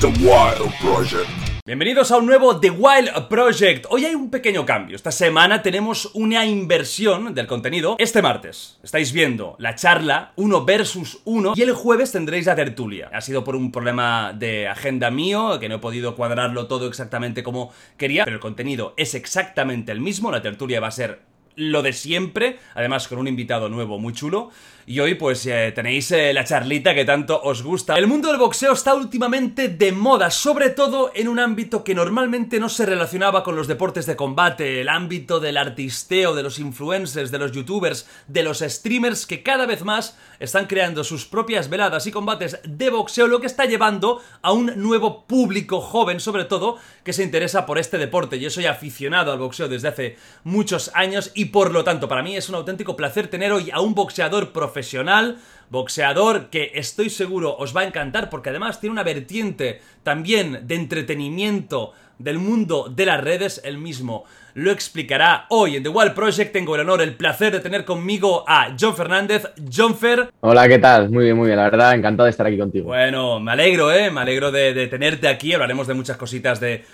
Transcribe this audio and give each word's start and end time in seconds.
The 0.00 0.06
Wild 0.06 0.72
Project. 0.80 1.28
Bienvenidos 1.66 2.12
a 2.12 2.18
un 2.18 2.26
nuevo 2.26 2.60
The 2.60 2.70
Wild 2.70 3.28
Project. 3.28 3.86
Hoy 3.90 4.04
hay 4.04 4.14
un 4.14 4.30
pequeño 4.30 4.64
cambio. 4.64 4.94
Esta 4.94 5.10
semana 5.10 5.60
tenemos 5.60 6.12
una 6.14 6.46
inversión 6.46 7.34
del 7.34 7.48
contenido. 7.48 7.96
Este 7.98 8.22
martes 8.22 8.78
estáis 8.84 9.12
viendo 9.12 9.56
la 9.58 9.74
charla 9.74 10.32
1 10.36 10.64
versus 10.64 11.18
1 11.24 11.54
y 11.56 11.62
el 11.62 11.72
jueves 11.72 12.12
tendréis 12.12 12.46
la 12.46 12.54
tertulia. 12.54 13.10
Ha 13.12 13.20
sido 13.20 13.42
por 13.42 13.56
un 13.56 13.72
problema 13.72 14.32
de 14.32 14.68
agenda 14.68 15.10
mío, 15.10 15.58
que 15.58 15.68
no 15.68 15.74
he 15.74 15.78
podido 15.80 16.14
cuadrarlo 16.14 16.68
todo 16.68 16.86
exactamente 16.86 17.42
como 17.42 17.72
quería, 17.96 18.24
pero 18.24 18.36
el 18.36 18.40
contenido 18.40 18.94
es 18.96 19.16
exactamente 19.16 19.90
el 19.90 20.00
mismo. 20.00 20.30
La 20.30 20.42
tertulia 20.42 20.80
va 20.80 20.86
a 20.86 20.92
ser 20.92 21.22
lo 21.58 21.82
de 21.82 21.92
siempre, 21.92 22.58
además 22.74 23.08
con 23.08 23.18
un 23.18 23.28
invitado 23.28 23.68
nuevo 23.68 23.98
muy 23.98 24.12
chulo. 24.12 24.50
Y 24.86 25.00
hoy 25.00 25.16
pues 25.16 25.44
eh, 25.44 25.70
tenéis 25.74 26.10
eh, 26.12 26.32
la 26.32 26.44
charlita 26.44 26.94
que 26.94 27.04
tanto 27.04 27.38
os 27.42 27.62
gusta. 27.62 27.98
El 27.98 28.06
mundo 28.06 28.28
del 28.28 28.38
boxeo 28.38 28.72
está 28.72 28.94
últimamente 28.94 29.68
de 29.68 29.92
moda, 29.92 30.30
sobre 30.30 30.70
todo 30.70 31.10
en 31.14 31.28
un 31.28 31.38
ámbito 31.38 31.84
que 31.84 31.94
normalmente 31.94 32.58
no 32.58 32.70
se 32.70 32.86
relacionaba 32.86 33.42
con 33.42 33.54
los 33.54 33.68
deportes 33.68 34.06
de 34.06 34.16
combate, 34.16 34.80
el 34.80 34.88
ámbito 34.88 35.40
del 35.40 35.58
artisteo, 35.58 36.34
de 36.34 36.42
los 36.42 36.58
influencers, 36.58 37.30
de 37.30 37.38
los 37.38 37.52
youtubers, 37.52 38.08
de 38.28 38.42
los 38.42 38.60
streamers 38.60 39.26
que 39.26 39.42
cada 39.42 39.66
vez 39.66 39.84
más 39.84 40.16
están 40.40 40.66
creando 40.66 41.04
sus 41.04 41.26
propias 41.26 41.68
veladas 41.68 42.06
y 42.06 42.10
combates 42.10 42.58
de 42.64 42.88
boxeo, 42.88 43.26
lo 43.26 43.40
que 43.40 43.46
está 43.46 43.66
llevando 43.66 44.22
a 44.40 44.52
un 44.52 44.72
nuevo 44.76 45.26
público 45.26 45.82
joven 45.82 46.18
sobre 46.18 46.46
todo 46.46 46.78
que 47.08 47.14
se 47.14 47.24
interesa 47.24 47.64
por 47.64 47.78
este 47.78 47.96
deporte. 47.96 48.38
Yo 48.38 48.50
soy 48.50 48.66
aficionado 48.66 49.32
al 49.32 49.38
boxeo 49.38 49.66
desde 49.66 49.88
hace 49.88 50.16
muchos 50.44 50.90
años 50.92 51.30
y 51.34 51.46
por 51.46 51.72
lo 51.72 51.82
tanto 51.82 52.06
para 52.06 52.22
mí 52.22 52.36
es 52.36 52.50
un 52.50 52.54
auténtico 52.56 52.96
placer 52.96 53.28
tener 53.28 53.50
hoy 53.50 53.70
a 53.72 53.80
un 53.80 53.94
boxeador 53.94 54.52
profesional 54.52 55.38
boxeador 55.70 56.50
que 56.50 56.72
estoy 56.74 57.08
seguro 57.08 57.56
os 57.56 57.74
va 57.74 57.80
a 57.80 57.86
encantar 57.86 58.28
porque 58.28 58.50
además 58.50 58.78
tiene 58.78 58.92
una 58.92 59.04
vertiente 59.04 59.80
también 60.02 60.66
de 60.66 60.74
entretenimiento 60.74 61.94
del 62.18 62.38
mundo 62.38 62.92
de 62.94 63.06
las 63.06 63.24
redes, 63.24 63.62
el 63.64 63.78
mismo 63.78 64.24
lo 64.58 64.72
explicará 64.72 65.46
hoy 65.50 65.76
en 65.76 65.84
The 65.84 65.88
Wild 65.88 66.14
Project. 66.14 66.52
Tengo 66.52 66.74
el 66.74 66.80
honor, 66.80 67.00
el 67.00 67.14
placer 67.14 67.52
de 67.52 67.60
tener 67.60 67.84
conmigo 67.84 68.44
a 68.48 68.74
John 68.78 68.96
Fernández. 68.96 69.44
John 69.72 69.96
Fer. 69.96 70.30
Hola, 70.40 70.68
¿qué 70.68 70.80
tal? 70.80 71.10
Muy 71.10 71.24
bien, 71.24 71.36
muy 71.36 71.46
bien. 71.46 71.58
La 71.58 71.70
verdad, 71.70 71.94
encantado 71.94 72.24
de 72.24 72.30
estar 72.30 72.44
aquí 72.44 72.58
contigo. 72.58 72.86
Bueno, 72.86 73.38
me 73.38 73.52
alegro, 73.52 73.92
¿eh? 73.92 74.10
Me 74.10 74.20
alegro 74.20 74.50
de, 74.50 74.88
tenerte 74.88 75.28
aquí. 75.28 75.52
Hablaremos 75.52 75.86
de 75.86 75.94
muchas 75.94 76.16
cositas 76.16 76.58
de, 76.58 76.84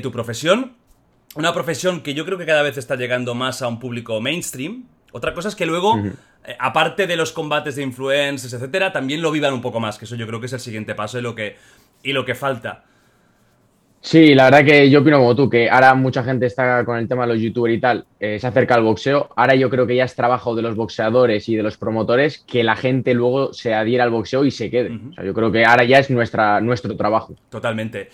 tu 0.00 0.12
profesión. 0.12 0.74
Una 1.34 1.52
profesión 1.52 2.02
que 2.02 2.14
yo 2.14 2.24
creo 2.24 2.38
que 2.38 2.46
cada 2.46 2.62
vez 2.62 2.78
está 2.78 2.94
llegando 2.94 3.34
más 3.34 3.62
a 3.62 3.68
un 3.68 3.80
público 3.80 4.20
mainstream. 4.20 4.84
Otra 5.10 5.34
cosa 5.34 5.48
es 5.48 5.56
que 5.56 5.66
luego 5.66 6.00
eh, 6.44 6.56
aparte 6.60 7.08
de 7.08 7.16
los 7.16 7.32
combates 7.32 7.74
de 7.74 7.82
influencers, 7.82 8.52
etcétera, 8.52 8.92
también 8.92 9.22
lo 9.22 9.32
vivan 9.32 9.54
un 9.54 9.60
poco 9.60 9.80
más, 9.80 9.98
que 9.98 10.04
eso 10.04 10.14
yo 10.14 10.26
creo 10.28 10.38
que 10.38 10.46
es 10.46 10.52
el 10.52 10.60
siguiente 10.60 10.94
paso 10.94 11.18
y 11.18 11.22
lo 11.22 11.34
que, 11.34 11.56
y 12.04 12.12
lo 12.12 12.24
que 12.24 12.36
falta. 12.36 12.84
Sí, 14.10 14.34
la 14.34 14.44
verdad 14.44 14.64
que 14.64 14.88
yo 14.88 15.00
opino 15.00 15.18
como 15.18 15.36
tú, 15.36 15.50
que 15.50 15.68
ahora 15.68 15.94
mucha 15.94 16.24
gente 16.24 16.46
está 16.46 16.82
con 16.86 16.96
el 16.96 17.06
tema 17.06 17.26
de 17.26 17.34
los 17.34 17.42
youtubers 17.42 17.74
y 17.74 17.78
tal, 17.78 18.06
eh, 18.18 18.38
se 18.40 18.46
acerca 18.46 18.74
al 18.74 18.82
boxeo. 18.82 19.28
Ahora 19.36 19.54
yo 19.54 19.68
creo 19.68 19.86
que 19.86 19.96
ya 19.96 20.04
es 20.04 20.14
trabajo 20.14 20.54
de 20.54 20.62
los 20.62 20.76
boxeadores 20.76 21.46
y 21.50 21.56
de 21.56 21.62
los 21.62 21.76
promotores 21.76 22.38
que 22.38 22.64
la 22.64 22.74
gente 22.74 23.12
luego 23.12 23.52
se 23.52 23.74
adhiera 23.74 24.04
al 24.04 24.10
boxeo 24.10 24.46
y 24.46 24.50
se 24.50 24.70
quede. 24.70 24.98
O 25.10 25.12
sea, 25.12 25.24
yo 25.24 25.34
creo 25.34 25.52
que 25.52 25.66
ahora 25.66 25.84
ya 25.84 25.98
es 25.98 26.08
nuestra, 26.08 26.58
nuestro 26.62 26.96
trabajo. 26.96 27.34
Totalmente. 27.50 28.08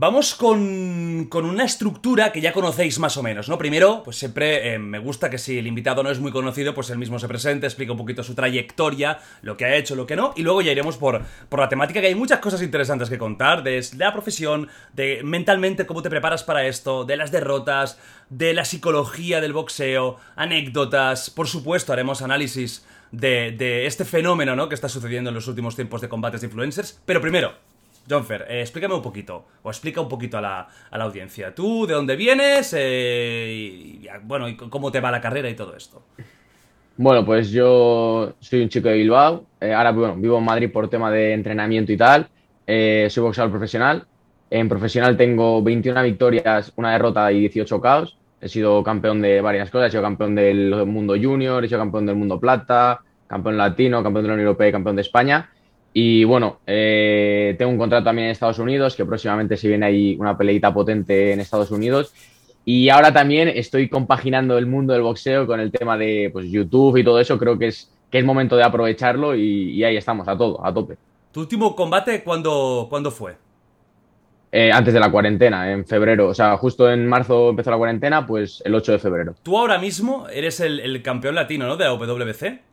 Vamos 0.00 0.36
con, 0.36 1.26
con, 1.28 1.44
una 1.44 1.64
estructura 1.64 2.30
que 2.30 2.40
ya 2.40 2.52
conocéis 2.52 3.00
más 3.00 3.16
o 3.16 3.22
menos, 3.24 3.48
¿no? 3.48 3.58
Primero, 3.58 4.02
pues 4.04 4.16
siempre 4.16 4.74
eh, 4.74 4.78
me 4.78 5.00
gusta 5.00 5.28
que 5.28 5.38
si 5.38 5.58
el 5.58 5.66
invitado 5.66 6.04
no 6.04 6.10
es 6.10 6.20
muy 6.20 6.30
conocido, 6.30 6.72
pues 6.72 6.88
él 6.90 6.98
mismo 6.98 7.18
se 7.18 7.26
presente, 7.26 7.66
explica 7.66 7.90
un 7.90 7.98
poquito 7.98 8.22
su 8.22 8.36
trayectoria, 8.36 9.18
lo 9.42 9.56
que 9.56 9.64
ha 9.64 9.74
hecho, 9.74 9.96
lo 9.96 10.06
que 10.06 10.14
no, 10.14 10.34
y 10.36 10.42
luego 10.42 10.62
ya 10.62 10.70
iremos 10.70 10.96
por, 10.98 11.22
por 11.48 11.58
la 11.58 11.68
temática, 11.68 12.00
que 12.00 12.06
hay 12.06 12.14
muchas 12.14 12.38
cosas 12.38 12.62
interesantes 12.62 13.10
que 13.10 13.18
contar, 13.18 13.64
de 13.64 13.84
la 13.96 14.12
profesión, 14.12 14.68
de 14.92 15.20
mentalmente 15.24 15.84
cómo 15.84 16.00
te 16.00 16.10
preparas 16.10 16.44
para 16.44 16.64
esto, 16.64 17.04
de 17.04 17.16
las 17.16 17.32
derrotas, 17.32 17.98
de 18.30 18.54
la 18.54 18.64
psicología 18.64 19.40
del 19.40 19.52
boxeo, 19.52 20.18
anécdotas, 20.36 21.28
por 21.28 21.48
supuesto 21.48 21.92
haremos 21.92 22.22
análisis 22.22 22.86
de, 23.10 23.50
de 23.50 23.86
este 23.86 24.04
fenómeno, 24.04 24.54
¿no? 24.54 24.68
Que 24.68 24.76
está 24.76 24.88
sucediendo 24.88 25.30
en 25.30 25.34
los 25.34 25.48
últimos 25.48 25.74
tiempos 25.74 26.00
de 26.00 26.08
combates 26.08 26.42
de 26.42 26.46
influencers, 26.46 27.02
pero 27.04 27.20
primero, 27.20 27.54
Jonfer, 28.08 28.46
eh, 28.48 28.60
explícame 28.60 28.94
un 28.94 29.02
poquito, 29.02 29.44
o 29.62 29.70
explica 29.70 30.00
un 30.00 30.08
poquito 30.08 30.38
a 30.38 30.40
la, 30.40 30.68
audiencia. 30.90 31.54
¿Tú 31.54 31.86
de 31.86 31.94
dónde 31.94 32.16
vienes? 32.16 32.74
Eh, 32.76 34.08
bueno, 34.24 34.48
y 34.48 34.56
cómo 34.56 34.90
te 34.90 35.00
va 35.00 35.10
la 35.10 35.20
carrera 35.20 35.48
y 35.50 35.54
todo 35.54 35.76
esto. 35.76 36.02
Bueno, 36.96 37.24
pues 37.24 37.50
yo 37.50 38.34
soy 38.40 38.62
un 38.62 38.68
chico 38.68 38.88
de 38.88 38.96
Bilbao. 38.96 39.44
Eh, 39.60 39.72
ahora 39.72 39.92
bueno, 39.92 40.16
vivo 40.16 40.38
en 40.38 40.44
Madrid 40.44 40.70
por 40.72 40.88
tema 40.88 41.10
de 41.10 41.32
entrenamiento 41.32 41.92
y 41.92 41.96
tal. 41.96 42.28
soy 42.66 43.22
boxeador 43.22 43.50
profesional. 43.50 44.06
En 44.50 44.68
profesional 44.68 45.16
tengo 45.16 45.62
21 45.62 46.02
victorias, 46.02 46.72
una 46.76 46.92
derrota 46.92 47.30
y 47.30 47.40
18 47.40 47.80
caos. 47.80 48.16
He 48.40 48.48
sido 48.48 48.82
campeón 48.82 49.20
de 49.20 49.40
varias 49.40 49.70
cosas. 49.70 49.88
He 49.88 49.90
sido 49.92 50.02
campeón 50.02 50.34
del 50.34 50.86
mundo 50.86 51.14
junior, 51.20 51.64
he 51.64 51.68
sido 51.68 51.80
campeón 51.80 52.06
del 52.06 52.16
mundo 52.16 52.40
plata, 52.40 53.00
campeón 53.26 53.58
latino, 53.58 54.02
campeón 54.02 54.24
de 54.24 54.28
la 54.28 54.34
Unión 54.34 54.46
Europea 54.48 54.68
y 54.68 54.72
campeón 54.72 54.96
de 54.96 55.02
España. 55.02 55.50
Y 55.92 56.24
bueno, 56.24 56.58
eh, 56.66 57.54
tengo 57.58 57.72
un 57.72 57.78
contrato 57.78 58.04
también 58.04 58.26
en 58.26 58.32
Estados 58.32 58.58
Unidos, 58.58 58.94
que 58.94 59.04
próximamente 59.04 59.56
se 59.56 59.68
viene 59.68 59.86
ahí 59.86 60.16
una 60.18 60.36
peleita 60.36 60.72
potente 60.72 61.32
en 61.32 61.40
Estados 61.40 61.70
Unidos. 61.70 62.12
Y 62.64 62.90
ahora 62.90 63.12
también 63.12 63.48
estoy 63.48 63.88
compaginando 63.88 64.58
el 64.58 64.66
mundo 64.66 64.92
del 64.92 65.02
boxeo 65.02 65.46
con 65.46 65.58
el 65.58 65.72
tema 65.72 65.96
de 65.96 66.28
pues, 66.32 66.50
YouTube 66.50 66.98
y 66.98 67.04
todo 67.04 67.18
eso. 67.18 67.38
Creo 67.38 67.58
que 67.58 67.68
es, 67.68 67.90
que 68.10 68.18
es 68.18 68.24
momento 68.24 68.56
de 68.56 68.62
aprovecharlo 68.62 69.34
y, 69.34 69.82
ahí 69.82 69.96
estamos, 69.96 70.28
a 70.28 70.36
todo, 70.36 70.64
a 70.64 70.72
tope. 70.72 70.98
¿Tu 71.32 71.40
último 71.40 71.74
combate 71.74 72.22
cuándo, 72.22 72.86
¿cuándo 72.90 73.10
fue? 73.10 73.36
Eh, 74.52 74.70
antes 74.72 74.94
de 74.94 75.00
la 75.00 75.10
cuarentena, 75.10 75.72
en 75.72 75.86
febrero. 75.86 76.28
O 76.28 76.34
sea, 76.34 76.56
justo 76.58 76.90
en 76.90 77.06
marzo 77.06 77.50
empezó 77.50 77.70
la 77.70 77.76
cuarentena, 77.76 78.26
pues 78.26 78.62
el 78.64 78.74
8 78.74 78.92
de 78.92 78.98
febrero. 78.98 79.34
Tú 79.42 79.58
ahora 79.58 79.78
mismo 79.78 80.26
eres 80.28 80.60
el, 80.60 80.80
el 80.80 81.02
campeón 81.02 81.34
latino, 81.34 81.66
¿no? 81.66 81.76
De 81.76 81.84
la 81.84 81.92
WBC. 81.92 82.67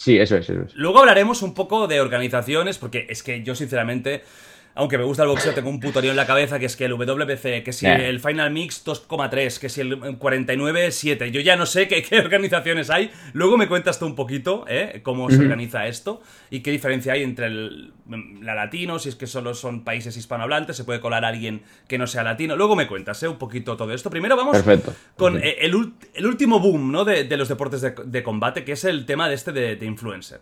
Sí, 0.00 0.18
eso 0.18 0.38
es, 0.38 0.48
eso 0.48 0.62
es. 0.62 0.74
Luego 0.76 1.00
hablaremos 1.00 1.42
un 1.42 1.52
poco 1.52 1.86
de 1.86 2.00
organizaciones, 2.00 2.78
porque 2.78 3.04
es 3.10 3.22
que 3.22 3.42
yo 3.42 3.54
sinceramente 3.54 4.22
aunque 4.74 4.96
me 4.96 5.04
gusta 5.04 5.24
el 5.24 5.28
boxeo, 5.28 5.52
tengo 5.52 5.68
un 5.68 5.80
putorío 5.80 6.10
en 6.10 6.16
la 6.16 6.26
cabeza 6.26 6.58
que 6.58 6.66
es 6.66 6.76
que 6.76 6.84
el 6.84 6.92
WBC, 6.92 7.64
que 7.64 7.72
si 7.72 7.86
el 7.86 8.20
Final 8.20 8.52
Mix 8.52 8.84
2,3, 8.86 9.58
que 9.58 9.68
si 9.68 9.80
el 9.80 9.98
49,7. 9.98 11.30
Yo 11.30 11.40
ya 11.40 11.56
no 11.56 11.66
sé 11.66 11.88
qué, 11.88 12.04
organizaciones 12.20 12.88
hay. 12.88 13.10
Luego 13.32 13.56
me 13.56 13.66
cuentas 13.66 13.98
tú 13.98 14.06
un 14.06 14.14
poquito 14.14 14.64
¿eh? 14.68 15.00
cómo 15.02 15.28
se 15.28 15.38
organiza 15.38 15.86
esto 15.86 16.22
y 16.50 16.60
qué 16.60 16.70
diferencia 16.70 17.14
hay 17.14 17.22
entre 17.24 17.50
la 17.50 18.54
latino, 18.54 18.98
si 18.98 19.08
es 19.08 19.16
que 19.16 19.26
solo 19.26 19.54
son 19.54 19.82
países 19.82 20.16
hispanohablantes, 20.16 20.76
se 20.76 20.84
puede 20.84 21.00
colar 21.00 21.24
alguien 21.24 21.62
que 21.88 21.98
no 21.98 22.06
sea 22.06 22.22
latino. 22.22 22.56
Luego 22.56 22.76
me 22.76 22.86
cuentas 22.86 23.22
¿eh? 23.22 23.28
un 23.28 23.38
poquito 23.38 23.76
todo 23.76 23.92
esto. 23.92 24.08
Primero 24.08 24.36
vamos 24.36 24.56
con 25.16 25.38
eh, 25.42 25.58
el, 25.60 25.74
último 26.24 26.60
boom 26.60 26.92
¿no? 26.92 27.04
de, 27.04 27.24
los 27.36 27.48
deportes 27.48 27.80
de, 27.80 28.22
combate, 28.22 28.64
que 28.64 28.72
es 28.72 28.84
el 28.84 29.04
tema 29.04 29.28
de 29.28 29.34
este 29.34 29.52
de 29.52 29.84
influencer. 29.84 30.40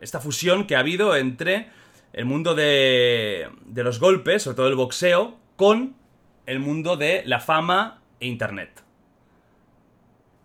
Esta 0.00 0.20
fusión 0.20 0.66
que 0.66 0.76
ha 0.76 0.80
habido 0.80 1.16
entre 1.16 1.66
el 2.16 2.24
mundo 2.24 2.54
de, 2.54 3.46
de 3.66 3.84
los 3.84 4.00
golpes, 4.00 4.42
sobre 4.42 4.56
todo 4.56 4.68
el 4.68 4.74
boxeo, 4.74 5.36
con 5.54 5.94
el 6.46 6.58
mundo 6.60 6.96
de 6.96 7.22
la 7.26 7.40
fama 7.40 8.00
e 8.18 8.26
Internet. 8.26 8.82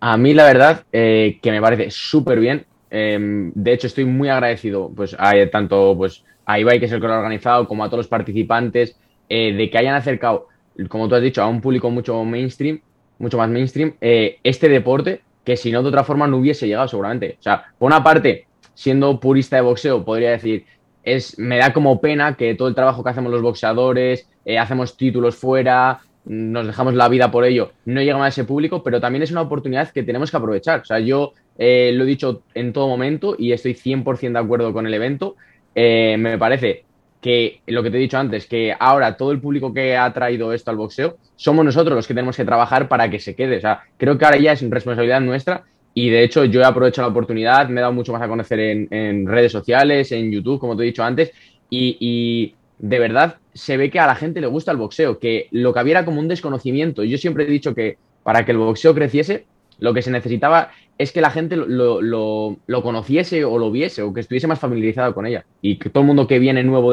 A 0.01 0.17
mí 0.17 0.33
la 0.33 0.45
verdad 0.45 0.83
eh, 0.91 1.39
que 1.41 1.49
me 1.49 1.61
parece 1.61 1.89
súper 1.89 2.39
bien. 2.39 2.65
Em, 2.89 3.53
de 3.55 3.71
hecho, 3.71 3.87
estoy 3.87 4.03
muy 4.03 4.27
agradecido 4.27 4.91
pues, 4.93 5.15
a, 5.17 5.31
tanto 5.49 5.95
pues, 5.97 6.25
a 6.45 6.59
Ibai, 6.59 6.79
que 6.79 6.87
es 6.87 6.91
el 6.91 6.99
que 6.99 7.07
lo 7.07 7.13
ha 7.13 7.17
organizado, 7.19 7.67
como 7.67 7.85
a 7.85 7.87
todos 7.87 7.99
los 7.99 8.07
participantes, 8.07 8.99
eh, 9.29 9.53
de 9.53 9.69
que 9.69 9.77
hayan 9.77 9.95
acercado, 9.95 10.49
como 10.89 11.07
tú 11.07 11.15
has 11.15 11.21
dicho, 11.21 11.41
a 11.41 11.47
un 11.47 11.61
público 11.61 11.89
mucho 11.89 12.21
mainstream, 12.25 12.81
mucho 13.17 13.37
más 13.37 13.49
mainstream, 13.49 13.93
eh, 14.01 14.39
este 14.43 14.67
deporte 14.67 15.21
que 15.45 15.55
si 15.55 15.71
no 15.71 15.81
de 15.81 15.89
otra 15.89 16.03
forma 16.03 16.27
no 16.27 16.37
hubiese 16.37 16.67
llegado 16.67 16.89
seguramente. 16.89 17.37
O 17.39 17.43
sea, 17.43 17.71
por 17.79 17.87
una 17.87 18.03
parte, 18.03 18.47
siendo 18.73 19.19
purista 19.21 19.55
de 19.55 19.61
boxeo, 19.61 20.03
podría 20.03 20.31
decir, 20.31 20.65
es, 21.03 21.37
me 21.39 21.57
da 21.57 21.73
como 21.73 21.99
pena 21.99 22.35
que 22.35 22.55
todo 22.55 22.67
el 22.67 22.75
trabajo 22.75 23.03
que 23.03 23.09
hacemos 23.09 23.31
los 23.31 23.41
boxeadores, 23.41 24.27
eh, 24.45 24.57
hacemos 24.57 24.97
títulos 24.97 25.35
fuera, 25.35 26.01
nos 26.25 26.67
dejamos 26.67 26.93
la 26.93 27.09
vida 27.09 27.31
por 27.31 27.45
ello, 27.45 27.71
no 27.85 28.01
llegamos 28.01 28.25
a 28.25 28.29
ese 28.29 28.43
público, 28.43 28.83
pero 28.83 29.01
también 29.01 29.23
es 29.23 29.31
una 29.31 29.41
oportunidad 29.41 29.89
que 29.89 30.03
tenemos 30.03 30.29
que 30.29 30.37
aprovechar. 30.37 30.81
O 30.81 30.85
sea, 30.85 30.99
yo 30.99 31.33
eh, 31.57 31.91
lo 31.93 32.03
he 32.03 32.07
dicho 32.07 32.43
en 32.53 32.73
todo 32.73 32.87
momento 32.87 33.35
y 33.37 33.51
estoy 33.51 33.73
100% 33.73 34.33
de 34.33 34.39
acuerdo 34.39 34.73
con 34.73 34.85
el 34.85 34.93
evento, 34.93 35.35
eh, 35.73 36.15
me 36.19 36.37
parece 36.37 36.85
que 37.21 37.61
lo 37.67 37.83
que 37.83 37.91
te 37.91 37.97
he 37.97 38.01
dicho 38.01 38.17
antes, 38.17 38.47
que 38.47 38.75
ahora 38.77 39.15
todo 39.15 39.31
el 39.31 39.39
público 39.39 39.73
que 39.73 39.95
ha 39.95 40.11
traído 40.11 40.53
esto 40.53 40.71
al 40.71 40.77
boxeo, 40.77 41.17
somos 41.35 41.63
nosotros 41.63 41.95
los 41.95 42.07
que 42.07 42.15
tenemos 42.15 42.35
que 42.35 42.45
trabajar 42.45 42.87
para 42.87 43.09
que 43.09 43.19
se 43.19 43.35
quede. 43.35 43.57
O 43.57 43.61
sea, 43.61 43.83
creo 43.97 44.17
que 44.17 44.25
ahora 44.25 44.37
ya 44.37 44.53
es 44.53 44.67
responsabilidad 44.67 45.21
nuestra 45.21 45.63
y 45.93 46.09
de 46.09 46.23
hecho 46.23 46.45
yo 46.45 46.61
he 46.61 46.65
aprovechado 46.65 47.07
la 47.07 47.11
oportunidad, 47.11 47.67
me 47.69 47.79
he 47.79 47.81
dado 47.81 47.93
mucho 47.93 48.13
más 48.13 48.21
a 48.21 48.27
conocer 48.27 48.59
en, 48.59 49.27
redes 49.27 49.51
sociales, 49.51 50.11
en 50.11 50.31
YouTube, 50.31 50.59
como 50.59 50.75
te 50.75 50.83
he 50.83 50.85
dicho 50.85 51.03
antes, 51.03 51.31
y, 51.69 52.55
de 52.79 52.97
verdad 52.97 53.37
se 53.53 53.77
ve 53.77 53.91
que 53.91 53.99
a 53.99 54.07
la 54.07 54.15
gente 54.15 54.41
le 54.41 54.47
gusta 54.47 54.71
el 54.71 54.77
boxeo, 54.77 55.19
que 55.19 55.47
lo 55.51 55.71
que 55.71 55.79
había 55.79 56.03
como 56.03 56.19
un 56.19 56.27
desconocimiento. 56.27 57.03
Yo 57.03 57.19
siempre 57.19 57.43
he 57.43 57.47
dicho 57.47 57.75
que 57.75 57.97
para 58.23 58.43
que 58.43 58.53
el 58.53 58.57
boxeo 58.57 58.95
creciese, 58.95 59.45
lo 59.77 59.93
que 59.93 60.01
se 60.01 60.09
necesitaba 60.09 60.71
es 60.97 61.11
que 61.11 61.21
la 61.21 61.29
gente 61.29 61.55
lo, 61.55 62.01
lo, 62.01 62.81
conociese 62.81 63.45
o 63.45 63.59
lo 63.59 63.69
viese 63.69 64.01
o 64.01 64.13
que 64.13 64.21
estuviese 64.21 64.47
más 64.47 64.59
familiarizado 64.59 65.13
con 65.13 65.27
ella. 65.27 65.45
Y 65.61 65.77
que 65.77 65.89
todo 65.89 66.01
el 66.01 66.07
mundo 66.07 66.27
que 66.27 66.39
viene 66.39 66.63
nuevo 66.63 66.91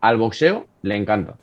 al 0.00 0.16
boxeo 0.16 0.66
le 0.82 0.96
encanta. 0.96 1.36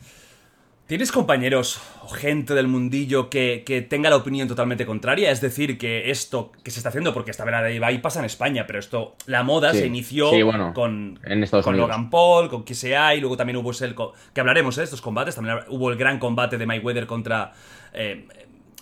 ¿Tienes 0.85 1.13
compañeros 1.13 1.81
o 2.01 2.09
gente 2.09 2.53
del 2.53 2.67
mundillo 2.67 3.29
que, 3.29 3.87
tenga 3.89 4.09
la 4.09 4.17
opinión 4.17 4.49
totalmente 4.49 4.85
contraria? 4.85 5.31
Es 5.31 5.39
decir, 5.39 5.77
que 5.77 6.11
esto 6.11 6.51
que 6.61 6.71
se 6.71 6.79
está 6.79 6.89
haciendo, 6.89 7.13
porque 7.13 7.31
esta 7.31 7.45
verdad 7.45 7.69
y 7.69 7.97
pasa 7.99 8.19
en 8.19 8.25
España, 8.25 8.65
pero 8.67 8.79
esto, 8.79 9.15
la 9.25 9.43
moda 9.43 9.71
se 9.71 9.87
inició 9.87 10.29
con, 10.73 11.19
con 11.63 11.77
Logan 11.77 12.09
Paul, 12.09 12.49
con 12.49 12.63
KSI, 12.63 13.15
y 13.17 13.21
luego 13.21 13.37
también 13.37 13.55
hubo 13.57 13.71
el, 13.71 13.95
que 14.33 14.41
hablaremos 14.41 14.75
de 14.75 14.83
estos 14.83 15.01
combates, 15.01 15.35
también 15.35 15.59
hubo 15.69 15.89
el 15.89 15.97
gran 15.97 16.19
combate 16.19 16.57
de 16.57 16.65
Mayweather 16.65 17.07
contra 17.07 17.53
eh, 17.93 18.27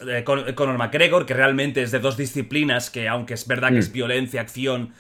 eh, 0.08 0.24
Conor 0.24 0.80
McGregor, 0.80 1.28
que 1.28 1.36
realmente 1.36 1.84
es 1.84 1.92
de 1.92 2.00
dos 2.00 2.18
disciplinas 2.18 2.90
que, 2.90 3.08
aunque 3.08 3.36
es 3.36 3.46
verdad 3.46 3.70
que 3.70 3.80
es 3.80 3.90
mm. 3.90 3.94
violencia, 3.94 4.42
acción, 4.42 4.94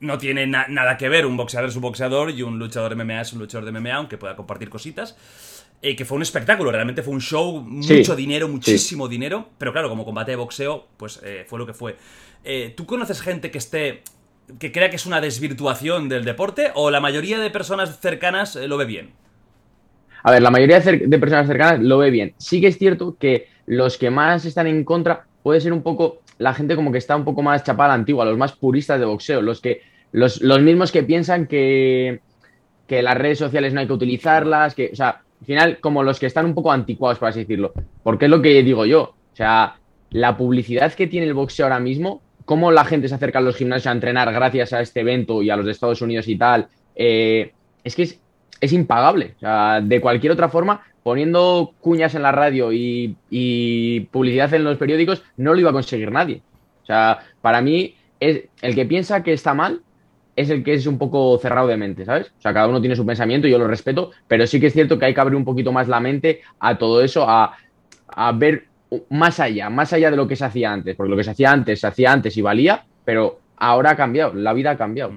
no 0.00 0.18
tiene 0.18 0.48
nada 0.48 0.96
que 0.96 1.08
ver. 1.08 1.24
Un 1.24 1.36
boxeador 1.36 1.68
es 1.68 1.76
un 1.76 1.82
boxeador 1.82 2.30
y 2.30 2.42
un 2.42 2.58
luchador 2.58 2.96
de 2.96 3.04
MMA 3.04 3.20
es 3.20 3.32
un 3.32 3.38
luchador 3.38 3.64
de 3.70 3.78
MMA, 3.78 3.94
aunque 3.94 4.18
pueda 4.18 4.34
compartir 4.34 4.68
cositas. 4.68 5.16
Eh, 5.82 5.96
que 5.96 6.04
fue 6.04 6.16
un 6.16 6.22
espectáculo, 6.22 6.70
realmente 6.70 7.02
fue 7.02 7.12
un 7.12 7.20
show, 7.20 7.60
mucho 7.60 8.14
dinero, 8.14 8.46
muchísimo 8.48 9.08
dinero, 9.08 9.48
pero 9.58 9.72
claro, 9.72 9.88
como 9.88 10.04
combate 10.04 10.30
de 10.30 10.36
boxeo, 10.36 10.86
pues 10.96 11.20
eh, 11.24 11.44
fue 11.48 11.58
lo 11.58 11.66
que 11.66 11.74
fue. 11.74 11.96
¿Tú 12.76 12.86
conoces 12.86 13.20
gente 13.20 13.50
que 13.50 13.58
esté 13.58 14.02
que 14.58 14.72
crea 14.72 14.90
que 14.90 14.96
es 14.96 15.06
una 15.06 15.20
desvirtuación 15.20 16.08
del 16.08 16.24
deporte 16.24 16.70
o 16.74 16.90
la 16.90 17.00
mayoría 17.00 17.38
de 17.38 17.50
personas 17.50 17.98
cercanas 18.00 18.56
lo 18.56 18.76
ve 18.76 18.84
bien? 18.84 19.10
A 20.22 20.30
ver, 20.30 20.42
la 20.42 20.50
mayoría 20.50 20.80
de 20.80 21.18
personas 21.18 21.46
cercanas 21.46 21.80
lo 21.80 21.98
ve 21.98 22.10
bien. 22.10 22.34
Sí 22.38 22.60
que 22.60 22.68
es 22.68 22.78
cierto 22.78 23.16
que 23.18 23.48
los 23.66 23.98
que 23.98 24.10
más 24.10 24.44
están 24.44 24.66
en 24.66 24.84
contra 24.84 25.26
puede 25.42 25.60
ser 25.60 25.72
un 25.72 25.82
poco 25.82 26.22
la 26.38 26.54
gente 26.54 26.76
como 26.76 26.92
que 26.92 26.98
está 26.98 27.16
un 27.16 27.24
poco 27.24 27.42
más 27.42 27.64
chapada 27.64 27.94
antigua, 27.94 28.24
los 28.24 28.38
más 28.38 28.52
puristas 28.52 28.98
de 28.98 29.06
boxeo, 29.06 29.42
los 29.42 29.60
que 29.60 29.82
los, 30.12 30.40
los 30.42 30.60
mismos 30.60 30.92
que 30.92 31.02
piensan 31.02 31.46
que, 31.46 32.20
que 32.86 33.02
las 33.02 33.16
redes 33.16 33.38
sociales 33.38 33.72
no 33.72 33.80
hay 33.80 33.86
que 33.86 33.92
utilizarlas, 33.92 34.74
que, 34.74 34.90
o 34.92 34.96
sea, 34.96 35.22
al 35.42 35.46
final 35.46 35.78
como 35.80 36.04
los 36.04 36.20
que 36.20 36.26
están 36.26 36.46
un 36.46 36.54
poco 36.54 36.70
anticuados, 36.70 37.18
por 37.18 37.28
así 37.28 37.40
decirlo. 37.40 37.72
Porque 38.04 38.26
es 38.26 38.30
lo 38.30 38.40
que 38.40 38.62
digo 38.62 38.86
yo, 38.86 39.02
o 39.02 39.36
sea, 39.36 39.74
la 40.10 40.36
publicidad 40.36 40.92
que 40.92 41.08
tiene 41.08 41.26
el 41.26 41.34
boxeo 41.34 41.66
ahora 41.66 41.80
mismo, 41.80 42.22
cómo 42.44 42.70
la 42.70 42.84
gente 42.84 43.08
se 43.08 43.16
acerca 43.16 43.40
a 43.40 43.42
los 43.42 43.56
gimnasios 43.56 43.88
a 43.88 43.92
entrenar 43.92 44.32
gracias 44.32 44.72
a 44.72 44.80
este 44.80 45.00
evento 45.00 45.42
y 45.42 45.50
a 45.50 45.56
los 45.56 45.66
de 45.66 45.72
Estados 45.72 46.00
Unidos 46.00 46.28
y 46.28 46.36
tal, 46.36 46.68
eh, 46.94 47.52
es 47.82 47.96
que 47.96 48.02
es, 48.04 48.20
es 48.60 48.72
impagable. 48.72 49.34
De 49.82 50.00
cualquier 50.00 50.32
otra 50.32 50.48
forma, 50.48 50.84
poniendo 51.02 51.74
cuñas 51.80 52.14
en 52.14 52.22
la 52.22 52.30
radio 52.30 52.72
y, 52.72 54.08
publicidad 54.12 54.54
en 54.54 54.62
los 54.62 54.78
periódicos, 54.78 55.24
no 55.36 55.54
lo 55.54 55.60
iba 55.60 55.70
a 55.70 55.74
conseguir 55.74 56.12
nadie. 56.12 56.40
O 56.84 56.86
sea, 56.86 57.18
para 57.40 57.60
mí, 57.60 57.96
es, 58.20 58.44
el 58.60 58.76
que 58.76 58.86
piensa 58.86 59.24
que 59.24 59.32
está 59.32 59.54
mal 59.54 59.82
es 60.34 60.50
el 60.50 60.64
que 60.64 60.74
es 60.74 60.86
un 60.86 60.98
poco 60.98 61.38
cerrado 61.38 61.68
de 61.68 61.76
mente, 61.76 62.04
¿sabes? 62.04 62.32
O 62.38 62.40
sea, 62.40 62.54
cada 62.54 62.68
uno 62.68 62.80
tiene 62.80 62.96
su 62.96 63.04
pensamiento, 63.04 63.48
yo 63.48 63.58
lo 63.58 63.66
respeto, 63.66 64.12
pero 64.26 64.46
sí 64.46 64.58
que 64.60 64.68
es 64.68 64.72
cierto 64.72 64.98
que 64.98 65.06
hay 65.06 65.14
que 65.14 65.20
abrir 65.20 65.36
un 65.36 65.44
poquito 65.44 65.72
más 65.72 65.88
la 65.88 66.00
mente 66.00 66.42
a 66.58 66.78
todo 66.78 67.02
eso, 67.02 67.26
a, 67.28 67.56
ver 68.34 68.66
más 69.10 69.40
allá, 69.40 69.70
más 69.70 69.92
allá 69.92 70.10
de 70.10 70.16
lo 70.16 70.28
que 70.28 70.36
se 70.36 70.44
hacía 70.44 70.72
antes, 70.72 70.96
porque 70.96 71.10
lo 71.10 71.16
que 71.16 71.24
se 71.24 71.30
hacía 71.30 71.50
antes, 71.50 71.80
se 71.80 71.86
hacía 71.86 72.12
antes 72.12 72.36
y 72.36 72.42
valía, 72.42 72.84
pero 73.04 73.40
ahora 73.56 73.90
ha 73.90 73.96
cambiado, 73.96 74.34
la 74.34 74.52
vida 74.52 74.70
ha 74.70 74.76
cambiado. 74.76 75.12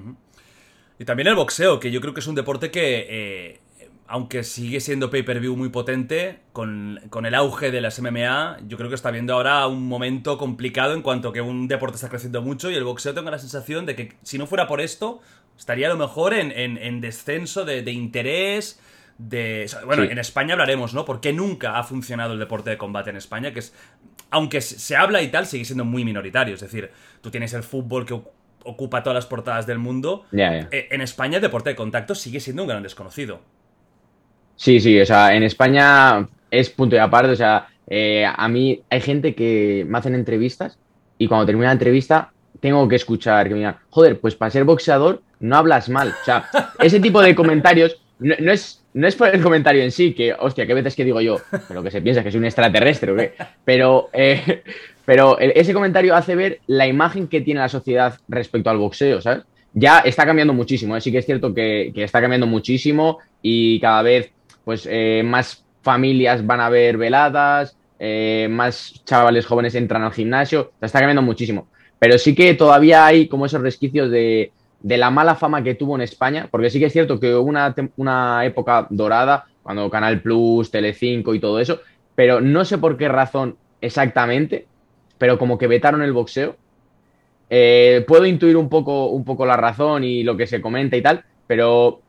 Y 0.98 1.04
también 1.04 1.28
el 1.28 1.34
boxeo, 1.34 1.78
que 1.78 1.90
yo 1.90 2.00
creo 2.00 2.14
que 2.14 2.20
es 2.20 2.26
un 2.26 2.34
deporte 2.34 2.70
que 2.70 3.06
eh, 3.08 3.60
aunque 4.08 4.44
sigue 4.44 4.80
siendo 4.80 5.10
pay-per-view 5.10 5.56
muy 5.56 5.68
potente, 5.68 6.40
con, 6.52 7.00
el 7.24 7.34
auge 7.34 7.70
de 7.70 7.80
las 7.80 8.00
MMA, 8.00 8.58
yo 8.66 8.76
creo 8.76 8.88
que 8.88 8.94
está 8.94 9.10
viendo 9.10 9.34
ahora 9.34 9.66
un 9.66 9.86
momento 9.86 10.38
complicado 10.38 10.94
en 10.94 11.02
cuanto 11.02 11.32
que 11.32 11.40
un 11.40 11.68
deporte 11.68 11.96
está 11.96 12.08
creciendo 12.08 12.42
mucho 12.42 12.70
y 12.70 12.74
el 12.74 12.84
boxeo 12.84 13.14
tengo 13.14 13.30
la 13.30 13.38
sensación 13.38 13.86
de 13.86 13.96
que 13.96 14.12
si 14.22 14.38
no 14.38 14.46
fuera 14.46 14.66
por 14.66 14.80
esto, 14.80 15.20
estaría 15.58 15.86
a 15.86 15.90
lo 15.90 15.96
mejor 15.96 16.34
en, 16.34 17.00
descenso 17.00 17.64
de, 17.64 17.90
interés. 17.90 18.80
De, 19.18 19.68
bueno, 19.84 20.04
en 20.04 20.18
España 20.18 20.52
hablaremos, 20.52 20.94
¿no? 20.94 21.04
Porque 21.04 21.32
nunca 21.32 21.78
ha 21.78 21.82
funcionado 21.82 22.34
el 22.34 22.38
deporte 22.38 22.70
de 22.70 22.78
combate 22.78 23.10
en 23.10 23.16
España, 23.16 23.52
que 23.52 23.60
es, 23.60 23.74
aunque 24.30 24.60
se 24.60 24.96
habla 24.96 25.22
y 25.22 25.28
tal, 25.28 25.46
sigue 25.46 25.64
siendo 25.64 25.84
muy 25.84 26.04
minoritario. 26.04 26.54
Es 26.54 26.60
decir, 26.60 26.90
tú 27.22 27.30
tienes 27.30 27.54
el 27.54 27.62
fútbol 27.62 28.04
que 28.04 28.14
ocupa 28.66 29.02
todas 29.02 29.14
las 29.14 29.26
portadas 29.26 29.66
del 29.66 29.78
mundo. 29.78 30.26
Eh, 30.32 30.88
en 30.90 31.00
España 31.00 31.36
el 31.36 31.42
deporte 31.42 31.70
de 31.70 31.76
contacto 31.76 32.14
sigue 32.14 32.40
siendo 32.40 32.62
un 32.62 32.68
gran 32.68 32.82
desconocido. 32.82 33.40
Sí, 34.56 34.80
sí, 34.80 34.98
o 35.00 35.06
sea, 35.06 35.34
en 35.34 35.42
España 35.42 36.26
es 36.50 36.70
punto 36.70 36.96
y 36.96 36.98
aparte, 36.98 37.32
o 37.32 37.36
sea, 37.36 37.68
eh, 37.86 38.26
a 38.26 38.48
mí 38.48 38.80
hay 38.90 39.00
gente 39.00 39.34
que 39.34 39.84
me 39.88 39.98
hacen 39.98 40.14
entrevistas 40.14 40.78
y 41.18 41.28
cuando 41.28 41.46
termina 41.46 41.68
la 41.68 41.72
entrevista 41.72 42.32
tengo 42.60 42.88
que 42.88 42.96
escuchar 42.96 43.46
que 43.46 43.54
me 43.54 43.60
digan, 43.60 43.76
joder, 43.90 44.18
pues 44.18 44.34
para 44.34 44.50
ser 44.50 44.64
boxeador 44.64 45.22
no 45.40 45.56
hablas 45.56 45.88
mal. 45.88 46.08
O 46.08 46.24
sea, 46.24 46.48
ese 46.80 47.00
tipo 47.00 47.20
de 47.20 47.34
comentarios 47.34 48.00
no, 48.18 48.50
es, 48.50 48.82
no 48.94 49.06
es 49.06 49.14
por 49.14 49.28
el 49.28 49.42
comentario 49.42 49.82
en 49.82 49.92
sí, 49.92 50.14
que, 50.14 50.32
hostia, 50.32 50.66
qué 50.66 50.74
veces 50.74 50.96
que 50.96 51.04
digo 51.04 51.20
yo, 51.20 51.36
pero 51.68 51.82
que 51.82 51.90
se 51.90 52.00
piensa 52.00 52.22
que 52.22 52.30
soy 52.30 52.38
un 52.38 52.46
extraterrestre, 52.46 53.12
¿o 53.12 53.16
qué? 53.16 53.34
Pero, 53.64 54.08
eh, 54.12 54.62
pero 55.04 55.38
ese 55.38 55.74
comentario 55.74 56.14
hace 56.14 56.34
ver 56.34 56.60
la 56.66 56.86
imagen 56.86 57.28
que 57.28 57.42
tiene 57.42 57.60
la 57.60 57.68
sociedad 57.68 58.18
respecto 58.28 58.70
al 58.70 58.78
boxeo, 58.78 59.20
¿sabes? 59.20 59.44
Ya 59.74 59.98
está 59.98 60.24
cambiando 60.24 60.54
muchísimo, 60.54 60.96
¿eh? 60.96 61.02
sí 61.02 61.12
que 61.12 61.18
es 61.18 61.26
cierto 61.26 61.52
que, 61.52 61.92
que 61.94 62.04
está 62.04 62.22
cambiando 62.22 62.46
muchísimo 62.46 63.18
y 63.42 63.78
cada 63.78 64.00
vez 64.00 64.32
pues 64.66 64.84
eh, 64.90 65.22
más 65.24 65.64
familias 65.82 66.44
van 66.44 66.60
a 66.60 66.68
ver 66.68 66.96
veladas, 66.96 67.76
eh, 68.00 68.48
más 68.50 69.00
chavales 69.04 69.46
jóvenes 69.46 69.76
entran 69.76 70.02
al 70.02 70.12
gimnasio, 70.12 70.72
está 70.80 70.98
cambiando 70.98 71.22
muchísimo. 71.22 71.68
Pero 72.00 72.18
sí 72.18 72.34
que 72.34 72.52
todavía 72.54 73.06
hay 73.06 73.28
como 73.28 73.46
esos 73.46 73.62
resquicios 73.62 74.10
de, 74.10 74.50
la 74.82 75.10
mala 75.10 75.36
fama 75.36 75.62
que 75.62 75.76
tuvo 75.76 75.94
en 75.94 76.02
España, 76.02 76.48
porque 76.50 76.68
sí 76.68 76.80
que 76.80 76.86
es 76.86 76.92
cierto 76.92 77.20
que 77.20 77.32
hubo 77.32 77.48
una, 77.48 77.72
una 77.96 78.44
época 78.44 78.88
dorada, 78.90 79.44
cuando 79.62 79.88
Canal 79.88 80.20
Plus, 80.20 80.68
Telecinco 80.72 81.32
y 81.32 81.38
todo 81.38 81.60
eso, 81.60 81.78
pero 82.16 82.40
no 82.40 82.64
sé 82.64 82.76
por 82.76 82.96
qué 82.96 83.06
razón 83.06 83.56
exactamente, 83.80 84.66
pero 85.16 85.38
como 85.38 85.58
que 85.58 85.68
vetaron 85.68 86.02
el 86.02 86.12
boxeo. 86.12 86.56
Eh, 87.50 88.04
puedo 88.08 88.26
intuir 88.26 88.56
un 88.56 88.68
poco, 88.68 89.10
un 89.10 89.24
poco 89.24 89.46
la 89.46 89.56
razón 89.56 90.02
y 90.02 90.24
lo 90.24 90.36
que 90.36 90.48
se 90.48 90.60
comenta 90.60 90.96
y 90.96 91.02
tal, 91.02 91.24
pero 91.46 92.00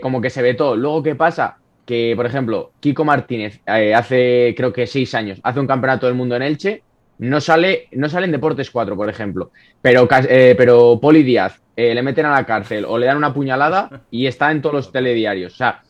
como 0.00 0.22
que 0.22 0.30
se 0.30 0.40
vetó. 0.40 0.76
Luego, 0.76 1.02
¿qué 1.02 1.14
pasa? 1.14 1.59
Que, 1.90 2.12
por 2.14 2.24
ejemplo, 2.24 2.70
Kiko 2.78 3.04
Martínez 3.04 3.60
eh, 3.66 3.92
hace, 3.92 4.54
creo 4.56 4.72
que 4.72 4.86
seis 4.86 5.12
años, 5.12 5.40
hace 5.42 5.58
un 5.58 5.66
campeonato 5.66 6.06
del 6.06 6.14
mundo 6.14 6.36
en 6.36 6.42
Elche, 6.42 6.84
no 7.18 7.40
sale, 7.40 7.88
no 7.90 8.08
sale 8.08 8.26
en 8.26 8.30
Deportes 8.30 8.70
4, 8.70 8.94
por 8.94 9.08
ejemplo, 9.08 9.50
pero, 9.82 10.08
eh, 10.28 10.54
pero 10.56 11.00
Poli 11.02 11.24
Díaz 11.24 11.60
eh, 11.74 11.92
le 11.92 12.04
meten 12.04 12.26
a 12.26 12.30
la 12.30 12.46
cárcel 12.46 12.84
o 12.84 12.96
le 12.96 13.06
dan 13.06 13.16
una 13.16 13.34
puñalada 13.34 14.02
y 14.12 14.28
está 14.28 14.52
en 14.52 14.62
todos 14.62 14.72
los 14.72 14.92
telediarios. 14.92 15.54
O 15.54 15.56
sea, 15.56 15.82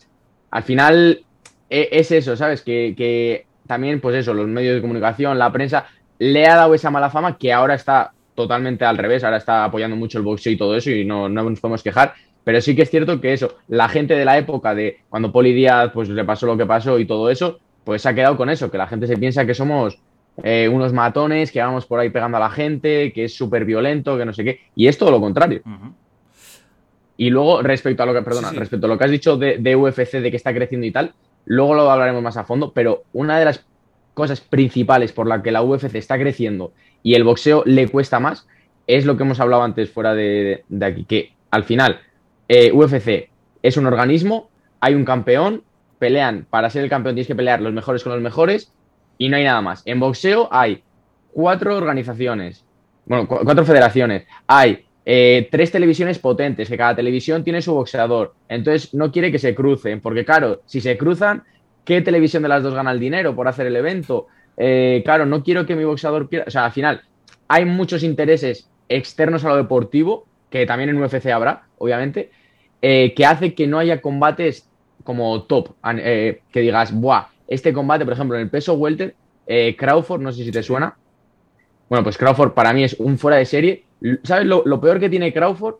al 0.51 0.63
final 0.63 1.23
es 1.69 2.11
eso, 2.13 2.35
¿sabes? 2.35 2.63
Que, 2.63 3.45
también, 3.67 4.01
pues 4.01 4.17
eso, 4.17 4.33
los 4.33 4.49
medios 4.49 4.77
de 4.77 4.81
comunicación, 4.81 5.39
la 5.39 5.53
prensa, 5.53 5.85
le 6.19 6.47
ha 6.47 6.57
dado 6.57 6.73
esa 6.73 6.91
mala 6.91 7.11
fama 7.11 7.37
que 7.37 7.53
ahora 7.53 7.75
está 7.75 8.13
totalmente 8.35 8.87
al 8.87 8.97
revés, 8.97 9.23
ahora 9.23 9.37
está 9.37 9.65
apoyando 9.65 9.97
mucho 9.97 10.17
el 10.17 10.25
boxeo 10.25 10.55
y 10.55 10.57
todo 10.57 10.75
eso 10.75 10.91
y 10.91 11.05
no, 11.05 11.29
no 11.29 11.51
nos 11.51 11.61
podemos 11.61 11.83
quejar. 11.83 12.15
Pero 12.51 12.61
sí 12.63 12.75
que 12.75 12.83
es 12.83 12.91
cierto 12.91 13.21
que 13.21 13.33
eso, 13.33 13.59
la 13.69 13.89
gente 13.89 14.15
de 14.15 14.25
la 14.25 14.37
época 14.37 14.75
de 14.75 15.03
cuando 15.09 15.31
Poli 15.31 15.53
Díaz 15.53 15.93
pues, 15.95 16.09
le 16.09 16.25
pasó 16.25 16.47
lo 16.47 16.57
que 16.57 16.67
pasó 16.67 16.99
y 16.99 17.05
todo 17.05 17.31
eso, 17.31 17.61
pues 17.85 18.03
se 18.03 18.09
ha 18.09 18.15
quedado 18.15 18.37
con 18.37 18.51
eso, 18.51 18.73
que 18.73 18.77
la 18.77 18.89
gente 18.89 19.07
se 19.07 19.17
piensa 19.17 19.47
que 19.47 19.55
somos 19.55 20.01
eh, 20.43 20.69
unos 20.69 20.93
matones, 20.93 21.53
que 21.53 21.61
vamos 21.61 21.87
por 21.87 22.01
ahí 22.01 22.11
pegando 22.11 22.39
a 22.39 22.41
la 22.41 22.51
gente, 22.51 23.13
que 23.13 23.27
es 23.27 23.37
súper 23.37 23.65
violento, 23.65 24.19
que 24.19 24.25
no 24.25 24.33
sé 24.33 24.43
qué. 24.43 24.63
Y 24.75 24.89
es 24.89 24.99
todo 24.99 25.13
lo 25.13 25.21
contrario. 25.21 25.63
Y 27.17 27.31
luego, 27.31 27.63
respecto 27.63 28.03
a 28.03 28.07
lo 28.07 28.15
que, 28.15 28.23
perdona, 28.23 28.51
respecto 28.51 28.87
a 28.87 28.89
lo 28.89 28.99
que 28.99 29.05
has 29.05 29.13
dicho 29.13 29.37
de, 29.37 29.59
de, 29.59 29.77
UFC, 29.77 30.15
de 30.15 30.33
que 30.33 30.37
está 30.37 30.53
creciendo 30.53 30.89
y 30.89 30.91
tal, 30.91 31.15
luego 31.45 31.75
lo 31.75 31.89
hablaremos 31.89 32.21
más 32.21 32.37
a 32.37 32.43
fondo, 32.43 32.73
pero 32.73 33.05
una 33.13 33.39
de 33.39 33.45
las 33.45 33.65
cosas 34.15 34.41
principales 34.41 35.13
por 35.13 35.29
la 35.29 35.41
que 35.41 35.53
la 35.53 35.63
UFC 35.63 35.95
está 35.95 36.19
creciendo 36.19 36.73
y 37.05 37.15
el 37.15 37.23
boxeo 37.23 37.63
le 37.65 37.87
cuesta 37.87 38.19
más 38.19 38.49
es 38.89 39.07
lo 39.07 39.17
que 39.17 39.23
hemos 39.23 39.39
hablado 39.39 39.63
antes 39.63 39.89
fuera 39.89 40.17
de, 40.17 40.65
de 40.69 40.85
aquí, 40.85 41.05
que 41.05 41.33
al 41.53 41.63
final 41.63 42.01
eh, 42.53 42.73
UFC 42.73 43.31
es 43.63 43.77
un 43.77 43.87
organismo, 43.87 44.51
hay 44.81 44.95
un 44.95 45.05
campeón, 45.05 45.63
pelean, 46.01 46.49
para 46.51 46.69
ser 46.69 46.83
el 46.83 46.91
campeón 46.91 47.15
tienes 47.15 47.29
que 47.29 47.37
pelear 47.37 47.61
los 47.61 47.73
mejores 47.73 48.03
con 48.03 48.13
los 48.13 48.21
mejores 48.21 48.73
y 49.19 49.29
no 49.29 49.37
hay 49.37 49.45
nada 49.45 49.61
más. 49.61 49.83
En 49.85 50.01
boxeo 50.01 50.49
hay 50.51 50.83
cuatro 51.33 51.77
organizaciones, 51.77 52.65
bueno, 53.07 53.29
cuatro 53.29 53.65
federaciones, 53.65 54.27
hay 54.49 54.85
eh, 55.07 55.49
tres 55.53 55.71
televisiones 55.71 56.19
potentes, 56.19 56.69
que 56.69 56.77
cada 56.77 56.97
televisión 56.97 57.45
tiene 57.45 57.63
su 57.63 57.73
boxeador. 57.73 58.35
Entonces 58.49 58.93
no 58.95 59.13
quiere 59.13 59.31
que 59.31 59.39
se 59.39 59.55
crucen, 59.55 60.01
porque 60.01 60.25
claro, 60.25 60.63
si 60.67 60.81
se 60.81 60.99
cruzan, 60.99 61.45
¿qué 61.85 62.01
televisión 62.01 62.43
de 62.43 62.49
las 62.49 62.65
dos 62.65 62.75
gana 62.75 62.91
el 62.91 62.99
dinero 62.99 63.37
por 63.37 63.47
hacer 63.47 63.69
el 63.69 63.77
evento? 63.77 64.27
Eh, 64.57 65.03
claro, 65.05 65.25
no 65.25 65.45
quiero 65.45 65.67
que 65.67 65.77
mi 65.77 65.85
boxeador 65.85 66.29
pierda. 66.29 66.47
O 66.49 66.51
sea, 66.51 66.65
al 66.65 66.73
final, 66.73 67.03
hay 67.47 67.65
muchos 67.65 68.03
intereses 68.03 68.69
externos 68.89 69.45
a 69.45 69.51
lo 69.51 69.57
deportivo, 69.57 70.27
que 70.51 70.67
también 70.67 70.91
en 70.91 71.01
UFC 71.01 71.27
habrá, 71.27 71.63
obviamente, 71.79 72.33
eh, 72.83 73.13
que 73.15 73.27
hace 73.27 73.55
que 73.55 73.67
no 73.67 73.79
haya 73.79 74.01
combates 74.01 74.69
como 75.05 75.43
top, 75.43 75.75
que 75.83 76.61
digas, 76.61 76.93
buah, 76.93 77.29
este 77.49 77.73
combate, 77.73 78.05
por 78.05 78.15
ejemplo, 78.15 78.37
en 78.37 78.43
el 78.43 78.51
peso 78.51 78.75
welter, 78.75 79.15
Crawford, 79.77 80.21
no 80.21 80.31
sé 80.31 80.45
si 80.45 80.53
te 80.53 80.63
suena. 80.63 80.97
Bueno, 81.89 82.05
pues 82.05 82.17
Crawford 82.17 82.53
para 82.53 82.73
mí 82.73 82.85
es 82.85 82.95
un 83.01 83.19
fuera 83.19 83.39
de 83.39 83.47
serie 83.47 83.85
¿Sabes? 84.23 84.47
Lo, 84.47 84.81
peor 84.81 84.99
que 84.99 85.11
tiene 85.11 85.33
Crawford 85.33 85.77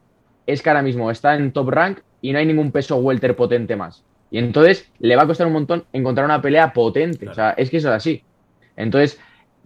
es 0.47 0.63
que 0.63 0.69
ahora 0.69 0.83
mismo 0.83 1.11
está 1.11 1.37
en 1.37 1.53
top 1.53 1.71
rank 1.71 2.01
y 2.21 2.33
no 2.33 2.39
hay 2.39 2.47
ningún 2.47 2.71
peso 2.71 2.97
welter 2.97 3.35
potente 3.35 3.77
más. 3.77 4.05
Y 4.31 4.39
entonces 4.39 4.91
le 4.99 5.17
va 5.17 5.23
a 5.23 5.27
costar 5.27 5.47
un 5.47 5.55
montón 5.55 5.85
encontrar 5.93 6.27
una 6.27 6.43
pelea 6.43 6.73
potente. 6.73 7.29
O 7.29 7.35
sea, 7.35 7.51
es 7.53 7.71
que 7.71 7.79
eso 7.79 7.89
es 7.89 7.95
así. 7.95 8.23
Entonces, 8.77 9.19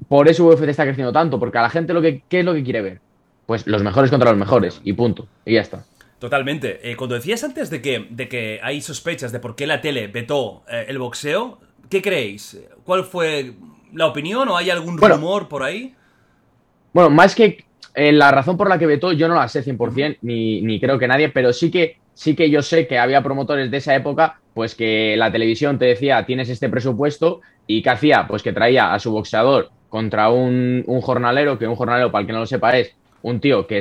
por 0.09 0.29
eso 0.29 0.47
UFC 0.47 0.69
está 0.69 0.85
creciendo 0.85 1.13
tanto, 1.13 1.39
porque 1.39 1.59
a 1.59 1.63
la 1.63 1.71
gente 1.71 1.93
lo 1.93 2.01
que, 2.01 2.23
¿qué 2.29 2.41
es 2.41 2.45
lo 2.45 2.55
que 2.55 2.65
quiere 2.65 2.81
ver? 2.81 3.01
Pues 3.47 3.67
los 3.67 3.83
mejores 3.83 4.11
contra 4.11 4.31
los 4.31 4.39
mejores, 4.39 4.81
y 4.85 4.93
punto. 4.95 5.27
Y 5.45 5.55
ya 5.55 5.61
está. 5.61 5.85
Totalmente. 6.25 6.81
Eh, 6.91 6.97
cuando 6.97 7.17
decías 7.17 7.45
antes 7.45 7.69
de 7.69 7.83
que, 7.83 8.07
de 8.09 8.31
que 8.31 8.59
hay 8.63 8.81
sospechas 8.81 9.31
de 9.31 9.41
por 9.41 9.55
qué 9.55 9.67
la 9.67 9.83
tele 9.83 10.07
vetó 10.07 10.63
eh, 10.67 10.87
el 10.89 10.99
boxeo, 10.99 11.59
¿qué 11.91 12.01
creéis? 12.01 12.59
¿Cuál 12.83 13.05
fue 13.05 13.53
la 13.93 14.07
opinión 14.07 14.49
o 14.49 14.57
hay 14.57 14.71
algún 14.71 14.97
rumor 14.97 15.49
por 15.49 15.63
ahí? 15.63 15.95
Bueno, 16.95 17.11
más 17.11 17.35
que 17.35 17.67
eh, 17.95 18.11
la 18.11 18.31
razón 18.31 18.57
por 18.57 18.71
la 18.71 18.79
que 18.79 18.87
vetó 18.87 19.13
yo 19.13 19.29
no 19.29 19.35
la 19.35 19.49
sé 19.49 19.63
100%, 19.63 20.21
ni, 20.23 20.63
ni 20.63 20.81
creo 20.81 20.99
que 20.99 21.07
nadie, 21.07 21.29
pero 21.29 21.53
sí 21.53 21.71
que, 21.71 21.99
sí 22.15 22.35
que 22.35 22.49
yo 22.49 22.63
sé 22.63 22.87
que 22.87 22.99
había 22.99 23.23
promotores 23.23 23.71
de 23.71 23.77
esa 23.77 23.95
época, 23.95 24.41
pues 24.55 24.75
que 24.75 25.19
la 25.19 25.31
televisión 25.31 25.79
te 25.79 25.85
decía, 25.85 26.25
tienes 26.25 26.49
este 26.49 26.71
presupuesto, 26.71 27.43
y 27.67 27.83
¿qué 27.83 27.91
hacía? 27.91 28.27
Pues 28.27 28.43
que 28.43 28.55
traía 28.55 28.95
a 28.95 28.99
su 28.99 29.13
boxeador 29.13 29.69
contra 29.91 30.31
un, 30.31 30.85
un 30.87 31.03
jornalero, 31.03 31.59
que 31.59 31.69
un 31.69 31.77
jornalero, 31.77 32.11
para 32.11 32.23
el 32.23 32.27
que 32.27 32.33
no 32.33 32.41
lo 32.41 32.47
sepa, 32.47 32.79
es 32.79 32.97
un 33.25 33.41
tío 33.41 33.67
que 33.67 33.81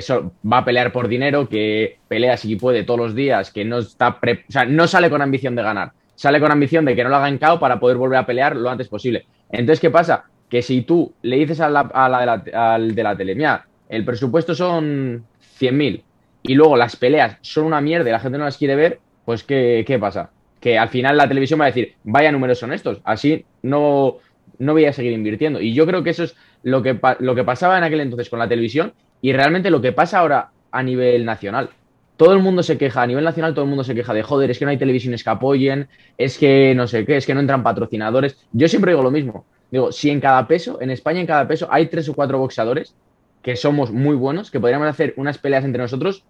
va 0.50 0.60
a 0.60 0.66
pelear 0.66 0.94
por 0.94 1.10
dinero, 1.10 1.50
que 1.50 1.98
pelea 2.08 2.38
si 2.38 2.56
puede 2.56 2.84
todos 2.84 3.00
los 3.00 3.14
días, 3.14 3.52
que 3.52 3.66
no 3.66 3.80
está 3.80 4.18
o 4.22 4.52
sea, 4.52 4.64
no 4.64 4.88
sale 4.88 5.10
con 5.10 5.22
ambición 5.22 5.54
de 5.54 5.62
ganar, 5.62 5.92
sale 6.16 6.40
con 6.40 6.50
ambición 6.50 6.86
de 6.86 6.96
que 6.96 7.04
no 7.04 7.10
lo 7.10 7.18
hagan 7.18 7.38
cao 7.38 7.60
para 7.60 7.78
poder 7.78 7.98
volver 7.98 8.20
a 8.20 8.26
pelear 8.26 8.56
lo 8.56 8.70
antes 8.70 8.88
posible. 8.88 9.26
Entonces, 9.52 9.82
¿qué 9.82 9.92
pasa? 9.92 10.24
Que 10.50 10.62
si 10.62 10.84
tú 10.84 11.14
le 11.24 11.36
dices 11.36 11.60
a 11.60 11.70
la, 11.70 11.82
a 11.82 12.08
la, 12.08 12.44
al 12.54 12.96
de 12.96 13.04
la 13.04 13.18
tele, 13.18 13.36
mira, 13.36 13.68
el 13.90 14.06
presupuesto 14.06 14.56
son 14.56 15.26
100.000 15.60 16.02
y 16.44 16.56
luego 16.56 16.78
las 16.78 16.96
peleas 16.96 17.38
son 17.42 17.66
una 17.66 17.82
mierda 17.82 18.08
y 18.08 18.14
la 18.14 18.22
gente 18.22 18.38
no 18.38 18.46
las 18.46 18.58
quiere 18.58 18.78
ver, 18.78 19.00
pues 19.26 19.44
¿qué, 19.44 19.98
pasa? 20.00 20.30
Que 20.62 20.78
al 20.78 20.88
final 20.88 21.18
la 21.18 21.28
televisión 21.28 21.60
va 21.60 21.66
a 21.66 21.68
decir, 21.68 21.96
vaya 22.06 22.32
números 22.32 22.60
son 22.60 22.72
estos, 22.72 23.02
así 23.04 23.44
no, 23.62 24.20
no 24.58 24.72
voy 24.72 24.86
a 24.86 24.94
seguir 24.94 25.12
invirtiendo. 25.12 25.60
Y 25.60 25.74
yo 25.74 25.86
creo 25.86 26.02
que 26.02 26.12
eso 26.12 26.24
es 26.24 26.34
lo 26.64 26.82
que, 26.82 26.98
lo 27.20 27.36
que 27.36 27.44
pasaba 27.44 27.78
en 27.78 27.84
aquel 27.84 28.00
entonces 28.00 28.30
con 28.30 28.40
la 28.40 28.48
televisión 28.48 28.94
y 29.24 29.32
realmente 29.32 29.70
lo 29.70 29.80
que 29.80 29.94
pasa 29.94 30.20
ahora 30.20 30.50
a 30.70 30.84
nivel 30.84 31.24
nacional. 31.24 31.70
Todo 32.18 32.34
el 32.34 32.40
mundo 32.40 32.62
se 32.62 32.78
queja, 32.78 33.04
a 33.04 33.08
nivel 33.08 33.24
nacional 33.24 33.54
todo 33.54 33.64
el 33.64 33.70
mundo 33.70 33.86
se 33.86 33.96
queja 33.96 34.14
de, 34.14 34.22
joder, 34.22 34.52
es 34.52 34.60
que 34.60 34.66
no 34.66 34.72
hay 34.72 34.78
televisiones 34.78 35.24
que 35.24 35.30
apoyen, 35.30 35.88
es 36.18 36.38
que 36.38 36.76
no 36.76 36.88
sé 36.88 37.06
qué, 37.06 37.16
es 37.16 37.26
que 37.26 37.34
no 37.34 37.40
entran 37.40 37.64
patrocinadores. 37.64 38.38
Yo 38.52 38.68
siempre 38.68 38.92
digo 38.92 39.02
lo 39.02 39.12
mismo. 39.12 39.46
Digo, 39.72 39.94
si 39.94 40.10
en 40.10 40.20
cada 40.20 40.46
peso, 40.46 40.82
en 40.82 40.92
España 40.92 41.22
en 41.22 41.26
cada 41.26 41.48
peso 41.48 41.70
hay 41.72 41.86
tres 41.88 42.10
o 42.10 42.14
cuatro 42.14 42.38
boxeadores, 42.38 42.96
que 43.42 43.56
somos 43.56 43.94
muy 43.94 44.16
buenos, 44.18 44.52
que 44.52 44.60
podríamos 44.60 44.90
hacer 44.90 45.14
unas 45.16 45.38
peleas 45.38 45.64
entre 45.64 45.82
nosotros, 45.82 46.26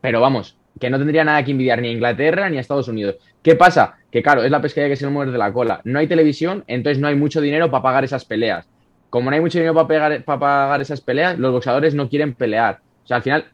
pero 0.00 0.20
vamos, 0.20 0.58
que 0.80 0.90
no 0.90 0.98
tendría 0.98 1.22
nada 1.22 1.44
que 1.44 1.52
envidiar 1.52 1.80
ni 1.80 1.86
a 1.86 1.92
Inglaterra 1.92 2.50
ni 2.50 2.56
a 2.56 2.60
Estados 2.60 2.88
Unidos. 2.88 3.14
¿Qué 3.42 3.54
pasa? 3.54 3.94
Que 4.10 4.24
claro, 4.24 4.42
es 4.42 4.50
la 4.50 4.60
pescadilla 4.60 4.90
que 4.90 4.96
se 4.96 5.06
de 5.06 5.38
la 5.38 5.52
cola. 5.52 5.82
No 5.84 6.00
hay 6.00 6.08
televisión, 6.08 6.64
entonces 6.66 7.00
no 7.00 7.06
hay 7.06 7.14
mucho 7.14 7.40
dinero 7.40 7.70
para 7.70 7.82
pagar 7.84 8.04
esas 8.04 8.24
peleas. 8.24 8.68
Como 9.10 9.30
no 9.30 9.34
hay 9.34 9.40
mucho 9.40 9.58
dinero 9.58 9.74
para, 9.74 10.20
para 10.20 10.38
pagar 10.38 10.80
esas 10.80 11.00
peleas, 11.00 11.38
los 11.38 11.52
boxeadores 11.52 11.94
no 11.94 12.08
quieren 12.08 12.34
pelear. 12.34 12.80
O 13.04 13.06
sea, 13.06 13.18
al 13.18 13.22
final 13.22 13.46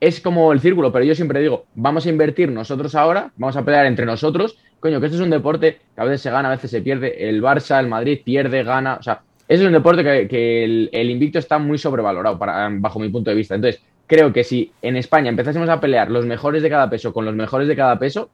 es 0.00 0.20
como 0.20 0.52
el 0.52 0.60
círculo, 0.60 0.92
pero 0.92 1.04
yo 1.04 1.14
siempre 1.14 1.40
digo, 1.40 1.66
vamos 1.74 2.06
a 2.06 2.10
invertir 2.10 2.50
nosotros 2.50 2.94
ahora, 2.94 3.30
vamos 3.36 3.56
a 3.56 3.64
pelear 3.64 3.86
entre 3.86 4.06
nosotros. 4.06 4.58
Coño, 4.80 5.00
que 5.00 5.06
esto 5.06 5.16
es 5.16 5.22
un 5.22 5.30
deporte 5.30 5.78
que 5.94 6.00
a 6.00 6.04
veces 6.04 6.20
se 6.20 6.30
gana, 6.30 6.48
a 6.48 6.52
veces 6.52 6.70
se 6.70 6.82
pierde. 6.82 7.28
El 7.28 7.42
Barça, 7.42 7.80
el 7.80 7.88
Madrid 7.88 8.20
pierde, 8.24 8.62
gana. 8.62 8.96
O 9.00 9.02
sea, 9.02 9.22
es 9.48 9.60
un 9.60 9.72
deporte 9.72 10.02
que, 10.28 10.64
el, 10.64 11.10
invicto 11.10 11.38
está 11.38 11.58
muy 11.58 11.78
sobrevalorado 11.78 12.38
bajo 12.38 12.98
mi 12.98 13.08
punto 13.08 13.30
de 13.30 13.36
vista. 13.36 13.54
Entonces, 13.54 13.82
creo 14.06 14.32
que 14.32 14.44
si 14.44 14.72
en 14.82 14.96
España 14.96 15.30
empezásemos 15.30 15.68
a 15.68 15.80
pelear 15.80 16.10
los 16.10 16.26
mejores 16.26 16.62
de 16.62 16.70
cada 16.70 16.90
peso 16.90 17.12
con 17.12 17.24
los 17.24 17.34
mejores 17.34 17.68
de 17.68 17.76
cada 17.76 17.98
peso, 17.98 18.28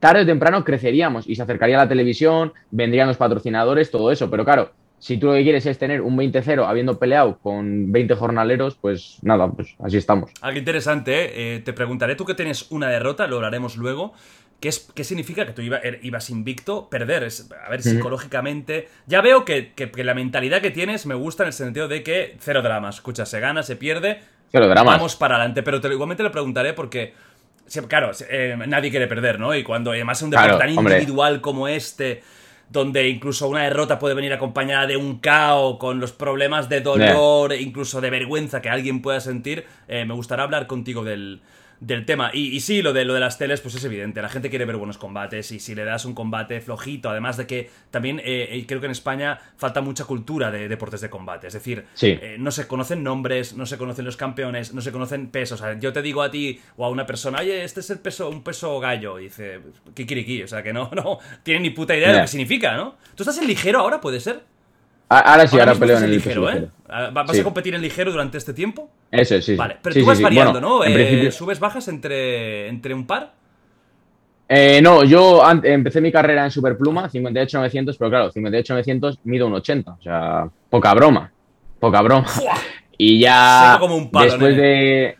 tarde 0.00 0.22
o 0.22 0.26
temprano 0.26 0.64
creceríamos 0.64 1.28
y 1.28 1.36
se 1.36 1.42
acercaría 1.42 1.76
a 1.76 1.84
la 1.84 1.88
televisión, 1.88 2.52
vendrían 2.70 3.08
los 3.08 3.16
patrocinadores, 3.16 3.90
todo 3.90 4.10
eso. 4.10 4.30
Pero 4.30 4.44
claro, 4.44 4.70
si 5.02 5.16
tú 5.16 5.26
lo 5.26 5.32
que 5.32 5.42
quieres 5.42 5.66
es 5.66 5.78
tener 5.78 6.00
un 6.00 6.16
20-0 6.16 6.64
habiendo 6.64 6.96
peleado 6.96 7.36
con 7.42 7.90
20 7.90 8.14
jornaleros, 8.14 8.76
pues 8.76 9.18
nada, 9.22 9.50
pues 9.50 9.74
así 9.82 9.96
estamos. 9.96 10.30
Algo 10.40 10.60
interesante, 10.60 11.24
¿eh? 11.24 11.56
Eh, 11.56 11.58
te 11.58 11.72
preguntaré, 11.72 12.14
tú 12.14 12.24
que 12.24 12.34
tienes 12.34 12.70
una 12.70 12.88
derrota, 12.88 13.26
lo 13.26 13.44
haremos 13.44 13.76
luego. 13.76 14.12
¿Qué, 14.60 14.70
significa 14.70 15.44
que 15.44 15.54
tú 15.54 15.62
er, 15.62 15.98
ibas 16.02 16.30
invicto? 16.30 16.88
Perder. 16.88 17.26
a 17.66 17.70
ver, 17.70 17.82
psicológicamente. 17.82 18.88
Ya 19.08 19.20
veo 19.22 19.44
que, 19.44 19.72
la 19.96 20.14
mentalidad 20.14 20.62
que 20.62 20.70
tienes 20.70 21.04
me 21.04 21.16
gusta 21.16 21.42
en 21.42 21.48
el 21.48 21.52
sentido 21.52 21.88
de 21.88 22.04
que 22.04 22.36
cero 22.38 22.62
dramas. 22.62 22.94
Escucha, 22.94 23.26
se 23.26 23.40
gana, 23.40 23.64
se 23.64 23.74
pierde. 23.74 24.20
Cero 24.52 24.68
dramas. 24.68 24.98
Vamos 24.98 25.16
para 25.16 25.34
adelante. 25.34 25.64
Pero 25.64 25.78
igualmente 25.92 26.22
le 26.22 26.30
preguntaré 26.30 26.74
porque. 26.74 27.12
Claro, 27.88 28.12
eh, 28.30 28.56
nadie 28.68 28.90
quiere 28.90 29.08
perder, 29.08 29.40
¿no? 29.40 29.52
Y 29.52 29.64
cuando 29.64 29.90
además 29.90 30.18
es 30.18 30.22
un 30.22 30.30
deporte 30.30 30.58
tan 30.58 30.70
individual 30.70 31.40
como 31.40 31.66
este, 31.66 32.22
donde 32.72 33.08
incluso 33.08 33.48
una 33.48 33.64
derrota 33.64 33.98
puede 33.98 34.14
venir 34.14 34.32
acompañada 34.32 34.86
de 34.86 34.96
un 34.96 35.18
caos, 35.18 35.76
con 35.78 36.00
los 36.00 36.12
problemas 36.12 36.68
de 36.68 36.80
dolor, 36.80 37.52
incluso 37.54 38.00
de 38.00 38.10
vergüenza 38.10 38.62
que 38.62 38.70
alguien 38.70 39.02
pueda 39.02 39.20
sentir, 39.20 39.66
eh, 39.88 40.04
me 40.04 40.14
gustaría 40.14 40.44
hablar 40.44 40.66
contigo 40.66 41.04
del, 41.04 41.40
del 41.82 42.06
tema. 42.06 42.30
Y, 42.32 42.60
sí, 42.60 42.80
lo 42.80 42.92
de, 42.92 43.04
lo 43.04 43.12
de 43.12 43.18
las 43.18 43.38
teles, 43.38 43.60
pues 43.60 43.74
es 43.74 43.84
evidente. 43.84 44.22
La 44.22 44.28
gente 44.28 44.50
quiere 44.50 44.64
ver 44.64 44.76
buenos 44.76 44.98
combates 44.98 45.50
y 45.50 45.58
si 45.58 45.74
le 45.74 45.84
das 45.84 46.04
un 46.04 46.14
combate 46.14 46.60
flojito, 46.60 47.10
además 47.10 47.36
de 47.36 47.48
que 47.48 47.70
también 47.90 48.20
eh, 48.20 48.50
eh, 48.52 48.64
creo 48.68 48.78
que 48.78 48.86
en 48.86 48.92
España 48.92 49.40
falta 49.56 49.80
mucha 49.80 50.04
cultura 50.04 50.52
de 50.52 50.68
deportes 50.68 51.00
de 51.00 51.10
combate. 51.10 51.48
Es 51.48 51.54
decir, 51.54 51.84
eh, 52.00 52.36
no 52.38 52.52
se 52.52 52.68
conocen 52.68 53.02
nombres, 53.02 53.56
no 53.56 53.66
se 53.66 53.78
conocen 53.78 54.04
los 54.04 54.16
campeones, 54.16 54.72
no 54.72 54.80
se 54.80 54.92
conocen 54.92 55.26
pesos. 55.26 55.60
O 55.60 55.64
sea, 55.64 55.76
yo 55.76 55.92
te 55.92 56.02
digo 56.02 56.22
a 56.22 56.30
ti 56.30 56.60
o 56.76 56.84
a 56.84 56.88
una 56.88 57.04
persona, 57.04 57.40
oye, 57.40 57.64
este 57.64 57.80
es 57.80 57.90
el 57.90 57.98
peso, 57.98 58.30
un 58.30 58.44
peso 58.44 58.78
gallo. 58.78 59.18
Y 59.18 59.24
dice, 59.24 59.60
kikiriki. 59.92 60.44
O 60.44 60.48
sea, 60.48 60.62
que 60.62 60.72
no, 60.72 60.88
no 60.94 61.18
tiene 61.42 61.60
ni 61.60 61.70
puta 61.70 61.96
idea 61.96 62.10
de 62.10 62.14
lo 62.14 62.20
que 62.22 62.28
significa, 62.28 62.76
¿no? 62.76 62.94
¿Tú 63.16 63.24
estás 63.24 63.38
en 63.38 63.48
ligero 63.48 63.80
ahora, 63.80 64.00
puede 64.00 64.20
ser? 64.20 64.44
Ahora 65.08 65.48
sí, 65.48 65.58
ahora, 65.58 65.74
peleo 65.74 65.98
en 65.98 66.04
el 66.04 66.12
ligero, 66.12 66.48
¿eh? 66.48 66.68
¿Vas 66.86 67.38
a 67.38 67.42
competir 67.42 67.74
en 67.74 67.82
ligero 67.82 68.12
durante 68.12 68.38
este 68.38 68.54
tiempo? 68.54 68.88
Eso, 69.12 69.40
sí. 69.42 69.54
Vale, 69.56 69.76
pero 69.82 69.94
tú 69.94 70.06
vas 70.06 70.20
variando, 70.20 70.58
¿no? 70.58 70.84
Eh, 70.84 71.30
¿Subes 71.30 71.60
bajas 71.60 71.86
entre, 71.88 72.66
entre 72.68 72.94
un 72.94 73.06
par? 73.06 73.34
Eh, 74.48 74.80
no, 74.82 75.04
yo 75.04 75.42
empecé 75.62 76.00
mi 76.00 76.10
carrera 76.10 76.44
en 76.44 76.50
Superpluma, 76.50 77.10
58-900, 77.10 77.96
pero 77.98 78.10
claro, 78.10 78.32
58-900 78.32 79.18
mido 79.24 79.46
un 79.46 79.54
80, 79.54 79.92
o 79.92 80.02
sea, 80.02 80.48
poca 80.68 80.94
broma, 80.94 81.30
poca 81.78 82.00
broma. 82.00 82.26
Y 82.98 83.18
ya 83.18 83.76
como 83.80 83.96
un 83.96 84.10
palo, 84.10 84.26
después 84.26 84.56
de 84.56 85.16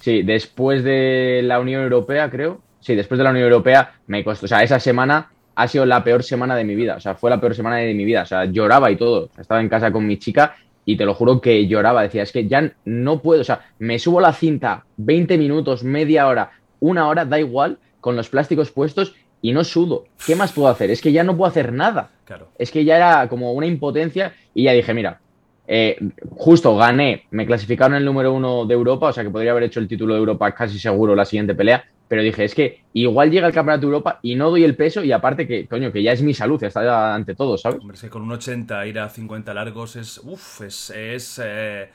sí, 0.00 0.22
después 0.22 0.84
de 0.84 1.40
la 1.44 1.60
Unión 1.60 1.82
Europea, 1.82 2.30
creo, 2.30 2.60
sí, 2.80 2.94
después 2.94 3.18
de 3.18 3.24
la 3.24 3.30
Unión 3.30 3.44
Europea 3.44 3.94
me 4.06 4.24
costó, 4.24 4.46
o 4.46 4.48
sea, 4.48 4.62
esa 4.62 4.80
semana 4.80 5.30
ha 5.56 5.68
sido 5.68 5.86
la 5.86 6.04
peor 6.04 6.22
semana 6.22 6.54
de 6.54 6.64
mi 6.64 6.74
vida. 6.74 6.96
O 6.96 7.00
sea, 7.00 7.14
fue 7.14 7.30
la 7.30 7.40
peor 7.40 7.54
semana 7.54 7.76
de 7.76 7.94
mi 7.94 8.04
vida. 8.04 8.22
O 8.22 8.26
sea, 8.26 8.44
lloraba 8.44 8.90
y 8.90 8.96
todo. 8.96 9.30
estaba 9.38 9.60
en 9.60 9.68
casa 9.68 9.90
con 9.90 10.06
mi 10.06 10.18
chica 10.18 10.54
y 10.86 10.96
te 10.96 11.04
lo 11.04 11.12
juro 11.12 11.42
que 11.42 11.66
lloraba. 11.66 12.02
Decía, 12.02 12.22
es 12.22 12.32
que 12.32 12.48
ya 12.48 12.72
no 12.86 13.20
puedo. 13.20 13.42
O 13.42 13.44
sea, 13.44 13.66
me 13.78 13.98
subo 13.98 14.22
la 14.22 14.32
cinta 14.32 14.86
20 14.96 15.36
minutos, 15.36 15.84
media 15.84 16.26
hora, 16.26 16.52
una 16.80 17.08
hora, 17.08 17.26
da 17.26 17.38
igual, 17.38 17.78
con 18.00 18.16
los 18.16 18.30
plásticos 18.30 18.70
puestos 18.70 19.14
y 19.42 19.52
no 19.52 19.64
sudo. 19.64 20.04
¿Qué 20.24 20.36
más 20.36 20.52
puedo 20.52 20.68
hacer? 20.68 20.90
Es 20.90 21.02
que 21.02 21.12
ya 21.12 21.24
no 21.24 21.36
puedo 21.36 21.50
hacer 21.50 21.72
nada. 21.72 22.10
Claro. 22.24 22.48
Es 22.56 22.70
que 22.70 22.84
ya 22.84 22.96
era 22.96 23.28
como 23.28 23.52
una 23.52 23.66
impotencia 23.66 24.32
y 24.54 24.64
ya 24.64 24.72
dije, 24.72 24.94
mira, 24.94 25.20
eh, 25.68 25.98
justo 26.30 26.76
gané, 26.76 27.24
me 27.30 27.46
clasificaron 27.46 27.96
el 27.96 28.04
número 28.04 28.32
uno 28.32 28.64
de 28.64 28.74
Europa, 28.74 29.08
o 29.08 29.12
sea 29.12 29.24
que 29.24 29.30
podría 29.30 29.50
haber 29.50 29.64
hecho 29.64 29.80
el 29.80 29.88
título 29.88 30.14
de 30.14 30.20
Europa 30.20 30.52
casi 30.52 30.78
seguro 30.78 31.16
la 31.16 31.24
siguiente 31.24 31.54
pelea, 31.54 31.84
pero 32.08 32.22
dije, 32.22 32.44
es 32.44 32.54
que 32.54 32.82
igual 32.92 33.30
llega 33.30 33.46
el 33.46 33.52
Campeonato 33.52 33.82
de 33.82 33.86
Europa 33.86 34.18
y 34.22 34.34
no 34.34 34.50
doy 34.50 34.64
el 34.64 34.76
peso 34.76 35.02
y 35.02 35.12
aparte 35.12 35.46
que, 35.46 35.66
coño, 35.66 35.90
que 35.90 36.02
ya 36.02 36.12
es 36.12 36.22
mi 36.22 36.34
salud, 36.34 36.62
está 36.62 37.14
ante 37.14 37.34
todo, 37.34 37.58
¿sabes? 37.58 37.80
Hombre, 37.80 37.96
es 37.96 38.02
que 38.02 38.10
con 38.10 38.22
un 38.22 38.32
80 38.32 38.86
ir 38.86 38.98
a 38.98 39.08
50 39.08 39.52
largos 39.54 39.96
es, 39.96 40.18
uff, 40.18 40.60
es, 40.62 40.90
es 40.90 41.40
eh, 41.44 41.90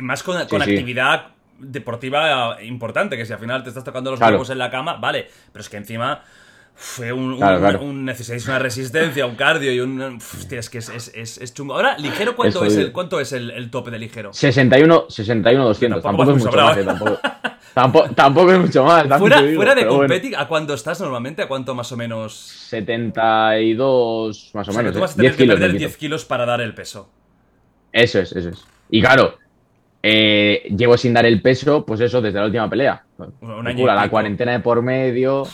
más 0.00 0.22
con, 0.22 0.36
actividad 0.36 1.28
deportiva 1.58 2.62
importante, 2.62 3.16
que 3.16 3.24
si 3.24 3.32
al 3.32 3.38
final 3.38 3.62
te 3.62 3.70
estás 3.70 3.84
tocando 3.84 4.10
los 4.10 4.20
huevos 4.20 4.50
en 4.50 4.58
la 4.58 4.70
cama, 4.70 4.96
vale, 4.96 5.28
pero 5.52 5.62
es 5.62 5.68
que 5.68 5.76
encima 5.76 6.22
fue 6.76 7.12
un, 7.12 7.40
un, 7.42 8.04
necesitáis 8.04 8.46
una 8.48 8.58
resistencia, 8.58 9.26
un 9.26 9.36
cardio 9.36 9.72
y 9.72 9.78
un. 9.78 10.00
Hostia, 10.16 10.58
es 10.58 10.68
que 10.68 10.78
es, 10.78 10.88
es, 10.88 11.38
es, 11.38 11.54
chungo. 11.54 11.74
Ahora, 11.74 11.96
ligero, 11.98 12.34
¿cuánto 12.34 12.64
es, 12.64 12.76
el, 12.76 12.90
cuánto 12.90 13.20
es 13.20 13.32
el, 13.32 13.50
el, 13.52 13.70
tope 13.70 13.92
de 13.92 13.98
ligero? 14.00 14.32
61, 14.32 15.06
61 15.08 15.64
200. 15.64 16.02
Tampoco, 16.02 16.32
es 16.32 16.44
mucho 16.44 16.56
más, 16.56 16.76
¿eh? 16.76 16.84
tampoco. 16.84 17.18
Tampoco, 17.74 18.08
tampoco 18.14 18.52
es 18.52 18.58
mucho 18.60 18.84
más. 18.84 19.06
Fuera, 19.18 19.42
digo, 19.42 19.56
fuera 19.56 19.74
de 19.74 19.82
pero 19.82 19.96
bueno. 19.96 20.14
¿a 20.38 20.46
cuánto 20.48 20.74
estás 20.74 21.00
normalmente? 21.00 21.42
¿A 21.42 21.48
cuánto 21.48 21.74
más 21.74 21.90
o 21.90 21.96
menos? 21.96 22.32
72 22.34 24.50
más 24.54 24.68
o, 24.68 24.70
O 24.70 24.74
sea, 24.74 24.82
que 24.82 24.88
menos. 24.88 24.92
tú 24.92 24.98
¿eh? 24.98 25.00
vas 25.00 25.12
a 25.12 25.16
tener 25.16 25.30
10 25.32 25.36
que 25.36 25.42
kilos 25.42 25.54
perder 25.56 25.72
me 25.72 25.78
quito. 25.78 25.88
10 25.88 25.96
kilos 25.96 26.24
para 26.24 26.46
dar 26.46 26.60
el 26.60 26.74
peso. 26.74 27.08
Eso 27.92 28.20
es, 28.20 28.32
eso 28.32 28.48
es. 28.50 28.64
Y 28.90 29.00
claro, 29.00 29.36
eh, 30.02 30.68
llevo 30.76 30.96
sin 30.96 31.14
dar 31.14 31.26
el 31.26 31.40
peso, 31.42 31.84
pues 31.84 32.00
eso, 32.00 32.20
desde 32.20 32.38
la 32.38 32.46
última 32.46 32.68
pelea. 32.70 33.02
Un- 33.18 33.32
un 33.40 33.50
año 33.66 33.70
y 33.70 33.74
Calcula, 33.86 33.94
la 33.94 34.08
cuarentena 34.08 34.52
de 34.52 34.60
por 34.60 34.82
medio. 34.82 35.44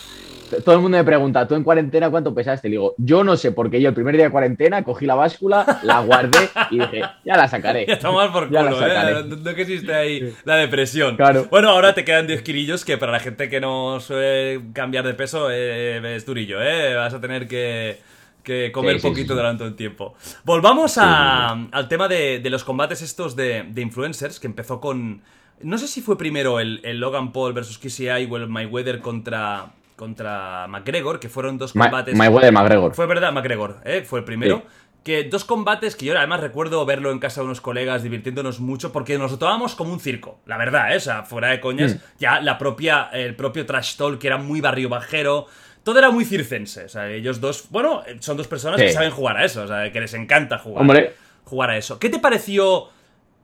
Todo 0.64 0.74
el 0.74 0.80
mundo 0.80 0.98
me 0.98 1.04
pregunta, 1.04 1.46
¿tú 1.46 1.54
en 1.54 1.62
cuarentena 1.64 2.10
cuánto 2.10 2.34
pesaste? 2.34 2.68
Le 2.68 2.72
digo, 2.72 2.94
yo 2.98 3.22
no 3.24 3.36
sé, 3.36 3.52
porque 3.52 3.80
yo 3.80 3.88
el 3.88 3.94
primer 3.94 4.16
día 4.16 4.24
de 4.26 4.30
cuarentena 4.30 4.82
cogí 4.84 5.06
la 5.06 5.14
báscula, 5.14 5.80
la 5.82 6.00
guardé 6.00 6.38
y 6.70 6.78
dije, 6.78 7.02
ya 7.24 7.36
la 7.36 7.48
sacaré. 7.48 7.86
Ya 7.88 7.98
tomar 7.98 8.32
por 8.32 8.48
culo, 8.48 8.86
¿eh? 8.86 9.24
No, 9.26 9.36
no 9.36 9.54
que 9.54 9.62
existe 9.62 9.94
ahí 9.94 10.34
la 10.44 10.56
depresión. 10.56 11.16
Claro. 11.16 11.46
Bueno, 11.50 11.70
ahora 11.70 11.94
te 11.94 12.04
quedan 12.04 12.26
10 12.26 12.42
kilillos 12.42 12.84
que 12.84 12.98
para 12.98 13.12
la 13.12 13.20
gente 13.20 13.48
que 13.48 13.60
no 13.60 14.00
suele 14.00 14.60
cambiar 14.72 15.04
de 15.06 15.14
peso 15.14 15.48
eh, 15.50 16.16
es 16.16 16.26
durillo, 16.26 16.60
¿eh? 16.62 16.94
Vas 16.94 17.14
a 17.14 17.20
tener 17.20 17.46
que, 17.48 17.98
que 18.42 18.70
comer 18.72 18.94
Sí, 18.96 19.00
sí, 19.02 19.08
poquito 19.08 19.34
sí. 19.34 19.38
durante 19.38 19.64
un 19.64 19.76
tiempo. 19.76 20.14
Volvamos 20.44 20.96
a- 20.98 21.50
al 21.70 21.88
tema 21.88 22.08
de, 22.08 22.40
de 22.40 22.50
los 22.50 22.64
combates 22.64 23.02
estos 23.02 23.36
de, 23.36 23.64
de 23.68 23.82
influencers, 23.82 24.40
que 24.40 24.46
empezó 24.46 24.80
con... 24.80 25.22
No 25.62 25.76
sé 25.76 25.88
si 25.88 26.00
fue 26.00 26.16
primero 26.16 26.58
el, 26.58 26.80
el 26.84 26.98
Logan 27.00 27.32
Paul 27.32 27.52
versus 27.52 27.76
KCI 27.78 28.26
o 28.30 28.36
el 28.38 28.48
Mayweather 28.48 29.00
contra, 29.00 29.72
contra 30.00 30.66
McGregor, 30.66 31.20
que 31.20 31.28
fueron 31.28 31.58
dos 31.58 31.74
combates... 31.74 32.16
Mayweather 32.16 32.52
McGregor. 32.52 32.94
Fue 32.94 33.04
verdad, 33.06 33.32
McGregor, 33.32 33.80
¿eh? 33.84 34.02
fue 34.04 34.20
el 34.20 34.24
primero. 34.24 34.62
Sí. 34.66 34.74
Que 35.04 35.24
dos 35.24 35.44
combates 35.44 35.94
que 35.94 36.06
yo 36.06 36.16
además 36.18 36.40
recuerdo 36.40 36.84
verlo 36.86 37.10
en 37.10 37.18
casa 37.18 37.40
de 37.42 37.46
unos 37.46 37.60
colegas 37.60 38.02
divirtiéndonos 38.02 38.60
mucho 38.60 38.92
porque 38.92 39.18
nos 39.18 39.30
lo 39.30 39.38
tomábamos 39.38 39.74
como 39.74 39.92
un 39.92 40.00
circo, 40.00 40.40
la 40.46 40.56
verdad, 40.58 40.92
¿eh? 40.92 40.96
o 40.96 41.00
sea, 41.00 41.22
fuera 41.22 41.48
de 41.48 41.60
coñas, 41.60 41.94
Mm. 41.94 41.98
ya 42.18 42.40
la 42.40 42.56
propia, 42.58 43.08
el 43.12 43.34
propio 43.36 43.64
trash 43.66 43.96
talk 43.96 44.18
que 44.18 44.26
era 44.26 44.36
muy 44.38 44.60
barrio 44.60 44.88
bajero, 44.88 45.46
todo 45.82 45.98
era 45.98 46.10
muy 46.10 46.24
circense, 46.24 46.84
o 46.84 46.88
sea, 46.88 47.08
ellos 47.10 47.40
dos, 47.40 47.66
bueno, 47.70 48.02
son 48.20 48.36
dos 48.36 48.46
personas 48.48 48.78
Sí. 48.80 48.86
que 48.86 48.92
saben 48.92 49.10
jugar 49.10 49.36
a 49.38 49.44
eso, 49.44 49.62
o 49.62 49.66
sea, 49.68 49.90
que 49.92 50.00
les 50.00 50.12
encanta 50.14 50.58
jugar, 50.58 50.82
Hombre. 50.82 51.14
jugar 51.44 51.70
a 51.70 51.76
eso. 51.78 51.98
¿Qué 51.98 52.08
te 52.10 52.18
pareció 52.18 52.88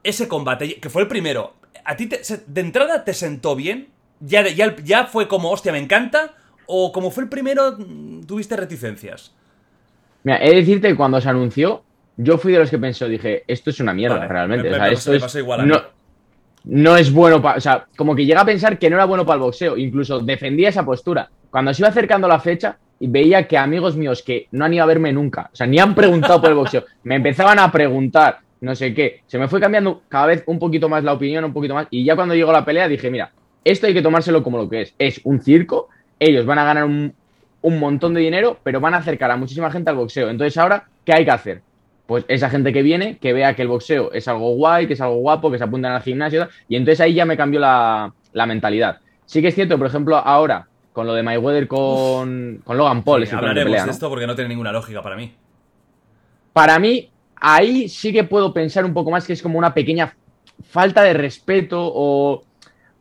ese 0.02 0.28
combate? 0.28 0.78
Que 0.78 0.90
fue 0.90 1.02
el 1.02 1.08
primero. 1.08 1.54
¿A 1.86 1.96
ti 1.96 2.06
te- 2.06 2.20
de 2.46 2.60
entrada 2.60 3.02
te 3.04 3.14
sentó 3.14 3.56
bien? 3.56 3.88
¿Ya, 4.20 4.46
ya, 4.48 4.76
ya 4.84 5.04
fue 5.06 5.26
como, 5.28 5.50
hostia, 5.50 5.72
me 5.72 5.78
encanta? 5.78 6.34
¿O 6.66 6.92
como 6.92 7.10
fue 7.10 7.24
el 7.24 7.28
primero, 7.28 7.76
mm, 7.78 8.22
tuviste 8.26 8.56
reticencias? 8.56 9.32
Mira, 10.24 10.38
he 10.44 10.50
de 10.50 10.56
decirte 10.56 10.88
que 10.88 10.96
cuando 10.96 11.20
se 11.20 11.28
anunció, 11.28 11.82
yo 12.16 12.38
fui 12.38 12.52
de 12.52 12.58
los 12.58 12.70
que 12.70 12.78
pensó, 12.78 13.06
dije, 13.08 13.44
esto 13.46 13.70
es 13.70 13.78
una 13.80 13.92
mierda, 13.94 14.16
Vale, 14.16 14.28
realmente. 14.28 14.70
me- 14.70 14.76
o 14.76 14.80
me 14.80 14.96
sea, 14.96 15.14
esto 15.14 15.26
es- 15.26 15.34
igual 15.36 15.60
a 15.60 15.62
mí. 15.64 15.68
no, 15.70 15.82
no 16.64 16.96
es 16.96 17.12
bueno 17.12 17.40
para. 17.40 17.58
O 17.58 17.60
sea, 17.60 17.86
como 17.96 18.14
que 18.16 18.24
llega 18.26 18.40
a 18.40 18.44
pensar 18.44 18.78
que 18.78 18.90
no 18.90 18.96
era 18.96 19.04
bueno 19.04 19.24
para 19.24 19.36
el 19.36 19.42
boxeo. 19.42 19.76
Incluso 19.76 20.18
defendía 20.20 20.68
esa 20.70 20.84
postura. 20.84 21.30
Cuando 21.50 21.72
se 21.72 21.82
iba 21.82 21.88
acercando 21.88 22.26
la 22.26 22.40
fecha 22.40 22.76
y 22.98 23.06
veía 23.06 23.46
que 23.46 23.56
amigos 23.56 23.96
míos 23.96 24.22
que 24.22 24.48
no 24.50 24.64
han 24.64 24.74
ido 24.74 24.82
a 24.82 24.86
verme 24.86 25.12
nunca, 25.12 25.50
o 25.52 25.56
sea, 25.56 25.66
ni 25.66 25.78
han 25.78 25.94
preguntado 25.94 26.40
por 26.40 26.50
el 26.50 26.56
boxeo, 26.56 26.84
me 27.04 27.14
empezaban 27.16 27.58
a 27.60 27.70
preguntar, 27.70 28.40
no 28.60 28.74
sé 28.74 28.92
qué. 28.94 29.20
Se 29.26 29.38
me 29.38 29.46
fue 29.48 29.60
cambiando 29.60 30.02
cada 30.08 30.26
vez 30.26 30.42
un 30.46 30.58
poquito 30.58 30.88
más 30.88 31.04
la 31.04 31.12
opinión, 31.12 31.44
un 31.44 31.52
poquito 31.52 31.74
más. 31.74 31.86
Y 31.90 32.04
ya 32.04 32.16
cuando 32.16 32.34
llegó 32.34 32.50
la 32.52 32.64
pelea 32.64 32.88
dije, 32.88 33.10
mira, 33.10 33.30
esto 33.62 33.86
hay 33.86 33.94
que 33.94 34.02
tomárselo 34.02 34.42
como 34.42 34.58
lo 34.58 34.68
que 34.68 34.82
es. 34.82 34.94
Es 34.98 35.20
un 35.24 35.40
circo. 35.40 35.88
Ellos 36.18 36.46
van 36.46 36.58
a 36.58 36.64
ganar 36.64 36.84
un, 36.84 37.14
un 37.62 37.78
montón 37.78 38.14
de 38.14 38.20
dinero, 38.20 38.58
pero 38.62 38.80
van 38.80 38.94
a 38.94 38.98
acercar 38.98 39.30
a 39.30 39.36
muchísima 39.36 39.70
gente 39.70 39.90
al 39.90 39.96
boxeo. 39.96 40.30
Entonces, 40.30 40.56
ahora, 40.56 40.86
¿qué 41.04 41.12
hay 41.12 41.24
que 41.24 41.30
hacer? 41.30 41.62
Pues 42.06 42.24
esa 42.28 42.48
gente 42.48 42.72
que 42.72 42.82
viene, 42.82 43.18
que 43.18 43.32
vea 43.32 43.54
que 43.54 43.62
el 43.62 43.68
boxeo 43.68 44.12
es 44.12 44.28
algo 44.28 44.54
guay, 44.54 44.86
que 44.86 44.92
es 44.92 45.00
algo 45.00 45.16
guapo, 45.16 45.50
que 45.50 45.58
se 45.58 45.64
apuntan 45.64 45.92
al 45.92 46.02
gimnasio, 46.02 46.38
y 46.38 46.44
tal, 46.44 46.54
y 46.68 46.76
entonces 46.76 47.00
ahí 47.00 47.14
ya 47.14 47.24
me 47.24 47.36
cambió 47.36 47.58
la, 47.58 48.12
la 48.32 48.46
mentalidad. 48.46 48.98
Sí 49.24 49.42
que 49.42 49.48
es 49.48 49.54
cierto, 49.54 49.76
por 49.76 49.88
ejemplo, 49.88 50.16
ahora, 50.16 50.68
con 50.92 51.06
lo 51.06 51.14
de 51.14 51.22
Mayweather 51.22 51.66
con, 51.66 52.62
con 52.64 52.76
Logan 52.76 53.02
Paul, 53.02 53.26
Sí, 53.26 53.34
hablaremos 53.34 53.64
pelea, 53.64 53.80
de 53.82 53.86
¿no? 53.86 53.92
esto 53.92 54.08
porque 54.08 54.26
no 54.26 54.34
tiene 54.34 54.48
ninguna 54.48 54.72
lógica 54.72 55.02
para 55.02 55.16
mí. 55.16 55.34
Para 56.52 56.78
mí, 56.78 57.10
ahí 57.34 57.88
sí 57.88 58.12
que 58.12 58.24
puedo 58.24 58.54
pensar 58.54 58.84
un 58.84 58.94
poco 58.94 59.10
más 59.10 59.26
que 59.26 59.32
es 59.32 59.42
como 59.42 59.58
una 59.58 59.74
pequeña 59.74 60.16
falta 60.70 61.02
de 61.02 61.12
respeto 61.12 61.78
o, 61.78 62.44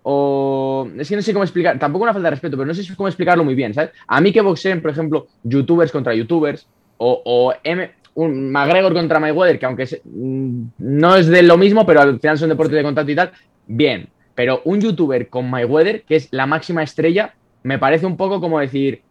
o... 0.07 0.87
Es 0.99 1.09
que 1.09 1.15
no 1.15 1.21
sé 1.23 1.33
cómo 1.33 1.43
explicar, 1.43 1.79
tampoco 1.79 2.03
una 2.03 2.13
falta 2.13 2.27
de 2.27 2.31
respeto, 2.35 2.55
pero 2.57 2.67
no 2.67 2.73
sé 2.75 2.95
cómo 2.95 3.07
explicarlo 3.07 3.43
muy 3.43 3.55
bien, 3.55 3.73
¿sabes? 3.73 3.89
A 4.07 4.21
mí 4.21 4.31
que 4.31 4.41
boxeen, 4.41 4.79
por 4.81 4.91
ejemplo, 4.91 5.27
youtubers 5.43 5.91
contra 5.91 6.13
youtubers 6.13 6.67
o, 6.97 7.21
o 7.25 7.53
M- 7.63 7.91
un 8.13 8.51
McGregor 8.51 8.93
contra 8.93 9.19
Mayweather, 9.19 9.57
que 9.57 9.65
aunque 9.65 9.85
mm, 10.03 10.63
no 10.77 11.15
es 11.15 11.25
de 11.27 11.41
lo 11.41 11.57
mismo, 11.57 11.85
pero 11.87 12.01
al 12.01 12.19
final 12.19 12.37
son 12.37 12.49
deportes 12.49 12.75
de 12.75 12.83
contacto 12.83 13.11
y 13.11 13.15
tal, 13.15 13.31
bien. 13.65 14.07
Pero 14.35 14.61
un 14.65 14.79
youtuber 14.79 15.27
con 15.27 15.49
Mayweather, 15.49 16.03
que 16.03 16.17
es 16.17 16.27
la 16.31 16.45
máxima 16.45 16.83
estrella, 16.83 17.33
me 17.63 17.79
parece 17.79 18.05
un 18.05 18.15
poco 18.15 18.39
como 18.39 18.59
decir, 18.59 19.01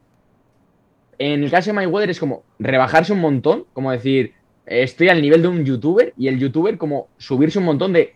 en 1.18 1.42
el 1.42 1.50
caso 1.50 1.70
de 1.70 1.74
Mayweather 1.74 2.10
es 2.10 2.20
como 2.20 2.44
rebajarse 2.58 3.12
un 3.12 3.20
montón, 3.20 3.64
como 3.72 3.90
decir, 3.90 4.32
estoy 4.64 5.08
al 5.08 5.20
nivel 5.20 5.42
de 5.42 5.48
un 5.48 5.64
youtuber 5.64 6.12
y 6.16 6.28
el 6.28 6.38
youtuber 6.38 6.78
como 6.78 7.08
subirse 7.18 7.58
un 7.58 7.64
montón 7.64 7.92
de... 7.92 8.14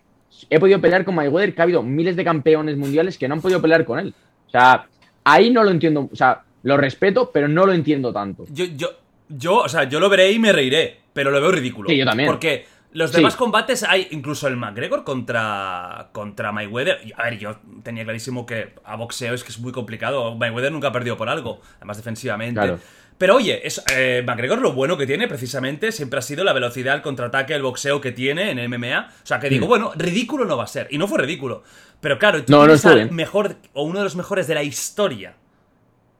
He 0.49 0.59
podido 0.59 0.79
pelear 0.81 1.03
con 1.05 1.15
Mayweather, 1.15 1.53
que 1.53 1.61
ha 1.61 1.63
habido 1.63 1.83
miles 1.83 2.15
de 2.15 2.23
campeones 2.23 2.77
mundiales 2.77 3.17
que 3.17 3.27
no 3.27 3.35
han 3.35 3.41
podido 3.41 3.61
pelear 3.61 3.85
con 3.85 3.99
él. 3.99 4.13
O 4.47 4.49
sea, 4.49 4.87
ahí 5.23 5.49
no 5.49 5.63
lo 5.63 5.71
entiendo, 5.71 6.09
o 6.11 6.15
sea, 6.15 6.41
lo 6.63 6.77
respeto, 6.77 7.31
pero 7.33 7.47
no 7.47 7.65
lo 7.65 7.73
entiendo 7.73 8.11
tanto. 8.13 8.45
Yo, 8.51 8.65
yo, 8.65 8.89
yo, 9.27 9.57
o 9.57 9.69
sea, 9.69 9.83
yo 9.83 9.99
lo 9.99 10.09
veré 10.09 10.31
y 10.31 10.39
me 10.39 10.51
reiré, 10.51 10.99
pero 11.13 11.31
lo 11.31 11.39
veo 11.41 11.51
ridículo. 11.51 11.89
Sí, 11.89 11.97
yo 11.97 12.05
también. 12.05 12.27
Porque 12.29 12.65
los 12.93 13.11
Sí. 13.11 13.17
demás 13.17 13.35
combates 13.35 13.83
hay, 13.83 14.07
incluso 14.11 14.47
el 14.47 14.55
McGregor 14.57 15.03
contra, 15.03 16.09
contra 16.11 16.51
Mayweather. 16.51 16.99
A 17.15 17.23
ver, 17.23 17.37
yo 17.37 17.57
tenía 17.83 18.03
clarísimo 18.03 18.45
que 18.45 18.73
a 18.83 18.95
boxeo 18.95 19.33
es 19.33 19.43
que 19.43 19.51
es 19.51 19.59
muy 19.59 19.71
complicado. 19.71 20.35
Mayweather 20.35 20.71
nunca 20.71 20.87
ha 20.87 20.91
perdido 20.91 21.15
por 21.17 21.29
algo, 21.29 21.61
además 21.77 21.97
defensivamente. 21.97 22.59
Claro. 22.59 22.79
Pero 23.19 23.35
oye, 23.35 23.67
es, 23.67 23.83
eh, 23.93 24.23
McGregor 24.25 24.59
lo 24.61 24.71
bueno 24.73 24.97
que 24.97 25.05
tiene 25.05 25.27
precisamente 25.27 25.91
siempre 25.91 26.17
ha 26.19 26.21
sido 26.21 26.43
la 26.43 26.53
velocidad, 26.53 26.95
el 26.95 27.01
contraataque, 27.03 27.53
el 27.53 27.61
boxeo 27.61 27.99
que 28.01 28.11
tiene 28.13 28.49
en 28.49 28.59
MMA. 28.59 29.09
O 29.23 29.25
sea, 29.27 29.39
que 29.39 29.49
digo, 29.49 29.65
Mm. 29.65 29.69
bueno, 29.69 29.91
ridículo 29.95 30.45
no 30.45 30.55
va 30.57 30.63
a 30.63 30.67
ser. 30.67 30.87
Y 30.89 30.97
no 30.97 31.07
fue 31.07 31.19
ridículo. 31.19 31.61
Pero 31.99 32.17
claro, 32.17 32.43
tú 32.43 32.51
No, 32.53 32.65
no 32.65 32.73
al 32.73 32.95
bien. 32.95 33.13
mejor 33.13 33.57
o 33.73 33.83
uno 33.83 33.99
de 33.99 34.05
los 34.05 34.15
mejores 34.15 34.47
de 34.47 34.55
la 34.55 34.63
historia 34.63 35.35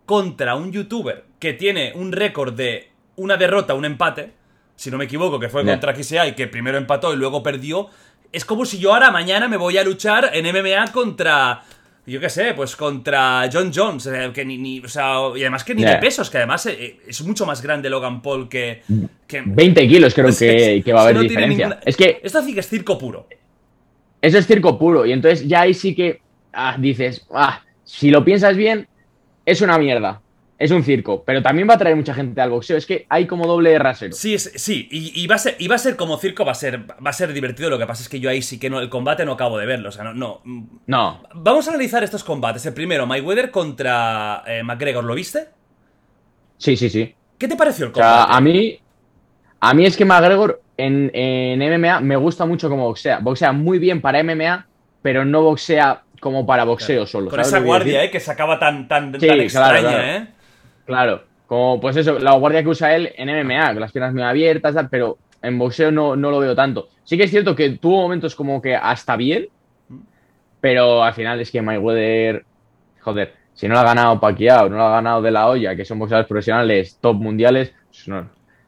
contra 0.06 0.56
un 0.56 0.72
youtuber 0.72 1.26
que 1.40 1.54
tiene 1.54 1.94
un 1.96 2.12
récord 2.12 2.54
de 2.54 2.92
una 3.16 3.38
derrota, 3.38 3.74
un 3.76 3.86
empate, 3.86 4.34
si 4.76 4.92
no 4.92 4.98
me 4.98 5.06
equivoco, 5.06 5.40
que 5.40 5.50
fue 5.50 5.64
Ya. 5.64 5.72
contra 5.72 5.94
KCI, 5.94 6.34
que 6.36 6.48
primero 6.48 6.78
empató 6.78 7.14
y 7.14 7.18
luego 7.18 7.44
perdió, 7.44 7.88
es 8.32 8.46
como 8.46 8.66
si 8.66 8.78
yo 8.80 8.94
ahora 8.94 9.12
mañana 9.12 9.48
me 9.48 9.58
voy 9.58 9.78
a 9.78 9.84
luchar 9.84 10.32
en 10.34 10.46
MMA 10.46 10.92
contra, 10.92 11.64
yo 12.10 12.20
qué 12.20 12.30
sé, 12.30 12.54
pues 12.54 12.76
contra 12.76 13.50
John 13.52 13.72
Jones, 13.74 14.08
eh, 14.08 14.32
que 14.34 14.44
ni, 14.46 14.58
ni- 14.58 14.80
o 14.80 14.88
sea, 14.88 15.16
y 15.36 15.42
además 15.42 15.64
que 15.64 15.76
ni 15.76 15.84
de 15.84 15.96
pesos, 15.98 16.30
que 16.30 16.38
además 16.38 16.66
eh, 16.66 16.98
es 17.08 17.22
mucho 17.24 17.46
más 17.46 17.62
grande 17.62 17.90
Logan 17.90 18.22
Paul 18.22 18.48
que... 18.50 18.82
que 19.28 19.44
20 19.46 19.88
kilos 19.88 20.14
creo 20.14 20.26
Pues 20.28 20.40
que, 20.40 20.78
es- 20.78 20.86
que 20.86 20.94
va 20.94 21.00
a 21.02 21.04
haber 21.04 21.16
no 21.16 21.22
diferencia. 21.22 21.68
ninguna- 21.68 21.82
Es 21.86 21.96
que 21.96 22.20
Esto 22.24 22.42
sí 22.44 22.54
que 22.54 22.60
es 22.62 22.68
circo 22.68 22.98
puro. 22.98 23.28
eso 24.22 24.38
es 24.38 24.48
circo 24.48 24.78
puro. 24.78 25.06
Y 25.06 25.12
entonces 25.12 25.48
ya 25.48 25.62
ahí 25.62 25.74
sí 25.74 25.96
que 25.96 26.22
ah, 26.54 26.76
dices, 26.80 27.26
ah, 27.34 27.62
si 27.84 28.10
lo 28.12 28.24
piensas 28.26 28.56
bien, 28.58 28.88
es 29.46 29.62
una 29.62 29.78
mierda. 29.78 30.22
Es 30.60 30.72
un 30.72 30.84
circo. 30.84 31.24
Pero 31.26 31.42
también 31.42 31.70
va 31.70 31.76
a 31.76 31.78
traer 31.78 31.96
mucha 31.96 32.14
gente 32.14 32.42
al 32.42 32.50
boxeo. 32.50 32.76
Es 32.76 32.86
que 32.86 33.06
hay 33.08 33.26
como 33.26 33.48
doble 33.48 33.80
rasero. 33.80 34.12
Sí, 34.14 34.34
es- 34.34 34.52
sí, 34.56 34.90
y, 34.92 35.24
y 35.24 35.26
va 35.26 35.36
a 35.36 35.40
ser, 35.40 35.56
y 35.58 35.70
va 35.70 35.76
a 35.76 35.80
ser 35.80 35.96
como 35.96 36.18
circo, 36.18 36.44
va 36.44 36.52
a 36.52 36.56
ser, 36.56 36.82
va 36.82 37.10
a 37.10 37.14
ser 37.14 37.32
divertido. 37.32 37.70
Lo 37.70 37.80
que 37.80 37.86
pasa 37.86 38.04
es 38.04 38.10
que 38.10 38.20
yo 38.20 38.30
ahí 38.30 38.42
sí 38.42 38.60
que 38.60 38.70
no, 38.70 38.82
el 38.82 38.90
combate 38.90 39.24
no 39.26 39.32
acabo 39.32 39.58
de 39.58 39.66
verlo. 39.66 39.88
O 39.88 39.92
sea, 39.94 40.04
no, 40.04 40.14
no. 40.14 40.42
No. 40.86 41.24
Vamos 41.34 41.66
a 41.68 41.72
analizar 41.72 42.04
estos 42.04 42.26
combates. 42.26 42.66
El 42.66 42.74
primero, 42.74 43.08
Mayweather 43.08 43.52
contra 43.52 44.44
eh, 44.46 44.62
McGregor, 44.64 45.06
¿lo 45.06 45.16
viste? 45.16 45.48
Sí, 46.58 46.76
sí, 46.76 46.90
sí. 46.90 47.16
¿Qué 47.38 47.48
te 47.48 47.56
pareció 47.56 47.86
el 47.86 47.92
O 47.92 47.96
sea, 47.96 48.04
combate? 48.26 48.34
a 48.38 48.42
mí, 48.42 48.80
a 49.62 49.74
mí 49.74 49.86
es 49.86 49.96
que 49.96 50.04
McGregor 50.04 50.62
en, 50.76 51.10
en 51.14 51.62
MMA 51.82 52.02
me 52.02 52.18
gusta 52.18 52.46
mucho 52.46 52.68
como 52.70 52.84
boxea. 52.86 53.20
Boxea 53.20 53.54
muy 53.54 53.80
bien 53.80 54.02
para 54.02 54.22
MMA, 54.24 54.68
pero 55.02 55.24
no 55.24 55.42
boxea 55.42 56.04
como 56.20 56.46
para 56.46 56.66
boxeo 56.66 57.06
solo. 57.06 57.30
Con 57.30 57.38
¿sabes 57.38 57.48
esa 57.48 57.60
guardia, 57.60 58.04
eh, 58.04 58.12
que 58.12 58.20
sacaba 58.20 58.60
tan, 58.60 58.90
tan, 58.90 59.14
Sí, 59.14 59.20
tan 59.20 59.20
claro, 59.30 59.42
extraña, 59.42 59.80
claro. 59.82 60.04
eh. 60.04 60.28
Claro, 60.90 61.22
como 61.46 61.80
pues 61.80 61.96
eso, 61.98 62.18
la 62.18 62.34
guardia 62.34 62.64
que 62.64 62.70
usa 62.70 62.96
él 62.96 63.14
en 63.16 63.30
MMA, 63.30 63.74
con 63.74 63.80
las 63.80 63.92
piernas 63.92 64.12
muy 64.12 64.24
abiertas, 64.24 64.76
pero 64.90 65.20
en 65.40 65.60
boxeo 65.60 65.92
no, 65.92 66.16
no 66.16 66.32
lo 66.32 66.40
veo 66.40 66.56
tanto. 66.56 66.88
Sí 67.04 67.16
que 67.16 67.26
es 67.26 67.30
cierto 67.30 67.56
que 67.56 67.78
tuvo 67.78 68.02
momentos 68.02 68.34
como 68.34 68.60
que 68.60 68.76
hasta 68.76 69.16
bien, 69.16 69.50
pero 70.60 71.04
al 71.04 71.14
final 71.14 71.40
es 71.40 71.52
que 71.52 71.62
Mayweather, 71.62 72.44
joder, 73.02 73.36
si 73.54 73.68
no 73.68 73.76
lo 73.76 73.82
ha 73.82 73.84
ganado 73.84 74.20
Pacquiao, 74.20 74.68
no 74.68 74.78
lo 74.78 74.84
ha 74.86 74.92
ganado 74.94 75.22
De 75.22 75.30
La 75.30 75.48
Hoya, 75.48 75.76
que 75.76 75.86
son 75.86 76.00
boxeadores 76.00 76.28
profesionales, 76.28 76.98
top 77.00 77.18
mundiales, 77.18 77.72
pues 77.90 78.08
no. 78.08 78.28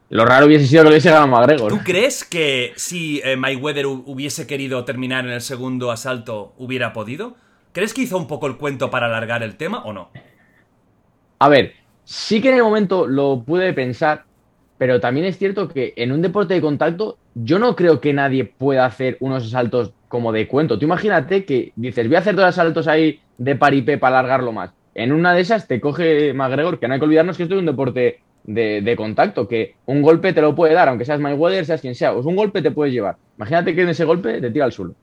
Lo 0.09 0.23
raro 0.23 0.45
hubiese 0.45 0.67
sido 0.67 0.83
que 0.83 0.89
lo 0.89 0.91
hubiese 0.91 1.09
ganado 1.09 1.27
McGregor. 1.27 1.71
¿Tú 1.71 1.79
crees 1.83 2.23
que 2.23 2.73
si 2.75 3.19
eh, 3.23 3.35
Mayweather 3.35 3.87
hu- 3.87 4.03
hubiese 4.05 4.45
querido 4.45 4.85
terminar 4.85 5.25
en 5.25 5.31
el 5.31 5.41
segundo 5.41 5.89
asalto, 5.89 6.53
hubiera 6.57 6.93
podido? 6.93 7.35
¿Crees 7.71 7.95
que 7.95 8.01
hizo 8.01 8.17
un 8.17 8.27
poco 8.27 8.45
el 8.45 8.57
cuento 8.57 8.91
para 8.91 9.07
alargar 9.07 9.41
el 9.41 9.55
tema 9.55 9.81
o 9.85 9.93
no? 9.93 10.09
A 11.39 11.49
ver, 11.49 11.73
sí 12.11 12.41
que 12.41 12.49
en 12.49 12.57
el 12.57 12.63
momento 12.63 13.07
lo 13.07 13.41
pude 13.45 13.71
pensar, 13.71 14.25
pero 14.77 14.99
también 14.99 15.25
es 15.25 15.37
cierto 15.37 15.69
que 15.69 15.93
en 15.95 16.11
un 16.11 16.21
deporte 16.21 16.53
de 16.53 16.59
contacto 16.59 17.17
yo 17.35 17.57
no 17.57 17.73
creo 17.77 18.01
que 18.01 18.11
nadie 18.11 18.43
pueda 18.43 18.85
hacer 18.85 19.15
unos 19.21 19.49
saltos 19.49 19.93
como 20.09 20.33
de 20.33 20.45
cuento. 20.45 20.77
Tú 20.77 20.83
imagínate 20.83 21.45
que 21.45 21.71
dices, 21.77 22.07
voy 22.07 22.17
a 22.17 22.19
hacer 22.19 22.35
dos 22.35 22.53
saltos 22.53 22.89
ahí 22.89 23.21
de 23.37 23.55
paripé 23.55 23.97
para 23.97 24.19
alargarlo 24.19 24.51
más. 24.51 24.73
En 24.93 25.13
una 25.13 25.33
de 25.33 25.39
esas 25.39 25.69
te 25.69 25.79
coge 25.79 26.33
McGregor, 26.33 26.79
que 26.79 26.89
no 26.89 26.95
hay 26.95 26.99
que 26.99 27.05
olvidarnos 27.05 27.37
que 27.37 27.43
esto 27.43 27.55
es 27.55 27.59
un 27.59 27.65
deporte 27.65 28.19
de, 28.43 28.93
contacto, 28.97 29.47
que 29.47 29.75
un 29.85 30.01
golpe 30.01 30.33
te 30.33 30.41
lo 30.41 30.53
puede 30.53 30.73
dar, 30.73 30.89
aunque 30.89 31.05
seas 31.05 31.21
Mayweather, 31.21 31.65
seas 31.65 31.79
quien 31.79 31.95
sea, 31.95 32.13
pues 32.13 32.25
un 32.25 32.35
golpe 32.35 32.61
te 32.61 32.71
puedes 32.71 32.93
llevar. 32.93 33.15
Imagínate 33.37 33.73
que 33.73 33.83
en 33.83 33.89
ese 33.89 34.03
golpe 34.03 34.41
te 34.41 34.51
tira 34.51 34.65
al 34.65 34.73
suelo. 34.73 34.95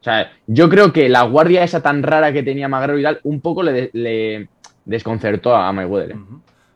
O 0.00 0.04
sea, 0.04 0.32
yo 0.48 0.68
creo 0.68 0.92
que 0.92 1.08
la 1.08 1.22
guardia 1.22 1.62
esa 1.62 1.80
tan 1.80 2.02
rara 2.02 2.32
que 2.32 2.42
tenía 2.42 2.68
McGregor 2.68 2.98
y 2.98 3.04
tal, 3.04 3.20
un 3.22 3.40
poco 3.40 3.62
le, 3.62 4.48
desconcertó 4.84 5.54
a 5.54 5.72
Mayweather. 5.72 6.12
¿eh? 6.12 6.18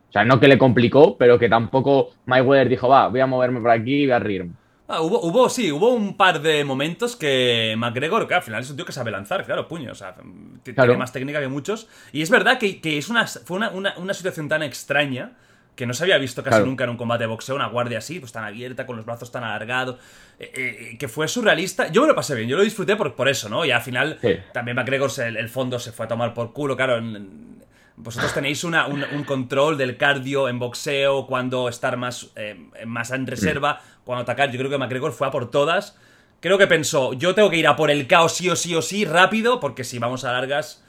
O 0.09 0.12
sea, 0.12 0.25
no 0.25 0.40
que 0.40 0.49
le 0.49 0.59
complicó, 0.59 1.16
pero 1.16 1.38
que 1.38 1.49
tampoco 1.49 2.11
Mayweather 2.27 2.69
dijo, 2.69 2.88
va, 2.88 3.09
voy 3.09 3.21
a 3.21 3.27
moverme 3.27 3.61
por 3.61 3.71
aquí 3.71 4.03
y 4.03 4.07
voy 4.07 4.12
a 4.12 4.19
reírme. 4.19 4.53
Ah, 4.88 5.01
hubo, 5.01 5.21
hubo, 5.21 5.49
sí, 5.49 5.73
hubo 5.73 5.92
un 5.92 6.16
par 6.16 6.40
de 6.40 6.64
momentos 6.64 7.16
que 7.16 7.75
McGregor, 7.77 8.29
que 8.29 8.35
al 8.35 8.42
final 8.42 8.62
es 8.62 8.71
un 8.71 8.77
tío 8.77 8.85
que 8.85 8.92
sabe 8.92 9.11
lanzar, 9.11 9.45
claro, 9.45 9.66
puño, 9.66 9.90
o 9.90 9.95
sea, 9.97 10.14
tiene 10.62 10.97
más 10.97 11.12
técnica 11.12 11.40
que 11.40 11.49
muchos. 11.49 11.88
Y 12.12 12.23
es 12.23 12.31
verdad 12.31 12.59
que, 12.59 12.81
es 12.83 13.09
una, 13.09 13.27
fue 13.27 13.59
una, 13.59 14.14
situación 14.14 14.49
tan 14.49 14.62
extraña 14.62 15.33
que 15.75 15.87
no 15.87 15.92
se 15.92 16.05
había 16.05 16.19
visto 16.19 16.42
casi 16.42 16.62
nunca 16.62 16.85
en 16.85 16.90
un 16.90 16.97
combate 16.97 17.25
de 17.25 17.27
boxeo, 17.27 17.57
una 17.57 17.66
guardia 17.66 17.99
así, 17.99 18.21
pues 18.21 18.31
tan 18.31 18.45
abierta, 18.45 18.87
con 18.87 18.97
los 18.97 19.05
brazos 19.05 19.33
tan 19.33 19.42
alargados, 19.42 19.97
eh, 20.38 20.53
eh, 20.55 20.99
que 20.99 21.09
fue 21.09 21.27
surrealista. 21.27 21.88
Yo 21.88 22.03
me 22.03 22.09
lo 22.09 22.14
pasé 22.14 22.37
bien, 22.37 22.49
yo 22.49 22.57
lo 22.57 22.62
disfruté 22.62 22.95
por, 22.95 23.14
por 23.16 23.29
eso, 23.29 23.49
¿no? 23.49 23.64
Y 23.64 23.73
al 23.73 23.83
final 23.83 24.19
también 24.53 24.77
McGregor, 24.77 25.11
el, 25.19 25.37
el, 25.37 25.49
fondo 25.49 25.81
se 25.81 25.90
fue 25.90 26.07
a 26.07 26.09
tomar 26.09 26.33
por 26.33 26.53
culo, 26.53 26.77
claro, 26.77 26.97
en, 26.97 27.57
vosotros 27.97 28.35
tenéis 28.35 28.63
una, 28.65 28.87
un, 28.87 29.25
control 29.25 29.79
del 29.79 29.97
cardio 29.97 30.49
en 30.49 30.59
boxeo, 30.59 31.27
cuando 31.27 31.69
estar 31.69 31.97
más, 31.97 32.31
eh, 32.37 32.57
más 32.85 33.11
en 33.11 33.27
reserva, 33.27 33.81
cuando 34.05 34.23
atacar. 34.23 34.51
Yo 34.51 34.59
creo 34.59 34.71
que 34.71 34.79
McGregor 34.79 35.13
fue 35.13 35.27
a 35.27 35.31
por 35.31 35.51
todas. 35.51 35.99
Creo 36.41 36.59
que 36.59 36.67
pensó, 36.67 37.15
yo 37.15 37.35
tengo 37.35 37.49
que 37.49 37.57
ir 37.57 37.67
a 37.67 37.75
por 37.75 37.91
el 37.91 38.07
caos 38.07 38.35
sí 38.35 38.49
o 38.51 38.57
sí 38.57 38.75
o 38.75 38.83
sí 38.83 39.05
rápido, 39.05 39.61
porque 39.61 39.85
si 39.85 39.99
vamos 39.99 40.25
a 40.25 40.33
largas... 40.33 40.85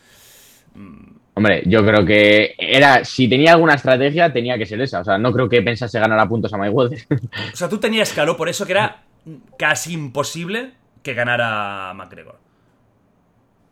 Mm. 0.76 1.18
Hombre, 1.36 1.62
yo 1.68 1.86
creo 1.86 2.04
que 2.04 2.56
era, 2.58 3.06
si 3.06 3.30
tenía 3.30 3.54
alguna 3.54 3.76
estrategia, 3.76 4.34
tenía 4.34 4.58
que 4.58 4.66
ser 4.66 4.82
esa. 4.82 5.02
O 5.02 5.04
sea, 5.04 5.20
no 5.20 5.32
creo 5.32 5.48
que 5.48 5.62
pensase 5.62 6.00
ganar 6.00 6.20
a 6.20 6.28
puntos 6.28 6.52
a 6.52 6.58
Mayweather. 6.58 7.00
O 7.54 7.56
sea, 7.56 7.70
tú 7.70 7.78
tenías 7.78 8.12
claro, 8.12 8.36
por 8.36 8.50
eso 8.50 8.66
que 8.66 8.72
era 8.72 9.04
casi 9.58 9.94
imposible 9.94 10.72
que 11.04 11.14
ganara 11.14 11.94
McGregor. 11.94 12.40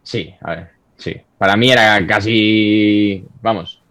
Sí, 0.03 0.35
a 0.41 0.51
ver. 0.51 0.74
Sí, 0.97 1.15
para 1.37 1.55
mí 1.55 1.71
era 1.71 2.05
casi, 2.07 3.25
vamos, 3.41 3.81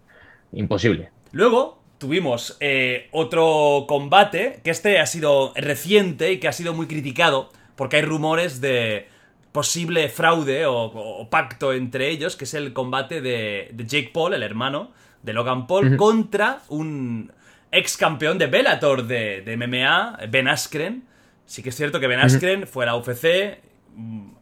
imposible. 0.52 1.10
Luego 1.32 1.82
tuvimos 1.98 2.56
eh, 2.60 3.08
otro 3.12 3.86
combate, 3.88 4.60
que 4.62 4.70
este 4.70 4.98
ha 4.98 5.06
sido 5.06 5.52
reciente 5.54 6.32
y 6.32 6.38
que 6.38 6.48
ha 6.48 6.52
sido 6.52 6.74
muy 6.74 6.86
criticado, 6.86 7.50
porque 7.76 7.96
hay 7.96 8.02
rumores 8.02 8.60
de 8.60 9.08
posible 9.52 10.08
fraude 10.08 10.66
o, 10.66 11.28
pacto 11.30 11.72
entre 11.72 12.10
ellos, 12.10 12.36
que 12.36 12.44
es 12.44 12.54
el 12.54 12.72
combate 12.72 13.20
de, 13.20 13.72
Jake 13.76 14.10
Paul, 14.12 14.34
el 14.34 14.42
hermano 14.42 14.90
de 15.22 15.32
Logan 15.32 15.66
Paul, 15.66 15.96
contra 15.96 16.60
un 16.68 17.32
ex 17.70 17.96
campeón 17.96 18.36
de 18.36 18.48
Bellator 18.48 19.06
de, 19.06 19.56
MMA, 19.56 20.26
Ben 20.28 20.48
Askren. 20.48 21.04
Sí 21.46 21.62
que 21.62 21.68
es 21.68 21.76
cierto 21.76 22.00
que 22.00 22.06
Ben 22.06 22.20
Askren 22.20 22.66
fue 22.66 22.84
a 22.84 22.86
la 22.88 22.96
UFC, 22.96 23.60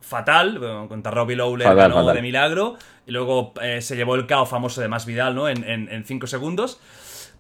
fatal, 0.01 0.87
contra 0.89 1.11
Robbie 1.11 1.37
Lawler 1.37 1.75
ganó 1.75 2.13
de 2.13 2.23
milagro, 2.23 2.77
y 3.07 3.13
luego 3.13 3.53
eh, 3.61 3.81
se 3.81 3.97
llevó 3.97 4.15
el 4.15 4.27
caos 4.27 4.49
famoso 4.49 4.81
de 4.81 4.89
Más 4.89 5.07
Vidal, 5.07 5.35
¿no? 5.35 5.49
En 5.49 6.05
5 6.05 6.27
segundos. 6.27 6.81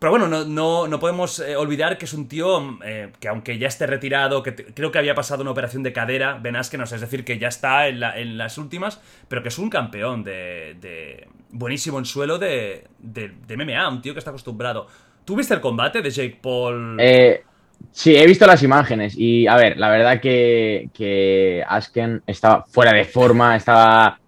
Pero 0.02 0.10
bueno, 0.10 0.26
no, 0.26 0.88
no, 0.88 0.98
podemos 0.98 1.38
eh, 1.38 1.54
olvidar 1.54 1.96
que 1.96 2.06
es 2.06 2.12
un 2.12 2.26
tío 2.26 2.76
eh, 2.84 3.12
que 3.20 3.28
aunque 3.28 3.56
ya 3.56 3.68
esté 3.68 3.86
retirado, 3.86 4.42
que 4.42 4.52
creo 4.52 4.90
que 4.90 4.98
había 4.98 5.14
pasado 5.14 5.42
una 5.42 5.52
operación 5.52 5.84
de 5.84 5.92
cadera, 5.92 6.40
Ben 6.42 6.56
Askren, 6.56 6.82
es 6.82 7.00
decir, 7.00 7.24
que 7.24 7.38
ya 7.38 7.46
está 7.46 7.86
en, 7.86 8.36
las 8.36 8.58
últimas, 8.58 9.00
pero 9.28 9.44
que 9.44 9.48
es 9.48 9.58
un 9.58 9.70
campeón 9.70 10.24
de, 10.24 11.28
buenísimo 11.50 12.00
en 12.00 12.04
suelo 12.04 12.40
de, 12.40 12.88
de, 12.98 13.56
MMA, 13.56 13.88
un 13.90 14.02
tío 14.02 14.12
que 14.12 14.18
está 14.18 14.30
acostumbrado. 14.30 14.88
¿Tú 15.24 15.36
viste 15.36 15.54
el 15.54 15.60
combate 15.60 16.02
de 16.02 16.10
Jake 16.10 16.40
Paul? 16.42 16.96
Eh, 16.98 17.44
Sí, 17.90 18.16
he 18.16 18.26
visto 18.26 18.46
las 18.46 18.62
imágenes 18.62 19.14
y, 19.18 19.46
a 19.46 19.56
ver, 19.56 19.78
la 19.78 19.90
verdad 19.90 20.20
que, 20.20 21.64
Asken 21.66 22.22
estaba 22.26 22.64
fuera 22.64 22.92
de 22.92 23.04
forma, 23.04 23.56
estaba 23.56 24.18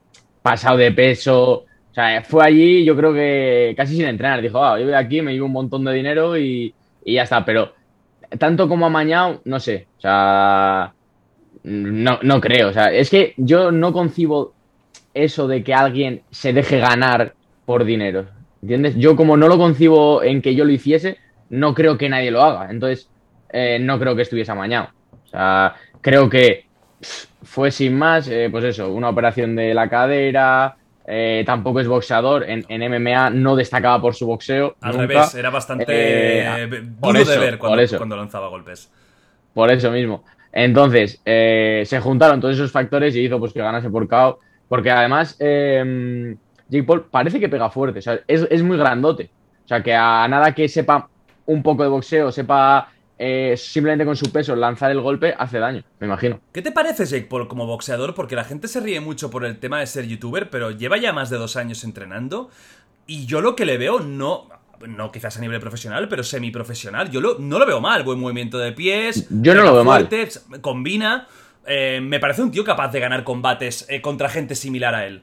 pasado 0.43 0.77
de 0.77 0.93
peso. 0.93 1.65
O 1.91 1.95
sea, 1.95 2.23
fue 2.23 2.45
allí, 2.45 2.85
yo 2.85 2.97
creo 2.97 3.15
que 3.15 3.75
casi 3.77 3.97
sin 3.97 4.07
entrenar. 4.07 4.43
Dijo, 4.43 4.63
ah, 4.63 4.79
yo 4.79 4.87
voy 4.87 4.95
aquí, 4.95 5.23
me 5.23 5.33
llevo 5.33 5.47
un 5.47 5.53
montón 5.53 5.85
de 5.85 5.93
dinero 5.93 6.37
y, 6.37 6.75
y 7.05 7.15
ya 7.15 7.23
está. 7.23 7.45
Pero 7.45 7.73
tanto 8.39 8.69
como 8.69 8.87
amañado, 8.87 9.41
no 9.45 9.61
sé. 9.61 9.87
O 9.99 10.01
sea, 10.01 10.93
no, 11.63 12.19
no 12.23 12.41
creo. 12.41 12.69
O 12.69 12.73
sea, 12.73 12.93
es 12.93 13.11
que 13.11 13.35
yo 13.37 13.71
no 13.71 13.93
concibo 13.93 14.55
eso 15.15 15.47
de 15.47 15.63
que 15.63 15.75
alguien 15.75 16.23
se 16.31 16.53
deje 16.53 16.79
ganar 16.79 17.35
por 17.65 17.85
dinero. 17.85 18.27
¿Entiendes? 18.63 18.97
Yo 18.97 19.17
como 19.17 19.37
no 19.37 19.49
lo 19.49 19.59
concibo 19.59 20.23
en 20.23 20.43
que 20.43 20.55
yo 20.55 20.65
lo 20.65 20.73
hiciese, 20.73 21.19
no 21.51 21.75
creo 21.75 21.99
que 21.99 22.09
nadie 22.09 22.31
lo 22.31 22.43
haga. 22.43 22.71
Entonces, 22.71 23.09
eh, 23.57 23.79
no 23.79 24.01
creo 24.01 24.17
que 24.17 24.23
estuviese 24.23 24.51
amañado. 24.51 24.89
O 25.13 25.29
sea, 25.29 25.77
creo 26.01 26.29
que 26.29 26.67
fue 27.45 27.71
sin 27.71 27.97
más, 27.97 28.27
eh, 28.27 28.49
pues 28.51 28.65
eso, 28.65 28.93
una 28.93 29.09
operación 29.09 29.55
de 29.55 29.73
la 29.73 29.89
cadera. 29.89 30.77
Eh, 31.07 31.45
tampoco 31.47 31.79
es 31.79 31.87
boxeador. 31.87 32.45
En, 32.49 32.65
MMA 32.69 33.31
no 33.31 33.55
destacaba 33.55 34.01
por 34.01 34.17
su 34.17 34.27
boxeo. 34.27 34.75
Al 34.81 34.95
revés, 34.95 35.37
era 35.37 35.51
bastante 35.51 35.85
por 36.99 37.17
de 37.17 37.39
ver 37.39 37.59
cuando, 37.59 38.17
lanzaba 38.17 38.49
golpes. 38.49 38.91
Por 39.53 39.71
eso 39.71 39.93
mismo. 39.93 40.25
Entonces, 40.51 41.21
se 41.25 42.01
juntaron 42.03 42.41
todos 42.41 42.57
esos 42.57 42.73
factores 42.73 43.15
y 43.15 43.21
hizo 43.21 43.39
pues 43.39 43.53
que 43.53 43.61
ganase 43.61 43.89
por 43.89 44.09
KO. 44.09 44.41
Porque 44.69 44.91
además, 44.91 45.39
Jake 45.39 46.85
Paul 46.85 47.05
parece 47.09 47.39
que 47.39 47.49
pega 47.49 47.71
fuerte. 47.71 48.01
O 48.01 48.03
sea, 48.03 48.19
es, 48.27 48.49
es 48.51 48.65
muy 48.65 48.77
grandote. 48.77 49.31
O 49.65 49.69
sea, 49.69 49.81
que 49.81 49.95
a 49.95 50.27
nada 50.27 50.53
que 50.53 50.69
sepa 50.69 51.09
un 51.47 51.63
poco 51.63 51.85
de 51.85 51.89
boxeo, 51.89 52.33
sepa 52.33 52.89
eh, 53.27 53.57
simplemente 53.57 54.05
con 54.05 54.17
su 54.17 54.31
peso 54.31 54.55
lanzar 54.55 54.91
el 54.91 55.01
golpe 55.01 55.35
hace 55.39 55.59
daño, 55.59 55.83
me 55.99 56.07
imagino. 56.07 56.41
¿Qué 56.53 56.61
te 56.61 56.73
parece 56.73 57.07
Jake 57.07 57.25
Paul 57.25 57.49
como 57.49 57.67
boxeador? 57.67 58.15
Porque 58.15 58.37
la 58.37 58.45
gente 58.45 58.69
se 58.69 58.81
ríe 58.81 59.01
mucho 59.01 59.31
por 59.31 59.47
el 59.47 59.59
tema 59.59 59.81
de 59.81 59.87
ser 59.87 60.07
youtuber, 60.07 60.51
pero 60.51 60.71
lleva 60.71 60.99
ya 60.99 61.15
más 61.15 61.31
de 61.31 61.39
dos 61.39 61.57
años 61.57 61.85
entrenando 61.85 62.51
y 63.07 63.25
yo 63.25 63.41
lo 63.41 63.57
que 63.57 63.65
le 63.65 63.79
veo 63.79 64.01
no... 64.01 64.49
No 64.87 65.11
quizás 65.11 65.39
a 65.39 65.41
nivel 65.41 65.61
profesional, 65.61 66.09
pero 66.09 66.23
semiprofesional. 66.23 67.11
Yo 67.11 67.23
lo, 67.23 67.39
no 67.39 67.59
lo 67.59 67.65
veo 67.65 67.81
mal. 67.81 68.03
Buen 68.03 68.19
movimiento 68.19 68.59
de 68.59 68.73
pies. 68.73 69.29
Yo 69.31 69.55
no 69.55 69.63
lo 69.63 69.73
veo 69.73 69.85
mal. 69.85 70.07
Combina. 70.61 71.27
Eh, 71.65 72.01
me 72.03 72.21
parece 72.21 72.43
un 72.43 72.51
tío 72.51 72.65
capaz 72.65 72.89
de 72.89 73.01
ganar 73.01 73.25
combates 73.25 73.87
eh, 73.89 74.03
contra 74.03 74.29
gente 74.29 74.55
similar 74.55 74.95
a 74.95 75.07
él. 75.07 75.23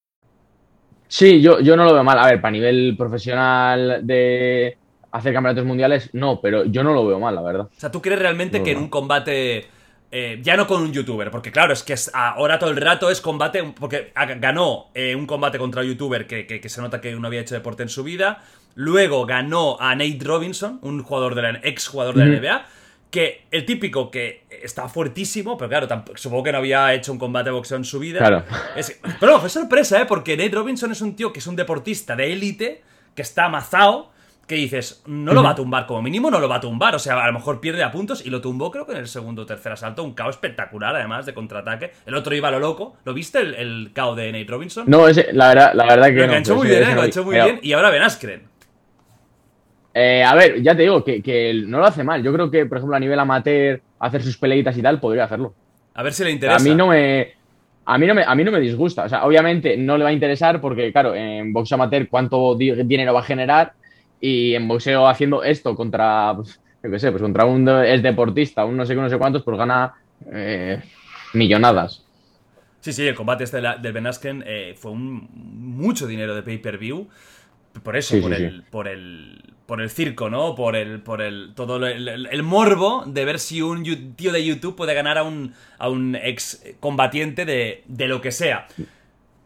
Sí, 1.11 1.41
yo, 1.41 1.59
yo 1.59 1.75
no 1.75 1.83
lo 1.83 1.93
veo 1.93 2.05
mal. 2.05 2.17
A 2.19 2.25
ver, 2.25 2.39
para 2.39 2.53
nivel 2.53 2.95
profesional 2.97 3.99
de 4.01 4.77
hacer 5.11 5.33
campeonatos 5.33 5.65
mundiales, 5.65 6.09
no, 6.13 6.39
pero 6.39 6.63
yo 6.63 6.85
no 6.85 6.93
lo 6.93 7.05
veo 7.05 7.19
mal, 7.19 7.35
la 7.35 7.41
verdad. 7.41 7.65
O 7.65 7.79
sea, 7.79 7.91
¿tú 7.91 8.01
crees 8.01 8.17
realmente 8.17 8.63
que 8.63 8.71
en 8.71 8.77
un 8.77 8.87
combate... 8.87 9.67
Eh, 10.09 10.39
ya 10.41 10.55
no 10.55 10.67
con 10.67 10.81
un 10.81 10.91
youtuber, 10.91 11.29
porque 11.29 11.51
claro, 11.51 11.73
es 11.73 11.83
que 11.83 11.95
ahora 12.13 12.59
todo 12.59 12.69
el 12.69 12.77
rato 12.77 13.09
es 13.09 13.19
combate, 13.19 13.61
porque 13.77 14.13
ganó 14.39 14.87
eh, 14.93 15.15
un 15.15 15.25
combate 15.25 15.57
contra 15.57 15.81
un 15.81 15.87
youtuber 15.87 16.27
que, 16.27 16.61
se 16.67 16.81
nota 16.81 17.01
que 17.01 17.13
no 17.13 17.27
había 17.27 17.41
hecho 17.41 17.55
deporte 17.55 17.83
en 17.83 17.89
su 17.89 18.03
vida, 18.03 18.43
luego 18.75 19.25
ganó 19.25 19.77
a 19.79 19.95
Nate 19.95 20.19
Robinson, 20.21 20.79
un 20.81 21.03
jugador 21.03 21.35
de 21.35 21.41
la, 21.41 21.59
ex 21.63 21.87
jugador 21.87 22.15
de 22.15 22.25
la 22.25 22.39
NBA, 22.39 22.65
que 23.11 23.43
el 23.51 23.65
típico 23.65 24.09
que 24.09 24.45
está 24.49 24.87
fuertísimo, 24.87 25.57
pero 25.57 25.69
claro, 25.69 26.03
supongo 26.15 26.43
que 26.43 26.51
no 26.53 26.59
había 26.59 26.93
hecho 26.93 27.11
un 27.11 27.19
combate 27.19 27.49
de 27.49 27.51
boxeo 27.51 27.77
en 27.77 27.83
su 27.83 27.99
vida. 27.99 28.19
Claro. 28.19 28.45
pero 29.19 29.39
fue 29.39 29.49
sorpresa, 29.49 30.01
¿eh? 30.01 30.05
Porque 30.05 30.37
Nate 30.37 30.55
Robinson 30.55 30.91
es 30.93 31.01
un 31.01 31.15
tío 31.15 31.33
que 31.33 31.39
es 31.39 31.47
un 31.47 31.57
deportista 31.57 32.15
de 32.15 32.31
élite, 32.31 32.81
que 33.13 33.21
está 33.21 33.45
amazado, 33.45 34.11
que 34.47 34.55
dices, 34.55 35.03
no 35.05 35.33
lo 35.33 35.43
va 35.43 35.51
a 35.51 35.55
tumbar, 35.55 35.85
como 35.85 36.01
mínimo 36.01 36.31
no 36.31 36.39
lo 36.39 36.47
va 36.47 36.55
a 36.55 36.61
tumbar. 36.61 36.95
O 36.95 36.99
sea, 36.99 37.21
a 37.21 37.27
lo 37.27 37.33
mejor 37.33 37.59
pierde 37.59 37.83
a 37.83 37.91
puntos 37.91 38.25
y 38.25 38.29
lo 38.29 38.39
tumbó, 38.39 38.71
creo 38.71 38.85
que 38.85 38.93
en 38.93 38.99
el 38.99 39.07
segundo 39.09 39.41
o 39.41 39.45
tercer 39.45 39.73
asalto. 39.73 40.03
Un 40.03 40.13
caos 40.13 40.35
espectacular, 40.35 40.95
además, 40.95 41.25
de 41.25 41.33
contraataque. 41.33 41.91
El 42.05 42.15
otro 42.15 42.33
iba 42.33 42.47
a 42.47 42.51
lo 42.51 42.59
loco. 42.59 42.95
¿Lo 43.03 43.13
viste, 43.13 43.39
el, 43.39 43.55
el 43.55 43.91
KO 43.93 44.15
de 44.15 44.31
Nate 44.31 44.45
Robinson? 44.47 44.85
No, 44.87 45.07
ese, 45.09 45.33
la, 45.33 45.49
verdad, 45.49 45.73
la 45.73 45.85
verdad 45.85 46.07
que. 46.07 46.13
Lo 46.13 46.23
enganchó 46.23 46.55
muy 46.55 46.67
bien, 46.67 46.83
¿eh? 46.83 46.85
Lo 46.85 46.91
enganchó 46.91 47.23
muy 47.25 47.35
bien. 47.35 47.59
Y 47.61 47.73
ahora 47.73 47.89
Ben 47.89 48.03
Askren. 48.03 48.50
Eh, 49.93 50.23
a 50.23 50.33
ver, 50.35 50.61
ya 50.61 50.75
te 50.75 50.83
digo 50.83 51.03
que, 51.03 51.63
no 51.65 51.79
lo 51.79 51.85
hace 51.85 52.03
mal. 52.03 52.23
Yo 52.23 52.31
creo 52.33 52.49
que, 52.49 52.65
por 52.65 52.77
ejemplo, 52.77 52.95
a 52.95 52.99
nivel 52.99 53.19
amateur, 53.19 53.81
hacer 53.99 54.23
sus 54.23 54.37
peleitas 54.37 54.77
y 54.77 54.81
tal, 54.81 54.99
podría 54.99 55.25
hacerlo. 55.25 55.53
A 55.93 56.03
ver 56.03 56.13
si 56.13 56.23
le 56.23 56.31
interesa. 56.31 56.57
A 56.57 56.59
mí 56.59 56.75
no 56.75 56.87
me. 56.87 57.33
A 57.83 57.97
mí, 57.97 58.05
no 58.05 58.13
me, 58.13 58.23
a 58.23 58.35
mí 58.35 58.43
no 58.43 58.51
me 58.51 58.59
disgusta. 58.59 59.05
O 59.05 59.09
sea, 59.09 59.25
obviamente 59.25 59.75
no 59.75 59.97
le 59.97 60.03
va 60.03 60.11
a 60.11 60.13
interesar 60.13 60.61
porque, 60.61 60.91
claro, 60.91 61.15
en 61.15 61.51
boxeo 61.51 61.75
amateur, 61.75 62.07
¿cuánto 62.07 62.55
dinero 62.55 63.13
va 63.13 63.21
a 63.21 63.23
generar? 63.23 63.73
Y 64.21 64.53
en 64.53 64.67
boxeo 64.67 65.07
haciendo 65.07 65.43
esto 65.43 65.75
contra, 65.75 66.33
pues, 66.35 66.61
yo 66.83 66.91
qué 66.91 66.99
sé, 66.99 67.11
pues 67.11 67.23
contra 67.23 67.45
un 67.45 67.67
es 67.67 68.03
deportista, 68.03 68.65
un 68.65 68.77
no 68.77 68.85
sé 68.85 68.93
qué, 68.93 69.01
no 69.01 69.09
sé 69.09 69.17
cuántos, 69.17 69.43
pues 69.43 69.57
gana 69.57 69.95
eh, 70.31 70.81
millonadas. 71.33 72.05
Sí, 72.81 72.93
sí, 72.93 73.07
el 73.07 73.15
combate 73.15 73.43
este 73.43 73.61
del 73.61 73.93
Ben 73.93 74.07
Askren 74.07 74.43
eh, 74.45 74.73
fue 74.75 74.91
un, 74.91 75.29
mucho 75.33 76.07
dinero 76.07 76.33
de 76.35 76.41
pay-per-view. 76.41 77.07
Por 77.83 77.95
eso, 77.95 78.19
por, 78.19 78.33
el, 78.33 78.63
por, 78.63 78.87
el, 78.87 79.50
por 79.71 79.81
el 79.81 79.89
circo, 79.89 80.29
¿no? 80.29 80.53
Por 80.53 80.75
el, 80.75 80.99
por 80.99 81.21
el, 81.21 81.53
todo 81.55 81.87
el, 81.87 82.43
morbo 82.43 83.05
de 83.07 83.23
ver 83.23 83.39
si 83.39 83.61
un 83.61 83.85
tío 84.17 84.33
de 84.33 84.43
YouTube 84.43 84.75
puede 84.75 84.93
ganar 84.93 85.17
a 85.17 85.23
un, 85.23 85.53
a 85.77 85.87
un 85.87 86.17
ex 86.21 86.61
combatiente 86.81 87.45
de, 87.45 87.81
de 87.87 88.07
lo 88.09 88.19
que 88.19 88.33
sea. 88.33 88.67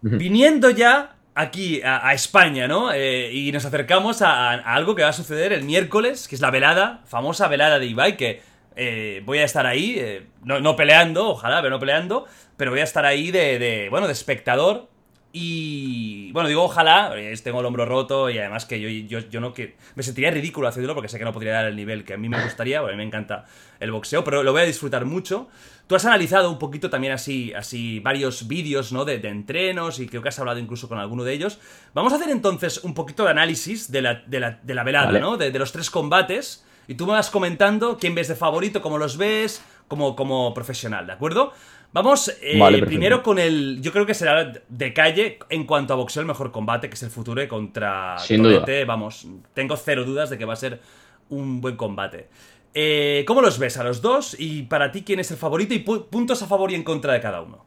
Viniendo 0.02 0.72
ya 0.72 1.18
aquí 1.36 1.80
a, 1.84 2.12
España, 2.16 2.68
¿no? 2.68 2.92
Eh, 2.92 3.34
y 3.34 3.52
nos 3.52 3.66
acercamos 3.66 4.24
a, 4.24 4.50
algo 4.50 4.96
que 4.96 5.04
va 5.04 5.10
a 5.10 5.14
suceder 5.14 5.54
el 5.54 5.62
miércoles, 5.62 6.28
que 6.28 6.34
es 6.34 6.42
la 6.42 6.50
velada, 6.50 7.04
famosa 7.06 7.48
velada 7.48 7.78
de 7.78 7.86
Ibai, 7.86 8.18
que 8.18 8.42
eh, 8.76 9.22
voy 9.26 9.38
a 9.38 9.46
estar 9.46 9.68
ahí, 9.68 9.94
eh, 10.00 10.26
no, 10.44 10.76
peleando, 10.76 11.30
ojalá, 11.30 11.62
pero 11.62 11.76
no 11.76 11.80
peleando, 11.80 12.26
pero 12.58 12.72
voy 12.72 12.80
a 12.80 12.84
estar 12.84 13.06
ahí 13.06 13.30
de, 13.30 13.60
de 13.60 13.90
bueno, 13.92 14.08
de 14.08 14.14
espectador 14.14 14.90
y 15.38 16.32
bueno, 16.32 16.48
digo 16.48 16.64
ojalá, 16.64 17.14
tengo 17.44 17.60
el 17.60 17.66
hombro 17.66 17.86
roto 17.86 18.30
y 18.30 18.38
además 18.38 18.64
que 18.64 18.80
yo, 18.80 19.20
yo, 19.20 19.42
no 19.42 19.54
que 19.54 19.76
me 19.96 20.02
sentiría 20.02 20.32
ridículo 20.32 20.70
haciéndolo 20.70 20.96
porque 20.96 21.10
sé 21.10 21.20
que 21.20 21.26
no 21.26 21.34
podría 21.34 21.52
dar 21.52 21.66
el 21.66 21.76
nivel 21.76 22.06
que 22.06 22.14
a 22.14 22.18
mí 22.18 22.30
me 22.30 22.42
gustaría, 22.42 22.80
porque 22.80 22.94
a 22.94 22.96
mí 22.96 23.04
me 23.04 23.08
encanta 23.08 23.44
el 23.82 23.92
boxeo, 23.92 24.24
pero 24.24 24.44
lo 24.44 24.54
voy 24.54 24.62
a 24.62 24.64
disfrutar 24.66 25.04
mucho. 25.04 25.50
Tú 25.88 25.96
has 25.96 26.06
analizado 26.06 26.50
un 26.50 26.58
poquito 26.58 26.90
también 26.90 27.12
así, 27.12 27.54
así 27.54 28.00
varios 28.00 28.48
vídeos, 28.48 28.94
¿no? 28.94 29.04
De, 29.04 29.16
entrenos 29.16 30.00
y 30.00 30.08
creo 30.08 30.22
que 30.22 30.30
has 30.30 30.40
hablado 30.40 30.58
incluso 30.58 30.88
con 30.88 31.00
alguno 31.00 31.26
de 31.26 31.34
ellos. 31.34 31.60
Vamos 31.94 32.14
a 32.14 32.16
hacer 32.16 32.30
entonces 32.30 32.86
un 32.86 32.94
poquito 32.94 33.26
de 33.26 33.32
análisis 33.32 33.92
de 33.92 34.04
la, 34.04 34.24
de 34.26 34.40
la, 34.40 34.52
de 34.64 34.74
la 34.74 34.84
velada, 34.86 35.20
¿no? 35.20 35.36
De, 35.36 35.52
de, 35.52 35.60
los 35.60 35.74
tres 35.74 35.90
combates. 35.90 36.64
Y 36.88 36.96
tú 36.96 37.08
me 37.08 37.12
vas 37.12 37.30
comentando 37.30 37.98
quién 37.98 38.16
ves 38.16 38.30
de 38.30 38.36
favorito, 38.36 38.82
cómo 38.82 38.98
los 38.98 39.18
ves, 39.18 39.62
como, 39.88 40.16
como 40.16 40.54
profesional, 40.54 41.08
¿de 41.08 41.14
acuerdo? 41.14 41.52
Vamos 41.96 42.30
eh, 42.42 42.60
primero 42.86 43.24
con 43.24 43.40
el. 43.40 43.82
Yo 43.82 43.94
creo 43.94 44.06
que 44.06 44.14
será 44.14 44.52
de 44.68 44.94
calle 44.94 45.40
en 45.50 45.64
cuanto 45.64 45.94
a 45.94 45.96
boxeo 45.96 46.20
el 46.20 46.28
mejor 46.28 46.52
combate, 46.52 46.90
que 46.90 46.96
es 46.96 47.04
el 47.04 47.10
Future 47.10 47.48
contra 47.48 48.18
Sin 48.18 48.44
Vamos, 48.86 49.26
tengo 49.54 49.78
cero 49.78 50.04
dudas 50.04 50.30
de 50.30 50.38
que 50.38 50.44
va 50.44 50.52
a 50.52 50.58
ser 50.58 50.82
un 51.30 51.62
buen 51.62 51.78
combate. 51.78 52.28
Eh, 52.74 53.24
¿Cómo 53.26 53.40
los 53.42 53.58
ves 53.60 53.78
a 53.78 53.86
los 53.86 54.02
dos? 54.02 54.36
Y 54.38 54.64
para 54.64 54.92
ti, 54.92 55.04
¿quién 55.04 55.22
es 55.22 55.32
el 55.32 55.38
favorito? 55.38 55.74
Y 55.74 55.80
puntos 55.80 56.42
a 56.42 56.48
favor 56.48 56.70
y 56.70 56.76
en 56.76 56.84
contra 56.84 57.14
de 57.14 57.22
cada 57.22 57.40
uno. 57.40 57.64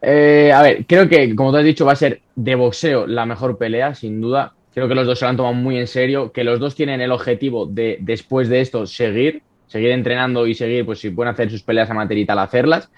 Eh, 0.00 0.50
a 0.54 0.62
ver, 0.62 0.86
creo 0.86 1.06
que, 1.10 1.36
como 1.36 1.52
te 1.52 1.58
has 1.58 1.64
dicho, 1.66 1.84
va 1.84 1.92
a 1.92 1.96
ser 1.96 2.22
de 2.34 2.54
boxeo 2.54 3.06
la 3.06 3.26
mejor 3.26 3.58
pelea, 3.58 3.94
sin 3.94 4.22
duda. 4.22 4.54
Creo 4.72 4.88
que 4.88 4.94
los 4.94 5.06
dos 5.06 5.18
se 5.18 5.26
lo 5.26 5.28
han 5.28 5.36
tomado 5.36 5.54
muy 5.54 5.76
en 5.76 5.86
serio, 5.86 6.32
que 6.32 6.44
los 6.44 6.58
dos 6.58 6.74
tienen 6.74 7.02
el 7.02 7.12
objetivo 7.12 7.66
de, 7.66 7.98
después 8.00 8.48
de 8.48 8.62
esto, 8.62 8.86
seguir 8.86 9.42
seguir 9.66 9.90
entrenando 9.90 10.46
y 10.46 10.54
seguir, 10.54 10.84
pues 10.84 11.00
si 11.00 11.10
pueden 11.10 11.32
hacer 11.32 11.50
sus 11.50 11.62
peleas 11.62 11.90
amateur 11.90 12.18
y 12.18 12.26
tal, 12.26 12.38
hacerlas. 12.38 12.90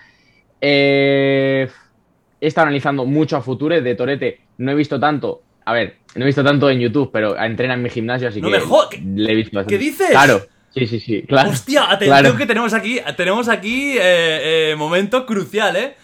Eh, 0.61 1.68
he 2.40 2.46
estado 2.46 2.66
analizando 2.66 3.05
mucho 3.05 3.37
a 3.37 3.42
Future, 3.42 3.81
de 3.81 3.94
Torete 3.94 4.40
no 4.59 4.72
he 4.72 4.74
visto 4.74 5.00
tanto, 5.00 5.42
a 5.64 5.72
ver, 5.72 5.96
no 6.14 6.22
he 6.22 6.27
visto 6.27 6.44
tanto 6.44 6.70
en 6.70 6.79
YouTube, 6.79 7.11
pero 7.12 7.40
entrena 7.40 7.74
en 7.74 7.83
mi 7.83 7.90
gimnasio, 7.90 8.29
así 8.29 8.40
no 8.40 8.50
que 8.50 8.98
me 9.00 9.22
le 9.22 9.33
he 9.33 9.35
visto 9.35 9.64
¿Qué 9.66 9.79
dices? 9.79 10.11
Claro, 10.11 10.42
sí, 10.70 10.87
sí, 10.87 11.00
sí, 11.00 11.22
claro. 11.22 11.50
Hostia, 11.50 11.90
atención 11.90 12.37
que 12.37 12.46
tenemos 12.46 12.72
aquí, 12.74 13.00
tenemos 13.16 13.48
aquí 13.48 13.96
eh, 13.98 14.70
eh, 14.72 14.77
momento 14.77 15.27
crucial, 15.27 15.77
¿eh? 15.77 15.96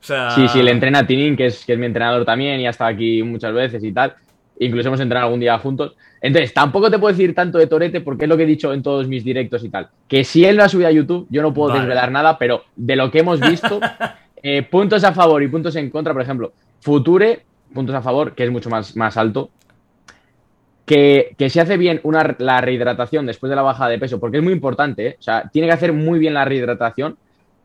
O 0.00 0.06
sea... 0.06 0.30
Sí, 0.32 0.48
sí, 0.48 0.62
le 0.62 0.70
entrena 0.70 1.00
a 1.00 1.06
Tinin, 1.06 1.36
que 1.36 1.46
es, 1.46 1.64
que 1.64 1.72
es 1.72 1.78
mi 1.78 1.86
entrenador 1.86 2.26
también 2.26 2.60
y 2.60 2.66
ha 2.66 2.70
estado 2.70 2.90
aquí 2.90 3.22
muchas 3.22 3.54
veces 3.54 3.82
y 3.82 3.92
tal. 3.92 4.14
Incluso 4.58 4.88
hemos 4.88 5.00
entrenado 5.00 5.26
algún 5.26 5.40
día 5.40 5.58
juntos. 5.58 5.96
Entonces, 6.20 6.54
tampoco 6.54 6.90
te 6.90 6.98
puedo 6.98 7.12
decir 7.12 7.34
tanto 7.34 7.58
de 7.58 7.66
Torete 7.66 8.00
porque 8.00 8.24
es 8.24 8.28
lo 8.28 8.36
que 8.36 8.44
he 8.44 8.46
dicho 8.46 8.72
en 8.72 8.82
todos 8.82 9.08
mis 9.08 9.24
directos 9.24 9.64
y 9.64 9.68
tal. 9.68 9.88
Que 10.08 10.24
si 10.24 10.44
él 10.44 10.56
lo 10.56 10.64
ha 10.64 10.68
subido 10.68 10.88
a 10.88 10.92
YouTube, 10.92 11.26
yo 11.28 11.42
no 11.42 11.52
puedo 11.52 11.74
desvelar 11.74 12.10
nada, 12.10 12.38
pero 12.38 12.64
de 12.76 12.96
lo 12.96 13.10
que 13.10 13.18
hemos 13.18 13.40
visto, 13.40 13.80
eh, 14.42 14.62
puntos 14.62 15.04
a 15.04 15.12
favor 15.12 15.42
y 15.42 15.48
puntos 15.48 15.76
en 15.76 15.90
contra, 15.90 16.12
por 16.12 16.22
ejemplo, 16.22 16.52
Future, 16.80 17.42
puntos 17.72 17.94
a 17.94 18.02
favor, 18.02 18.34
que 18.34 18.44
es 18.44 18.50
mucho 18.50 18.70
más, 18.70 18.96
más 18.96 19.16
alto. 19.16 19.50
Que, 20.86 21.34
que 21.38 21.48
se 21.48 21.60
hace 21.60 21.78
bien 21.78 22.00
una, 22.02 22.36
la 22.38 22.60
rehidratación 22.60 23.24
después 23.24 23.48
de 23.48 23.56
la 23.56 23.62
bajada 23.62 23.90
de 23.90 23.98
peso, 23.98 24.20
porque 24.20 24.36
es 24.36 24.42
muy 24.42 24.52
importante, 24.52 25.06
¿eh? 25.06 25.16
o 25.18 25.22
sea, 25.22 25.48
tiene 25.50 25.66
que 25.66 25.72
hacer 25.72 25.92
muy 25.94 26.18
bien 26.18 26.34
la 26.34 26.44
rehidratación. 26.44 27.16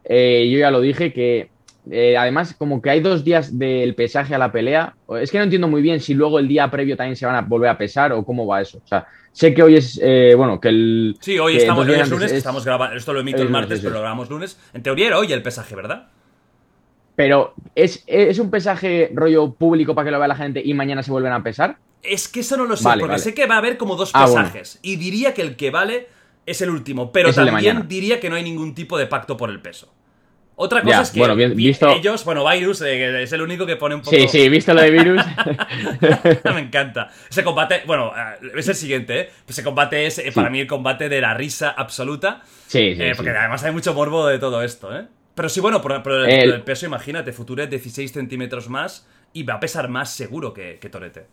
Eh, 0.06 0.50
yo 0.52 0.58
ya 0.58 0.72
lo 0.72 0.80
dije, 0.80 1.12
que 1.12 1.50
eh, 1.92 2.18
además, 2.18 2.56
como 2.58 2.82
que 2.82 2.90
hay 2.90 3.00
dos 3.00 3.24
días 3.24 3.58
del 3.58 3.96
pesaje 3.96 4.36
a 4.36 4.38
la 4.38 4.52
pelea. 4.52 4.96
Es 5.20 5.32
que 5.32 5.38
no 5.38 5.44
entiendo 5.44 5.68
muy 5.68 5.82
bien 5.82 6.00
si 6.00 6.14
luego 6.14 6.40
el 6.40 6.48
día 6.48 6.70
previo 6.70 6.96
también 6.96 7.16
se 7.16 7.26
van 7.26 7.36
a 7.36 7.42
volver 7.42 7.70
a 7.70 7.78
pesar 7.78 8.12
o 8.14 8.24
cómo 8.24 8.46
va 8.46 8.62
eso. 8.62 8.80
O 8.84 8.88
sea, 8.88 9.08
sé 9.32 9.54
que 9.54 9.64
hoy 9.64 9.76
es, 9.76 10.00
eh, 10.04 10.34
bueno, 10.36 10.60
que 10.60 10.70
el... 10.70 11.18
Sí, 11.20 11.40
hoy 11.40 11.58
estamos, 11.58 11.88
hoy 11.88 11.96
es 11.96 12.10
lunes, 12.10 12.32
estamos 12.32 12.64
grabando, 12.66 12.96
esto 12.96 13.14
lo 13.14 13.22
emito 13.22 13.42
el, 13.42 13.50
martes, 13.50 13.80
pero 13.80 13.94
lo 13.94 14.02
grabamos 14.02 14.30
lunes. 14.30 14.60
En 14.74 14.84
teoría 14.84 15.08
era 15.08 15.18
hoy 15.18 15.32
el 15.34 15.42
pesaje, 15.42 15.76
¿verdad? 15.76 16.10
Pero 17.16 17.54
¿es, 17.76 18.04
¿es 18.08 18.40
un 18.40 18.50
pesaje 18.50 19.12
rollo 19.14 19.54
público 19.54 19.96
para 19.96 20.06
que 20.06 20.12
lo 20.12 20.20
vea 20.20 20.28
la 20.28 20.36
gente 20.36 20.62
y 20.64 20.74
mañana 20.74 21.04
se 21.04 21.12
vuelven 21.12 21.34
a 21.34 21.44
pesar? 21.44 21.78
Es 22.02 22.28
que 22.30 22.42
eso 22.42 22.56
no 22.56 22.66
lo 22.66 22.78
sé, 22.78 22.88
porque 23.00 23.20
sé 23.20 23.34
que 23.34 23.46
va 23.46 23.56
a 23.56 23.58
haber 23.58 23.78
como 23.78 23.96
dos 23.96 24.12
ah, 24.14 24.26
pesajes. 24.26 24.80
Y 24.82 24.96
diría 24.96 25.34
que 25.34 25.42
el 25.42 25.58
que 25.58 25.70
vale 25.70 26.08
es 26.46 26.62
el 26.62 26.70
último, 26.70 27.12
pero 27.12 27.34
también 27.34 27.88
diría 27.88 28.20
que 28.20 28.30
no 28.30 28.36
hay 28.36 28.44
ningún 28.44 28.74
tipo 28.74 28.98
de 28.98 29.06
pacto 29.06 29.36
por 29.36 29.50
el 29.50 29.62
peso. 29.62 29.94
Otra 30.62 30.82
cosa 30.82 31.04
es 31.04 31.12
que 31.12 31.20
bueno, 31.20 31.38
visto... 31.38 31.90
ellos, 31.90 32.26
bueno, 32.26 32.46
Virus 32.46 32.82
eh, 32.82 33.24
es 33.24 33.32
el 33.32 33.42
único 33.42 33.66
que 33.66 33.78
pone 33.78 33.96
un 33.96 34.02
poco. 34.02 34.14
Sí, 34.14 34.28
sí, 34.28 34.50
visto 34.50 34.74
lo 34.74 34.82
de 34.82 34.92
Virus. 34.92 35.24
Me 36.54 36.60
encanta. 36.60 37.10
Ese 37.30 37.46
combate, 37.46 37.84
bueno, 37.88 38.12
eh, 38.14 38.52
es 38.58 38.68
el 38.68 38.76
siguiente, 38.76 39.22
¿eh? 39.22 39.30
Ese 39.48 39.64
combate 39.64 40.06
es 40.06 40.18
eh, 40.20 40.34
para 40.36 40.50
mí 40.50 40.60
el 40.60 40.68
combate 40.68 41.08
de 41.08 41.22
la 41.22 41.34
risa 41.34 41.70
absoluta. 41.70 42.42
Sí, 42.68 42.94
sí. 42.94 43.04
porque 43.16 43.30
además 43.30 43.64
hay 43.64 43.72
mucho 43.72 43.94
morbo 43.94 44.28
de 44.28 44.38
todo 44.38 44.62
esto, 44.62 44.94
¿eh? 44.94 45.06
Pero 45.34 45.48
sí, 45.48 45.62
bueno, 45.62 45.82
por, 45.82 45.94
el, 46.28 46.62
peso, 46.64 46.86
imagínate, 46.86 47.32
Future 47.32 47.66
16 47.66 48.12
centímetros 48.12 48.68
más 48.68 49.08
y 49.32 49.44
va 49.44 49.54
a 49.54 49.60
pesar 49.62 49.88
más 49.88 50.10
seguro 50.10 50.54
que, 50.54 50.78
que 50.78 50.90
Torete. 50.90 51.26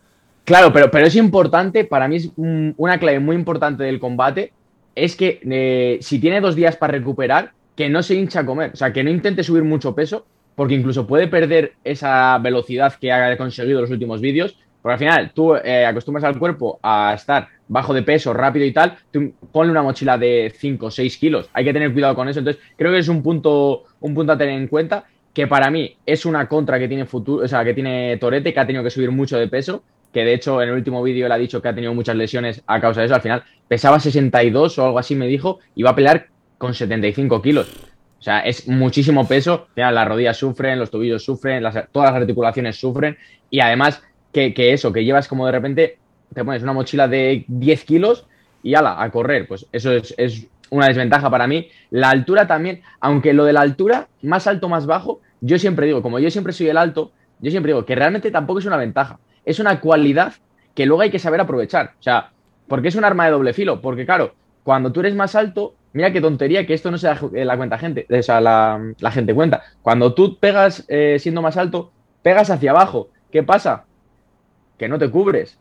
Claro, 0.45 0.71
pero, 0.71 0.89
pero 0.89 1.05
es 1.05 1.15
importante, 1.17 1.83
para 1.83 2.07
mí 2.07 2.15
es 2.15 2.31
una 2.37 2.97
clave 2.97 3.19
muy 3.19 3.35
importante 3.35 3.83
del 3.83 3.99
combate, 3.99 4.53
es 4.95 5.17
que 5.17 5.99
si 6.01 6.19
tiene 6.19 6.39
dos 6.39 6.55
días 6.55 6.77
para 6.77 6.93
recuperar, 6.93 7.56
que 7.77 7.89
no 7.89 8.03
se 8.03 8.15
hincha 8.15 8.41
a 8.41 8.45
comer, 8.45 8.71
o 8.73 8.75
sea, 8.75 8.91
que 8.91 9.03
no 9.03 9.11
intente 9.11 9.43
subir 9.43 9.63
mucho 9.63 9.93
peso, 9.95 10.25
porque 10.55 10.73
incluso 10.73 11.05
puede 11.05 11.27
perder 11.27 11.73
esa 11.83 12.37
velocidad 12.39 12.95
que 12.99 13.11
ha 13.11 13.37
conseguido 13.37 13.79
los 13.79 13.91
últimos 13.91 14.19
vídeos, 14.19 14.57
porque 14.81 14.93
al 14.93 14.99
final 14.99 15.31
tú 15.33 15.55
eh, 15.55 15.85
acostumbras 15.85 16.23
al 16.23 16.39
cuerpo 16.39 16.79
a 16.81 17.13
estar 17.13 17.47
bajo 17.67 17.93
de 17.93 18.01
peso, 18.01 18.33
rápido 18.33 18.65
y 18.65 18.73
tal, 18.73 18.97
tú 19.11 19.31
ponle 19.51 19.71
una 19.71 19.83
mochila 19.83 20.17
de 20.17 20.51
5 20.57 20.87
o 20.87 20.91
6 20.91 21.17
kilos, 21.17 21.49
hay 21.53 21.63
que 21.63 21.73
tener 21.73 21.93
cuidado 21.93 22.15
con 22.15 22.27
eso, 22.27 22.39
entonces 22.39 22.61
creo 22.75 22.91
que 22.91 22.97
es 22.97 23.07
un 23.07 23.21
punto, 23.21 23.83
un 23.99 24.15
punto 24.15 24.33
a 24.33 24.37
tener 24.37 24.59
en 24.59 24.67
cuenta, 24.67 25.05
que 25.31 25.45
para 25.45 25.69
mí 25.69 25.95
es 26.03 26.25
una 26.25 26.47
contra 26.49 26.79
que 26.79 26.87
tiene 26.87 27.05
futuro, 27.05 27.45
o 27.45 27.47
sea, 27.47 27.63
que 27.63 27.75
tiene 27.75 28.17
Torete, 28.17 28.55
que 28.55 28.59
ha 28.59 28.65
tenido 28.65 28.83
que 28.83 28.89
subir 28.89 29.11
mucho 29.11 29.37
de 29.37 29.47
peso, 29.47 29.83
que 30.11 30.25
de 30.25 30.33
hecho 30.33 30.63
en 30.63 30.69
el 30.69 30.75
último 30.75 31.03
vídeo 31.03 31.27
le 31.27 31.33
ha 31.35 31.37
dicho 31.37 31.61
que 31.61 31.67
ha 31.67 31.75
tenido 31.75 31.93
muchas 31.93 32.15
lesiones 32.15 32.63
a 32.65 32.81
causa 32.81 33.01
de 33.01 33.05
eso, 33.05 33.13
al 33.13 33.21
final 33.21 33.43
pesaba 33.67 33.99
62 33.99 34.79
o 34.79 34.85
algo 34.85 34.97
así 34.97 35.13
me 35.13 35.27
dijo, 35.27 35.59
y 35.75 35.85
a 35.85 35.93
pelear 35.93 36.29
con 36.57 36.73
75 36.73 37.41
kilos. 37.41 37.71
O 38.19 38.21
sea, 38.21 38.39
es 38.39 38.67
muchísimo 38.67 39.27
peso. 39.27 39.67
Las 39.75 40.07
rodillas 40.07 40.37
sufren, 40.37 40.79
los 40.79 40.89
tobillos 40.89 41.23
sufren, 41.23 41.63
todas 41.91 42.11
las 42.11 42.21
articulaciones 42.21 42.75
sufren. 42.77 43.17
Y 43.49 43.59
además, 43.59 44.01
que, 44.31 44.53
eso, 44.73 44.91
que 44.91 45.03
llevas 45.03 45.27
como 45.27 45.45
de 45.45 45.51
repente, 45.51 45.97
te 46.33 46.43
pones 46.43 46.63
una 46.63 46.73
mochila 46.73 47.07
de 47.07 47.45
10 47.47 47.83
kilos 47.85 48.25
y 48.63 48.75
ala, 48.75 49.01
a 49.01 49.09
correr. 49.11 49.47
Pues 49.47 49.67
eso 49.71 49.91
es, 49.91 50.13
es 50.17 50.47
una 50.69 50.87
desventaja 50.87 51.29
para 51.29 51.47
mí. 51.47 51.69
La 51.91 52.09
altura 52.09 52.47
también, 52.47 52.81
aunque 52.99 53.33
lo 53.33 53.45
de 53.45 53.53
la 53.53 53.61
altura, 53.61 54.07
más 54.21 54.47
alto, 54.47 54.69
más 54.69 54.85
bajo, 54.85 55.21
yo 55.41 55.59
siempre 55.59 55.85
digo, 55.85 56.01
como 56.01 56.19
yo 56.19 56.31
siempre 56.31 56.53
soy 56.53 56.69
el 56.69 56.77
alto, 56.77 57.11
yo 57.39 57.51
siempre 57.51 57.71
digo 57.71 57.85
que 57.85 57.95
realmente 57.95 58.31
tampoco 58.31 58.59
es 58.59 58.65
una 58.65 58.77
ventaja. 58.77 59.19
Es 59.45 59.59
una 59.59 59.79
cualidad 59.79 60.33
que 60.73 60.85
luego 60.85 61.01
hay 61.01 61.11
que 61.11 61.19
saber 61.19 61.39
aprovechar. 61.39 61.93
O 61.99 62.03
sea, 62.03 62.31
porque 62.67 62.89
es 62.89 62.95
un 62.95 63.05
arma 63.05 63.25
de 63.25 63.31
doble 63.31 63.53
filo. 63.53 63.81
Porque 63.81 64.05
claro, 64.05 64.33
cuando 64.63 64.91
tú 64.91 64.99
eres 64.99 65.15
más 65.15 65.35
alto, 65.35 65.75
Mira 65.97 66.13
qué 66.13 66.21
tontería 66.21 66.67
que 66.67 66.75
esto 66.75 66.91
no 66.91 66.99
se 66.99 67.07
da 67.07 67.19
eh, 67.33 67.43
la 67.43 67.57
cuenta 67.57 67.79
gente, 67.79 68.05
o 68.07 68.21
sea, 68.21 68.39
la, 68.39 69.11
gente 69.11 69.33
cuenta. 69.33 69.63
Cuando 69.81 70.13
tú 70.13 70.37
pegas 70.37 70.85
eh, 70.89 71.17
siendo 71.17 71.41
más 71.41 71.57
alto, 71.57 71.91
pegas 72.21 72.51
hacia 72.51 72.69
abajo. 72.69 73.09
¿Qué 73.31 73.41
pasa? 73.41 73.85
Que 74.77 74.87
no 74.87 74.99
te 74.99 75.09
cubres. 75.09 75.57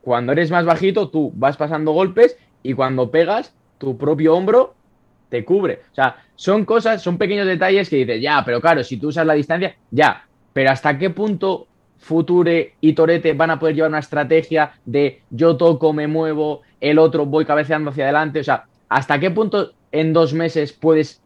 Cuando 0.00 0.30
eres 0.30 0.52
más 0.52 0.64
bajito, 0.64 1.08
tú 1.08 1.32
vas 1.34 1.56
pasando 1.56 1.90
golpes 1.90 2.38
y 2.62 2.74
cuando 2.74 3.10
pegas, 3.10 3.52
tu 3.78 3.98
propio 3.98 4.36
hombro 4.36 4.74
te 5.28 5.44
cubre. 5.44 5.80
O 5.90 5.94
sea, 5.96 6.18
son 6.36 6.64
cosas, 6.64 7.02
son 7.02 7.18
pequeños 7.18 7.48
detalles 7.48 7.90
que 7.90 7.96
dices, 7.96 8.22
ya, 8.22 8.44
pero 8.44 8.60
claro, 8.60 8.84
si 8.84 8.96
tú 8.96 9.08
usas 9.08 9.26
la 9.26 9.34
distancia, 9.34 9.74
ya. 9.90 10.24
Pero 10.52 10.70
¿hasta 10.70 10.96
qué 10.98 11.10
punto 11.10 11.66
Future 11.98 12.74
y 12.80 12.92
Torete 12.92 13.32
van 13.32 13.50
a 13.50 13.58
poder 13.58 13.74
llevar 13.74 13.90
una 13.90 13.98
estrategia 13.98 14.74
de 14.84 15.22
yo 15.30 15.56
toco, 15.56 15.92
me 15.92 16.06
muevo, 16.06 16.62
el 16.80 17.00
otro 17.00 17.26
voy 17.26 17.44
cabeceando 17.44 17.90
hacia 17.90 18.04
adelante? 18.04 18.38
O 18.38 18.44
sea, 18.44 18.66
¿hasta 18.88 19.18
qué 19.18 19.32
punto 19.32 19.72
en 19.92 20.12
dos 20.12 20.32
meses 20.32 20.72
puedes 20.72 21.20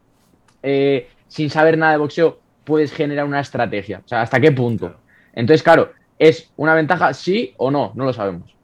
eh, 0.63 1.07
sin 1.27 1.49
saber 1.49 1.77
nada 1.77 1.93
de 1.93 1.97
boxeo, 1.99 2.39
puedes 2.63 2.91
generar 2.91 3.25
una 3.25 3.39
estrategia? 3.39 4.01
O 4.03 4.07
sea, 4.07 4.21
¿hasta 4.21 4.39
qué 4.39 4.51
punto? 4.51 4.95
Entonces, 5.33 5.63
claro, 5.63 5.91
¿es 6.17 6.51
una 6.57 6.73
ventaja 6.73 7.13
sí 7.13 7.53
o 7.57 7.71
no? 7.71 7.91
No 7.95 8.05
lo 8.05 8.13
sabemos. 8.13 8.55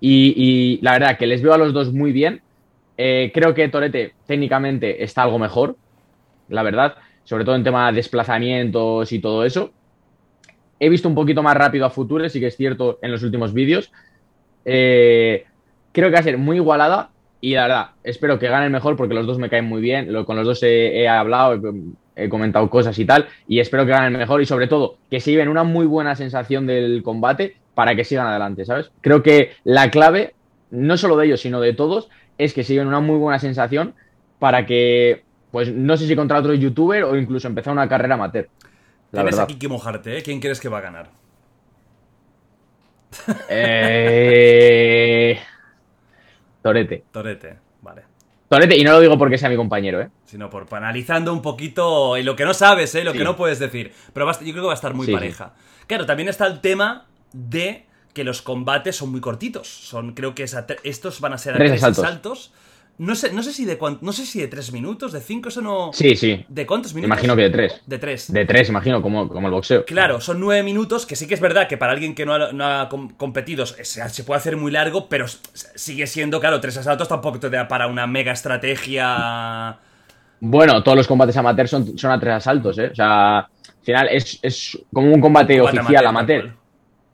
y, 0.00 0.34
y, 0.36 0.80
la 0.82 0.92
verdad 0.92 1.18
que 1.18 1.26
les 1.26 1.42
veo 1.42 1.52
a 1.52 1.58
los 1.58 1.72
dos 1.72 1.92
muy 1.92 2.12
bien. 2.12 2.40
Eh, 2.96 3.30
creo 3.32 3.54
que 3.54 3.68
Torete 3.68 4.14
técnicamente 4.26 5.04
está 5.04 5.22
algo 5.22 5.38
mejor, 5.38 5.76
la 6.48 6.62
verdad, 6.62 6.96
sobre 7.24 7.44
todo 7.44 7.54
en 7.54 7.62
tema 7.62 7.88
de 7.88 7.96
desplazamientos 7.96 9.12
y 9.12 9.20
todo 9.20 9.44
eso. 9.44 9.70
He 10.80 10.88
visto 10.88 11.08
un 11.08 11.14
poquito 11.14 11.42
más 11.42 11.56
rápido 11.56 11.86
a 11.86 11.90
Future, 11.90 12.28
sí 12.28 12.40
que 12.40 12.46
es 12.48 12.56
cierto 12.56 12.98
en 13.02 13.12
los 13.12 13.22
últimos 13.22 13.52
vídeos. 13.52 13.92
Eh, 14.64 15.44
creo 15.92 16.08
que 16.08 16.14
va 16.14 16.20
a 16.20 16.24
ser 16.24 16.38
muy 16.38 16.56
igualada 16.56 17.10
y 17.40 17.54
la 17.54 17.62
verdad, 17.62 17.90
espero 18.02 18.38
que 18.38 18.48
gane 18.48 18.66
el 18.66 18.72
mejor 18.72 18.96
porque 18.96 19.14
los 19.14 19.26
dos 19.26 19.38
me 19.38 19.48
caen 19.48 19.64
muy 19.64 19.80
bien. 19.80 20.12
con 20.24 20.36
los 20.36 20.46
dos 20.46 20.62
he, 20.62 21.08
hablado, 21.08 21.60
he, 22.16 22.28
comentado 22.28 22.68
cosas 22.68 22.98
y 22.98 23.04
tal. 23.04 23.28
Y 23.46 23.60
espero 23.60 23.86
que 23.86 23.92
gane 23.92 24.08
el 24.08 24.18
mejor 24.18 24.42
y 24.42 24.46
sobre 24.46 24.66
todo 24.66 24.96
que 25.10 25.20
se 25.20 25.30
lleven 25.30 25.48
una 25.48 25.62
muy 25.62 25.86
buena 25.86 26.16
sensación 26.16 26.66
del 26.66 27.02
combate 27.02 27.56
para 27.74 27.94
que 27.94 28.04
sigan 28.04 28.26
adelante, 28.26 28.64
¿sabes? 28.64 28.90
Creo 29.00 29.22
que 29.22 29.52
la 29.62 29.90
clave, 29.90 30.34
no 30.70 30.96
solo 30.96 31.16
de 31.16 31.26
ellos, 31.26 31.40
sino 31.40 31.60
de 31.60 31.74
todos, 31.74 32.08
es 32.38 32.52
que 32.54 32.64
se 32.64 32.72
lleven 32.72 32.88
una 32.88 33.00
muy 33.00 33.18
buena 33.18 33.38
sensación 33.38 33.94
para 34.40 34.66
que, 34.66 35.22
pues 35.52 35.72
no 35.72 35.96
sé 35.96 36.08
si 36.08 36.16
contra 36.16 36.40
otro 36.40 36.54
youtuber 36.54 37.04
o 37.04 37.16
incluso 37.16 37.46
empezar 37.46 37.72
una 37.72 37.88
carrera 37.88 38.14
amateur. 38.14 38.48
La 39.12 39.22
Tienes 39.22 39.38
aquí 39.38 39.58
que 39.58 39.68
mojarte, 39.68 40.18
¿eh? 40.18 40.22
¿Quién 40.22 40.40
crees 40.40 40.60
que 40.60 40.68
va 40.68 40.78
a 40.78 40.82
ganar? 40.82 41.10
Eh... 43.48 45.38
Torete. 46.62 47.04
Torete, 47.10 47.56
vale. 47.82 48.02
Torete, 48.48 48.76
y 48.78 48.84
no 48.84 48.92
lo 48.92 49.00
digo 49.00 49.18
porque 49.18 49.36
sea 49.36 49.48
mi 49.48 49.56
compañero, 49.56 50.00
¿eh? 50.00 50.08
Sino 50.24 50.48
por 50.48 50.66
analizando 50.74 51.32
un 51.32 51.42
poquito 51.42 52.16
lo 52.16 52.34
que 52.34 52.44
no 52.44 52.54
sabes, 52.54 52.94
¿eh? 52.94 53.04
Lo 53.04 53.12
que 53.12 53.24
no 53.24 53.36
puedes 53.36 53.58
decir. 53.58 53.92
Pero 54.12 54.30
yo 54.32 54.38
creo 54.38 54.54
que 54.54 54.60
va 54.60 54.72
a 54.72 54.74
estar 54.74 54.94
muy 54.94 55.06
pareja. 55.12 55.54
Claro, 55.86 56.06
también 56.06 56.28
está 56.28 56.46
el 56.46 56.60
tema 56.60 57.06
de 57.32 57.86
que 58.14 58.24
los 58.24 58.42
combates 58.42 58.96
son 58.96 59.10
muy 59.10 59.20
cortitos. 59.20 59.68
Son, 59.68 60.12
creo 60.14 60.34
que 60.34 60.44
estos 60.82 61.20
van 61.20 61.32
a 61.34 61.38
ser 61.38 61.54
a 61.54 61.58
tres, 61.58 61.82
asaltos. 61.82 62.52
No 62.98 63.14
sé, 63.14 63.32
no 63.32 63.44
sé 63.44 63.52
si 63.52 63.64
de 63.64 63.78
no 64.00 64.12
sé 64.12 64.26
si 64.26 64.40
de 64.40 64.48
tres 64.48 64.72
minutos, 64.72 65.12
de 65.12 65.20
cinco, 65.20 65.50
eso 65.50 65.62
no. 65.62 65.92
Sí, 65.92 66.16
sí. 66.16 66.44
¿De 66.48 66.66
cuántos 66.66 66.92
minutos? 66.94 67.16
Imagino 67.16 67.36
que 67.36 67.42
de 67.42 67.50
tres. 67.50 67.80
De 67.86 67.98
tres. 67.98 68.32
De 68.32 68.44
tres, 68.44 68.68
imagino, 68.68 69.00
como, 69.00 69.28
como 69.28 69.46
el 69.46 69.54
boxeo. 69.54 69.84
Claro, 69.84 70.20
son 70.20 70.40
nueve 70.40 70.64
minutos, 70.64 71.06
que 71.06 71.14
sí 71.14 71.28
que 71.28 71.34
es 71.34 71.40
verdad 71.40 71.68
que 71.68 71.76
para 71.76 71.92
alguien 71.92 72.16
que 72.16 72.26
no 72.26 72.34
ha, 72.34 72.88
competido 72.88 73.66
se, 73.66 74.24
puede 74.24 74.38
hacer 74.38 74.56
muy 74.56 74.72
largo, 74.72 75.08
pero 75.08 75.26
sigue 75.52 76.08
siendo, 76.08 76.40
claro, 76.40 76.60
tres 76.60 76.76
asaltos 76.76 77.06
tampoco 77.06 77.38
te 77.38 77.50
da 77.50 77.68
para 77.68 77.86
una 77.86 78.08
mega 78.08 78.32
estrategia. 78.32 79.78
Bueno, 80.40 80.82
todos 80.82 80.96
los 80.96 81.06
combates 81.06 81.36
amateur 81.36 81.68
son, 81.68 81.96
son 81.96 82.10
a 82.10 82.18
tres 82.18 82.34
asaltos, 82.34 82.78
¿eh? 82.78 82.88
O 82.90 82.94
sea, 82.96 83.38
al 83.38 83.48
final 83.84 84.08
es, 84.10 84.76
como 84.92 85.14
un 85.14 85.20
combate, 85.20 85.60
oficial 85.60 86.04
amateur. 86.04 86.52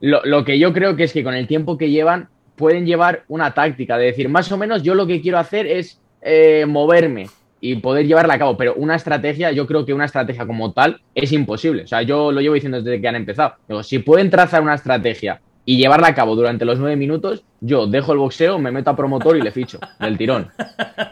Lo, 0.00 0.24
lo 0.24 0.46
que 0.46 0.58
yo 0.58 0.72
creo 0.72 0.96
que 0.96 1.04
es 1.04 1.12
que 1.12 1.22
con 1.22 1.34
el 1.34 1.46
tiempo 1.46 1.76
que 1.76 1.90
llevan 1.90 2.30
pueden 2.56 2.86
llevar 2.86 3.24
una 3.28 3.52
táctica, 3.52 3.98
de 3.98 4.06
decir, 4.06 4.28
más 4.28 4.50
o 4.52 4.56
menos 4.56 4.82
yo 4.82 4.94
lo 4.94 5.06
que 5.06 5.20
quiero 5.20 5.38
hacer 5.38 5.66
es 5.66 6.00
eh, 6.22 6.64
moverme 6.66 7.28
y 7.60 7.76
poder 7.76 8.06
llevarla 8.06 8.34
a 8.34 8.38
cabo, 8.38 8.56
pero 8.56 8.74
una 8.74 8.94
estrategia, 8.94 9.50
yo 9.50 9.66
creo 9.66 9.86
que 9.86 9.94
una 9.94 10.04
estrategia 10.04 10.46
como 10.46 10.72
tal 10.72 11.00
es 11.14 11.32
imposible. 11.32 11.84
O 11.84 11.86
sea, 11.86 12.02
yo 12.02 12.30
lo 12.30 12.40
llevo 12.42 12.54
diciendo 12.54 12.82
desde 12.82 13.00
que 13.00 13.08
han 13.08 13.16
empezado. 13.16 13.54
Digo, 13.66 13.82
si 13.82 14.00
pueden 14.00 14.28
trazar 14.28 14.62
una 14.62 14.74
estrategia 14.74 15.40
y 15.64 15.78
llevarla 15.78 16.08
a 16.08 16.14
cabo 16.14 16.36
durante 16.36 16.66
los 16.66 16.78
nueve 16.78 16.96
minutos, 16.96 17.42
yo 17.60 17.86
dejo 17.86 18.12
el 18.12 18.18
boxeo, 18.18 18.58
me 18.58 18.70
meto 18.70 18.90
a 18.90 18.96
promotor 18.96 19.38
y 19.38 19.40
le 19.40 19.50
ficho. 19.50 19.78
Del 19.98 20.18
tirón. 20.18 20.50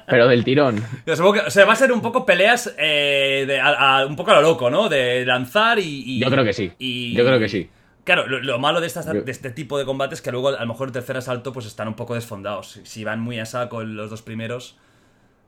Pero 0.07 0.29
del 0.29 0.45
tirón. 0.45 0.85
O 1.07 1.51
sea, 1.51 1.65
va 1.65 1.73
a 1.73 1.77
ser 1.77 1.91
un 1.91 2.03
poco 2.03 2.27
peleas 2.27 2.75
eh, 2.79 3.47
de, 3.47 4.07
un 4.07 4.15
poco 4.15 4.33
a 4.33 4.35
lo 4.35 4.43
loco, 4.43 4.69
¿no? 4.69 4.91
De 4.91 5.25
lanzar 5.25 5.79
y. 5.79 6.19
yo 6.19 6.31
creo 6.31 6.45
que 6.45 6.53
sí. 6.53 6.71
Yo 7.15 7.25
creo 7.25 7.39
que 7.39 7.49
sí. 7.49 7.71
Claro, 8.05 8.27
lo, 8.27 8.59
malo 8.59 8.81
de, 8.81 8.89
este 8.89 9.51
tipo 9.51 9.79
de 9.79 9.85
combates 9.85 10.19
es 10.19 10.23
que 10.23 10.33
luego 10.33 10.49
a 10.49 10.61
lo 10.61 10.67
mejor 10.67 10.89
el 10.89 10.93
tercer 10.93 11.17
asalto 11.17 11.53
pues 11.53 11.67
están 11.67 11.87
un 11.87 11.95
poco 11.95 12.15
desfondados. 12.15 12.81
Si 12.83 13.05
van 13.05 13.21
muy 13.21 13.39
a 13.39 13.47
saco 13.47 13.85
los 13.85 14.11
dos 14.11 14.23
primeros. 14.23 14.77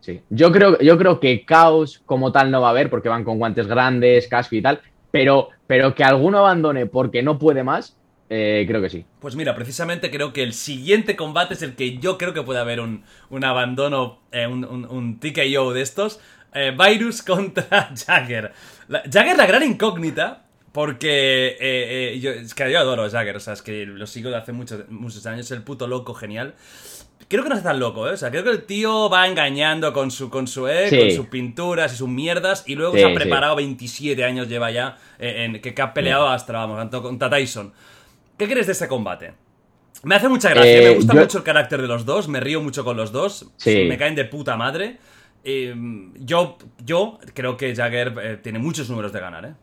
Sí. 0.00 0.20
Yo 0.30 0.52
creo, 0.52 0.78
yo 0.78 0.96
creo 0.96 1.18
que 1.18 1.44
caos 1.44 2.02
como 2.06 2.30
tal 2.30 2.50
no 2.50 2.60
va 2.60 2.68
a 2.68 2.70
haber 2.70 2.90
porque 2.90 3.08
van 3.08 3.24
con 3.24 3.38
guantes 3.38 3.66
grandes, 3.66 4.28
casco 4.28 4.54
y 4.54 4.62
tal. 4.62 4.80
Pero, 5.10 5.48
pero 5.66 5.94
que 5.94 6.04
alguno 6.04 6.38
abandone 6.38 6.86
porque 6.86 7.22
no 7.22 7.38
puede 7.38 7.64
más, 7.64 7.96
eh, 8.30 8.64
creo 8.68 8.80
que 8.80 8.90
sí. 8.90 9.04
Pues 9.20 9.34
mira, 9.34 9.54
precisamente 9.54 10.10
creo 10.10 10.32
que 10.32 10.42
el 10.42 10.52
siguiente 10.52 11.16
combate 11.16 11.54
es 11.54 11.62
el 11.62 11.74
que 11.74 11.98
yo 11.98 12.18
creo 12.18 12.34
que 12.34 12.42
puede 12.42 12.60
haber 12.60 12.80
un, 12.80 13.04
abandono, 13.44 14.20
eh, 14.30 14.46
un, 14.46 14.64
un, 14.64 15.18
TKO 15.18 15.72
de 15.72 15.82
estos. 15.82 16.20
Eh, 16.54 16.76
Virus 16.76 17.22
contra 17.26 17.90
Jagger. 17.94 18.52
Jagger, 18.88 19.36
la 19.36 19.46
gran 19.46 19.62
incógnita, 19.62 20.43
porque 20.74 21.50
eh, 21.50 21.56
eh, 21.60 22.18
yo, 22.18 22.32
es 22.32 22.52
que 22.52 22.68
yo 22.68 22.80
adoro 22.80 23.04
a 23.04 23.08
Jagger, 23.08 23.36
o 23.36 23.40
sea, 23.40 23.52
es 23.52 23.62
que 23.62 23.86
lo 23.86 24.08
sigo 24.08 24.30
de 24.30 24.36
hace 24.36 24.50
muchos, 24.50 24.88
muchos 24.88 25.24
años, 25.24 25.48
el 25.52 25.62
puto 25.62 25.86
loco 25.86 26.14
genial. 26.14 26.56
Creo 27.28 27.44
que 27.44 27.48
no 27.48 27.54
es 27.54 27.62
tan 27.62 27.78
loco, 27.78 28.08
¿eh? 28.08 28.14
O 28.14 28.16
sea, 28.16 28.28
creo 28.32 28.42
que 28.42 28.50
el 28.50 28.64
tío 28.64 29.08
va 29.08 29.28
engañando 29.28 29.92
con 29.92 30.10
su, 30.10 30.30
con 30.30 30.48
su, 30.48 30.66
eh, 30.66 30.88
con 30.90 31.12
sus 31.12 31.26
pinturas 31.28 31.92
y 31.92 31.96
sus 31.96 32.08
mierdas 32.08 32.64
y 32.66 32.74
luego 32.74 32.94
se 32.94 33.04
ha 33.04 33.14
preparado 33.14 33.54
27 33.54 34.24
años 34.24 34.48
lleva 34.48 34.72
ya, 34.72 34.98
eh, 35.20 35.44
en, 35.44 35.60
que, 35.60 35.80
ha 35.80 35.94
peleado 35.94 36.28
hasta, 36.28 36.52
vamos, 36.54 36.90
contra 36.90 37.30
Tyson. 37.30 37.72
¿Qué 38.36 38.48
crees 38.48 38.66
de 38.66 38.72
ese 38.72 38.88
combate? 38.88 39.32
Me 40.02 40.16
hace 40.16 40.28
mucha 40.28 40.50
gracia, 40.50 40.80
me 40.80 40.94
gusta 40.96 41.14
mucho 41.14 41.38
el 41.38 41.44
carácter 41.44 41.82
de 41.82 41.86
los 41.86 42.04
dos, 42.04 42.26
me 42.26 42.40
río 42.40 42.60
mucho 42.60 42.84
con 42.84 42.96
los 42.96 43.12
dos, 43.12 43.48
me 43.64 43.96
caen 43.96 44.16
de 44.16 44.24
puta 44.24 44.56
madre. 44.56 44.98
yo, 45.44 46.58
yo 46.84 47.20
creo 47.32 47.56
que 47.56 47.76
Jagger 47.76 48.40
tiene 48.42 48.58
muchos 48.58 48.90
números 48.90 49.12
de 49.12 49.20
ganar, 49.20 49.44
¿eh? 49.44 49.54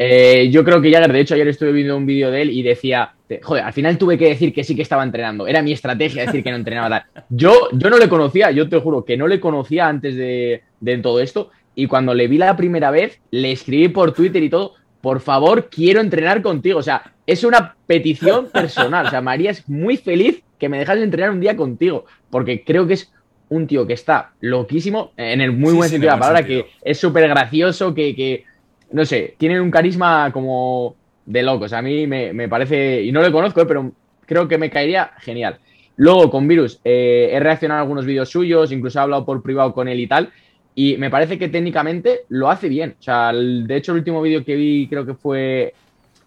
Eh, 0.00 0.48
yo 0.50 0.64
creo 0.64 0.80
que 0.80 0.92
Jagger, 0.92 1.12
de 1.12 1.20
hecho, 1.20 1.34
ayer 1.34 1.48
estuve 1.48 1.72
viendo 1.72 1.96
un 1.96 2.06
vídeo 2.06 2.30
de 2.30 2.42
él 2.42 2.50
y 2.50 2.62
decía, 2.62 3.14
joder, 3.42 3.64
al 3.64 3.72
final 3.72 3.98
tuve 3.98 4.16
que 4.16 4.28
decir 4.28 4.54
que 4.54 4.62
sí 4.62 4.76
que 4.76 4.82
estaba 4.82 5.02
entrenando. 5.02 5.48
Era 5.48 5.60
mi 5.60 5.72
estrategia 5.72 6.24
decir 6.24 6.44
que 6.44 6.50
no 6.50 6.56
entrenaba 6.56 6.88
tal. 6.88 7.24
Yo, 7.28 7.68
yo 7.72 7.90
no 7.90 7.98
le 7.98 8.08
conocía, 8.08 8.52
yo 8.52 8.68
te 8.68 8.78
juro 8.78 9.04
que 9.04 9.16
no 9.16 9.26
le 9.26 9.40
conocía 9.40 9.88
antes 9.88 10.14
de, 10.14 10.62
todo 11.02 11.20
esto. 11.20 11.50
Y 11.74 11.86
cuando 11.86 12.14
le 12.14 12.28
vi 12.28 12.38
la 12.38 12.56
primera 12.56 12.90
vez, 12.90 13.20
le 13.30 13.52
escribí 13.52 13.88
por 13.88 14.12
Twitter 14.12 14.42
y 14.42 14.50
todo, 14.50 14.74
por 15.00 15.20
favor, 15.20 15.68
quiero 15.68 16.00
entrenar 16.00 16.42
contigo. 16.42 16.78
O 16.78 16.82
sea, 16.82 17.14
es 17.26 17.42
una 17.42 17.76
petición 17.86 18.48
personal. 18.50 19.06
O 19.06 19.10
sea, 19.10 19.20
María 19.20 19.50
es 19.50 19.68
muy 19.68 19.96
feliz 19.96 20.42
que 20.58 20.68
me 20.68 20.78
dejas 20.78 20.98
entrenar 20.98 21.30
un 21.30 21.40
día 21.40 21.56
contigo, 21.56 22.04
porque 22.30 22.64
creo 22.64 22.86
que 22.86 22.94
es 22.94 23.12
un 23.48 23.66
tío 23.66 23.86
que 23.86 23.94
está 23.94 24.32
loquísimo, 24.40 25.12
en 25.16 25.40
el 25.40 25.52
muy 25.52 25.72
buen 25.72 25.88
sentido 25.88 26.10
de 26.10 26.16
la 26.16 26.20
palabra, 26.20 26.46
que 26.46 26.66
es 26.82 26.98
súper 26.98 27.28
gracioso, 27.28 27.94
que, 27.94 28.14
que 28.14 28.44
no 28.90 29.04
sé, 29.04 29.34
tienen 29.38 29.60
un 29.60 29.70
carisma 29.70 30.30
como 30.32 30.96
de 31.26 31.42
locos. 31.42 31.72
A 31.72 31.82
mí 31.82 32.06
me, 32.06 32.48
parece, 32.48 33.02
y 33.02 33.12
no 33.12 33.20
lo 33.20 33.30
conozco, 33.32 33.60
eh, 33.60 33.66
pero 33.66 33.92
creo 34.26 34.48
que 34.48 34.58
me 34.58 34.70
caería 34.70 35.12
genial. 35.18 35.58
Luego, 35.96 36.30
con 36.30 36.46
Virus, 36.46 36.80
eh, 36.84 37.30
he 37.32 37.40
reaccionado 37.40 37.78
a 37.78 37.82
algunos 37.82 38.06
vídeos 38.06 38.30
suyos, 38.30 38.72
incluso 38.72 38.98
he 38.98 39.02
hablado 39.02 39.24
por 39.24 39.42
privado 39.42 39.74
con 39.74 39.88
él 39.88 40.00
y 40.00 40.06
tal, 40.06 40.30
y 40.74 40.96
me 40.96 41.10
parece 41.10 41.38
que 41.38 41.48
técnicamente 41.48 42.20
lo 42.28 42.48
hace 42.50 42.68
bien. 42.68 42.94
O 43.00 43.02
sea, 43.02 43.32
de 43.32 43.76
hecho, 43.76 43.92
el 43.92 43.98
último 43.98 44.22
vídeo 44.22 44.44
que 44.44 44.54
vi 44.54 44.86
creo 44.88 45.04
que 45.04 45.14
fue 45.14 45.74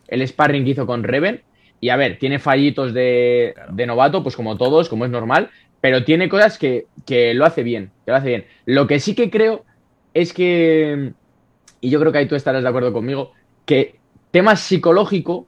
el 0.08 0.28
sparring 0.28 0.66
que 0.66 0.72
hizo 0.72 0.86
con 0.86 1.04
Reven. 1.04 1.42
Y 1.80 1.90
a 1.90 1.96
ver, 1.96 2.20
tiene 2.20 2.38
fallitos 2.38 2.94
de, 2.94 3.56
de 3.72 3.86
novato, 3.88 4.22
pues 4.22 4.36
como 4.36 4.58
todos, 4.58 4.88
como 4.88 5.06
es 5.06 5.12
normal, 5.12 5.50
pero 5.80 6.04
tiene 6.04 6.30
cosas 6.30 6.60
que, 6.60 6.86
que 7.08 7.34
lo 7.34 7.46
hace 7.46 7.64
bien, 7.64 7.92
que 8.06 8.12
lo 8.12 8.18
hace 8.18 8.28
bien. 8.28 8.46
Lo 8.66 8.86
que 8.86 9.00
sí 9.00 9.16
que 9.16 9.32
creo 9.32 9.66
es 10.14 10.34
que 10.34 11.14
y 11.82 11.90
yo 11.90 12.00
creo 12.00 12.12
que 12.12 12.20
ahí 12.20 12.28
tú 12.28 12.36
estarás 12.36 12.64
de 12.64 12.70
acuerdo 12.70 12.94
conmigo, 12.94 13.34
que 13.66 14.00
tema 14.32 14.56
psicológico 14.56 15.48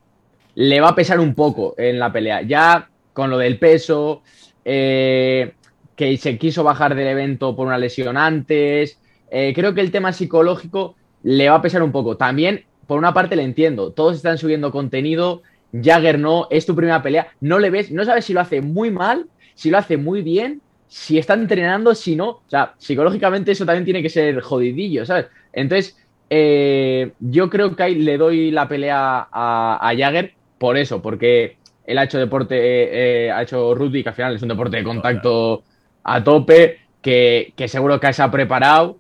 le 0.56 0.82
va 0.82 0.90
a 0.90 0.96
pesar 0.96 1.20
un 1.20 1.36
poco 1.36 1.76
en 1.78 2.00
la 2.00 2.12
pelea. 2.12 2.42
Ya 2.42 2.90
con 3.14 3.30
lo 3.30 3.38
del 3.38 3.60
peso, 3.60 4.24
eh, 4.66 5.54
que 5.96 6.18
se 6.18 6.38
quiso 6.38 6.64
bajar 6.64 6.96
del 6.96 7.08
evento 7.08 7.56
por 7.56 7.68
una 7.68 7.78
lesión 7.78 8.18
antes, 8.18 9.00
eh, 9.30 9.54
creo 9.56 9.74
que 9.74 9.82
el 9.82 9.92
tema 9.92 10.12
psicológico 10.12 10.96
le 11.24 11.50
va 11.50 11.56
a 11.56 11.62
pesar 11.62 11.84
un 11.84 11.92
poco. 11.92 12.18
También, 12.18 12.66
por 12.88 12.98
una 12.98 13.14
parte, 13.14 13.36
le 13.36 13.44
entiendo, 13.44 13.92
todos 13.92 14.16
están 14.16 14.38
subiendo 14.38 14.72
contenido, 14.72 15.44
Jagger 15.72 16.20
no, 16.20 16.48
es 16.50 16.66
tu 16.66 16.76
primera 16.76 17.02
pelea, 17.02 17.28
no 17.42 17.60
le 17.60 17.70
ves, 17.70 17.92
no 17.92 18.06
sabes 18.06 18.26
si 18.26 18.34
lo 18.34 18.42
hace 18.42 18.62
muy 18.62 18.92
mal, 18.92 19.28
si 19.56 19.70
lo 19.70 19.78
hace 19.78 19.98
muy 19.98 20.22
bien, 20.22 20.62
si 20.88 21.18
está 21.18 21.34
entrenando, 21.34 21.96
si 21.96 22.16
no. 22.16 22.30
O 22.30 22.44
sea, 22.48 22.76
psicológicamente 22.78 23.52
eso 23.52 23.66
también 23.66 23.86
tiene 23.86 24.04
que 24.04 24.10
ser 24.10 24.40
jodidillo, 24.42 25.06
¿sabes? 25.06 25.28
Entonces, 25.52 25.98
eh, 26.30 27.12
yo 27.20 27.50
creo 27.50 27.76
que 27.76 27.90
le 27.90 28.18
doy 28.18 28.52
la 28.52 28.68
pelea 28.68 29.28
a, 29.32 29.94
Jagger 29.98 30.34
por 30.58 30.78
eso, 30.78 31.02
porque 31.02 31.58
él 31.86 31.98
ha 31.98 32.04
hecho 32.04 32.18
deporte, 32.18 33.26
eh, 33.26 33.32
ha 33.32 33.44
hecho 33.44 33.76
rugby, 33.76 34.04
que 34.04 34.10
al 34.10 34.16
final 34.16 34.36
es 34.36 34.42
un 34.42 34.50
deporte 34.50 34.78
de 34.78 34.84
contacto 34.84 35.64
a 36.04 36.24
tope, 36.24 36.80
que, 37.02 37.54
seguro 37.68 38.00
que 38.00 38.14
se 38.14 38.22
ha 38.22 38.32
preparado 38.32 38.98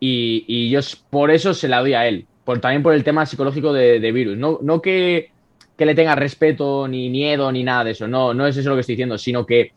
y, 0.00 0.70
yo 0.70 0.80
por 1.10 1.30
eso 1.30 1.54
se 1.54 1.68
la 1.68 1.80
doy 1.80 1.94
a 1.94 2.06
él, 2.06 2.26
por, 2.44 2.60
también 2.60 2.82
por 2.82 2.94
el 2.94 3.04
tema 3.04 3.26
psicológico 3.26 3.72
de, 3.72 4.12
Virus. 4.12 4.36
No, 4.36 4.58
no 4.62 4.80
que, 4.80 5.30
le 5.76 5.94
tenga 5.94 6.14
respeto, 6.14 6.86
ni 6.88 7.10
miedo, 7.10 7.50
ni 7.50 7.64
nada 7.64 7.84
de 7.84 7.90
eso, 7.90 8.06
no, 8.06 8.32
no 8.32 8.46
es 8.46 8.56
eso 8.56 8.70
lo 8.70 8.76
que 8.76 8.82
estoy 8.82 8.94
diciendo, 8.94 9.18
sino 9.18 9.44
que 9.44 9.72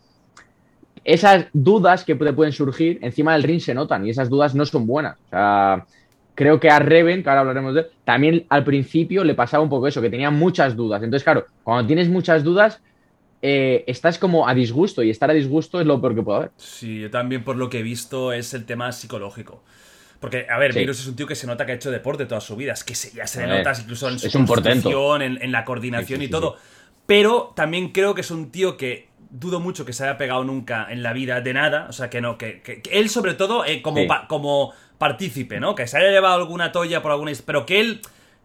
esas 1.03 1.47
dudas 1.53 2.03
que 2.03 2.15
pueden 2.15 2.51
surgir 2.51 2.99
encima 3.01 3.33
del 3.33 3.43
ring 3.43 3.61
se 3.61 3.73
notan 3.73 4.05
y 4.05 4.09
esas 4.09 4.29
dudas 4.29 4.53
no 4.53 4.65
son 4.65 4.85
buenas. 4.85 5.17
O 5.27 5.29
sea, 5.29 5.85
creo 6.37 6.59
que 6.59 6.69
a 6.69 6.77
Reven, 6.77 7.23
que 7.23 7.29
ahora 7.29 7.41
hablaremos 7.41 7.73
de 7.73 7.81
él, 7.81 7.87
también 8.05 8.45
al 8.49 8.63
principio 8.63 9.23
le 9.23 9.33
pasaba 9.33 9.63
un 9.63 9.69
poco 9.69 9.87
eso, 9.87 10.01
que 10.03 10.09
tenía 10.11 10.29
muchas 10.29 10.75
dudas. 10.75 11.01
Entonces, 11.01 11.23
claro, 11.23 11.47
cuando 11.63 11.87
tienes 11.87 12.09
muchas 12.09 12.43
dudas, 12.43 12.79
eh, 13.41 13.83
estás 13.87 14.19
como 14.19 14.47
a 14.47 14.53
disgusto 14.53 15.01
y 15.01 15.09
estar 15.09 15.29
a 15.31 15.33
disgusto 15.33 15.79
es 15.81 15.87
lo 15.87 15.99
peor 15.99 16.13
que 16.15 16.21
puede 16.21 16.37
haber. 16.37 16.51
Sí, 16.57 17.01
yo 17.01 17.09
también 17.09 17.43
por 17.43 17.55
lo 17.55 17.69
que 17.71 17.79
he 17.79 17.83
visto 17.83 18.31
es 18.33 18.53
el 18.53 18.65
tema 18.65 18.91
psicológico. 18.91 19.63
Porque, 20.19 20.45
a 20.49 20.57
ver, 20.59 20.73
Sí. 20.73 20.79
Virus 20.79 20.99
es 20.99 21.07
un 21.07 21.15
tío 21.15 21.25
que 21.27 21.35
se 21.35 21.47
nota 21.47 21.65
que 21.65 21.71
ha 21.71 21.75
hecho 21.75 21.89
deporte 21.91 22.25
toda 22.27 22.41
su 22.41 22.55
vida. 22.55 22.73
Es 22.73 22.83
que 22.83 22.93
se- 22.95 23.15
ya 23.15 23.25
se 23.27 23.41
le 23.45 23.57
nota 23.57 23.73
incluso 23.79 24.07
en 24.09 24.17
su 24.19 24.27
es 24.27 24.35
un 24.35 24.45
constitución, 24.47 25.21
en, 25.21 25.41
en 25.41 25.51
la 25.51 25.65
coordinación 25.65 26.19
Sí, 26.19 26.25
sí, 26.25 26.29
y 26.29 26.31
todo. 26.31 26.55
Pero 27.05 27.53
también 27.55 27.89
creo 27.91 28.13
que 28.15 28.21
es 28.21 28.31
un 28.31 28.51
tío 28.51 28.77
que 28.77 29.09
dudo 29.29 29.59
mucho 29.59 29.85
que 29.85 29.93
se 29.93 30.03
haya 30.03 30.17
pegado 30.17 30.43
nunca 30.43 30.87
en 30.89 31.03
la 31.03 31.13
vida 31.13 31.41
de 31.41 31.53
nada. 31.53 31.85
O 31.89 31.93
sea, 31.93 32.09
que 32.09 32.21
no, 32.21 32.37
que, 32.37 32.61
que- 32.61 32.81
que 32.81 32.99
él 32.99 33.09
sobre 33.09 33.33
todo 33.35 33.63
eh, 33.65 33.81
como, 33.83 34.07
pa- 34.07 34.27
como 34.27 34.73
partícipe, 34.97 35.59
¿no? 35.59 35.75
Que 35.75 35.87
se 35.87 35.97
haya 35.97 36.09
llevado 36.09 36.35
alguna 36.35 36.71
toalla 36.71 37.01
por 37.01 37.11
alguna... 37.11 37.31
Pero 37.45 37.65
que 37.65 37.79
él... 37.79 38.01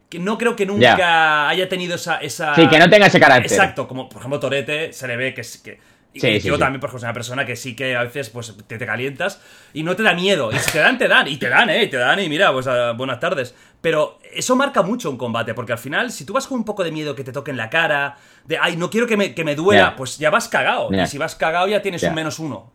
Que 0.09 0.19
no 0.19 0.37
creo 0.37 0.55
que 0.57 0.67
nunca 0.67 1.49
haya 1.49 1.71
tenido 1.71 1.95
esa, 1.95 2.19
esa... 2.19 2.55
Sí, 2.55 2.69
que 2.69 2.79
no 2.79 2.91
tenga 2.91 3.07
ese 3.07 3.19
carácter. 3.19 3.51
Exacto, 3.51 3.89
como 3.89 4.11
por 4.11 4.19
ejemplo 4.19 4.39
Torete 4.39 4.93
se 4.93 5.09
le 5.09 5.17
ve 5.17 5.33
que 5.33 5.41
que. 5.65 5.81
Y 6.13 6.21
Sí, 6.21 6.29
y 6.29 6.41
sí, 6.41 6.49
yo 6.49 6.57
sí. 6.57 6.61
también, 6.61 6.81
por 6.81 6.89
ejemplo, 6.89 7.01
soy 7.01 7.07
una 7.07 7.15
persona 7.15 7.47
que 7.47 7.57
sí 7.57 7.75
que 7.75 7.97
a 7.97 8.03
veces 8.03 8.29
pues 8.29 8.55
te, 8.67 8.77
te 8.77 8.85
calientas 8.85 9.41
y 9.73 9.83
no 9.83 9.97
te 9.97 10.03
da 10.03 10.13
miedo. 10.13 10.53
Y 10.53 10.59
si 10.59 10.71
te 10.71 10.81
dan, 10.81 10.99
te 10.99 11.09
dan. 11.09 11.29
Y 11.29 11.39
te 11.39 11.49
dan, 11.49 11.71
¿eh? 11.71 11.85
Y 11.85 11.87
te 11.89 11.97
dan 11.97 12.21
y 12.21 12.29
mira, 12.29 12.53
pues 12.53 12.67
ah, 12.67 12.93
buenas 12.93 13.21
tardes. 13.21 13.55
Pero 13.81 14.19
eso 14.35 14.55
marca 14.55 14.83
mucho 14.83 15.11
un 15.11 15.17
combate, 15.17 15.55
porque 15.55 15.73
al 15.73 15.79
final, 15.79 16.13
si 16.13 16.27
tú 16.27 16.35
vas 16.35 16.47
con 16.47 16.59
un 16.59 16.65
poco 16.67 16.85
de 16.85 16.93
miedo 16.93 17.15
que 17.15 17.25
te 17.25 17.33
toquen 17.33 17.57
la 17.57 17.71
cara, 17.71 18.19
de, 18.45 18.59
ay, 18.59 18.77
no 18.77 18.91
quiero 18.91 19.07
que 19.07 19.17
me, 19.17 19.35
que 19.35 19.45
me 19.45 19.55
duela, 19.55 19.97
pues 19.97 20.19
ya 20.19 20.29
vas 20.29 20.47
cagado. 20.49 20.91
Y 20.93 21.07
si 21.07 21.17
vas 21.17 21.35
cagado 21.35 21.69
ya 21.69 21.81
tienes 21.81 22.03
un 22.03 22.15
menos 22.15 22.39
uno. 22.39 22.75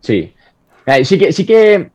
Sí. 0.00 0.32
Eh, 0.86 1.04
sí 1.04 1.18
que, 1.18 1.32
sí 1.32 1.44
que 1.44 1.90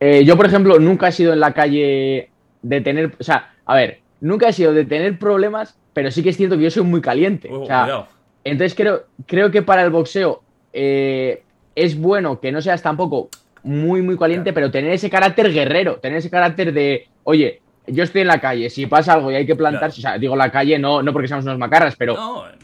eh, 0.00 0.24
yo, 0.24 0.36
por 0.36 0.46
ejemplo, 0.46 0.78
nunca 0.78 1.08
he 1.08 1.12
sido 1.12 1.32
en 1.32 1.40
la 1.40 1.52
calle 1.52 2.30
de 2.62 2.80
tener. 2.80 3.12
O 3.18 3.24
sea, 3.24 3.54
a 3.64 3.74
ver, 3.74 4.00
nunca 4.20 4.48
he 4.48 4.52
sido 4.52 4.72
de 4.72 4.84
tener 4.84 5.18
problemas, 5.18 5.78
pero 5.92 6.10
sí 6.10 6.22
que 6.22 6.30
es 6.30 6.36
cierto 6.36 6.56
que 6.56 6.64
yo 6.64 6.70
soy 6.70 6.84
muy 6.84 7.00
caliente. 7.00 7.48
O 7.50 7.66
sea, 7.66 7.82
cuidado. 7.84 8.08
entonces 8.44 8.74
creo, 8.74 9.04
creo 9.26 9.50
que 9.50 9.62
para 9.62 9.82
el 9.82 9.90
boxeo 9.90 10.42
eh, 10.72 11.42
es 11.74 11.98
bueno 11.98 12.40
que 12.40 12.52
no 12.52 12.60
seas 12.60 12.82
tampoco 12.82 13.28
muy, 13.62 14.02
muy 14.02 14.16
caliente, 14.16 14.52
pero 14.52 14.70
tener 14.70 14.92
ese 14.92 15.10
carácter 15.10 15.52
guerrero, 15.52 15.96
tener 15.96 16.18
ese 16.18 16.30
carácter 16.30 16.72
de, 16.72 17.08
oye, 17.24 17.60
yo 17.88 18.02
estoy 18.04 18.22
en 18.22 18.26
la 18.28 18.40
calle, 18.40 18.68
si 18.70 18.86
pasa 18.86 19.12
algo 19.14 19.30
y 19.30 19.34
hay 19.36 19.46
que 19.46 19.54
plantarse, 19.56 20.00
o 20.00 20.02
sea, 20.02 20.18
digo 20.18 20.34
la 20.36 20.50
calle 20.50 20.78
no, 20.78 21.02
no 21.02 21.12
porque 21.12 21.28
seamos 21.28 21.44
unos 21.44 21.58
macarras, 21.58 21.94
pero 21.96 22.14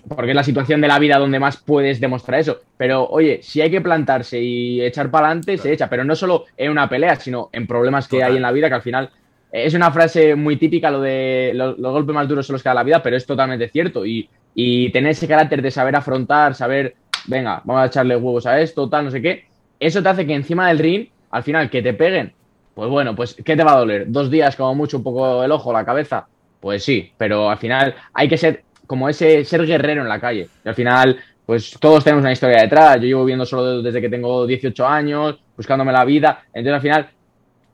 No, 0.09 0.17
porque 0.17 0.31
es 0.33 0.37
la 0.37 0.43
situación 0.45 0.81
de 0.81 0.89
la 0.89 0.99
vida 0.99 1.19
donde 1.19 1.39
más 1.39 1.57
puedes 1.59 2.01
demostrar 2.01 2.41
eso. 2.41 2.61
Pero 2.77 3.07
oye, 3.09 3.41
si 3.43 3.61
hay 3.61 3.71
que 3.71 3.81
plantarse 3.81 4.41
y 4.41 4.81
echar 4.83 5.11
para 5.11 5.27
adelante, 5.29 5.57
se 5.59 5.73
echa, 5.73 5.89
pero 5.89 6.05
no 6.05 6.15
solo 6.17 6.45
en 6.57 6.71
una 6.71 6.89
pelea, 6.89 7.17
sino 7.17 7.51
en 7.53 7.67
problemas 7.67 8.09
que 8.09 8.23
hay 8.25 8.37
en 8.37 8.43
la 8.43 8.53
vida, 8.53 8.69
que 8.69 8.75
al 8.75 8.83
final 8.83 9.11
eh, 9.53 9.65
es 9.67 9.75
una 9.75 9.91
frase 9.93 10.35
muy 10.35 10.57
típica, 10.57 10.91
lo 10.91 11.01
de 11.01 11.53
lo- 11.55 11.77
los, 11.77 11.93
golpes 11.93 12.15
más 12.15 12.27
duros 12.29 12.47
son 12.47 12.55
los 12.55 12.63
que 12.63 12.69
da 12.69 12.75
la 12.75 12.83
vida, 12.83 13.03
pero 13.03 13.17
es 13.17 13.25
totalmente 13.27 13.69
cierto. 13.69 14.05
Y, 14.05 14.29
y 14.55 14.91
tener 14.91 15.13
ese 15.13 15.29
carácter 15.29 15.63
de 15.63 15.71
saber 15.71 15.95
afrontar, 15.97 16.55
saber, 16.55 16.95
venga, 17.27 17.63
vamos 17.65 17.83
a 17.83 17.87
echarle 17.87 18.17
huevos 18.17 18.45
a 18.47 18.61
esto, 18.61 18.89
tal, 18.89 19.05
no 19.05 19.11
sé 19.11 19.23
qué, 19.23 19.45
eso 19.79 20.03
te 20.03 20.09
hace 20.09 20.27
que 20.27 20.35
encima 20.35 20.69
del 20.69 20.79
ring, 20.79 21.07
al 21.31 21.43
final, 21.43 21.71
que 21.71 21.81
te 21.83 21.95
peguen, 21.95 22.33
pues 22.75 22.89
bueno, 22.89 23.15
pues 23.15 23.35
¿qué 23.45 23.57
te 23.57 23.65
va 23.65 23.75
a 23.75 23.79
doler? 23.79 24.05
¿Dos 24.09 24.31
días 24.31 24.57
como 24.57 24.75
mucho, 24.75 24.97
un 24.97 25.03
poco 25.03 25.43
el 25.45 25.53
ojo, 25.53 25.73
la 25.73 25.85
cabeza? 25.85 26.27
Pues 26.61 26.85
sí, 26.85 27.13
pero 27.17 27.51
al 27.51 27.59
final 27.59 27.95
hay 28.15 28.29
que 28.29 28.37
ser 28.37 28.65
como 28.87 29.09
ese 29.09 29.45
ser 29.45 29.67
guerrero 29.67 30.03
en 30.03 30.09
la 30.09 30.21
calle. 30.21 30.49
Y 30.65 30.69
al 30.69 30.75
final, 30.75 31.19
pues 31.45 31.77
todos 31.81 32.05
tenemos 32.05 32.23
una 32.23 32.33
historia 32.33 32.63
detrás. 32.63 32.97
Yo 32.97 33.07
llevo 33.07 33.25
viendo 33.25 33.45
solo 33.45 33.83
desde 33.83 34.01
que 34.01 34.09
tengo 34.09 34.47
18 34.47 34.87
años, 34.87 35.41
buscándome 35.57 35.93
la 35.93 36.05
vida. 36.05 36.45
Entonces 36.53 36.75
al 36.75 36.81
final, 36.81 37.11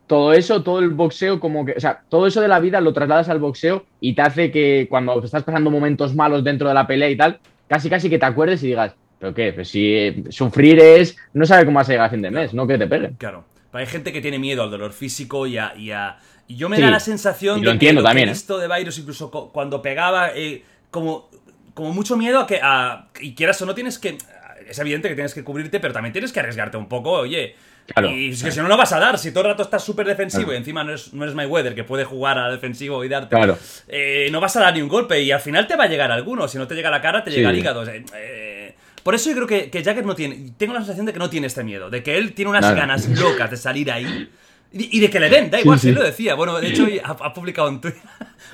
todo 0.06 0.32
eso, 0.32 0.62
todo 0.62 0.80
el 0.80 0.88
boxeo, 0.90 1.38
como 1.38 1.64
que, 1.64 1.72
o 1.72 1.80
sea, 1.80 2.00
todo 2.08 2.26
eso 2.26 2.40
de 2.40 2.48
la 2.48 2.60
vida 2.60 2.80
lo 2.80 2.92
trasladas 2.92 3.28
al 3.28 3.38
boxeo 3.38 3.84
y 4.00 4.14
te 4.14 4.22
hace 4.22 4.50
que 4.50 4.86
cuando 4.88 5.22
estás 5.22 5.44
pasando 5.44 5.70
momentos 5.70 6.14
malos 6.14 6.42
dentro 6.42 6.66
de 6.68 6.74
la 6.74 6.86
pelea 6.86 7.10
y 7.10 7.16
tal, 7.16 7.38
casi 7.68 7.90
casi 7.90 8.08
que 8.08 8.18
te 8.18 8.26
acuerdes 8.26 8.62
y 8.62 8.68
digas, 8.68 8.94
pero 9.18 9.34
qué, 9.34 9.52
pues 9.52 9.68
si 9.68 9.94
eh, 9.94 10.24
sufrir 10.30 10.78
es 10.80 11.16
no 11.34 11.44
saber 11.44 11.66
cómo 11.66 11.76
vas 11.76 11.88
a 11.88 11.92
llegar 11.92 12.06
a 12.06 12.10
fin 12.10 12.22
de 12.22 12.30
mes, 12.30 12.54
no 12.54 12.66
que 12.66 12.78
te 12.78 12.86
peguen. 12.86 13.14
Claro. 13.18 13.44
Pero 13.70 13.80
hay 13.80 13.86
gente 13.86 14.12
que 14.12 14.20
tiene 14.20 14.38
miedo 14.38 14.62
al 14.62 14.70
dolor 14.70 14.92
físico 14.92 15.46
y 15.46 15.58
a. 15.58 15.74
Y, 15.76 15.90
a- 15.90 16.16
y 16.46 16.56
yo 16.56 16.68
me 16.70 16.76
Sí, 16.76 16.82
da 16.82 16.90
la 16.90 17.00
sensación 17.00 17.58
y 17.58 17.62
lo 17.62 17.68
de 17.70 17.74
entiendo 17.74 18.00
que 18.00 18.02
lo 18.02 18.08
también, 18.08 18.26
que 18.26 18.30
he 18.30 18.32
¿eh? 18.32 18.34
visto 18.34 18.58
de 18.58 18.68
Virus, 18.68 18.98
incluso 18.98 19.30
cuando 19.30 19.82
pegaba, 19.82 20.30
eh, 20.34 20.62
como, 20.90 21.28
como 21.74 21.92
mucho 21.92 22.16
miedo 22.16 22.40
a 22.40 22.46
que. 22.46 22.60
A, 22.62 23.08
y 23.20 23.34
quieras 23.34 23.60
o 23.62 23.66
no, 23.66 23.74
tienes 23.74 23.98
que. 23.98 24.16
Es 24.68 24.78
evidente 24.78 25.08
que 25.08 25.14
tienes 25.14 25.34
que 25.34 25.44
cubrirte, 25.44 25.80
pero 25.80 25.92
también 25.92 26.12
tienes 26.12 26.32
que 26.32 26.40
arriesgarte 26.40 26.76
un 26.76 26.88
poco, 26.88 27.10
oye. 27.12 27.54
Claro. 27.86 28.10
y 28.10 28.28
es 28.32 28.42
que 28.42 28.50
si 28.52 28.60
no, 28.60 28.68
no 28.68 28.76
vas 28.76 28.92
a 28.92 28.98
dar. 28.98 29.18
Si 29.18 29.30
todo 29.32 29.44
el 29.44 29.50
rato 29.52 29.62
estás 29.62 29.82
súper 29.82 30.06
defensivo 30.06 30.42
Claro. 30.44 30.54
y 30.54 30.56
encima 30.58 30.84
no 30.84 30.90
eres, 30.90 31.14
no 31.14 31.22
eres 31.24 31.34
Mayweather, 31.34 31.74
que 31.74 31.84
puede 31.84 32.04
jugar 32.04 32.38
a 32.38 32.50
defensivo 32.50 33.02
y 33.02 33.08
darte. 33.08 33.34
Claro. 33.34 33.56
eh, 33.88 34.28
no 34.30 34.40
vas 34.40 34.54
a 34.56 34.60
dar 34.60 34.74
ni 34.74 34.82
un 34.82 34.88
golpe 34.90 35.22
y 35.22 35.30
al 35.32 35.40
final 35.40 35.66
te 35.66 35.74
va 35.74 35.84
a 35.84 35.86
llegar 35.86 36.12
alguno. 36.12 36.46
Si 36.48 36.58
no 36.58 36.66
te 36.66 36.74
llega 36.74 36.88
a 36.88 36.92
la 36.92 37.00
cara, 37.00 37.24
te 37.24 37.30
Sí. 37.30 37.36
llega 37.38 37.48
al 37.48 37.56
hígado. 37.58 37.80
o 37.80 37.84
sea, 37.86 37.94
eh, 37.94 38.02
por 39.02 39.14
eso 39.14 39.30
yo 39.30 39.36
creo 39.36 39.46
que, 39.46 39.70
que 39.70 39.82
Jagger 39.82 40.04
no 40.04 40.14
tiene. 40.14 40.52
Tengo 40.56 40.72
la 40.74 40.80
sensación 40.80 41.06
de 41.06 41.12
que 41.12 41.18
no 41.18 41.30
tiene 41.30 41.46
este 41.46 41.64
miedo. 41.64 41.90
De 41.90 42.02
que 42.02 42.16
él 42.18 42.32
tiene 42.34 42.50
unas 42.50 42.62
Nada. 42.62 42.74
ganas 42.74 43.08
locas 43.20 43.50
de 43.50 43.56
salir 43.56 43.90
ahí. 43.90 44.30
Y, 44.72 44.98
y 44.98 45.00
de 45.00 45.08
que 45.10 45.18
le 45.20 45.30
den, 45.30 45.50
da 45.50 45.60
igual, 45.60 45.78
Sí, 45.78 45.82
si 45.84 45.88
él 45.88 45.94
sí. 45.94 46.00
lo 46.00 46.04
decía. 46.06 46.34
Bueno, 46.34 46.58
de 46.60 46.68
hecho, 46.68 46.84
hoy 46.84 47.00
ha, 47.02 47.10
ha 47.12 47.32
publicado 47.32 47.68
un 47.68 47.80
tuit, 47.80 47.94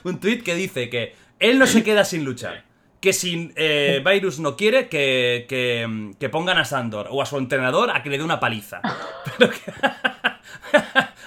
un 0.05 0.18
que 0.18 0.55
dice 0.55 0.88
que 0.88 1.14
él 1.40 1.59
no 1.59 1.66
se 1.66 1.82
queda 1.82 2.05
sin 2.05 2.24
luchar. 2.24 2.64
Que 3.01 3.12
si 3.12 3.51
eh, 3.57 4.03
Virus 4.05 4.38
no 4.40 4.57
quiere, 4.57 4.88
que, 4.88 5.45
que, 5.49 6.12
que 6.18 6.28
pongan 6.30 6.57
a 6.57 6.64
Sandor 6.64 7.09
o 7.11 7.20
a 7.20 7.26
su 7.26 7.36
entrenador 7.36 7.90
a 7.90 8.03
que 8.03 8.09
le 8.09 8.16
dé 8.18 8.24
una 8.24 8.40
paliza. 8.40 8.80
Pero 9.38 9.51
que, 9.51 9.59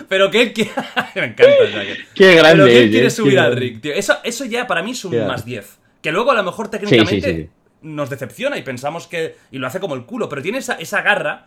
pero 0.10 0.32
que 0.32 0.42
él 0.42 0.54
quiere. 0.54 0.72
Me 1.16 1.26
encanta 1.26 1.54
Jagger. 1.72 1.98
Qué 2.14 2.36
grande 2.36 2.64
Pero 2.64 2.66
que 2.66 2.84
él 2.84 2.90
quiere 2.92 3.08
eh, 3.08 3.12
subir 3.12 3.40
al 3.40 3.56
ring, 3.56 3.82
tío. 3.82 3.94
Eso, 3.94 4.18
eso 4.24 4.46
ya 4.46 4.68
para 4.68 4.82
mí 4.82 4.92
es 4.92 5.04
un 5.06 5.28
más 5.28 5.46
10. 5.46 5.80
Que 6.02 6.12
luego 6.12 6.32
a 6.32 6.36
lo 6.36 6.44
mejor 6.44 6.70
técnicamente 6.70 7.22
sí, 7.22 7.42
sí. 7.44 7.50
Nos 7.82 8.10
decepciona 8.10 8.58
y 8.58 8.64
pensamos 8.64 9.08
que. 9.08 9.36
Y 9.52 9.58
lo 9.58 9.68
hace 9.68 9.80
como 9.80 9.96
el 9.96 10.06
culo, 10.06 10.28
pero 10.30 10.42
tiene 10.42 10.58
esa, 10.60 10.74
esa 10.74 11.02
garra 11.02 11.46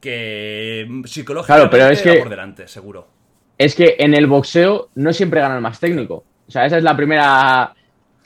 que 0.00 0.86
psicológicamente 1.04 1.68
Claro, 1.68 1.70
pero 1.70 1.92
es 1.92 2.00
va 2.00 2.02
que- 2.12 2.18
por 2.20 2.28
delante, 2.30 2.68
seguro. 2.68 3.08
es 3.58 3.74
que 3.74 3.96
en 3.98 4.14
el 4.14 4.26
boxeo 4.26 4.90
no 4.94 5.12
siempre 5.12 5.40
gana 5.40 5.56
el 5.56 5.62
más 5.62 5.80
técnico. 5.80 6.24
O 6.46 6.50
sea, 6.50 6.66
esa 6.66 6.78
es 6.78 6.84
la 6.84 6.96
primera. 6.96 7.74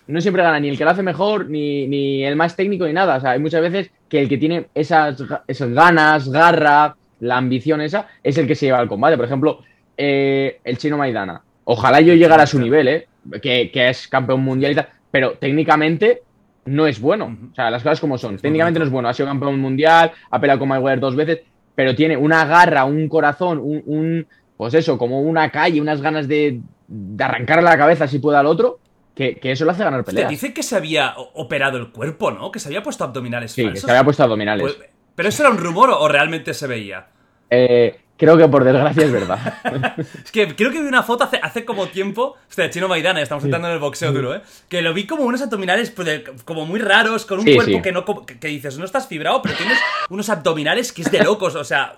No 0.07 0.21
siempre 0.21 0.43
gana 0.43 0.59
ni 0.59 0.69
el 0.69 0.77
que 0.77 0.85
lo 0.85 0.91
hace 0.91 1.03
mejor, 1.05 1.49
ni, 1.49 1.87
ni 1.87 2.25
el 2.25 2.35
más 2.35 2.57
técnico, 2.57 2.85
ni 2.87 2.93
nada. 2.93 3.17
O 3.17 3.21
sea, 3.21 3.31
hay 3.31 3.39
muchas 3.39 3.61
veces 3.63 3.91
que 4.09 4.21
el 4.21 4.29
que 4.29 4.39
tiene 4.39 4.67
esas, 4.75 5.23
esas 5.47 5.71
ganas, 5.73 6.29
garra, 6.29 6.97
la 7.21 7.37
ambición 7.37 7.81
esa, 7.81 8.09
es 8.23 8.37
el 8.37 8.47
que 8.49 8.57
se 8.57 8.67
lleva 8.67 8.81
al 8.81 8.89
combate. 8.89 9.17
Por 9.17 9.27
ejemplo, 9.27 9.61
eh, 9.97 10.59
el 10.65 10.79
chino 10.79 10.97
Maidana. 10.99 11.43
Ojalá 11.65 12.01
yo 12.01 12.15
llegara 12.15 12.43
a 12.43 12.47
su 12.49 12.59
nivel, 12.59 12.89
¿eh? 12.89 13.07
Que, 13.41 13.71
que 13.71 13.89
es 13.91 14.09
campeón 14.09 14.41
mundial 14.43 14.73
y 14.73 14.75
tal. 14.75 14.89
Pero 15.13 15.33
técnicamente 15.35 16.23
no 16.71 16.87
es 16.87 17.01
bueno. 17.01 17.37
O 17.51 17.55
sea, 17.55 17.71
las 17.71 17.83
cosas 17.83 18.01
como 18.01 18.17
son. 18.19 18.39
Técnicamente 18.39 18.79
no 18.79 18.85
es 18.87 18.91
bueno. 18.91 19.09
Ha 19.09 19.15
sido 19.15 19.29
campeón 19.29 19.59
mundial, 19.61 20.13
ha 20.31 20.41
peleado 20.41 20.59
con 20.61 20.69
Mayweather 20.69 21.01
dos 21.01 21.17
veces, 21.17 21.41
pero 21.75 21.95
tiene 21.95 22.17
una 22.17 22.45
garra, 22.45 22.85
un 22.85 23.09
corazón, 23.09 23.59
un, 23.59 23.83
un- 23.87 24.27
pues 24.57 24.75
eso, 24.75 24.99
como 24.99 25.21
una 25.23 25.51
calle, 25.51 25.81
unas 25.81 26.01
ganas 26.03 26.29
de, 26.29 26.61
de 26.87 27.25
arrancarle 27.25 27.65
la 27.65 27.79
cabeza 27.79 28.07
si 28.07 28.19
puede 28.19 28.37
al 28.39 28.47
otro, 28.47 28.79
que, 29.15 29.37
que 29.37 29.53
eso 29.53 29.65
lo 29.65 29.71
hace 29.71 29.83
ganar 29.85 30.05
peleas. 30.05 30.29
dice 30.29 30.53
que 30.53 30.63
se 30.63 30.77
había 30.77 31.15
operado 31.35 31.79
el 31.79 31.91
cuerpo, 31.91 32.31
¿no? 32.31 32.51
Que 32.51 32.59
se 32.59 32.69
había 32.69 32.83
puesto 32.83 33.05
abdominales 33.05 33.53
Sí, 33.53 33.69
que 33.69 33.77
se 33.77 33.91
había 33.91 34.05
puesto 34.05 34.23
abdominales. 34.23 34.63
Pues- 34.63 34.91
¿Pero 35.15 35.29
eso 35.29 35.43
era 35.43 35.51
un 35.53 35.59
rumor 35.59 35.91
o 35.91 36.09
realmente 36.09 36.55
se 36.55 36.67
veía? 36.67 37.09
Eh, 37.51 37.99
creo 38.21 38.37
que 38.39 38.47
por 38.47 38.63
desgracia 38.63 39.03
es 39.05 39.11
verdad. 39.11 39.55
Es 40.25 40.31
que 40.31 40.55
creo 40.55 40.71
que 40.71 40.81
vi 40.81 40.87
una 40.87 41.03
foto 41.03 41.25
hace, 41.25 41.39
hace 41.43 41.65
como 41.65 41.89
tiempo. 41.89 42.37
Hostia, 42.49 42.71
Chino 42.71 42.87
Maidana, 42.87 43.21
estamos 43.21 43.43
entrando 43.43 43.67
en 43.69 43.75
el 43.75 43.81
boxeo 43.81 44.13
duro, 44.13 44.35
¿eh? 44.37 44.43
Que 44.69 44.81
lo 44.83 44.95
vi 44.95 45.07
como 45.07 45.25
unos 45.25 45.43
abdominales 45.43 45.91
pues, 45.91 46.23
como 46.45 46.65
muy 46.67 46.79
raros, 46.79 47.27
con 47.27 47.41
un 47.41 47.45
Sí, 47.47 47.55
cuerpo 47.57 47.73
sí. 47.79 47.83
que 47.83 47.91
no. 47.93 48.05
Que, 48.25 48.49
dices, 48.49 48.79
no 48.79 48.85
estás 48.85 49.09
fibrado, 49.09 49.43
pero 49.43 49.57
tienes 49.57 49.79
unos 50.09 50.29
abdominales 50.29 50.93
que 50.93 51.03
es 51.03 51.11
de 51.11 51.25
locos. 51.25 51.57
O 51.57 51.65
sea, 51.65 51.95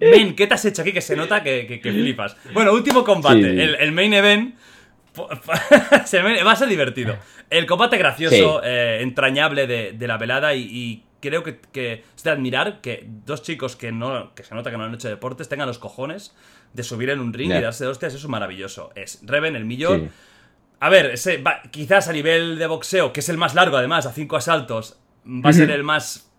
men, 0.00 0.34
¿qué 0.34 0.46
te 0.48 0.54
has 0.54 0.64
hecho 0.64 0.82
aquí? 0.82 0.92
Que 0.92 1.00
se 1.00 1.14
nota 1.14 1.42
que, 1.42 1.66
que- 1.66 1.80
que 1.80 1.92
flipas. 1.92 2.36
Bueno, 2.52 2.72
último 2.72 3.04
combate. 3.04 3.42
Sí. 3.42 3.60
El, 3.60 3.74
el 3.76 3.92
main 3.92 4.12
event. 4.14 4.54
po- 5.14 5.28
se 6.04 6.22
me- 6.22 6.42
va 6.42 6.52
a 6.52 6.56
ser 6.56 6.68
divertido. 6.68 7.16
El 7.50 7.66
combate 7.66 7.96
gracioso, 7.96 8.60
Sí. 8.62 8.66
eh, 8.68 8.98
entrañable 9.02 9.66
de, 9.66 9.92
de 9.92 10.06
la 10.06 10.18
velada 10.18 10.54
y, 10.54 10.60
y 10.62 11.02
creo 11.20 11.42
que, 11.42 11.60
que 11.72 12.04
es 12.16 12.22
de 12.22 12.30
admirar 12.30 12.80
que 12.80 13.04
dos 13.26 13.42
chicos 13.42 13.76
que 13.76 13.92
no 13.92 14.34
que 14.34 14.42
se 14.44 14.54
nota 14.54 14.70
que 14.70 14.76
no 14.76 14.84
han 14.84 14.94
hecho 14.94 15.08
deportes 15.08 15.48
tengan 15.48 15.66
los 15.68 15.78
cojones 15.78 16.34
de 16.72 16.82
subir 16.82 17.10
en 17.10 17.20
un 17.20 17.32
ring 17.32 17.50
y 17.50 17.62
darse 17.62 17.84
de 17.84 17.90
hostias. 17.90 18.14
Eso 18.14 18.26
es 18.26 18.30
maravilloso. 18.30 18.90
Es 18.94 19.20
Reven, 19.24 19.56
el 19.56 19.64
millón. 19.64 20.00
Sí. 20.00 20.10
A 20.80 20.88
ver, 20.90 21.06
ese 21.06 21.38
va- 21.38 21.62
quizás 21.70 22.08
a 22.08 22.12
nivel 22.12 22.58
de 22.58 22.66
boxeo, 22.66 23.12
que 23.12 23.20
es 23.20 23.28
el 23.28 23.36
más 23.38 23.54
largo 23.54 23.76
además, 23.76 24.06
a 24.06 24.12
cinco 24.12 24.36
asaltos, 24.36 24.98
va 25.26 25.50
a 25.50 25.52
ser 25.52 25.70
el 25.70 25.82
más 25.82 26.30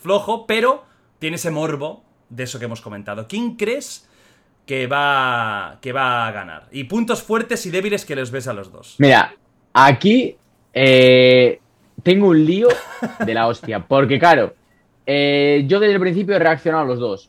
flojo, 0.00 0.46
pero 0.46 0.84
tiene 1.18 1.36
ese 1.36 1.50
morbo 1.50 2.04
de 2.28 2.44
eso 2.44 2.58
que 2.58 2.66
hemos 2.66 2.80
comentado. 2.80 3.26
¿Quién 3.28 3.56
crees 3.56 4.08
que 4.66 4.86
va, 4.86 5.78
que 5.80 5.92
va 5.92 6.28
a 6.28 6.32
ganar? 6.32 6.68
Y 6.70 6.84
puntos 6.84 7.22
fuertes 7.22 7.66
y 7.66 7.70
débiles 7.70 8.04
que 8.04 8.14
les 8.14 8.30
ves 8.30 8.46
a 8.46 8.52
los 8.52 8.70
dos. 8.70 8.94
Mira, 8.98 9.34
aquí 9.72 10.36
eh, 10.72 11.60
tengo 12.02 12.28
un 12.28 12.44
lío 12.44 12.68
de 13.24 13.34
la 13.34 13.46
hostia. 13.46 13.80
Porque, 13.86 14.18
claro, 14.18 14.54
Eh, 15.04 15.64
yo 15.66 15.80
desde 15.80 15.94
el 15.94 16.00
principio 16.00 16.36
he 16.36 16.38
reaccionado 16.38 16.84
a 16.84 16.86
los 16.86 17.00
dos. 17.00 17.28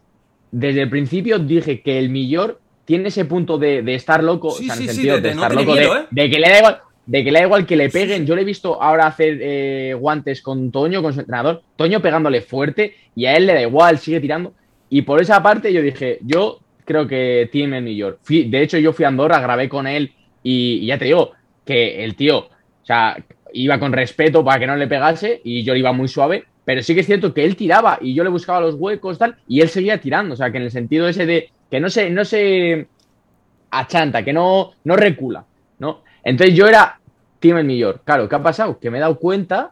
Desde 0.51 0.81
el 0.83 0.89
principio 0.91 1.39
dije 1.39 1.81
que 1.81 1.97
el 1.97 2.09
Millor 2.09 2.59
tiene 2.85 3.07
ese 3.07 3.25
punto 3.25 3.57
de, 3.57 3.81
de 3.81 3.95
estar 3.95 4.23
loco, 4.23 4.51
Sí, 4.51 4.65
o 4.65 4.65
sea, 4.67 4.75
en 4.75 4.77
sí, 4.77 4.83
el 4.83 4.89
sí, 4.89 4.95
sentido 4.95 5.15
de- 5.15 5.21
de, 5.21 5.29
de 5.29 5.35
no 5.35 5.41
estar 5.41 5.55
loco, 5.55 5.71
miedo, 5.73 5.93
de, 5.95 5.99
¿eh? 6.01 6.03
de 6.11 6.29
que 6.29 6.39
le 6.39 6.49
da 6.49 6.57
igual, 6.59 6.79
de 7.07 7.23
que 7.23 7.31
le 7.31 7.39
da 7.39 7.45
igual 7.45 7.65
que 7.65 7.75
le 7.75 7.89
peguen. 7.89 8.25
Yo 8.27 8.35
le 8.35 8.43
he 8.43 8.45
visto 8.45 8.79
ahora 8.79 9.07
hacer 9.07 9.39
eh, 9.41 9.95
guantes 9.99 10.43
con 10.43 10.71
Toño, 10.71 11.01
con 11.01 11.13
su 11.13 11.21
entrenador, 11.21 11.63
Toño 11.75 11.99
pegándole 11.99 12.41
fuerte 12.41 12.93
y 13.15 13.25
a 13.25 13.35
él 13.35 13.47
le 13.47 13.53
da 13.55 13.61
igual, 13.63 13.97
sigue 13.97 14.19
tirando. 14.19 14.53
Y 14.91 15.01
por 15.01 15.19
esa 15.19 15.41
parte 15.41 15.73
yo 15.73 15.81
dije, 15.81 16.19
yo 16.21 16.59
creo 16.85 17.07
que 17.07 17.49
Team 17.51 17.73
el 17.73 17.83
Millor. 17.83 18.19
Fui- 18.21 18.47
de 18.49 18.61
hecho, 18.61 18.77
yo 18.77 18.93
fui 18.93 19.05
a 19.05 19.07
Andorra, 19.07 19.39
grabé 19.39 19.67
con 19.67 19.87
él 19.87 20.11
y, 20.43 20.73
y 20.83 20.85
ya 20.85 20.99
te 20.99 21.05
digo 21.05 21.31
que 21.65 22.03
el 22.03 22.15
tío, 22.15 22.37
o 22.37 22.49
sea, 22.85 23.17
iba 23.53 23.79
con 23.79 23.93
respeto 23.93 24.43
para 24.43 24.59
que 24.59 24.67
no 24.67 24.75
le 24.75 24.87
pegase 24.87 25.41
y 25.43 25.63
yo 25.63 25.75
iba 25.75 25.93
muy 25.93 26.07
suave, 26.07 26.45
pero 26.65 26.81
sí 26.81 26.93
que 26.93 27.01
es 27.01 27.05
cierto 27.05 27.33
que 27.33 27.45
él 27.45 27.55
tiraba 27.55 27.97
y 28.01 28.13
yo 28.13 28.23
le 28.23 28.29
buscaba 28.29 28.61
los 28.61 28.75
huecos 28.75 29.17
tal 29.17 29.37
y 29.47 29.61
él 29.61 29.69
seguía 29.69 30.01
tirando, 30.01 30.33
o 30.33 30.37
sea, 30.37 30.51
que 30.51 30.57
en 30.57 30.63
el 30.63 30.71
sentido 30.71 31.07
ese 31.07 31.25
de 31.25 31.49
que 31.69 31.79
no 31.79 31.89
se, 31.89 32.09
no 32.09 32.25
se 32.25 32.87
achanta, 33.71 34.23
que 34.23 34.33
no, 34.33 34.71
no 34.83 34.95
recula, 34.95 35.45
¿no? 35.79 36.03
Entonces 36.23 36.55
yo 36.55 36.67
era 36.67 36.99
Team 37.39 37.57
el 37.57 37.65
Millor. 37.65 38.01
Claro, 38.03 38.29
¿qué 38.29 38.35
ha 38.35 38.43
pasado? 38.43 38.79
Que 38.79 38.89
me 38.89 38.97
he 38.97 39.01
dado 39.01 39.17
cuenta 39.19 39.71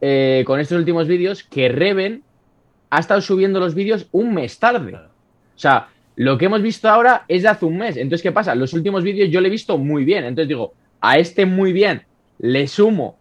eh, 0.00 0.44
con 0.46 0.60
estos 0.60 0.78
últimos 0.78 1.06
vídeos 1.06 1.42
que 1.42 1.68
Reven 1.68 2.22
ha 2.90 3.00
estado 3.00 3.20
subiendo 3.20 3.60
los 3.60 3.74
vídeos 3.74 4.06
un 4.12 4.34
mes 4.34 4.58
tarde. 4.58 4.94
O 4.94 5.58
sea, 5.58 5.88
lo 6.16 6.38
que 6.38 6.46
hemos 6.46 6.62
visto 6.62 6.88
ahora 6.88 7.24
es 7.28 7.42
de 7.42 7.48
hace 7.48 7.64
un 7.64 7.76
mes. 7.76 7.96
Entonces, 7.96 8.22
¿qué 8.22 8.32
pasa? 8.32 8.54
Los 8.54 8.72
últimos 8.72 9.02
vídeos 9.02 9.30
yo 9.30 9.40
le 9.40 9.48
he 9.48 9.50
visto 9.50 9.76
muy 9.78 10.04
bien. 10.04 10.24
Entonces 10.24 10.48
digo, 10.48 10.74
a 11.00 11.18
este 11.18 11.44
muy 11.46 11.72
bien 11.72 12.02
le 12.42 12.68
sumo 12.68 13.16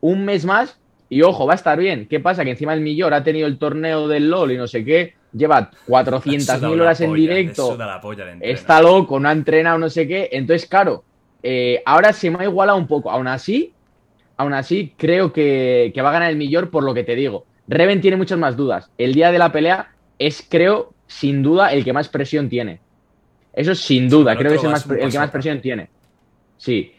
un 0.00 0.24
mes 0.24 0.44
más 0.44 0.80
y 1.08 1.22
ojo, 1.22 1.46
va 1.46 1.52
a 1.52 1.56
estar 1.56 1.78
bien. 1.78 2.08
¿Qué 2.08 2.20
pasa? 2.20 2.42
Que 2.42 2.50
encima 2.50 2.72
el 2.72 2.80
Millor 2.80 3.12
ha 3.14 3.22
tenido 3.22 3.46
el 3.46 3.58
torneo 3.58 4.08
del 4.08 4.30
LOL 4.30 4.50
y 4.50 4.56
no 4.56 4.66
sé 4.66 4.82
qué, 4.82 5.14
lleva 5.32 5.70
Le 5.86 5.96
ha 5.96 6.04
400.000 6.04 6.40
sudado 6.40 6.74
la 6.74 6.82
horas 6.84 7.00
en 7.02 7.10
polla, 7.10 7.20
directo, 7.20 7.72
suda 7.72 7.86
la 7.86 8.00
polla 8.00 8.24
de 8.24 8.32
entreno. 8.32 8.54
está 8.54 8.80
loco, 8.80 9.20
no 9.20 9.28
ha 9.28 9.32
entrenado, 9.32 9.78
no 9.78 9.90
sé 9.90 10.08
qué. 10.08 10.30
Entonces, 10.32 10.66
claro, 10.66 11.04
eh, 11.42 11.82
ahora 11.84 12.14
se 12.14 12.30
me 12.30 12.38
ha 12.38 12.44
igualado 12.44 12.78
un 12.78 12.86
poco. 12.86 13.10
Aún 13.10 13.28
así, 13.28 13.74
aún 14.38 14.54
así, 14.54 14.94
creo 14.96 15.34
que, 15.34 15.92
que 15.94 16.02
va 16.02 16.08
a 16.08 16.12
ganar 16.14 16.30
el 16.30 16.36
Millor 16.36 16.70
por 16.70 16.82
lo 16.82 16.94
que 16.94 17.04
te 17.04 17.14
digo. 17.14 17.44
Reven 17.68 18.00
tiene 18.00 18.16
muchas 18.16 18.38
más 18.38 18.56
dudas. 18.56 18.90
El 18.96 19.12
día 19.12 19.30
de 19.30 19.38
la 19.38 19.52
pelea 19.52 19.92
es, 20.18 20.44
creo, 20.48 20.94
sin 21.06 21.42
duda, 21.42 21.74
el 21.74 21.84
que 21.84 21.92
más 21.92 22.08
presión 22.08 22.48
tiene. 22.48 22.80
Eso 23.52 23.74
sin 23.74 24.08
duda, 24.08 24.34
creo 24.34 24.50
que 24.50 24.56
es 24.56 24.64
el, 24.64 24.70
más, 24.70 24.88
el 24.88 25.12
que 25.12 25.18
más 25.18 25.30
presión 25.30 25.60
tiene. 25.60 25.90
Sí. 26.56 26.94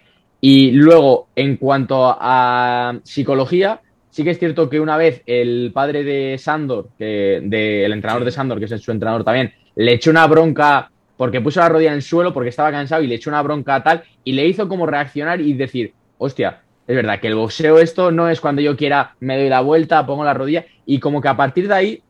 Y 0.46 0.72
luego, 0.72 1.30
en 1.38 1.56
cuanto 1.56 2.18
a 2.20 3.00
psicología, 3.06 3.80
sí 4.10 4.26
que 4.26 4.32
es 4.32 4.40
cierto 4.40 4.70
que 4.70 4.82
una 4.82 4.98
vez 4.98 5.22
el 5.26 5.72
padre 5.74 6.04
de 6.04 6.38
Sandor, 6.38 6.90
que, 6.98 7.40
de- 7.42 7.86
el 7.86 7.94
entrenador 7.94 8.26
de 8.26 8.32
Sandor, 8.32 8.60
que 8.60 8.66
es 8.66 8.82
su 8.82 8.92
entrenador 8.92 9.24
también, 9.24 9.54
le 9.78 9.94
echó 9.94 10.12
una 10.12 10.28
bronca 10.28 10.92
porque 11.16 11.40
puso 11.40 11.62
la 11.62 11.70
rodilla 11.70 11.92
en 11.92 11.96
el 11.96 12.02
suelo 12.02 12.34
porque 12.34 12.50
estaba 12.50 12.72
cansado 12.72 13.02
y 13.02 13.08
le 13.08 13.16
echó 13.16 13.30
una 13.30 13.42
bronca 13.42 13.82
tal 13.84 14.04
y 14.26 14.34
le 14.34 14.46
hizo 14.46 14.68
como 14.68 14.86
reaccionar 14.86 15.40
y 15.40 15.54
decir, 15.54 15.94
hostia, 16.18 16.62
es 16.86 16.94
verdad 16.98 17.22
que 17.22 17.28
el 17.28 17.36
boxeo 17.36 17.80
esto 17.80 18.12
no 18.12 18.28
es 18.28 18.42
cuando 18.42 18.62
yo 18.62 18.76
quiera, 18.76 19.16
me 19.22 19.38
doy 19.38 19.48
la 19.48 19.62
vuelta, 19.62 20.06
pongo 20.06 20.26
la 20.26 20.34
rodilla 20.34 20.66
y 20.86 21.00
como 21.00 21.22
que 21.22 21.30
a 21.30 21.38
partir 21.38 21.70
de 21.70 21.74
ahí 21.74 22.04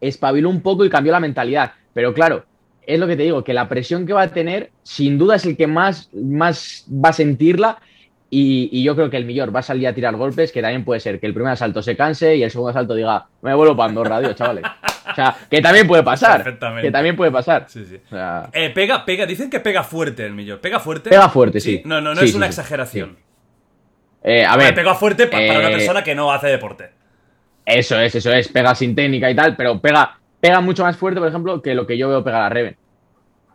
espabiló 0.00 0.50
un 0.50 0.60
poco 0.60 0.84
y 0.84 0.88
cambió 0.88 1.10
la 1.10 1.18
mentalidad. 1.18 1.72
Pero 1.92 2.14
claro, 2.14 2.44
es 2.86 2.98
lo 2.98 3.06
que 3.06 3.16
te 3.16 3.24
digo, 3.24 3.42
que 3.44 3.52
la 3.54 3.68
presión 3.68 4.06
que 4.06 4.12
va 4.12 4.22
a 4.22 4.28
tener, 4.28 4.70
sin 4.82 5.18
duda 5.18 5.36
es 5.36 5.44
el 5.44 5.56
que 5.56 5.66
más, 5.66 6.08
más 6.14 6.86
va 6.90 7.10
a 7.10 7.12
sentirla. 7.12 7.78
Y, 8.28 8.68
y 8.72 8.82
yo 8.82 8.96
creo 8.96 9.08
que 9.08 9.16
el 9.16 9.24
Millor 9.24 9.54
va 9.54 9.60
a 9.60 9.62
salir 9.62 9.86
a 9.86 9.94
tirar 9.94 10.16
golpes, 10.16 10.50
que 10.50 10.60
también 10.60 10.84
puede 10.84 10.98
ser 10.98 11.20
que 11.20 11.26
el 11.26 11.32
primer 11.32 11.52
asalto 11.52 11.80
se 11.80 11.96
canse 11.96 12.34
y 12.36 12.42
el 12.42 12.50
segundo 12.50 12.70
asalto 12.70 12.94
diga, 12.94 13.26
me 13.40 13.54
vuelvo 13.54 13.76
para 13.76 13.88
Andorra, 13.88 14.16
adiós, 14.16 14.34
chavales. 14.34 14.64
O 15.08 15.14
sea, 15.14 15.36
que 15.48 15.62
también 15.62 15.86
puede 15.86 16.02
pasar. 16.02 16.42
Perfectamente. 16.42 16.88
Que 16.88 16.90
también 16.92 17.14
puede 17.14 17.30
pasar. 17.30 17.66
Sí, 17.68 17.84
sí. 17.84 18.00
O 18.04 18.08
sea, 18.08 18.50
Eh, 18.52 18.70
pega, 18.70 19.04
pega, 19.04 19.26
dicen 19.26 19.48
que 19.48 19.60
pega 19.60 19.84
fuerte 19.84 20.26
el 20.26 20.32
millón. 20.34 20.58
¿Pega 20.60 20.80
fuerte? 20.80 21.08
Pega 21.08 21.28
fuerte, 21.28 21.60
sí. 21.60 21.82
No, 21.84 22.00
no, 22.00 22.14
no 22.16 22.20
es 22.20 22.34
una 22.34 22.46
exageración. 22.46 23.16
eh, 24.24 24.44
a 24.44 24.56
ver, 24.56 24.74
pega 24.74 24.94
fuerte 24.96 25.26
pa- 25.28 25.38
para 25.38 25.60
una 25.60 25.70
eh, 25.70 25.72
persona 25.76 26.02
que 26.02 26.14
no 26.16 26.32
hace 26.32 26.48
deporte. 26.48 26.90
Eso 27.64 27.98
es, 28.00 28.12
eso 28.14 28.32
es, 28.32 28.48
pega 28.48 28.74
sin 28.74 28.94
técnica 28.96 29.30
y 29.30 29.36
tal, 29.36 29.54
pero 29.56 29.80
pega, 29.80 30.18
pega 30.46 30.60
mucho 30.60 30.84
más 30.84 30.96
fuerte, 30.96 31.18
por 31.18 31.28
ejemplo, 31.28 31.60
que 31.60 31.74
lo 31.74 31.88
que 31.88 31.98
yo 31.98 32.08
veo 32.08 32.22
pegar 32.22 32.42
a 32.42 32.48
Reven. 32.48 32.76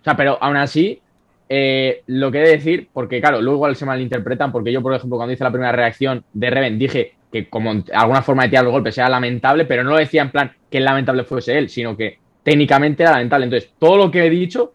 O 0.01 0.03
sea, 0.03 0.17
pero 0.17 0.37
aún 0.41 0.57
así, 0.57 0.99
eh, 1.47 2.03
lo 2.07 2.29
que 2.29 2.39
he 2.39 2.41
de 2.41 2.57
decir, 2.57 2.89
porque 2.91 3.21
claro, 3.21 3.41
luego 3.41 3.59
igual 3.59 3.77
se 3.77 3.85
malinterpretan, 3.85 4.51
porque 4.51 4.73
yo, 4.73 4.81
por 4.81 4.93
ejemplo, 4.93 5.15
cuando 5.15 5.31
hice 5.31 5.45
la 5.45 5.51
primera 5.51 5.71
reacción 5.71 6.25
de 6.33 6.49
Reven, 6.49 6.77
dije 6.77 7.13
que 7.31 7.47
como 7.47 7.81
alguna 7.93 8.21
forma 8.21 8.43
de 8.43 8.49
tirar 8.49 8.65
los 8.65 8.73
golpes 8.73 8.97
era 8.97 9.07
lamentable, 9.07 9.63
pero 9.63 9.85
no 9.85 9.91
lo 9.91 9.97
decía 9.99 10.21
en 10.21 10.31
plan 10.31 10.51
que 10.69 10.81
lamentable 10.81 11.23
fuese 11.23 11.57
él, 11.57 11.69
sino 11.69 11.95
que 11.95 12.19
técnicamente 12.43 13.03
era 13.03 13.13
lamentable. 13.13 13.45
Entonces, 13.45 13.71
todo 13.79 13.95
lo 13.95 14.11
que 14.11 14.25
he 14.25 14.29
dicho, 14.29 14.73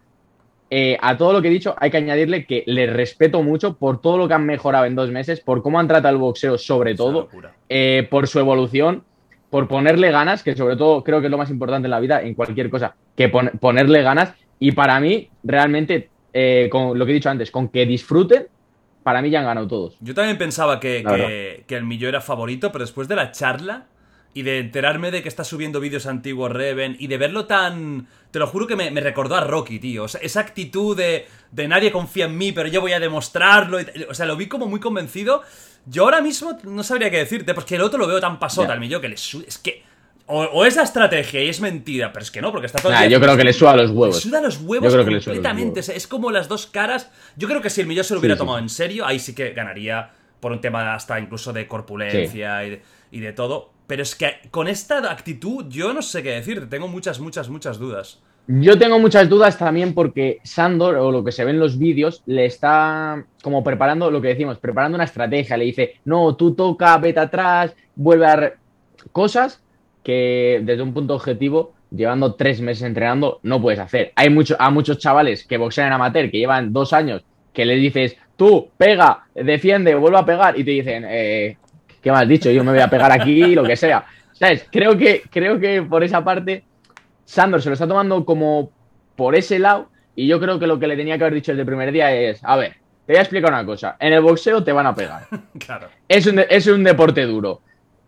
eh, 0.71 0.97
a 0.99 1.17
todo 1.17 1.33
lo 1.33 1.41
que 1.43 1.49
he 1.49 1.51
dicho, 1.51 1.75
hay 1.77 1.91
que 1.91 1.97
añadirle 1.97 2.47
que 2.47 2.63
le 2.65 2.87
respeto 2.87 3.43
mucho 3.43 3.77
por 3.77 4.01
todo 4.01 4.17
lo 4.17 4.27
que 4.27 4.33
han 4.33 4.47
mejorado 4.47 4.85
en 4.85 4.95
dos 4.95 5.11
meses, 5.11 5.39
por 5.39 5.61
cómo 5.61 5.79
han 5.79 5.87
tratado 5.87 6.15
el 6.15 6.19
boxeo 6.19 6.57
sobre 6.57 6.95
todo, 6.95 7.29
eh, 7.69 8.07
por 8.09 8.27
su 8.27 8.39
evolución, 8.39 9.03
por 9.49 9.67
ponerle 9.67 10.11
ganas, 10.11 10.43
que 10.43 10.55
sobre 10.55 10.75
todo 10.75 11.03
creo 11.03 11.19
que 11.21 11.27
es 11.27 11.31
lo 11.31 11.37
más 11.37 11.49
importante 11.49 11.87
en 11.87 11.91
la 11.91 11.99
vida, 11.99 12.21
en 12.21 12.33
cualquier 12.33 12.69
cosa, 12.69 12.95
que 13.15 13.29
pon- 13.29 13.51
ponerle 13.59 14.01
ganas. 14.01 14.33
Y 14.59 14.71
para 14.73 14.99
mí, 14.99 15.29
realmente, 15.43 16.09
eh, 16.33 16.67
con 16.71 16.97
lo 16.97 17.05
que 17.05 17.11
he 17.11 17.15
dicho 17.15 17.29
antes, 17.29 17.51
con 17.51 17.69
que 17.69 17.85
disfruten, 17.85 18.47
para 19.03 19.21
mí 19.21 19.29
ya 19.29 19.39
han 19.39 19.45
ganado 19.45 19.67
todos. 19.67 19.95
Yo 20.01 20.13
también 20.13 20.37
pensaba 20.37 20.79
que, 20.81 21.03
que, 21.03 21.63
que 21.65 21.75
el 21.75 21.83
Millo 21.85 22.09
era 22.09 22.19
favorito, 22.19 22.71
pero 22.73 22.83
después 22.83 23.07
de 23.07 23.15
la 23.15 23.31
charla 23.31 23.85
y 24.33 24.41
de 24.43 24.59
enterarme 24.59 25.11
de 25.11 25.23
que 25.23 25.29
está 25.29 25.43
subiendo 25.43 25.79
vídeos 25.79 26.05
antiguos 26.05 26.51
Reven 26.51 26.95
y 26.99 27.07
de 27.07 27.17
verlo 27.17 27.45
tan... 27.45 28.07
Te 28.31 28.39
lo 28.39 28.47
juro 28.47 28.67
que 28.67 28.75
me, 28.75 28.91
me 28.91 28.99
recordó 29.01 29.35
a 29.35 29.41
Rocky, 29.41 29.79
tío. 29.79 30.03
O 30.03 30.07
sea, 30.09 30.19
esa 30.21 30.41
actitud 30.41 30.95
de, 30.95 31.25
de 31.51 31.67
nadie 31.69 31.91
confía 31.91 32.25
en 32.25 32.37
mí, 32.37 32.51
pero 32.51 32.67
yo 32.67 32.81
voy 32.81 32.91
a 32.91 32.99
demostrarlo. 32.99 33.79
y 33.79 33.85
o 34.09 34.13
sea, 34.13 34.25
lo 34.25 34.35
vi 34.35 34.47
como 34.47 34.67
muy 34.67 34.79
convencido. 34.81 35.41
Yo 35.89 36.03
ahora 36.03 36.21
mismo 36.21 36.57
no 36.63 36.83
sabría 36.83 37.09
qué 37.09 37.17
decirte, 37.17 37.53
porque 37.53 37.75
el 37.75 37.81
otro 37.81 37.97
lo 37.97 38.07
veo 38.07 38.19
tan 38.19 38.39
pasota 38.39 38.73
al 38.73 38.79
Millo 38.79 38.99
que 39.01 39.07
le 39.09 39.15
Es 39.15 39.57
que... 39.63 39.83
O, 40.29 40.41
o 40.43 40.65
es 40.65 40.75
la 40.75 40.83
estrategia 40.83 41.41
y 41.41 41.47
es 41.47 41.61
mentira, 41.61 42.11
pero 42.11 42.21
es 42.21 42.29
que 42.31 42.41
no, 42.41 42.51
porque 42.51 42.65
está 42.67 42.79
todo 42.79 42.89
el 42.91 42.95
Nah, 42.95 43.01
día- 43.07 43.11
yo 43.17 43.21
creo 43.21 43.37
que 43.37 43.45
le 43.45 43.53
suda 43.53 43.77
los 43.77 43.91
huevos. 43.91 44.17
Le 44.17 44.21
suda 44.29 44.41
los 44.41 44.57
huevos 44.61 44.85
Yo 44.91 44.91
creo 44.91 45.05
que 45.05 45.11
le 45.11 45.21
suda 45.21 45.35
los 45.35 45.37
completamente. 45.37 45.79
huevos. 45.79 45.89
es 45.95 46.05
como 46.07 46.31
las 46.31 46.49
dos 46.49 46.67
caras. 46.67 47.09
Yo 47.37 47.47
creo 47.47 47.61
que 47.61 47.69
si 47.69 47.79
el 47.79 47.87
Millón 47.87 48.03
se 48.03 48.13
lo 48.13 48.19
hubiera 48.19 48.35
Sí, 48.35 48.39
sí. 48.39 48.39
tomado 48.39 48.59
en 48.59 48.67
serio, 48.67 49.05
ahí 49.05 49.19
sí 49.19 49.33
que 49.33 49.51
ganaría 49.53 50.11
por 50.41 50.51
un 50.51 50.59
tema 50.59 50.93
hasta 50.93 51.17
incluso 51.21 51.53
de 51.53 51.65
corpulencia 51.67 52.65
y, 52.65 52.69
de, 52.71 52.81
y 53.11 53.21
de 53.21 53.31
todo. 53.31 53.71
Pero 53.87 54.03
es 54.03 54.15
que 54.15 54.41
con 54.51 54.67
esta 54.67 54.97
actitud 55.09 55.65
yo 55.69 55.93
no 55.93 56.01
sé 56.01 56.21
qué 56.23 56.31
decirte. 56.31 56.65
Tengo 56.67 56.89
muchas, 56.89 57.21
muchas, 57.21 57.47
muchas 57.47 57.79
dudas. 57.79 58.19
Yo 58.49 58.77
tengo 58.79 58.97
muchas 58.97 59.27
dudas 59.27 59.57
también 59.57 59.93
porque 59.93 60.39
Sandor, 60.41 60.95
o 60.95 61.11
lo 61.11 61.21
que 61.21 61.33
se 61.33 61.43
ve 61.43 61.51
en 61.51 61.59
los 61.59 61.77
vídeos, 61.77 62.23
le 62.25 62.45
está 62.45 63.25
como 63.43 63.61
preparando 63.61 64.09
lo 64.09 64.21
que 64.21 64.29
decimos, 64.29 64.57
preparando 64.57 64.95
una 64.95 65.03
estrategia. 65.03 65.57
Le 65.57 65.65
dice, 65.65 65.95
no, 66.05 66.35
tú 66.35 66.55
toca, 66.55 66.97
vete 66.97 67.19
atrás, 67.19 67.75
vuelve 67.95 68.25
a... 68.25 68.35
re-". 68.37 68.53
Cosas 69.11 69.61
que 70.01 70.61
desde 70.63 70.81
un 70.81 70.93
punto 70.93 71.13
objetivo, 71.15 71.73
llevando 71.91 72.35
tres 72.35 72.61
meses 72.61 72.83
entrenando, 72.83 73.41
no 73.43 73.61
puedes 73.61 73.81
hacer. 73.81 74.13
Hay 74.15 74.29
mucho, 74.29 74.55
a 74.57 74.69
muchos 74.69 74.97
chavales 74.97 75.45
que 75.45 75.57
boxean 75.57 75.87
en 75.87 75.93
amateur, 75.93 76.31
que 76.31 76.37
llevan 76.37 76.71
dos 76.71 76.93
años, 76.93 77.25
que 77.51 77.65
le 77.65 77.75
dices, 77.75 78.15
tú, 78.37 78.69
pega, 78.77 79.25
defiende, 79.35 79.93
vuelve 79.95 80.19
a 80.19 80.25
pegar, 80.25 80.57
y 80.57 80.63
te 80.63 80.71
dicen, 80.71 81.03
eh, 81.05 81.57
¿qué 82.01 82.11
me 82.11 82.17
has 82.17 82.27
dicho? 82.27 82.49
Yo 82.49 82.63
me 82.63 82.71
voy 82.71 82.79
a 82.79 82.89
pegar 82.89 83.11
aquí, 83.11 83.53
lo 83.53 83.63
que 83.63 83.75
sea. 83.75 84.05
¿Sabes? 84.31 84.65
Creo 84.71 84.97
que, 84.97 85.23
creo 85.29 85.59
que 85.59 85.81
por 85.81 86.03
esa 86.03 86.23
parte 86.23 86.63
Sandor 87.27 87.61
se 87.61 87.67
lo 87.69 87.73
está 87.73 87.85
tomando 87.87 88.23
como 88.23 88.71
por 89.17 89.35
ese 89.35 89.59
lado 89.59 89.89
y 90.15 90.27
yo 90.27 90.39
creo 90.39 90.59
que 90.59 90.65
lo 90.65 90.79
que 90.79 90.87
le 90.87 90.95
tenía 90.95 91.17
que 91.17 91.25
haber 91.25 91.33
dicho 91.33 91.51
desde 91.51 91.61
el 91.63 91.67
primer 91.67 91.91
día 91.91 92.13
es, 92.13 92.39
a 92.41 92.55
ver, 92.55 92.77
te 93.05 93.11
voy 93.13 93.17
a 93.17 93.21
explicar 93.21 93.51
una 93.51 93.65
cosa, 93.65 93.97
en 93.99 94.13
el 94.13 94.21
boxeo 94.21 94.63
te 94.63 94.71
van 94.71 94.87
a 94.87 94.95
pegar, 94.95 95.27
Claro. 95.59 95.89
es 96.07 96.25
un, 96.25 96.39
es 96.49 96.65
un 96.67 96.83
deporte 96.85 97.23
duro. 97.25 97.59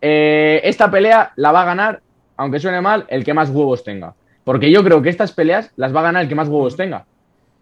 Eh, 0.01 0.61
esta 0.63 0.89
pelea 0.89 1.33
la 1.35 1.51
va 1.51 1.63
a 1.63 1.65
ganar, 1.65 2.01
aunque 2.37 2.59
suene 2.61 2.79
mal, 2.79 3.05
el 3.09 3.25
que 3.25 3.33
más 3.33 3.49
huevos 3.49 3.83
tenga. 3.83 4.13
Porque 4.45 4.71
yo 4.71 4.83
creo 4.85 5.01
que 5.01 5.09
estas 5.09 5.33
peleas 5.33 5.71
las 5.75 5.93
va 5.93 5.99
a 5.99 6.03
ganar 6.03 6.23
el 6.23 6.29
que 6.29 6.35
más 6.35 6.47
huevos 6.47 6.77
tenga. 6.77 7.05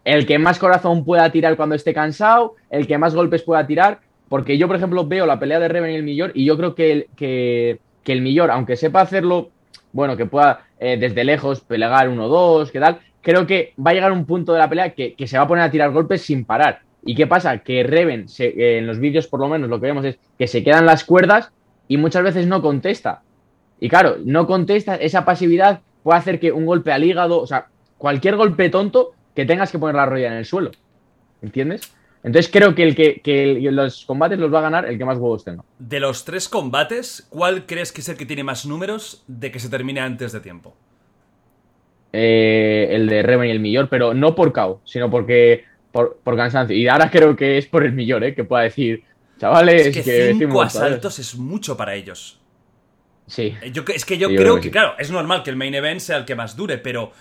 El 0.06 0.28
que 0.28 0.38
más 0.38 0.60
corazón 0.60 1.04
pueda 1.04 1.30
tirar 1.32 1.58
cuando 1.58 1.74
esté 1.74 1.92
cansado, 1.94 2.56
el 2.70 2.86
que 2.86 3.00
más 3.00 3.16
golpes 3.16 3.42
pueda 3.42 3.66
tirar. 3.66 4.00
Porque 4.30 4.58
yo, 4.60 4.68
por 4.68 4.76
ejemplo, 4.76 5.06
veo 5.08 5.26
la 5.26 5.40
pelea 5.40 5.60
de 5.60 5.68
Reven 5.68 5.92
y 5.92 5.96
el 5.96 6.04
Millor 6.04 6.32
y 6.36 6.46
yo 6.46 6.56
creo 6.58 6.76
que 6.76 6.92
el, 6.92 7.08
que, 7.16 7.80
que 8.04 8.14
el 8.14 8.22
Millor, 8.22 8.52
aunque 8.52 8.76
sepa 8.78 9.02
hacerlo, 9.02 9.50
bueno, 9.92 10.16
que 10.16 10.28
pueda 10.28 10.67
eh, 10.80 10.98
desde 10.98 11.24
lejos 11.24 11.62
pelear 11.62 12.10
uno 12.10 12.28
dos, 12.28 12.72
qué 12.72 12.80
tal, 12.80 13.00
creo 13.22 13.46
que 13.46 13.74
va 13.84 13.92
a 13.92 13.94
llegar 13.94 14.12
un 14.12 14.26
punto 14.26 14.54
de 14.54 14.60
la 14.60 14.70
pelea 14.70 14.94
que, 14.94 15.14
que 15.14 15.28
se 15.28 15.38
va 15.38 15.44
a 15.44 15.48
poner 15.48 15.64
a 15.64 15.72
tirar 15.72 15.92
golpes 15.92 16.22
sin 16.22 16.46
parar. 16.46 16.82
¿Y 17.04 17.16
qué 17.16 17.28
pasa? 17.28 17.60
Que 17.60 17.84
Reven, 17.84 18.26
eh, 18.40 18.78
en 18.80 18.88
los 18.88 19.00
vídeos 19.00 19.28
por 19.28 19.40
lo 19.40 19.48
menos 19.48 19.70
lo 19.70 19.80
que 19.80 19.88
vemos 19.88 20.06
es 20.06 20.18
que 20.38 20.48
se 20.48 20.64
quedan 20.64 20.86
las 20.86 21.04
cuerdas 21.04 21.52
y 21.88 21.98
muchas 21.98 22.24
veces 22.24 22.48
no 22.48 22.62
contesta. 22.62 23.22
Y 23.80 23.90
claro, 23.90 24.18
no 24.24 24.48
contesta, 24.48 24.96
esa 24.96 25.24
pasividad 25.24 25.82
puede 26.04 26.20
hacer 26.20 26.40
que 26.40 26.52
un 26.52 26.66
golpe 26.66 26.92
al 26.92 27.04
hígado, 27.04 27.42
o 27.42 27.48
sea, 27.48 27.68
cualquier 27.98 28.36
golpe 28.36 28.70
tonto 28.70 29.14
que 29.36 29.46
tengas 29.46 29.72
que 29.72 29.80
poner 29.80 29.96
la 29.96 30.06
rodilla 30.06 30.28
en 30.28 30.34
el 30.34 30.46
suelo. 30.46 30.72
¿Entiendes? 31.42 31.94
Entonces 32.28 32.52
creo 32.52 32.76
que, 32.76 32.84
el 32.84 32.94
que, 32.94 33.22
que 33.22 33.46
los 33.72 34.04
combates 34.06 34.38
los 34.38 34.54
va 34.54 34.60
a 34.60 34.64
ganar 34.64 34.86
el 34.86 34.98
que 34.98 35.06
más 35.06 35.18
huevos 35.18 35.46
tenga. 35.46 35.64
De 35.80 36.02
los 36.02 36.26
tres 36.26 36.50
combates, 36.50 37.26
¿cuál 37.30 37.66
crees 37.66 37.94
que 37.94 38.02
es 38.02 38.10
el 38.10 38.18
que 38.18 38.26
tiene 38.26 38.44
más 38.44 38.66
números 38.66 39.24
de 39.28 39.50
que 39.50 39.60
se 39.60 39.70
termine 39.70 40.02
antes 40.02 40.34
de 40.34 40.42
tiempo? 40.42 40.76
Eh, 42.12 42.90
el 42.92 43.08
de 43.08 43.24
Reven 43.24 43.48
y 43.48 43.52
el 43.52 43.62
Millor, 43.62 43.88
pero 43.88 44.14
no 44.14 44.36
por 44.36 44.52
KO, 44.52 44.82
sino 44.84 45.10
porque 45.10 45.64
por, 45.94 46.18
por, 46.22 46.36
cansancio. 46.36 46.76
Y 46.76 46.90
ahora 46.90 47.10
creo 47.10 47.34
que 47.34 47.58
es 47.58 47.66
por 47.66 47.86
el 47.86 47.94
Millor, 47.94 48.22
¿eh? 48.26 48.36
que 48.36 48.44
pueda 48.44 48.64
decir, 48.64 49.06
chavales, 49.40 49.88
es 49.88 50.04
que, 50.04 50.36
cinco 50.38 50.62
asaltos 50.62 51.20
es 51.20 51.34
mucho 51.36 51.78
para 51.78 51.96
ellos. 51.96 52.42
Sí. 53.26 53.56
Eh, 53.62 53.72
yo, 53.72 53.84
es 53.88 54.04
que 54.04 54.18
yo, 54.18 54.28
creo, 54.28 54.60
que, 54.60 54.70
claro, 54.70 54.96
es 55.00 55.12
normal 55.12 55.44
que 55.44 55.50
el 55.50 55.56
main 55.56 55.74
event 55.74 56.02
sea 56.02 56.18
el 56.18 56.26
que 56.26 56.36
más 56.36 56.58
dure, 56.58 56.78
pero 56.78 57.14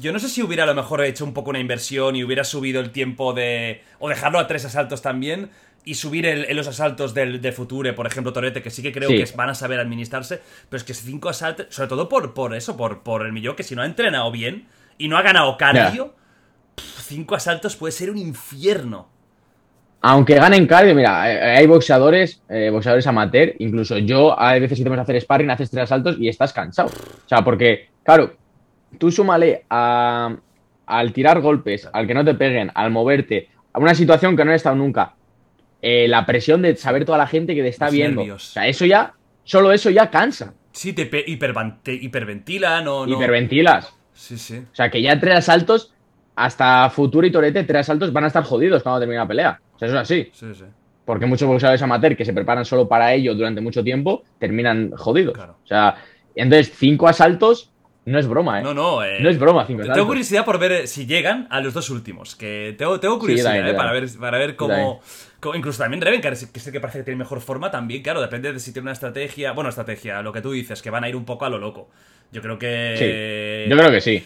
yo 0.00 0.12
no 0.12 0.18
sé 0.18 0.28
si 0.28 0.42
hubiera 0.42 0.64
a 0.64 0.66
lo 0.66 0.74
mejor 0.74 1.02
hecho 1.04 1.24
un 1.24 1.34
poco 1.34 1.50
una 1.50 1.58
inversión 1.58 2.16
y 2.16 2.24
hubiera 2.24 2.44
subido 2.44 2.80
el 2.80 2.90
tiempo 2.90 3.32
de. 3.32 3.82
o 3.98 4.08
dejarlo 4.08 4.38
a 4.38 4.46
tres 4.46 4.64
asaltos 4.64 5.02
también. 5.02 5.50
Y 5.82 5.94
subir 5.94 6.26
en 6.26 6.54
los 6.56 6.68
asaltos 6.68 7.14
del, 7.14 7.40
de 7.40 7.52
Future, 7.52 7.94
por 7.94 8.06
ejemplo, 8.06 8.34
Torete, 8.34 8.60
que 8.62 8.68
sí 8.68 8.82
que 8.82 8.92
creo 8.92 9.08
que 9.08 9.24
van 9.34 9.48
a 9.48 9.54
saber 9.54 9.80
administrarse. 9.80 10.38
Pero 10.68 10.76
es 10.76 10.84
que 10.84 10.92
cinco 10.92 11.30
asaltos, 11.30 11.68
sobre 11.70 11.88
todo 11.88 12.06
por, 12.06 12.34
por 12.34 12.54
eso, 12.54 12.76
por, 12.76 13.02
por 13.02 13.24
el 13.24 13.32
millón, 13.32 13.56
que 13.56 13.62
si 13.62 13.74
no 13.74 13.80
ha 13.80 13.86
entrenado 13.86 14.30
bien 14.30 14.68
y 14.98 15.08
no 15.08 15.16
ha 15.16 15.22
ganado 15.22 15.56
cardio, 15.56 16.14
cinco 16.76 17.34
asaltos 17.34 17.76
puede 17.76 17.92
ser 17.92 18.10
un 18.10 18.18
infierno. 18.18 19.08
Aunque 20.02 20.34
ganen 20.34 20.66
cardio, 20.66 20.94
mira, 20.94 21.22
hay 21.22 21.66
boxeadores, 21.66 22.42
eh, 22.50 22.68
boxeadores 22.70 23.06
amateur, 23.06 23.54
incluso 23.58 23.96
yo, 23.96 24.38
a 24.38 24.58
veces 24.58 24.76
si 24.76 24.84
te 24.84 24.90
vas 24.90 24.98
a 24.98 25.02
hacer 25.02 25.18
sparring, 25.20 25.50
haces 25.50 25.70
tres 25.70 25.84
asaltos 25.84 26.16
y 26.18 26.28
estás 26.28 26.52
cansado. 26.52 26.88
O 26.88 27.28
sea, 27.28 27.42
porque, 27.42 27.88
claro, 28.02 28.34
tú 28.98 29.10
súmale 29.10 29.64
a, 29.70 30.36
al 30.86 31.12
tirar 31.12 31.40
golpes, 31.40 31.88
al 31.92 32.06
que 32.06 32.14
no 32.14 32.24
te 32.24 32.34
peguen, 32.34 32.70
al 32.74 32.90
moverte, 32.90 33.48
a 33.72 33.78
una 33.78 33.94
situación 33.94 34.36
que 34.36 34.44
no 34.44 34.52
he 34.52 34.56
estado 34.56 34.76
nunca, 34.76 35.14
eh, 35.82 36.08
la 36.08 36.26
presión 36.26 36.62
de 36.62 36.76
saber 36.76 37.04
toda 37.04 37.18
la 37.18 37.26
gente 37.26 37.54
que 37.54 37.62
te 37.62 37.68
está 37.68 37.90
viendo. 37.90 38.22
O 38.22 38.38
sea, 38.38 38.66
eso 38.66 38.84
ya, 38.84 39.14
solo 39.44 39.72
eso 39.72 39.90
ya 39.90 40.10
cansa. 40.10 40.54
Sí, 40.72 40.92
te, 40.92 41.08
hiperventilan 41.26 42.86
o 42.86 43.06
no. 43.06 43.16
Hiperventilas. 43.16 43.94
Sí, 44.12 44.36
sí. 44.36 44.58
O 44.58 44.74
sea, 44.74 44.90
que 44.90 45.00
ya 45.00 45.18
tres 45.18 45.36
asaltos, 45.36 45.92
hasta 46.36 46.90
Futuro 46.90 47.26
y 47.26 47.32
Torete, 47.32 47.64
tres 47.64 47.80
asaltos 47.80 48.12
van 48.12 48.24
a 48.24 48.26
estar 48.26 48.44
jodidos 48.44 48.82
cuando 48.82 49.00
termine 49.00 49.18
la 49.18 49.28
pelea. 49.28 49.60
O 49.74 49.78
sea, 49.78 49.88
eso 49.88 49.96
es 49.96 50.02
así. 50.02 50.30
Sí, 50.32 50.54
sí. 50.54 50.64
Porque 51.04 51.26
muchos 51.26 51.48
boxeadores 51.48 51.82
amateur 51.82 52.16
que 52.16 52.24
se 52.24 52.32
preparan 52.32 52.64
solo 52.64 52.86
para 52.86 53.12
ello 53.14 53.34
durante 53.34 53.60
mucho 53.60 53.82
tiempo 53.82 54.22
terminan 54.38 54.90
jodidos. 54.92 55.38
O 55.38 55.66
sea, 55.66 55.96
entonces, 56.34 56.72
cinco 56.76 57.08
asaltos 57.08 57.69
no 58.06 58.18
es 58.18 58.26
broma, 58.26 58.60
¿eh? 58.60 58.62
No, 58.62 58.72
no, 58.72 59.04
eh, 59.04 59.18
No 59.20 59.28
es 59.28 59.38
broma, 59.38 59.66
cinco 59.66 59.82
Tengo 59.82 60.06
curiosidad 60.06 60.44
por 60.44 60.58
ver 60.58 60.88
si 60.88 61.06
llegan 61.06 61.46
a 61.50 61.60
los 61.60 61.74
dos 61.74 61.90
últimos. 61.90 62.34
Que 62.34 62.74
tengo, 62.78 62.98
tengo 62.98 63.18
curiosidad, 63.18 63.68
¿eh? 63.68 63.74
Para 63.74 63.92
ver, 63.92 64.08
para 64.18 64.38
ver 64.38 64.56
cómo, 64.56 65.00
Incluso 65.54 65.82
también 65.82 66.00
Reven, 66.00 66.20
que 66.20 66.28
es 66.28 66.66
el 66.66 66.72
que 66.72 66.80
parece 66.80 66.98
que 66.98 67.04
tiene 67.04 67.18
mejor 67.18 67.40
forma, 67.40 67.70
también, 67.70 68.02
claro, 68.02 68.20
depende 68.20 68.52
de 68.52 68.60
si 68.60 68.72
tiene 68.72 68.84
una 68.84 68.92
estrategia. 68.92 69.52
Bueno, 69.52 69.70
estrategia, 69.70 70.22
lo 70.22 70.32
que 70.32 70.40
tú 70.40 70.52
dices, 70.52 70.82
que 70.82 70.90
van 70.90 71.04
a 71.04 71.08
ir 71.08 71.16
un 71.16 71.24
poco 71.24 71.44
a 71.44 71.50
lo 71.50 71.58
loco. 71.58 71.88
Yo 72.32 72.40
creo 72.42 72.58
que. 72.58 73.64
Sí, 73.66 73.70
yo 73.70 73.76
creo 73.76 73.90
que 73.90 74.00
sí. 74.00 74.24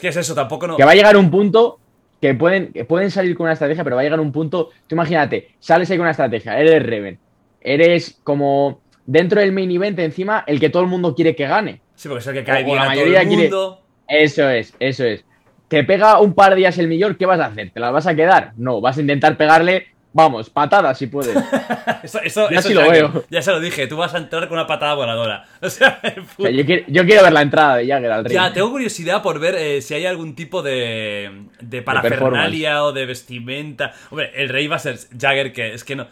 ¿Qué 0.00 0.08
es 0.08 0.16
eso? 0.16 0.34
Tampoco 0.34 0.66
no. 0.66 0.76
Que 0.76 0.84
va 0.84 0.92
a 0.92 0.94
llegar 0.94 1.16
un 1.16 1.30
punto 1.30 1.78
que 2.20 2.34
pueden, 2.34 2.72
que 2.72 2.84
pueden 2.84 3.10
salir 3.10 3.36
con 3.36 3.44
una 3.44 3.52
estrategia, 3.52 3.84
pero 3.84 3.96
va 3.96 4.02
a 4.02 4.04
llegar 4.04 4.20
un 4.20 4.32
punto. 4.32 4.70
Tú 4.86 4.94
imagínate, 4.94 5.50
sales 5.60 5.90
ahí 5.90 5.96
con 5.96 6.04
una 6.04 6.12
estrategia, 6.12 6.58
eres 6.58 6.82
Reven. 6.82 7.18
Eres 7.60 8.18
como 8.22 8.80
dentro 9.06 9.40
del 9.40 9.52
main 9.52 9.70
event 9.70 9.98
encima 9.98 10.44
el 10.46 10.60
que 10.60 10.70
todo 10.70 10.82
el 10.82 10.88
mundo 10.88 11.14
quiere 11.14 11.36
que 11.36 11.46
gane. 11.46 11.80
Sí, 11.94 12.08
porque 12.08 12.20
es 12.20 12.26
el 12.26 12.34
que 12.34 12.44
cae 12.44 12.64
bien 12.64 12.76
la 12.76 12.86
mayoría 12.86 13.22
todo 13.22 13.30
el 13.30 13.38
mundo. 13.38 13.80
Eso 14.08 14.48
es, 14.48 14.74
eso 14.78 15.04
es. 15.04 15.24
Te 15.68 15.84
pega 15.84 16.20
un 16.20 16.34
par 16.34 16.50
de 16.50 16.56
días 16.56 16.78
el 16.78 16.88
millón, 16.88 17.16
¿qué 17.16 17.26
vas 17.26 17.40
a 17.40 17.46
hacer? 17.46 17.70
¿Te 17.70 17.80
las 17.80 17.92
vas 17.92 18.06
a 18.06 18.14
quedar? 18.14 18.52
No, 18.56 18.80
vas 18.80 18.98
a 18.98 19.00
intentar 19.00 19.36
pegarle 19.36 19.93
Vamos, 20.14 20.48
patadas 20.48 20.96
si 20.96 21.08
puedes. 21.08 21.36
eso, 22.04 22.20
eso, 22.20 22.48
ya 22.48 22.60
lo 22.70 22.88
veo. 22.88 23.24
Ya 23.30 23.42
se 23.42 23.50
lo 23.50 23.58
dije, 23.58 23.88
tú 23.88 23.96
vas 23.96 24.14
a 24.14 24.18
entrar 24.18 24.48
con 24.48 24.56
una 24.56 24.66
patada 24.66 24.94
voladora. 24.94 25.44
O 25.60 25.68
sea, 25.68 26.00
yo, 26.38 26.64
quiero, 26.64 27.24
ver 27.24 27.32
la 27.32 27.42
entrada 27.42 27.76
de 27.76 27.88
Jagger 27.88 28.12
al 28.12 28.24
ring. 28.24 28.34
Ya, 28.34 28.52
tengo 28.52 28.70
curiosidad 28.70 29.22
por 29.22 29.40
ver 29.40 29.56
eh, 29.56 29.82
si 29.82 29.94
hay 29.94 30.06
algún 30.06 30.36
tipo 30.36 30.62
de, 30.62 31.46
de 31.60 31.82
parafernalia 31.82 32.84
o 32.84 32.92
de 32.92 33.06
vestimenta. 33.06 33.92
Hombre, 34.10 34.30
el 34.36 34.50
rey 34.50 34.68
va 34.68 34.76
a 34.76 34.78
ser 34.78 34.98
Jagger, 35.18 35.52
que 35.52 35.74
es 35.74 35.82
que 35.82 35.96
no. 35.96 36.06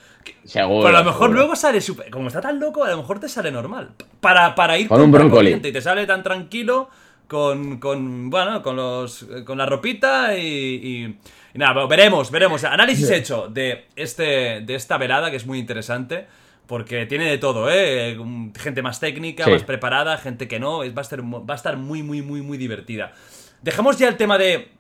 seguro. 0.45 0.85
Pero 0.85 0.97
a 0.97 1.01
lo 1.03 1.07
mejor 1.07 1.31
luego 1.31 1.55
sale 1.55 1.81
super. 1.81 2.11
Como 2.11 2.27
está 2.27 2.41
tan 2.41 2.59
loco, 2.59 2.83
a 2.83 2.91
lo 2.91 2.97
mejor 2.97 3.21
te 3.21 3.29
sale 3.29 3.53
normal. 3.53 3.91
Para, 4.21 4.55
para 4.57 4.79
ir 4.79 4.89
con 4.89 5.01
un 5.01 5.13
brócoli. 5.13 5.53
Y 5.53 5.61
te 5.61 5.81
sale 5.81 6.07
tan 6.07 6.25
tranquilo 6.25 6.89
con, 7.29 7.79
con. 7.79 8.31
Bueno, 8.31 8.63
con 8.63 8.75
los. 8.75 9.27
Con 9.45 9.59
la 9.59 9.67
ropita 9.67 10.37
y 10.37 10.43
y 10.43 11.17
nada, 11.55 11.87
veremos, 11.87 12.31
veremos. 12.31 12.65
Análisis 12.65 13.11
hecho 13.11 13.49
de, 13.49 13.87
este, 13.97 14.61
de 14.61 14.75
esta 14.75 14.99
velada, 14.99 15.31
que 15.31 15.37
es 15.37 15.47
muy 15.47 15.59
interesante. 15.59 16.27
Porque 16.67 17.07
tiene 17.07 17.29
de 17.29 17.39
todo, 17.39 17.69
¿eh? 17.71 18.17
Gente 18.57 18.83
más 18.83 19.01
técnica, 19.01 19.47
más 19.47 19.65
preparada, 19.65 20.17
gente 20.17 20.49
que 20.49 20.61
no. 20.61 20.79
Va 20.79 20.85
a, 20.97 21.01
estar, 21.01 21.23
va 21.23 21.53
a 21.53 21.57
estar 21.57 21.77
muy, 21.77 22.03
muy, 22.03 22.23
muy, 22.23 22.41
muy 22.41 22.57
divertida. 22.57 23.13
Dejemos 23.61 23.99
ya 23.99 24.09
el 24.09 24.17
tema 24.17 24.39
de 24.39 24.71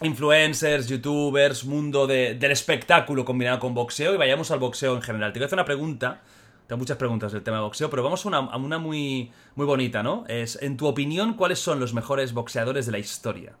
influencers, 0.00 0.88
youtubers, 0.88 1.64
mundo 1.64 2.06
del 2.06 2.50
espectáculo 2.50 3.24
combinado 3.24 3.58
con 3.58 3.74
boxeo 3.74 4.14
y 4.14 4.16
vayamos 4.16 4.50
al 4.50 4.60
boxeo 4.60 4.94
en 4.94 5.02
general. 5.02 5.32
Te 5.32 5.40
voy 5.40 5.44
a 5.44 5.46
hacer 5.46 5.56
una 5.56 5.64
pregunta. 5.64 6.22
Tengo 6.66 6.78
muchas 6.78 6.96
preguntas 6.96 7.32
del 7.32 7.42
tema 7.42 7.58
de 7.58 7.64
boxeo, 7.64 7.90
pero 7.90 8.02
vamos 8.02 8.24
a 8.24 8.28
una, 8.28 8.38
a 8.38 8.56
una 8.56 8.78
muy, 8.78 9.30
muy 9.56 9.66
bonita, 9.66 10.02
¿no? 10.02 10.24
Es, 10.28 10.60
en 10.62 10.76
tu 10.76 10.86
opinión, 10.86 11.34
¿cuáles 11.34 11.58
son 11.58 11.80
los 11.80 11.92
mejores 11.92 12.32
boxeadores 12.32 12.86
de 12.86 12.92
la 12.92 12.98
historia? 12.98 13.52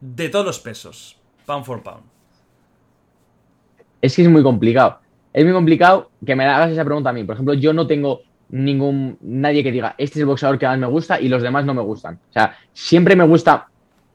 De 0.00 0.28
todos 0.28 0.44
los 0.44 0.58
pesos 0.58 1.18
pound 1.46 1.64
for 1.64 1.82
pound? 1.82 2.04
Es 4.02 4.14
que 4.14 4.22
es 4.22 4.28
muy 4.28 4.42
complicado. 4.42 5.00
Es 5.32 5.44
muy 5.44 5.52
complicado 5.52 6.10
que 6.24 6.36
me 6.36 6.44
hagas 6.44 6.70
esa 6.70 6.84
pregunta 6.84 7.10
a 7.10 7.12
mí. 7.12 7.24
Por 7.24 7.34
ejemplo, 7.34 7.54
yo 7.54 7.72
no 7.72 7.86
tengo 7.86 8.20
ningún 8.48 9.18
nadie 9.20 9.62
que 9.64 9.72
diga 9.72 9.94
este 9.98 10.18
es 10.18 10.20
el 10.20 10.26
boxeador 10.26 10.58
que 10.58 10.66
más 10.66 10.78
me 10.78 10.86
gusta 10.86 11.20
y 11.20 11.28
los 11.28 11.42
demás 11.42 11.64
no 11.64 11.74
me 11.74 11.82
gustan. 11.82 12.20
O 12.30 12.32
sea, 12.32 12.56
siempre 12.72 13.16
me 13.16 13.26
gusta 13.26 13.68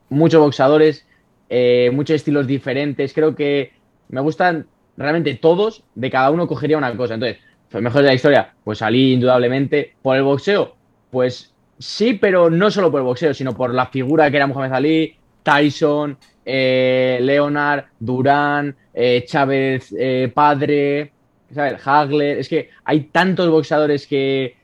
muchos 0.09 0.41
boxeadores, 0.41 1.07
eh, 1.49 1.89
muchos 1.93 2.15
estilos 2.15 2.47
diferentes. 2.47 3.13
Creo 3.13 3.35
que 3.35 3.73
me 4.09 4.21
gustan 4.21 4.67
realmente 4.97 5.33
todos. 5.35 5.83
De 5.95 6.09
cada 6.09 6.31
uno 6.31 6.47
cogería 6.47 6.77
una 6.77 6.95
cosa. 6.95 7.15
Entonces, 7.15 7.39
mejor 7.73 8.01
de 8.01 8.07
la 8.07 8.13
historia, 8.13 8.53
pues 8.63 8.79
salí 8.79 9.13
indudablemente 9.13 9.95
por 10.01 10.17
el 10.17 10.23
boxeo. 10.23 10.75
Pues 11.09 11.53
sí, 11.77 12.13
pero 12.13 12.49
no 12.49 12.71
solo 12.71 12.91
por 12.91 13.01
el 13.01 13.05
boxeo, 13.05 13.33
sino 13.33 13.55
por 13.55 13.73
la 13.73 13.87
figura 13.87 14.29
que 14.29 14.37
era 14.37 14.47
Muhammad 14.47 14.73
Ali, 14.73 15.15
Tyson, 15.43 16.17
eh, 16.45 17.19
Leonard, 17.21 17.85
Durán, 17.99 18.75
eh, 18.93 19.23
Chávez 19.25 19.93
eh, 19.97 20.31
padre, 20.33 21.11
¿sabes? 21.53 21.81
Hagler. 21.85 22.39
Es 22.39 22.49
que 22.49 22.69
hay 22.83 23.01
tantos 23.05 23.49
boxeadores 23.49 24.07
que, 24.07 24.55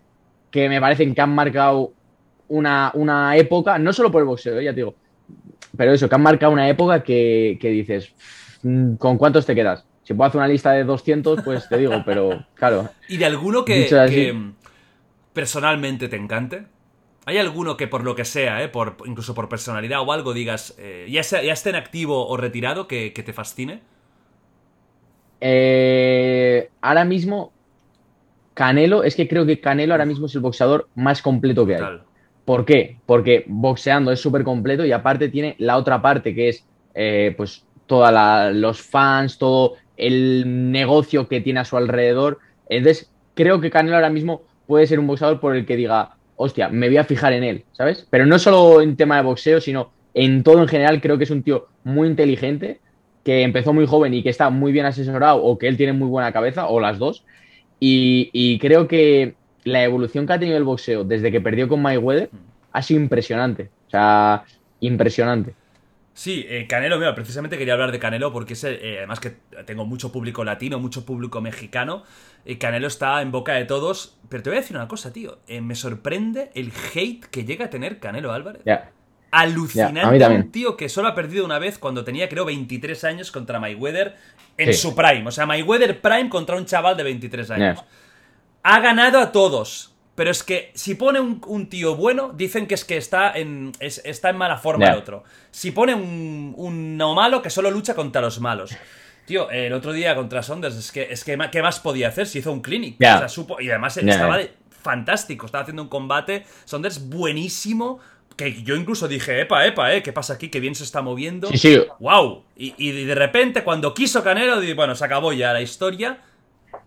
que 0.51 0.69
me 0.69 0.82
parecen 0.82 1.13
que 1.13 1.21
han 1.21 1.34
marcado 1.34 1.93
una, 2.49 2.91
una, 2.93 3.36
época, 3.36 3.78
no 3.78 3.93
solo 3.93 4.11
por 4.11 4.21
el 4.21 4.28
boxeo, 4.28 4.61
ya 4.61 4.71
te 4.71 4.78
digo, 4.78 4.95
pero 5.75 5.93
eso, 5.93 6.07
que 6.07 6.15
han 6.15 6.21
marcado 6.21 6.51
una 6.51 6.69
época 6.69 7.03
que, 7.03 7.57
que 7.59 7.69
dices, 7.69 8.13
mm, 8.63 8.95
¿con 8.95 9.17
cuántos 9.17 9.45
te 9.45 9.53
quedas? 9.53 9.86
Si 10.03 10.13
puedo 10.13 10.30
hacer 10.30 10.39
una 10.39 10.47
lista 10.47 10.71
de 10.71 10.86
200, 10.86 11.41
pues 11.43 11.67
te 11.67 11.78
digo, 11.78 12.01
pero 12.05 12.45
claro. 12.55 12.89
¿Y 13.09 13.17
de 13.17 13.25
alguno 13.25 13.65
que 13.65 14.53
personalmente 15.34 16.07
te 16.07 16.15
encante? 16.15 16.65
¿Hay 17.28 17.38
alguno 17.39 17.75
que 17.75 17.88
por 17.88 18.05
lo 18.05 18.15
que 18.15 18.23
sea, 18.23 18.63
eh, 18.63 18.69
por, 18.69 18.95
incluso 19.05 19.36
por 19.36 19.49
personalidad 19.49 19.99
o 19.99 20.13
algo, 20.13 20.34
digas, 20.34 20.73
eh, 20.80 21.07
ya, 21.09 21.21
ya 21.21 21.51
esté 21.51 21.71
en 21.71 21.75
activo 21.75 22.25
o 22.25 22.38
retirado, 22.38 22.88
que, 22.88 23.11
te 23.11 23.34
fascine? 23.34 23.82
Eh, 25.41 26.69
ahora 26.80 27.03
mismo, 27.03 27.51
Canelo, 28.53 29.03
es 29.03 29.17
que 29.17 29.28
creo 29.28 29.45
que 29.45 29.59
Canelo 29.59 29.93
ahora 29.93 30.05
mismo 30.05 30.28
es 30.28 30.36
el 30.36 30.41
boxeador 30.41 30.88
más 30.95 31.21
completo 31.21 31.65
que 31.65 31.75
hay. 31.75 31.99
¿Por 32.45 32.63
qué? 32.63 32.97
Porque 33.05 33.43
boxeando 33.45 34.13
es 34.13 34.21
súper 34.21 34.45
completo 34.45 34.86
y 34.86 34.93
aparte 34.93 35.28
tiene 35.28 35.57
la 35.59 35.75
otra 35.75 36.01
parte 36.01 36.34
que 36.34 36.47
es, 36.47 36.65
pues, 37.36 37.65
todos 37.88 38.09
los 38.53 38.82
fans, 38.82 39.38
todo 39.38 39.73
el 39.97 40.71
negocio 40.71 41.28
que 41.28 41.41
tiene 41.41 41.59
a 41.59 41.65
su 41.65 41.75
alrededor. 41.75 42.39
Entonces, 42.69 43.11
creo 43.34 43.59
que 43.59 43.69
Canelo 43.69 43.97
ahora 43.97 44.09
mismo 44.09 44.43
puede 44.65 44.88
ser 44.88 44.97
un 44.97 45.07
boxeador 45.07 45.41
por 45.41 45.57
el 45.57 45.65
que 45.65 45.75
diga, 45.75 46.16
hostia, 46.38 46.69
me 46.69 46.88
voy 46.88 46.97
a 46.97 47.03
fijar 47.03 47.33
en 47.33 47.43
él, 47.43 47.65
¿sabes? 47.73 48.07
Pero 48.09 48.25
no 48.25 48.39
solo 48.39 48.81
en 48.81 48.95
tema 48.95 49.17
de 49.17 49.23
boxeo, 49.23 49.59
sino 49.59 49.91
en 50.13 50.43
todo 50.43 50.61
en 50.61 50.67
general, 50.67 51.01
creo 51.01 51.17
que 51.17 51.25
es 51.25 51.31
un 51.31 51.43
tío 51.43 51.67
muy 51.83 52.07
inteligente, 52.07 52.79
que 53.23 53.41
empezó 53.41 53.73
muy 53.73 53.85
joven 53.85 54.13
y 54.13 54.23
que 54.23 54.29
está 54.29 54.49
muy 54.49 54.71
bien 54.71 54.85
asesorado, 54.85 55.43
o 55.43 55.57
que 55.57 55.67
él 55.67 55.75
tiene 55.75 55.93
muy 55.93 56.07
buena 56.07 56.31
cabeza, 56.31 56.67
o 56.67 56.79
las 56.79 56.97
dos. 56.97 57.25
Y, 57.79 58.57
creo 58.59 58.88
que 58.88 59.35
la 59.63 59.83
evolución 59.83 60.25
que 60.25 60.33
ha 60.33 60.39
tenido 60.39 60.57
el 60.57 60.63
boxeo 60.63 61.03
desde 61.03 61.31
que 61.31 61.41
perdió 61.41 61.67
con 61.67 61.81
Mayweather 61.81 62.29
ha 62.71 62.81
sido 62.81 63.01
impresionante. 63.01 63.69
O 63.88 63.89
sea, 63.89 64.45
impresionante. 64.79 65.53
Sí, 66.18 66.43
eh, 66.49 66.65
Canelo, 66.68 66.97
mira, 66.97 67.13
precisamente 67.13 67.59
quería 67.59 67.74
hablar 67.74 67.91
de 67.91 67.99
Canelo 67.99 68.34
porque 68.34 68.53
es, 68.53 68.63
eh, 68.63 68.95
además 68.97 69.20
que 69.20 69.36
tengo 69.68 69.86
mucho 69.86 70.11
público 70.11 70.43
latino, 70.43 70.80
mucho 70.80 71.05
público 71.05 71.41
mexicano, 71.41 72.01
Canelo 72.59 72.88
está 72.88 73.22
en 73.22 73.32
boca 73.32 73.53
de 73.53 73.65
todos, 73.65 74.18
pero 74.28 74.41
te 74.41 74.49
voy 74.49 74.57
a 74.57 74.61
decir 74.61 74.76
una 74.76 74.88
cosa, 74.88 75.13
tío, 75.13 75.38
eh, 75.47 75.61
me 75.61 75.76
sorprende 75.76 76.49
el 76.55 76.72
hate 76.95 77.24
que 77.26 77.45
llega 77.45 77.65
a 77.65 77.70
tener 77.70 77.99
Canelo 77.99 78.32
Álvarez. 78.34 78.63
alucinante. 79.30 79.99
Ya, 80.01 80.07
a 80.07 80.11
mí 80.11 80.18
también. 80.18 80.41
un 80.43 80.51
tío 80.51 80.76
que 80.76 80.89
solo 80.89 81.09
ha 81.09 81.13
perdido 81.13 81.45
una 81.45 81.59
vez 81.59 81.78
cuando 81.78 82.03
tenía, 82.03 82.28
creo, 82.30 82.45
23 82.45 83.03
años 83.03 83.32
contra 83.32 83.59
Mayweather 83.59 84.15
en 84.57 84.74
Sí. 84.74 84.80
su 84.80 84.95
prime. 84.95 85.28
O 85.28 85.32
sea, 85.32 85.45
Mayweather 85.45 86.01
prime 86.01 86.30
contra 86.30 86.55
un 86.55 86.65
chaval 86.65 86.97
de 86.97 87.03
23 87.03 87.51
años. 87.51 87.84
Ha 88.63 88.80
ganado 88.80 89.20
a 89.20 89.32
todos. 89.32 89.93
Pero 90.18 90.32
es 90.32 90.41
que 90.43 90.72
si 90.74 90.95
pone 90.95 91.20
un, 91.20 91.39
un 91.45 91.70
tío 91.70 91.95
bueno, 91.95 92.34
dicen 92.36 92.65
que 92.65 92.74
es 92.74 92.84
que 92.84 92.97
está 92.97 93.32
en, 93.38 93.72
es- 93.80 94.01
está 94.03 94.32
en 94.32 94.38
mala 94.38 94.57
forma 94.57 94.86
el 94.93 94.97
otro. 94.97 95.24
Si 95.51 95.70
pone 95.70 95.93
un, 95.93 96.55
un 96.57 96.97
no 96.97 97.13
malo, 97.13 97.43
que 97.43 97.51
solo 97.51 97.70
lucha 97.70 97.93
contra 97.93 98.20
los 98.20 98.39
malos. 98.41 98.72
Tío, 99.28 99.51
el 99.51 99.74
otro 99.74 99.93
día 99.93 100.15
contra 100.15 100.41
Saunders, 100.41 100.76
es 100.76 100.91
que, 100.91 101.03
es 101.11 101.24
que 101.24 101.38
¿qué 101.51 101.61
más 101.61 101.80
podía 101.80 102.07
hacer? 102.07 102.26
Se 102.26 102.39
hizo 102.39 102.51
un 102.51 102.61
clinic. 102.61 102.95
Ya. 102.97 103.18
O 103.18 103.20
sea, 103.20 103.28
supo- 103.30 103.61
y 103.61 103.70
además 103.70 103.95
estaba 103.97 104.38
de- 104.39 104.53
fantástico. 104.82 105.45
Estaba 105.45 105.61
haciendo 105.61 105.84
un 105.84 105.89
combate. 105.89 106.45
Saunders 106.65 107.07
buenísimo. 107.09 107.99
Que 108.36 108.63
yo 108.63 108.76
incluso 108.76 109.07
dije, 109.07 109.41
epa, 109.41 109.65
epa, 109.68 109.93
eh, 109.93 110.01
¿qué 110.01 110.13
pasa 110.13 110.34
aquí? 110.34 110.49
Que 110.49 110.59
bien 110.59 110.74
se 110.76 110.84
está 110.84 111.01
moviendo. 111.03 111.47
Sí, 111.49 111.57
sí. 111.59 111.80
¡Wow! 111.99 112.43
Y, 112.55 112.74
y 112.78 113.03
de 113.05 113.13
repente, 113.15 113.63
cuando 113.63 113.93
quiso 113.93 114.24
Canelo, 114.24 114.61
bueno, 114.76 114.95
se 114.95 115.05
acabó 115.05 115.32
ya 115.34 115.53
la 115.53 115.61
historia. 115.61 116.22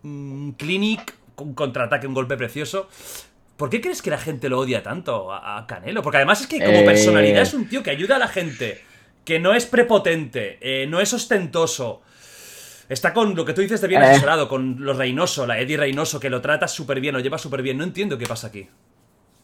Mm, 0.03 0.51
Clinic, 0.53 1.15
un 1.41 1.55
contraataque, 1.55 2.07
un 2.07 2.15
golpe 2.15 2.37
precioso. 2.37 2.89
¿Por 3.57 3.69
qué 3.69 3.81
crees 3.81 4.01
que 4.03 4.11
la 4.11 4.19
gente 4.19 4.49
lo 4.49 4.59
odia 4.59 4.83
tanto 4.83 5.33
a, 5.33 5.59
a 5.59 5.67
Canelo? 5.67 6.03
Porque 6.03 6.17
además 6.19 6.41
es 6.41 6.47
que 6.47 6.59
como 6.59 6.79
Eh. 6.79 6.85
personalidad 6.85 7.43
es 7.43 7.53
un 7.55 7.69
tío 7.69 7.83
que 7.83 7.91
ayuda 7.91 8.17
a 8.17 8.19
la 8.19 8.29
gente, 8.29 8.81
que 9.25 9.39
no 9.39 9.53
es 9.55 9.67
prepotente, 9.67 10.59
eh, 10.61 10.87
no 10.87 11.01
es 11.01 11.13
ostentoso. 11.13 12.03
Está 12.89 13.13
con 13.13 13.35
lo 13.37 13.45
que 13.45 13.53
tú 13.53 13.61
dices 13.61 13.81
de 13.81 13.89
bien 13.89 14.03
Eh. 14.03 14.07
asesorado, 14.07 14.49
con 14.49 14.77
los 14.85 14.97
Reynoso, 14.97 15.47
la 15.47 15.59
Eddie 15.61 15.77
Reynoso, 15.77 16.19
que 16.19 16.31
lo 16.31 16.41
trata 16.41 16.67
súper 16.67 17.01
bien, 17.01 17.15
lo 17.15 17.21
lleva 17.21 17.39
súper 17.39 17.63
bien. 17.63 17.77
No 17.77 17.85
entiendo 17.85 18.17
qué 18.19 18.27
pasa 18.27 18.47
aquí. 18.49 18.67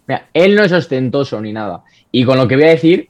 Mira, 0.09 0.29
él 0.33 0.55
no 0.55 0.65
es 0.65 0.73
ostentoso 0.73 1.41
ni 1.41 1.53
nada. 1.53 1.83
Y 2.11 2.25
con 2.25 2.39
lo 2.39 2.49
que 2.49 2.57
voy 2.57 2.65
a 2.65 2.69
decir, 2.71 3.09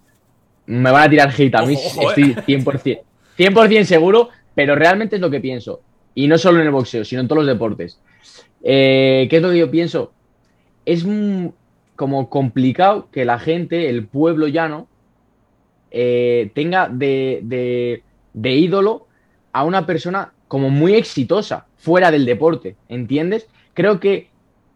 me 0.66 0.90
van 0.90 1.04
a 1.04 1.10
tirar 1.10 1.30
hate 1.30 1.54
a 1.54 1.62
mí, 1.64 1.74
Ojo, 1.76 2.00
ojo, 2.00 2.08
estoy 2.10 2.32
eh. 2.32 2.42
100%, 2.46 3.00
100% 3.38 3.84
seguro, 3.84 4.30
pero 4.54 4.74
realmente 4.74 5.16
es 5.16 5.22
lo 5.22 5.30
que 5.30 5.40
pienso. 5.40 5.80
Y 6.14 6.26
no 6.26 6.36
solo 6.36 6.58
en 6.60 6.66
el 6.66 6.72
boxeo, 6.72 7.04
sino 7.04 7.20
en 7.20 7.28
todos 7.28 7.44
los 7.44 7.46
deportes. 7.54 8.00
Eh, 8.68 9.28
¿Qué 9.30 9.36
es 9.36 9.42
lo 9.42 9.50
que 9.50 9.58
yo 9.58 9.70
pienso? 9.70 10.12
Es 10.84 11.06
como 11.94 12.28
complicado 12.28 13.08
que 13.12 13.24
la 13.24 13.38
gente, 13.38 13.88
el 13.88 14.06
pueblo 14.08 14.48
llano, 14.48 14.88
eh, 15.90 16.50
tenga 16.54 16.88
de, 16.88 17.40
de- 17.44 18.02
de 18.34 18.50
ídolo 18.52 19.06
a 19.52 19.64
una 19.64 19.86
persona 19.86 20.32
como 20.48 20.68
muy 20.68 20.94
exitosa 20.94 21.66
fuera 21.76 22.10
del 22.10 22.26
deporte, 22.26 22.76
¿entiendes? 22.88 23.48
Creo 23.72 24.00
que 24.00 24.28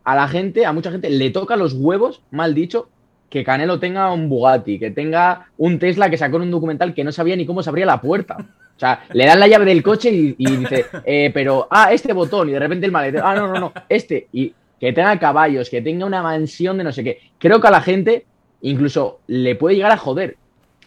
a 0.05 0.15
la 0.15 0.29
gente, 0.29 0.65
a 0.67 0.73
mucha 0.73 0.91
gente, 0.91 1.11
le 1.11 1.31
toca 1.31 1.57
los 1.57 1.75
huevos, 1.75 2.23
mal 2.31 2.55
dicho, 2.55 2.89
que 3.29 3.45
Canelo 3.45 3.79
tenga 3.79 4.13
un 4.13 4.29
Bugatti, 4.29 4.79
que 4.79 4.91
tenga 4.91 5.49
un 5.59 5.79
Tesla 5.79 6.11
que 6.11 6.17
sacó 6.17 6.37
en 6.37 6.43
un 6.45 6.51
documental 6.51 6.95
que 6.95 7.05
no 7.05 7.13
sabía 7.13 7.37
ni 7.37 7.47
cómo 7.47 7.63
se 7.63 7.71
abría 7.71 7.87
la 7.87 8.01
puerta. 8.01 8.37
O 8.81 8.87
sea, 8.87 9.05
le 9.13 9.27
dan 9.27 9.39
la 9.39 9.47
llave 9.47 9.67
del 9.67 9.83
coche 9.83 10.11
y, 10.11 10.57
dice, 10.57 10.87
eh, 11.05 11.31
pero, 11.35 11.69
ah, 11.71 11.93
este 11.93 12.15
botón, 12.15 12.49
y 12.49 12.53
de 12.53 12.59
repente 12.59 12.87
el 12.87 12.93
maletero, 12.93 13.27
ah, 13.27 13.35
no, 13.35 13.47
no, 13.47 13.61
no, 13.61 13.73
este, 13.91 14.29
y 14.33 14.55
que 14.81 14.95
tenga 14.95 15.19
caballos, 15.19 15.69
que 15.69 15.83
tenga 15.83 16.07
una 16.07 16.23
mansión 16.23 16.79
de 16.79 16.85
no 16.85 16.91
sé 16.91 17.05
qué. 17.05 17.19
Creo 17.39 17.61
que 17.61 17.69
a 17.69 17.73
la 17.73 17.83
gente 17.83 18.25
incluso 18.63 19.21
le 19.27 19.55
puede 19.55 19.77
llegar 19.77 19.93
a 19.93 19.99
joder. 19.99 20.39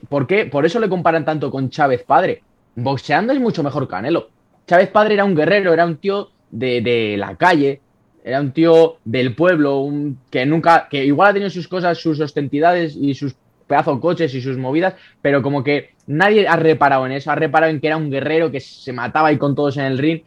¿Por 0.10 0.26
qué? 0.26 0.48
Por 0.48 0.66
eso 0.66 0.80
le 0.80 0.90
comparan 0.90 1.24
tanto 1.24 1.52
con 1.52 1.70
Chávez 1.70 2.02
padre. 2.02 2.42
Boxeando 2.76 3.32
es 3.32 3.40
mucho 3.40 3.62
mejor 3.62 3.88
Canelo. 3.88 4.30
Chávez 4.66 4.90
padre 4.90 5.14
era 5.14 5.26
un 5.26 5.36
guerrero, 5.36 5.72
era 5.72 5.86
un 5.86 5.98
tío 5.98 6.32
de, 6.50 6.82
de 6.82 7.16
la 7.16 7.36
calle, 7.36 7.80
era 8.24 8.42
un 8.42 8.54
tío 8.54 8.98
del 9.06 9.36
pueblo, 9.36 9.82
un, 9.82 10.18
que 10.32 10.48
nunca, 10.48 10.88
que 10.90 11.06
igual 11.06 11.30
ha 11.30 11.34
tenido 11.34 11.52
sus 11.52 11.68
cosas, 11.68 12.00
sus 12.00 12.20
ostentidades 12.20 12.96
y 12.96 13.14
sus 13.14 13.36
pedazos 13.68 14.00
coches 14.00 14.34
y 14.36 14.42
sus 14.42 14.58
movidas, 14.58 14.96
pero 15.22 15.42
como 15.42 15.64
que 15.64 15.92
nadie 16.08 16.48
ha 16.48 16.56
reparado 16.56 17.06
en 17.06 17.14
eso, 17.14 17.32
ha 17.32 17.36
reparado 17.36 17.72
en 17.72 17.80
que 17.80 17.88
era 17.88 17.98
un 17.98 18.10
guerrero 18.10 18.52
que 18.52 18.60
se 18.60 18.94
mataba 18.94 19.30
ahí 19.30 19.38
con 19.38 19.56
todos 19.56 19.78
en 19.78 19.86
el 19.86 19.98
ring 19.98 20.22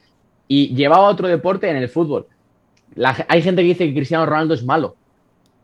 y 0.49 0.75
llevaba 0.75 1.09
otro 1.09 1.29
deporte 1.29 1.69
en 1.69 1.77
el 1.77 1.89
fútbol. 1.89 2.27
Hay 3.29 3.43
gente 3.43 3.63
que 3.63 3.69
dice 3.69 3.87
que 3.87 3.95
Cristiano 3.95 4.27
Ronaldo 4.27 4.55
es 4.55 4.65
malo. 4.65 4.97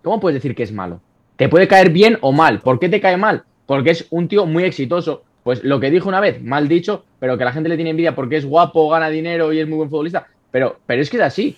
¿Cómo 0.03 0.21
puedes 0.21 0.35
decir 0.35 0.55
que 0.55 0.65
es 0.65 0.73
malo? 0.73 1.01
Te 1.37 1.49
puede 1.49 1.67
caer 1.67 1.91
bien 1.91 2.19
o 2.21 2.33
mal. 2.33 2.61
¿Por 2.61 2.79
qué 2.79 2.89
te 2.89 3.01
cae 3.01 3.17
mal? 3.17 3.45
Porque 3.67 3.91
es 3.91 4.07
un 4.11 4.29
tío 4.29 4.45
muy 4.45 4.65
exitoso. 4.65 5.23
Pues 5.43 5.65
lo 5.65 5.81
que 5.81 5.91
dijo 5.91 6.09
una 6.09 6.21
vez, 6.21 6.43
mal 6.43 6.69
dicho, 6.69 7.05
pero 7.19 7.37
que 7.37 7.45
la 7.45 7.53
gente 7.53 7.69
le 7.69 7.77
tiene 7.77 7.91
envidia 7.91 8.15
porque 8.15 8.37
es 8.37 8.45
guapo, 8.45 8.89
gana 8.89 9.09
dinero 9.09 9.53
y 9.53 9.61
es 9.61 9.69
muy 9.69 9.79
buen 9.79 9.91
futbolista. 9.91 10.27
Pero, 10.51 10.79
pero 10.87 11.03
es 11.03 11.11
que 11.11 11.17
es 11.17 11.23
así. 11.23 11.57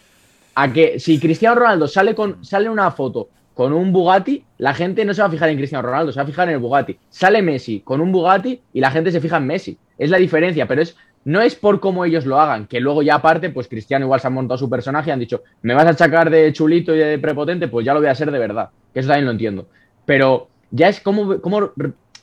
A 0.54 0.72
que 0.72 1.00
si 1.00 1.18
Cristiano 1.18 1.56
Ronaldo 1.56 1.88
sale 1.88 2.14
con 2.14 2.44
sale 2.44 2.70
una 2.70 2.90
foto 2.92 3.28
con 3.54 3.72
un 3.72 3.92
Bugatti, 3.92 4.44
la 4.58 4.74
gente 4.74 5.04
no 5.04 5.14
se 5.14 5.22
va 5.22 5.28
a 5.28 5.30
fijar 5.30 5.48
en 5.48 5.56
Cristiano 5.56 5.86
Ronaldo, 5.86 6.12
se 6.12 6.18
va 6.18 6.24
a 6.24 6.26
fijar 6.26 6.48
en 6.48 6.54
el 6.54 6.60
Bugatti. 6.60 6.98
Sale 7.08 7.40
Messi 7.40 7.80
con 7.80 8.00
un 8.00 8.12
Bugatti 8.12 8.60
y 8.72 8.80
la 8.80 8.90
gente 8.90 9.10
se 9.12 9.20
fija 9.20 9.36
en 9.36 9.46
Messi. 9.46 9.78
Es 9.96 10.10
la 10.10 10.18
diferencia, 10.18 10.66
pero 10.66 10.82
es 10.82 10.96
no 11.24 11.40
es 11.40 11.54
por 11.54 11.80
cómo 11.80 12.04
ellos 12.04 12.26
lo 12.26 12.38
hagan, 12.38 12.66
que 12.66 12.80
luego 12.80 13.02
ya 13.02 13.14
aparte, 13.14 13.48
pues 13.48 13.66
Cristiano 13.66 14.04
igual 14.04 14.20
se 14.20 14.26
ha 14.26 14.30
montado 14.30 14.58
su 14.58 14.68
personaje 14.68 15.08
y 15.08 15.12
han 15.12 15.20
dicho, 15.20 15.42
me 15.62 15.72
vas 15.72 15.86
a 15.86 15.90
achacar 15.90 16.28
de 16.28 16.52
chulito 16.52 16.94
y 16.94 16.98
de 16.98 17.18
prepotente, 17.18 17.68
pues 17.68 17.86
ya 17.86 17.94
lo 17.94 18.00
voy 18.00 18.08
a 18.08 18.12
hacer 18.12 18.30
de 18.30 18.38
verdad. 18.38 18.70
Que 18.92 19.00
eso 19.00 19.08
también 19.08 19.24
lo 19.24 19.30
entiendo. 19.30 19.66
Pero 20.04 20.48
ya 20.70 20.88
es 20.88 21.00
como, 21.00 21.40
como 21.40 21.72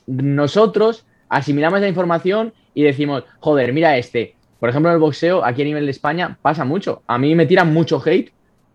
nosotros 0.06 1.04
asimilamos 1.28 1.80
esa 1.80 1.88
información 1.88 2.52
y 2.74 2.84
decimos, 2.84 3.24
joder, 3.40 3.72
mira 3.72 3.96
este. 3.96 4.36
Por 4.60 4.68
ejemplo, 4.68 4.90
en 4.90 4.94
el 4.94 5.00
boxeo, 5.00 5.44
aquí 5.44 5.62
a 5.62 5.64
nivel 5.64 5.86
de 5.86 5.90
España, 5.90 6.38
pasa 6.40 6.64
mucho. 6.64 7.02
A 7.08 7.18
mí 7.18 7.34
me 7.34 7.46
tiran 7.46 7.72
mucho 7.72 8.00
hate 8.04 8.32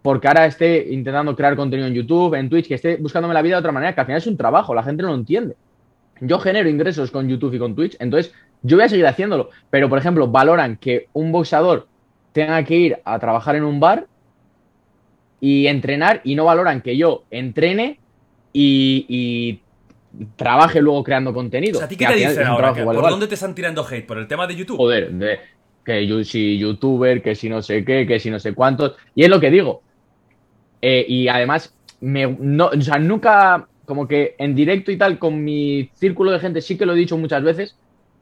porque 0.08 0.30
ahora 0.30 0.46
esté 0.46 0.88
intentando 0.90 1.36
crear 1.36 1.58
contenido 1.58 1.86
en 1.86 1.94
YouTube, 1.94 2.34
en 2.36 2.48
Twitch, 2.50 2.70
que 2.70 2.76
esté 2.76 2.96
buscándome 2.96 3.34
la 3.34 3.42
vida 3.42 3.56
de 3.56 3.60
otra 3.60 3.74
manera, 3.74 3.94
que 3.94 4.00
al 4.00 4.06
final 4.06 4.20
es 4.20 4.28
un 4.28 4.38
trabajo, 4.38 4.74
la 4.74 4.82
gente 4.82 5.04
no 5.04 5.10
lo 5.10 5.16
entiende. 5.16 5.58
Yo 6.22 6.40
genero 6.40 6.70
ingresos 6.70 7.12
con 7.12 7.28
YouTube 7.28 7.56
y 7.56 7.60
con 7.60 7.76
Twitch, 7.76 7.98
entonces 8.00 8.34
yo 8.62 8.78
voy 8.78 8.86
a 8.86 8.88
seguir 8.88 9.06
haciéndolo. 9.06 9.50
Pero, 9.70 9.90
por 9.90 10.00
ejemplo, 10.00 10.30
valoran 10.30 10.78
que 10.78 11.10
un 11.12 11.34
boxeador 11.34 11.88
tenga 12.32 12.64
que 12.64 12.76
ir 12.76 13.00
a 13.04 13.20
trabajar 13.20 13.58
en 13.58 13.66
un 13.66 13.82
bar 13.82 14.08
y 15.42 15.68
entrenar 15.68 16.22
y 16.24 16.36
no 16.36 16.46
valoran 16.46 16.80
que 16.80 16.96
yo 16.96 17.26
entrene 17.30 18.00
y, 18.54 19.06
y 19.10 19.60
trabaje 20.38 20.82
luego 20.82 21.04
creando 21.04 21.34
contenido. 21.34 21.80
O 21.80 21.80
sea, 21.80 21.88
¿a 21.88 21.90
ti 21.90 21.98
qué 21.98 22.06
te 22.06 22.14
dicen 22.14 22.48
ahora? 22.48 22.60
trabajo 22.60 22.76
¿Que 22.76 22.82
igual, 22.84 22.96
¿Por 22.96 23.02
igual. 23.02 23.12
dónde 23.12 23.28
te 23.28 23.34
están 23.36 23.54
tirando 23.54 23.86
hate? 23.86 24.08
¿Por 24.08 24.20
el 24.20 24.28
tema 24.30 24.48
de 24.48 24.56
YouTube? 24.56 24.78
Joder, 24.78 25.12
de, 25.12 25.40
que 25.84 26.08
yo, 26.08 26.24
si 26.24 26.58
youtuber, 26.58 27.22
que 27.22 27.36
si 27.36 27.50
no 27.50 27.62
sé 27.62 27.84
qué, 27.84 28.08
que 28.08 28.22
si 28.22 28.30
no 28.30 28.40
sé 28.40 28.54
cuántos. 28.54 28.96
Y 29.14 29.26
es 29.26 29.30
lo 29.30 29.42
que 29.42 29.52
digo. 29.52 29.82
Eh, 30.90 31.06
y 31.06 31.28
además, 31.28 31.76
me, 32.00 32.26
no, 32.40 32.68
o 32.68 32.82
sea, 32.82 32.98
nunca, 32.98 33.68
como 33.84 34.08
que 34.08 34.36
en 34.38 34.56
directo 34.56 34.90
y 34.90 34.98
tal, 34.98 35.20
con 35.20 35.44
mi 35.44 35.90
círculo 35.96 36.32
de 36.32 36.40
gente, 36.40 36.62
sí 36.62 36.78
que 36.78 36.86
lo 36.86 36.94
he 36.94 36.98
dicho 36.98 37.18
muchas 37.18 37.44
veces, 37.44 37.76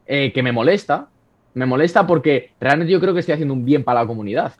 eh, 0.07 0.31
que 0.33 0.41
me 0.41 0.51
molesta. 0.51 1.09
Me 1.53 1.67
molesta 1.67 2.07
porque 2.07 2.53
realmente 2.59 2.91
yo 2.91 2.99
creo 2.99 3.13
que 3.13 3.19
estoy 3.19 3.33
haciendo 3.33 3.53
un 3.53 3.65
bien 3.65 3.83
para 3.83 4.01
la 4.01 4.07
comunidad. 4.07 4.53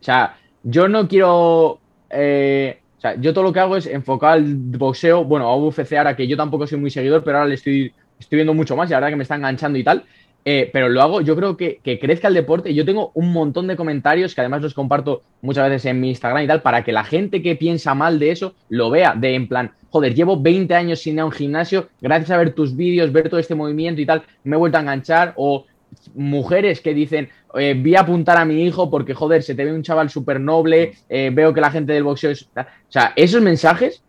O 0.00 0.02
sea, 0.04 0.38
yo 0.62 0.88
no 0.88 1.06
quiero. 1.06 1.80
eh, 2.08 2.80
o 2.96 3.00
sea, 3.00 3.14
yo 3.20 3.32
todo 3.34 3.44
lo 3.44 3.52
que 3.52 3.60
hago 3.60 3.76
es 3.76 3.86
enfocar 3.86 4.38
el 4.38 4.56
boxeo, 4.56 5.24
bueno, 5.24 5.48
a 5.48 5.56
UFC 5.56 5.92
ahora 5.98 6.16
que 6.16 6.26
yo 6.26 6.36
tampoco 6.36 6.66
soy 6.66 6.78
muy 6.78 6.90
seguidor, 6.90 7.22
pero 7.24 7.38
ahora 7.38 7.48
le 7.48 7.54
estoy, 7.56 7.94
estoy 8.18 8.36
viendo 8.36 8.54
mucho 8.54 8.76
más 8.76 8.88
y 8.88 8.92
la 8.92 8.98
verdad 8.98 9.10
que 9.10 9.16
me 9.16 9.22
está 9.22 9.36
enganchando 9.36 9.78
y 9.78 9.84
tal. 9.84 10.04
Eh, 10.44 10.70
pero 10.72 10.88
lo 10.88 11.02
hago, 11.02 11.20
yo 11.20 11.36
creo 11.36 11.56
que, 11.56 11.80
que 11.82 11.98
crezca 11.98 12.28
el 12.28 12.34
deporte. 12.34 12.74
Yo 12.74 12.84
tengo 12.84 13.10
un 13.14 13.32
montón 13.32 13.66
de 13.66 13.76
comentarios 13.76 14.34
que 14.34 14.40
además 14.40 14.62
los 14.62 14.74
comparto 14.74 15.22
muchas 15.42 15.68
veces 15.68 15.86
en 15.86 16.00
mi 16.00 16.08
Instagram 16.08 16.44
y 16.44 16.46
tal, 16.46 16.62
para 16.62 16.82
que 16.82 16.92
la 16.92 17.04
gente 17.04 17.42
que 17.42 17.56
piensa 17.56 17.94
mal 17.94 18.18
de 18.18 18.30
eso 18.30 18.54
lo 18.68 18.90
vea, 18.90 19.14
de 19.14 19.34
en 19.34 19.48
plan, 19.48 19.72
joder, 19.90 20.14
llevo 20.14 20.40
20 20.40 20.74
años 20.74 21.00
sin 21.00 21.14
ir 21.14 21.20
a 21.20 21.26
un 21.26 21.32
gimnasio, 21.32 21.88
gracias 22.00 22.30
a 22.30 22.38
ver 22.38 22.54
tus 22.54 22.74
vídeos, 22.74 23.12
ver 23.12 23.28
todo 23.28 23.40
este 23.40 23.54
movimiento 23.54 24.00
y 24.00 24.06
tal, 24.06 24.22
me 24.44 24.56
he 24.56 24.58
vuelto 24.58 24.78
a 24.78 24.80
enganchar. 24.80 25.34
O 25.36 25.66
mujeres 26.14 26.80
que 26.80 26.94
dicen, 26.94 27.28
eh, 27.54 27.74
voy 27.76 27.96
a 27.96 28.00
apuntar 28.00 28.36
a 28.36 28.44
mi 28.44 28.64
hijo 28.64 28.90
porque, 28.90 29.14
joder, 29.14 29.42
se 29.42 29.54
te 29.54 29.64
ve 29.64 29.72
un 29.72 29.82
chaval 29.82 30.08
súper 30.08 30.40
noble, 30.40 30.94
eh, 31.08 31.30
veo 31.32 31.52
que 31.52 31.60
la 31.60 31.70
gente 31.70 31.92
del 31.92 32.04
boxeo 32.04 32.30
es... 32.30 32.48
O 32.54 32.64
sea, 32.88 33.12
esos 33.16 33.42
mensajes, 33.42 34.02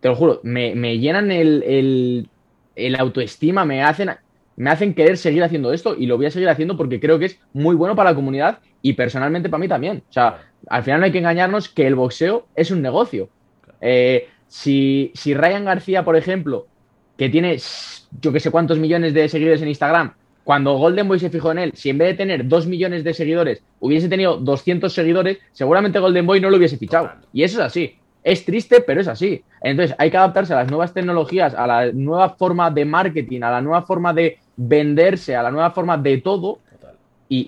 te 0.00 0.08
lo 0.08 0.16
juro, 0.16 0.40
me, 0.42 0.74
me 0.74 0.98
llenan 0.98 1.30
el, 1.30 1.62
el, 1.62 2.28
el 2.76 2.96
autoestima, 2.96 3.64
me 3.64 3.82
hacen, 3.82 4.10
me 4.56 4.70
hacen 4.70 4.94
querer 4.94 5.16
seguir 5.16 5.42
haciendo 5.42 5.72
esto 5.72 5.96
y 5.98 6.06
lo 6.06 6.16
voy 6.16 6.26
a 6.26 6.30
seguir 6.30 6.48
haciendo 6.48 6.76
porque 6.76 7.00
creo 7.00 7.18
que 7.18 7.26
es 7.26 7.40
muy 7.52 7.74
bueno 7.74 7.96
para 7.96 8.10
la 8.10 8.16
comunidad 8.16 8.58
y 8.82 8.92
personalmente 8.92 9.48
para 9.48 9.60
mí 9.60 9.68
también. 9.68 10.02
O 10.08 10.12
sea, 10.12 10.40
al 10.68 10.82
final 10.82 11.00
no 11.00 11.06
hay 11.06 11.12
que 11.12 11.18
engañarnos 11.18 11.68
que 11.68 11.86
el 11.86 11.94
boxeo 11.94 12.46
es 12.54 12.70
un 12.70 12.82
negocio. 12.82 13.28
Eh, 13.80 14.28
si, 14.46 15.10
si 15.14 15.34
Ryan 15.34 15.64
García, 15.64 16.04
por 16.04 16.16
ejemplo, 16.16 16.66
que 17.16 17.28
tiene 17.28 17.58
yo 18.20 18.32
que 18.32 18.40
sé 18.40 18.50
cuántos 18.50 18.78
millones 18.78 19.14
de 19.14 19.28
seguidores 19.28 19.62
en 19.62 19.68
Instagram, 19.68 20.14
cuando 20.44 20.76
Golden 20.76 21.08
Boy 21.08 21.18
se 21.18 21.30
fijó 21.30 21.52
en 21.52 21.58
él, 21.58 21.72
si 21.74 21.90
en 21.90 21.98
vez 21.98 22.08
de 22.08 22.14
tener 22.14 22.46
2 22.46 22.66
millones 22.66 23.02
de 23.02 23.14
seguidores 23.14 23.62
hubiese 23.80 24.08
tenido 24.08 24.36
200 24.36 24.92
seguidores, 24.92 25.38
seguramente 25.52 25.98
Golden 25.98 26.26
Boy 26.26 26.40
no 26.40 26.50
lo 26.50 26.58
hubiese 26.58 26.76
fichado. 26.76 27.10
Y 27.32 27.42
eso 27.42 27.60
es 27.60 27.66
así. 27.66 27.98
Es 28.22 28.44
triste, 28.44 28.80
pero 28.80 29.00
es 29.00 29.08
así. 29.08 29.42
Entonces 29.62 29.96
hay 29.98 30.10
que 30.10 30.16
adaptarse 30.16 30.52
a 30.52 30.56
las 30.56 30.68
nuevas 30.68 30.92
tecnologías, 30.92 31.54
a 31.54 31.66
la 31.66 31.92
nueva 31.92 32.30
forma 32.30 32.70
de 32.70 32.84
marketing, 32.84 33.42
a 33.42 33.50
la 33.50 33.60
nueva 33.60 33.82
forma 33.82 34.12
de 34.12 34.38
venderse, 34.56 35.36
a 35.36 35.42
la 35.42 35.50
nueva 35.50 35.70
forma 35.72 35.96
de 35.98 36.18
todo 36.18 36.58
Total. 36.70 36.94
y, 37.28 37.38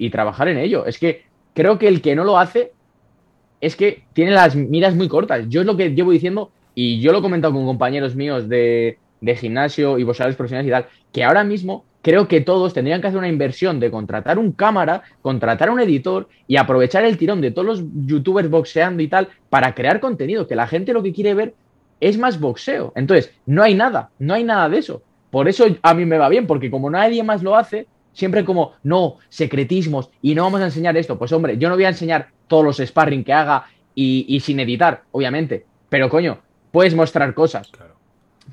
y- 0.00 0.06
y 0.06 0.10
trabajar 0.10 0.48
en 0.48 0.58
ello. 0.58 0.86
Es 0.86 0.98
que 0.98 1.24
creo 1.54 1.78
que 1.78 1.88
el 1.88 2.00
que 2.02 2.14
no 2.14 2.24
lo 2.24 2.38
hace 2.38 2.72
es 3.60 3.76
que 3.76 4.02
tiene 4.12 4.32
las 4.32 4.56
miras 4.56 4.94
muy 4.94 5.08
cortas. 5.08 5.48
Yo 5.48 5.60
es 5.60 5.66
lo 5.66 5.76
que 5.76 5.90
llevo 5.94 6.10
diciendo 6.10 6.50
y 6.74 7.00
yo 7.00 7.12
lo 7.12 7.18
he 7.18 7.22
comentado 7.22 7.52
con 7.54 7.64
compañeros 7.66 8.14
míos 8.16 8.48
de, 8.48 8.98
de 9.20 9.36
gimnasio 9.36 9.98
y 9.98 10.04
boxeadores 10.04 10.36
profesionales 10.36 10.68
y 10.68 10.72
tal, 10.72 10.86
que 11.12 11.22
ahora 11.24 11.44
mismo 11.44 11.84
creo 12.00 12.26
que 12.26 12.40
todos 12.40 12.74
tendrían 12.74 13.00
que 13.00 13.06
hacer 13.06 13.18
una 13.18 13.28
inversión 13.28 13.78
de 13.78 13.90
contratar 13.90 14.36
un 14.38 14.50
cámara, 14.52 15.02
contratar 15.20 15.70
un 15.70 15.78
editor 15.78 16.28
y 16.48 16.56
aprovechar 16.56 17.04
el 17.04 17.16
tirón 17.18 17.40
de 17.40 17.52
todos 17.52 17.66
los 17.66 17.84
youtubers 18.06 18.50
boxeando 18.50 19.02
y 19.02 19.08
tal 19.08 19.28
para 19.50 19.74
crear 19.74 20.00
contenido, 20.00 20.48
que 20.48 20.56
la 20.56 20.66
gente 20.66 20.92
lo 20.92 21.02
que 21.04 21.12
quiere 21.12 21.34
ver 21.34 21.54
es 22.00 22.18
más 22.18 22.40
boxeo. 22.40 22.92
Entonces, 22.96 23.32
no 23.46 23.62
hay 23.62 23.76
nada, 23.76 24.10
no 24.18 24.34
hay 24.34 24.42
nada 24.42 24.68
de 24.68 24.78
eso. 24.78 25.02
Por 25.32 25.48
eso 25.48 25.64
a 25.80 25.94
mí 25.94 26.04
me 26.04 26.18
va 26.18 26.28
bien, 26.28 26.46
porque 26.46 26.70
como 26.70 26.90
nadie 26.90 27.22
más 27.22 27.42
lo 27.42 27.56
hace, 27.56 27.86
siempre 28.12 28.44
como, 28.44 28.72
no, 28.82 29.16
secretismos 29.30 30.10
y 30.20 30.34
no 30.34 30.42
vamos 30.42 30.60
a 30.60 30.66
enseñar 30.66 30.94
esto. 30.98 31.18
Pues 31.18 31.32
hombre, 31.32 31.56
yo 31.56 31.70
no 31.70 31.74
voy 31.74 31.86
a 31.86 31.88
enseñar 31.88 32.28
todos 32.48 32.62
los 32.62 32.76
sparring 32.86 33.24
que 33.24 33.32
haga 33.32 33.64
y, 33.94 34.38
sin 34.40 34.60
editar, 34.60 35.04
obviamente. 35.10 35.64
Pero 35.88 36.10
coño, 36.10 36.42
puedes 36.70 36.94
mostrar 36.94 37.32
cosas. 37.32 37.72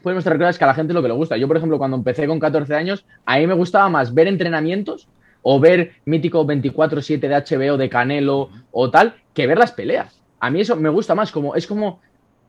Puedes 0.01 0.15
mostrar 0.15 0.38
cosas 0.38 0.57
que 0.57 0.63
a 0.63 0.67
la 0.67 0.73
gente 0.73 0.93
es 0.93 0.95
lo 0.95 1.01
que 1.01 1.09
le 1.09 1.15
gusta. 1.15 1.36
Yo, 1.36 1.49
por 1.49 1.57
ejemplo, 1.57 1.77
cuando 1.77 1.97
empecé 1.97 2.25
con 2.27 2.39
14 2.39 2.73
años, 2.73 3.03
a 3.25 3.39
mí 3.39 3.45
me 3.45 3.55
gustaba 3.55 3.89
más 3.89 4.13
ver 4.13 4.27
entrenamientos 4.30 5.09
o 5.41 5.59
ver 5.59 5.95
mítico 6.05 6.47
24-7 6.47 7.19
de 7.19 7.36
HBO 7.36 7.75
de 7.75 7.89
Canelo 7.89 8.51
o 8.71 8.89
tal, 8.89 9.15
que 9.34 9.47
ver 9.47 9.57
las 9.57 9.73
peleas. 9.73 10.21
A 10.39 10.49
mí 10.49 10.61
eso 10.61 10.77
me 10.77 10.88
gusta 10.88 11.13
más, 11.13 11.30
como 11.30 11.55
es 11.55 11.67
como, 11.67 11.99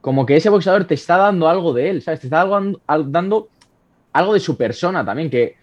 como 0.00 0.24
que 0.24 0.36
ese 0.36 0.50
boxeador 0.50 0.84
te 0.84 0.94
está 0.94 1.16
dando 1.16 1.48
algo 1.48 1.72
de 1.72 1.90
él, 1.90 2.02
¿sabes? 2.02 2.20
Te 2.20 2.28
está 2.28 2.46
dando 2.86 3.48
algo 4.12 4.34
de 4.34 4.40
su 4.40 4.56
persona 4.56 5.04
también, 5.04 5.30
que 5.30 5.56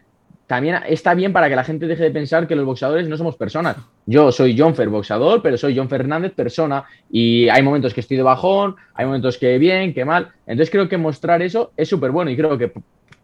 también 0.47 0.79
está 0.87 1.13
bien 1.13 1.33
para 1.33 1.49
que 1.49 1.55
la 1.57 1.65
gente 1.65 1.87
deje 1.87 2.03
de 2.03 2.11
pensar 2.11 2.47
que 2.47 2.55
los 2.55 2.65
boxeadores 2.65 3.07
no 3.09 3.17
somos 3.17 3.35
personas. 3.35 3.75
Yo 4.05 4.31
soy 4.31 4.57
John 4.57 4.75
Fer 4.75 4.87
boxeador, 4.87 5.41
pero 5.41 5.57
soy 5.57 5.77
John 5.77 5.89
Fernández 5.89 6.31
persona 6.33 6.85
y 7.11 7.49
hay 7.49 7.61
momentos 7.61 7.93
que 7.93 7.99
estoy 7.99 8.15
de 8.15 8.23
bajón, 8.23 8.77
hay 8.93 9.05
momentos 9.05 9.37
que 9.37 9.57
bien, 9.57 9.93
que 9.93 10.05
mal. 10.05 10.29
Entonces 10.45 10.69
creo 10.69 10.87
que 10.87 10.97
mostrar 10.97 11.41
eso 11.41 11.73
es 11.75 11.89
súper 11.89 12.11
bueno 12.11 12.31
y 12.31 12.37
creo 12.37 12.57
que 12.57 12.71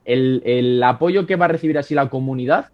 el, 0.04 0.84
apoyo 0.84 1.26
que 1.26 1.38
va 1.38 1.46
a 1.46 1.48
recibir 1.48 1.78
así 1.78 1.96
la 1.96 2.10
comunidad 2.10 2.70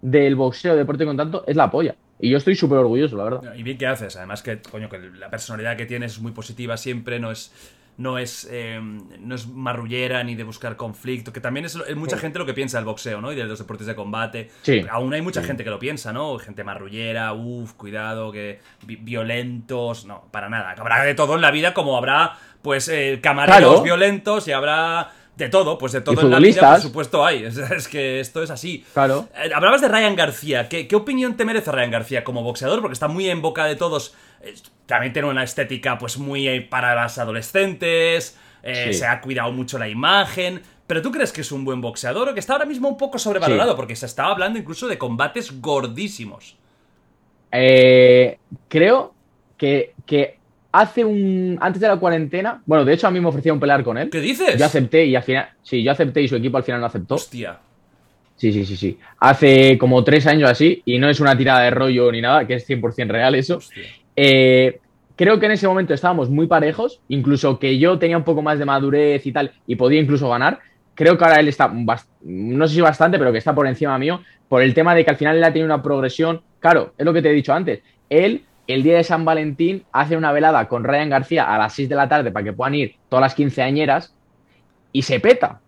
del 0.00 0.36
boxeo, 0.36 0.76
deporte 0.76 1.04
con 1.04 1.16
tanto, 1.16 1.44
es 1.48 1.56
la 1.56 1.68
polla. 1.68 1.96
Y 2.20 2.30
yo 2.30 2.38
estoy 2.38 2.54
súper 2.54 2.78
orgulloso, 2.78 3.16
la 3.16 3.24
verdad. 3.24 3.54
Y 3.56 3.64
bien 3.64 3.78
que 3.78 3.86
haces, 3.86 4.16
además 4.16 4.42
que, 4.42 4.60
coño, 4.60 4.88
que 4.88 4.98
la 4.98 5.28
personalidad 5.28 5.76
que 5.76 5.86
tienes 5.86 6.12
es 6.12 6.20
muy 6.20 6.32
positiva 6.32 6.76
siempre, 6.76 7.18
no 7.18 7.32
es 7.32 7.52
no 7.98 8.16
es, 8.16 8.48
eh, 8.50 8.80
no 8.80 9.34
es 9.34 9.48
marrullera 9.48 10.22
ni 10.22 10.36
de 10.36 10.44
buscar 10.44 10.76
conflicto, 10.76 11.32
que 11.32 11.40
también 11.40 11.66
es, 11.66 11.76
mucha 11.96 12.16
gente 12.16 12.38
lo 12.38 12.46
que 12.46 12.54
piensa 12.54 12.78
del 12.78 12.84
boxeo, 12.84 13.20
¿no? 13.20 13.32
Y 13.32 13.36
de 13.36 13.44
los 13.44 13.58
deportes 13.58 13.88
de 13.88 13.96
combate. 13.96 14.50
Sí. 14.62 14.86
Aún 14.88 15.12
hay 15.12 15.20
mucha 15.20 15.42
gente 15.42 15.64
que 15.64 15.70
lo 15.70 15.80
piensa, 15.80 16.12
¿no? 16.12 16.38
Gente 16.38 16.62
marrullera, 16.62 17.32
uff, 17.32 17.72
cuidado, 17.72 18.30
que 18.30 18.60
violentos, 18.86 20.06
no, 20.06 20.28
para 20.30 20.48
nada. 20.48 20.74
Habrá 20.78 21.02
de 21.02 21.14
todo 21.14 21.34
en 21.34 21.40
la 21.40 21.50
vida, 21.50 21.74
como 21.74 21.96
habrá, 21.96 22.38
pues, 22.62 22.88
eh, 22.88 23.18
camareros 23.20 23.82
violentos 23.82 24.46
y 24.46 24.52
habrá 24.52 25.10
de 25.38 25.48
todo, 25.48 25.78
pues 25.78 25.92
de 25.92 26.02
todo 26.02 26.20
en 26.20 26.30
la 26.30 26.38
vida, 26.38 26.72
por 26.72 26.80
supuesto, 26.80 27.24
hay. 27.24 27.44
Es, 27.78 27.88
que 27.88 28.20
esto 28.20 28.42
es 28.42 28.50
así. 28.50 28.84
Claro. 28.92 29.28
Eh, 29.34 29.50
hablabas 29.54 29.80
de 29.80 29.88
Ryan 29.88 30.14
García. 30.14 30.68
¿Qué, 30.68 30.86
¿Qué, 30.86 30.96
opinión 30.96 31.36
te 31.36 31.44
merece 31.44 31.72
Ryan 31.72 31.90
García 31.90 32.24
como 32.24 32.42
boxeador? 32.42 32.80
Porque 32.80 32.92
está 32.92 33.08
muy 33.08 33.30
en 33.30 33.40
boca 33.40 33.64
de 33.64 33.76
todos 33.76 34.14
también 34.86 35.12
tiene 35.12 35.28
una 35.28 35.44
estética 35.44 35.98
pues 35.98 36.18
muy 36.18 36.48
eh, 36.48 36.62
para 36.62 36.94
las 36.94 37.18
adolescentes, 37.18 38.38
eh, 38.62 38.92
se 38.92 39.06
ha 39.06 39.20
cuidado 39.20 39.52
mucho 39.52 39.78
la 39.78 39.88
imagen. 39.88 40.62
¿Pero 40.86 41.02
tú 41.02 41.12
crees 41.12 41.32
que 41.32 41.42
es 41.42 41.52
un 41.52 41.64
buen 41.64 41.82
boxeador 41.82 42.30
o 42.30 42.34
que 42.34 42.40
está 42.40 42.54
ahora 42.54 42.64
mismo 42.64 42.88
un 42.88 42.96
poco 42.96 43.18
sobrevalorado? 43.18 43.76
Porque 43.76 43.94
se 43.94 44.06
estaba 44.06 44.30
hablando 44.30 44.58
incluso 44.58 44.88
de 44.88 44.96
combates 44.96 45.60
gordísimos. 45.60 46.56
Eh, 47.52 48.38
creo 48.68 49.12
que, 49.58 49.94
que, 50.06 50.37
hace 50.72 51.04
un. 51.04 51.58
Antes 51.60 51.80
de 51.80 51.88
la 51.88 51.96
cuarentena. 51.96 52.62
Bueno, 52.66 52.84
de 52.84 52.94
hecho, 52.94 53.06
a 53.06 53.10
mí 53.10 53.20
me 53.20 53.28
ofrecieron 53.28 53.60
pelear 53.60 53.82
con 53.82 53.98
él. 53.98 54.10
¿Qué 54.10 54.20
dices? 54.20 54.56
Yo 54.58 54.66
acepté 54.66 55.04
y 55.06 55.16
al 55.16 55.22
final. 55.22 55.48
Sí, 55.62 55.82
yo 55.82 55.92
acepté 55.92 56.22
y 56.22 56.28
su 56.28 56.36
equipo 56.36 56.56
al 56.56 56.64
final 56.64 56.80
no 56.80 56.86
aceptó. 56.86 57.16
Hostia. 57.16 57.58
Sí, 58.36 58.52
sí, 58.52 58.64
sí, 58.64 58.76
sí. 58.76 58.98
Hace 59.18 59.76
como 59.78 60.04
tres 60.04 60.26
años 60.28 60.48
así, 60.48 60.80
y 60.84 60.98
no 60.98 61.10
es 61.10 61.18
una 61.18 61.36
tirada 61.36 61.62
de 61.62 61.70
rollo 61.70 62.12
ni 62.12 62.20
nada, 62.20 62.46
que 62.46 62.54
es 62.54 62.68
100% 62.68 63.08
real 63.08 63.34
eso. 63.34 63.58
Eh, 64.14 64.78
creo 65.16 65.40
que 65.40 65.46
en 65.46 65.52
ese 65.52 65.66
momento 65.66 65.92
estábamos 65.92 66.30
muy 66.30 66.46
parejos, 66.46 67.00
incluso 67.08 67.58
que 67.58 67.78
yo 67.78 67.98
tenía 67.98 68.16
un 68.16 68.22
poco 68.22 68.40
más 68.40 68.60
de 68.60 68.64
madurez 68.64 69.26
y 69.26 69.32
tal, 69.32 69.50
y 69.66 69.74
podía 69.74 70.00
incluso 70.00 70.28
ganar. 70.28 70.60
Creo 70.94 71.18
que 71.18 71.24
ahora 71.24 71.40
él 71.40 71.48
está, 71.48 71.72
no 72.22 72.68
sé 72.68 72.74
si 72.74 72.80
bastante, 72.80 73.18
pero 73.18 73.32
que 73.32 73.38
está 73.38 73.52
por 73.52 73.66
encima 73.66 73.98
mío, 73.98 74.20
por 74.48 74.62
el 74.62 74.72
tema 74.72 74.94
de 74.94 75.04
que 75.04 75.10
al 75.10 75.16
final 75.16 75.36
él 75.36 75.42
ha 75.42 75.52
tenido 75.52 75.66
una 75.66 75.82
progresión. 75.82 76.40
Claro, 76.60 76.94
es 76.96 77.04
lo 77.04 77.12
que 77.12 77.22
te 77.22 77.30
he 77.30 77.34
dicho 77.34 77.52
antes. 77.52 77.80
Él, 78.08 78.44
el 78.68 78.84
día 78.84 78.96
de 78.96 79.04
San 79.04 79.24
Valentín, 79.24 79.84
hace 79.90 80.16
una 80.16 80.30
velada 80.30 80.68
con 80.68 80.84
Ryan 80.84 81.10
García 81.10 81.52
a 81.52 81.58
las 81.58 81.72
6 81.72 81.88
de 81.88 81.96
la 81.96 82.08
tarde 82.08 82.30
para 82.30 82.44
que 82.44 82.52
puedan 82.52 82.76
ir 82.76 82.94
todas 83.08 83.22
las 83.22 83.34
quinceañeras 83.34 84.14
y 84.92 85.02
se 85.02 85.18
peta. 85.18 85.60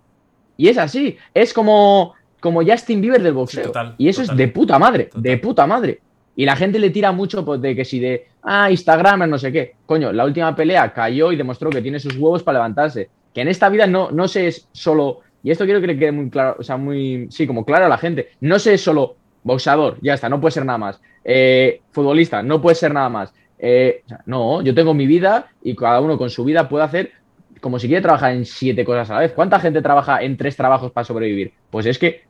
Y 0.57 0.69
es 0.69 0.79
así. 0.79 1.17
Es 1.35 1.53
como 1.53 2.15
como 2.41 2.65
Justin 2.65 3.01
Bieber 3.01 3.23
del 3.23 3.35
boxeo. 3.35 3.73
y 3.99 4.09
eso 4.09 4.23
es 4.23 4.35
de 4.35 4.49
puta 4.49 4.79
madre, 4.79 5.11
de 5.15 5.37
puta 5.37 5.67
madre. 5.67 6.01
Y 6.35 6.47
la 6.47 6.57
gente 6.57 6.79
le 6.79 6.91
tira 6.91 7.13
mucho 7.13 7.45
pues, 7.45 7.61
de 7.61 7.77
que 7.77 7.85
si 7.85 8.01
de, 8.01 8.29
ah, 8.43 8.71
Instagram, 8.71 9.29
no 9.29 9.39
sé 9.39 9.53
qué. 9.53 9.75
Coño, 9.85 10.13
la 10.13 10.25
última 10.25 10.57
pelea 10.57 10.93
cayó 10.93 11.33
y 11.33 11.37
demostró 11.37 11.69
que 11.69 11.83
tiene 11.83 12.01
sus 12.01 12.17
huevos 12.17 12.43
para 12.43 12.59
levantarse. 12.59 13.11
Que 13.35 13.43
en 13.43 13.49
esta 13.49 13.69
vida 13.69 13.87
no, 13.87 14.11
no 14.11 14.27
se 14.27 14.49
es 14.49 14.69
solo, 14.73 15.21
y 15.43 15.51
esto 15.51 15.65
quiero 15.65 15.81
que 15.81 15.87
le 15.87 15.99
quede 15.99 16.13
muy 16.13 16.31
claro, 16.31 16.57
o 16.59 16.63
sea, 16.63 16.77
muy, 16.77 17.29
sí, 17.31 17.47
como 17.47 17.65
claro 17.65 17.85
a 17.85 17.89
la 17.89 17.99
gente, 17.99 18.31
no 18.41 18.59
se 18.59 18.75
es 18.75 18.81
solo 18.81 19.17
boxeador, 19.43 19.99
ya 20.03 20.15
está, 20.15 20.29
no 20.29 20.41
puede 20.41 20.53
ser 20.53 20.65
nada 20.65 20.79
más. 20.79 21.01
Eh, 21.25 21.81
futbolista, 21.91 22.43
no 22.43 22.61
puede 22.61 22.77
ser 22.77 22.93
nada 22.93 23.09
más. 23.09 23.33
Eh, 23.59 24.03
no, 24.27 24.63
yo 24.63 24.75
tengo 24.75 24.95
mi 24.95 25.07
vida 25.07 25.49
y 25.63 25.77
cada 25.77 26.01
uno 26.01 26.17
con 26.17 26.31
su 26.31 26.45
vida 26.45 26.69
puede 26.69 26.85
hacer 26.85 27.13
como 27.61 27.79
si 27.79 27.87
quiere 27.87 28.03
trabajar 28.03 28.33
en 28.33 28.45
siete 28.45 28.85
cosas 28.85 29.11
a 29.11 29.15
la 29.15 29.21
vez. 29.21 29.33
¿Cuánta 29.33 29.61
gente 29.61 29.83
trabaja 29.83 30.23
en 30.23 30.37
tres 30.37 30.57
trabajos 30.57 30.91
para 30.93 31.05
sobrevivir? 31.05 31.53
Pues 31.71 31.87
es 31.87 31.99
que 31.99 32.23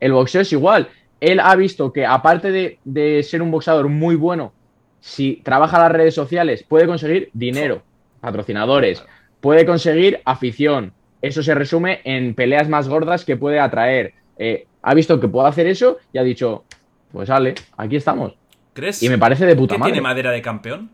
el 0.00 0.12
boxeo 0.12 0.40
es 0.40 0.52
igual. 0.52 0.88
Él 1.20 1.38
ha 1.40 1.54
visto 1.54 1.92
que 1.92 2.06
aparte 2.06 2.78
de, 2.82 3.22
ser 3.22 3.42
un 3.42 3.50
boxeador 3.50 3.88
muy 3.88 4.16
bueno, 4.16 4.52
si 5.00 5.36
trabaja 5.44 5.78
las 5.78 5.92
redes 5.92 6.14
sociales, 6.14 6.62
puede 6.62 6.86
conseguir 6.86 7.30
dinero, 7.34 7.82
patrocinadores, 8.20 9.04
puede 9.40 9.66
conseguir 9.66 10.20
afición. 10.24 10.92
Eso 11.20 11.42
se 11.42 11.54
resume 11.54 12.00
en 12.04 12.34
peleas 12.34 12.68
más 12.68 12.88
gordas 12.88 13.26
que 13.26 13.36
puede 13.36 13.60
atraer. 13.60 14.14
Eh, 14.38 14.66
ha 14.82 14.94
visto 14.94 15.20
que 15.20 15.28
puede 15.28 15.48
hacer 15.48 15.66
eso 15.66 15.98
y 16.14 16.18
ha 16.18 16.22
dicho, 16.22 16.64
pues 17.12 17.28
sale, 17.28 17.54
aquí 17.76 17.96
estamos. 17.96 18.34
¿Crees? 18.72 19.02
Y 19.02 19.08
me 19.08 19.18
parece 19.18 19.46
de 19.46 19.56
puta 19.56 19.74
que 19.74 19.78
madre. 19.78 19.92
¿Tiene 19.92 20.02
madera 20.02 20.30
de 20.30 20.42
campeón? 20.42 20.90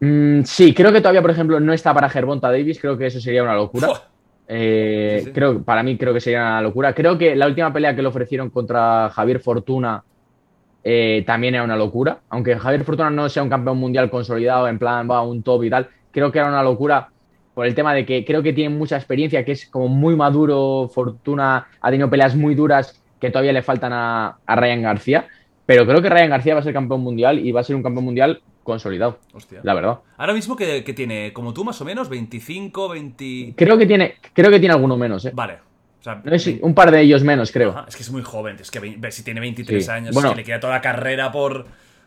Mm, 0.00 0.42
sí, 0.42 0.74
creo 0.74 0.92
que 0.92 1.00
todavía, 1.00 1.22
por 1.22 1.30
ejemplo, 1.30 1.60
no 1.60 1.72
está 1.72 1.94
para 1.94 2.08
Gervonta 2.08 2.50
Davis. 2.50 2.80
Creo 2.80 2.98
que 2.98 3.06
eso 3.06 3.20
sería 3.20 3.42
una 3.42 3.54
locura. 3.54 3.88
Eh, 4.48 5.30
creo, 5.32 5.62
para 5.62 5.82
mí 5.82 5.96
creo 5.96 6.12
que 6.12 6.20
sería 6.20 6.40
una 6.40 6.60
locura. 6.62 6.94
Creo 6.94 7.16
que 7.16 7.36
la 7.36 7.46
última 7.46 7.72
pelea 7.72 7.94
que 7.94 8.02
le 8.02 8.08
ofrecieron 8.08 8.50
contra 8.50 9.10
Javier 9.10 9.40
Fortuna 9.40 10.02
eh, 10.82 11.22
también 11.26 11.54
era 11.54 11.62
una 11.62 11.76
locura. 11.76 12.18
Aunque 12.30 12.58
Javier 12.58 12.84
Fortuna 12.84 13.10
no 13.10 13.28
sea 13.28 13.42
un 13.42 13.48
campeón 13.48 13.78
mundial 13.78 14.10
consolidado, 14.10 14.66
en 14.68 14.78
plan 14.78 15.08
va 15.08 15.18
a 15.18 15.22
un 15.22 15.42
top 15.42 15.64
y 15.64 15.70
tal, 15.70 15.88
creo 16.10 16.32
que 16.32 16.38
era 16.38 16.48
una 16.48 16.62
locura 16.62 17.08
por 17.54 17.66
el 17.66 17.74
tema 17.74 17.94
de 17.94 18.04
que 18.04 18.24
creo 18.24 18.42
que 18.42 18.52
tiene 18.52 18.74
mucha 18.74 18.96
experiencia, 18.96 19.44
que 19.44 19.52
es 19.52 19.66
como 19.66 19.88
muy 19.88 20.16
maduro. 20.16 20.90
Fortuna 20.92 21.68
ha 21.80 21.90
tenido 21.90 22.10
peleas 22.10 22.34
muy 22.34 22.54
duras 22.54 23.01
que 23.22 23.30
todavía 23.30 23.52
le 23.52 23.62
faltan 23.62 23.92
a, 23.92 24.36
a 24.44 24.56
Ryan 24.56 24.82
García. 24.82 25.28
Pero 25.64 25.86
creo 25.86 26.02
que 26.02 26.10
Ryan 26.10 26.30
García 26.30 26.54
va 26.54 26.60
a 26.60 26.64
ser 26.64 26.72
campeón 26.72 27.02
mundial 27.02 27.38
y 27.38 27.52
va 27.52 27.60
a 27.60 27.64
ser 27.64 27.76
un 27.76 27.84
campeón 27.84 28.04
mundial 28.04 28.42
consolidado. 28.64 29.20
Hostia. 29.32 29.60
La 29.62 29.74
verdad. 29.74 30.00
Ahora 30.16 30.34
mismo 30.34 30.56
que, 30.56 30.82
tiene, 30.82 31.32
como 31.32 31.54
tú 31.54 31.64
más 31.64 31.80
o 31.80 31.84
menos, 31.84 32.08
25, 32.08 32.88
20... 32.88 33.54
Creo 33.56 33.78
que 33.78 33.86
tiene, 33.86 34.16
creo 34.32 34.50
que 34.50 34.58
tiene 34.58 34.74
alguno 34.74 34.96
menos, 34.96 35.24
¿eh? 35.24 35.30
Vale. 35.32 35.58
un 36.62 36.74
par 36.74 36.90
de 36.90 37.02
ellos 37.02 37.22
menos, 37.22 37.52
creo. 37.52 37.84
es 37.86 37.94
que 37.94 38.02
es 38.02 38.10
muy 38.10 38.22
joven, 38.22 38.56
es 38.60 38.72
que 38.72 38.80
si 39.12 39.22
tiene 39.22 39.40
23 39.40 39.88
años, 39.88 40.14
bueno, 40.14 40.34
le 40.34 40.42
queda 40.42 40.58
toda 40.58 40.72
la 40.72 40.80
carrera 40.80 41.30
por, 41.30 41.64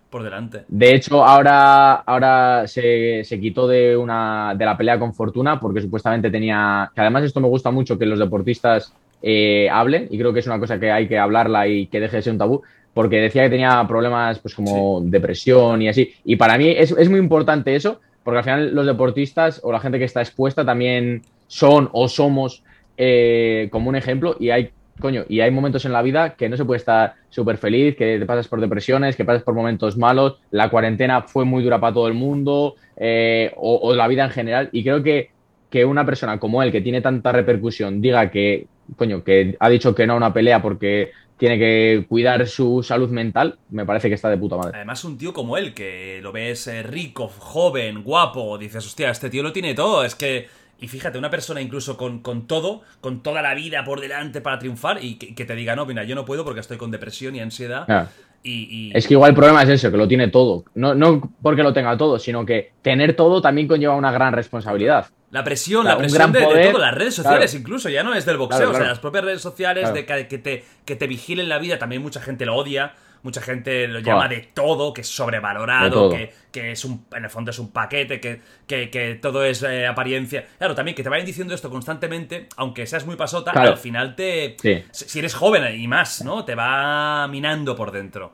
por 0.09 0.21
delante. 0.21 0.65
De 0.67 0.93
hecho, 0.93 1.23
ahora, 1.23 1.93
ahora 1.93 2.67
se, 2.67 3.23
quitó 3.39 3.69
de, 3.69 3.95
una, 3.95 4.53
de 4.53 4.65
la 4.65 4.75
pelea 4.75 4.99
con 4.99 5.13
Fortuna 5.13 5.61
porque 5.61 5.81
supuestamente 5.81 6.29
tenía... 6.29 6.91
Que 6.93 6.99
además 6.99 7.23
esto 7.23 7.39
me 7.39 7.47
gusta 7.47 7.71
mucho 7.71 7.97
que 7.97 8.05
los 8.05 8.19
deportistas 8.19 8.93
eh, 9.27 9.67
hablen 9.71 10.07
y 10.11 10.19
creo 10.19 10.31
que 10.33 10.39
es 10.39 10.45
una 10.45 10.59
cosa 10.59 10.79
que 10.79 10.91
hay 10.91 11.07
que 11.07 11.17
hablarla 11.17 11.67
y 11.67 11.87
que 11.87 11.99
deje 11.99 12.17
de 12.17 12.21
ser 12.21 12.33
un 12.33 12.37
tabú 12.37 12.61
porque 12.93 13.19
decía 13.19 13.41
que 13.41 13.49
tenía 13.49 13.83
problemas 13.87 14.37
pues 14.37 14.53
como 14.53 15.01
depresión 15.01 15.81
y 15.81 15.89
así. 15.89 16.13
Y 16.23 16.35
para 16.35 16.59
mí 16.59 16.69
es, 16.69 17.09
muy 17.09 17.19
importante 17.19 17.75
eso, 17.75 17.99
porque 18.23 18.37
al 18.37 18.43
final 18.43 18.75
los 18.75 18.85
deportistas 18.85 19.59
o 19.63 19.71
la 19.71 19.79
gente 19.79 19.97
que 19.97 20.05
está 20.05 20.21
expuesta 20.21 20.63
también 20.63 21.23
son 21.47 21.89
o 21.91 22.07
somos 22.07 22.63
eh, 22.97 23.67
como 23.71 23.89
un 23.89 23.95
ejemplo 23.95 24.37
y 24.39 24.51
hay, 24.51 24.69
coño, 24.99 25.25
y 25.27 25.39
hay 25.39 25.49
momentos 25.49 25.85
en 25.85 25.91
la 25.91 26.03
vida 26.03 26.35
que 26.35 26.47
no 26.47 26.55
se 26.55 26.63
puede 26.63 26.77
estar 26.77 27.15
súper 27.29 27.57
feliz, 27.57 27.95
que 27.95 28.19
te 28.19 28.25
pasas 28.27 28.47
por 28.47 28.61
depresiones, 28.61 29.15
que 29.15 29.25
pasas 29.25 29.41
por 29.41 29.55
momentos 29.55 29.97
malos, 29.97 30.37
la 30.51 30.69
cuarentena 30.69 31.23
fue 31.23 31.45
muy 31.45 31.63
dura 31.63 31.79
para 31.79 31.95
todo 31.95 32.07
el 32.07 32.13
mundo 32.13 32.75
eh, 32.95 33.51
o, 33.57 33.91
la 33.95 34.07
vida 34.07 34.23
en 34.23 34.29
general 34.29 34.69
y 34.71 34.83
creo 34.83 35.01
que, 35.01 35.31
que 35.71 35.83
una 35.83 36.05
persona 36.05 36.39
como 36.39 36.61
él, 36.61 36.71
que 36.71 36.81
tiene 36.81 37.01
tanta 37.01 37.31
repercusión, 37.31 37.99
diga 37.99 38.29
que 38.29 38.67
coño, 38.95 39.23
que 39.23 39.55
ha 39.59 39.69
dicho 39.69 39.95
que 39.95 40.07
no 40.07 40.13
a 40.13 40.17
una 40.17 40.33
pelea 40.33 40.61
porque 40.61 41.11
tiene 41.37 41.57
que 41.57 42.05
cuidar 42.07 42.47
su 42.47 42.81
salud 42.81 43.09
mental, 43.09 43.57
me 43.69 43.85
parece 43.85 44.07
que 44.07 44.15
está 44.15 44.29
de 44.29 44.37
puta 44.37 44.55
madre. 44.55 44.71
Además, 44.75 45.03
un 45.03 45.17
tío 45.17 45.33
como 45.33 45.57
él, 45.57 45.73
que 45.73 46.19
lo 46.21 46.31
ves 46.31 46.67
eh, 46.67 46.81
rico, 46.83 47.27
joven, 47.27 48.03
guapo, 48.03 48.57
dices, 48.57 48.85
hostia, 48.85 49.09
este 49.09 49.29
tío 49.29 49.43
lo 49.43 49.51
tiene 49.51 49.73
todo, 49.73 50.03
es 50.03 50.15
que... 50.15 50.47
Y 50.77 50.89
fíjate, 50.89 51.17
una 51.17 51.29
persona 51.29 51.61
incluso 51.61 51.95
con, 51.95 52.19
con 52.19 52.47
todo, 52.47 52.81
con 52.99 53.23
toda 53.23 53.41
la 53.41 53.53
vida 53.53 53.85
por 53.85 54.01
delante 54.01 54.41
para 54.41 54.59
triunfar 54.59 55.01
y 55.01 55.15
que, 55.15 55.33
que 55.33 55.45
te 55.45 55.55
diga, 55.55 55.73
no, 55.73 55.85
mira, 55.85 56.03
yo 56.03 56.15
no 56.15 56.25
puedo 56.25 56.43
porque 56.43 56.59
estoy 56.59 56.75
con 56.75 56.91
depresión 56.91 57.33
y 57.33 57.39
ansiedad. 57.39 57.85
Ah. 57.87 58.09
Y, 58.47 58.67
y- 58.69 58.91
Es 58.93 59.07
que 59.07 59.15
igual 59.15 59.31
el 59.31 59.35
problema 59.35 59.63
es 59.63 59.69
eso, 59.69 59.89
que 59.89 59.97
lo 59.97 60.07
tiene 60.07 60.27
todo. 60.27 60.65
No, 60.75 60.93
no 60.93 61.33
porque 61.41 61.63
lo 61.63 61.73
tenga 61.73 61.97
todo, 61.97 62.19
sino 62.19 62.45
que 62.45 62.73
tener 62.83 63.15
todo 63.15 63.41
también 63.41 63.67
conlleva 63.67 63.95
una 63.95 64.11
gran 64.11 64.33
responsabilidad. 64.33 65.07
La 65.31 65.43
presión, 65.43 65.81
Claro, 65.81 65.97
la 65.99 66.03
presión 66.07 66.31
de, 66.31 66.41
todo, 66.71 66.77
las 66.79 66.93
redes 66.93 67.15
sociales 67.15 67.49
claro. 67.51 67.61
incluso, 67.61 67.89
ya 67.89 68.03
no 68.03 68.13
es 68.13 68.23
del 68.23 68.37
boxeo, 68.37 68.59
Claro, 68.59 68.73
o 68.73 68.77
sea, 68.77 68.87
las 68.87 68.99
propias 68.99 69.25
redes 69.25 69.41
sociales 69.41 69.91
de 69.93 70.05
que, 70.05 70.27
que 70.27 70.37
te, 70.37 70.63
que 70.85 70.95
te 70.95 71.07
vigilen 71.07 71.49
la 71.49 71.57
vida, 71.57 71.79
también 71.79 72.03
mucha 72.03 72.21
gente 72.21 72.45
lo 72.45 72.55
odia, 72.55 72.93
mucha 73.25 73.41
gente 73.41 73.87
lo 73.87 73.99
llama 73.99 74.27
de 74.27 74.47
todo, 74.53 74.93
que 74.93 75.01
es 75.01 75.07
sobrevalorado, 75.07 76.11
que, 76.11 76.31
que 76.51 76.71
es 76.71 76.85
un, 76.85 77.05
en 77.11 77.23
el 77.23 77.29
fondo 77.31 77.49
es 77.49 77.57
un 77.57 77.71
paquete, 77.71 78.19
que, 78.21 78.39
que, 78.67 78.91
que 78.91 79.15
todo 79.15 79.43
es 79.43 79.63
eh, 79.63 79.87
apariencia. 79.87 80.45
Claro, 80.59 80.75
también 80.75 80.95
que 80.95 81.01
te 81.01 81.09
vayan 81.09 81.25
diciendo 81.25 81.55
esto 81.55 81.71
constantemente, 81.71 82.47
aunque 82.55 82.85
seas 82.85 83.03
muy 83.05 83.15
pasota, 83.15 83.51
Claro. 83.51 83.71
al 83.71 83.77
final 83.77 84.15
te... 84.15 84.55
Sí. 84.61 84.83
Si 84.91 85.17
eres 85.19 85.33
joven 85.33 85.63
y 85.77 85.87
más, 85.87 86.23
¿no? 86.23 86.45
Te 86.45 86.53
va 86.53 87.27
minando 87.27 87.75
por 87.75 87.91
dentro. 87.91 88.31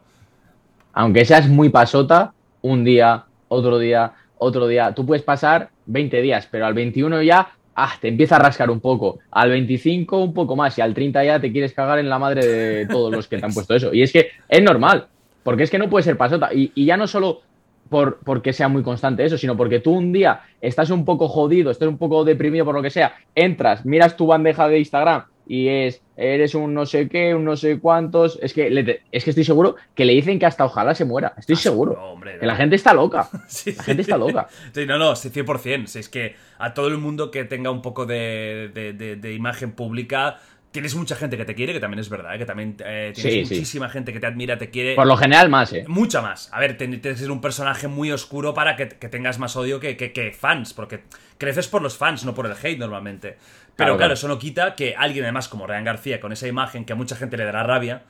Aunque 0.92 1.24
seas 1.24 1.48
muy 1.48 1.70
pasota, 1.70 2.34
un 2.62 2.84
día, 2.84 3.24
otro 3.48 3.80
día, 3.80 4.12
otro 4.38 4.68
día. 4.68 4.94
Tú 4.94 5.06
puedes 5.06 5.24
pasar 5.24 5.70
20 5.86 6.22
días, 6.22 6.50
pero 6.52 6.66
al 6.66 6.74
21 6.74 7.22
ya 7.22 7.54
ah, 7.76 7.94
te 8.00 8.08
empieza 8.08 8.36
a 8.36 8.40
rascar 8.40 8.70
un 8.70 8.80
poco. 8.80 9.20
Al 9.32 9.50
25 9.50 10.18
un 10.24 10.34
poco 10.34 10.56
más 10.56 10.78
y 10.78 10.82
al 10.82 10.94
30 10.94 11.24
ya 11.24 11.40
te 11.40 11.52
quieres 11.52 11.74
cagar 11.74 12.00
en 12.00 12.10
la 12.10 12.20
madre 12.20 12.46
de 12.46 12.86
todos 12.88 13.12
los 13.12 13.28
que 13.28 13.38
te 13.38 13.46
han 13.46 13.54
puesto 13.54 13.76
eso. 13.76 13.94
Y 13.94 14.02
es 14.02 14.12
que 14.12 14.30
es 14.48 14.62
normal, 14.62 15.08
porque 15.44 15.64
es 15.64 15.70
que 15.70 15.80
no 15.80 15.90
puedes 15.90 16.06
ser 16.06 16.18
pasota. 16.18 16.54
Y, 16.54 16.72
y 16.76 16.86
ya 16.86 16.98
no 16.98 17.08
solo 17.08 17.42
por, 17.90 18.20
porque 18.20 18.54
sea 18.54 18.70
muy 18.70 18.84
constante 18.84 19.26
eso, 19.26 19.38
sino 19.38 19.58
porque 19.58 19.80
tú 19.80 19.92
un 19.92 20.14
día 20.14 20.42
estás 20.62 20.90
un 20.92 21.04
poco 21.06 21.28
jodido, 21.28 21.72
estás 21.72 21.90
un 21.90 21.98
poco 21.98 22.24
deprimido 22.24 22.64
por 22.66 22.76
lo 22.76 22.82
que 22.82 22.90
sea, 22.90 23.16
entras, 23.36 23.86
miras 23.86 24.16
tu 24.16 24.28
bandeja 24.28 24.68
de 24.68 24.80
Instagram 24.80 25.26
y 25.54 25.68
es, 25.68 26.02
eres 26.16 26.56
un 26.56 26.74
no 26.74 26.86
sé 26.86 27.10
qué, 27.10 27.36
un 27.36 27.44
no 27.44 27.58
sé 27.58 27.80
cuántos, 27.80 28.40
es 28.42 28.54
que, 28.54 28.70
le- 28.70 29.02
es 29.12 29.24
que 29.26 29.32
estoy 29.32 29.44
seguro 29.44 29.76
que 29.94 30.06
le 30.06 30.14
dicen 30.14 30.40
que 30.40 30.46
hasta 30.46 30.64
ojalá 30.64 30.96
se 30.96 31.04
muera, 31.04 31.34
estoy 31.38 31.58
seguro. 31.58 31.94
no, 31.94 32.12
hombre, 32.14 32.40
que 32.40 32.46
la 32.46 32.56
gente 32.56 32.78
está 32.78 32.94
loca. 32.94 33.28
Sí, 33.48 33.74
La 33.76 33.84
gente 33.84 34.02
está 34.04 34.18
loca. 34.18 34.48
Sí, 34.74 34.86
no, 34.86 34.98
no, 34.98 35.14
sí, 35.16 35.30
100%. 35.30 35.88
Si 35.88 36.00
es 36.00 36.08
que 36.08 36.36
a 36.58 36.74
todo 36.74 36.88
el 36.88 36.98
mundo 37.00 37.32
que 37.32 37.44
tenga 37.44 37.70
un 37.70 37.82
poco 37.82 38.06
de, 38.06 38.72
de- 38.74 38.94
de- 38.94 39.18
de 39.18 39.34
imagen 39.34 39.74
pública, 39.74 40.40
tienes 40.72 40.96
mucha 40.96 41.18
gente 41.18 41.36
que 41.36 41.44
te 41.44 41.54
quiere, 41.54 41.74
que 41.74 41.82
también 41.82 42.00
es 42.00 42.08
verdad, 42.08 42.34
¿eh? 42.34 42.38
que 42.38 42.46
también 42.46 42.78
eh, 42.86 43.12
tienes 43.14 43.34
Sí, 43.34 43.46
sí. 43.46 43.54
muchísima 43.56 43.90
gente 43.90 44.14
que 44.14 44.22
te 44.22 44.28
admira, 44.28 44.58
te 44.58 44.70
quiere. 44.70 44.96
Por 44.96 45.06
lo 45.06 45.18
general 45.18 45.50
más, 45.50 45.74
¿eh? 45.74 45.84
Mucha 45.90 46.22
más. 46.22 46.50
A 46.54 46.62
ver, 46.62 46.78
tienes 46.78 47.02
que 47.02 47.14
ser 47.18 47.30
un 47.30 47.42
personaje 47.42 47.90
muy 47.90 48.10
oscuro 48.14 48.54
para 48.54 48.78
que, 48.78 48.88
que 48.88 49.10
tengas 49.10 49.38
más 49.38 49.58
odio 49.58 49.82
que, 49.82 49.98
que- 49.98 50.14
que 50.14 50.32
fans, 50.32 50.74
porque 50.74 51.02
creces 51.38 51.68
por 51.68 51.82
los 51.82 51.98
fans, 51.98 52.24
no 52.24 52.34
por 52.34 52.46
el 52.46 52.54
hate 52.54 52.80
normalmente. 52.80 53.36
Pero 53.76 53.98
Claro, 53.98 54.14
eso 54.14 54.28
no 54.28 54.38
quita 54.38 54.76
que 54.76 54.96
alguien, 54.96 55.24
además, 55.26 55.48
como 55.48 55.66
Ryan 55.68 55.84
García, 55.86 56.20
con 56.20 56.32
esa 56.32 56.48
imagen 56.48 56.86
que 56.86 56.94
a 56.94 56.96
mucha 56.96 57.16
gente 57.16 57.38
le 57.38 57.46
dará 57.46 57.64
rabia, 57.64 58.04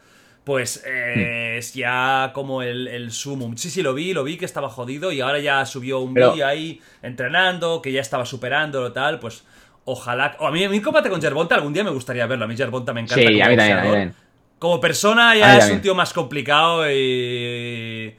pues 0.43 0.83
eh, 0.87 1.53
Hmm. 1.55 1.57
es 1.59 1.73
ya 1.75 2.31
como 2.33 2.61
el, 2.63 2.87
el 2.87 3.11
sumum. 3.11 3.55
Sí, 3.57 3.69
sí, 3.69 3.81
lo 3.83 3.93
vi, 3.93 4.13
lo 4.13 4.23
vi 4.23 4.37
que 4.37 4.45
estaba 4.45 4.69
jodido 4.69 5.11
y 5.11 5.21
ahora 5.21 5.39
ya 5.39 5.65
subió 5.65 5.99
un 5.99 6.13
Pero- 6.13 6.33
vídeo 6.33 6.47
ahí 6.47 6.81
entrenando, 7.03 7.81
que 7.81 7.91
ya 7.91 8.01
estaba 8.01 8.25
superándolo 8.25 8.91
tal, 8.91 9.19
pues 9.19 9.43
ojalá... 9.85 10.35
o 10.39 10.47
a 10.47 10.51
mí, 10.51 10.63
el 10.63 10.81
combate 10.81 11.09
con 11.09 11.21
Gervonta 11.21 11.55
algún 11.55 11.73
día 11.73 11.83
me 11.83 11.91
gustaría 11.91 12.25
verlo, 12.25 12.45
a 12.45 12.47
mí 12.47 12.57
Gervonta 12.57 12.91
me 12.93 13.01
encanta. 13.01 13.21
Sí, 13.21 13.33
como 13.33 13.45
a 13.45 13.49
mí 13.49 13.55
también, 13.55 13.77
a 13.77 13.81
mí 13.81 13.87
boxeador. 13.87 13.91
también. 14.09 14.15
Como 14.59 14.79
persona 14.81 15.35
ya 15.35 15.57
es 15.57 15.69
un 15.71 15.81
tío 15.81 15.95
más 15.95 16.11
complicado 16.13 16.85
y... 16.91 18.15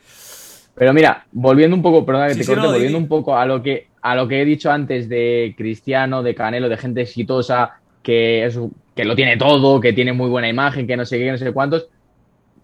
Pero 0.74 0.93
mira, 0.93 1.26
volviendo 1.32 1.76
un 1.76 1.82
poco, 1.82 2.05
perdona 2.07 2.28
que 2.28 2.34
Sí, 2.34 2.38
te 2.40 2.45
sí, 2.45 2.51
corte, 2.51 2.66
no, 2.66 2.72
volviendo 2.72 2.99
un 2.99 3.07
poco 3.09 3.36
a 3.36 3.45
lo 3.47 3.62
que 3.62 3.88
a 4.03 4.14
lo 4.16 4.28
que 4.28 4.42
he 4.42 4.44
dicho 4.44 4.70
antes 4.70 5.09
de 5.09 5.55
Cristiano, 5.57 6.22
de 6.22 6.34
Canelo, 6.34 6.68
de 6.68 6.76
gente 6.76 7.03
exitosa 7.03 7.74
que 8.03 8.44
es, 8.44 8.59
que 8.96 9.05
lo 9.05 9.14
tiene 9.14 9.36
todo, 9.36 9.80
que 9.80 9.92
tiene 9.92 10.12
muy 10.12 10.28
buena 10.28 10.48
imagen, 10.48 10.86
que 10.86 10.96
no 10.96 11.05
sé 11.05 11.18
qué, 11.18 11.30
no 11.30 11.38
sé 11.38 11.53
cuántos. 11.53 11.88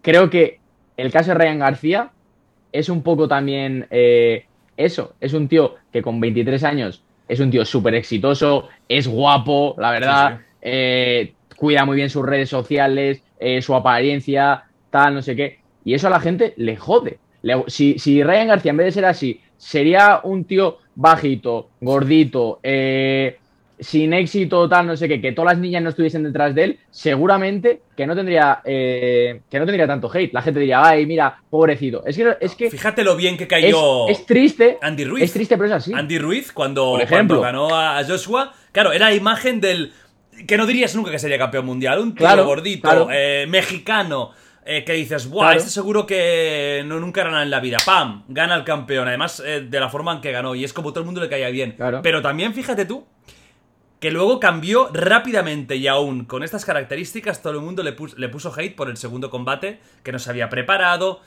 Creo 0.01 0.29
que 0.29 0.59
el 0.97 1.11
caso 1.11 1.29
de 1.31 1.35
Ryan 1.37 1.59
García 1.59 2.11
es 2.71 2.89
un 2.89 3.01
poco 3.03 3.27
también 3.27 3.87
eh, 3.89 4.45
eso. 4.77 5.15
Es 5.19 5.33
un 5.33 5.47
tío 5.47 5.75
que 5.91 6.01
con 6.01 6.19
23 6.19 6.63
años 6.63 7.03
es 7.27 7.39
un 7.39 7.51
tío 7.51 7.63
súper 7.63 7.95
exitoso, 7.95 8.69
es 8.87 9.07
guapo, 9.07 9.75
la 9.77 9.91
verdad, 9.91 10.29
Sí, 10.31 10.43
sí. 10.43 10.59
eh, 10.63 11.33
cuida 11.55 11.85
muy 11.85 11.95
bien 11.95 12.09
sus 12.09 12.25
redes 12.25 12.49
sociales, 12.49 13.21
eh, 13.39 13.61
su 13.61 13.75
apariencia, 13.75 14.63
tal, 14.89 15.13
no 15.13 15.21
sé 15.21 15.35
qué. 15.35 15.59
Y 15.85 15.93
eso 15.93 16.07
a 16.07 16.09
la 16.11 16.19
gente 16.19 16.53
le 16.57 16.75
jode. 16.75 17.19
Le- 17.43 17.63
si, 17.67 17.99
si 17.99 18.23
Ryan 18.23 18.47
García, 18.47 18.71
en 18.71 18.77
vez 18.77 18.87
de 18.87 18.91
ser 18.93 19.05
así, 19.05 19.41
sería 19.59 20.21
un 20.23 20.45
tío 20.45 20.77
bajito, 20.95 21.69
gordito, 21.81 22.59
eh, 22.63 23.37
sin 23.79 24.11
éxito, 24.13 24.67
tal, 24.67 24.87
no 24.87 24.97
sé 24.97 25.07
qué, 25.07 25.21
que 25.21 25.31
todas 25.31 25.53
las 25.53 25.61
niñas 25.61 25.81
no 25.83 25.89
estuviesen 25.89 26.23
detrás 26.23 26.53
de 26.55 26.63
él, 26.65 26.79
seguramente 26.91 27.81
que 27.95 28.05
no 28.07 28.15
tendría, 28.15 28.61
eh, 28.65 29.41
que 29.49 29.59
no 29.59 29.65
tendría 29.65 29.87
tanto 29.87 30.09
hate. 30.13 30.33
La 30.33 30.41
gente 30.41 30.59
diría, 30.59 30.83
ay, 30.83 31.05
mira, 31.05 31.37
pobrecito. 31.49 32.03
Es 32.05 32.17
que, 32.17 32.35
es 32.41 32.55
que 32.55 32.69
Fíjate 32.71 33.03
lo 33.03 33.15
bien 33.15 33.37
que 33.37 33.47
cayó 33.47 34.07
es 34.09 34.25
triste. 34.25 34.77
Andy 34.81 35.05
Ruiz. 35.05 35.23
Es 35.23 35.33
triste, 35.33 35.55
pero 35.55 35.67
es 35.67 35.73
así. 35.73 35.93
Andy 35.93 36.17
Ruiz 36.19 36.51
cuando, 36.51 36.91
Por 36.91 37.01
ejemplo. 37.01 37.39
cuando 37.39 37.67
ganó 37.67 37.75
a 37.75 37.99
a 37.99 38.03
Joshua. 38.05 38.53
Claro, 38.71 38.91
era 38.91 39.09
la 39.09 39.15
imagen 39.15 39.61
del. 39.61 39.93
Que 40.47 40.57
no 40.57 40.65
dirías 40.65 40.95
nunca 40.95 41.11
que 41.11 41.19
sería 41.19 41.37
campeón 41.37 41.65
mundial. 41.65 41.99
Un 41.99 42.15
tío 42.15 42.25
Claro, 42.25 42.45
gordito, 42.45 42.81
claro. 42.89 43.07
eh, 43.11 43.45
mexicano. 43.49 44.31
Eh, 44.71 44.83
que 44.85 44.93
dices, 44.93 45.27
¡buah! 45.29 45.45
Claro. 45.47 45.59
Este 45.59 45.69
seguro 45.71 46.05
que 46.05 46.83
no 46.85 46.99
nunca 46.99 47.21
hará 47.21 47.31
nada 47.31 47.43
en 47.43 47.49
la 47.49 47.59
vida. 47.59 47.77
¡Pam! 47.85 48.23
Gana 48.27 48.55
el 48.55 48.63
campeón. 48.63 49.07
Además, 49.07 49.41
eh, 49.45 49.61
de 49.67 49.79
la 49.79 49.89
forma 49.89 50.13
en 50.13 50.21
que 50.21 50.31
ganó. 50.31 50.53
Y 50.53 50.63
es 50.63 50.73
como 50.73 50.91
todo 50.91 50.99
el 50.99 51.05
mundo 51.05 51.21
le 51.21 51.27
caía 51.29 51.49
bien. 51.49 51.71
Claro. 51.73 52.01
Pero 52.03 52.21
también, 52.21 52.53
fíjate 52.53 52.85
tú, 52.85 53.05
que 53.99 54.11
luego 54.11 54.39
cambió 54.39 54.89
rápidamente 54.93 55.75
y 55.75 55.87
aún 55.87 56.25
con 56.25 56.43
estas 56.43 56.63
características 56.65 57.41
todo 57.41 57.53
el 57.53 57.59
mundo 57.61 57.83
le, 57.83 57.93
pus- 57.95 58.15
le 58.17 58.29
puso 58.29 58.53
hate 58.55 58.75
por 58.75 58.89
el 58.89 58.97
segundo 58.97 59.29
combate, 59.29 59.79
que 60.03 60.11
no 60.11 60.19
se 60.19 60.29
había 60.29 60.49
preparado. 60.49 61.19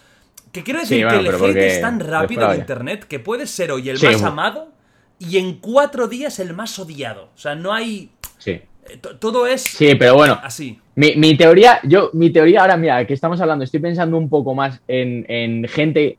Que 0.52 0.62
quiero 0.62 0.80
decir 0.80 0.98
Sí, 0.98 1.04
bueno, 1.04 1.22
que 1.22 1.28
el 1.28 1.34
hate 1.56 1.56
es 1.74 1.80
tan 1.80 1.98
rápido 2.00 2.42
en 2.52 2.60
internet 2.60 3.04
que 3.08 3.18
puede 3.18 3.46
ser 3.46 3.72
hoy 3.72 3.88
el 3.90 3.98
Sí, 3.98 4.06
más 4.06 4.22
amado 4.22 4.72
y 5.18 5.38
en 5.38 5.58
cuatro 5.58 6.08
días 6.08 6.38
el 6.38 6.54
más 6.54 6.78
odiado. 6.78 7.30
O 7.34 7.38
sea, 7.38 7.54
no 7.54 7.72
hay... 7.74 8.10
Sí. 8.38 8.50
eh, 8.52 8.96
to- 9.00 9.16
Todo 9.18 9.46
es 9.46 9.62
Sí, 9.62 9.94
pero 9.94 10.14
bueno, 10.14 10.38
así. 10.42 10.78
Mi, 10.94 11.14
mi 11.16 11.36
teoría, 11.36 11.80
yo, 11.84 12.10
mi 12.12 12.30
teoría 12.30 12.60
ahora, 12.60 12.76
mira, 12.76 13.06
que 13.06 13.14
estamos 13.14 13.40
hablando, 13.40 13.64
estoy 13.64 13.80
pensando 13.80 14.16
un 14.18 14.28
poco 14.28 14.54
más 14.54 14.80
en, 14.88 15.24
en 15.28 15.66
gente 15.68 16.18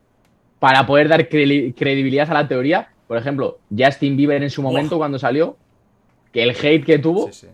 para 0.59 0.85
poder 0.85 1.07
dar 1.09 1.29
credi- 1.29 1.73
credibilidad 1.77 2.29
a 2.31 2.33
la 2.33 2.47
teoría. 2.47 2.87
Por 3.07 3.17
ejemplo, 3.17 3.59
Justin 3.77 4.17
Bieber 4.17 4.41
en 4.41 4.49
su 4.49 4.61
momento, 4.63 4.97
cuando 4.97 5.19
salió, 5.19 5.57
que 6.31 6.41
el 6.41 6.51
hate 6.51 6.83
que 6.85 6.97
tuvo. 6.99 7.27
Sí, 7.31 7.41
sí. 7.41 7.47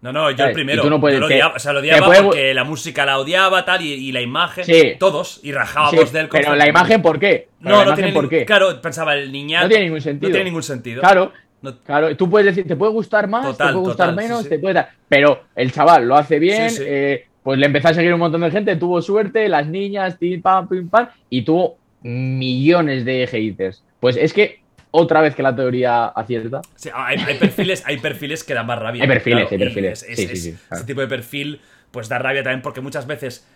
No, 0.00 0.12
no, 0.12 0.28
yo 0.32 0.36
¿Sabes? 0.38 0.50
el 0.50 0.54
primero. 0.54 0.82
Tú 0.82 0.90
no 0.90 1.00
puedes- 1.00 1.14
yo 1.16 1.20
lo 1.20 1.28
te- 1.28 1.34
odiaba, 1.34 1.54
o 1.54 1.58
sea, 1.60 1.72
lo 1.72 1.78
odiaba 1.78 2.06
puede- 2.06 2.22
porque 2.22 2.54
la 2.54 2.64
música 2.64 3.06
la 3.06 3.20
odiaba, 3.20 3.64
tal, 3.64 3.82
y, 3.82 3.92
y 3.92 4.10
la 4.10 4.20
imagen. 4.20 4.64
Sí. 4.64 4.94
Todos. 4.98 5.38
Y 5.44 5.52
rajábamos 5.52 6.08
Sí, 6.08 6.12
de 6.12 6.20
él. 6.22 6.28
pero 6.28 6.56
la 6.56 6.68
imagen, 6.68 7.00
¿por 7.02 7.20
qué? 7.20 7.46
Pero 7.62 7.76
No, 7.76 7.84
no 7.84 7.94
tiene 7.94 8.10
¿por 8.12 8.28
qué? 8.28 8.44
Claro, 8.44 8.80
pensaba 8.82 9.14
el 9.14 9.30
niñato. 9.30 9.66
No 9.66 9.68
tiene 9.68 9.84
ningún 9.84 10.00
sentido. 10.00 10.28
No 10.28 10.32
tiene 10.32 10.44
ningún 10.46 10.62
sentido. 10.64 11.00
Claro, 11.02 11.30
No- 11.62 11.78
claro, 11.82 12.16
tú 12.16 12.28
puedes 12.28 12.46
decir, 12.46 12.66
te 12.66 12.76
puede 12.76 12.92
gustar 12.92 13.28
más, 13.28 13.46
Total, 13.46 13.68
te 13.68 13.72
puede 13.72 13.86
gustar 13.86 14.08
total, 14.10 14.22
menos, 14.24 14.42
sí. 14.42 14.48
te 14.48 14.58
puede 14.58 14.74
dar. 14.74 14.90
Pero 15.08 15.42
el 15.54 15.72
chaval 15.72 16.06
lo 16.08 16.16
hace 16.16 16.38
bien, 16.38 16.70
Sí, 16.70 16.82
eh, 16.84 17.26
pues 17.42 17.58
le 17.58 17.66
empezó 17.66 17.88
a 17.88 17.94
seguir 17.94 18.12
un 18.12 18.20
montón 18.20 18.40
de 18.40 18.50
gente, 18.50 18.76
tuvo 18.76 19.00
suerte, 19.02 19.48
las 19.48 19.66
niñas, 19.66 20.16
pim, 20.16 20.42
pam, 20.42 20.68
pim, 20.68 20.88
pam, 20.88 21.08
y 21.30 21.42
tuvo 21.42 21.78
millones 22.02 23.04
de 23.04 23.26
haters. 23.26 23.82
Pues 24.00 24.16
es 24.16 24.32
que 24.32 24.60
otra 24.90 25.20
vez 25.20 25.34
que 25.34 25.42
la 25.42 25.54
teoría 25.54 26.06
acierta. 26.06 26.60
Sí, 26.74 26.90
hay, 26.94 27.16
hay 27.18 27.36
perfiles, 27.38 27.82
hay 27.86 27.98
perfiles 27.98 28.44
que 28.44 28.54
dan 28.54 28.66
más 28.66 28.78
rabia. 28.78 29.02
Hay 29.02 29.08
perfiles, 29.08 29.50
hay 29.50 29.58
perfiles. 29.58 30.02
es- 30.02 30.08
es- 30.10 30.16
Sí, 30.18 30.26
sí, 30.26 30.32
es- 30.32 30.42
sí, 30.42 30.56
Este 30.70 30.84
tipo 30.86 31.00
de 31.00 31.06
perfil, 31.06 31.60
pues 31.90 32.08
da 32.08 32.18
rabia 32.18 32.42
también 32.42 32.62
porque 32.62 32.80
muchas 32.80 33.06
veces 33.06 33.46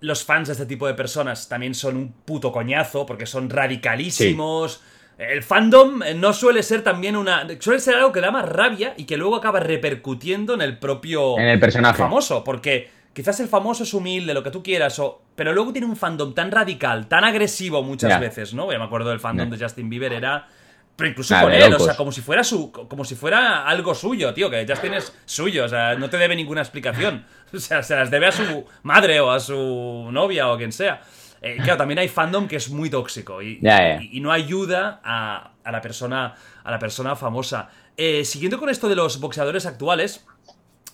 los 0.00 0.24
fans 0.24 0.48
de 0.48 0.54
este 0.54 0.66
tipo 0.66 0.86
de 0.88 0.94
personas 0.94 1.48
también 1.48 1.74
son 1.74 1.96
un 1.96 2.12
puto 2.24 2.50
coñazo 2.50 3.06
porque 3.06 3.26
son 3.26 3.48
radicalísimos. 3.48 4.82
El 5.18 5.42
fandom 5.42 6.00
no 6.16 6.32
suele 6.32 6.62
ser 6.62 6.82
también 6.82 7.16
una. 7.16 7.46
Suele 7.60 7.80
ser 7.80 7.96
algo 7.96 8.12
que 8.12 8.20
da 8.20 8.30
más 8.30 8.48
rabia 8.48 8.94
y 8.96 9.04
que 9.04 9.16
luego 9.16 9.36
acaba 9.36 9.60
repercutiendo 9.60 10.54
en 10.54 10.62
el 10.62 10.78
propio 10.78 11.38
En 11.38 11.46
el 11.46 11.60
personaje. 11.60 11.98
famoso. 11.98 12.42
Porque 12.42 12.90
quizás 13.12 13.38
el 13.40 13.48
famoso 13.48 13.84
es 13.84 13.94
humilde, 13.94 14.34
lo 14.34 14.42
que 14.42 14.50
tú 14.50 14.62
quieras, 14.62 14.98
o, 14.98 15.22
pero 15.36 15.52
luego 15.52 15.72
tiene 15.72 15.86
un 15.86 15.96
fandom 15.96 16.34
tan 16.34 16.50
radical, 16.50 17.06
tan 17.06 17.24
agresivo 17.24 17.82
muchas 17.82 18.18
veces, 18.20 18.54
¿no? 18.54 18.72
Ya 18.72 18.78
me 18.78 18.84
acuerdo 18.84 19.10
del 19.10 19.20
fandom 19.20 19.50
de 19.50 19.62
Justin 19.62 19.88
Bieber, 19.88 20.12
era. 20.12 20.48
Pero 20.94 21.08
incluso 21.08 21.34
con 21.40 21.52
él, 21.52 21.72
o 21.72 21.78
sea, 21.78 21.96
como 21.96 22.12
si 22.12 22.20
fuera 22.20 22.44
su. 22.44 22.70
como 22.70 23.04
si 23.04 23.14
fuera 23.14 23.66
algo 23.66 23.94
suyo, 23.94 24.34
tío, 24.34 24.50
que 24.50 24.66
Justin 24.68 24.94
es 24.94 25.12
suyo, 25.24 25.64
o 25.64 25.68
sea, 25.68 25.94
no 25.94 26.10
te 26.10 26.18
debe 26.18 26.36
ninguna 26.36 26.60
explicación. 26.62 27.24
O 27.54 27.58
sea, 27.58 27.82
se 27.82 27.94
las 27.94 28.10
debe 28.10 28.28
a 28.28 28.32
su 28.32 28.64
madre 28.82 29.20
o 29.20 29.30
a 29.30 29.38
su 29.38 30.08
novia 30.10 30.48
o 30.48 30.56
quien 30.56 30.72
sea. 30.72 31.02
Eh, 31.42 31.56
claro, 31.56 31.76
también 31.78 31.98
hay 31.98 32.08
fandom 32.08 32.46
que 32.46 32.56
es 32.56 32.70
muy 32.70 32.88
tóxico 32.88 33.42
y, 33.42 33.58
y- 34.00 34.16
y 34.18 34.20
no 34.20 34.30
ayuda 34.32 35.00
a, 35.04 35.52
a 35.64 35.72
la 35.72 35.80
persona 35.80 36.34
a 36.64 36.70
la 36.70 36.78
persona 36.78 37.16
famosa. 37.16 37.68
Eh, 37.96 38.24
siguiendo 38.24 38.58
con 38.58 38.68
esto 38.70 38.88
de 38.88 38.94
los 38.94 39.18
boxeadores 39.20 39.66
actuales, 39.66 40.24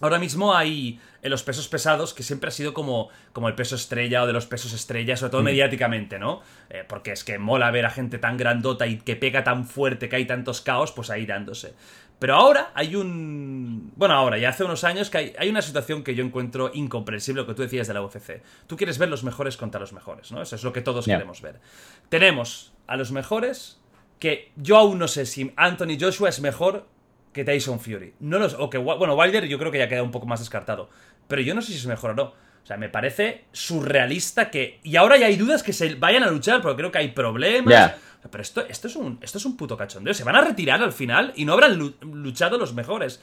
ahora 0.01 0.19
mismo 0.19 0.55
hay 0.57 1.01
en 1.21 1.31
los 1.31 1.43
pesos 1.43 1.69
pesados, 1.69 2.15
que 2.15 2.23
siempre 2.23 2.49
ha 2.49 2.51
sido 2.53 2.73
como, 2.73 3.09
como 3.33 3.49
el 3.49 3.55
peso 3.57 3.75
estrella 3.75 4.23
o 4.23 4.27
de 4.27 4.33
los 4.33 4.47
pesos 4.47 4.73
estrella, 4.73 5.17
sobre 5.17 5.31
todo 5.33 5.43
mediáticamente, 5.43 6.19
¿no? 6.19 6.41
Eh, 6.71 6.85
porque 6.89 7.11
es 7.13 7.25
que 7.25 7.39
mola 7.39 7.71
ver 7.73 7.85
a 7.87 7.91
gente 7.91 8.19
tan 8.19 8.37
grandota 8.37 8.87
y 8.87 8.99
que 8.99 9.17
pega 9.17 9.43
tan 9.45 9.67
fuerte, 9.67 10.09
que 10.09 10.15
hay 10.17 10.27
tantos 10.27 10.61
caos, 10.61 10.93
pues 10.93 11.11
ahí 11.11 11.27
dándose. 11.27 11.75
Pero 12.19 12.35
ahora 12.35 12.73
hay 12.75 12.97
un... 12.97 13.93
Bueno, 13.95 14.15
ahora, 14.15 14.39
ya 14.39 14.49
hace 14.49 14.65
unos 14.65 14.83
años 14.85 15.09
que 15.09 15.19
hay, 15.19 15.33
hay 15.39 15.49
una 15.49 15.63
situación 15.63 16.03
que 16.03 16.15
yo 16.15 16.25
encuentro 16.25 16.71
incomprensible, 16.75 17.43
lo 17.43 17.47
que 17.47 17.55
tú 17.55 17.63
decías 17.63 17.87
de 17.87 17.95
la 17.95 18.03
UFC. 18.03 18.43
Tú 18.67 18.77
quieres 18.77 18.99
ver 18.99 19.09
los 19.09 19.23
mejores 19.23 19.57
contra 19.57 19.81
los 19.81 19.93
mejores, 19.93 20.33
¿no? 20.33 20.43
Eso 20.43 20.57
es 20.57 20.65
lo 20.65 20.73
que 20.73 20.81
todos 20.81 21.05
queremos 21.05 21.41
ver. 21.43 21.61
Tenemos 22.09 22.73
a 22.87 22.97
los 22.97 23.13
mejores 23.13 23.81
que 24.19 24.51
yo 24.57 24.77
aún 24.77 24.99
no 24.99 25.07
sé 25.07 25.27
si 25.27 25.53
Anthony 25.57 25.97
Joshua 26.01 26.29
es 26.29 26.41
mejor 26.41 26.87
que 27.33 27.45
Tyson 27.45 27.79
Fury. 27.79 28.15
No 28.19 28.39
los, 28.39 28.55
o 28.55 28.69
que, 28.69 28.79
bueno, 28.79 29.15
Wilder 29.15 29.47
yo 29.47 29.59
creo 29.59 29.71
que 29.71 29.79
ya 29.79 29.89
queda 29.89 30.03
un 30.03 30.11
poco 30.11 30.27
más 30.27 30.41
descartado. 30.41 30.91
Pero 31.29 31.43
yo 31.43 31.55
no 31.55 31.63
sé 31.63 31.73
si 31.73 31.79
es 31.79 31.87
mejor 31.87 32.11
o 32.11 32.15
no. 32.15 32.23
O 32.25 32.67
sea, 32.69 32.77
me 32.77 32.89
parece 32.89 33.45
surrealista 33.53 34.51
que... 34.51 34.81
Y 34.83 34.97
ahora 34.97 35.17
ya 35.17 35.27
hay 35.27 35.37
dudas 35.37 35.63
que 35.63 35.73
se 35.73 35.95
vayan 35.95 36.23
a 36.23 36.31
luchar, 36.31 36.61
porque 36.61 36.77
creo 36.77 36.93
que 36.93 36.99
hay 36.99 37.09
problemas. 37.13 37.95
Pero 38.31 38.43
esto, 38.43 38.63
esto, 38.69 38.89
es 38.89 38.97
un, 38.97 39.19
esto 39.23 39.39
es 39.39 39.45
un 39.47 39.57
puto 39.57 39.77
cachondeo. 39.77 40.13
Se 40.13 40.25
van 40.25 40.37
a 40.37 40.41
retirar 40.43 40.83
al 40.83 40.93
final 40.93 41.33
y 41.37 41.45
no 41.45 41.53
habrán 41.55 41.79
lu- 41.79 41.95
luchado 42.03 42.59
los 42.59 42.75
mejores. 42.75 43.21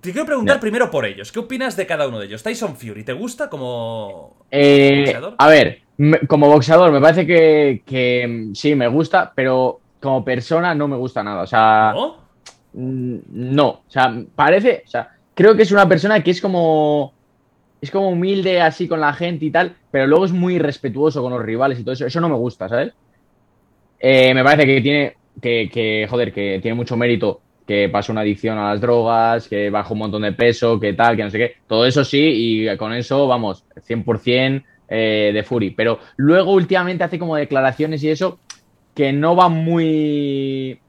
Te 0.00 0.12
quiero 0.12 0.24
preguntar 0.26 0.60
primero 0.60 0.90
por 0.90 1.04
ellos. 1.04 1.30
¿Qué 1.32 1.38
opinas 1.40 1.76
de 1.76 1.86
cada 1.86 2.06
uno 2.08 2.18
de 2.20 2.26
ellos? 2.26 2.42
Tyson 2.42 2.76
Fury, 2.76 3.04
¿te 3.04 3.12
gusta 3.12 3.48
como... 3.50 4.36
Eh, 4.50 5.02
¿Boxeador? 5.04 5.34
a 5.36 5.48
ver, 5.48 5.82
como 6.28 6.48
boxeador 6.48 6.90
me 6.92 7.00
parece 7.00 7.26
que, 7.26 7.82
que, 7.84 8.26
mm, 8.26 8.54
sí, 8.54 8.74
me 8.74 8.88
gusta, 8.88 9.32
pero 9.34 9.80
como 10.00 10.24
persona 10.24 10.74
no 10.74 10.88
me 10.88 10.96
gusta 10.96 11.22
nada. 11.22 11.42
O 11.42 11.46
sea, 11.46 11.92
¿No? 11.94 12.16
mm, 12.72 13.16
no. 13.30 13.68
O 13.68 13.84
sea, 13.88 14.14
parece, 14.34 14.84
o 14.86 14.88
sea, 14.88 15.10
creo 15.34 15.54
que 15.56 15.62
es 15.64 15.72
una 15.72 15.88
persona 15.88 16.22
que 16.22 16.30
es 16.30 16.40
como, 16.40 17.12
es 17.80 17.90
como 17.90 18.10
humilde 18.10 18.60
así 18.62 18.86
con 18.88 19.00
la 19.00 19.12
gente 19.12 19.44
y 19.44 19.50
tal, 19.50 19.76
pero 19.90 20.06
luego 20.06 20.24
es 20.24 20.32
muy 20.32 20.58
respetuoso 20.60 21.20
con 21.20 21.32
los 21.32 21.42
rivales 21.42 21.78
y 21.80 21.82
todo 21.82 21.92
eso. 21.94 22.06
Eso 22.06 22.20
no 22.20 22.28
me 22.28 22.36
gusta, 22.36 22.68
¿sabes? 22.68 22.92
Eh, 24.00 24.32
me 24.34 24.42
parece 24.42 24.66
que 24.66 24.80
tiene, 24.80 25.14
que, 25.40 25.68
que, 25.70 26.06
joder, 26.08 26.32
que 26.32 26.58
tiene 26.60 26.74
mucho 26.74 26.96
mérito 26.96 27.40
que 27.66 27.88
pasó 27.88 28.10
una 28.10 28.22
adicción 28.22 28.58
a 28.58 28.70
las 28.70 28.80
drogas, 28.80 29.46
que 29.46 29.70
bajó 29.70 29.94
un 29.94 30.00
montón 30.00 30.22
de 30.22 30.32
peso, 30.32 30.80
que 30.80 30.92
tal, 30.94 31.16
que 31.16 31.22
no 31.22 31.30
sé 31.30 31.38
qué. 31.38 31.54
Todo 31.68 31.86
eso 31.86 32.04
sí, 32.04 32.18
y 32.18 32.76
con 32.76 32.92
eso, 32.92 33.28
vamos, 33.28 33.64
100% 33.86 34.64
eh, 34.88 35.30
de 35.32 35.42
Fury. 35.44 35.70
Pero 35.70 36.00
luego 36.16 36.52
últimamente 36.52 37.04
hace 37.04 37.16
como 37.16 37.36
declaraciones 37.36 38.02
y 38.02 38.08
eso 38.08 38.40
que 38.92 39.12
no 39.12 39.36
van 39.36 39.52
muy, 39.52 40.80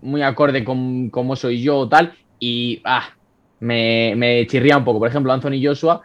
muy 0.00 0.22
acorde 0.22 0.64
con 0.64 1.10
cómo 1.10 1.36
soy 1.36 1.60
yo 1.60 1.76
o 1.80 1.88
tal, 1.90 2.14
y 2.38 2.80
ah, 2.84 3.10
me, 3.58 4.14
me 4.16 4.46
chirría 4.46 4.78
un 4.78 4.84
poco. 4.84 4.98
Por 4.98 5.08
ejemplo, 5.08 5.32
Anthony 5.34 5.60
Joshua 5.62 6.00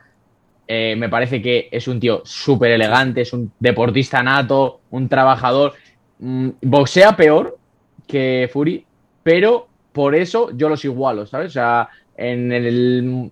eh, 0.67 0.95
me 0.97 1.09
parece 1.09 1.41
que 1.41 1.69
es 1.71 1.87
un 1.87 1.99
tío 1.99 2.21
súper 2.25 2.71
elegante, 2.71 3.21
es 3.21 3.33
un 3.33 3.51
deportista 3.59 4.21
nato, 4.23 4.81
un 4.89 5.07
trabajador. 5.07 5.73
Mm, 6.19 6.49
boxea 6.61 7.15
peor 7.15 7.57
que 8.07 8.49
Fury, 8.51 8.85
pero 9.23 9.67
por 9.91 10.15
eso 10.15 10.51
yo 10.55 10.69
los 10.69 10.85
igualo, 10.85 11.25
¿sabes? 11.25 11.47
O 11.47 11.53
sea, 11.53 11.89
en, 12.17 12.51
el, 12.51 13.31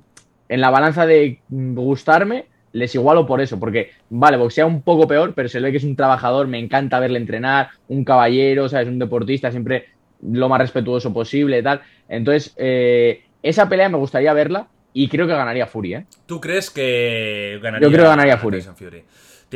en 0.49 0.61
la 0.61 0.69
balanza 0.69 1.05
de 1.05 1.39
gustarme, 1.49 2.45
les 2.71 2.95
igualo 2.95 3.25
por 3.25 3.41
eso, 3.41 3.59
porque, 3.59 3.91
vale, 4.09 4.38
boxea 4.38 4.65
un 4.65 4.81
poco 4.81 5.07
peor, 5.07 5.34
pero 5.36 5.47
se 5.47 5.59
ve 5.59 5.71
que 5.71 5.77
es 5.77 5.84
un 5.84 5.95
trabajador, 5.95 6.47
me 6.47 6.59
encanta 6.59 6.99
verle 6.99 7.19
entrenar, 7.19 7.69
un 7.88 8.03
caballero, 8.03 8.67
¿sabes? 8.67 8.88
Un 8.88 8.99
deportista, 8.99 9.51
siempre 9.51 9.89
lo 10.21 10.49
más 10.49 10.59
respetuoso 10.59 11.13
posible 11.13 11.59
y 11.59 11.63
tal. 11.63 11.81
Entonces, 12.07 12.53
eh, 12.57 13.23
esa 13.43 13.69
pelea 13.69 13.89
me 13.89 13.97
gustaría 13.97 14.34
verla 14.34 14.67
y 14.93 15.07
creo 15.07 15.27
que 15.27 15.34
ganaría 15.34 15.67
Fury, 15.67 15.95
¿eh? 15.95 16.05
¿Tú 16.25 16.39
crees 16.39 16.69
que 16.69 17.59
ganaría? 17.61 17.88
Yo 17.88 17.91
creo 17.91 18.05
que 18.05 18.09
ganaría 18.09 18.38
Fury. 18.38 18.63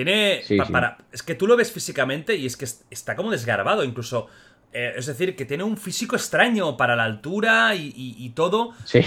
Tiene. 0.04 0.42
Sí, 0.44 0.58
pa- 0.58 0.66
sí. 0.66 0.72
para- 0.72 0.98
es 1.12 1.24
que 1.24 1.34
tú 1.34 1.48
lo 1.48 1.56
ves 1.58 1.72
físicamente 1.72 2.36
y 2.36 2.46
es 2.46 2.56
que 2.56 2.66
es- 2.66 2.86
está 2.92 3.16
como 3.16 3.32
desgarbado, 3.32 3.84
incluso. 3.84 4.28
eh, 4.74 4.94
es 4.98 5.06
decir, 5.08 5.36
que 5.36 5.46
tiene 5.46 5.64
un 5.64 5.78
físico 5.78 6.16
extraño 6.18 6.76
para 6.76 6.96
la 6.96 7.06
altura 7.06 7.74
y, 7.74 7.86
y- 7.96 8.16
y 8.26 8.30
todo. 8.32 8.74
Sí. 8.84 9.00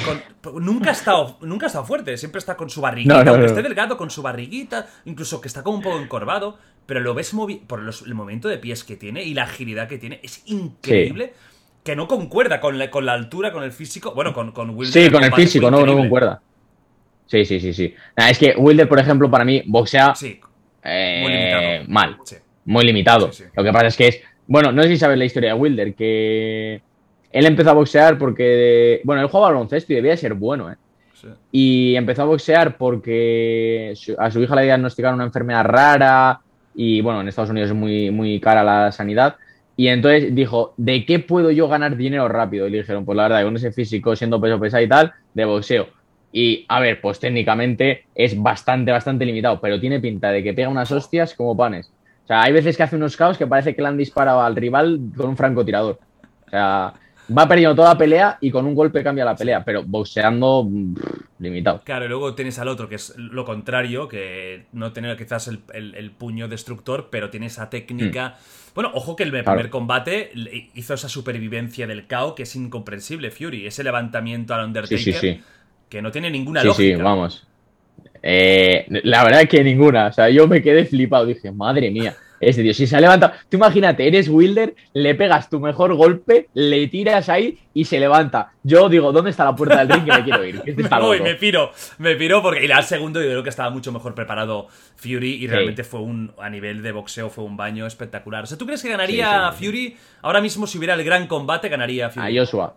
Con- 0.43 0.65
nunca, 0.65 0.89
ha 0.89 0.93
estado, 0.95 1.37
nunca 1.43 1.67
ha 1.67 1.69
estado 1.69 1.85
fuerte, 1.85 2.17
siempre 2.17 2.39
está 2.41 2.57
con 2.57 2.71
su 2.71 2.81
barriguita, 2.81 3.19
No, 3.19 3.23
no, 3.25 3.31
aunque 3.33 3.45
no. 3.47 3.51
esté 3.53 3.63
delgado, 3.63 3.97
con 3.99 4.11
su 4.11 4.23
barriguita, 4.23 4.89
incluso 5.05 5.41
que 5.41 5.47
está 5.49 5.63
como 5.63 5.77
un 5.77 5.83
poco 5.85 6.01
encorvado, 6.01 6.59
pero 6.87 7.01
lo 7.01 7.13
ves 7.15 7.35
movi- 7.35 7.61
por 7.65 7.83
los- 7.83 8.03
el 8.03 8.15
movimiento 8.15 8.49
de 8.49 8.57
pies 8.59 8.83
que 8.85 8.97
tiene 8.97 9.23
y 9.23 9.35
la 9.35 9.45
agilidad 9.45 9.87
que 9.87 9.99
tiene, 9.99 10.19
es 10.25 10.43
increíble. 10.47 11.35
Que 11.85 11.95
no 11.95 12.09
concuerda 12.09 12.59
con 12.59 12.79
la, 12.79 12.91
con 12.91 13.05
la 13.07 13.13
altura, 13.13 13.53
con 13.53 13.63
el 13.63 13.71
físico. 13.73 14.13
Bueno, 14.15 14.33
con, 14.33 14.53
con 14.53 14.71
Wilder. 14.71 15.05
Sí, 15.05 15.11
con 15.11 15.23
el 15.23 15.33
físico, 15.33 15.71
no, 15.71 15.85
no 15.87 15.95
concuerda. 15.95 16.41
Sí, 17.27 17.45
sí, 17.45 17.61
sí, 17.61 17.73
sí. 17.75 17.95
Es 18.17 18.39
que 18.39 18.55
Wilder, 18.57 18.89
por 18.89 18.99
ejemplo, 18.99 19.31
para 19.31 19.45
mí 19.45 19.63
boxea 19.67 20.15
Sí, 20.17 20.41
eh, 20.85 21.21
muy 21.23 21.33
limitado. 21.33 21.85
mal, 21.89 22.17
Sí. 22.25 22.37
muy 22.65 22.85
limitado. 22.85 23.33
Sí, 23.33 23.45
sí. 23.45 23.51
Lo 23.55 23.65
que 23.65 23.73
pasa 23.73 23.87
es 23.87 23.97
que 23.97 24.09
es, 24.09 24.21
bueno, 24.47 24.73
no 24.73 24.83
sé 24.83 24.89
si 24.89 24.97
sabes 24.97 25.19
la 25.19 25.25
historia 25.25 25.55
de 25.55 25.61
Wilder, 25.61 25.95
que 25.95 26.83
él 27.33 27.47
empezó 27.47 27.71
a 27.71 27.75
boxear 27.75 28.19
porque, 28.19 29.01
bueno, 29.05 29.23
él 29.23 29.29
jugaba 29.29 29.49
al 29.49 29.55
baloncesto 29.55 29.93
y 29.93 29.97
debía 29.97 30.13
de 30.13 30.17
ser 30.17 30.35
bueno, 30.35 30.71
¿eh? 30.71 30.77
Y 31.53 31.97
empezó 31.97 32.23
a 32.23 32.25
boxear 32.27 32.79
porque 32.79 33.93
a 34.19 34.31
su 34.31 34.43
hija 34.43 34.57
le 34.57 34.63
diagnosticaron 34.63 35.17
una 35.17 35.25
enfermedad 35.25 35.65
rara 35.65 36.41
y, 36.75 37.03
bueno, 37.03 37.21
en 37.21 37.29
Estados 37.29 37.51
Unidos 37.51 37.71
es 37.71 37.77
muy, 37.77 38.11
muy 38.11 38.41
cara 38.41 38.65
la 38.65 38.91
sanidad. 38.91 39.37
Y 39.77 39.89
entonces 39.89 40.35
dijo, 40.35 40.73
¿de 40.79 41.05
qué 41.05 41.19
puedo 41.19 41.51
yo 41.51 41.69
ganar 41.69 41.97
dinero 41.97 42.27
rápido? 42.29 42.67
Y 42.67 42.71
le 42.71 42.79
dijeron, 42.79 43.05
pues 43.05 43.17
la 43.17 43.25
verdad, 43.25 43.45
con 43.45 43.57
ese 43.57 43.71
físico, 43.71 44.17
siendo 44.17 44.41
peso 44.41 44.59
pesado 44.59 44.83
y 44.83 44.89
tal, 44.89 45.13
de 45.35 45.45
boxeo. 45.45 45.89
Y, 46.33 46.65
a 46.69 46.79
ver, 46.81 47.01
pues 47.01 47.19
técnicamente 47.19 48.05
es 48.15 48.41
bastante, 48.41 48.93
bastante 48.93 49.25
limitado, 49.25 49.61
pero 49.61 49.81
tiene 49.81 49.99
pinta 50.01 50.31
de 50.31 50.43
que 50.43 50.53
pega 50.55 50.69
unas 50.69 50.91
hostias 50.93 51.35
como 51.35 51.57
panes. 51.57 51.91
O 52.25 52.27
sea, 52.29 52.43
hay 52.43 52.53
veces 52.53 52.77
que 52.77 52.85
hace 52.85 52.97
unos 52.97 53.17
caos 53.17 53.37
que 53.37 53.47
parece 53.49 53.75
que 53.75 53.83
le 53.83 53.89
han 53.89 53.97
disparado 53.97 54.41
al 54.41 54.55
rival 54.55 55.01
con 55.17 55.31
un 55.31 55.37
francotirador. 55.37 55.99
O 56.47 56.51
sea, 56.51 56.95
va 57.37 57.49
perdiendo 57.49 57.75
toda 57.75 57.95
la 57.95 57.99
pelea 57.99 58.39
y 58.41 58.51
con 58.53 58.65
un 58.67 58.75
golpe 58.77 59.03
cambia 59.03 59.25
la 59.25 59.35
pelea, 59.35 59.65
pero 59.65 59.83
boxeando 59.85 60.65
mm, 60.69 60.95
limitado. 61.41 61.81
Claro, 61.85 62.05
y 62.05 62.09
luego 62.09 62.35
tienes 62.37 62.59
al 62.61 62.69
otro, 62.69 62.89
que 62.89 62.95
es 62.97 63.15
lo 63.17 63.45
contrario, 63.45 64.07
que 64.07 64.67
no 64.73 64.93
tiene 64.93 65.17
quizás 65.17 65.49
el, 65.49 65.61
el- 65.75 65.95
el 65.97 66.11
puño 66.13 66.47
destructor, 66.47 67.09
pero 67.11 67.31
tiene 67.31 67.47
esa 67.47 67.69
técnica. 67.71 68.37
Bueno, 68.75 68.93
ojo 68.95 69.17
que 69.17 69.25
el 69.25 69.31
primer 69.31 69.43
Hmm. 69.45 69.55
Claro. 69.57 69.71
combate 69.71 70.31
hizo 70.75 70.95
esa 70.95 71.09
supervivencia 71.09 71.89
del 71.89 72.07
KO 72.07 72.37
que 72.37 72.45
es 72.45 72.55
incomprensible, 72.55 73.33
Fury. 73.33 73.67
Ese 73.67 73.83
levantamiento 73.83 74.55
al 74.55 74.61
Sí, 74.61 74.67
Undertaker 74.67 74.99
sí, 74.99 75.13
sí. 75.13 75.41
Que 75.91 76.01
no 76.01 76.11
tiene 76.11 76.31
ninguna 76.31 76.63
Sí, 76.63 76.67
lógica. 76.69 76.97
sí, 76.97 77.03
vamos. 77.03 77.47
Eh, 78.23 78.87
la 79.05 79.25
verdad 79.25 79.47
que 79.49 79.63
ninguna. 79.65 80.07
O 80.07 80.13
sea, 80.13 80.31
yo 80.31 80.47
me 80.47 80.63
quedé 80.63 80.85
flipado. 80.87 81.27
Dije, 81.27 81.51
madre 81.53 81.91
mía, 81.91 82.15
este 82.39 82.63
tío, 82.63 82.73
si 82.75 82.87
se 82.87 82.97
ha 82.97 83.01
levantado. 83.01 83.33
Tú 83.49 83.57
imagínate, 83.57 84.07
eres 84.07 84.29
Wilder, 84.29 84.75
le 84.93 85.15
pegas 85.15 85.49
tu 85.51 85.59
mejor 85.59 85.95
golpe, 85.95 86.49
le 86.55 86.87
tiras 86.89 87.29
ahí 87.29 87.59
y 87.75 87.85
se 87.87 87.99
levanta. 87.99 88.53
Yo 88.63 88.89
digo, 88.89 89.11
¿dónde 89.13 89.31
está 89.31 89.45
la 89.45 89.57
puerta 89.57 89.79
del 89.85 89.89
ring 89.89 90.05
que 90.05 90.13
me 90.13 90.25
quiero 90.25 90.45
ir? 90.45 90.63
Este 90.67 90.83
Me 90.83 90.89
voy, 91.01 91.21
me 91.21 91.35
piro, 91.35 91.73
me 91.99 92.15
piro 92.15 92.43
porque 92.43 92.65
y 92.67 92.71
al 92.71 92.85
segundo 92.85 93.21
yo 93.23 93.29
creo 93.29 93.43
que 93.43 93.49
estaba 93.51 93.71
mucho 93.71 93.91
mejor 93.91 94.15
preparado 94.15 94.69
Fury 94.97 95.43
y 95.43 95.47
realmente 95.47 95.83
fue 95.83 96.01
un, 96.01 96.33
a 96.39 96.49
nivel 96.51 96.83
de 96.83 96.93
boxeo 96.93 97.31
fue 97.31 97.45
un 97.45 97.57
baño 97.57 97.87
espectacular. 97.87 98.45
O 98.45 98.47
sea, 98.47 98.59
¿tú 98.59 98.67
crees 98.67 98.83
que 98.83 98.91
ganaría 98.91 99.51
Sí, 99.53 99.57
sí, 99.59 99.59
sí. 99.59 99.67
Fury? 99.67 99.97
Ahora 100.23 100.41
mismo 100.41 100.67
si 100.67 100.77
hubiera 100.79 100.95
el 100.95 101.05
gran 101.05 101.27
combate 101.27 101.69
ganaría 101.69 102.11
Fury. 102.11 102.39
A 102.39 102.41
Joshua. 102.41 102.75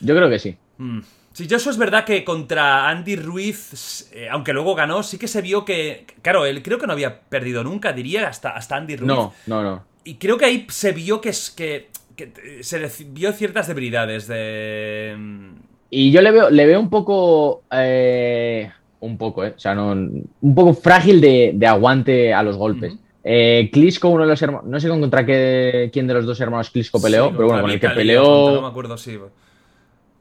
Yo 0.00 0.14
creo 0.14 0.30
que 0.30 0.38
sí. 0.38 0.56
Mm. 0.78 1.00
Sí, 1.36 1.46
Joshua 1.50 1.70
es 1.70 1.76
verdad 1.76 2.06
que 2.06 2.24
contra 2.24 2.88
Andy 2.88 3.14
Ruiz, 3.14 4.10
eh, 4.14 4.26
aunque 4.30 4.54
luego 4.54 4.74
ganó, 4.74 5.02
sí 5.02 5.18
que 5.18 5.28
se 5.28 5.42
vio 5.42 5.66
que. 5.66 6.06
Claro, 6.22 6.46
él 6.46 6.62
creo 6.62 6.78
que 6.78 6.86
no 6.86 6.94
había 6.94 7.20
perdido 7.20 7.62
nunca, 7.62 7.92
diría, 7.92 8.26
hasta, 8.26 8.56
hasta 8.56 8.76
Andy 8.76 8.96
Ruiz. 8.96 9.06
No, 9.06 9.34
no, 9.46 9.62
no. 9.62 9.84
Y 10.04 10.14
creo 10.14 10.38
que 10.38 10.46
ahí 10.46 10.66
se 10.70 10.92
vio 10.92 11.20
que, 11.20 11.28
es, 11.28 11.50
que, 11.50 11.88
que, 12.16 12.32
eh, 12.42 12.62
se 12.62 12.90
vio 13.10 13.32
ciertas 13.32 13.66
debilidades 13.66 14.28
de. 14.28 15.14
Y 15.90 16.10
yo 16.10 16.22
le 16.22 16.30
veo, 16.30 16.48
le 16.48 16.64
veo 16.64 16.80
un 16.80 16.88
poco. 16.88 17.64
eh, 17.70 18.70
un 19.00 19.18
poco, 19.18 19.44
¿eh? 19.44 19.52
O 19.54 19.58
sea, 19.58 19.74
no, 19.74 19.92
un 19.92 20.54
poco 20.54 20.72
frágil 20.72 21.20
de, 21.20 21.52
de 21.54 21.66
aguante 21.66 22.32
a 22.32 22.42
los 22.42 22.56
golpes. 22.56 22.94
Ujú. 22.94 23.02
Eh, 23.24 23.68
Klitschko, 23.70 24.08
uno 24.08 24.22
de 24.22 24.30
los 24.30 24.40
hermanos. 24.40 24.66
No 24.66 24.80
sé 24.80 24.88
contra 24.88 25.26
qué, 25.26 25.90
quién 25.92 26.06
de 26.06 26.14
los 26.14 26.24
dos 26.24 26.40
hermanos 26.40 26.70
Klitschko 26.70 27.02
peleó, 27.02 27.26
sí, 27.26 27.34
pero 27.36 27.48
bueno, 27.48 27.60
con 27.60 27.70
el 27.72 27.78
que 27.78 27.90
peleó. 27.90 28.54
No 28.54 28.62
me 28.62 28.68
acuerdo, 28.68 28.96
sí. 28.96 29.18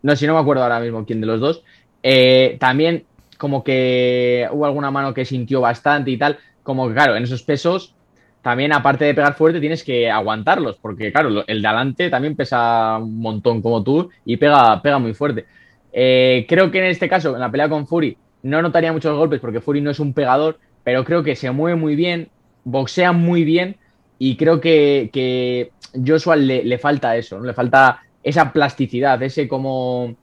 No, 0.06 0.16
si 0.16 0.28
no 0.28 0.36
me 0.36 0.40
acuerdo 0.40 0.62
ahora 0.62 0.80
mismo 0.80 1.04
quién 1.04 1.20
de 1.20 1.26
los 1.26 1.40
dos. 1.40 1.64
Eh, 2.04 2.58
también, 2.60 3.06
como 3.40 3.64
que 3.64 4.48
hubo 4.52 4.68
alguna 4.68 4.92
mano 4.92 5.16
que 5.16 5.26
sintió 5.26 5.62
bastante 5.62 6.12
y 6.12 6.18
tal. 6.20 6.38
Como 6.62 6.88
que, 6.88 6.94
claro, 6.94 7.16
en 7.16 7.24
esos 7.24 7.42
pesos, 7.42 7.96
también 8.44 8.72
aparte 8.72 9.04
de 9.04 9.16
pegar 9.16 9.34
fuerte, 9.34 9.60
tienes 9.60 9.84
que 9.84 10.12
aguantarlos. 10.12 10.78
Porque, 10.80 11.12
claro, 11.12 11.44
el 11.48 11.60
de 11.60 11.68
adelante 11.68 12.12
también 12.12 12.36
pesa 12.36 13.00
un 13.00 13.20
montón 13.20 13.64
como 13.64 13.82
tú 13.82 14.12
y 14.26 14.38
pega, 14.38 14.80
pega 14.80 15.00
muy 15.00 15.16
fuerte. 15.16 15.48
Eh, 15.92 16.46
creo 16.48 16.70
que 16.70 16.78
en 16.78 16.86
este 16.86 17.10
caso, 17.10 17.34
en 17.34 17.40
la 17.40 17.50
pelea 17.50 17.68
con 17.68 17.88
Fury, 17.88 18.16
no 18.44 18.62
notaría 18.62 18.94
muchos 18.94 19.18
golpes 19.18 19.40
porque 19.40 19.60
Fury 19.60 19.82
no 19.82 19.90
es 19.90 20.00
un 20.00 20.14
pegador, 20.14 20.60
pero 20.84 21.04
creo 21.04 21.24
que 21.24 21.36
se 21.36 21.50
mueve 21.50 21.80
muy 21.80 21.96
bien, 21.96 22.30
boxea 22.64 23.12
muy 23.12 23.44
bien 23.44 23.78
y 24.20 24.38
creo 24.38 24.62
que, 24.62 25.10
que 25.12 25.72
Joshua 26.06 26.36
le, 26.36 26.64
le 26.64 26.78
falta 26.78 27.18
eso, 27.18 27.40
¿no? 27.40 27.46
Le 27.46 27.54
falta 27.56 28.05
esa 28.26 28.52
plasticidad, 28.52 29.24
ese 29.24 29.48
como 29.48 30.18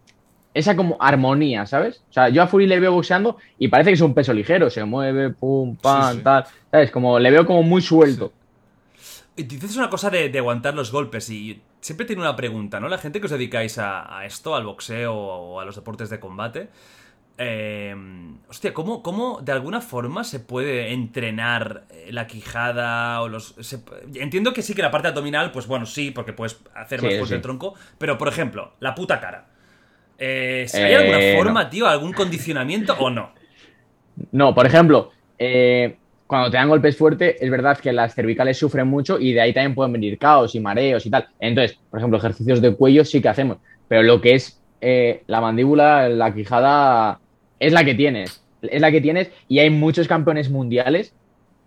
esa 0.54 0.76
como 0.76 0.98
armonía, 1.00 1.64
¿sabes? 1.66 2.02
O 2.10 2.12
sea, 2.12 2.28
yo 2.28 2.42
a 2.42 2.46
Fury 2.46 2.66
le 2.66 2.80
veo 2.80 2.92
boxeando 2.92 3.38
y 3.58 3.68
parece 3.68 3.90
que 3.90 3.94
es 3.94 4.00
un 4.02 4.12
peso 4.14 4.34
ligero, 4.34 4.68
se 4.68 4.84
mueve, 4.84 5.30
pum, 5.30 5.76
pam, 5.76 6.18
Sí, 6.18 6.18
sí. 6.18 6.22
tal, 6.22 6.44
¿sabes? 6.70 6.90
Como 6.90 7.18
le 7.18 7.30
veo 7.30 7.46
como 7.46 7.62
muy 7.62 7.80
suelto. 7.80 8.32
Y 9.36 9.44
dices 9.44 9.76
una 9.76 9.88
cosa 9.88 10.10
de, 10.10 10.28
de 10.28 10.38
aguantar 10.38 10.74
los 10.74 10.92
golpes 10.92 11.30
y 11.30 11.62
siempre 11.80 12.04
tiene 12.06 12.20
una 12.22 12.36
pregunta, 12.36 12.80
¿no? 12.80 12.88
La 12.88 12.98
gente 12.98 13.18
que 13.20 13.26
os 13.26 13.30
dedicáis 13.32 13.78
a, 13.78 14.18
a 14.18 14.26
esto, 14.26 14.54
al 14.54 14.64
boxeo 14.66 15.14
o 15.14 15.60
a 15.60 15.64
los 15.64 15.74
deportes 15.76 16.10
de 16.10 16.20
combate, 16.20 16.68
eh, 17.42 17.94
hostia, 18.48 18.74
¿cómo, 18.74 19.02
¿cómo 19.02 19.40
de 19.42 19.52
alguna 19.52 19.80
forma 19.80 20.24
se 20.24 20.40
puede 20.40 20.92
entrenar 20.92 21.86
eh, 21.90 22.10
la 22.12 22.26
quijada 22.26 23.20
o 23.22 23.28
los... 23.28 23.54
se- 23.60 23.82
entiendo 24.14 24.52
que 24.52 24.62
sí 24.62 24.74
que 24.74 24.82
la 24.82 24.90
parte 24.90 25.08
abdominal, 25.08 25.52
pues 25.52 25.66
bueno, 25.66 25.86
sí, 25.86 26.10
porque 26.10 26.32
puedes 26.32 26.60
hacer 26.74 27.00
Sí, 27.00 27.08
más 27.08 27.16
fuerte 27.16 27.34
sí. 27.34 27.36
el 27.36 27.42
tronco, 27.42 27.74
pero 27.98 28.18
por 28.18 28.28
ejemplo, 28.28 28.74
la 28.80 28.94
puta 28.94 29.20
cara. 29.20 29.50
Eh, 30.18 30.66
si 30.68 30.82
¿Hay 30.84 30.94
Eh, 30.94 30.94
alguna 30.94 31.20
no. 31.20 31.22
forma, 31.22 31.70
tío, 31.70 31.88
algún 31.88 32.14
condicionamiento 32.14 32.94
o 32.98 33.10
no? 33.10 33.34
No, 34.32 34.54
por 34.54 34.66
ejemplo, 34.66 35.10
eh, 35.38 35.98
cuando 36.26 36.50
te 36.50 36.56
dan 36.56 36.68
golpes 36.68 36.96
fuertes, 36.96 37.36
es 37.40 37.50
verdad 37.50 37.78
que 37.78 37.92
las 37.92 38.14
cervicales 38.14 38.58
sufren 38.58 38.86
mucho 38.88 39.18
y 39.18 39.32
de 39.32 39.40
ahí 39.40 39.52
también 39.54 39.74
pueden 39.74 39.92
venir 39.92 40.18
caos 40.18 40.54
y 40.54 40.60
mareos 40.60 41.06
y 41.06 41.10
tal. 41.10 41.26
Entonces, 41.38 41.80
por 41.88 41.98
ejemplo, 41.98 42.18
ejercicios 42.18 42.60
de 42.60 42.76
cuello 42.76 43.04
sí 43.04 43.20
que 43.22 43.28
hacemos, 43.28 43.58
pero 43.88 44.02
lo 44.02 44.20
que 44.20 44.34
es 44.34 44.62
eh, 44.80 45.22
la 45.26 45.40
mandíbula, 45.40 46.08
la 46.08 46.34
quijada, 46.34 47.18
es 47.62 47.72
la 47.72 47.84
que 47.84 47.94
tienes. 47.94 48.42
Es 48.60 48.80
la 48.80 48.90
que 48.90 49.00
tienes 49.00 49.30
y 49.48 49.60
hay 49.60 49.70
muchos 49.70 50.08
campeones 50.08 50.50
mundiales 50.50 51.14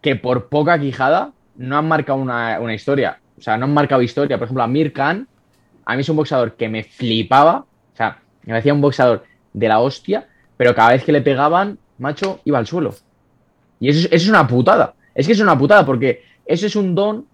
que 0.02 0.16
por 0.16 0.50
poca 0.50 0.80
quijada 0.80 1.32
no 1.56 1.78
han 1.78 1.88
marcado 1.88 2.20
una, 2.20 2.60
una 2.60 2.74
historia. 2.74 3.20
O 3.38 3.42
sea, 3.42 3.58
no 3.58 3.66
han 3.66 3.74
marcado 3.74 4.02
historia. 4.02 4.38
Por 4.38 4.46
ejemplo, 4.46 4.64
Amir 4.64 4.94
Khan, 4.94 5.28
a 5.86 5.96
mí 5.96 6.02
es 6.02 6.10
un 6.10 6.18
boxeador 6.18 6.56
que 6.56 6.70
me 6.70 6.84
flipaba. 6.84 7.60
O 7.94 7.98
sea, 7.98 8.20
me 8.44 8.54
parecía 8.54 8.74
un 8.74 8.82
boxeador 8.82 9.24
de 9.54 9.68
la 9.68 9.80
hostia, 9.80 10.28
pero 10.58 10.76
cada 10.76 10.92
vez 10.92 11.04
que 11.04 11.12
le 11.12 11.22
pegaban, 11.22 11.80
macho, 11.98 12.42
iba 12.44 12.60
al 12.60 12.68
suelo. 12.68 12.94
Y 13.80 13.90
eso 13.90 14.00
es, 14.00 14.06
eso 14.06 14.16
es 14.16 14.30
una 14.30 14.48
putada. 14.48 14.96
Es 15.14 15.28
que 15.28 15.34
es 15.34 15.40
una 15.40 15.58
putada 15.58 15.86
porque 15.86 16.24
eso 16.46 16.66
es 16.66 16.76
un 16.76 16.94
don 16.94 17.26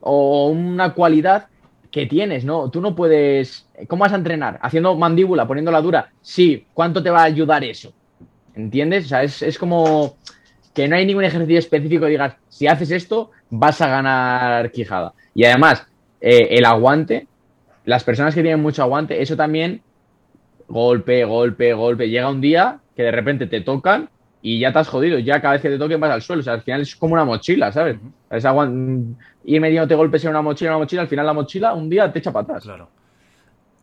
o 0.00 0.48
una 0.48 0.94
cualidad 0.94 1.48
que 1.90 2.06
tienes, 2.06 2.44
¿no? 2.44 2.70
Tú 2.70 2.80
no 2.80 2.94
puedes... 2.94 3.66
¿Cómo 3.86 4.02
vas 4.02 4.12
a 4.12 4.16
entrenar? 4.16 4.58
¿Haciendo 4.62 4.94
mandíbula, 4.96 5.46
poniéndola 5.46 5.80
dura? 5.80 6.10
Sí, 6.20 6.66
¿cuánto 6.74 7.02
te 7.02 7.10
va 7.10 7.20
a 7.20 7.24
ayudar 7.24 7.64
eso? 7.64 7.92
¿Entiendes? 8.58 9.04
O 9.04 9.08
sea, 9.08 9.22
es, 9.22 9.40
es 9.40 9.56
como 9.56 10.16
que 10.74 10.88
no 10.88 10.96
hay 10.96 11.06
ningún 11.06 11.22
ejercicio 11.24 11.60
específico 11.60 12.04
que 12.04 12.10
digas, 12.10 12.34
si 12.48 12.66
haces 12.66 12.90
esto, 12.90 13.30
vas 13.50 13.80
a 13.80 13.88
ganar 13.88 14.72
quijada. 14.72 15.14
Y 15.32 15.44
además, 15.44 15.86
eh, 16.20 16.48
el 16.50 16.64
aguante, 16.64 17.28
las 17.84 18.02
personas 18.02 18.34
que 18.34 18.42
tienen 18.42 18.60
mucho 18.60 18.82
aguante, 18.82 19.22
eso 19.22 19.36
también, 19.36 19.80
golpe, 20.66 21.24
golpe, 21.24 21.72
golpe, 21.72 22.10
llega 22.10 22.28
un 22.28 22.40
día 22.40 22.80
que 22.96 23.04
de 23.04 23.12
repente 23.12 23.46
te 23.46 23.60
tocan 23.60 24.10
y 24.42 24.58
ya 24.58 24.72
te 24.72 24.80
has 24.80 24.88
jodido, 24.88 25.20
ya 25.20 25.40
cada 25.40 25.52
vez 25.54 25.62
que 25.62 25.70
te 25.70 25.78
toquen 25.78 26.00
vas 26.00 26.10
al 26.10 26.22
suelo, 26.22 26.40
o 26.40 26.42
sea, 26.42 26.54
al 26.54 26.62
final 26.62 26.80
es 26.80 26.96
como 26.96 27.14
una 27.14 27.24
mochila, 27.24 27.70
¿sabes? 27.70 27.96
Es 28.30 28.44
aguan- 28.44 29.16
ir 29.44 29.60
metiéndote 29.60 29.94
golpes 29.94 30.24
en 30.24 30.30
una 30.30 30.42
mochila, 30.42 30.72
una 30.72 30.78
mochila, 30.78 31.02
al 31.02 31.08
final 31.08 31.26
la 31.26 31.32
mochila 31.32 31.74
un 31.74 31.88
día 31.88 32.12
te 32.12 32.18
echa 32.18 32.32
para 32.32 32.42
atrás. 32.42 32.64
Claro. 32.64 32.88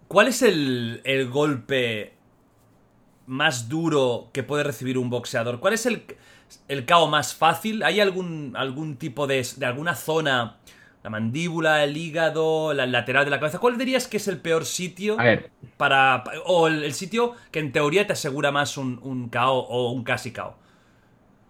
¿Cuál 0.10 0.28
es 0.28 0.42
el, 0.42 1.00
el 1.06 1.30
golpe 1.30 2.15
más 3.28 3.70
duro 3.70 4.30
que 4.34 4.44
puede 4.44 4.64
recibir 4.64 4.98
un 4.98 5.10
boxeador? 5.10 5.60
¿Cuál 5.60 5.74
es 5.74 5.86
el, 5.86 6.06
el 6.68 6.86
KO 6.86 7.08
más 7.08 7.34
fácil? 7.36 7.84
¿Hay 7.84 8.00
algún, 8.00 8.54
algún 8.56 8.98
tipo 8.98 9.28
de, 9.28 9.46
de 9.58 9.66
alguna 9.66 9.96
zona, 9.96 10.58
la 11.04 11.10
mandíbula, 11.10 11.84
el 11.84 11.98
hígado, 11.98 12.74
la 12.74 12.86
lateral 12.86 13.26
de 13.26 13.32
la 13.32 13.40
cabeza? 13.40 13.60
¿Cuál 13.60 13.78
dirías 13.78 14.08
que 14.08 14.18
es 14.18 14.28
el 14.28 14.40
peor 14.40 14.66
sitio 14.66 15.18
A 15.18 15.24
ver, 15.24 15.52
para... 15.78 16.24
o 16.46 16.68
el, 16.68 16.84
el 16.84 16.94
sitio 16.94 17.36
que 17.52 17.60
en 17.60 17.72
teoría 17.72 18.08
te 18.08 18.14
asegura 18.14 18.52
más 18.52 18.78
un, 18.78 19.00
un 19.04 19.30
KO 19.30 19.60
o 19.60 19.92
un 19.92 20.04
casi 20.04 20.32
KO? 20.32 20.56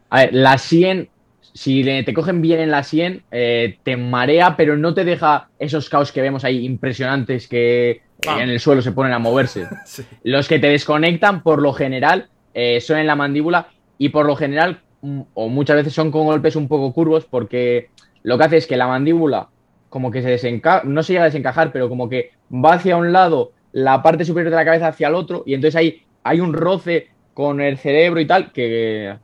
A 0.10 0.22
ver, 0.22 0.30
la 0.34 0.58
100, 0.58 1.12
si 1.54 1.84
te 1.84 2.14
cogen 2.14 2.42
bien 2.42 2.60
en 2.60 2.72
la 2.72 2.84
100, 2.84 3.26
eh, 3.32 3.80
te 3.84 3.98
marea, 3.98 4.56
pero 4.58 4.78
no 4.78 4.94
te 4.94 5.04
deja 5.04 5.52
esos 5.60 5.90
caos 5.90 6.12
que 6.12 6.22
vemos 6.22 6.44
ahí 6.44 6.66
impresionantes 6.66 7.48
que 7.48 8.05
en 8.22 8.50
el 8.50 8.60
suelo 8.60 8.82
se 8.82 8.92
ponen 8.92 9.14
a 9.14 9.20
moverse. 9.20 9.68
Sí. 9.86 10.04
Los 10.24 10.48
que 10.48 10.60
te 10.60 10.68
desconectan, 10.68 11.44
por 11.44 11.62
lo 11.62 11.74
general, 11.74 12.30
eh, 12.54 12.80
son 12.82 12.98
en 12.98 13.08
la 13.08 13.16
mandíbula 13.16 13.68
y 13.98 14.10
por 14.10 14.26
lo 14.26 14.36
general, 14.36 14.82
mm, 15.02 15.22
o 15.34 15.50
muchas 15.50 15.76
veces 15.76 15.94
son 15.94 16.12
con 16.12 16.26
golpes 16.26 16.56
un 16.56 16.68
poco 16.68 16.94
curvos, 16.94 17.26
porque 17.26 17.90
lo 18.24 18.38
que 18.38 18.44
hace 18.44 18.58
es 18.58 18.68
que 18.68 18.78
la 18.78 18.88
mandíbula, 18.88 19.50
como 19.90 20.12
que 20.12 20.22
se 20.22 20.30
desencaja, 20.30 20.84
no 20.86 21.04
se 21.04 21.14
llega 21.14 21.24
a 21.24 21.28
desencajar, 21.28 21.72
pero 21.72 21.90
como 21.90 22.10
que 22.10 22.32
va 22.52 22.74
hacia 22.74 22.98
un 22.98 23.12
lado, 23.12 23.52
la 23.72 24.02
parte 24.02 24.26
superior 24.26 24.52
de 24.52 24.58
la 24.58 24.66
cabeza 24.66 24.88
hacia 24.88 25.08
el 25.08 25.16
otro, 25.16 25.44
y 25.46 25.54
entonces 25.54 25.76
ahí 25.76 26.04
hay 26.24 26.40
un 26.40 26.54
roce 26.54 27.10
con 27.34 27.62
el 27.62 27.78
cerebro 27.78 28.20
y 28.20 28.26
tal, 28.26 28.52
que. 28.52 29.16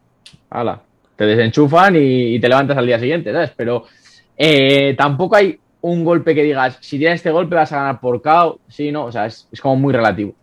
¡Hala! 0.50 0.82
Te 1.16 1.26
desenchufan 1.26 1.96
y, 1.96 2.36
y 2.36 2.40
te 2.40 2.50
levantas 2.50 2.78
al 2.78 2.86
día 2.86 3.00
siguiente, 3.00 3.32
¿sabes? 3.32 3.54
Pero 3.56 3.86
eh, 4.38 4.96
tampoco 4.98 5.36
hay 5.36 5.60
un 5.82 6.04
golpe 6.04 6.36
que 6.36 6.44
digas, 6.44 6.78
si 6.82 6.98
tienes 6.98 7.18
este 7.18 7.32
golpe 7.32 7.56
vas 7.56 7.72
a 7.72 7.78
ganar 7.78 8.00
por 8.00 8.22
KO, 8.22 8.60
sí, 8.68 8.92
no, 8.92 9.06
o 9.06 9.12
sea, 9.12 9.26
es, 9.26 9.48
es 9.52 9.60
como 9.60 9.76
muy 9.76 9.94
relativo. 9.94 10.34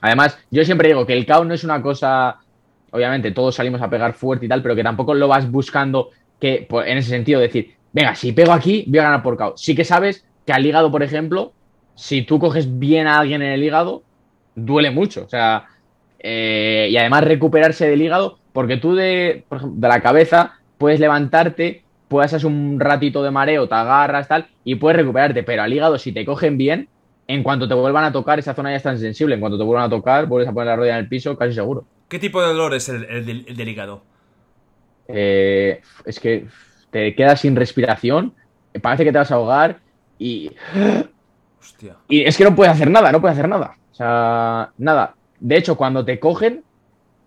Además, 0.00 0.38
yo 0.50 0.64
siempre 0.64 0.88
digo 0.88 1.04
que 1.04 1.12
el 1.12 1.26
KO 1.26 1.44
no 1.44 1.54
es 1.54 1.64
una 1.64 1.82
cosa, 1.82 2.38
obviamente 2.92 3.32
todos 3.32 3.56
salimos 3.56 3.82
a 3.82 3.90
pegar 3.90 4.14
fuerte 4.14 4.46
y 4.46 4.48
tal, 4.48 4.62
pero 4.62 4.76
que 4.76 4.84
tampoco 4.84 5.14
lo 5.14 5.26
vas 5.26 5.50
buscando 5.50 6.10
que, 6.38 6.64
pues, 6.68 6.86
en 6.86 6.98
ese 6.98 7.10
sentido, 7.10 7.40
decir, 7.40 7.74
venga, 7.92 8.14
si 8.14 8.32
pego 8.32 8.52
aquí, 8.52 8.84
voy 8.86 9.00
a 9.00 9.04
ganar 9.04 9.22
por 9.22 9.36
KO. 9.36 9.54
Sí 9.56 9.74
que 9.74 9.84
sabes 9.84 10.24
que 10.46 10.52
al 10.52 10.64
hígado, 10.64 10.92
por 10.92 11.02
ejemplo, 11.02 11.52
si 11.96 12.22
tú 12.22 12.38
coges 12.38 12.78
bien 12.78 13.08
a 13.08 13.18
alguien 13.18 13.42
en 13.42 13.50
el 13.50 13.64
hígado, 13.64 14.04
duele 14.54 14.92
mucho. 14.92 15.24
O 15.24 15.28
sea, 15.28 15.66
eh, 16.20 16.88
y 16.90 16.96
además 16.96 17.24
recuperarse 17.24 17.88
del 17.88 18.02
hígado, 18.02 18.38
porque 18.52 18.76
tú 18.76 18.94
de, 18.94 19.44
por 19.48 19.58
ejemplo, 19.58 19.80
de 19.80 19.88
la 19.88 20.00
cabeza 20.00 20.54
puedes 20.78 21.00
levantarte, 21.00 21.82
puedes 22.08 22.32
hacer 22.32 22.46
un 22.46 22.80
ratito 22.80 23.22
de 23.22 23.30
mareo, 23.30 23.68
te 23.68 23.74
agarras, 23.74 24.28
tal, 24.28 24.48
y 24.64 24.74
puedes 24.76 24.96
recuperarte, 24.96 25.42
pero 25.42 25.62
al 25.62 25.72
hígado, 25.72 25.98
si 25.98 26.12
te 26.12 26.24
cogen 26.24 26.58
bien, 26.58 26.88
en 27.26 27.42
cuanto 27.42 27.68
te 27.68 27.74
vuelvan 27.74 28.04
a 28.04 28.12
tocar, 28.12 28.38
esa 28.38 28.54
zona 28.54 28.70
ya 28.70 28.76
es 28.76 28.82
tan 28.82 28.98
sensible. 28.98 29.34
En 29.34 29.40
cuanto 29.40 29.58
te 29.58 29.64
vuelvan 29.64 29.84
a 29.84 29.90
tocar, 29.90 30.26
vuelves 30.26 30.48
a 30.48 30.52
poner 30.52 30.68
la 30.68 30.76
rodilla 30.76 30.94
en 30.94 31.04
el 31.04 31.08
piso, 31.08 31.36
casi 31.36 31.52
seguro. 31.52 31.84
¿Qué 32.08 32.18
tipo 32.18 32.40
de 32.40 32.48
dolor 32.48 32.74
es 32.74 32.88
el, 32.88 33.04
el 33.04 33.26
del, 33.26 33.44
el 33.46 33.56
del 33.56 33.68
hígado? 33.68 34.02
Eh, 35.08 35.82
es 36.06 36.18
que 36.20 36.46
te 36.90 37.14
quedas 37.14 37.40
sin 37.40 37.54
respiración, 37.54 38.32
parece 38.80 39.04
que 39.04 39.12
te 39.12 39.18
vas 39.18 39.30
a 39.30 39.34
ahogar 39.34 39.80
y, 40.18 40.52
Hostia. 41.60 41.96
y 42.08 42.22
es 42.22 42.36
que 42.36 42.44
no 42.44 42.54
puedes 42.54 42.72
hacer 42.72 42.90
nada, 42.90 43.12
no 43.12 43.20
puedes 43.20 43.36
hacer 43.36 43.48
nada. 43.48 43.76
O 43.92 43.94
sea, 43.94 44.72
nada. 44.78 45.14
De 45.40 45.56
hecho, 45.56 45.76
cuando 45.76 46.04
te 46.04 46.18
cogen, 46.18 46.62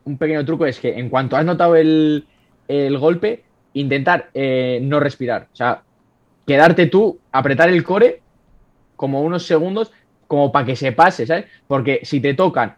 un 0.06 0.18
pequeño 0.18 0.46
truco 0.46 0.66
es 0.66 0.80
que 0.80 0.98
en 0.98 1.10
cuanto 1.10 1.38
has 1.38 1.46
notado 1.46 1.76
el, 1.76 2.26
el 2.68 2.98
golpe, 2.98 3.44
intentar 3.74 4.30
eh, 4.34 4.80
no 4.82 5.00
respirar. 5.00 5.48
O 5.52 5.56
sea, 5.56 5.84
quedarte 6.46 6.88
tú, 6.88 7.20
apretar 7.32 7.70
el 7.70 7.84
core 7.84 8.22
como 8.96 9.22
unos 9.22 9.46
segundos, 9.46 9.92
como 10.28 10.52
para 10.52 10.66
que 10.66 10.76
se 10.76 10.92
pase, 10.92 11.26
¿sabes? 11.26 11.46
Porque 11.68 12.02
si 12.04 12.22
te 12.22 12.34
tocan 12.34 12.76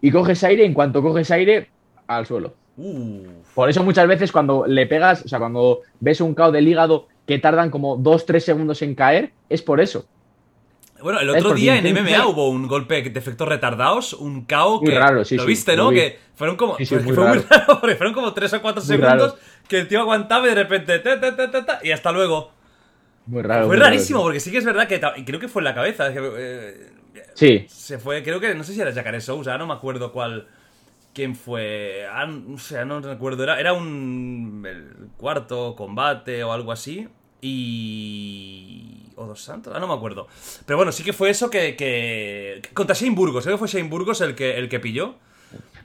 y 0.00 0.10
coges 0.10 0.42
aire, 0.44 0.64
en 0.64 0.74
cuanto 0.74 1.02
coges 1.02 1.30
aire, 1.30 1.68
al 2.06 2.26
suelo. 2.26 2.54
Por 3.54 3.68
eso 3.68 3.84
muchas 3.84 4.08
veces 4.08 4.32
cuando 4.32 4.66
le 4.66 4.86
pegas, 4.86 5.24
o 5.24 5.28
sea, 5.28 5.38
cuando 5.38 5.80
ves 6.00 6.20
un 6.20 6.34
cao 6.34 6.50
del 6.50 6.66
hígado 6.66 7.06
que 7.26 7.38
tardan 7.38 7.70
como 7.70 7.98
2-3 7.98 8.40
segundos 8.40 8.82
en 8.82 8.94
caer, 8.94 9.32
es 9.48 9.62
por 9.62 9.80
eso. 9.80 10.06
Bueno, 11.02 11.20
el 11.20 11.30
otro 11.30 11.52
día 11.54 11.76
en 11.78 11.84
MMA 11.92 12.26
hubo 12.26 12.48
un 12.48 12.66
golpe 12.68 13.02
de 13.02 13.18
efectos 13.18 13.48
retardados, 13.48 14.12
un 14.14 14.44
KO 14.46 14.80
Muy 14.82 14.94
raro, 14.94 15.24
sí, 15.24 15.36
lo 15.36 15.42
sí, 15.42 15.48
viste, 15.48 15.76
¿no? 15.76 15.90
vi. 15.90 15.96
Que 15.96 16.18
fueron 16.34 16.56
como 16.56 16.76
Sí, 16.76 16.86
sí, 16.86 16.94
pues, 16.94 17.04
muy 17.06 17.14
fue 17.14 17.26
muy 17.28 17.38
raro. 17.38 17.80
porque 17.80 17.96
fueron 17.96 18.14
como 18.14 18.32
3 18.32 18.52
o 18.54 18.62
4 18.62 18.80
Muy 18.82 18.86
segundos 18.86 19.32
raro. 19.32 19.38
que 19.68 19.78
el 19.80 19.88
tío 19.88 20.00
aguantaba 20.00 20.46
y 20.46 20.50
de 20.50 20.54
repente 20.56 20.98
ta, 21.00 21.20
ta, 21.20 21.36
ta, 21.36 21.50
ta, 21.50 21.64
ta, 21.66 21.80
y 21.82 21.90
hasta 21.90 22.12
luego. 22.12 22.52
Muy 23.26 23.42
raro. 23.42 23.66
fue 23.66 23.76
muy 23.76 23.84
rarísimo 23.84 24.22
porque 24.22 24.40
sí 24.40 24.50
que 24.50 24.58
es 24.58 24.64
verdad 24.64 24.88
que 24.88 25.00
y 25.16 25.24
creo 25.24 25.38
que 25.38 25.48
fue 25.48 25.60
en 25.60 25.64
la 25.64 25.74
cabeza, 25.74 26.08
eh, 26.12 26.90
Sí, 27.34 27.66
se 27.68 27.98
fue, 27.98 28.22
creo 28.22 28.40
que 28.40 28.54
no 28.54 28.64
sé 28.64 28.72
si 28.74 28.80
era 28.80 28.92
Jacare 28.92 29.20
Sousa, 29.20 29.56
no 29.58 29.66
me 29.66 29.74
acuerdo 29.74 30.12
cuál 30.12 30.48
quién 31.14 31.36
fue, 31.36 32.06
ah, 32.10 32.26
no 32.26 32.58
sé, 32.58 32.84
no 32.84 33.00
recuerdo, 33.00 33.42
era 33.44 33.60
era 33.60 33.72
un 33.74 34.64
el 34.68 35.08
cuarto 35.16 35.74
combate 35.76 36.42
o 36.44 36.52
algo 36.52 36.72
así 36.72 37.08
y 37.42 39.10
o 39.16 39.26
dos 39.26 39.42
santos, 39.42 39.72
ah, 39.76 39.80
no 39.80 39.86
me 39.86 39.94
acuerdo. 39.94 40.26
Pero 40.64 40.76
bueno, 40.78 40.92
sí 40.92 41.04
que 41.04 41.12
fue 41.12 41.30
eso 41.30 41.50
que, 41.50 42.62
contra 42.72 42.94
Shane 42.94 43.14
Burgos, 43.14 43.44
creo 43.44 43.56
que 43.56 43.58
fue 43.58 43.68
Shane 43.68 43.88
Burgos 43.88 44.20
el 44.20 44.34
que 44.34 44.56
el 44.56 44.68
que 44.68 44.80
pilló. 44.80 45.16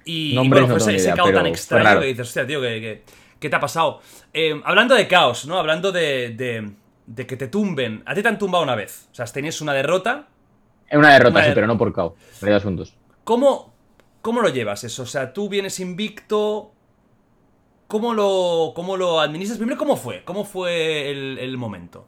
Y, 0.06 0.32
y 0.32 0.36
Nombres 0.36 0.62
bueno, 0.64 0.76
no 0.76 0.80
fue 0.80 0.96
ese, 0.96 1.10
caos 1.14 1.28
pero 1.28 1.38
tan 1.40 1.48
extraño 1.48 2.00
que 2.00 2.06
dices, 2.08 2.28
hostia, 2.28 2.48
tío, 2.48 2.62
que, 2.62 2.68
que- 2.82 3.04
¿qué 3.40 3.50
te 3.50 3.56
ha 3.56 3.60
pasado? 3.60 4.02
Eh, 4.34 4.60
hablando 4.64 4.96
de 4.96 5.08
caos, 5.08 5.46
¿no? 5.46 5.58
Hablando 5.60 5.92
de, 5.92 6.30
de, 6.30 6.72
de 7.06 7.28
que 7.28 7.36
te 7.36 7.48
tumben. 7.48 8.02
A 8.06 8.14
ti 8.16 8.22
te 8.22 8.28
han 8.30 8.38
tumbado 8.40 8.64
una 8.64 8.76
vez. 8.76 9.10
O 9.12 9.16
sea, 9.16 9.26
tenías 9.26 9.60
una 9.62 9.74
derrota 9.74 10.28
una 10.94 11.12
derrota, 11.12 11.40
Una 11.40 11.44
sí, 11.46 11.52
pero 11.54 11.68
no 11.68 11.78
por 11.78 11.92
cao. 11.94 12.16
Realidad 12.40 12.60
asuntos. 12.62 12.96
¿Cómo, 13.26 13.74
¿Cómo 14.22 14.42
lo 14.42 14.48
llevas 14.50 14.86
eso? 14.86 15.04
O 15.04 15.06
sea, 15.06 15.34
tú 15.34 15.50
vienes 15.50 15.82
invicto. 15.82 16.72
¿Cómo 17.88 18.14
lo, 18.14 18.74
cómo 18.76 18.98
lo 18.98 19.20
administras? 19.20 19.58
Primero, 19.58 19.78
¿cómo 19.78 19.96
fue? 19.96 20.24
¿Cómo 20.24 20.44
fue 20.44 21.10
el, 21.10 21.38
el 21.40 21.58
momento? 21.58 22.06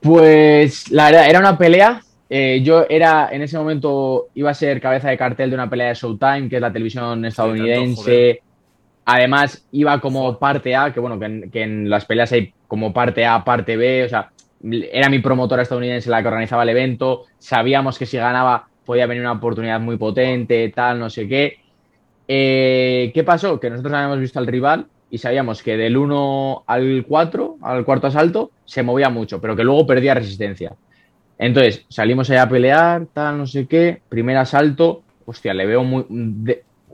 Pues 0.00 0.90
la 0.90 1.06
verdad, 1.06 1.28
era 1.28 1.38
una 1.38 1.58
pelea 1.58 2.02
eh, 2.34 2.62
yo 2.62 2.86
era, 2.88 3.28
en 3.30 3.42
ese 3.42 3.58
momento, 3.58 4.28
iba 4.32 4.50
a 4.50 4.54
ser 4.54 4.80
cabeza 4.80 5.10
de 5.10 5.18
cartel 5.18 5.50
de 5.50 5.54
una 5.54 5.68
pelea 5.68 5.88
de 5.88 5.94
Showtime, 5.96 6.48
que 6.48 6.56
es 6.56 6.62
la 6.62 6.72
televisión 6.72 7.22
estadounidense. 7.26 8.40
Además, 9.04 9.66
iba 9.70 10.00
como 10.00 10.38
parte 10.38 10.74
A, 10.74 10.94
que 10.94 11.00
bueno, 11.00 11.18
que 11.18 11.26
en, 11.26 11.50
que 11.50 11.60
en, 11.60 11.90
las 11.90 12.06
peleas 12.06 12.32
hay 12.32 12.54
como 12.66 12.90
parte 12.94 13.26
A, 13.26 13.44
parte 13.44 13.76
B, 13.76 14.04
o 14.04 14.08
sea, 14.08 14.30
era 14.62 15.10
mi 15.10 15.18
promotora 15.18 15.60
estadounidense 15.60 16.08
la 16.08 16.22
que 16.22 16.28
organizaba 16.28 16.62
el 16.62 16.70
evento, 16.70 17.26
sabíamos 17.38 17.98
que 17.98 18.06
si 18.06 18.16
ganaba 18.16 18.66
podía 18.86 19.04
venir 19.04 19.20
una 19.20 19.32
oportunidad 19.32 19.78
muy 19.78 19.98
potente, 19.98 20.72
tal, 20.74 21.00
no 21.00 21.10
sé 21.10 21.28
qué. 21.28 21.58
Eh, 22.34 23.10
¿Qué 23.12 23.24
pasó? 23.24 23.60
Que 23.60 23.68
nosotros 23.68 23.92
habíamos 23.92 24.18
visto 24.18 24.38
al 24.38 24.46
rival 24.46 24.86
y 25.10 25.18
sabíamos 25.18 25.62
que 25.62 25.76
del 25.76 25.98
1 25.98 26.64
al 26.66 27.04
4, 27.06 27.58
al 27.60 27.84
cuarto 27.84 28.06
asalto, 28.06 28.52
se 28.64 28.82
movía 28.82 29.10
mucho, 29.10 29.38
pero 29.38 29.54
que 29.54 29.62
luego 29.64 29.86
perdía 29.86 30.14
resistencia. 30.14 30.72
Entonces, 31.36 31.84
salimos 31.90 32.30
allá 32.30 32.44
a 32.44 32.48
pelear, 32.48 33.04
tal, 33.12 33.36
no 33.36 33.46
sé 33.46 33.66
qué, 33.66 34.00
primer 34.08 34.38
asalto, 34.38 35.02
hostia, 35.26 35.52
le 35.52 35.66
veo 35.66 35.84
muy... 35.84 36.06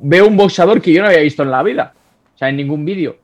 veo 0.01 0.27
un 0.27 0.37
boxeador 0.37 0.83
que 0.83 0.93
yo 0.93 1.03
no 1.03 1.07
había 1.07 1.21
visto 1.21 1.45
en 1.45 1.53
la 1.53 1.63
vida, 1.63 1.95
o 2.35 2.39
sea, 2.39 2.49
en 2.49 2.57
ningún 2.57 2.85
vídeo. 2.85 3.19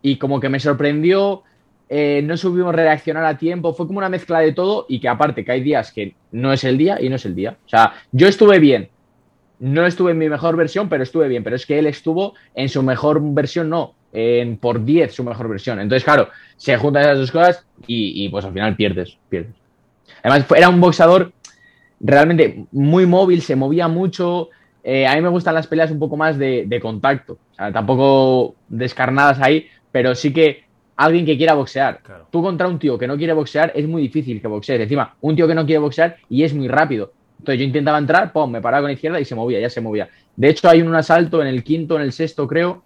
Y 0.00 0.16
como 0.16 0.40
que 0.40 0.48
me 0.48 0.60
sorprendió, 0.60 1.42
eh, 1.90 2.22
no 2.24 2.38
supimos 2.38 2.74
reaccionar 2.74 3.26
a 3.26 3.36
tiempo, 3.36 3.74
fue 3.74 3.86
como 3.86 3.98
una 3.98 4.08
mezcla 4.08 4.38
de 4.38 4.52
todo 4.52 4.86
y 4.88 4.98
que 4.98 5.08
aparte 5.08 5.44
que 5.44 5.52
hay 5.52 5.60
días 5.60 5.92
que 5.92 6.14
no 6.32 6.54
es 6.54 6.64
el 6.64 6.78
día 6.78 6.96
y 7.02 7.10
no 7.10 7.16
es 7.16 7.26
el 7.26 7.34
día. 7.34 7.58
O 7.66 7.68
sea, 7.68 7.92
yo 8.12 8.28
estuve 8.28 8.58
bien, 8.60 8.88
no 9.60 9.86
estuve 9.86 10.12
en 10.12 10.18
mi 10.18 10.28
mejor 10.28 10.56
versión, 10.56 10.88
pero 10.88 11.02
estuve 11.02 11.28
bien, 11.28 11.44
pero 11.44 11.54
es 11.54 11.66
que 11.66 11.78
él 11.78 11.86
estuvo 11.86 12.34
en 12.54 12.68
su 12.68 12.82
mejor 12.82 13.20
versión, 13.22 13.68
no, 13.68 13.94
en 14.12 14.56
por 14.56 14.84
10 14.84 15.14
su 15.14 15.22
mejor 15.22 15.48
versión. 15.48 15.78
Entonces, 15.80 16.02
claro, 16.02 16.28
se 16.56 16.76
juntan 16.76 17.02
esas 17.02 17.18
dos 17.18 17.30
cosas 17.30 17.66
y, 17.86 18.28
pues 18.30 18.44
al 18.44 18.52
final 18.52 18.74
pierdes, 18.74 19.16
pierdes. 19.28 19.54
Además, 20.22 20.46
era 20.56 20.68
un 20.68 20.80
boxeador 20.80 21.32
realmente 22.00 22.64
muy 22.72 23.06
móvil, 23.06 23.42
se 23.42 23.54
movía 23.54 23.86
mucho. 23.86 24.48
Eh, 24.82 25.06
a 25.06 25.14
mí 25.14 25.20
me 25.20 25.28
gustan 25.28 25.54
las 25.54 25.66
peleas 25.66 25.90
un 25.90 25.98
poco 25.98 26.16
más 26.16 26.38
de, 26.38 26.64
de 26.66 26.80
contacto, 26.80 27.34
o 27.34 27.54
sea, 27.54 27.70
tampoco 27.70 28.54
descarnadas 28.68 29.38
ahí, 29.40 29.66
pero 29.92 30.14
sí 30.14 30.32
que 30.32 30.64
alguien 30.96 31.24
que 31.24 31.36
quiera 31.36 31.54
boxear. 31.54 32.00
Tú 32.30 32.42
contra 32.42 32.68
un 32.68 32.78
tío 32.78 32.98
que 32.98 33.06
no 33.06 33.16
quiere 33.16 33.32
boxear 33.32 33.72
es 33.74 33.86
muy 33.86 34.02
difícil 34.02 34.40
que 34.40 34.48
boxees. 34.48 34.80
Encima, 34.80 35.16
un 35.22 35.34
tío 35.34 35.48
que 35.48 35.54
no 35.54 35.64
quiere 35.64 35.78
boxear 35.78 36.16
y 36.28 36.44
es 36.44 36.52
muy 36.52 36.68
rápido. 36.68 37.12
Entonces 37.40 37.58
yo 37.58 37.64
intentaba 37.64 37.96
entrar, 37.96 38.32
pum, 38.32 38.50
me 38.50 38.60
paraba 38.60 38.82
con 38.82 38.88
la 38.88 38.92
izquierda 38.92 39.18
y 39.18 39.24
se 39.24 39.34
movía, 39.34 39.58
ya 39.60 39.70
se 39.70 39.80
movía. 39.80 40.10
De 40.36 40.50
hecho, 40.50 40.68
hay 40.68 40.82
un 40.82 40.94
asalto 40.94 41.40
en 41.40 41.48
el 41.48 41.64
quinto, 41.64 41.96
en 41.96 42.02
el 42.02 42.12
sexto, 42.12 42.46
creo, 42.46 42.82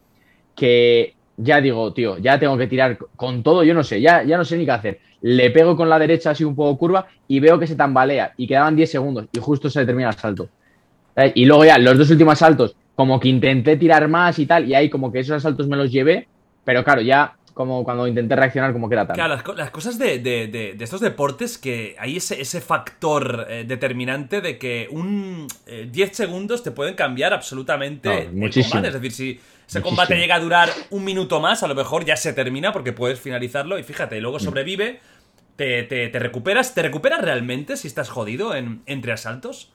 que 0.55 1.15
ya 1.37 1.61
digo, 1.61 1.93
tío, 1.93 2.19
ya 2.19 2.39
tengo 2.39 2.57
que 2.57 2.69
tirar 2.69 2.97
con 3.17 3.43
todo, 3.43 3.65
yo 3.65 3.75
no 3.75 3.83
sé, 3.83 4.01
ya, 4.01 4.23
ya 4.23 4.37
no 4.37 4.45
sé 4.45 4.57
ni 4.57 4.65
qué 4.65 4.71
hacer. 4.71 5.01
Le 5.23 5.51
pego 5.51 5.77
con 5.77 5.89
la 5.89 5.99
derecha 5.99 6.31
así 6.31 6.45
un 6.45 6.55
poco 6.55 6.79
curva 6.79 7.09
y 7.27 7.41
veo 7.41 7.59
que 7.59 7.67
se 7.67 7.75
tambalea 7.75 8.33
y 8.37 8.47
quedaban 8.47 8.77
10 8.77 8.89
segundos 8.89 9.27
y 9.33 9.41
justo 9.41 9.69
se 9.69 9.85
termina 9.85 10.11
el 10.11 10.15
asalto. 10.15 10.49
Y 11.35 11.47
luego 11.47 11.65
ya, 11.65 11.77
los 11.79 11.99
dos 11.99 12.11
últimos 12.11 12.35
asaltos, 12.35 12.77
como 12.95 13.19
que 13.19 13.29
intenté 13.29 13.77
tirar 13.77 14.07
más 14.07 14.39
y 14.39 14.47
tal, 14.47 14.69
y 14.69 14.75
ahí 14.75 14.89
como 14.89 15.11
que 15.11 15.19
esos 15.19 15.37
asaltos 15.37 15.67
me 15.67 15.77
los 15.77 15.91
llevé, 15.91 16.29
pero 16.65 16.85
claro, 16.85 17.01
ya 17.01 17.35
como 17.55 17.85
cuando 17.85 18.07
intenté 18.09 18.35
reaccionar 18.35 18.73
como 18.73 18.89
que 18.89 18.97
era 18.97 19.07
tal. 19.07 19.15
Claro, 19.15 19.55
las, 19.55 19.71
cosas 19.71 19.97
de, 19.97 20.77
estos 20.79 21.01
deportes 21.01 21.57
que 21.57 21.95
hay 21.99 22.17
ese, 22.17 22.41
ese 22.41 22.61
factor 22.61 23.47
eh, 23.49 23.65
determinante 23.67 24.41
de 24.41 24.59
que 24.59 24.89
un 24.91 25.47
10 25.67 26.11
eh, 26.11 26.15
segundos 26.15 26.65
te 26.65 26.73
pueden 26.73 26.95
cambiar 26.95 27.33
absolutamente 27.33 28.27
no, 28.27 28.41
muchísimo. 28.41 28.85
Es 28.85 28.93
decir, 28.93 29.13
si 29.13 29.41
ese 29.69 29.81
combate 29.81 30.17
llega 30.17 30.35
a 30.35 30.41
durar 30.41 30.69
un 30.91 31.05
minuto 31.05 31.41
más, 31.41 31.63
a 31.63 31.69
lo 31.69 31.77
mejor 31.77 32.05
ya 32.05 32.17
se 32.17 32.33
termina 32.33 32.73
porque 32.73 32.93
puedes 32.93 33.21
finalizarlo 33.21 33.79
y 33.79 33.85
fíjate, 33.85 34.21
luego 34.21 34.39
mm. 34.39 34.41
sobrevive, 34.41 35.01
te, 35.55 35.85
te, 35.85 36.19
recuperas. 36.19 36.75
¿Te 36.75 36.83
recuperas 36.83 37.23
realmente 37.23 37.77
si 37.77 37.87
estás 37.87 38.09
jodido 38.09 38.57
en, 38.57 38.83
entre 38.87 39.13
asaltos? 39.13 39.73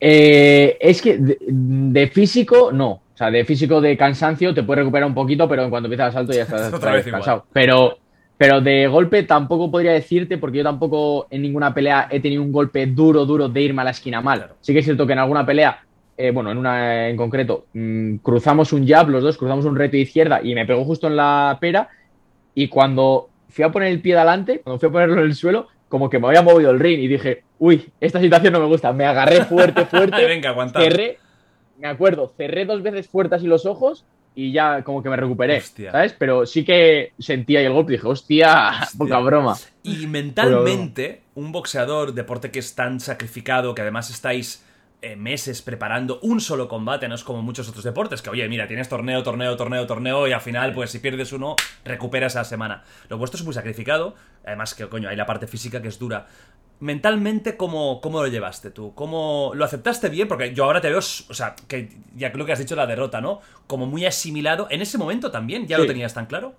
Eh, 0.00 0.76
es 0.80 1.00
que 1.00 1.18
de 1.18 2.08
físico, 2.08 2.72
no. 2.72 3.02
O 3.18 3.24
sea, 3.24 3.32
de 3.32 3.44
físico 3.44 3.80
de 3.80 3.96
cansancio 3.96 4.54
te 4.54 4.62
puedes 4.62 4.78
recuperar 4.78 5.08
un 5.08 5.14
poquito, 5.14 5.48
pero 5.48 5.64
en 5.64 5.70
cuanto 5.70 5.86
empieza 5.86 6.06
el 6.06 6.12
salto 6.12 6.32
ya 6.32 6.42
estás 6.44 6.72
otra 6.72 6.92
vez 6.92 7.04
cansado. 7.04 7.46
Pero, 7.52 7.98
pero 8.36 8.60
de 8.60 8.86
golpe 8.86 9.24
tampoco 9.24 9.72
podría 9.72 9.90
decirte, 9.90 10.38
porque 10.38 10.58
yo 10.58 10.62
tampoco 10.62 11.26
en 11.28 11.42
ninguna 11.42 11.74
pelea 11.74 12.06
he 12.12 12.20
tenido 12.20 12.42
un 12.42 12.52
golpe 12.52 12.86
duro, 12.86 13.26
duro 13.26 13.48
de 13.48 13.60
irme 13.60 13.82
a 13.82 13.86
la 13.86 13.90
esquina 13.90 14.20
mal. 14.20 14.52
Sí 14.60 14.72
que 14.72 14.78
es 14.78 14.84
cierto 14.84 15.04
que 15.04 15.14
en 15.14 15.18
alguna 15.18 15.44
pelea, 15.44 15.80
eh, 16.16 16.30
bueno, 16.30 16.52
en 16.52 16.58
una 16.58 17.08
en 17.08 17.16
concreto, 17.16 17.66
mm, 17.72 18.18
cruzamos 18.18 18.72
un 18.72 18.86
jab 18.86 19.08
los 19.08 19.24
dos, 19.24 19.36
cruzamos 19.36 19.64
un 19.64 19.74
reto 19.74 19.96
de 19.96 20.02
izquierda 20.02 20.38
y 20.40 20.54
me 20.54 20.64
pegó 20.64 20.84
justo 20.84 21.08
en 21.08 21.16
la 21.16 21.58
pera. 21.60 21.88
Y 22.54 22.68
cuando 22.68 23.30
fui 23.48 23.64
a 23.64 23.72
poner 23.72 23.88
el 23.88 24.00
pie 24.00 24.14
delante, 24.14 24.60
cuando 24.60 24.78
fui 24.78 24.90
a 24.90 24.92
ponerlo 24.92 25.14
en 25.14 25.26
el 25.26 25.34
suelo, 25.34 25.66
como 25.88 26.08
que 26.08 26.20
me 26.20 26.28
había 26.28 26.42
movido 26.42 26.70
el 26.70 26.78
ring 26.78 27.00
y 27.00 27.08
dije, 27.08 27.42
uy, 27.58 27.84
esta 28.00 28.20
situación 28.20 28.52
no 28.52 28.60
me 28.60 28.66
gusta. 28.66 28.92
Me 28.92 29.06
agarré 29.06 29.44
fuerte, 29.44 29.84
fuerte. 29.86 30.24
Venga, 30.24 30.54
cerré, 30.70 31.18
me 31.78 31.88
acuerdo, 31.88 32.32
cerré 32.36 32.64
dos 32.64 32.82
veces 32.82 33.08
fuerte 33.08 33.36
así 33.36 33.46
los 33.46 33.66
ojos 33.66 34.04
y 34.34 34.52
ya 34.52 34.82
como 34.84 35.02
que 35.02 35.08
me 35.08 35.16
recuperé, 35.16 35.60
¿sabes? 35.60 36.14
Pero 36.16 36.46
sí 36.46 36.64
que 36.64 37.12
sentía 37.18 37.60
el 37.60 37.72
golpe 37.72 37.92
y 37.92 37.96
dije, 37.96 38.06
hostia, 38.06 38.86
poca 38.98 39.18
broma. 39.18 39.56
Y 39.82 40.06
mentalmente, 40.06 41.22
un 41.34 41.50
boxeador, 41.50 42.14
deporte 42.14 42.50
que 42.50 42.60
es 42.60 42.74
tan 42.74 43.00
sacrificado, 43.00 43.74
que 43.74 43.82
además 43.82 44.10
estáis 44.10 44.64
eh, 45.00 45.16
meses 45.16 45.62
preparando 45.62 46.18
un 46.22 46.40
solo 46.40 46.68
combate, 46.68 47.08
no 47.08 47.14
es 47.14 47.24
como 47.24 47.42
muchos 47.42 47.68
otros 47.68 47.84
deportes, 47.84 48.20
que 48.20 48.30
oye, 48.30 48.48
mira, 48.48 48.66
tienes 48.66 48.88
torneo, 48.88 49.22
torneo, 49.22 49.56
torneo, 49.56 49.86
torneo, 49.86 50.28
y 50.28 50.32
al 50.32 50.40
final, 50.40 50.72
pues 50.72 50.90
si 50.90 50.98
pierdes 50.98 51.32
uno, 51.32 51.56
recuperas 51.84 52.36
a 52.36 52.40
la 52.40 52.44
semana. 52.44 52.84
Lo 53.08 53.18
vuestro 53.18 53.38
es 53.38 53.44
muy 53.44 53.54
sacrificado, 53.54 54.14
además 54.44 54.74
que, 54.74 54.88
coño, 54.88 55.08
hay 55.08 55.16
la 55.16 55.26
parte 55.26 55.46
física 55.46 55.80
que 55.82 55.88
es 55.88 55.98
dura 55.98 56.26
mentalmente, 56.80 57.56
¿cómo, 57.56 58.00
¿cómo, 58.00 58.22
lo 58.22 58.28
llevaste 58.28 58.70
tú? 58.70 58.94
¿Cómo 58.94 59.52
lo 59.54 59.64
aceptaste 59.64 60.08
bien? 60.08 60.28
Porque 60.28 60.54
yo 60.54 60.64
ahora 60.64 60.80
te 60.80 60.88
veo, 60.88 60.98
o 60.98 61.02
sea, 61.34 61.54
que 61.66 61.88
ya 62.16 62.32
creo 62.32 62.46
que 62.46 62.52
has 62.52 62.58
dicho 62.58 62.76
la 62.76 62.86
derrota, 62.86 63.20
¿no? 63.20 63.40
Como 63.66 63.86
muy 63.86 64.06
asimilado. 64.06 64.68
¿En 64.70 64.82
ese 64.82 64.98
momento 64.98 65.30
también 65.30 65.66
ya 65.66 65.78
lo 65.78 65.86
tenías 65.86 66.14
tan 66.14 66.26
claro? 66.26 66.54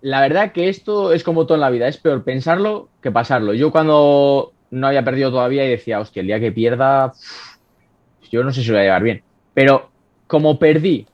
La 0.00 0.20
verdad 0.20 0.52
que 0.52 0.68
esto 0.68 1.12
es 1.12 1.24
como 1.24 1.46
todo 1.46 1.56
en 1.56 1.62
la 1.62 1.70
vida, 1.70 1.88
es 1.88 1.96
peor 1.96 2.22
pensarlo 2.22 2.88
que 3.02 3.10
pasarlo. 3.10 3.52
Yo 3.52 3.72
cuando 3.72 4.52
no 4.70 4.86
había 4.86 5.04
perdido 5.04 5.30
todavía 5.30 5.64
y 5.64 5.70
decía, 5.70 6.00
hostia, 6.00 6.20
el 6.20 6.26
día 6.26 6.40
que 6.40 6.52
pierda, 6.52 7.12
yo 8.30 8.44
no 8.44 8.52
sé 8.52 8.62
si 8.62 8.68
lo 8.68 8.74
voy 8.74 8.82
a 8.82 8.84
llevar 8.84 9.02
bien. 9.02 9.22
Pero 9.54 9.90
como 10.26 10.58
perdí 10.58 11.06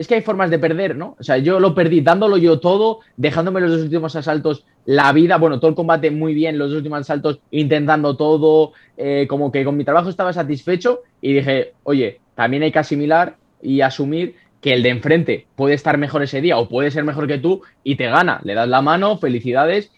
es 0.00 0.08
que 0.08 0.14
hay 0.14 0.22
formas 0.22 0.48
de 0.48 0.58
perder, 0.58 0.96
¿no? 0.96 1.14
O 1.20 1.22
sea, 1.22 1.36
yo 1.36 1.60
lo 1.60 1.74
perdí 1.74 2.00
dándolo 2.00 2.38
yo 2.38 2.58
todo, 2.58 3.00
dejándome 3.18 3.60
los 3.60 3.72
dos 3.72 3.82
últimos 3.82 4.16
asaltos 4.16 4.64
la 4.86 5.12
vida, 5.12 5.36
bueno, 5.36 5.60
todo 5.60 5.68
el 5.68 5.74
combate 5.74 6.10
muy 6.10 6.32
bien, 6.32 6.56
los 6.56 6.70
dos 6.70 6.78
últimos 6.78 7.00
asaltos 7.00 7.40
intentando 7.50 8.16
todo, 8.16 8.72
eh, 8.96 9.26
como 9.28 9.52
que 9.52 9.62
con 9.62 9.76
mi 9.76 9.84
trabajo 9.84 10.08
estaba 10.08 10.32
satisfecho 10.32 11.02
y 11.20 11.34
dije, 11.34 11.74
oye, 11.82 12.18
también 12.34 12.62
hay 12.62 12.72
que 12.72 12.78
asimilar 12.78 13.36
y 13.60 13.82
asumir 13.82 14.36
que 14.62 14.72
el 14.72 14.82
de 14.82 14.88
enfrente 14.88 15.46
puede 15.54 15.74
estar 15.74 15.98
mejor 15.98 16.22
ese 16.22 16.40
día 16.40 16.56
o 16.56 16.66
puede 16.66 16.90
ser 16.90 17.04
mejor 17.04 17.26
que 17.26 17.36
tú 17.36 17.60
y 17.84 17.96
te 17.96 18.06
gana, 18.06 18.40
le 18.42 18.54
das 18.54 18.70
la 18.70 18.80
mano, 18.80 19.18
felicidades, 19.18 19.92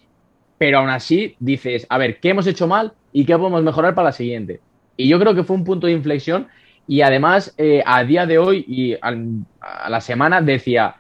pero 0.59 0.79
aún 0.79 0.91
así 0.91 1.37
dices, 1.39 1.87
a 1.89 1.99
ver, 1.99 2.19
¿qué 2.19 2.31
hemos 2.31 2.49
hecho 2.49 2.67
mal 2.67 2.95
y 3.13 3.25
qué 3.25 3.39
podemos 3.39 3.63
mejorar 3.63 3.95
para 3.95 4.07
la 4.07 4.13
siguiente? 4.13 4.63
Y 4.97 5.07
yo 5.07 5.21
creo 5.21 5.37
que 5.37 5.45
fue 5.45 5.55
un 5.55 5.63
punto 5.63 5.87
de 5.87 5.93
inflexión 5.93 6.49
y 6.93 7.01
además, 7.01 7.55
eh, 7.57 7.83
a 7.87 8.05
día 8.05 8.27
de 8.27 8.37
hoy 8.37 8.67
y 8.69 8.99
a 9.01 9.89
la 9.89 10.03
semana 10.03 10.43
decía, 10.43 10.97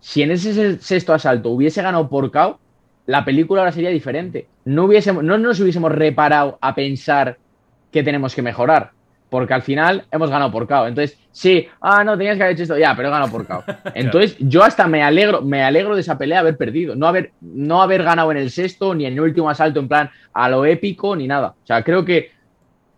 si 0.00 0.22
en 0.22 0.32
ese 0.32 0.80
sexto 0.80 1.14
asalto 1.14 1.50
hubiese 1.50 1.80
ganado 1.80 2.08
por 2.08 2.32
KO, 2.32 2.58
la 3.06 3.24
película 3.24 3.60
ahora 3.60 3.70
sería 3.70 3.90
diferente. 3.90 4.48
No, 4.64 4.86
hubiésemos, 4.86 5.22
no 5.22 5.38
nos 5.38 5.60
hubiésemos 5.60 5.92
reparado 5.92 6.58
a 6.60 6.74
pensar 6.74 7.38
que 7.92 8.02
tenemos 8.02 8.34
que 8.34 8.42
mejorar, 8.42 8.90
porque 9.30 9.54
al 9.54 9.62
final 9.62 10.06
hemos 10.10 10.28
ganado 10.28 10.50
por 10.50 10.66
KO. 10.66 10.88
Entonces, 10.88 11.16
sí, 11.30 11.68
ah, 11.80 12.02
no, 12.02 12.18
tenías 12.18 12.36
que 12.36 12.42
haber 12.42 12.54
hecho 12.54 12.64
esto, 12.64 12.76
ya, 12.76 12.96
pero 12.96 13.06
he 13.06 13.12
ganado 13.12 13.30
por 13.30 13.46
KO. 13.46 13.62
Entonces, 13.94 14.36
yo 14.40 14.64
hasta 14.64 14.88
me 14.88 15.04
alegro, 15.04 15.42
me 15.42 15.62
alegro 15.62 15.94
de 15.94 16.00
esa 16.00 16.18
pelea 16.18 16.40
haber 16.40 16.56
perdido, 16.56 16.96
no 16.96 17.06
haber, 17.06 17.30
no 17.40 17.80
haber 17.80 18.02
ganado 18.02 18.32
en 18.32 18.38
el 18.38 18.50
sexto, 18.50 18.92
ni 18.92 19.06
en 19.06 19.12
el 19.12 19.20
último 19.20 19.48
asalto 19.48 19.78
en 19.78 19.86
plan 19.86 20.10
a 20.32 20.48
lo 20.48 20.64
épico, 20.64 21.14
ni 21.14 21.28
nada. 21.28 21.54
O 21.62 21.66
sea, 21.66 21.84
creo 21.84 22.04
que 22.04 22.32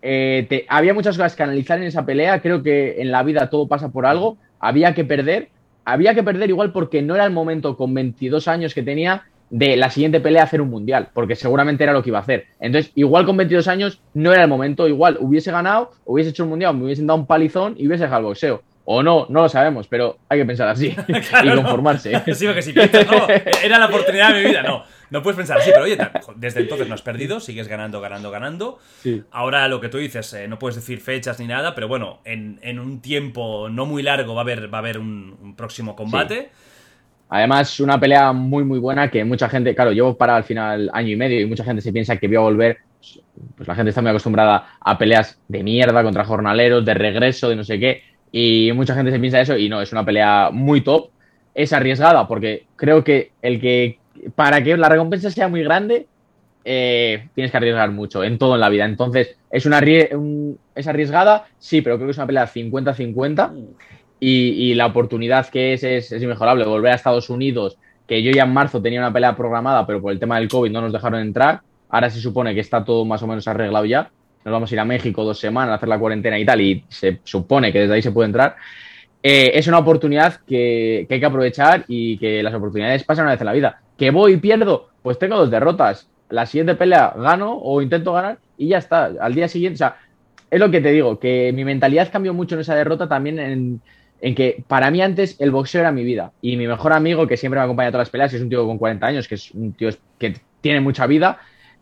eh, 0.02 0.66
había 0.68 0.94
muchas 0.94 1.16
cosas 1.16 1.36
que 1.36 1.43
analizar 1.43 1.78
en 1.78 1.85
esa 1.85 2.05
pelea. 2.05 2.40
Creo 2.40 2.62
que 2.62 3.01
en 3.01 3.10
la 3.10 3.22
vida 3.22 3.51
todo 3.51 3.68
pasa 3.68 3.90
por 3.90 4.06
algo. 4.06 4.39
Había 4.59 4.94
que 4.94 5.05
perder. 5.05 5.48
Había 5.85 6.14
que 6.14 6.22
perder 6.22 6.51
igual 6.51 6.72
porque 6.72 7.02
no 7.02 7.14
era 7.14 7.24
el 7.24 7.32
momento 7.32 7.77
con 7.77 7.94
22 7.94 8.48
años 8.48 8.74
que 8.74 8.82
tenía 8.82 9.24
de 9.51 9.77
la 9.77 9.90
siguiente 9.90 10.20
pelea 10.20 10.44
hacer 10.44 10.60
un 10.60 10.70
mundial, 10.70 11.09
porque 11.12 11.35
seguramente 11.35 11.82
era 11.82 11.93
lo 11.93 12.02
que 12.02 12.10
iba 12.10 12.18
a 12.18 12.22
hacer. 12.22 12.47
Entonces, 12.60 12.93
igual 12.94 13.27
con 13.27 13.36
22 13.36 13.66
años 13.66 14.01
no 14.14 14.32
era 14.32 14.43
el 14.43 14.48
momento. 14.48 14.86
Igual 14.86 15.18
hubiese 15.20 15.51
ganado, 15.51 15.90
hubiese 16.05 16.31
hecho 16.31 16.44
un 16.44 16.51
mundial, 16.51 16.77
me 16.77 16.85
hubiesen 16.85 17.06
dado 17.06 17.18
un 17.18 17.27
palizón 17.27 17.74
y 17.77 17.86
hubiese 17.86 18.05
dejado 18.05 18.20
el 18.20 18.27
boxeo. 18.27 18.62
O 18.85 19.02
no, 19.02 19.27
no 19.28 19.43
lo 19.43 19.48
sabemos, 19.48 19.86
pero 19.86 20.19
hay 20.28 20.40
que 20.40 20.47
pensar 20.47 20.69
así 20.69 20.94
y 21.44 21.55
conformarse. 21.55 22.23
Sí, 22.35 22.47
porque 22.47 22.62
si 22.62 22.73
piensas, 22.73 23.07
no, 23.07 23.27
era 23.65 23.78
la 23.78 23.86
oportunidad 23.86 24.35
de 24.35 24.43
mi 24.43 24.48
vida, 24.48 24.62
no. 24.62 24.85
No 25.11 25.23
puedes 25.23 25.36
pensar 25.36 25.59
así, 25.59 25.70
pero 25.73 25.85
oye, 25.85 25.98
desde 26.36 26.61
entonces 26.61 26.86
no 26.86 26.94
has 26.94 27.02
perdido, 27.02 27.40
sigues 27.40 27.66
ganando, 27.66 28.01
ganando, 28.01 28.31
ganando. 28.31 28.78
Ahora 29.32 29.66
lo 29.66 29.81
que 29.81 29.89
tú 29.89 29.98
dices, 29.98 30.32
eh, 30.35 30.47
no 30.47 30.59
puedes 30.59 30.77
decir 30.77 31.01
fechas 31.01 31.40
ni 31.40 31.48
nada, 31.48 31.74
pero 31.74 31.89
bueno, 31.89 32.20
en, 32.24 32.78
un 32.78 33.01
tiempo 33.01 33.69
no 33.69 33.86
muy 33.86 34.05
largo 34.05 34.35
va 34.35 34.43
a 34.43 34.44
haber, 34.44 34.73
va 34.73 34.78
a 34.78 34.81
haber 34.81 34.98
un, 34.98 35.55
próximo 35.57 35.97
combate. 35.97 36.51
Además, 37.28 37.81
una 37.81 37.98
pelea 37.98 38.32
muy, 38.32 38.62
muy 38.62 38.78
buena 38.78 39.11
que 39.11 39.24
mucha 39.24 39.48
gente, 39.48 39.74
claro, 39.74 39.90
llevo 39.90 40.16
para 40.16 40.36
al 40.36 40.44
final 40.44 40.89
año 40.93 41.09
y 41.09 41.16
medio 41.16 41.40
y 41.40 41.47
mucha 41.47 41.65
gente 41.65 41.82
se 41.82 41.93
piensa 41.93 42.16
que 42.16 42.28
voy 42.28 42.36
a 42.36 42.40
volver 42.40 42.78
pues 43.57 43.66
la 43.69 43.74
gente 43.74 43.90
está 43.90 44.02
muy 44.02 44.11
acostumbrada 44.11 44.77
a 44.81 44.98
peleas 44.98 45.39
de 45.48 45.62
mierda 45.62 46.02
contra 46.02 46.24
jornaleros, 46.24 46.85
de 46.85 46.94
regreso, 46.94 47.48
de 47.48 47.57
no 47.57 47.65
sé 47.65 47.78
qué, 47.78 48.02
y 48.32 48.70
mucha 48.74 48.94
gente 48.94 49.11
se 49.11 49.19
piensa 49.19 49.40
eso 49.40 49.57
y 49.57 49.69
no, 49.69 49.81
es 49.81 49.93
una 49.93 50.05
pelea 50.05 50.51
muy 50.52 50.82
top, 50.82 51.11
es 51.55 51.73
arriesgada 51.73 52.28
porque 52.28 52.66
creo 52.77 53.02
que 53.02 53.32
el 53.43 53.61
que, 53.61 53.98
para 54.35 54.62
que 54.62 54.77
la 54.77 54.89
recompensa 54.89 55.31
sea 55.31 55.48
muy 55.48 55.62
grande, 55.62 56.07
eh, 56.65 57.28
tienes 57.35 57.51
que 57.51 57.57
arriesgar 57.57 57.90
mucho 57.90 58.23
en 58.23 58.39
todo 58.39 58.55
en 58.55 58.61
la 58.61 58.69
vida. 58.69 58.85
Entonces, 58.85 59.36
¿es, 59.51 59.66
una, 59.66 59.81
es 59.81 60.86
arriesgada? 60.86 61.47
Sí, 61.59 61.81
pero 61.81 61.97
creo 61.97 62.07
que 62.07 62.12
es 62.12 62.19
una 62.19 62.27
pelea 62.27 62.47
50-50 62.47 63.66
y, 64.20 64.74
la 64.74 64.86
oportunidad 64.86 65.48
que 65.48 65.73
es, 65.73 65.82
es, 65.82 66.12
es 66.12 66.23
inmejorable. 66.23 66.65
Volver 66.65 66.93
a 66.93 66.97
Estados 66.97 67.31
Unidos, 67.31 67.78
que 68.07 68.23
yo 68.23 68.31
ya 68.31 68.44
en 68.44 68.52
marzo 68.52 68.82
tenía 68.82 69.01
una 69.01 69.12
pelea 69.12 69.35
programada, 69.35 69.86
pero 69.86 70.01
por 70.01 70.12
el 70.12 70.19
tema 70.19 70.39
del 70.39 70.48
COVID 70.48 70.70
no 70.70 70.82
nos 70.82 70.93
dejaron 70.93 71.20
entrar. 71.20 71.62
Ahora 71.89 72.11
se 72.11 72.20
supone 72.20 72.55
que 72.55 72.61
está 72.61 72.85
todo 72.85 73.05
más 73.05 73.23
o 73.23 73.27
menos 73.27 73.48
arreglado 73.48 73.86
ya. 73.86 74.11
Nos 74.45 74.53
vamos 74.53 74.71
a 74.71 74.75
ir 74.75 74.81
a 74.81 74.85
México 74.85 75.25
dos 75.25 75.39
semanas 75.39 75.73
a 75.73 75.75
hacer 75.77 75.89
la 75.89 75.99
cuarentena 75.99 76.39
y 76.39 76.45
tal, 76.45 76.61
y 76.61 76.85
se 76.89 77.21
supone 77.25 77.73
que 77.73 77.81
desde 77.81 77.95
ahí 77.95 78.03
se 78.03 78.12
puede 78.12 78.27
entrar. 78.27 78.57
Eh, 79.23 79.53
es 79.55 79.67
una 79.67 79.79
oportunidad 79.79 80.41
que, 80.47 81.05
que, 81.09 81.15
hay 81.15 81.21
que 81.21 81.27
aprovechar 81.27 81.85
y 81.89 82.17
que 82.19 82.43
las 82.43 82.55
oportunidades 82.55 83.05
pasan 83.05 83.25
una 83.25 83.33
vez 83.33 83.41
en 83.41 83.47
la 83.47 83.53
vida. 83.53 83.81
¿Que 83.99 84.11
voy 84.11 84.35
y 84.35 84.37
pierdo? 84.39 84.89
Pues 85.03 85.19
tengo 85.19 85.37
dos 85.37 85.51
derrotas. 85.51 86.09
La 86.31 86.47
siguiente 86.47 86.75
pelea 86.75 87.12
gano 87.17 87.59
o 87.59 87.83
intento 87.83 88.12
ganar 88.12 88.39
y 88.57 88.69
ya 88.69 88.79
está. 88.79 89.11
Al 89.21 89.35
día 89.35 89.49
siguiente, 89.49 89.75
o 89.75 89.79
sea, 89.79 89.97
es 90.51 90.59
lo 90.59 90.71
que 90.71 90.81
te 90.81 90.91
digo, 90.91 91.19
que 91.19 91.53
mi 91.55 91.65
mentalidad 91.65 92.11
cambió 92.11 92.33
mucho 92.33 92.55
en 92.55 92.62
esa 92.62 92.75
derrota 92.75 93.09
también 93.09 93.39
en, 93.39 93.81
en 94.21 94.35
que 94.35 94.65
para 94.67 94.91
mí 94.91 95.01
antes 95.01 95.37
el 95.41 95.51
boxeo 95.51 95.81
era 95.81 95.93
mi 95.93 96.05
vida 96.05 96.33
y 96.43 96.57
mi 96.57 96.67
mejor 96.67 96.93
amigo 96.93 97.27
que 97.27 97.37
siempre 97.37 97.61
me 97.61 97.65
acompaña 97.65 97.89
a 97.89 97.93
todas 97.93 98.07
las 98.07 98.11
peleas, 98.11 98.33
es 98.35 98.43
un 98.43 98.49
tío 98.49 98.67
con 98.67 98.79
40 98.79 99.07
años, 99.07 99.29
que 99.29 99.37
es 99.37 99.51
un 99.53 99.73
tío 99.73 99.91
que 100.19 100.35
tiene 100.61 100.81
mucha 100.81 101.07
vida, 101.07 101.39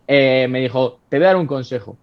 eh, 0.07 0.47
me 0.49 0.61
dijo, 0.61 1.01
te 1.09 1.19
voy 1.19 1.25
a 1.25 1.29
dar 1.29 1.37
un 1.37 1.47
consejo. 1.47 1.97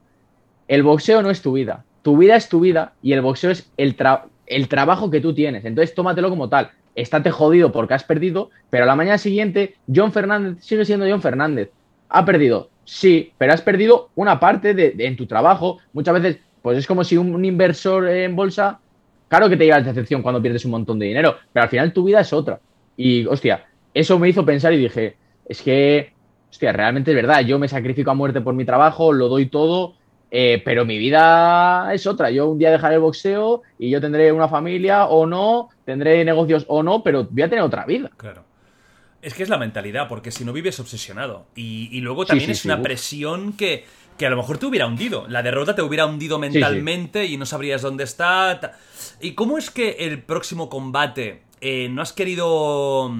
El 0.68 0.84
boxeo 0.84 1.22
no 1.22 1.30
es 1.30 1.42
tu 1.42 1.54
vida, 1.54 1.84
tu 2.02 2.18
vida 2.18 2.36
es 2.36 2.50
tu 2.50 2.60
vida 2.60 2.94
y 3.02 3.14
el 3.14 3.22
boxeo 3.22 3.52
es 3.52 3.72
el, 3.78 3.96
el 4.48 4.68
trabajo 4.68 5.10
que 5.12 5.22
tú 5.22 5.34
tienes. 5.34 5.66
Entonces 5.66 5.96
tómatelo 5.96 6.30
como 6.30 6.50
tal. 6.50 6.72
Estate 6.96 7.32
jodido 7.32 7.72
porque 7.72 7.94
has 7.94 8.04
perdido, 8.04 8.50
pero 8.70 8.84
a 8.84 8.88
la 8.88 8.96
mañana 8.96 9.18
siguiente 9.18 9.76
John 9.94 10.12
Fernández 10.12 10.64
sigue 10.64 10.86
siendo 10.86 11.08
John 11.10 11.22
Fernández. 11.22 11.72
Ha 12.10 12.24
perdido, 12.24 12.70
sí, 12.86 13.34
pero 13.38 13.54
has 13.54 13.62
perdido 13.62 14.10
una 14.16 14.40
parte 14.40 14.74
de, 14.74 14.96
en 15.00 15.18
tu 15.18 15.26
trabajo. 15.26 15.80
Muchas 15.94 16.14
veces, 16.14 16.40
pues 16.62 16.78
es 16.78 16.88
como 16.88 17.04
si 17.04 17.18
un 17.18 17.44
inversor 17.44 18.08
en 18.08 18.36
bolsa 18.36 18.80
Claro 19.28 19.50
que 19.50 19.58
te 19.58 19.66
lleva 19.66 19.80
la 19.80 19.86
decepción 19.86 20.22
cuando 20.22 20.42
pierdes 20.42 20.66
un 20.66 20.72
montón 20.72 21.00
de 21.00 21.08
dinero, 21.08 21.36
pero 21.52 21.64
al 21.64 21.70
final 21.70 21.94
tu 21.94 22.04
vida 22.04 22.20
es 22.20 22.32
otra. 22.32 22.60
Y, 22.96 23.26
hostia, 23.26 23.66
eso 23.94 24.20
me 24.20 24.30
hizo 24.30 24.46
pensar 24.46 24.74
y 24.74 24.78
dije, 24.78 25.18
es 25.48 25.62
que, 25.62 26.14
hostia, 26.50 26.72
realmente 26.72 27.12
es 27.12 27.16
verdad, 27.16 27.42
yo 27.42 27.58
me 27.58 27.68
sacrifico 27.68 28.12
a 28.12 28.14
muerte 28.14 28.42
por 28.42 28.54
mi 28.54 28.66
trabajo, 28.66 29.14
lo 29.14 29.28
doy 29.28 29.48
todo, 29.48 29.96
eh, 30.32 30.62
pero 30.64 30.86
mi 30.86 30.98
vida 30.98 31.94
es 31.94 32.08
otra. 32.08 32.32
Yo 32.32 32.50
un 32.50 32.58
día 32.58 32.72
dejaré 32.72 32.96
el 32.96 33.02
boxeo 33.02 33.62
y 33.80 33.90
yo 33.90 34.02
tendré 34.02 34.32
una 34.32 34.48
familia 34.48 35.06
o 35.06 35.26
no, 35.26 35.70
tendré 35.86 36.24
negocios 36.26 36.66
o 36.68 36.84
no, 36.84 37.04
pero 37.04 37.28
voy 37.30 37.44
a 37.44 37.50
tener 37.50 37.64
otra 37.64 37.86
vida. 37.86 38.12
Claro. 38.18 38.44
Es 39.22 39.34
que 39.34 39.44
es 39.44 39.50
la 39.50 39.58
mentalidad, 39.58 40.08
porque 40.08 40.32
si 40.32 40.46
no 40.46 40.54
vives 40.54 40.80
obsesionado. 40.80 41.48
Y, 41.56 42.00
luego 42.02 42.26
también 42.26 42.52
es 42.52 42.64
una 42.64 42.82
presión 42.82 43.54
que 43.54 43.86
que 44.18 44.26
a 44.26 44.30
lo 44.30 44.38
mejor 44.38 44.58
te 44.58 44.66
hubiera 44.66 44.88
hundido. 44.88 45.26
La 45.28 45.44
derrota 45.44 45.76
te 45.76 45.82
hubiera 45.82 46.06
hundido 46.06 46.40
mentalmente 46.40 47.26
y 47.26 47.38
no 47.38 47.46
sabrías 47.46 47.82
dónde 47.82 48.06
está. 48.06 48.78
¿Y 49.20 49.34
cómo 49.34 49.58
es 49.58 49.70
que 49.70 49.98
el 50.00 50.22
próximo 50.22 50.70
combate 50.70 51.42
eh, 51.62 51.90
no 51.90 52.02
has 52.02 52.14
querido... 52.14 53.12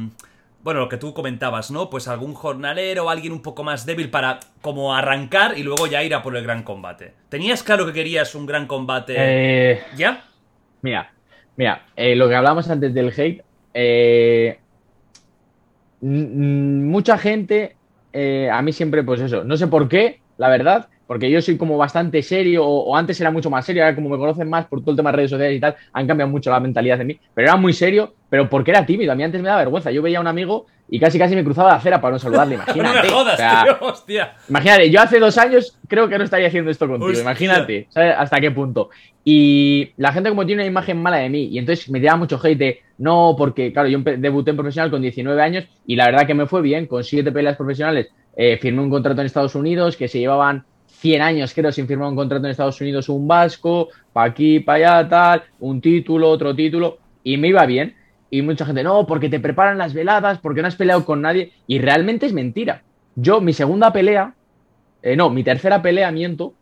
Bueno, 0.66 0.80
lo 0.80 0.90
que 0.90 0.98
tú 0.98 1.14
comentabas, 1.14 1.70
¿no? 1.70 1.92
Pues 1.92 2.08
algún 2.08 2.34
jornalero 2.34 3.06
o 3.06 3.10
alguien 3.12 3.32
un 3.34 3.44
poco 3.44 3.64
más 3.64 3.86
débil 3.86 4.10
para 4.10 4.40
como 4.62 4.96
arrancar 4.96 5.60
y 5.60 5.62
luego 5.62 5.86
ya 5.86 6.02
ir 6.02 6.16
a 6.16 6.24
por 6.24 6.36
el 6.36 6.44
gran 6.44 6.64
combate. 6.64 7.14
¿Tenías 7.30 7.62
claro 7.62 7.86
que 7.86 7.94
querías 7.94 8.34
un 8.34 8.48
gran 8.48 8.66
combate? 8.66 9.14
Eh, 9.16 9.84
¿Ya? 9.96 10.24
Mira, 10.82 11.14
mira, 11.56 11.86
eh, 11.96 12.16
lo 12.16 12.28
que 12.28 12.34
hablábamos 12.34 12.68
antes 12.68 12.96
del 12.96 13.14
hate, 13.16 13.44
mucha 16.02 17.20
gente, 17.20 17.76
a 18.52 18.62
mí 18.64 18.74
siempre, 18.74 19.04
pues 19.04 19.22
eso, 19.22 19.44
no 19.44 19.58
sé 19.58 19.68
por 19.68 19.88
qué, 19.88 20.20
la 20.40 20.50
verdad, 20.50 20.90
porque 21.08 21.30
yo 21.30 21.42
soy 21.42 21.58
como 21.58 21.78
bastante 21.78 22.22
serio, 22.22 22.66
o, 22.66 22.96
antes 22.96 23.20
era 23.22 23.32
mucho 23.32 23.50
más 23.50 23.66
serio, 23.66 23.84
ahora 23.84 23.96
como 23.96 24.10
me 24.10 24.18
conocen 24.18 24.50
más 24.50 24.66
por 24.66 24.82
todo 24.82 24.92
el 24.92 24.98
tema 24.98 25.12
de 25.12 25.18
redes 25.18 25.32
sociales 25.32 25.58
y 25.58 25.60
tal, 25.60 25.76
han 25.94 26.08
cambiado 26.08 26.32
mucho 26.32 26.50
la 26.52 26.60
mentalidad 26.60 26.98
de 26.98 27.06
mí, 27.06 27.20
pero 27.34 27.48
era 27.48 27.58
muy 27.58 27.74
serio, 27.74 28.14
pero 28.30 28.50
porque 28.50 28.72
era 28.72 28.86
tímido, 28.86 29.12
a 29.12 29.16
mí 29.16 29.24
antes 29.24 29.42
me 29.42 29.48
daba 29.48 29.60
vergüenza, 29.60 29.92
yo 29.92 30.02
veía 30.02 30.18
a 30.18 30.22
un 30.22 30.28
amigo 30.28 30.66
y 30.88 31.00
casi 31.00 31.18
casi 31.18 31.36
me 31.36 31.44
cruzaba 31.44 31.70
la 31.70 31.76
acera 31.76 32.00
para 32.02 32.14
no 32.14 32.20
saludarle, 32.20 32.56
imagínate. 32.76 33.08
no 33.08 33.14
jodas, 33.14 33.38
tío, 33.38 33.78
hostia. 33.88 34.34
Imagínate, 34.50 34.90
yo 34.90 35.02
hace 35.02 35.20
dos 35.20 35.38
años 35.38 35.78
creo 35.88 36.08
que 36.08 36.18
no 36.18 36.24
estaría 36.24 36.48
haciendo 36.48 36.72
esto 36.72 36.88
contigo, 36.88 37.20
imagínate, 37.20 37.88
¿sabes? 37.90 38.16
Hasta 38.18 38.40
qué 38.40 38.52
punto. 38.52 38.90
Y 39.24 39.92
la 39.98 40.14
gente 40.14 40.30
como 40.30 40.46
tiene 40.46 40.62
una 40.62 40.70
imagen 40.70 41.02
mala 41.02 41.18
de 41.18 41.30
mí, 41.30 41.46
y 41.46 41.58
entonces 41.58 41.90
me 41.90 42.00
tiraba 42.00 42.18
mucho 42.18 42.40
hate 42.42 42.58
de, 42.58 42.82
no, 43.00 43.36
porque 43.38 43.74
claro, 43.74 43.90
yo 43.90 44.00
debuté 44.00 44.52
en 44.52 44.58
profesional 44.58 44.92
con 44.92 45.02
19 45.02 45.42
años 45.42 45.66
y 45.86 45.96
la 45.96 46.06
verdad 46.06 46.28
que 46.28 46.36
me 46.36 46.46
fue 46.46 46.62
bien, 46.62 46.86
con 46.86 47.04
siete 47.04 47.32
peleas 47.32 47.58
profesionales, 47.58 48.10
eh, 48.38 48.58
firmé 48.58 48.82
un 48.82 48.90
contrato 48.90 49.22
en 49.22 49.28
Estados 49.28 49.56
Unidos 49.56 49.98
que 49.98 50.08
se 50.08 50.20
llevaban 50.20 50.66
100 51.06 51.22
años, 51.22 51.54
creo, 51.54 51.72
sin 51.72 51.86
firmar 51.86 52.10
un 52.10 52.16
contrato 52.16 52.46
en 52.46 52.50
Estados 52.50 52.82
Unidos, 52.82 53.10
un 53.10 53.28
vasco, 53.28 53.90
para 54.12 54.32
aquí, 54.32 54.60
para 54.60 55.02
allá, 55.02 55.08
tal, 55.08 55.44
un 55.60 55.80
título, 55.80 56.28
otro 56.32 56.56
título, 56.56 56.98
y 57.24 57.38
me 57.38 57.50
iba 57.50 57.64
bien. 57.68 57.96
Y 58.32 58.42
mucha 58.42 58.66
gente, 58.66 58.82
no, 58.82 59.06
porque 59.06 59.30
te 59.30 59.40
preparan 59.40 59.78
las 59.78 59.94
veladas, 59.94 60.40
porque 60.40 60.64
no 60.64 60.68
has 60.68 60.76
peleado 60.76 61.06
con 61.06 61.22
nadie, 61.22 61.52
y 61.68 61.78
realmente 61.78 62.26
es 62.26 62.34
mentira. 62.34 62.82
Yo, 63.16 63.40
mi 63.40 63.54
segunda 63.54 63.94
pelea, 63.94 64.34
eh, 65.04 65.16
no, 65.16 65.30
mi 65.30 65.44
tercera 65.44 65.80
pelea, 65.80 66.10
miento, 66.10 66.56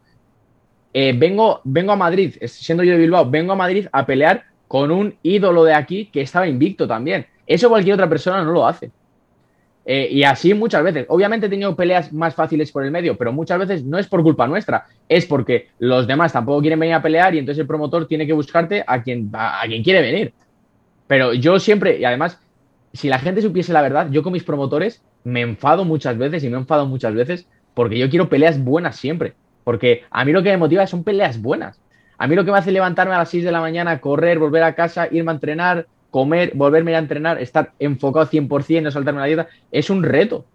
eh, 0.91 1.15
vengo, 1.18 1.61
vengo 1.64 1.94
a 1.94 1.95
Madrid, 1.95 2.36
siendo 2.44 2.84
yo 2.84 2.91
de 2.91 2.98
Bilbao, 2.98 3.30
vengo 3.30 3.53
a 3.53 3.56
Madrid 3.56 3.88
a 3.94 4.06
pelear 4.06 4.44
con 4.68 4.91
un 4.91 5.15
ídolo 5.24 5.64
de 5.64 5.74
aquí 5.74 6.07
que 6.07 6.20
estaba 6.20 6.49
invicto 6.49 6.86
también. 6.86 7.28
Eso 7.48 7.70
cualquier 7.70 7.94
otra 7.94 8.10
persona 8.10 8.44
no 8.44 8.52
lo 8.52 8.68
hace. 8.68 8.91
Eh, 9.85 10.07
y 10.11 10.23
así 10.23 10.53
muchas 10.53 10.84
veces. 10.84 11.05
Obviamente 11.10 11.47
he 11.47 11.49
tenido 11.49 11.76
peleas 11.76 12.14
más 12.14 12.34
fáciles 12.35 12.72
por 12.72 12.85
el 12.85 12.91
medio, 12.91 13.18
pero 13.18 13.34
muchas 13.34 13.60
veces 13.60 13.84
no 13.84 13.97
es 13.97 14.07
por 14.07 14.23
culpa 14.23 14.47
nuestra, 14.47 14.85
es 15.10 15.26
porque 15.26 15.68
los 15.80 16.07
demás 16.07 16.31
tampoco 16.31 16.61
quieren 16.61 16.80
venir 16.80 16.95
a 16.95 17.01
pelear 17.01 17.35
y 17.35 17.39
entonces 17.39 17.61
el 17.61 17.68
promotor 17.68 18.07
tiene 18.07 18.26
que 18.26 18.34
buscarte 18.34 18.84
a 18.88 19.01
quien, 19.03 19.30
a, 19.34 19.61
quien 19.65 19.84
quiere 19.84 20.01
venir. 20.01 20.34
Pero 21.07 21.34
yo 21.34 21.60
siempre, 21.60 21.99
y 21.99 22.05
además, 22.05 22.39
si 22.93 23.10
la 23.10 23.19
gente 23.19 23.41
supiese 23.41 23.73
la 23.73 23.81
verdad, 23.81 24.10
yo 24.10 24.23
con 24.23 24.34
mis 24.34 24.43
promotores 24.43 25.01
me 25.23 25.41
enfado 25.41 25.84
muchas 25.84 26.18
veces 26.18 26.43
y 26.43 26.49
me 26.49 26.57
enfado 26.57 26.85
muchas 26.85 27.14
veces 27.14 27.47
porque 27.73 27.97
yo 27.97 28.10
quiero 28.10 28.30
peleas 28.30 28.64
buenas 28.64 28.95
siempre. 28.95 29.34
Porque 29.64 30.03
a 30.11 30.26
mí 30.26 30.31
lo 30.31 30.43
que 30.43 30.49
me 30.49 30.57
motiva 30.57 30.85
son 30.88 31.03
peleas 31.03 31.41
buenas. 31.41 31.80
A 32.18 32.27
mí 32.27 32.35
lo 32.35 32.45
que 32.45 32.51
me 32.51 32.57
hace 32.57 32.72
levantarme 32.72 33.15
a 33.15 33.19
las 33.19 33.30
6 33.30 33.43
de 33.43 33.51
la 33.51 33.61
mañana, 33.61 33.99
correr, 33.99 34.39
volver 34.39 34.64
a 34.64 34.76
casa, 34.76 35.07
irme 35.11 35.31
a 35.31 35.35
entrenar, 35.35 35.88
comer, 36.14 36.52
volverme 36.53 36.95
a 36.95 36.99
entrenar, 36.99 37.41
estar 37.41 37.72
enfocado 37.80 38.27
100%, 38.27 38.84
no 38.84 38.91
saltarme 38.91 39.19
la 39.19 39.26
dieta, 39.26 39.48
es 39.72 39.90
un 39.90 40.03
reto. 40.03 40.45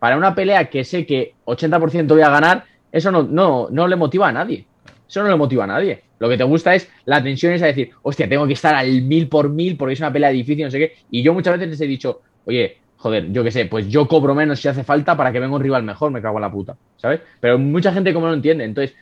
Para 0.00 0.16
una 0.16 0.34
pelea 0.34 0.64
que 0.64 0.82
sé 0.82 1.06
que 1.06 1.34
80% 1.46 2.08
voy 2.08 2.22
a 2.22 2.30
ganar, 2.30 2.64
eso 2.90 3.12
no, 3.12 3.22
no, 3.22 3.68
no 3.70 3.86
le 3.86 3.94
motiva 3.94 4.26
a 4.26 4.32
nadie. 4.32 4.66
Eso 5.08 5.22
no 5.22 5.28
le 5.28 5.36
motiva 5.36 5.62
a 5.62 5.68
nadie. 5.68 6.02
Lo 6.18 6.28
que 6.28 6.36
te 6.36 6.42
gusta 6.42 6.74
es 6.74 6.90
la 7.04 7.22
tensión 7.22 7.52
es 7.52 7.62
a 7.62 7.66
decir, 7.66 7.92
hostia, 8.02 8.28
tengo 8.28 8.44
que 8.48 8.54
estar 8.54 8.74
al 8.74 9.02
mil 9.02 9.28
por 9.28 9.48
mil 9.50 9.76
porque 9.76 9.94
es 9.94 10.00
una 10.00 10.12
pelea 10.12 10.30
difícil, 10.30 10.64
no 10.64 10.70
sé 10.72 10.80
qué. 10.80 10.92
Y 11.12 11.22
yo 11.22 11.32
muchas 11.32 11.54
veces 11.54 11.68
les 11.68 11.80
he 11.80 11.86
dicho, 11.86 12.22
oye, 12.44 12.78
joder, 12.96 13.30
yo 13.30 13.44
qué 13.44 13.52
sé, 13.52 13.66
pues 13.66 13.88
yo 13.88 14.08
cobro 14.08 14.34
menos 14.34 14.58
si 14.58 14.66
hace 14.66 14.82
falta 14.82 15.16
para 15.16 15.30
que 15.30 15.38
venga 15.38 15.54
un 15.54 15.62
rival 15.62 15.84
mejor, 15.84 16.10
me 16.10 16.20
cago 16.20 16.38
en 16.38 16.42
la 16.42 16.50
puta, 16.50 16.76
¿sabes? 16.96 17.20
Pero 17.38 17.56
mucha 17.56 17.92
gente 17.92 18.12
como 18.12 18.26
no 18.26 18.34
entiende. 18.34 18.64
Entonces, 18.64 18.96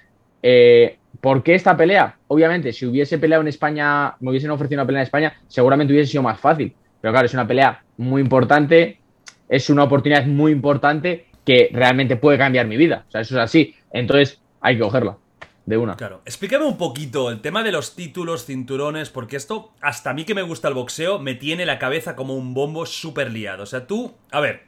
eh, 0.49 0.99
¿Por 1.21 1.43
qué 1.43 1.57
esta 1.57 1.77
pelea? 1.77 2.19
Obviamente, 2.29 2.73
si 2.73 2.87
hubiese 2.87 3.19
peleado 3.19 3.43
en 3.43 3.49
España, 3.49 4.15
me 4.21 4.31
hubiesen 4.31 4.53
ofrecido 4.53 4.81
una 4.81 4.87
pelea 4.87 5.01
en 5.01 5.07
España, 5.07 5.35
seguramente 5.49 5.93
hubiese 5.93 6.13
sido 6.13 6.23
más 6.23 6.39
fácil. 6.39 6.73
Pero 7.01 7.13
claro, 7.13 7.27
es 7.27 7.35
una 7.35 7.49
pelea 7.49 7.83
muy 7.97 8.23
importante, 8.23 9.01
es 9.49 9.69
una 9.71 9.83
oportunidad 9.83 10.25
muy 10.25 10.53
importante 10.53 11.27
que 11.45 11.69
realmente 11.73 12.15
puede 12.15 12.39
cambiar 12.39 12.69
mi 12.69 12.77
vida. 12.77 13.07
O 13.09 13.11
sea, 13.11 13.23
eso 13.23 13.35
es 13.35 13.41
así. 13.41 13.75
Entonces, 13.93 14.41
hay 14.61 14.77
que 14.77 14.83
cogerla. 14.83 15.17
De 15.65 15.77
una. 15.77 15.97
Claro. 15.97 16.23
Explícame 16.25 16.65
un 16.65 16.79
poquito 16.79 17.29
el 17.29 17.41
tema 17.41 17.65
de 17.65 17.73
los 17.73 17.97
títulos, 17.97 18.47
cinturones, 18.47 19.11
porque 19.11 19.35
esto, 19.35 19.73
hasta 19.81 20.11
a 20.11 20.15
mí 20.15 20.25
que 20.25 20.37
me 20.37 20.43
gusta 20.43 20.69
el 20.69 20.75
boxeo, 20.75 21.19
me 21.19 21.35
tiene 21.35 21.67
la 21.67 21.81
cabeza 21.81 22.15
como 22.15 22.37
un 22.37 22.55
bombo 22.55 22.87
súper 22.87 23.33
liado. 23.33 23.65
O 23.65 23.67
sea, 23.67 23.89
tú, 23.89 24.15
a 24.31 24.39
ver, 24.39 24.63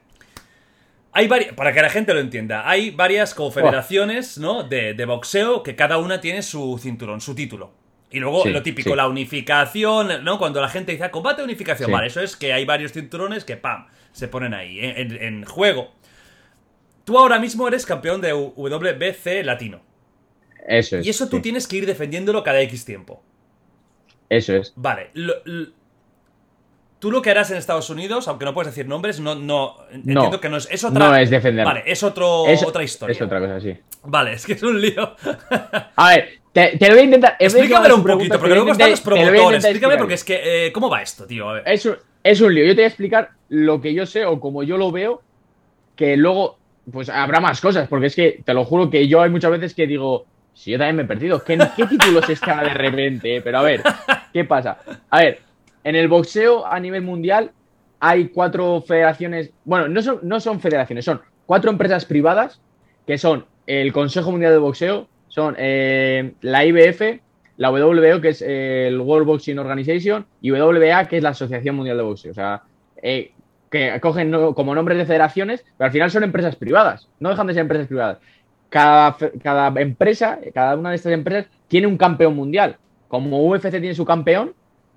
hay 1.19 1.27
varias, 1.27 1.53
para 1.55 1.73
que 1.73 1.83
la 1.83 1.91
gente 1.91 2.15
lo 2.15 2.21
entienda, 2.21 2.69
hay 2.69 2.91
varias 2.91 3.35
confederaciones, 3.35 4.39
¿no? 4.39 4.63
De, 4.63 5.05
boxeo 5.05 5.65
que 5.65 5.75
cada 5.75 5.99
una 5.99 6.21
tiene 6.21 6.43
su 6.43 6.79
cinturón, 6.79 7.21
su 7.21 7.35
título. 7.35 7.73
Y 8.11 8.21
luego 8.21 8.45
lo 8.47 8.63
típico, 8.63 8.95
la 8.95 9.09
unificación, 9.09 10.25
¿no? 10.25 10.39
Cuando 10.39 10.61
la 10.61 10.69
gente 10.69 10.93
dice 10.93 11.05
ah, 11.05 11.11
combate 11.11 11.43
unificación, 11.43 11.91
vale, 11.91 12.07
eso 12.07 12.21
es 12.21 12.37
que 12.37 12.53
hay 12.53 12.65
varios 12.65 12.93
cinturones 12.93 13.45
que, 13.45 13.57
¡pam!, 13.57 13.89
se 14.13 14.29
ponen 14.29 14.55
ahí 14.55 14.79
en, 14.81 15.45
juego. 15.45 15.93
Tú 17.05 17.19
ahora 17.19 17.41
mismo 17.41 17.67
eres 17.67 17.85
campeón 17.85 18.21
de 18.21 18.33
WBC 18.33 19.45
latino. 19.45 19.83
Eso 20.69 20.99
es. 20.99 21.07
Y 21.07 21.11
eso 21.11 21.29
tú 21.29 21.41
tienes 21.41 21.67
que 21.67 21.79
ir 21.79 21.87
defendiéndolo 21.87 22.45
cada 22.45 22.61
X 22.61 22.85
tiempo. 22.85 23.25
Eso 24.29 24.55
es. 24.55 24.73
Vale. 24.77 25.11
Tú 26.99 27.13
lo 27.13 27.23
que 27.23 27.31
harás 27.31 27.51
en 27.53 27.57
Estados 27.59 27.91
Unidos, 27.91 28.27
aunque 28.27 28.45
no 28.45 28.53
puedes 28.55 28.75
decir 28.75 28.89
nombres, 28.89 29.21
no, 29.21 29.35
no, 29.37 29.77
No. 29.77 29.95
entiendo 29.95 30.41
que 30.41 30.49
no 30.49 30.57
es, 30.57 30.69
es 30.71 30.83
otra. 30.83 31.09
No 31.09 31.15
es 31.17 31.31
defender. 31.31 31.65
Vale, 31.65 31.83
es 31.87 32.03
otro, 32.03 32.47
Es- 32.47 32.65
otra 32.65 32.83
historia. 32.83 33.13
Es 33.13 33.23
otra 33.23 33.39
cosa, 33.39 33.61
sí. 33.61 33.77
Vale, 34.05 34.33
es 34.33 34.45
que 34.45 34.55
es 34.55 34.63
un 34.63 34.81
lío. 34.81 35.15
A 35.97 36.09
ver, 36.09 36.29
te, 36.53 36.77
te 36.77 36.87
lo 36.89 36.95
voy 36.95 37.03
a 37.03 37.05
intentar. 37.05 37.37
Explícamelo 37.39 37.97
un 37.97 38.05
poquito, 38.05 38.39
porque 38.39 38.55
luego 38.55 38.73
están 38.73 38.91
los 38.91 39.01
promotores. 39.01 39.65
Explícame, 39.65 39.97
porque 39.97 40.15
es 40.15 40.25
que. 40.25 40.67
eh, 40.67 40.73
¿Cómo 40.73 40.91
va 40.91 41.01
esto, 41.03 41.25
tío? 41.27 41.49
A 41.49 41.53
ver. 41.55 41.63
Es 41.67 41.87
un, 41.87 41.97
es 42.25 42.41
un 42.41 42.53
lío. 42.55 42.65
Yo 42.65 42.71
te 42.73 42.77
voy 42.81 42.85
a 42.85 42.89
explicar 42.89 43.31
lo 43.49 43.81
que 43.81 43.95
yo 43.95 44.05
sé 44.05 44.25
o 44.25 44.41
como 44.41 44.63
yo 44.65 44.77
lo 44.77 44.91
veo, 44.91 45.23
que 45.95 46.17
luego, 46.17 46.59
pues 46.93 47.09
habrá 47.11 47.39
más 47.41 47.61
cosas, 47.61 47.87
porque 47.89 48.07
es 48.07 48.17
que 48.17 48.41
te 48.45 48.55
lo 48.55 48.65
juro 48.65 48.91
que 48.91 49.07
yo 49.07 49.23
hay 49.23 49.31
muchas 49.31 49.51
veces 49.53 49.73
que 49.75 49.87
digo, 49.87 50.27
si 50.53 50.73
yo 50.73 50.79
también 50.79 50.97
me 50.97 51.03
he 51.03 51.07
perdido, 51.07 51.45
¿qué, 51.45 51.57
qué 51.77 51.87
título 51.87 52.21
es 52.21 52.29
este 52.31 52.51
ahora 52.51 52.69
de 52.69 52.75
repente? 52.75 53.41
Pero 53.41 53.59
a 53.59 53.63
ver, 53.63 53.83
¿qué 54.33 54.45
pasa? 54.45 54.79
A 55.11 55.19
ver, 55.21 55.41
en 55.89 55.97
el 55.97 56.07
boxeo 56.09 56.67
a 56.67 56.79
nivel 56.79 57.01
mundial 57.01 57.53
hay 57.99 58.29
cuatro 58.29 58.83
federaciones, 58.83 59.53
bueno, 59.65 59.89
no 59.89 60.03
son, 60.03 60.19
no 60.23 60.39
son 60.39 60.61
federaciones, 60.61 61.07
son 61.07 61.23
cuatro 61.47 61.71
empresas 61.71 62.05
privadas, 62.05 62.61
que 63.07 63.17
son 63.17 63.47
el 63.67 63.91
Consejo 63.95 64.31
Mundial 64.31 64.53
de 64.53 64.59
Boxeo, 64.59 65.09
son 65.29 65.57
eh, 65.59 66.35
la 66.43 66.67
IBF, 66.67 67.21
la 67.57 67.71
WBO, 67.71 68.21
que 68.21 68.29
es 68.29 68.43
eh, 68.43 68.89
el 68.89 69.01
World 69.01 69.27
Boxing 69.27 69.59
Organization, 69.59 70.27
y 70.43 70.51
WBA, 70.51 71.09
que 71.09 71.17
es 71.17 71.23
la 71.23 71.31
Asociación 71.31 71.77
Mundial 71.77 71.97
de 71.97 72.03
Boxeo. 72.03 72.33
O 72.33 72.35
sea, 72.35 72.65
eh, 73.03 73.33
que 73.71 73.99
cogen 74.03 74.31
como 74.53 74.75
nombres 74.75 74.99
de 74.99 75.07
federaciones, 75.07 75.65
pero 75.79 75.87
al 75.87 75.93
final 75.93 76.11
son 76.11 76.23
empresas 76.23 76.55
privadas, 76.55 77.09
no 77.19 77.31
dejan 77.31 77.47
de 77.47 77.55
ser 77.55 77.63
empresas 77.63 77.87
privadas. 77.87 78.19
Cada, 78.69 79.17
cada 79.43 79.81
empresa, 79.81 80.39
cada 80.53 80.77
una 80.77 80.91
de 80.91 80.97
estas 80.97 81.13
empresas 81.13 81.47
tiene 81.67 81.87
un 81.87 81.97
campeón 81.97 82.37
mundial. 82.37 82.77
Como 83.09 83.49
UFC 83.49 83.71
tiene 83.71 83.95
su 83.95 84.05
campeón, 84.05 84.53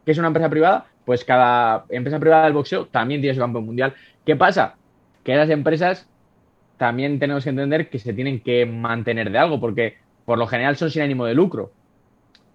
que 0.06 0.12
es 0.12 0.18
una 0.18 0.28
empresa 0.28 0.50
privada, 0.50 0.86
pues 1.06 1.26
cada 1.26 1.86
empresa 1.90 2.20
privada 2.20 2.46
del 2.46 2.54
boxeo 2.54 2.86
también 2.86 3.22
tiene 3.22 3.36
su 3.36 3.42
campeón 3.42 3.66
mundial. 3.66 3.94
¿Qué 4.26 4.36
pasa? 4.36 4.76
Que 5.24 5.36
las 5.36 5.50
empresas 5.50 6.08
también 6.78 7.20
tenemos 7.20 7.44
que 7.44 7.50
entender 7.52 7.90
que 7.90 8.00
se 8.00 8.14
tienen 8.14 8.40
que 8.40 8.66
mantener 8.66 9.32
de 9.32 9.38
algo, 9.38 9.60
porque 9.60 9.98
por 10.26 10.38
lo 10.38 10.48
general 10.48 10.76
son 10.78 10.90
sin 10.90 11.04
ánimo 11.04 11.26
de 11.26 11.34
lucro. 11.34 11.72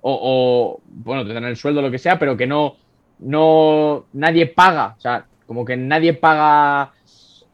O, 0.01 0.19
o, 0.23 0.81
bueno, 0.89 1.27
te 1.27 1.33
dan 1.33 1.45
el 1.45 1.57
sueldo, 1.57 1.83
lo 1.83 1.91
que 1.91 1.99
sea, 1.99 2.19
pero 2.19 2.37
que 2.37 2.47
no, 2.47 2.77
no, 3.19 4.07
nadie 4.13 4.47
paga, 4.47 4.95
o 4.97 5.01
sea, 5.01 5.27
como 5.47 5.65
que 5.65 5.77
nadie 5.77 6.13
paga 6.15 6.93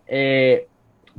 eh, 0.06 0.66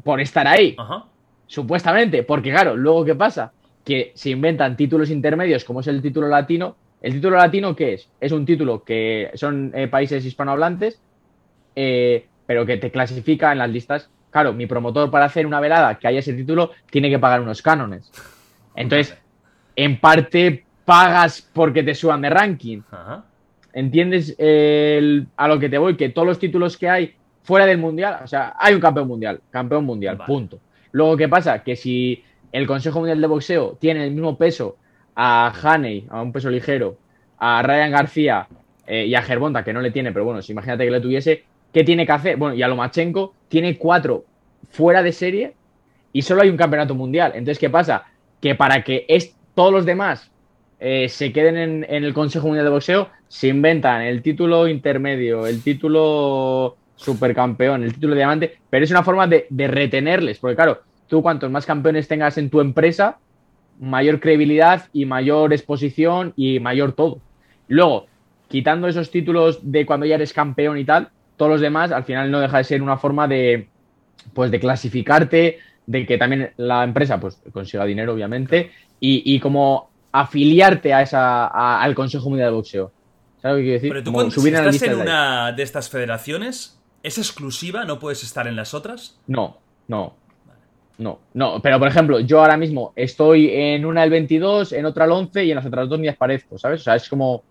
por 0.03 0.19
estar 0.19 0.47
ahí, 0.47 0.75
Ajá. 0.77 1.05
supuestamente, 1.47 2.23
porque 2.23 2.51
claro, 2.51 2.75
luego 2.75 3.05
¿qué 3.05 3.15
pasa? 3.15 3.51
Que 3.85 4.11
se 4.15 4.31
inventan 4.31 4.75
títulos 4.75 5.09
intermedios 5.09 5.63
como 5.63 5.81
es 5.81 5.87
el 5.87 6.01
título 6.01 6.27
latino. 6.27 6.75
¿El 7.03 7.13
título 7.13 7.38
latino 7.38 7.75
qué 7.75 7.93
es? 7.93 8.09
Es 8.19 8.31
un 8.31 8.45
título 8.45 8.84
que 8.84 9.30
son 9.35 9.71
eh, 9.75 9.88
países 9.88 10.25
hispanohablantes, 10.25 10.99
eh, 11.75 12.25
pero 12.47 12.65
que 12.65 12.77
te 12.77 12.89
clasifica 12.91 13.51
en 13.51 13.59
las 13.59 13.69
listas. 13.69 14.09
Claro, 14.31 14.53
mi 14.53 14.65
promotor 14.65 15.11
para 15.11 15.25
hacer 15.25 15.45
una 15.45 15.59
velada 15.59 15.99
que 15.99 16.07
haya 16.07 16.19
ese 16.19 16.34
título 16.34 16.71
tiene 16.89 17.09
que 17.09 17.19
pagar 17.19 17.41
unos 17.41 17.61
cánones. 17.61 18.09
Entonces, 18.75 19.15
en 19.75 19.99
parte 19.99 20.63
pagas 20.85 21.47
porque 21.53 21.84
te 21.84 21.93
suban 21.93 22.21
de 22.21 22.30
ranking. 22.30 22.81
Ajá. 22.89 23.25
¿Entiendes 23.73 24.35
el- 24.38 25.27
a 25.35 25.47
lo 25.47 25.59
que 25.59 25.69
te 25.69 25.77
voy? 25.77 25.95
Que 25.97 26.09
todos 26.09 26.27
los 26.27 26.39
títulos 26.39 26.77
que 26.77 26.89
hay 26.89 27.15
fuera 27.43 27.65
del 27.65 27.77
mundial, 27.80 28.19
o 28.23 28.27
sea, 28.27 28.53
hay 28.57 28.73
un 28.75 28.80
campeón 28.81 29.07
mundial, 29.07 29.41
campeón 29.49 29.84
mundial, 29.85 30.15
Vale. 30.15 30.27
punto. 30.27 30.59
Luego, 30.93 31.17
¿qué 31.17 31.27
pasa? 31.27 31.63
Que 31.63 31.75
si 31.75 32.23
el 32.51 32.65
Consejo 32.67 32.99
Mundial 32.99 33.19
de 33.19 33.27
Boxeo 33.27 33.77
tiene 33.80 34.05
el 34.05 34.11
mismo 34.11 34.38
peso 34.38 34.77
a 35.15 35.53
Haney, 35.61 36.07
a 36.10 36.22
un 36.22 36.31
peso 36.31 36.49
ligero, 36.49 36.98
a 37.38 37.61
Ryan 37.61 37.91
García 37.91 38.48
eh, 38.88 39.06
y 39.06 39.15
a 39.15 39.22
Gervonta, 39.22 39.64
que 39.64 39.73
no 39.73 39.81
le 39.81 39.91
tiene, 39.91 40.11
pero 40.11 40.26
bueno, 40.26 40.41
si 40.41 40.52
imagínate 40.52 40.85
que 40.85 40.91
le 40.91 41.02
tuviese, 41.02 41.44
¿qué 41.72 41.84
tiene 41.84 42.06
que 42.06 42.11
hacer? 42.11 42.38
Bueno, 42.38 42.56
y 42.56 42.64
a 42.64 42.68
Lomachenko 42.68 43.34
tiene 43.48 43.77
cuatro 43.77 44.26
fuera 44.69 45.03
de 45.03 45.11
serie 45.11 45.53
y 46.11 46.22
solo 46.22 46.41
hay 46.41 46.49
un 46.49 46.57
campeonato 46.57 46.95
mundial. 46.95 47.34
Entonces, 47.35 47.60
¿qué 47.60 47.69
pasa? 47.69 48.06
Que 48.41 48.56
para 48.56 48.84
que 48.84 49.06
es, 49.07 49.35
todos 49.56 49.72
los 49.72 49.85
demás 49.85 50.31
eh, 50.80 51.10
se 51.10 51.31
queden 51.31 51.57
en, 51.57 51.85
en 51.90 52.03
el 52.03 52.14
Consejo 52.14 52.48
Mundial 52.48 52.65
de 52.65 52.72
Boxeo, 52.72 53.10
se 53.27 53.48
inventan 53.48 54.02
el 54.02 54.22
título 54.22 54.68
intermedio, 54.68 55.48
el 55.48 55.64
título 55.64 56.77
supercampeón, 56.95 57.84
el 57.84 57.94
título 57.94 58.14
de 58.14 58.19
diamante, 58.19 58.57
pero 58.69 58.85
es 58.85 58.91
una 58.91 59.03
forma 59.03 59.27
de, 59.27 59.48
de 59.49 59.68
retenerles, 59.68 60.40
porque 60.40 60.56
claro, 60.56 60.81
tú 61.07 61.22
cuantos 61.22 61.49
más 61.52 61.65
campeones 61.65 62.07
tengas 62.07 62.38
en 62.38 62.49
tu 62.49 62.61
empresa, 62.61 63.18
mayor 63.84 64.19
credibilidad 64.19 64.88
y 64.93 65.05
mayor 65.05 65.53
exposición 65.53 66.34
y 66.35 66.60
mayor 66.60 66.93
todo. 66.93 67.19
Luego, 67.68 68.07
quitando 68.47 68.88
esos 68.88 69.11
títulos 69.11 69.60
de 69.61 69.85
cuando 69.85 70.05
ya 70.05 70.15
eres 70.15 70.34
campeón 70.34 70.77
y 70.77 70.85
tal, 70.85 71.10
todos 71.38 71.51
los 71.51 71.61
demás 71.61 71.91
al 71.91 72.03
final 72.03 72.31
no 72.31 72.39
deja 72.39 72.57
de 72.60 72.64
ser 72.64 72.81
una 72.81 72.97
forma 72.97 73.27
de, 73.27 73.68
pues, 74.34 74.51
de 74.51 74.60
clasificarte, 74.60 75.60
de 75.85 76.05
que 76.05 76.18
también 76.18 76.51
la 76.57 76.84
empresa 76.84 77.19
pues 77.19 77.41
consiga 77.51 77.84
dinero, 77.85 78.14
obviamente, 78.14 78.72
y, 78.99 79.22
y 79.35 79.39
como 79.39 79.89
afiliarte 80.11 80.93
a 80.93 81.01
esa, 81.01 81.47
a- 81.47 81.81
al 81.81 81.93
Consejo 81.95 82.30
Mundial 82.30 82.49
de 82.51 82.55
Boxeo. 82.55 82.91
¿Sabes 83.41 83.55
lo 83.55 83.57
que 83.57 83.64
quiero 83.64 83.73
decir? 83.73 83.89
Pero 83.89 84.03
tú, 84.03 84.11
cuando, 84.14 84.31
si 84.31 84.47
estás 84.49 84.81
en 84.84 84.95
una 85.01 85.51
de 85.51 85.64
estas 85.64 85.89
federaciones, 85.89 86.80
¿es 87.01 87.18
exclusiva? 87.18 87.84
¿No 87.84 87.99
puedes 87.99 88.23
estar 88.23 88.47
en 88.47 88.55
las 88.55 88.73
otras? 88.73 89.19
No, 89.27 89.57
no. 89.89 90.15
No, 90.97 91.19
no, 91.33 91.59
pero 91.61 91.79
por 91.79 91.87
ejemplo, 91.87 92.19
yo 92.19 92.39
ahora 92.39 92.55
mismo 92.57 92.93
estoy 92.95 93.49
en 93.51 93.85
una 93.85 94.03
el 94.03 94.11
22, 94.11 94.73
en 94.73 94.85
otra 94.85 95.05
el 95.05 95.11
11 95.11 95.43
y 95.45 95.49
en 95.51 95.55
las 95.55 95.65
otras 95.65 95.89
dos 95.89 95.99
ni 95.99 96.07
aparezco, 96.07 96.57
¿sabes? 96.57 96.81
O 96.81 96.83
sea, 96.83 96.95
es 96.95 97.09
como. 97.09 97.43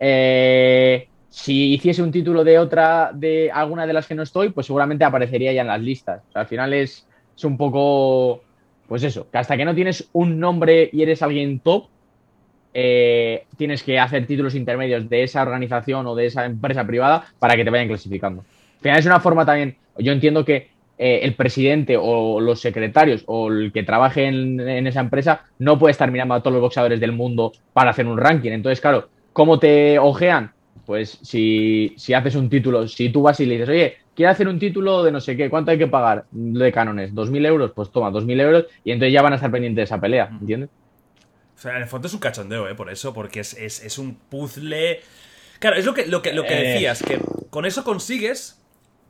eh, 0.00 1.08
si 1.28 1.74
hiciese 1.74 2.02
un 2.02 2.10
título 2.10 2.44
de 2.44 2.58
otra, 2.58 3.10
de 3.12 3.50
alguna 3.52 3.86
de 3.86 3.92
las 3.92 4.06
que 4.06 4.14
no 4.14 4.22
estoy, 4.22 4.50
pues 4.50 4.66
seguramente 4.66 5.04
aparecería 5.04 5.52
ya 5.52 5.60
en 5.60 5.66
las 5.66 5.80
listas. 5.82 6.22
O 6.28 6.32
sea, 6.32 6.42
al 6.42 6.48
final 6.48 6.72
es, 6.72 7.06
es 7.36 7.44
un 7.44 7.56
poco. 7.58 8.42
Pues 8.88 9.02
eso, 9.02 9.28
que 9.30 9.38
hasta 9.38 9.56
que 9.56 9.64
no 9.64 9.74
tienes 9.74 10.08
un 10.12 10.38
nombre 10.38 10.88
y 10.92 11.02
eres 11.02 11.20
alguien 11.22 11.60
top, 11.60 11.88
eh, 12.72 13.46
tienes 13.56 13.82
que 13.82 13.98
hacer 13.98 14.26
títulos 14.26 14.54
intermedios 14.54 15.08
de 15.08 15.24
esa 15.24 15.42
organización 15.42 16.06
o 16.06 16.14
de 16.14 16.26
esa 16.26 16.44
empresa 16.46 16.86
privada 16.86 17.26
para 17.38 17.56
que 17.56 17.64
te 17.64 17.70
vayan 17.70 17.88
clasificando. 17.88 18.42
Al 18.76 18.80
final 18.80 18.98
es 18.98 19.06
una 19.06 19.20
forma 19.20 19.44
también, 19.46 19.76
yo 19.98 20.12
entiendo 20.12 20.44
que 20.44 20.70
eh, 20.98 21.20
el 21.22 21.34
presidente 21.34 21.96
o 22.00 22.40
los 22.40 22.60
secretarios 22.60 23.22
o 23.26 23.48
el 23.50 23.72
que 23.72 23.82
trabaje 23.82 24.26
en, 24.26 24.60
en 24.60 24.86
esa 24.86 25.00
empresa 25.00 25.42
no 25.58 25.78
puede 25.78 25.92
estar 25.92 26.10
mirando 26.10 26.34
a 26.34 26.40
todos 26.42 26.54
los 26.54 26.62
boxeadores 26.62 27.00
del 27.00 27.12
mundo 27.12 27.52
para 27.72 27.90
hacer 27.90 28.06
un 28.06 28.18
ranking. 28.18 28.50
Entonces, 28.52 28.80
claro, 28.80 29.08
¿cómo 29.32 29.58
te 29.58 29.98
ojean? 29.98 30.52
Pues 30.84 31.18
si, 31.22 31.94
si 31.96 32.14
haces 32.14 32.34
un 32.36 32.48
título, 32.48 32.86
si 32.88 33.08
tú 33.10 33.22
vas 33.22 33.40
y 33.40 33.46
le 33.46 33.54
dices, 33.54 33.68
oye, 33.68 33.96
quiero 34.14 34.30
hacer 34.30 34.46
un 34.48 34.58
título 34.58 35.02
de 35.02 35.10
no 35.12 35.20
sé 35.20 35.36
qué, 35.36 35.50
¿cuánto 35.50 35.70
hay 35.72 35.78
que 35.78 35.88
pagar 35.88 36.26
de 36.30 36.72
cánones? 36.72 37.12
¿2.000 37.12 37.44
euros? 37.46 37.72
Pues 37.74 37.90
toma, 37.90 38.10
2.000 38.10 38.40
euros 38.40 38.66
y 38.84 38.92
entonces 38.92 39.12
ya 39.12 39.22
van 39.22 39.32
a 39.32 39.36
estar 39.36 39.50
pendientes 39.50 39.76
de 39.76 39.84
esa 39.84 40.00
pelea, 40.00 40.28
¿entiendes? 40.40 40.70
O 41.56 41.58
sea, 41.58 41.76
en 41.76 41.82
el 41.82 41.88
fondo 41.88 42.06
es 42.06 42.14
un 42.14 42.20
cachondeo, 42.20 42.68
¿eh? 42.68 42.74
Por 42.74 42.90
eso, 42.90 43.12
porque 43.14 43.40
es, 43.40 43.54
es- 43.54 43.82
es 43.82 43.98
un 43.98 44.14
puzzle. 44.14 45.00
Claro, 45.58 45.76
es 45.76 45.86
lo 45.86 45.94
que, 45.94 46.06
lo 46.06 46.20
que, 46.22 46.32
lo 46.34 46.44
que 46.44 46.54
Eh. 46.54 46.62
decías, 46.72 47.02
que 47.02 47.18
con 47.50 47.64
eso 47.64 47.82
consigues 47.82 48.62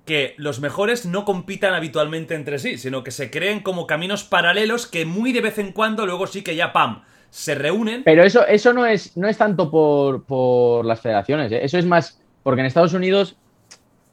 que 0.06 0.34
los 0.38 0.60
mejores 0.60 1.04
no 1.04 1.24
compitan 1.24 1.74
habitualmente 1.74 2.34
entre 2.34 2.58
sí, 2.58 2.78
sino 2.78 3.04
que 3.04 3.10
se 3.10 3.30
creen 3.30 3.60
como 3.60 3.86
caminos 3.86 4.24
paralelos 4.24 4.86
que 4.86 5.04
muy 5.04 5.32
de 5.32 5.42
vez 5.42 5.58
en 5.58 5.72
cuando 5.72 6.06
luego 6.06 6.26
sí 6.26 6.42
que 6.42 6.56
ya, 6.56 6.72
¡pam!, 6.72 7.02
se 7.28 7.54
reúnen. 7.54 8.04
Pero 8.04 8.22
eso, 8.22 8.46
eso 8.46 8.72
no, 8.72 8.86
es, 8.86 9.16
no 9.16 9.28
es 9.28 9.36
tanto 9.36 9.70
por, 9.70 10.24
por 10.24 10.86
las 10.86 11.00
federaciones, 11.00 11.52
¿eh? 11.52 11.60
eso 11.62 11.76
es 11.76 11.84
más 11.84 12.18
porque 12.42 12.60
en 12.60 12.66
Estados 12.66 12.94
Unidos 12.94 13.36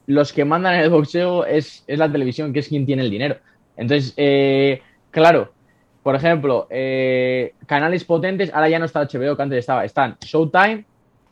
los 0.07 0.33
que 0.33 0.43
mandan 0.43 0.73
en 0.73 0.81
el 0.81 0.89
boxeo 0.89 1.45
es, 1.45 1.83
es 1.87 1.99
la 1.99 2.11
televisión, 2.11 2.51
que 2.51 2.59
es 2.59 2.67
quien 2.67 2.85
tiene 2.85 3.03
el 3.03 3.11
dinero. 3.11 3.37
Entonces, 3.77 4.13
eh, 4.17 4.81
claro, 5.11 5.53
por 6.01 6.15
ejemplo, 6.15 6.67
eh, 6.69 7.53
canales 7.65 8.03
potentes, 8.03 8.51
ahora 8.53 8.69
ya 8.69 8.79
no 8.79 8.85
está 8.85 9.07
HBO, 9.07 9.37
que 9.37 9.43
antes 9.43 9.59
estaba, 9.59 9.85
están 9.85 10.17
Showtime 10.19 10.85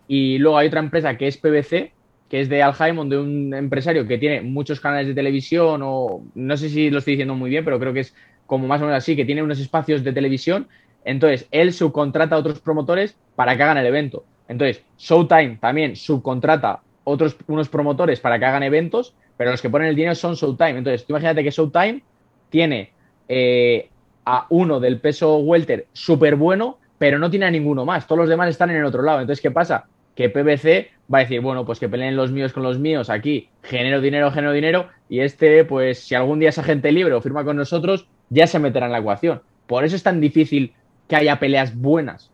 y 0.08 0.38
luego 0.38 0.58
hay 0.58 0.68
otra 0.68 0.80
empresa 0.80 1.18
que 1.18 1.28
es 1.28 1.38
PBC, 1.38 1.92
que 2.32 2.40
es 2.40 2.48
de 2.48 2.64
Al 2.64 2.74
Haymon, 2.80 3.10
de 3.10 3.18
un 3.18 3.54
empresario 3.54 4.08
que 4.08 4.18
tiene 4.18 4.40
muchos 4.40 4.80
canales 4.80 5.06
de 5.06 5.14
televisión 5.14 5.82
o 5.84 6.24
no 6.34 6.56
sé 6.56 6.70
si 6.70 6.90
lo 6.90 7.00
estoy 7.00 7.16
diciendo 7.16 7.36
muy 7.36 7.50
bien, 7.50 7.66
pero 7.66 7.78
creo 7.78 7.92
que 7.92 8.00
es 8.00 8.16
como 8.46 8.68
más 8.68 8.82
o 8.82 8.86
menos 8.86 9.00
así, 9.00 9.18
que 9.18 9.26
tiene 9.26 9.44
unos 9.44 9.60
espacios 9.60 10.02
de 10.02 10.14
televisión. 10.14 10.70
Entonces, 11.04 11.50
él 11.52 11.74
subcontrata 11.74 12.36
a 12.36 12.40
otros 12.40 12.62
promotores 12.62 13.18
para 13.36 13.58
que 13.58 13.64
hagan 13.64 13.80
el 13.80 13.86
evento. 13.86 14.24
Entonces, 14.48 14.82
Showtime 14.98 15.58
también 15.60 15.98
subcontrata 15.98 16.80
otros 17.04 17.36
unos 17.48 17.68
promotores 17.68 18.22
para 18.22 18.40
que 18.40 18.46
hagan 18.46 18.64
eventos, 18.64 19.14
pero 19.36 19.52
los 19.52 19.62
que 19.62 19.70
ponen 19.70 19.90
el 19.90 19.96
dinero 19.98 20.16
son 20.16 20.36
Showtime. 20.36 20.78
Entonces, 20.78 21.06
tú 21.06 21.12
imagínate 21.12 21.44
que 21.44 21.52
Showtime 21.52 22.02
tiene 22.50 22.94
eh, 23.28 23.90
a 24.24 24.46
uno 24.52 24.80
del 24.80 25.02
peso 25.02 25.36
welter 25.40 25.88
súper 25.92 26.38
bueno, 26.38 26.78
pero 26.98 27.20
no 27.20 27.30
tiene 27.30 27.48
a 27.48 27.52
ninguno 27.52 27.84
más. 27.84 28.08
Todos 28.08 28.20
los 28.20 28.30
demás 28.30 28.48
están 28.48 28.70
en 28.70 28.78
el 28.78 28.86
otro 28.86 29.02
lado. 29.02 29.20
Entonces, 29.20 29.42
¿qué 29.42 29.52
pasa? 29.52 29.90
Que 30.22 30.30
PBC 30.30 30.92
va 31.14 31.18
a 31.20 31.22
decir, 31.22 31.42
bueno, 31.42 31.66
pues 31.66 31.80
que 31.80 31.90
peleen 31.90 32.16
los 32.16 32.32
míos 32.32 32.54
con 32.54 32.62
los 32.64 32.78
míos 32.78 33.10
aquí, 33.10 33.50
genero 33.64 34.02
dinero, 34.02 34.32
genero 34.32 34.54
dinero, 34.54 34.88
y 35.10 35.20
este, 35.22 35.66
pues 35.66 36.00
si 36.00 36.14
algún 36.16 36.40
día 36.40 36.50
es 36.50 36.58
agente 36.60 36.92
libre 36.92 37.14
o 37.16 37.22
firma 37.22 37.44
con 37.44 37.58
nosotros, 37.58 38.06
ya 38.30 38.46
se 38.48 38.60
meterá 38.60 38.86
en 38.86 38.92
la 38.92 39.00
ecuación. 39.00 39.42
Por 39.68 39.84
eso 39.84 39.96
es 39.96 40.04
tan 40.04 40.22
difícil 40.22 40.74
que 41.08 41.16
haya 41.16 41.40
peleas 41.40 41.76
buenas. 41.76 42.30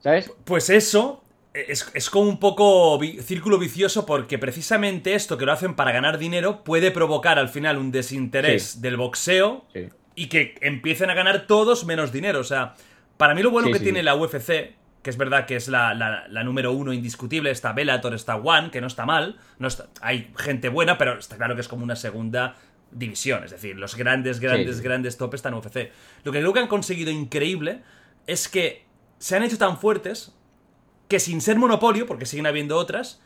¿Sabes? 0.00 0.32
Pues 0.44 0.70
eso 0.70 1.22
es, 1.54 1.90
es 1.94 2.10
como 2.10 2.28
un 2.28 2.38
poco 2.38 2.98
vi- 2.98 3.20
círculo 3.22 3.58
vicioso 3.58 4.06
porque 4.06 4.38
precisamente 4.38 5.14
esto 5.14 5.38
que 5.38 5.46
lo 5.46 5.52
hacen 5.52 5.74
para 5.74 5.92
ganar 5.92 6.18
dinero 6.18 6.62
puede 6.64 6.90
provocar 6.90 7.38
al 7.38 7.48
final 7.48 7.78
un 7.78 7.90
desinterés 7.92 8.72
Sí. 8.72 8.80
del 8.80 8.96
boxeo 8.96 9.64
Sí. 9.72 9.88
y 10.14 10.26
que 10.28 10.54
empiecen 10.60 11.10
a 11.10 11.14
ganar 11.14 11.46
todos 11.46 11.86
menos 11.86 12.12
dinero. 12.12 12.40
O 12.40 12.44
sea, 12.44 12.74
para 13.16 13.34
mí 13.34 13.42
lo 13.42 13.50
bueno 13.50 13.68
Sí, 13.68 13.72
que 13.72 13.80
tiene 13.80 14.02
la 14.02 14.14
UFC, 14.14 14.74
que 15.06 15.10
es 15.10 15.16
verdad 15.16 15.46
que 15.46 15.54
es 15.54 15.68
la, 15.68 15.94
la- 15.94 16.26
la 16.26 16.42
número 16.42 16.72
uno 16.72 16.92
indiscutible, 16.92 17.52
está 17.52 17.72
Bellator, 17.72 18.12
está 18.12 18.34
One, 18.34 18.72
que 18.72 18.80
no 18.80 18.88
está 18.88 19.06
mal, 19.06 19.38
no 19.60 19.68
está- 19.68 19.86
hay 20.00 20.32
gente 20.36 20.68
buena, 20.68 20.98
pero 20.98 21.16
está 21.16 21.36
claro 21.36 21.54
que 21.54 21.60
es 21.60 21.68
como 21.68 21.84
una 21.84 21.94
segunda 21.94 22.56
división, 22.90 23.44
es 23.44 23.52
decir, 23.52 23.76
los 23.76 23.94
grandes, 23.94 24.40
grandes, 24.40 24.78
sí. 24.78 24.82
grandes 24.82 25.16
topes 25.16 25.38
están 25.38 25.52
en 25.54 25.60
UFC. 25.60 25.92
Lo 26.24 26.32
que 26.32 26.40
creo 26.40 26.52
que 26.52 26.58
han 26.58 26.66
conseguido 26.66 27.12
increíble 27.12 27.82
es 28.26 28.48
que 28.48 28.84
se 29.18 29.36
han 29.36 29.44
hecho 29.44 29.58
tan 29.58 29.78
fuertes 29.78 30.34
que 31.06 31.20
sin 31.20 31.40
ser 31.40 31.56
monopolio, 31.56 32.04
porque 32.06 32.26
siguen 32.26 32.46
habiendo 32.46 32.76
otras, 32.76 33.20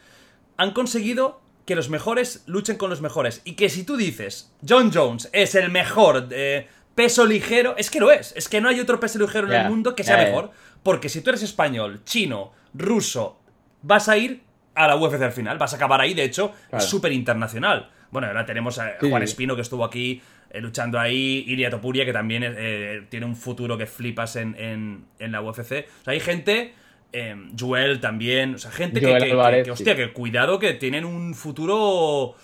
han 0.58 0.72
conseguido 0.72 1.40
que 1.64 1.74
los 1.76 1.88
mejores 1.88 2.42
luchen 2.46 2.76
con 2.76 2.90
los 2.90 3.00
mejores. 3.00 3.40
Y 3.44 3.54
que 3.54 3.70
si 3.70 3.84
tú 3.84 3.96
dices, 3.96 4.52
John 4.68 4.90
Jones 4.92 5.30
es 5.32 5.54
el 5.54 5.70
mejor 5.70 6.28
de 6.28 6.68
peso 6.94 7.24
ligero, 7.24 7.74
es 7.78 7.88
que 7.90 8.00
lo 8.00 8.10
es. 8.10 8.34
Es 8.36 8.48
que 8.50 8.60
no 8.60 8.68
hay 8.68 8.80
otro 8.80 9.00
peso 9.00 9.18
ligero 9.18 9.46
en 9.46 9.52
el 9.64 9.70
mundo 9.70 9.94
que 9.94 10.04
sea 10.04 10.16
mejor. 10.26 10.50
Porque 10.82 11.08
si 11.08 11.20
tú 11.22 11.30
eres 11.30 11.42
español, 11.42 12.00
chino, 12.04 12.52
ruso, 12.74 13.40
vas 13.82 14.08
a 14.08 14.16
ir 14.16 14.40
a 14.74 14.86
la 14.88 14.96
UFC 14.96 15.20
al 15.22 15.32
final. 15.32 15.58
Vas 15.58 15.72
a 15.72 15.76
acabar 15.76 16.00
ahí, 16.00 16.14
de 16.14 16.24
hecho, 16.24 16.52
Claro. 16.70 16.82
es 16.84 16.90
súper 16.90 17.12
internacional. 17.12 17.90
Bueno, 18.10 18.26
ahora 18.28 18.44
tenemos 18.46 18.78
a 18.78 18.98
Sí, 19.00 19.08
Juan. 19.10 19.22
Espino 19.22 19.54
que 19.56 19.62
estuvo 19.62 19.84
aquí 19.84 20.20
eh, 20.50 20.60
luchando 20.60 20.98
ahí, 20.98 21.44
Ilia 21.46 21.70
Topuria 21.70 22.04
que 22.04 22.12
también 22.12 22.42
eh, 22.44 23.06
tiene 23.08 23.24
un 23.26 23.36
futuro 23.36 23.78
que 23.78 23.86
flipas 23.86 24.34
en, 24.36 24.56
en- 24.58 25.04
en 25.20 25.30
la 25.32 25.40
UFC. 25.42 25.86
O 26.00 26.04
sea, 26.04 26.12
hay 26.12 26.18
gente, 26.20 26.74
eh, 27.12 27.36
Joel 27.58 28.00
también, 28.00 28.54
o 28.54 28.58
sea, 28.58 28.70
gente 28.72 29.00
que, 29.00 29.32
hostia, 29.70 29.92
sí. 29.92 29.96
que 29.96 30.12
cuidado 30.12 30.58
que 30.58 30.72
tienen 30.74 31.04
un 31.04 31.34
futuro 31.34 32.34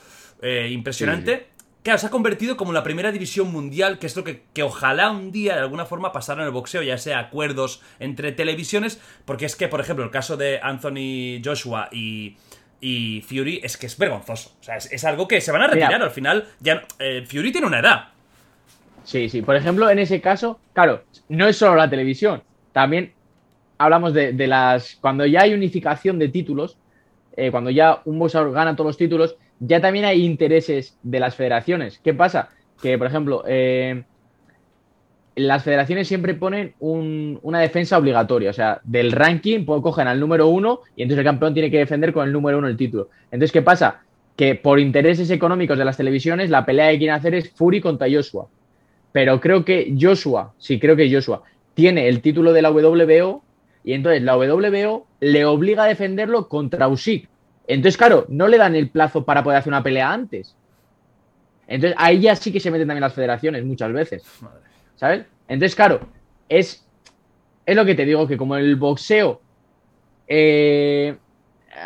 eh, 0.42 0.68
impresionante. 0.70 1.48
Claro, 1.86 2.00
se 2.00 2.08
ha 2.08 2.10
convertido 2.10 2.56
como 2.56 2.72
la 2.72 2.82
primera 2.82 3.12
división 3.12 3.52
mundial, 3.52 4.00
que 4.00 4.08
es 4.08 4.16
lo 4.16 4.24
que, 4.24 4.42
que 4.52 4.64
ojalá 4.64 5.08
un 5.12 5.30
día 5.30 5.54
de 5.54 5.60
alguna 5.60 5.86
forma 5.86 6.10
pasara 6.10 6.42
en 6.42 6.48
el 6.48 6.52
boxeo, 6.52 6.82
ya 6.82 6.98
sea 6.98 7.20
acuerdos 7.20 7.80
entre 8.00 8.32
televisiones, 8.32 9.00
porque 9.24 9.46
es 9.46 9.54
que, 9.54 9.68
por 9.68 9.80
ejemplo, 9.80 10.04
el 10.04 10.10
caso 10.10 10.36
de 10.36 10.58
Anthony 10.60 11.40
Joshua 11.44 11.88
y, 11.92 12.38
y 12.80 13.20
Fury 13.20 13.60
es 13.62 13.76
que 13.76 13.86
es 13.86 13.96
vergonzoso. 13.98 14.56
O 14.60 14.64
sea, 14.64 14.78
es, 14.78 14.90
es 14.90 15.04
algo 15.04 15.28
que 15.28 15.40
se 15.40 15.52
van 15.52 15.62
a 15.62 15.68
Mira. 15.68 15.86
retirar 15.86 16.02
al 16.02 16.10
final. 16.10 16.48
Ya, 16.58 16.82
eh, 16.98 17.24
Fury 17.24 17.52
tiene 17.52 17.68
una 17.68 17.78
edad. 17.78 18.08
Sí, 19.04 19.28
sí. 19.28 19.42
Por 19.42 19.54
ejemplo, 19.54 19.88
en 19.88 20.00
ese 20.00 20.20
caso, 20.20 20.58
claro, 20.72 21.04
no 21.28 21.46
es 21.46 21.56
solo 21.56 21.76
la 21.76 21.88
televisión. 21.88 22.42
También 22.72 23.12
hablamos 23.78 24.12
de, 24.12 24.32
de 24.32 24.46
las. 24.48 24.96
Cuando 25.00 25.24
ya 25.24 25.42
hay 25.42 25.54
unificación 25.54 26.18
de 26.18 26.30
títulos, 26.30 26.78
eh, 27.36 27.52
cuando 27.52 27.70
ya 27.70 28.02
un 28.06 28.18
boxeador 28.18 28.50
gana 28.50 28.74
todos 28.74 28.88
los 28.88 28.96
títulos, 28.96 29.36
ya 29.60 29.80
también 29.80 30.04
hay 30.04 30.24
intereses 30.24 30.96
de 31.02 31.20
las 31.20 31.34
federaciones. 31.34 31.98
¿Qué 32.02 32.14
pasa? 32.14 32.50
Que, 32.82 32.98
por 32.98 33.06
ejemplo, 33.06 33.42
eh, 33.46 34.04
las 35.34 35.64
federaciones 35.64 36.08
siempre 36.08 36.34
ponen 36.34 36.74
un- 36.80 37.38
una 37.42 37.60
defensa 37.60 37.98
obligatoria. 37.98 38.50
O 38.50 38.54
sea, 38.54 38.80
del 38.84 39.12
ranking 39.12 39.64
pues, 39.66 39.82
cogen 39.82 40.08
al 40.08 40.18
número 40.18 40.48
uno 40.48 40.80
y 40.96 41.02
entonces 41.02 41.18
el 41.20 41.24
campeón 41.26 41.52
tiene 41.54 41.70
que 41.70 41.78
defender 41.78 42.12
con 42.12 42.26
el 42.26 42.32
número 42.32 42.58
uno 42.58 42.68
el 42.68 42.76
título. 42.76 43.10
Entonces, 43.30 43.52
¿qué 43.52 43.62
pasa? 43.62 44.00
Que 44.34 44.54
por 44.54 44.80
intereses 44.80 45.30
económicos 45.30 45.76
de 45.78 45.84
las 45.84 45.96
televisiones, 45.96 46.48
la 46.50 46.64
pelea 46.64 46.90
que 46.90 46.98
quieren 46.98 47.16
hacer 47.16 47.34
es 47.34 47.50
Fury 47.50 47.80
contra 47.80 48.08
Joshua. 48.10 48.48
Pero 49.12 49.40
creo 49.40 49.64
que 49.64 49.94
Joshua, 49.98 50.52
sí, 50.58 50.78
creo 50.78 50.96
que 50.96 51.12
Joshua 51.12 51.42
tiene 51.74 52.08
el 52.08 52.20
título 52.22 52.52
de 52.52 52.62
la 52.62 52.70
WBO 52.70 53.42
y 53.84 53.92
entonces 53.92 54.22
la 54.22 54.36
WBO 54.36 55.06
le 55.20 55.44
obliga 55.44 55.84
a 55.84 55.88
defenderlo 55.88 56.48
contra 56.48 56.88
Usyk. 56.88 57.28
Entonces, 57.66 57.96
claro, 57.96 58.26
no 58.28 58.48
le 58.48 58.58
dan 58.58 58.74
el 58.74 58.90
plazo 58.90 59.24
para 59.24 59.42
poder 59.42 59.58
hacer 59.58 59.72
una 59.72 59.82
pelea 59.82 60.12
antes. 60.12 60.54
Entonces, 61.66 61.96
ahí 61.98 62.20
ya 62.20 62.36
sí 62.36 62.52
que 62.52 62.60
se 62.60 62.70
meten 62.70 62.86
también 62.86 63.02
las 63.02 63.14
federaciones 63.14 63.64
muchas 63.64 63.92
veces. 63.92 64.24
¿Sabes? 64.94 65.24
Entonces, 65.48 65.74
claro, 65.74 66.00
es, 66.48 66.86
es 67.64 67.76
lo 67.76 67.84
que 67.84 67.94
te 67.94 68.04
digo, 68.04 68.26
que 68.26 68.36
como 68.36 68.56
el 68.56 68.76
boxeo, 68.76 69.40
eh, 70.28 71.16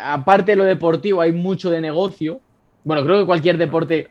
aparte 0.03 0.51
de 0.51 0.55
lo 0.55 0.63
deportivo, 0.63 1.21
hay 1.21 1.31
mucho 1.31 1.69
de 1.69 1.81
negocio. 1.81 2.41
Bueno, 2.83 3.03
creo 3.03 3.19
que 3.19 3.25
cualquier 3.25 3.57
deporte 3.57 4.09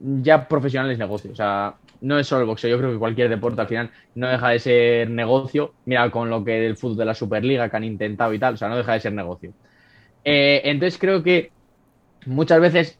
ya 0.00 0.48
profesional 0.48 0.90
es 0.90 0.98
negocio. 0.98 1.30
O 1.32 1.36
sea, 1.36 1.74
no 2.00 2.18
es 2.18 2.26
solo 2.26 2.42
el 2.42 2.46
boxeo. 2.46 2.70
Yo 2.70 2.78
creo 2.78 2.92
que 2.92 2.98
cualquier 2.98 3.28
deporte 3.28 3.60
al 3.60 3.68
final 3.68 3.90
no 4.14 4.28
deja 4.28 4.48
de 4.48 4.58
ser 4.58 5.10
negocio. 5.10 5.74
Mira, 5.84 6.10
con 6.10 6.30
lo 6.30 6.42
que 6.44 6.52
del 6.52 6.76
fútbol 6.76 6.96
de 6.96 7.04
la 7.04 7.14
Superliga 7.14 7.68
que 7.68 7.76
han 7.76 7.84
intentado 7.84 8.32
y 8.32 8.38
tal, 8.38 8.54
o 8.54 8.56
sea, 8.56 8.68
no 8.68 8.76
deja 8.76 8.94
de 8.94 9.00
ser 9.00 9.12
negocio. 9.12 9.52
Eh, 10.24 10.60
entonces 10.64 10.98
creo 10.98 11.22
que 11.22 11.50
muchas 12.26 12.60
veces 12.60 12.98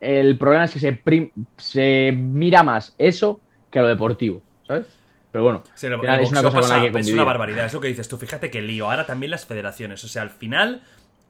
el 0.00 0.38
problema 0.38 0.64
es 0.64 0.72
que 0.72 0.80
se, 0.80 0.92
prim- 0.92 1.30
se 1.56 2.12
mira 2.12 2.62
más 2.62 2.94
eso 2.98 3.40
que 3.70 3.80
lo 3.80 3.88
deportivo, 3.88 4.42
¿sabes? 4.66 4.86
Pero 5.32 5.44
bueno, 5.44 5.62
Sí, 5.74 5.86
es 5.86 5.92
una 6.30 6.42
cosa 6.42 6.60
pasa- 6.60 6.80
que 6.90 6.98
es 6.98 7.12
una 7.12 7.24
barbaridad, 7.24 7.66
es 7.66 7.72
lo 7.74 7.80
que 7.80 7.88
dices 7.88 8.08
tú. 8.08 8.16
Fíjate 8.16 8.50
que 8.50 8.62
lío. 8.62 8.90
Ahora 8.90 9.04
también 9.06 9.30
las 9.30 9.44
federaciones. 9.44 10.02
O 10.04 10.08
sea, 10.08 10.22
al 10.22 10.30
final, 10.30 10.82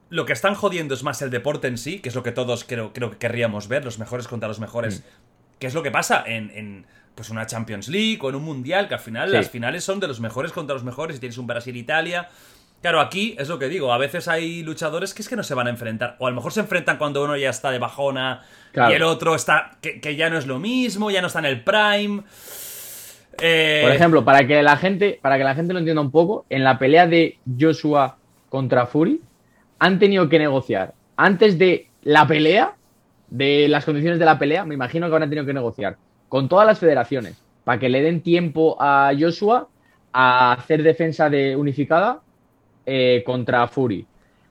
lo 0.09 0.25
que 0.25 0.31
están 0.33 0.55
jodiendo 0.55 0.93
es 0.93 1.03
más 1.03 1.21
el 1.21 1.29
deporte 1.29 1.67
en 1.67 1.77
sí, 1.77 1.99
que 1.99 2.09
es 2.09 2.15
lo 2.15 2.23
que 2.23 2.31
todos 2.31 2.63
creo, 2.63 2.93
creo 2.93 3.11
que 3.11 3.17
querríamos 3.17 3.67
ver, 3.67 3.83
los 3.83 3.99
mejores 3.99 4.27
contra 4.27 4.47
los 4.47 4.59
mejores. 4.59 5.01
Mm. 5.01 5.59
Que 5.59 5.67
es 5.67 5.73
lo 5.73 5.83
que 5.83 5.91
pasa 5.91 6.23
en, 6.25 6.49
en, 6.51 6.85
pues 7.15 7.29
una 7.29 7.45
Champions 7.45 7.89
League 7.89 8.19
o 8.21 8.29
en 8.29 8.35
un 8.35 8.43
Mundial, 8.43 8.87
que 8.87 8.93
al 8.93 8.99
final 9.01 9.29
Sí. 9.31 9.35
las 9.35 9.49
finales 9.49 9.83
son 9.83 9.99
de 9.99 10.07
los 10.07 10.21
mejores 10.21 10.53
contra 10.53 10.73
los 10.73 10.85
mejores 10.85 11.17
y 11.17 11.19
tienes 11.19 11.37
un 11.37 11.47
Brasil-Italia. 11.47 12.29
Claro, 12.81 13.01
aquí 13.01 13.35
es 13.37 13.49
lo 13.49 13.59
que 13.59 13.67
digo, 13.67 13.91
a 13.91 13.97
veces 13.97 14.27
hay 14.29 14.63
luchadores 14.63 15.13
que 15.13 15.21
es 15.21 15.27
que 15.27 15.35
no 15.35 15.43
se 15.43 15.53
van 15.53 15.67
a 15.67 15.69
enfrentar, 15.69 16.15
o 16.19 16.27
a 16.27 16.29
lo 16.29 16.35
mejor 16.37 16.53
se 16.53 16.61
enfrentan 16.61 16.97
cuando 16.97 17.23
uno 17.23 17.35
ya 17.35 17.49
está 17.49 17.71
de 17.71 17.79
bajona 17.79 18.41
Claro. 18.71 18.91
y 18.91 18.95
el 18.95 19.03
otro 19.03 19.35
está, 19.35 19.71
que, 19.81 19.99
que 19.99 20.15
ya 20.15 20.29
no 20.29 20.37
es 20.37 20.47
lo 20.47 20.59
mismo, 20.59 21.11
ya 21.11 21.21
no 21.21 21.27
está 21.27 21.39
en 21.39 21.45
el 21.45 21.61
prime. 21.63 22.23
Eh, 23.41 23.81
Por 23.83 23.91
ejemplo, 23.91 24.23
para 24.23 24.45
que 24.47 24.61
la 24.63 24.77
gente, 24.77 25.19
para 25.21 25.37
que 25.37 25.43
la 25.43 25.55
gente 25.55 25.73
lo 25.73 25.79
entienda 25.79 26.01
un 26.01 26.11
poco, 26.11 26.45
en 26.49 26.63
la 26.63 26.77
pelea 26.77 27.07
de 27.07 27.37
Joshua 27.59 28.17
contra 28.49 28.85
Fury, 28.85 29.21
han 29.79 29.99
tenido 29.99 30.29
que 30.29 30.39
negociar 30.39 30.93
antes 31.17 31.57
de 31.57 31.87
la 32.03 32.27
pelea, 32.27 32.75
de 33.29 33.67
las 33.67 33.85
condiciones 33.85 34.19
de 34.19 34.25
la 34.25 34.39
pelea, 34.39 34.65
me 34.65 34.73
imagino 34.73 35.07
que 35.07 35.13
habrán 35.13 35.29
tenido 35.29 35.45
que 35.45 35.53
negociar 35.53 35.97
con 36.27 36.47
todas 36.47 36.65
las 36.65 36.79
federaciones 36.79 37.35
para 37.63 37.79
que 37.79 37.89
le 37.89 38.01
den 38.01 38.21
tiempo 38.21 38.77
a 38.79 39.11
Joshua 39.19 39.67
a 40.13 40.53
hacer 40.53 40.81
defensa 40.83 41.29
de 41.29 41.55
unificada 41.55 42.21
eh, 42.89 43.23
contra 43.23 43.67
Fury. 43.67 44.07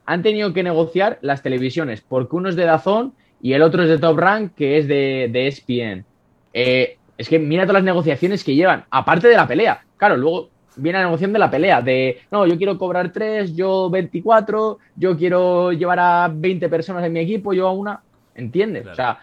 Han 0.06 0.22
tenido 0.22 0.52
que 0.52 0.62
negociar 0.62 1.18
las 1.22 1.42
televisiones, 1.42 2.00
porque 2.00 2.36
uno 2.36 2.48
es 2.48 2.54
de 2.56 2.64
Dazón 2.64 3.14
y 3.42 3.52
el 3.52 3.62
otro 3.62 3.82
es 3.82 3.88
de 3.88 3.98
Top 3.98 4.16
Rank, 4.16 4.54
que 4.54 4.78
es 4.78 4.86
de, 4.86 5.28
de 5.32 5.48
ESPN. 5.48 6.04
Eh, 6.52 6.96
es 7.16 7.28
que 7.28 7.40
mira 7.40 7.64
todas 7.64 7.82
las 7.82 7.84
negociaciones 7.84 8.44
que 8.44 8.54
llevan, 8.54 8.84
aparte 8.90 9.26
de 9.26 9.34
la 9.36 9.48
pelea. 9.48 9.84
Claro, 9.96 10.16
luego 10.16 10.50
viene 10.76 10.98
la 10.98 11.06
negociación 11.06 11.32
de 11.32 11.38
la 11.40 11.50
pelea, 11.50 11.82
de 11.82 12.20
no, 12.30 12.46
yo 12.46 12.56
quiero 12.56 12.78
cobrar 12.78 13.12
3, 13.12 13.56
yo 13.56 13.90
24, 13.90 14.78
yo 14.94 15.16
quiero 15.16 15.72
llevar 15.72 15.98
a 15.98 16.30
20 16.32 16.68
personas 16.68 17.04
en 17.04 17.12
mi 17.12 17.20
equipo, 17.20 17.52
yo 17.52 17.66
a 17.66 17.72
una. 17.72 18.00
¿Entiendes? 18.36 18.82
Claro. 18.82 18.92
O 18.92 18.96
sea, 18.96 19.18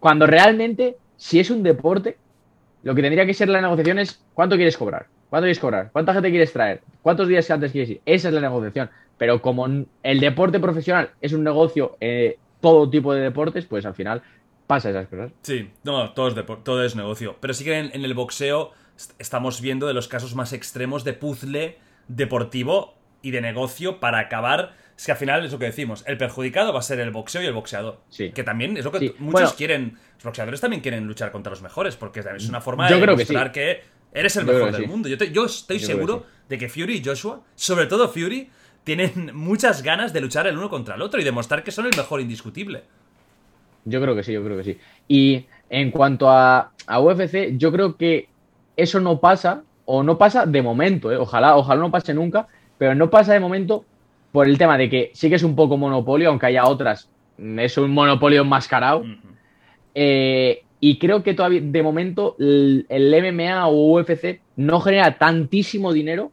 cuando 0.00 0.26
realmente, 0.26 0.96
si 1.16 1.38
es 1.38 1.48
un 1.50 1.62
deporte, 1.62 2.16
lo 2.82 2.94
que 2.94 3.02
tendría 3.02 3.24
que 3.24 3.34
ser 3.34 3.48
la 3.48 3.60
negociación 3.60 4.00
es 4.00 4.20
cuánto 4.34 4.56
quieres 4.56 4.76
cobrar, 4.76 5.06
cuánto 5.30 5.44
quieres 5.44 5.58
cobrar, 5.60 5.90
cuánta 5.92 6.12
gente 6.14 6.30
quieres 6.30 6.52
traer, 6.52 6.82
cuántos 7.02 7.28
días 7.28 7.50
antes 7.50 7.72
quieres 7.72 7.90
ir. 7.90 8.00
Esa 8.06 8.28
es 8.28 8.34
la 8.34 8.40
negociación. 8.40 8.90
Pero 9.16 9.42
como 9.42 9.66
el 10.02 10.20
deporte 10.20 10.60
profesional 10.60 11.10
es 11.20 11.32
un 11.32 11.42
negocio, 11.42 11.96
eh, 12.00 12.38
todo 12.60 12.88
tipo 12.88 13.12
de 13.14 13.22
deportes, 13.22 13.64
pues 13.66 13.84
al 13.84 13.94
final 13.94 14.22
pasa 14.66 14.90
esas 14.90 15.08
cosas. 15.08 15.32
Sí, 15.42 15.70
no, 15.84 16.12
todo 16.12 16.28
es, 16.28 16.34
todo 16.62 16.84
es 16.84 16.94
negocio. 16.94 17.36
Pero 17.40 17.52
sí 17.54 17.64
que 17.64 17.78
en, 17.78 17.90
en 17.94 18.04
el 18.04 18.14
boxeo 18.14 18.72
est- 18.96 19.12
estamos 19.20 19.60
viendo 19.60 19.86
de 19.88 19.94
los 19.94 20.06
casos 20.08 20.34
más 20.34 20.52
extremos 20.52 21.02
de 21.04 21.14
puzzle 21.14 21.78
deportivo 22.06 22.94
y 23.22 23.30
de 23.30 23.40
negocio 23.40 24.00
para 24.00 24.18
acabar. 24.18 24.74
Es 24.96 25.06
que 25.06 25.12
al 25.12 25.18
final 25.18 25.44
es 25.44 25.52
lo 25.52 25.58
que 25.60 25.66
decimos, 25.66 26.02
el 26.08 26.16
perjudicado 26.18 26.72
va 26.72 26.80
a 26.80 26.82
ser 26.82 26.98
el 26.98 27.10
boxeo 27.10 27.40
y 27.42 27.46
el 27.46 27.52
boxeador. 27.52 28.00
Sí. 28.08 28.30
Que 28.32 28.42
también 28.42 28.76
es 28.76 28.84
lo 28.84 28.90
que 28.92 28.98
Sí, 28.98 29.14
muchos 29.18 29.32
bueno. 29.32 29.50
quieren. 29.56 29.98
Los 30.16 30.24
boxeadores 30.24 30.60
también 30.60 30.82
quieren 30.82 31.06
luchar 31.06 31.30
contra 31.30 31.50
los 31.50 31.62
mejores, 31.62 31.94
porque 31.96 32.20
es 32.36 32.48
una 32.48 32.60
forma 32.60 32.84
de 32.88 32.94
creo 33.00 33.00
que 33.16 33.22
demostrar 33.24 33.52
que, 33.52 33.82
eres 34.18 34.36
el 34.36 34.44
mejor 34.46 34.72
del 34.72 34.82
sí. 34.82 34.86
mundo. 34.86 35.08
Yo, 35.08 35.18
te- 35.18 35.30
yo 35.32 35.44
estoy 35.46 35.78
Yo 35.78 35.86
creo 35.86 35.96
que 35.96 36.06
seguro 36.06 36.26
de 36.48 36.58
que 36.58 36.68
Fury 36.68 36.96
y 36.96 37.04
Joshua, 37.04 37.40
sobre 37.54 37.86
todo 37.86 38.08
Fury, 38.08 38.48
tienen 38.84 39.30
muchas 39.34 39.82
ganas 39.82 40.12
de 40.12 40.20
luchar 40.20 40.46
el 40.46 40.56
uno 40.56 40.68
contra 40.70 40.94
el 40.94 41.02
otro 41.02 41.20
y 41.20 41.24
demostrar 41.24 41.62
que 41.62 41.70
son 41.70 41.86
el 41.86 41.96
mejor 41.96 42.20
indiscutible. 42.20 42.82
Yo 43.84 44.00
creo 44.00 44.14
que 44.14 44.22
sí, 44.22 44.32
yo 44.32 44.44
creo 44.44 44.56
que 44.56 44.64
sí. 44.64 44.78
Y 45.08 45.46
en 45.70 45.90
cuanto 45.90 46.28
a, 46.30 46.72
a 46.86 47.00
UFC, 47.00 47.56
yo 47.56 47.72
creo 47.72 47.96
que 47.96 48.28
eso 48.76 49.00
no 49.00 49.18
pasa, 49.20 49.62
o 49.84 50.02
no 50.02 50.18
pasa 50.18 50.46
de 50.46 50.62
momento, 50.62 51.10
¿eh? 51.10 51.16
ojalá, 51.16 51.56
ojalá 51.56 51.80
no 51.80 51.90
pase 51.90 52.12
nunca, 52.14 52.46
pero 52.76 52.94
no 52.94 53.08
pasa 53.10 53.32
de 53.32 53.40
momento 53.40 53.84
por 54.32 54.46
el 54.46 54.58
tema 54.58 54.76
de 54.76 54.90
que 54.90 55.10
sí 55.14 55.28
que 55.28 55.36
es 55.36 55.42
un 55.42 55.56
poco 55.56 55.76
monopolio, 55.76 56.28
aunque 56.28 56.46
haya 56.46 56.66
otras, 56.66 57.08
es 57.38 57.78
un 57.78 57.90
monopolio 57.92 58.42
enmascarado. 58.42 59.00
Ujú. 59.00 59.16
Eh, 59.94 60.62
y 60.80 60.98
creo 60.98 61.22
que 61.22 61.34
todavía, 61.34 61.60
de 61.62 61.82
momento, 61.82 62.36
el, 62.38 62.86
el 62.88 63.34
MMA 63.34 63.66
o 63.66 63.98
UFC 63.98 64.40
no 64.56 64.80
genera 64.80 65.18
tantísimo 65.18 65.92
dinero 65.92 66.30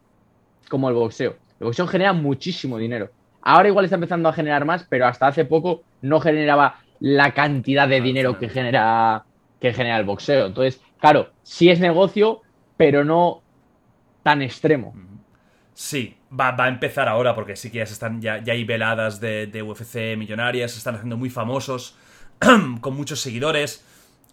como 0.69 0.89
el 0.89 0.95
boxeo. 0.95 1.35
El 1.59 1.65
boxeo 1.65 1.87
genera 1.87 2.13
muchísimo 2.13 2.77
dinero. 2.77 3.09
Ahora 3.41 3.69
igual 3.69 3.85
está 3.85 3.95
empezando 3.95 4.29
a 4.29 4.33
generar 4.33 4.65
más, 4.65 4.85
pero 4.89 5.07
hasta 5.07 5.27
hace 5.27 5.45
poco 5.45 5.83
no 6.01 6.19
generaba 6.19 6.79
la 6.99 7.33
cantidad 7.33 7.87
de 7.87 8.01
dinero 8.01 8.39
que 8.39 8.49
genera, 8.49 9.25
que 9.59 9.73
genera 9.73 9.97
el 9.97 10.05
boxeo. 10.05 10.47
Entonces, 10.47 10.81
claro, 10.99 11.29
sí 11.43 11.69
es 11.69 11.79
negocio, 11.79 12.41
pero 12.77 13.03
no 13.03 13.41
tan 14.23 14.41
extremo. 14.41 14.95
Sí, 15.73 16.15
va, 16.31 16.51
va 16.51 16.65
a 16.65 16.69
empezar 16.69 17.07
ahora 17.07 17.35
porque 17.35 17.55
sí 17.55 17.69
que 17.69 17.79
ya, 17.79 17.85
se 17.85 17.93
están, 17.93 18.21
ya, 18.21 18.43
ya 18.43 18.53
hay 18.53 18.63
veladas 18.63 19.19
de, 19.19 19.47
de 19.47 19.61
UFC 19.61 20.17
millonarias, 20.17 20.71
se 20.71 20.77
están 20.77 20.95
haciendo 20.95 21.17
muy 21.17 21.29
famosos, 21.29 21.97
con 22.81 22.95
muchos 22.95 23.19
seguidores. 23.19 23.83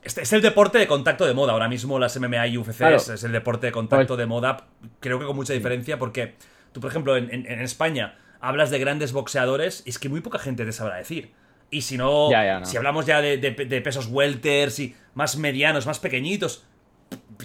Este 0.03 0.23
es 0.23 0.33
el 0.33 0.43
deporte 0.43 0.79
de 0.79 0.87
contacto 0.87 1.27
de 1.27 1.33
moda. 1.35 1.53
Ahora 1.53 1.69
mismo 1.69 1.99
las 1.99 2.19
MMA 2.19 2.47
y 2.49 2.59
UFC 2.59 2.79
Claro. 2.79 2.97
es, 2.97 3.09
es 3.09 3.23
el 3.25 3.33
deporte 3.33 3.67
de 3.67 3.73
contacto 3.73 4.17
de 4.17 4.27
moda. 4.27 4.67
Creo 5.01 5.19
que 5.19 5.27
con 5.27 5.37
mucha 5.37 5.53
diferencia 5.53 5.99
porque 5.99 6.35
tú, 6.73 6.81
por 6.81 6.91
ejemplo, 6.91 7.17
en, 7.17 7.33
en- 7.33 7.47
en 7.51 7.61
España 7.61 8.17
hablas 8.41 8.71
de 8.71 8.79
grandes 8.81 9.13
boxeadores 9.13 9.83
y 9.87 9.91
es 9.91 9.99
que 10.01 10.09
muy 10.09 10.21
poca 10.21 10.39
gente 10.41 10.65
te 10.65 10.73
sabrá 10.73 10.97
decir. 10.97 11.31
Y 11.71 11.83
si 11.83 11.97
no, 11.97 12.31
Ya, 12.31 12.45
ya, 12.45 12.61
no. 12.61 12.67
si 12.67 12.77
hablamos 12.77 13.07
ya 13.07 13.21
de, 13.21 13.39
de- 13.39 13.53
de 13.53 13.81
pesos 13.81 14.09
welters 14.11 14.79
y 14.81 14.95
más 15.15 15.37
medianos, 15.37 15.87
más 15.87 16.01
pequeñitos, 16.01 16.65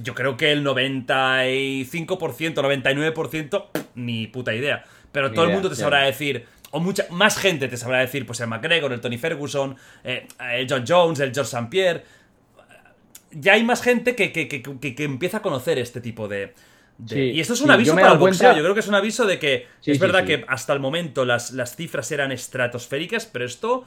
yo 0.01 0.15
creo 0.15 0.35
que 0.35 0.51
el 0.51 0.63
95%, 0.65 2.55
99%, 2.55 3.65
ni 3.95 4.27
puta 4.27 4.53
idea. 4.53 4.84
Pero 5.11 5.29
Ni 5.29 5.35
todo 5.35 5.45
el 5.45 5.51
mundo 5.51 5.69
te 5.69 5.75
ya. 5.75 5.81
sabrá 5.81 6.01
decir, 6.03 6.45
o 6.71 6.79
mucha 6.79 7.05
más 7.11 7.38
gente 7.38 7.67
te 7.67 7.77
sabrá 7.77 7.99
decir, 7.99 8.25
pues 8.25 8.39
el 8.41 8.47
McGregor, 8.47 8.91
el 8.93 8.99
Tony 9.01 9.17
Ferguson, 9.17 9.75
eh, 10.03 10.27
el 10.51 10.67
John 10.69 10.84
Jones, 10.88 11.19
el 11.19 11.34
George 11.34 11.49
St. 11.55 11.67
Pierre. 11.69 12.03
Ya 13.32 13.54
hay 13.54 13.64
más 13.64 13.82
gente 13.82 14.16
que, 14.16 14.32
que- 14.32 14.48
que- 14.48 14.62
que- 14.95 15.04
empieza 15.04 15.38
a 15.38 15.41
conocer 15.41 15.78
este 15.80 16.02
tipo 16.02 16.28
de. 16.28 16.54
de- 16.98 17.16
Sí, 17.16 17.20
y 17.36 17.40
esto 17.40 17.54
es 17.54 17.62
un 17.62 17.68
sí, 17.68 17.74
aviso 17.74 17.94
para 17.95 18.14
el 18.14 18.18
boxeo. 18.18 18.40
cuenta- 18.48 18.58
Yo 18.58 18.64
creo 18.64 18.74
que 18.74 18.80
es 18.80 18.88
un 18.88 18.95
aviso 18.95 19.26
de 19.26 19.38
que 19.40 19.68
Sí, 19.82 19.91
es 19.91 19.99
verdad 19.99 20.24
que 20.26 20.45
hasta 20.48 20.74
el 20.74 20.80
momento 20.80 21.26
las, 21.26 21.52
las 21.52 21.76
cifras 21.76 22.12
eran 22.12 22.32
estratosféricas, 22.32 23.26
pero 23.26 23.45
esto. 23.45 23.86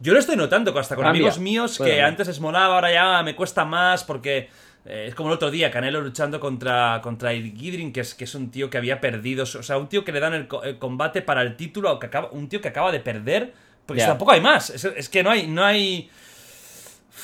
Yo 0.00 0.12
lo 0.12 0.18
estoy 0.18 0.36
notando 0.36 0.76
hasta 0.78 0.96
con 0.96 1.04
Cambia. 1.04 1.20
amigos 1.20 1.38
míos 1.38 1.78
que 1.78 1.84
Bueno. 1.84 2.06
antes 2.08 2.26
les 2.26 2.40
molaba, 2.40 2.74
ahora 2.74 2.92
ya 2.92 3.22
me 3.22 3.36
cuesta 3.36 3.64
más 3.64 4.02
porque 4.02 4.48
eh, 4.86 5.06
es 5.08 5.14
como 5.14 5.28
el 5.30 5.36
otro 5.36 5.50
día, 5.52 5.70
Canelo 5.70 6.00
luchando 6.00 6.40
contra, 6.40 7.00
contra 7.02 7.32
el 7.32 7.52
Gidrin, 7.56 7.92
que 7.92 8.00
es, 8.00 8.14
que 8.14 8.24
es 8.24 8.34
un 8.34 8.50
tío 8.50 8.68
que 8.68 8.76
había 8.76 9.00
perdido, 9.00 9.44
o 9.44 9.46
sea, 9.46 9.78
un 9.78 9.88
tío 9.88 10.04
que 10.04 10.10
le 10.12 10.18
dan 10.20 10.34
el, 10.34 10.48
el 10.64 10.78
combate 10.78 11.22
para 11.22 11.40
el 11.42 11.56
título, 11.56 11.98
que 12.00 12.06
acaba, 12.06 12.28
un 12.32 12.48
tío 12.48 12.60
que 12.60 12.68
acaba 12.68 12.90
de 12.92 13.00
perder, 13.00 13.54
porque 13.86 14.02
tampoco 14.08 14.32
hay 14.32 14.40
más, 14.42 14.68
es, 14.70 14.84
es 14.84 15.08
que 15.08 15.22
no 15.22 15.30
hay, 15.30 15.46
no 15.46 15.64
hay... 15.64 16.10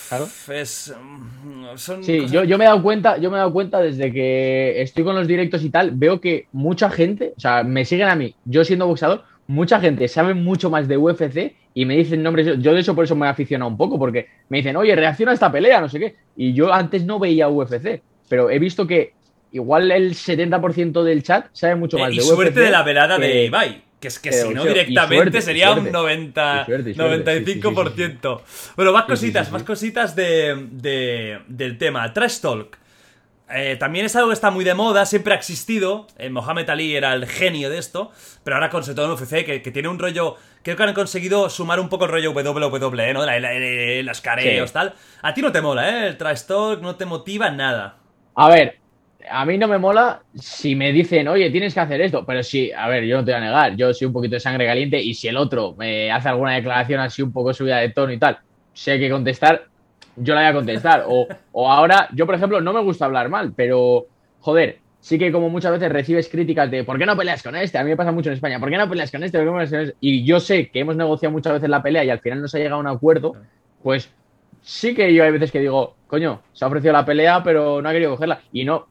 Claro. 0.08 0.28
Es, 0.52 0.94
mm, 1.00 1.76
son 1.76 2.02
Sí, 2.04 2.18
cosas- 2.18 2.32
yo, 2.32 2.44
yo 2.44 2.58
me 2.58 2.64
he 2.64 2.68
dado 2.68 2.82
cuenta, 2.82 3.16
yo 3.18 3.30
me 3.30 3.36
he 3.36 3.38
dado 3.38 3.52
cuenta 3.52 3.80
desde 3.80 4.12
que 4.12 4.80
estoy 4.82 5.04
con 5.04 5.14
los 5.14 5.26
directos 5.28 5.62
y 5.64 5.70
tal, 5.70 5.92
veo 5.92 6.20
que 6.20 6.46
mucha 6.52 6.90
gente, 6.90 7.32
o 7.36 7.40
sea, 7.40 7.62
me 7.62 7.84
siguen 7.84 8.08
a 8.08 8.16
mí, 8.16 8.34
yo 8.44 8.64
siendo 8.64 8.86
boxeador, 8.86 9.22
mucha 9.46 9.80
gente 9.80 10.06
sabe 10.08 10.34
mucho 10.34 10.70
más 10.70 10.86
de 10.88 10.96
UFC 10.96 11.54
y 11.74 11.84
me 11.84 11.96
dicen 11.96 12.22
nombres. 12.22 12.58
Yo 12.60 12.72
de 12.74 12.80
eso 12.80 12.94
por 12.94 13.04
eso 13.04 13.14
me 13.16 13.26
he 13.26 13.30
aficionado 13.30 13.70
un 13.70 13.76
poco, 13.76 13.98
porque 13.98 14.26
me 14.48 14.58
dicen, 14.58 14.76
oye, 14.76 14.94
reacciona 14.96 15.32
a 15.32 15.34
esta 15.34 15.50
pelea, 15.52 15.80
no 15.80 15.88
sé 15.88 15.98
qué. 16.00 16.16
Y 16.36 16.52
yo 16.54 16.72
antes 16.72 17.04
no 17.04 17.18
veía 17.18 17.48
UFC, 17.48 18.00
pero 18.28 18.50
he 18.50 18.58
visto 18.58 18.86
que 18.86 19.12
igual 19.52 19.90
el 19.90 20.14
70% 20.14 21.02
del 21.02 21.22
chat 21.24 21.46
sabe 21.52 21.74
mucho 21.76 21.96
Eh, 21.98 22.00
más 22.00 22.12
y 22.12 22.16
de 22.16 22.22
suerte 22.22 22.50
UFC 22.52 22.60
de 22.64 22.70
la 22.70 22.82
velada 22.84 23.18
de 23.18 23.44
Ibai. 23.46 23.82
Que 24.00 24.08
es 24.08 24.18
que 24.18 24.30
que 24.30 24.36
si 24.36 24.48
no 24.54 24.64
directamente 24.64 25.16
suerte, 25.16 25.42
sería 25.42 25.68
un 25.72 25.76
suerte. 25.80 25.92
90, 25.92 26.60
Y 26.62 26.64
suerte, 26.64 26.90
y 26.90 26.94
suerte. 26.94 27.42
95%. 27.44 28.42
Bueno, 28.76 28.92
más 28.92 29.04
Sí, 29.04 29.10
sí, 29.12 29.16
sí, 29.16 29.20
cositas, 29.26 29.46
sí. 29.46 29.52
más 29.52 29.62
cositas 29.62 30.16
de, 30.16 30.66
de- 30.70 31.40
del 31.48 31.76
tema. 31.78 32.10
Trash 32.12 32.40
Talk. 32.40 32.78
Eh, 33.52 33.76
también 33.78 34.06
es 34.06 34.14
algo 34.16 34.28
que 34.28 34.34
está 34.34 34.50
muy 34.52 34.64
de 34.64 34.74
moda, 34.74 35.04
siempre 35.04 35.34
ha 35.34 35.36
existido. 35.36 36.06
Eh, 36.18 36.30
Mohamed 36.30 36.70
Ali 36.70 36.94
era 36.96 37.12
el 37.12 37.26
genio 37.26 37.68
de 37.68 37.78
esto, 37.78 38.10
pero 38.44 38.56
ahora 38.56 38.70
con 38.70 38.82
todo 38.84 39.04
en 39.06 39.10
UFC, 39.12 39.44
que, 39.44 39.60
que 39.60 39.70
tiene 39.70 39.88
un 39.88 39.98
rollo. 39.98 40.36
Creo 40.62 40.76
que 40.76 40.82
han 40.84 40.94
conseguido 40.94 41.50
sumar 41.50 41.78
un 41.80 41.88
poco 41.88 42.04
el 42.06 42.10
rollo 42.12 42.30
WWE, 42.32 43.12
¿no? 43.12 43.26
La, 43.26 43.38
la- 43.40 43.52
la- 43.52 44.02
las 44.02 44.20
careos, 44.22 44.70
Sí. 44.70 44.72
tal. 44.74 44.94
A 45.22 45.34
ti 45.34 45.42
no 45.42 45.52
te 45.52 45.60
mola, 45.60 45.88
¿eh? 45.90 46.06
El 46.06 46.16
Trash 46.16 46.44
Talk 46.44 46.80
no 46.80 46.96
te 46.96 47.04
motiva 47.06 47.50
nada. 47.50 47.96
A 48.36 48.48
ver, 48.48 48.78
a 49.28 49.44
mí 49.44 49.58
no 49.58 49.68
me 49.68 49.78
mola 49.78 50.22
si 50.34 50.74
me 50.74 50.92
dicen, 50.92 51.28
oye, 51.28 51.50
tienes 51.50 51.74
que 51.74 51.80
hacer 51.80 52.00
esto. 52.00 52.24
Pero 52.24 52.42
sí, 52.42 52.70
a 52.72 52.88
ver, 52.88 53.04
yo 53.04 53.16
no 53.16 53.24
te 53.24 53.32
voy 53.32 53.40
a 53.40 53.44
negar, 53.44 53.76
yo 53.76 53.92
soy 53.92 54.06
un 54.06 54.12
poquito 54.12 54.34
de 54.34 54.40
sangre 54.40 54.66
caliente 54.66 55.00
y 55.00 55.14
si 55.14 55.28
el 55.28 55.36
otro 55.36 55.74
me 55.76 56.10
hace 56.10 56.28
alguna 56.28 56.54
declaración 56.54 57.00
así 57.00 57.22
un 57.22 57.32
poco 57.32 57.52
subida 57.52 57.78
de 57.78 57.90
tono 57.90 58.12
y 58.12 58.18
tal, 58.18 58.38
hay 58.86 59.00
que 59.00 59.10
contestar, 59.10 59.66
yo 60.16 60.34
la 60.34 60.40
voy 60.40 60.50
a 60.50 60.54
contestar. 60.54 61.04
O, 61.06 61.26
o 61.52 61.70
ahora, 61.70 62.08
yo 62.12 62.26
por 62.26 62.34
ejemplo, 62.34 62.60
no 62.60 62.72
me 62.72 62.80
gusta 62.80 63.04
hablar 63.04 63.28
mal, 63.28 63.52
pero 63.54 64.06
joder, 64.40 64.78
sí 65.00 65.18
que 65.18 65.32
como 65.32 65.48
muchas 65.48 65.72
veces 65.72 65.90
recibes 65.90 66.28
críticas 66.28 66.70
de 66.70 66.84
¿por 66.84 66.98
qué 66.98 67.06
no 67.06 67.16
peleas 67.16 67.42
con 67.42 67.56
este? 67.56 67.78
A 67.78 67.84
mí 67.84 67.90
me 67.90 67.96
pasa 67.96 68.12
mucho 68.12 68.30
en 68.30 68.34
España, 68.34 68.60
¿por 68.60 68.70
qué 68.70 68.76
no 68.76 68.88
peleas 68.88 69.10
con 69.10 69.22
este? 69.22 69.38
¿Por 69.38 69.46
qué 69.46 69.50
no 69.50 69.56
peleas 69.56 69.70
con 69.70 69.80
este? 69.80 69.96
Y 70.00 70.24
yo 70.24 70.40
sé 70.40 70.70
que 70.70 70.80
hemos 70.80 70.96
negociado 70.96 71.32
muchas 71.32 71.54
veces 71.54 71.68
la 71.68 71.82
pelea 71.82 72.04
y 72.04 72.10
al 72.10 72.20
final 72.20 72.40
no 72.40 72.48
se 72.48 72.58
ha 72.58 72.60
llegado 72.60 72.76
a 72.76 72.80
un 72.80 72.86
acuerdo, 72.86 73.34
pues 73.82 74.10
sí 74.62 74.94
que 74.94 75.12
yo 75.14 75.24
hay 75.24 75.30
veces 75.30 75.50
que 75.50 75.60
digo, 75.60 75.96
coño, 76.06 76.42
se 76.52 76.64
ha 76.64 76.68
ofrecido 76.68 76.92
la 76.92 77.04
pelea, 77.04 77.42
pero 77.42 77.80
no 77.80 77.88
ha 77.88 77.92
querido 77.92 78.12
cogerla. 78.12 78.40
Y 78.52 78.64
no, 78.64 78.86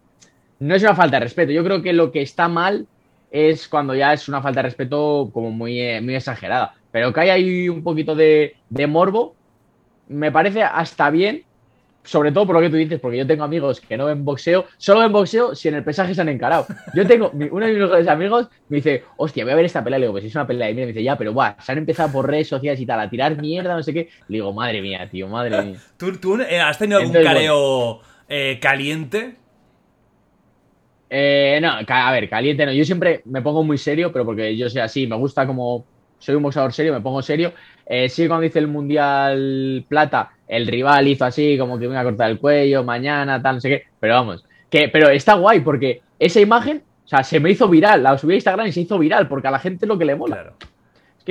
no 0.59 0.75
es 0.75 0.83
una 0.83 0.95
falta 0.95 1.17
de 1.17 1.25
respeto. 1.25 1.51
Yo 1.51 1.63
creo 1.63 1.81
que 1.81 1.93
lo 1.93 2.11
que 2.11 2.21
está 2.21 2.47
mal 2.47 2.87
es 3.31 3.67
cuando 3.67 3.95
ya 3.95 4.13
es 4.13 4.27
una 4.27 4.41
falta 4.41 4.59
de 4.59 4.69
respeto 4.69 5.29
como 5.33 5.51
muy, 5.51 5.79
eh, 5.79 6.01
muy 6.01 6.15
exagerada. 6.15 6.73
Pero 6.91 7.13
que 7.13 7.19
hay 7.21 7.29
ahí 7.29 7.69
un 7.69 7.83
poquito 7.83 8.15
de, 8.15 8.55
de 8.69 8.87
morbo, 8.87 9.35
me 10.07 10.31
parece 10.31 10.63
hasta 10.63 11.09
bien, 11.11 11.43
sobre 12.03 12.31
todo 12.31 12.47
por 12.47 12.55
lo 12.55 12.61
que 12.61 12.69
tú 12.69 12.77
dices, 12.77 12.99
porque 12.99 13.17
yo 13.19 13.27
tengo 13.27 13.43
amigos 13.43 13.79
que 13.79 13.95
no 13.95 14.05
ven 14.05 14.25
boxeo, 14.25 14.65
solo 14.77 15.01
ven 15.01 15.11
boxeo 15.11 15.53
si 15.53 15.67
en 15.67 15.75
el 15.75 15.83
pesaje 15.83 16.15
se 16.15 16.21
han 16.21 16.29
encarado. 16.29 16.65
Yo 16.95 17.05
tengo, 17.05 17.29
uno 17.31 17.65
de 17.65 17.71
mis 17.73 17.81
mejores 17.81 18.07
amigos 18.07 18.47
me 18.69 18.77
dice, 18.77 19.03
hostia, 19.17 19.43
voy 19.43 19.53
a 19.53 19.57
ver 19.57 19.65
esta 19.65 19.83
pelea, 19.83 19.99
le 19.99 20.05
digo, 20.05 20.13
pues 20.13 20.25
es 20.25 20.33
una 20.33 20.47
pelea 20.47 20.67
de 20.67 20.73
mierda, 20.73 20.87
me 20.87 20.93
dice, 20.93 21.03
ya, 21.03 21.15
pero 21.15 21.33
buah, 21.33 21.61
se 21.61 21.71
han 21.71 21.77
empezado 21.77 22.11
por 22.11 22.27
redes 22.27 22.47
sociales 22.47 22.79
y 22.79 22.85
tal, 22.87 22.99
a 22.99 23.09
tirar 23.09 23.39
mierda, 23.39 23.75
no 23.75 23.83
sé 23.83 23.93
qué. 23.93 24.09
Le 24.27 24.37
digo, 24.37 24.51
madre 24.51 24.81
mía, 24.81 25.07
tío, 25.11 25.27
madre 25.27 25.61
mía. 25.61 25.79
¿Tú, 25.97 26.17
tú, 26.17 26.41
eh, 26.41 26.59
has 26.59 26.79
tenido 26.79 26.97
algún 26.97 27.15
Entonces, 27.15 27.31
careo 27.31 28.01
eh, 28.27 28.57
caliente? 28.59 29.35
Eh, 31.09 31.59
no, 31.61 31.71
a 31.87 32.11
ver, 32.11 32.29
caliente 32.29 32.65
no. 32.65 32.71
Yo 32.71 32.85
siempre 32.85 33.21
me 33.25 33.41
pongo 33.41 33.63
muy 33.63 33.77
serio, 33.77 34.11
pero 34.11 34.25
porque 34.25 34.55
yo 34.55 34.69
soy 34.69 34.81
así, 34.81 35.07
me 35.07 35.15
gusta 35.15 35.47
como 35.47 35.85
soy 36.19 36.35
un 36.35 36.43
boxeador 36.43 36.73
serio, 36.73 36.93
me 36.93 37.01
pongo 37.01 37.21
serio. 37.21 37.53
Eh, 37.85 38.09
sí, 38.09 38.27
cuando 38.27 38.45
hice 38.45 38.59
el 38.59 38.67
Mundial 38.67 39.85
Plata, 39.87 40.31
el 40.47 40.67
rival 40.67 41.07
hizo 41.07 41.25
así, 41.25 41.57
como 41.57 41.79
que 41.79 41.87
me 41.87 41.93
iba 41.93 42.01
a 42.01 42.03
cortar 42.03 42.29
el 42.29 42.39
cuello 42.39 42.83
mañana, 42.83 43.41
tal, 43.41 43.55
no 43.55 43.61
sé 43.61 43.69
qué. 43.69 43.83
Pero 43.99 44.13
vamos, 44.15 44.45
que, 44.69 44.89
pero 44.89 45.09
está 45.09 45.33
guay 45.33 45.61
porque 45.61 46.01
esa 46.19 46.39
imagen, 46.39 46.83
o 47.05 47.07
sea, 47.07 47.23
se 47.23 47.39
me 47.39 47.51
hizo 47.51 47.67
viral. 47.67 48.03
La 48.03 48.17
subí 48.17 48.33
a 48.33 48.35
Instagram 48.35 48.67
y 48.67 48.71
se 48.71 48.81
hizo 48.81 48.99
viral 48.99 49.27
porque 49.27 49.47
a 49.47 49.51
la 49.51 49.59
gente 49.59 49.87
lo 49.87 49.97
que 49.97 50.05
le 50.05 50.15
mola. 50.15 50.53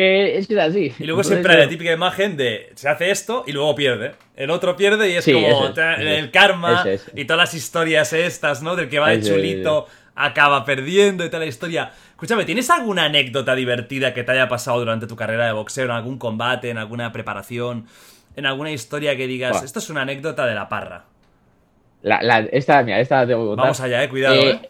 Es 0.00 0.46
que 0.46 0.54
es 0.54 0.60
así. 0.60 0.92
Y 0.98 1.04
luego 1.04 1.20
Entonces, 1.20 1.26
siempre 1.28 1.52
hay 1.54 1.58
la 1.62 1.68
típica 1.68 1.92
imagen 1.92 2.36
de 2.36 2.70
se 2.74 2.88
hace 2.88 3.10
esto 3.10 3.44
y 3.46 3.52
luego 3.52 3.74
pierde. 3.74 4.12
El 4.36 4.50
otro 4.50 4.76
pierde 4.76 5.10
y 5.10 5.14
es 5.14 5.24
Sí, 5.24 5.32
como 5.32 5.46
es, 5.48 5.70
es. 5.76 5.98
el 6.00 6.30
karma 6.30 6.84
es. 6.86 7.10
y 7.14 7.24
todas 7.24 7.38
las 7.38 7.54
historias 7.54 8.12
estas, 8.12 8.62
¿no? 8.62 8.76
Del 8.76 8.88
que 8.88 8.98
va 8.98 9.10
de 9.10 9.20
chulito, 9.22 9.86
acaba 10.14 10.64
perdiendo 10.64 11.24
y 11.24 11.28
toda 11.28 11.40
la 11.40 11.46
historia. 11.46 11.90
Escúchame, 12.10 12.44
¿tienes 12.44 12.68
alguna 12.70 13.04
anécdota 13.06 13.54
divertida 13.54 14.12
que 14.14 14.24
te 14.24 14.32
haya 14.32 14.48
pasado 14.48 14.78
durante 14.78 15.06
tu 15.06 15.16
carrera 15.16 15.46
de 15.46 15.52
boxeo, 15.52 15.84
en 15.84 15.90
algún 15.92 16.18
combate, 16.18 16.70
en 16.70 16.78
alguna 16.78 17.12
preparación, 17.12 17.86
en 18.36 18.46
alguna 18.46 18.70
historia 18.72 19.16
que 19.16 19.26
digas, 19.26 19.52
Buah. 19.52 19.64
esto 19.64 19.78
es 19.78 19.90
una 19.90 20.02
anécdota 20.02 20.46
de 20.46 20.54
la 20.54 20.68
parra? 20.68 21.04
La, 22.02 22.22
la- 22.22 22.40
esta, 22.52 22.82
mira, 22.82 23.00
esta 23.00 23.20
la 23.22 23.26
tengo 23.26 23.42
que 23.42 23.48
contar. 23.48 23.64
Vamos 23.66 23.80
allá, 23.80 24.02
eh, 24.04 24.08
cuidado, 24.08 24.34
Eh, 24.36 24.50
eh. 24.62 24.68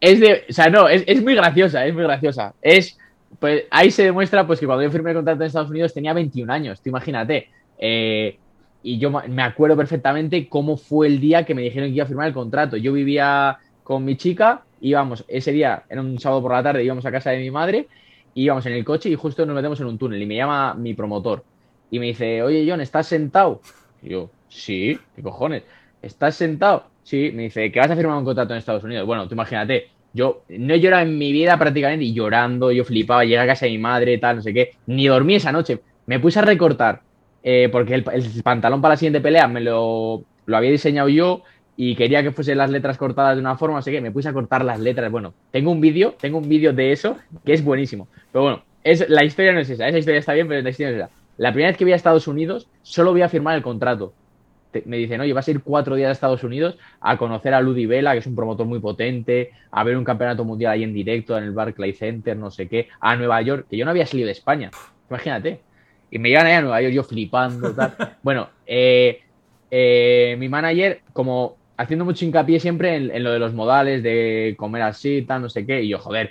Es 0.00 0.20
de, 0.20 0.44
o 0.48 0.52
sea, 0.52 0.66
no, 0.68 0.88
es, 0.88 1.02
es 1.06 1.22
muy 1.22 1.34
graciosa, 1.34 1.84
es 1.84 1.92
muy 1.92 2.04
graciosa. 2.04 2.54
Es, 2.62 2.96
pues 3.38 3.64
ahí 3.70 3.90
se 3.90 4.04
demuestra 4.04 4.46
pues 4.46 4.58
que 4.60 4.66
cuando 4.66 4.82
yo 4.82 4.90
firmé 4.90 5.10
el 5.10 5.16
contrato 5.16 5.42
en 5.42 5.46
Estados 5.46 5.70
Unidos 5.70 5.94
tenía 5.94 6.12
21 6.12 6.52
años, 6.52 6.80
tú 6.80 6.88
imagínate. 6.88 7.48
Eh, 7.78 8.38
y 8.82 8.98
yo 8.98 9.10
me 9.10 9.42
acuerdo 9.42 9.76
perfectamente 9.76 10.48
cómo 10.48 10.76
fue 10.76 11.08
el 11.08 11.20
día 11.20 11.44
que 11.44 11.54
me 11.54 11.62
dijeron 11.62 11.88
que 11.88 11.96
iba 11.96 12.04
a 12.04 12.08
firmar 12.08 12.28
el 12.28 12.34
contrato. 12.34 12.76
Yo 12.76 12.92
vivía 12.92 13.58
con 13.82 14.04
mi 14.04 14.16
chica, 14.16 14.62
íbamos, 14.80 15.24
ese 15.28 15.52
día, 15.52 15.84
era 15.88 16.00
un 16.00 16.18
sábado 16.18 16.42
por 16.42 16.52
la 16.52 16.62
tarde, 16.62 16.84
íbamos 16.84 17.04
a 17.04 17.10
casa 17.10 17.30
de 17.30 17.38
mi 17.38 17.50
madre, 17.50 17.88
íbamos 18.34 18.64
en 18.66 18.74
el 18.74 18.84
coche 18.84 19.08
y 19.08 19.14
justo 19.14 19.44
nos 19.44 19.56
metemos 19.56 19.80
en 19.80 19.86
un 19.86 19.98
túnel 19.98 20.22
y 20.22 20.26
me 20.26 20.36
llama 20.36 20.74
mi 20.74 20.94
promotor 20.94 21.44
y 21.90 21.98
me 21.98 22.06
dice, 22.06 22.42
oye 22.42 22.66
John, 22.68 22.80
¿estás 22.80 23.06
sentado? 23.06 23.60
Y 24.02 24.10
yo, 24.10 24.30
sí, 24.48 24.98
¿qué 25.16 25.22
cojones? 25.22 25.64
¿Estás 26.02 26.36
sentado? 26.36 26.84
Sí, 27.02 27.32
me 27.34 27.44
dice, 27.44 27.72
que 27.72 27.80
vas 27.80 27.90
a 27.90 27.96
firmar 27.96 28.18
un 28.18 28.24
contrato 28.24 28.52
en 28.52 28.58
Estados 28.58 28.84
Unidos. 28.84 29.06
Bueno, 29.06 29.26
tú 29.26 29.34
imagínate, 29.34 29.88
yo 30.12 30.42
no 30.48 30.74
he 30.74 30.80
llorado 30.80 31.04
en 31.04 31.18
mi 31.18 31.32
vida 31.32 31.58
prácticamente 31.58 32.04
y 32.04 32.14
llorando, 32.14 32.72
yo 32.72 32.84
flipaba, 32.84 33.24
llegué 33.24 33.38
a 33.38 33.46
casa 33.46 33.66
de 33.66 33.72
mi 33.72 33.78
madre, 33.78 34.18
tal, 34.18 34.36
no 34.36 34.42
sé 34.42 34.52
qué, 34.54 34.72
ni 34.86 35.06
dormí 35.06 35.36
esa 35.36 35.52
noche. 35.52 35.80
Me 36.06 36.20
puse 36.20 36.38
a 36.38 36.42
recortar, 36.42 37.02
eh, 37.42 37.68
porque 37.70 37.94
el, 37.94 38.04
el 38.12 38.42
pantalón 38.42 38.80
para 38.80 38.94
la 38.94 38.96
siguiente 38.96 39.20
pelea 39.20 39.46
me 39.48 39.60
lo, 39.60 40.22
lo 40.46 40.56
había 40.56 40.70
diseñado 40.70 41.08
yo 41.08 41.42
y 41.76 41.94
quería 41.94 42.22
que 42.24 42.32
fuesen 42.32 42.58
las 42.58 42.70
letras 42.70 42.98
cortadas 42.98 43.36
de 43.36 43.40
una 43.40 43.56
forma, 43.56 43.80
sé 43.82 43.92
qué, 43.92 44.00
me 44.00 44.10
puse 44.10 44.28
a 44.28 44.32
cortar 44.32 44.64
las 44.64 44.80
letras. 44.80 45.12
Bueno, 45.12 45.34
tengo 45.52 45.70
un 45.70 45.80
vídeo, 45.80 46.16
tengo 46.20 46.38
un 46.38 46.48
vídeo 46.48 46.72
de 46.72 46.90
eso 46.90 47.16
que 47.44 47.52
es 47.52 47.62
buenísimo. 47.62 48.08
Pero 48.32 48.42
bueno, 48.42 48.62
es, 48.82 49.08
la 49.08 49.22
historia 49.22 49.52
no 49.52 49.60
es 49.60 49.70
esa, 49.70 49.86
esa 49.86 49.98
historia 49.98 50.18
está 50.18 50.32
bien, 50.32 50.48
pero 50.48 50.60
la 50.60 50.70
historia 50.70 50.90
no 50.90 50.96
es 50.96 51.02
esa. 51.04 51.12
La 51.36 51.52
primera 51.52 51.70
vez 51.70 51.78
que 51.78 51.84
voy 51.84 51.92
a 51.92 51.96
Estados 51.96 52.26
Unidos, 52.26 52.66
solo 52.82 53.12
voy 53.12 53.22
a 53.22 53.28
firmar 53.28 53.54
el 53.54 53.62
contrato. 53.62 54.12
Te- 54.70 54.82
me 54.86 54.96
dicen, 54.98 55.20
oye, 55.20 55.32
vas 55.32 55.46
a 55.48 55.50
ir 55.50 55.62
cuatro 55.62 55.96
días 55.96 56.08
a 56.08 56.12
Estados 56.12 56.44
Unidos 56.44 56.76
a 57.00 57.16
conocer 57.18 57.54
a 57.54 57.60
Ludi 57.60 57.86
Vela, 57.86 58.12
que 58.12 58.18
es 58.18 58.26
un 58.26 58.34
promotor 58.36 58.66
muy 58.66 58.80
potente, 58.80 59.50
a 59.70 59.84
ver 59.84 59.96
un 59.96 60.04
campeonato 60.04 60.44
mundial 60.44 60.72
ahí 60.72 60.82
en 60.84 60.94
directo 60.94 61.36
en 61.38 61.44
el 61.44 61.52
Barclay 61.52 61.92
Center, 61.94 62.36
no 62.36 62.50
sé 62.50 62.68
qué, 62.68 62.88
a 63.00 63.16
Nueva 63.16 63.40
York, 63.42 63.66
que 63.68 63.76
yo 63.76 63.84
no 63.84 63.90
había 63.90 64.06
salido 64.06 64.26
de 64.26 64.32
España, 64.32 64.74
imagínate. 65.10 65.64
Y 66.10 66.18
me 66.18 66.28
llegan 66.30 66.46
ahí 66.46 66.54
a 66.54 66.60
Nueva 66.62 66.80
York, 66.82 66.94
yo 66.94 67.04
flipando, 67.04 67.74
tal. 67.74 67.94
Bueno, 68.22 68.50
eh, 68.66 69.20
eh, 69.70 70.36
mi 70.38 70.48
manager, 70.48 71.02
como 71.12 71.58
haciendo 71.76 72.04
mucho 72.04 72.24
hincapié 72.24 72.58
siempre 72.60 72.96
en, 72.96 73.10
en 73.10 73.22
lo 73.24 73.32
de 73.32 73.38
los 73.38 73.54
modales, 73.54 74.02
de 74.02 74.54
comer 74.58 74.82
así, 74.82 75.24
tal, 75.26 75.42
no 75.42 75.48
sé 75.48 75.64
qué, 75.66 75.82
y 75.82 75.88
yo, 75.90 75.98
joder, 75.98 76.30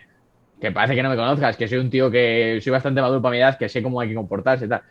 que 0.60 0.72
parece 0.72 0.96
que 0.96 1.04
no 1.04 1.10
me 1.10 1.16
conozcas, 1.16 1.58
que 1.58 1.68
soy 1.68 1.78
un 1.80 1.90
tío 1.90 2.10
que 2.12 2.60
soy 2.62 2.72
bastante 2.72 3.02
maduro 3.02 3.22
para 3.22 3.32
mi 3.34 3.40
edad, 3.40 3.58
que 3.60 3.70
sé 3.70 3.84
cómo 3.84 4.02
hay 4.02 4.10
que 4.10 4.16
comportarse, 4.16 4.68
tal. 4.68 4.82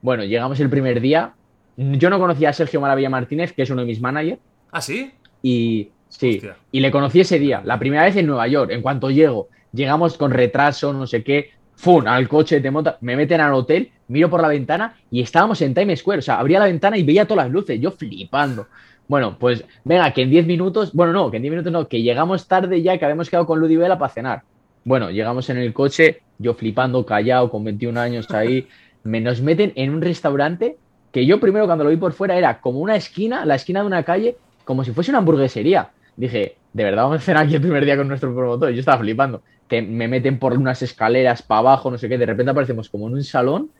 Bueno, 0.00 0.24
llegamos 0.24 0.60
el 0.60 0.70
primer 0.70 1.00
día. 1.00 1.34
Yo 1.76 2.10
no 2.10 2.18
conocía 2.18 2.50
a 2.50 2.52
Sergio 2.52 2.80
Maravilla 2.80 3.10
Martínez, 3.10 3.52
que 3.52 3.62
es 3.62 3.70
uno 3.70 3.82
de 3.82 3.86
mis 3.86 4.00
managers, 4.00 4.40
¿Ah, 4.72 4.80
sí? 4.80 5.12
y 5.42 5.90
sí, 6.08 6.36
Hostia. 6.36 6.56
y 6.72 6.80
le 6.80 6.90
conocí 6.90 7.20
ese 7.20 7.38
día, 7.38 7.60
la 7.64 7.78
primera 7.78 8.04
vez 8.04 8.16
en 8.16 8.26
Nueva 8.26 8.46
York. 8.48 8.70
En 8.70 8.82
cuanto 8.82 9.10
llego, 9.10 9.48
llegamos 9.72 10.16
con 10.16 10.30
retraso, 10.30 10.92
no 10.92 11.06
sé 11.06 11.22
qué, 11.22 11.50
¡fum! 11.74 12.06
al 12.06 12.28
coche, 12.28 12.60
te 12.60 12.70
monta, 12.70 12.96
me 13.02 13.14
meten 13.16 13.40
al 13.40 13.52
hotel, 13.52 13.90
miro 14.08 14.30
por 14.30 14.40
la 14.40 14.48
ventana 14.48 14.96
y 15.10 15.20
estábamos 15.20 15.60
en 15.62 15.74
Times 15.74 16.00
Square. 16.00 16.20
O 16.20 16.22
sea, 16.22 16.38
abría 16.38 16.58
la 16.58 16.66
ventana 16.66 16.96
y 16.96 17.02
veía 17.02 17.26
todas 17.26 17.44
las 17.44 17.52
luces, 17.52 17.78
yo 17.80 17.90
flipando. 17.90 18.66
Bueno, 19.08 19.36
pues 19.38 19.64
venga, 19.84 20.10
que 20.12 20.22
en 20.22 20.30
10 20.30 20.46
minutos, 20.46 20.92
bueno, 20.92 21.12
no, 21.12 21.30
que 21.30 21.36
en 21.36 21.42
10 21.42 21.50
minutos 21.52 21.72
no, 21.72 21.86
que 21.86 22.02
llegamos 22.02 22.48
tarde 22.48 22.82
ya, 22.82 22.98
que 22.98 23.04
habíamos 23.04 23.30
quedado 23.30 23.46
con 23.46 23.60
Ludi 23.60 23.76
Vela 23.76 23.98
para 23.98 24.12
cenar. 24.12 24.42
Bueno, 24.84 25.10
llegamos 25.10 25.48
en 25.50 25.58
el 25.58 25.72
coche, 25.72 26.22
yo 26.38 26.54
flipando, 26.54 27.04
callado, 27.06 27.50
con 27.50 27.62
21 27.64 28.00
años 28.00 28.30
ahí, 28.30 28.66
me 29.04 29.20
nos 29.20 29.40
meten 29.40 29.72
en 29.76 29.90
un 29.94 30.00
restaurante 30.02 30.76
que 31.16 31.24
yo 31.24 31.40
primero 31.40 31.64
cuando 31.64 31.82
lo 31.82 31.88
vi 31.88 31.96
por 31.96 32.12
fuera 32.12 32.36
era 32.36 32.60
como 32.60 32.78
una 32.78 32.94
esquina, 32.94 33.46
la 33.46 33.54
esquina 33.54 33.80
de 33.80 33.86
una 33.86 34.02
calle, 34.02 34.36
como 34.66 34.84
si 34.84 34.92
fuese 34.92 35.10
una 35.10 35.20
hamburguesería. 35.20 35.88
Dije, 36.14 36.58
¿de 36.74 36.84
verdad 36.84 37.04
vamos 37.04 37.16
a 37.16 37.20
cenar 37.22 37.44
aquí 37.44 37.54
el 37.54 37.62
primer 37.62 37.86
día 37.86 37.96
con 37.96 38.06
nuestro 38.06 38.34
promotor? 38.34 38.68
Yo 38.68 38.80
estaba 38.80 38.98
flipando. 38.98 39.40
Que 39.66 39.80
me 39.80 40.08
meten 40.08 40.38
por 40.38 40.52
unas 40.52 40.82
escaleras 40.82 41.40
para 41.40 41.60
abajo, 41.60 41.90
no 41.90 41.96
sé 41.96 42.10
qué, 42.10 42.18
de 42.18 42.26
repente 42.26 42.50
aparecemos 42.50 42.90
como 42.90 43.06
en 43.08 43.14
un 43.14 43.24
salón, 43.24 43.70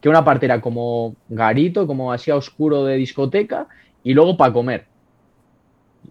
que 0.00 0.08
una 0.08 0.24
parte 0.24 0.46
era 0.46 0.60
como 0.60 1.16
garito, 1.28 1.88
como 1.88 2.12
así 2.12 2.30
a 2.30 2.36
oscuro 2.36 2.84
de 2.84 2.94
discoteca, 2.94 3.66
y 4.04 4.14
luego 4.14 4.36
para 4.36 4.52
comer. 4.52 4.84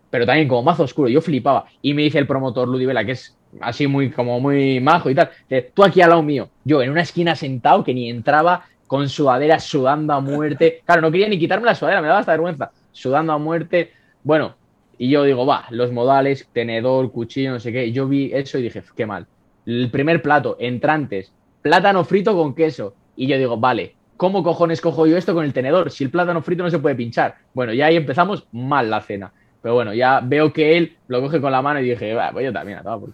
Pero 0.09 0.25
también 0.25 0.49
como 0.49 0.61
mazo 0.61 0.83
oscuro, 0.83 1.07
yo 1.07 1.21
flipaba. 1.21 1.67
Y 1.81 1.93
me 1.93 2.01
dice 2.01 2.19
el 2.19 2.27
promotor 2.27 2.67
Ludivela, 2.67 3.05
que 3.05 3.13
es 3.13 3.37
así 3.61 3.87
muy, 3.87 4.11
como 4.11 4.41
muy 4.41 4.81
majo 4.81 5.09
y 5.09 5.15
tal, 5.15 5.29
tú 5.73 5.85
aquí 5.85 6.01
al 6.01 6.09
lado 6.09 6.21
mío, 6.21 6.49
yo 6.65 6.81
en 6.81 6.91
una 6.91 7.03
esquina 7.03 7.33
sentado 7.33 7.85
que 7.85 7.93
ni 7.93 8.09
entraba, 8.09 8.65
con 8.87 9.09
sudadera, 9.09 9.59
sudando 9.59 10.13
a 10.13 10.19
muerte. 10.19 10.81
Claro, 10.85 11.01
no 11.01 11.11
quería 11.11 11.29
ni 11.29 11.39
quitarme 11.39 11.65
la 11.65 11.75
sudadera, 11.75 12.01
me 12.01 12.07
daba 12.07 12.19
hasta 12.19 12.33
vergüenza. 12.33 12.71
Sudando 12.91 13.33
a 13.33 13.37
muerte. 13.37 13.91
Bueno, 14.23 14.55
y 14.97 15.09
yo 15.09 15.23
digo, 15.23 15.45
va, 15.45 15.65
los 15.69 15.91
modales, 15.91 16.47
tenedor, 16.53 17.11
cuchillo, 17.11 17.51
no 17.51 17.59
sé 17.59 17.71
qué. 17.71 17.91
Yo 17.91 18.07
vi 18.07 18.31
eso 18.33 18.57
y 18.57 18.63
dije, 18.63 18.83
qué 18.95 19.05
mal. 19.05 19.27
El 19.65 19.89
primer 19.89 20.21
plato, 20.21 20.57
entrantes, 20.59 21.33
plátano 21.61 22.03
frito 22.03 22.35
con 22.35 22.53
queso. 22.53 22.95
Y 23.15 23.27
yo 23.27 23.37
digo, 23.37 23.57
vale, 23.57 23.95
¿cómo 24.17 24.43
cojones 24.43 24.81
cojo 24.81 25.07
yo 25.07 25.17
esto 25.17 25.33
con 25.33 25.45
el 25.45 25.53
tenedor? 25.53 25.91
Si 25.91 26.03
el 26.03 26.11
plátano 26.11 26.41
frito 26.41 26.63
no 26.63 26.69
se 26.69 26.79
puede 26.79 26.95
pinchar. 26.95 27.35
Bueno, 27.53 27.73
ya 27.73 27.87
ahí 27.87 27.95
empezamos 27.95 28.47
mal 28.51 28.89
la 28.89 29.01
cena. 29.01 29.33
Pero 29.61 29.73
bueno, 29.73 29.93
ya 29.95 30.21
veo 30.23 30.53
que 30.53 30.77
él 30.77 30.95
lo 31.07 31.21
coge 31.21 31.41
con 31.41 31.51
la 31.51 31.61
mano 31.61 31.79
y 31.79 31.89
dije, 31.89 32.13
va, 32.13 32.31
pues 32.31 32.45
yo 32.45 32.53
también, 32.53 32.77
a 32.77 32.83
por 32.83 33.09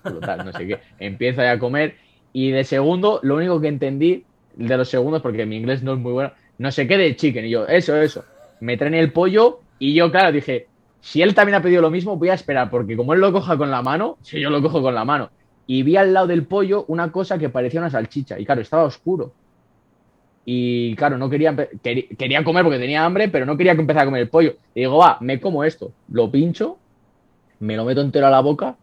no 0.45 0.51
sé 0.51 0.67
qué. 0.67 0.79
Empiezo 0.99 1.41
ya 1.41 1.51
a 1.51 1.59
comer 1.59 1.95
y 2.33 2.51
de 2.51 2.63
segundo, 2.63 3.19
lo 3.23 3.35
único 3.35 3.59
que 3.61 3.67
entendí 3.67 4.25
de 4.55 4.77
los 4.77 4.89
segundos, 4.89 5.21
porque 5.21 5.45
mi 5.45 5.57
inglés 5.57 5.83
no 5.83 5.93
es 5.93 5.99
muy 5.99 6.11
bueno, 6.11 6.31
no 6.57 6.71
sé 6.71 6.87
qué 6.87 6.97
de 6.97 7.15
chicken. 7.15 7.45
Y 7.45 7.49
yo, 7.49 7.67
eso, 7.67 7.95
eso. 7.95 8.23
Me 8.59 8.77
traen 8.77 8.93
el 8.93 9.11
pollo 9.11 9.59
y 9.79 9.93
yo, 9.93 10.11
claro, 10.11 10.31
dije, 10.31 10.67
si 11.01 11.21
él 11.21 11.33
también 11.33 11.55
ha 11.55 11.61
pedido 11.61 11.81
lo 11.81 11.89
mismo, 11.89 12.17
voy 12.17 12.29
a 12.29 12.35
esperar, 12.35 12.69
porque 12.69 12.95
como 12.95 13.13
él 13.13 13.19
lo 13.19 13.31
coja 13.31 13.57
con 13.57 13.71
la 13.71 13.81
mano, 13.81 14.17
si 14.21 14.39
yo 14.39 14.49
lo 14.49 14.61
cojo 14.61 14.81
con 14.81 14.93
la 14.93 15.03
mano. 15.03 15.31
Y 15.67 15.83
vi 15.83 15.95
al 15.95 16.13
lado 16.13 16.27
del 16.27 16.45
pollo 16.45 16.85
una 16.87 17.11
cosa 17.11 17.37
que 17.37 17.49
parecía 17.49 17.79
una 17.79 17.89
salchicha. 17.89 18.39
Y 18.39 18.45
claro, 18.45 18.61
estaba 18.61 18.83
oscuro. 18.83 19.33
Y 20.45 20.95
claro, 20.95 21.17
no 21.17 21.29
quería, 21.29 21.55
quería 21.81 22.43
comer 22.43 22.63
porque 22.63 22.79
tenía 22.79 23.05
hambre, 23.05 23.29
pero 23.29 23.45
no 23.45 23.57
quería 23.57 23.75
que 23.75 23.81
empezara 23.81 24.03
a 24.03 24.05
comer 24.05 24.21
el 24.21 24.29
pollo. 24.29 24.55
Y 24.73 24.81
digo, 24.81 24.97
va, 24.97 25.17
me 25.21 25.39
como 25.39 25.63
esto. 25.63 25.91
Lo 26.09 26.31
pincho, 26.31 26.77
me 27.59 27.75
lo 27.75 27.85
meto 27.85 28.01
entero 28.01 28.27
a 28.27 28.31
la 28.31 28.41
boca, 28.41 28.75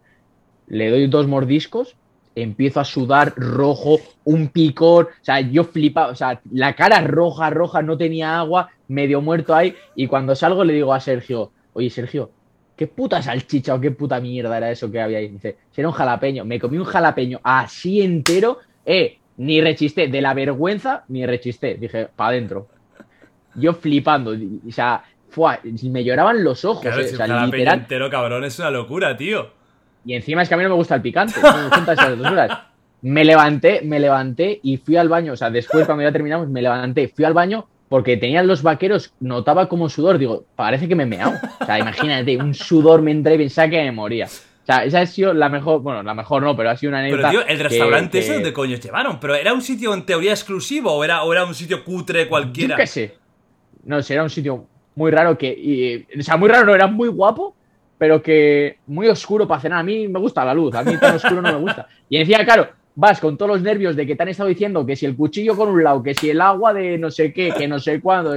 le 0.69 0.91
doy 0.91 1.07
dos 1.09 1.27
mordiscos, 1.27 1.97
empiezo 2.43 2.81
a 2.81 2.85
sudar 2.85 3.35
rojo, 3.37 3.99
un 4.25 4.49
picor, 4.49 5.11
o 5.21 5.25
sea, 5.25 5.41
yo 5.41 5.65
flipaba, 5.65 6.09
o 6.09 6.15
sea, 6.15 6.41
la 6.53 6.75
cara 6.75 7.01
roja, 7.01 7.51
roja, 7.51 7.83
no 7.83 7.97
tenía 7.97 8.39
agua, 8.39 8.71
medio 8.89 9.21
muerto 9.21 9.55
ahí. 9.55 9.75
Y 9.95 10.07
cuando 10.07 10.35
salgo 10.35 10.65
le 10.65 10.75
digo 10.75 10.93
a 10.93 11.01
Sergio, 11.01 11.53
oye, 11.73 11.91
Sergio, 11.91 12.31
¿qué 12.77 12.87
puta 12.87 13.21
salchicha 13.23 13.75
o 13.75 13.81
qué 13.81 13.91
puta 13.91 14.21
mierda 14.21 14.57
era 14.57 14.71
eso 14.71 14.91
que 14.91 15.01
había 15.01 15.19
ahí? 15.19 15.29
Dice, 15.29 15.57
si 15.71 15.81
era 15.81 15.89
un 15.89 15.95
jalapeño. 15.95 16.45
Me 16.45 16.59
comí 16.61 16.79
un 16.79 16.85
jalapeño 16.85 17.41
así 17.43 18.03
entero, 18.03 18.59
eh, 18.87 19.19
ni 19.37 19.61
rechisté, 19.61 20.09
de 20.09 20.21
la 20.21 20.35
vergüenza, 20.35 21.05
ni 21.09 21.25
rechisté. 21.27 21.75
Dije, 21.75 22.09
para 22.15 22.31
adentro. 22.31 22.69
Yo 23.55 23.75
flipando, 23.75 24.33
o 24.33 24.71
sea, 24.71 25.03
fue, 25.31 25.59
me 25.85 26.05
lloraban 26.05 26.45
los 26.45 26.65
ojos, 26.65 26.83
Claro, 26.83 27.01
eh, 27.01 27.09
si 27.09 27.15
o 27.15 27.17
sea, 27.17 27.27
un 27.27 27.33
jalapeño 27.33 27.57
literal. 27.57 27.79
entero, 27.81 28.11
cabrón, 28.11 28.45
es 28.45 28.59
una 28.59 28.71
locura, 28.71 29.17
tío. 29.17 29.58
Y 30.05 30.15
encima 30.15 30.43
es 30.43 30.49
que 30.49 30.55
a 30.55 30.57
mí 30.57 30.63
no 30.63 30.71
me 30.71 30.75
gusta 30.77 30.95
el 30.95 31.03
picante. 31.03 31.35
me 31.41 31.93
esas 31.93 33.27
levanté, 33.27 33.81
me 33.85 34.01
levanté 34.01 34.61
y 34.63 34.77
fui 34.79 34.97
al 34.97 35.09
baño. 35.09 35.33
O 35.33 35.37
sea, 35.37 35.51
después 35.51 35.87
cuando 35.87 36.03
ya 36.05 36.13
terminamos, 36.13 36.49
me 36.49 36.63
levanté, 36.63 37.09
fui 37.09 37.25
al 37.25 37.35
baño 37.35 37.67
porque 37.89 38.17
tenían 38.17 38.47
los 38.47 38.63
vaqueros, 38.63 39.13
notaba 39.21 39.69
como 39.69 39.89
sudor. 39.89 40.19
Digo, 40.19 40.45
parece 40.57 40.89
que 40.89 40.95
me 40.95 41.05
he 41.05 41.07
meado. 41.07 41.33
O 41.61 41.65
sea, 41.65 41.79
imagínate, 41.79 42.37
un 42.37 42.55
sudor 42.55 43.03
me 43.03 43.11
entré 43.13 43.35
y 43.35 43.39
pensaba 43.39 43.69
que 43.69 43.83
me 43.83 43.93
moría. 43.93 44.27
O 44.27 44.67
sea, 44.71 44.85
esa 44.85 45.01
ha 45.01 45.07
sido 45.07 45.33
la 45.33 45.49
mejor, 45.49 45.81
bueno, 45.81 46.03
la 46.03 46.13
mejor 46.13 46.43
no, 46.43 46.55
pero 46.55 46.69
ha 46.69 46.77
sido 46.77 46.91
una 46.91 46.99
Pero, 47.01 47.15
anécdota. 47.15 47.31
tío, 47.31 47.41
el 47.47 47.57
que- 47.57 47.63
restaurante 47.63 48.19
ese, 48.19 48.29
que- 48.29 48.35
¿dónde 48.35 48.53
coño 48.53 48.77
llevaron? 48.77 49.19
¿Pero 49.19 49.35
era 49.35 49.55
un 49.55 49.63
sitio 49.63 49.95
en 49.95 50.05
teoría 50.05 50.33
exclusivo 50.33 50.93
o 50.93 51.03
era, 51.05 51.23
o 51.23 51.33
era 51.33 51.45
un 51.47 51.55
sitio 51.55 51.83
cutre 51.85 52.29
cualquiera? 52.29 52.75
Yo 52.75 52.81
qué 52.81 52.87
sé. 52.87 53.15
No 53.85 54.03
sé, 54.03 54.13
era 54.13 54.23
un 54.25 54.29
sitio 54.31 54.67
muy 54.95 55.11
raro 55.11 55.39
que. 55.39 55.49
y- 55.59 56.19
o 56.21 56.23
sea, 56.23 56.37
muy 56.37 56.51
raro, 56.51 56.67
no, 56.67 56.75
era 56.75 56.87
muy 56.87 57.09
guapo, 57.09 57.57
pero 57.99 58.23
que 58.23 58.79
muy 58.87 59.09
oscuro 59.09 59.47
para 59.47 59.61
cenar. 59.61 59.81
A 59.81 59.83
mí 59.83 60.09
me 60.09 60.19
gusta 60.19 60.45
la 60.45 60.55
luz, 60.55 60.75
a 60.75 60.83
mí 60.83 60.97
tan 60.97 61.17
oscuro 61.17 61.43
no 61.43 61.53
me 61.53 61.59
gusta. 61.59 61.87
Y 62.09 62.17
encima, 62.17 62.45
claro, 62.45 62.69
vas 62.95 63.21
con 63.21 63.37
todos 63.37 63.51
los 63.51 63.63
nervios 63.63 63.95
de 63.97 64.07
que 64.07 64.17
te 64.17 64.23
han 64.23 64.29
estado 64.29 64.49
diciendo 64.49 64.87
que 64.87 64.97
si 64.97 65.07
el 65.07 65.17
cuchillo 65.17 65.57
con 65.57 65.69
un 65.69 65.85
lado, 65.85 66.03
que 66.03 66.15
si 66.15 66.31
el 66.31 66.41
agua 66.41 66.73
de 66.73 66.99
no 66.99 67.11
sé 67.11 67.33
qué, 67.33 67.53
que 67.57 67.69
no 67.69 67.79
sé 67.79 68.01
cuándo, 68.01 68.35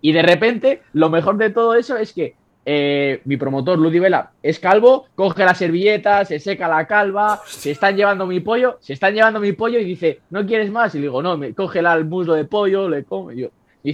y 0.00 0.12
de 0.12 0.22
repente, 0.22 0.82
lo 0.92 1.10
mejor 1.10 1.36
de 1.36 1.50
todo 1.50 1.74
eso 1.74 1.96
es 1.96 2.12
que 2.12 2.34
eh, 2.64 3.20
mi 3.24 3.36
promotor, 3.36 3.78
Ludi 3.78 3.98
Vela, 3.98 4.32
es 4.42 4.58
calvo, 4.58 5.06
coge 5.14 5.44
la 5.44 5.54
servilleta, 5.54 6.24
se 6.24 6.38
seca 6.38 6.68
la 6.68 6.86
calva, 6.86 7.40
se 7.46 7.70
están 7.70 7.96
llevando 7.96 8.26
mi 8.26 8.40
pollo, 8.40 8.78
se 8.80 8.92
están 8.92 9.14
llevando 9.14 9.40
mi 9.40 9.52
pollo 9.52 9.78
y 9.78 9.84
dice, 9.84 10.20
¿no 10.30 10.46
quieres 10.46 10.70
más? 10.70 10.94
Y 10.94 10.98
le 10.98 11.02
digo, 11.02 11.22
no, 11.22 11.36
me 11.36 11.54
coge 11.54 11.80
el 11.80 12.04
muslo 12.04 12.34
de 12.34 12.44
pollo, 12.44 12.88
le 12.88 13.04
come. 13.04 13.36
Yo, 13.36 13.48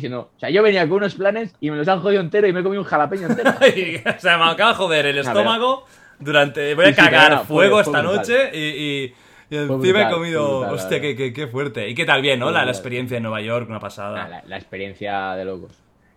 no. 0.09 0.21
O 0.21 0.31
sea, 0.39 0.51
yo 0.51 0.63
venía 0.63 0.83
con 0.89 0.99
unos 0.99 1.15
planes 1.15 1.55
y 1.61 1.71
me 1.71 1.77
los 1.77 1.87
han 1.89 2.01
jodido 2.01 2.21
entero 2.21 2.47
y 2.49 2.53
me 2.53 2.61
he 2.61 2.63
comido 2.63 2.83
un 2.83 2.89
jalapeño 2.89 3.29
entero. 3.29 3.51
o 4.17 4.21
sea, 4.21 4.39
me 4.39 4.45
acaba 4.51 4.71
de 4.71 4.77
joder 4.77 5.07
el 5.07 5.19
estómago 5.19 5.85
durante... 6.19 6.75
Voy 6.75 6.85
a 6.87 6.89
Sí, 6.89 6.95
sí, 6.95 7.01
cagar 7.01 7.33
no, 7.33 7.45
fuego 7.45 7.75
fue 7.75 7.83
esta 7.83 8.01
brutal. 8.01 8.17
noche 8.17 8.51
y... 8.53 9.05
y- 9.05 9.15
y 9.49 9.57
encima 9.59 9.77
brutal, 9.77 10.09
he 10.09 10.11
comido... 10.13 10.59
brutal, 10.59 10.75
hostia, 10.75 11.01
qué, 11.01 11.15
qué- 11.15 11.33
qué 11.33 11.47
fuerte. 11.47 11.89
¿Y 11.89 11.95
qué 11.95 12.05
tal 12.05 12.21
bien, 12.21 12.41
no? 12.41 12.51
La, 12.51 12.65
la 12.65 12.73
experiencia 12.73 13.17
en 13.17 13.23
Nueva 13.23 13.41
York, 13.41 13.67
una 13.69 13.77
Nah, 13.77 13.81
pasada. 13.81 14.27
la, 14.29 14.43
la 14.45 14.57
experiencia 14.57 15.37
de 15.37 15.45
locos. 15.45 15.71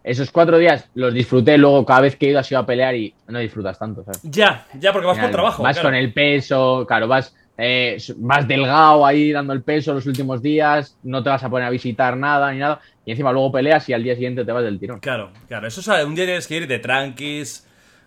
Esos 0.04 0.32
cuatro 0.32 0.58
días 0.58 0.90
los 0.96 1.14
disfruté, 1.14 1.56
luego 1.60 1.86
cada 1.86 2.02
vez 2.02 2.16
que 2.16 2.26
he 2.26 2.30
ido 2.30 2.40
ha 2.40 2.44
sido 2.44 2.62
a 2.62 2.66
pelear 2.66 2.96
y 2.96 3.14
no 3.28 3.38
disfrutas 3.38 3.78
tanto, 3.78 4.04
¿sabes? 4.04 4.22
Ya, 4.24 4.66
ya, 4.80 4.92
porque 4.92 5.06
vas 5.06 5.18
por 5.18 5.26
Al 5.26 5.30
final, 5.30 5.32
trabajo. 5.32 5.62
Vas 5.62 5.76
claro. 5.76 5.90
con 5.90 5.96
el 5.96 6.12
peso, 6.12 6.86
claro, 6.88 7.08
vas, 7.08 7.36
eh, 7.60 7.98
vas 8.18 8.48
delgado 8.48 9.06
ahí 9.06 9.32
dando 9.34 9.52
el 9.54 9.62
peso 9.62 9.94
los 9.94 10.06
últimos 10.06 10.42
días, 10.42 10.98
no 11.04 11.22
te 11.22 11.30
vas 11.30 11.44
a 11.44 11.50
poner 11.50 11.68
a 11.68 11.70
visitar 11.70 12.16
nada 12.16 12.52
ni 12.54 12.60
nada, 12.60 12.80
y 13.06 13.12
encima 13.12 13.32
luego 13.34 13.52
peleas 13.52 13.88
y 13.90 13.94
al 13.94 14.02
día 14.04 14.14
siguiente 14.16 14.46
te 14.46 14.52
vas 14.52 14.64
del 14.64 14.80
tirón. 14.80 15.00
Claro, 15.00 15.32
claro. 15.48 15.68
Eso 15.68 15.82
es, 15.82 16.06
un 16.06 16.16
día 16.16 16.26
tienes 16.26 16.48
que 16.48 16.56
ir 16.58 16.68
de 16.68 16.80
tranquis, 16.80 17.66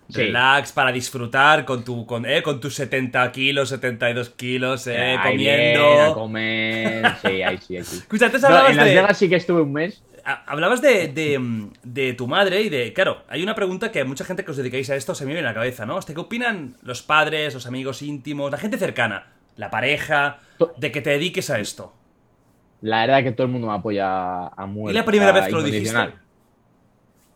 Sí. 0.09 0.21
relax, 0.21 0.73
para 0.73 0.91
disfrutar 0.91 1.63
con 1.63 1.85
tu 1.85 2.05
con, 2.05 2.25
eh, 2.25 2.43
con 2.43 2.59
tus 2.59 2.75
70 2.75 3.31
kilos, 3.31 3.69
72 3.69 4.29
kilos, 4.31 4.85
eh, 4.87 4.97
Ahí 5.17 5.31
comiendo. 5.31 5.87
bien, 5.89 6.01
a 6.01 6.13
comer, 6.13 7.05
sí, 7.21 7.41
ahí 7.41 7.57
sí, 7.57 7.77
ahí 7.77 7.83
sí. 7.83 7.97
Escucha, 7.99 8.25
antes 8.25 8.41
No, 8.41 8.47
hablabas 8.49 8.71
en 8.71 8.77
Las 8.77 8.85
de... 8.87 8.95
Vegas 8.95 9.17
sí 9.17 9.29
que 9.29 9.35
estuve 9.37 9.61
un 9.61 9.71
mes. 9.71 10.03
Ha- 10.25 10.43
Hablabas 10.45 10.81
de, 10.81 11.07
de, 11.07 11.69
de 11.83 12.13
tu 12.13 12.27
madre 12.27 12.61
y 12.61 12.69
de. 12.69 12.91
Claro, 12.93 13.23
hay 13.29 13.43
una 13.43 13.55
pregunta 13.55 13.91
que 13.91 14.03
mucha 14.03 14.25
gente 14.25 14.43
que 14.43 14.51
os 14.51 14.57
dedicáis 14.57 14.89
a 14.89 14.95
esto 14.97 15.15
se 15.15 15.25
me 15.25 15.31
viene 15.33 15.47
a 15.47 15.51
la 15.51 15.55
cabeza, 15.55 15.85
¿no? 15.85 15.97
¿Qué 16.01 16.13
opinan 16.19 16.75
los 16.81 17.01
padres, 17.01 17.53
los 17.53 17.65
amigos 17.65 18.01
íntimos, 18.01 18.51
la 18.51 18.57
gente 18.57 18.77
cercana, 18.77 19.27
la 19.55 19.69
pareja, 19.69 20.39
de 20.77 20.91
que 20.91 21.01
te 21.01 21.11
dediques 21.11 21.49
a 21.49 21.59
esto? 21.59 21.93
La 22.81 23.01
verdad 23.05 23.23
que 23.23 23.31
todo 23.31 23.45
el 23.47 23.53
mundo 23.53 23.67
me 23.67 23.73
apoya 23.73 24.47
a 24.47 24.65
muerte. 24.65 24.93
¿Y 24.97 24.99
la 24.99 25.05
primera 25.05 25.31
vez 25.31 25.45
que 25.45 25.51
lo 25.51 25.63
dijiste? 25.63 25.93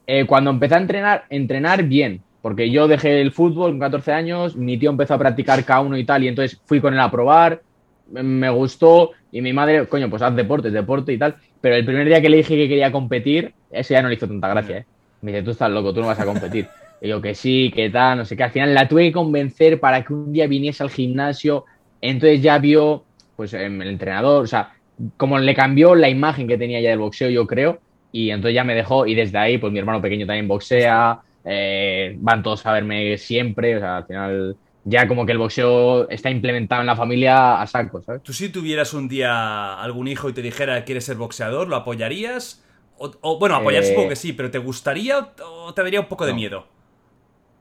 Eh, 0.05 0.25
cuando 0.25 0.51
empecé 0.51 0.75
a 0.75 0.77
entrenar, 0.79 1.23
entrenar 1.29 1.83
bien, 1.83 2.23
porque 2.41 2.69
yo 2.71 2.87
dejé 2.87 3.21
el 3.21 3.31
fútbol 3.33 3.71
con 3.71 3.79
14 3.79 4.13
años, 4.13 4.55
mi 4.55 4.77
tío 4.77 4.89
empezó 4.89 5.13
a 5.15 5.17
practicar 5.17 5.63
K1 5.65 5.97
y 5.99 6.05
tal, 6.05 6.23
y 6.23 6.29
entonces 6.29 6.61
fui 6.65 6.79
con 6.79 6.93
él 6.93 6.99
a 6.99 7.11
probar, 7.11 7.61
me- 8.05 8.49
gustó, 8.49 9.11
y 9.31 9.41
mi 9.41 9.51
madre, 9.51 9.85
coño, 9.87 10.09
pues 10.09 10.21
haz 10.21 10.33
deporte, 10.35 10.71
deporte 10.71 11.11
y 11.11 11.17
tal, 11.17 11.35
pero 11.59 11.75
el 11.75 11.85
primer 11.85 12.07
día 12.07 12.21
que 12.21 12.29
le 12.29 12.37
dije 12.37 12.55
que 12.55 12.69
quería 12.69 12.91
competir, 12.91 13.53
ese 13.69 13.95
ya 13.95 14.01
no 14.01 14.07
le 14.07 14.15
hizo 14.15 14.27
tanta 14.27 14.47
gracia, 14.47 14.77
¿eh? 14.77 14.85
Me 15.21 15.31
dice, 15.31 15.43
tú 15.43 15.51
estás 15.51 15.69
loco, 15.71 15.93
tú 15.93 15.99
no 16.01 16.07
vas 16.07 16.19
a 16.19 16.25
competir. 16.25 16.67
Y 16.99 17.09
yo 17.09 17.21
que 17.21 17.35
sí, 17.35 17.71
que 17.75 17.91
tal, 17.91 18.17
no 18.17 18.25
sé 18.25 18.35
qué. 18.35 18.43
Al 18.43 18.49
final 18.51 18.73
la 18.73 18.87
tuve 18.87 19.03
que 19.03 19.11
convencer 19.11 19.79
para 19.79 20.03
que 20.03 20.13
un 20.13 20.31
día 20.31 20.47
viniese 20.47 20.81
al 20.81 20.89
gimnasio. 20.89 21.63
Entonces 22.09 22.41
ya 22.41 22.57
vio, 22.59 23.07
pues, 23.35 23.53
em, 23.53 23.81
el 23.81 23.89
entrenador, 23.89 24.43
o 24.43 24.47
sea, 24.47 24.71
como 25.17 25.37
le 25.39 25.53
cambió 25.55 25.95
la 25.95 26.09
imagen 26.09 26.47
que 26.47 26.57
tenía 26.57 26.81
ya 26.81 26.89
del 26.89 26.99
boxeo, 26.99 27.29
yo 27.29 27.45
creo. 27.47 27.81
Y 28.11 28.29
entonces 28.31 28.55
ya 28.55 28.63
me 28.63 28.75
dejó. 28.75 29.05
Y 29.05 29.15
desde 29.15 29.37
ahí, 29.37 29.57
pues 29.57 29.71
mi 29.73 29.79
hermano 29.79 30.01
pequeño 30.01 30.25
también 30.25 30.47
boxea. 30.47 31.19
eh, 31.49 32.15
van 32.19 32.43
todos 32.43 32.65
a 32.65 32.73
verme 32.73 33.17
siempre. 33.17 33.77
O 33.77 33.79
sea, 33.79 33.97
al 33.97 34.05
final 34.05 34.57
ya 34.83 35.07
como 35.07 35.25
que 35.25 35.31
el 35.33 35.37
boxeo 35.37 36.09
está 36.09 36.29
implementado 36.29 36.81
en 36.81 36.87
la 36.87 36.95
familia 36.95 37.61
a 37.61 37.67
saco, 37.67 38.01
¿sabes? 38.01 38.21
¿Tú 38.21 38.33
si 38.33 38.49
tuvieras 38.49 38.93
un 38.93 39.07
día 39.07 39.79
algún 39.81 40.07
hijo 40.07 40.29
y 40.29 40.33
te 40.33 40.41
dijera 40.41 40.79
que 40.79 40.85
quieres 40.85 41.05
ser 41.05 41.15
boxeador, 41.17 41.67
lo 41.69 41.75
apoyarías? 41.77 42.63
O, 42.97 43.11
o- 43.21 43.39
bueno, 43.39 43.55
apoyar 43.55 43.83
Eh, 43.83 43.87
supongo 43.87 44.09
que 44.09 44.15
sí, 44.15 44.33
pero 44.33 44.51
¿te 44.51 44.57
gustaría 44.57 45.33
o- 45.43 45.73
te 45.73 45.83
daría 45.83 46.01
un 46.01 46.07
poco 46.07 46.25
de 46.25 46.33
miedo? 46.33 46.67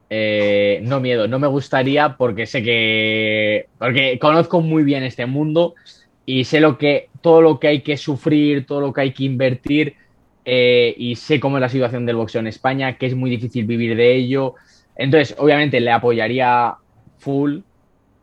Eh, 0.09 0.81
no 0.85 1.01
miedo, 1.01 1.27
no 1.29 1.39
me 1.39 1.49
gustaría 1.49 2.17
porque 2.17 2.47
sé 2.47 2.63
que. 2.63 3.69
Porque 3.79 4.19
conozco 4.21 4.61
muy 4.61 4.85
bien 4.85 5.03
este 5.03 5.27
mundo 5.27 5.75
y 6.25 6.45
sé 6.45 6.61
lo 6.61 6.79
que. 6.79 7.11
todo 7.21 7.43
lo 7.43 7.59
que 7.59 7.69
hay 7.69 7.83
que 7.83 7.97
sufrir, 7.97 8.67
todo 8.67 8.81
lo 8.81 8.93
que 8.93 9.01
hay 9.03 9.13
que 9.15 9.25
invertir. 9.25 9.97
eh, 10.45 10.95
y 10.97 11.17
sé 11.17 11.41
cómo 11.41 11.57
es 11.59 11.61
la 11.61 11.69
situación 11.69 12.07
del 12.07 12.17
boxeo 12.17 12.41
en 12.41 12.47
España, 12.49 12.97
que 12.99 13.07
es 13.07 13.15
muy 13.17 13.31
difícil 13.31 13.67
vivir 13.67 13.97
de 13.97 14.15
ello. 14.15 14.55
Entonces, 14.95 15.35
obviamente, 15.39 15.81
le 15.81 15.91
apoyaría 15.91 16.75
full. 17.19 17.61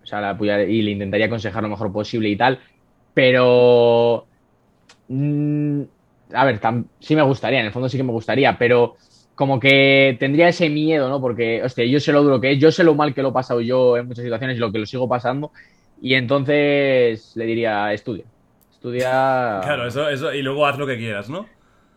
O 0.03 0.05
sea, 0.05 0.21
le 0.21 0.27
apoyaría 0.27 0.67
y 0.67 0.81
le 0.81 0.91
intentaría 0.91 1.27
aconsejar 1.27 1.63
lo 1.63 1.69
mejor 1.69 1.91
posible 1.93 2.29
y 2.29 2.37
tal. 2.37 2.59
Pero. 3.13 4.29
mm, 5.07 5.81
a 6.33 6.45
ver, 6.45 6.59
sí 6.99 7.15
me 7.15 7.21
gustaría, 7.23 7.59
en 7.59 7.67
el 7.67 7.71
fondo 7.71 7.89
sí 7.89 7.97
que 7.97 8.03
me 8.03 8.11
gustaría, 8.11 8.57
pero 8.57 8.95
como 9.35 9.59
que 9.59 10.15
tendría 10.19 10.47
ese 10.47 10.69
miedo, 10.69 11.09
¿no? 11.09 11.19
Porque, 11.19 11.61
hostia, 11.63 11.85
yo 11.85 11.99
sé 11.99 12.11
lo 12.11 12.23
duro 12.23 12.39
que 12.39 12.53
es, 12.53 12.59
yo 12.59 12.71
sé 12.71 12.83
lo 12.83 12.95
mal 12.95 13.13
que 13.13 13.21
lo 13.21 13.29
he 13.29 13.33
pasado 13.33 13.61
yo 13.61 13.97
en 13.97 14.07
muchas 14.07 14.23
situaciones 14.23 14.57
y 14.57 14.59
lo 14.59 14.71
que 14.71 14.79
lo 14.79 14.85
sigo 14.85 15.07
pasando. 15.07 15.51
Y 16.01 16.13
entonces 16.15 17.35
le 17.35 17.45
diría, 17.45 17.93
estudia. 17.93 18.25
Estudia 18.71 19.61
Claro, 19.63 19.87
eso, 19.87 20.09
eso, 20.09 20.33
y 20.33 20.41
luego 20.41 20.65
haz 20.65 20.77
lo 20.77 20.85
que 20.85 20.97
quieras, 20.97 21.29
¿no? 21.29 21.47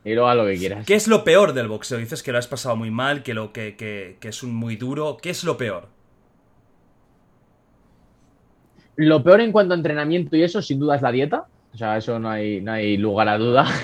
y 0.06 0.14
luego 0.14 0.28
haz 0.28 0.36
lo 0.36 0.46
que 0.46 0.56
quieras. 0.56 0.86
¿Qué 0.86 0.94
es 0.94 1.08
lo 1.08 1.24
peor 1.24 1.52
del 1.52 1.66
boxeo? 1.66 1.98
Dices 1.98 2.22
que 2.22 2.30
lo 2.30 2.38
has 2.38 2.46
pasado 2.46 2.76
muy 2.76 2.92
mal, 2.92 3.24
que, 3.24 3.34
lo, 3.34 3.52
que, 3.52 3.74
que, 3.74 4.18
que 4.20 4.28
es 4.28 4.44
un 4.44 4.54
muy 4.54 4.76
duro. 4.76 5.16
¿Qué 5.20 5.30
es 5.30 5.42
lo 5.42 5.56
peor? 5.56 5.88
Lo 8.94 9.24
peor 9.24 9.40
en 9.40 9.50
cuanto 9.50 9.74
a 9.74 9.76
entrenamiento 9.76 10.36
y 10.36 10.44
eso, 10.44 10.62
sin 10.62 10.78
duda, 10.78 10.94
es 10.94 11.02
la 11.02 11.10
dieta. 11.10 11.46
O 11.74 11.76
sea, 11.76 11.96
eso 11.96 12.20
no 12.20 12.30
hay, 12.30 12.60
no 12.60 12.72
hay 12.72 12.96
lugar 12.96 13.28
a 13.28 13.38
duda. 13.38 13.66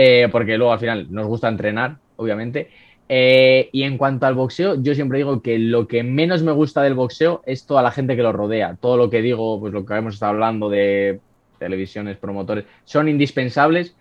Eh, 0.00 0.28
porque 0.30 0.56
luego 0.56 0.72
al 0.72 0.78
final 0.78 1.08
nos 1.10 1.26
gusta 1.26 1.48
entrenar, 1.48 1.96
obviamente. 2.18 2.68
Eh, 3.08 3.70
y 3.72 3.84
en 3.84 3.96
cuanto 3.96 4.26
al 4.26 4.34
boxeo, 4.34 4.80
yo 4.82 4.94
siempre 4.94 5.18
digo 5.18 5.40
que 5.40 5.58
lo 5.58 5.88
que 5.88 6.02
menos 6.02 6.42
me 6.42 6.52
gusta 6.52 6.82
del 6.82 6.94
boxeo 6.94 7.42
es 7.46 7.64
toda 7.64 7.82
la 7.82 7.90
gente 7.90 8.16
que 8.16 8.22
lo 8.22 8.32
rodea. 8.32 8.76
Todo 8.80 8.98
lo 8.98 9.08
que 9.08 9.22
digo, 9.22 9.58
pues 9.58 9.72
lo 9.72 9.86
que 9.86 9.94
hemos 9.94 10.14
estado 10.14 10.32
hablando 10.32 10.68
de 10.68 11.20
televisiones, 11.58 12.18
promotores, 12.18 12.66
son 12.84 13.08
indispensables, 13.08 13.96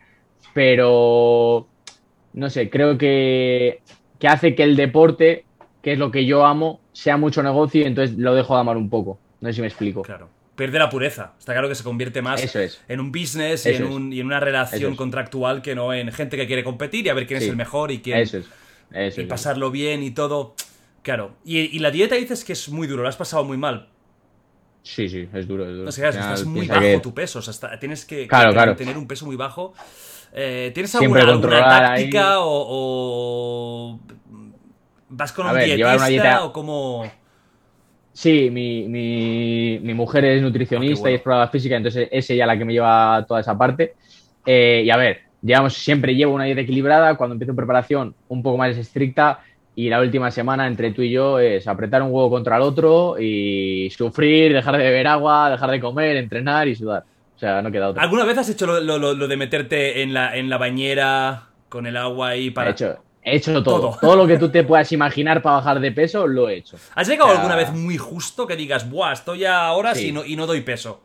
pero 0.54 1.68
no 2.34 2.50
sé, 2.50 2.70
creo 2.70 2.98
que, 2.98 3.82
que 4.20 4.28
hace 4.28 4.56
que 4.56 4.64
el 4.64 4.76
deporte, 4.76 5.46
que 5.82 5.94
es 5.94 6.00
lo 6.00 6.12
que 6.12 6.26
yo 6.26 6.46
amo, 6.46 6.82
sea 6.92 7.18
mucho 7.18 7.42
negocio 7.42 7.82
y 7.82 7.86
entonces 7.86 8.18
lo 8.18 8.36
dejo 8.36 8.56
de 8.56 8.62
amar 8.62 8.78
un 8.78 8.90
poco. 8.90 9.20
No 9.40 9.50
sé 9.50 9.54
si 9.54 9.62
me 9.62 9.68
explico. 9.68 10.02
Claro. 10.02 10.30
Pierde 10.58 10.78
la 10.80 10.90
pureza. 10.90 11.34
Está 11.40 11.54
claro 11.54 11.70
que 11.70 11.76
se 11.76 11.84
convierte 11.84 12.22
más 12.22 12.44
es. 12.56 12.82
en 12.90 13.00
un 13.00 13.12
business 13.14 13.66
y 13.66 13.70
en, 13.70 13.86
un- 13.86 14.12
y 14.12 14.20
en 14.20 14.26
una 14.26 14.40
relación 14.42 14.92
es. 14.92 14.98
contractual 14.98 15.62
que 15.62 15.76
no 15.76 15.94
en 15.94 16.12
gente 16.12 16.36
que 16.36 16.48
quiere 16.48 16.64
competir 16.66 17.06
y 17.06 17.10
a 17.10 17.14
ver 17.14 17.28
quién 17.28 17.42
es 17.42 17.48
el 17.48 17.56
mejor 17.56 17.92
y 17.92 18.00
quién. 18.02 18.18
Eso 18.18 18.40
es. 18.40 18.48
Eso 18.92 19.22
y 19.22 19.26
pasarlo 19.26 19.72
bien 19.72 20.02
y 20.04 20.12
todo. 20.12 20.56
Claro. 21.04 21.36
Y, 21.46 21.60
y 21.60 21.80
la 21.80 21.92
dieta 21.92 22.16
dices 22.16 22.44
que 22.44 22.52
es 22.54 22.68
muy 22.70 22.88
duro, 22.88 23.04
lo 23.04 23.08
has 23.08 23.16
pasado 23.16 23.46
muy 23.46 23.56
mal. 23.58 23.88
Sí, 24.84 25.08
sí, 25.10 25.28
es 25.34 25.48
duro, 25.48 25.64
es 25.66 25.72
duro. 25.74 25.84
No 25.86 25.92
sé, 25.92 26.02
claro, 26.02 26.16
Al 26.18 26.24
estás 26.34 26.46
muy 26.46 26.66
bajo 26.68 26.82
que- 26.82 27.00
tu 27.02 27.14
peso. 27.14 27.40
O 27.40 27.42
sea, 27.42 27.52
está- 27.52 27.78
tienes 27.80 28.04
que, 28.06 28.26
Claro, 28.28 28.50
que 28.50 28.54
claro. 28.56 28.72
mantener 28.72 28.98
un 28.98 29.08
peso 29.08 29.26
muy 29.26 29.36
bajo. 29.36 29.74
Eh, 30.34 30.72
¿Tienes 30.74 30.94
alguna, 30.96 31.26
táctica 31.26 32.32
ahí. 32.32 32.38
o, 32.40 32.66
o 32.70 34.00
vas 35.10 35.32
con 35.34 35.46
A 35.48 35.52
un 35.52 35.56
ver, 35.58 35.66
dietista 35.66 35.96
una 35.98 36.08
dieta- 36.08 36.44
o 36.46 36.52
cómo...? 36.54 37.12
Sí, 38.18 38.50
mi, 38.50 38.88
mi, 38.88 39.78
mi 39.84 39.94
mujer 39.94 40.26
es 40.26 40.42
nutricionista 40.42 40.98
Ah, 40.98 41.02
bueno. 41.02 41.12
y 41.12 41.16
es 41.18 41.22
probada 41.22 41.48
física, 41.50 41.76
entonces 41.76 42.08
es 42.12 42.28
ella 42.32 42.48
la 42.48 42.58
que 42.58 42.66
me 42.66 42.74
lleva 42.74 43.24
toda 43.28 43.42
esa 43.42 43.56
parte. 43.56 43.94
Eh, 44.44 44.82
y 44.84 44.90
a 44.90 44.98
ver, 44.98 45.20
digamos, 45.40 45.76
siempre 45.76 46.16
llevo 46.16 46.34
una 46.34 46.46
dieta 46.46 46.62
equilibrada. 46.62 47.16
Cuando 47.16 47.36
empiezo 47.36 47.56
preparación, 47.56 48.16
un 48.30 48.42
poco 48.42 48.58
más 48.58 48.76
estricta. 48.76 49.42
Y 49.76 49.90
la 49.90 50.00
última 50.02 50.32
semana, 50.32 50.66
entre 50.66 50.90
tú 50.94 51.04
y 51.04 51.12
yo, 51.12 51.38
es 51.38 51.68
apretar 51.68 52.02
un 52.02 52.12
huevo 52.12 52.32
contra 52.32 52.56
el 52.56 52.64
otro 52.64 53.18
y 53.20 53.92
sufrir, 53.96 54.52
dejar 54.52 54.76
de 54.78 54.84
beber 54.84 55.06
agua, 55.06 55.52
dejar 55.52 55.70
de 55.70 55.80
comer, 55.80 56.18
entrenar 56.18 56.68
y 56.68 56.74
sudar. 56.74 57.04
O 57.36 57.40
sea, 57.40 57.62
no 57.62 57.72
queda 57.72 57.90
otra. 57.90 58.02
¿Alguna 58.02 58.26
vez 58.26 58.36
has 58.40 58.50
hecho 58.50 58.66
lo, 58.66 58.80
lo- 58.82 58.98
lo- 58.98 59.14
lo 59.14 59.28
de 59.28 59.38
meterte 59.38 60.02
en 60.02 60.16
la, 60.16 60.36
en 60.36 60.50
la 60.50 60.58
bañera 60.58 61.50
con 61.70 61.86
el 61.86 61.96
agua 61.96 62.30
ahí 62.30 62.50
para...? 62.50 62.70
He 62.70 62.74
hecho, 62.74 62.98
he 63.32 63.36
hecho 63.36 63.52
todo. 63.64 63.64
Todo. 63.64 63.98
todo. 64.00 64.16
lo 64.16 64.28
que 64.28 64.38
tú 64.38 64.50
te 64.50 64.64
puedas 64.64 64.92
imaginar 64.92 65.42
para 65.42 65.58
bajar 65.58 65.80
de 65.80 65.92
peso, 65.92 66.26
lo 66.28 66.50
he 66.50 66.58
hecho. 66.58 66.78
¿Has 66.96 67.08
llegado 67.08 67.30
O 67.30 67.32
sea, 67.34 67.40
alguna 67.42 67.56
vez 67.56 67.72
muy 67.72 67.98
justo 67.98 68.48
que 68.48 68.56
digas, 68.56 68.90
buah, 68.90 69.14
estoy 69.14 69.46
a 69.46 69.72
horas 69.74 69.98
Sí. 69.98 70.08
y, 70.08 70.12
no, 70.12 70.24
y 70.26 70.36
no 70.36 70.48
doy 70.48 70.62
peso? 70.62 71.04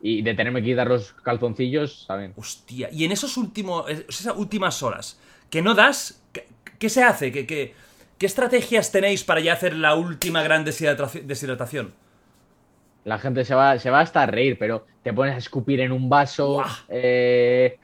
Y 0.00 0.22
de 0.22 0.34
tenerme 0.34 0.60
que 0.60 0.68
quitar 0.70 0.86
los 0.86 1.12
calzoncillos, 1.22 2.04
¿saben? 2.06 2.32
Hostia, 2.36 2.88
y 2.92 3.04
en 3.04 3.12
esos 3.12 3.36
últimos, 3.36 3.88
esas 3.88 4.34
últimas 4.36 4.82
horas 4.82 5.18
que 5.50 5.62
no 5.62 5.74
das, 5.74 6.22
¿qué, 6.32 6.46
qué 6.78 6.88
se 6.90 7.02
hace? 7.02 7.32
¿Qué, 7.32 7.46
qué, 7.46 7.74
qué 8.18 8.26
estrategias 8.26 8.92
tenéis 8.92 9.24
para 9.24 9.40
ya 9.40 9.52
hacer 9.54 9.74
la 9.74 9.94
última 9.94 10.42
gran 10.42 10.64
deshidrataci- 10.64 11.22
deshidratación? 11.22 11.94
La 13.04 13.18
gente 13.18 13.44
se 13.44 13.54
va, 13.54 13.78
se 13.78 13.90
va 13.90 14.00
hasta 14.00 14.22
a 14.22 14.26
reír, 14.26 14.56
pero 14.58 14.86
te 15.02 15.12
pones 15.12 15.34
a 15.34 15.38
escupir 15.38 15.80
en 15.80 15.92
un 15.92 16.08
vaso. 16.08 16.54
Buah. 16.54 16.72
eh, 16.88 17.78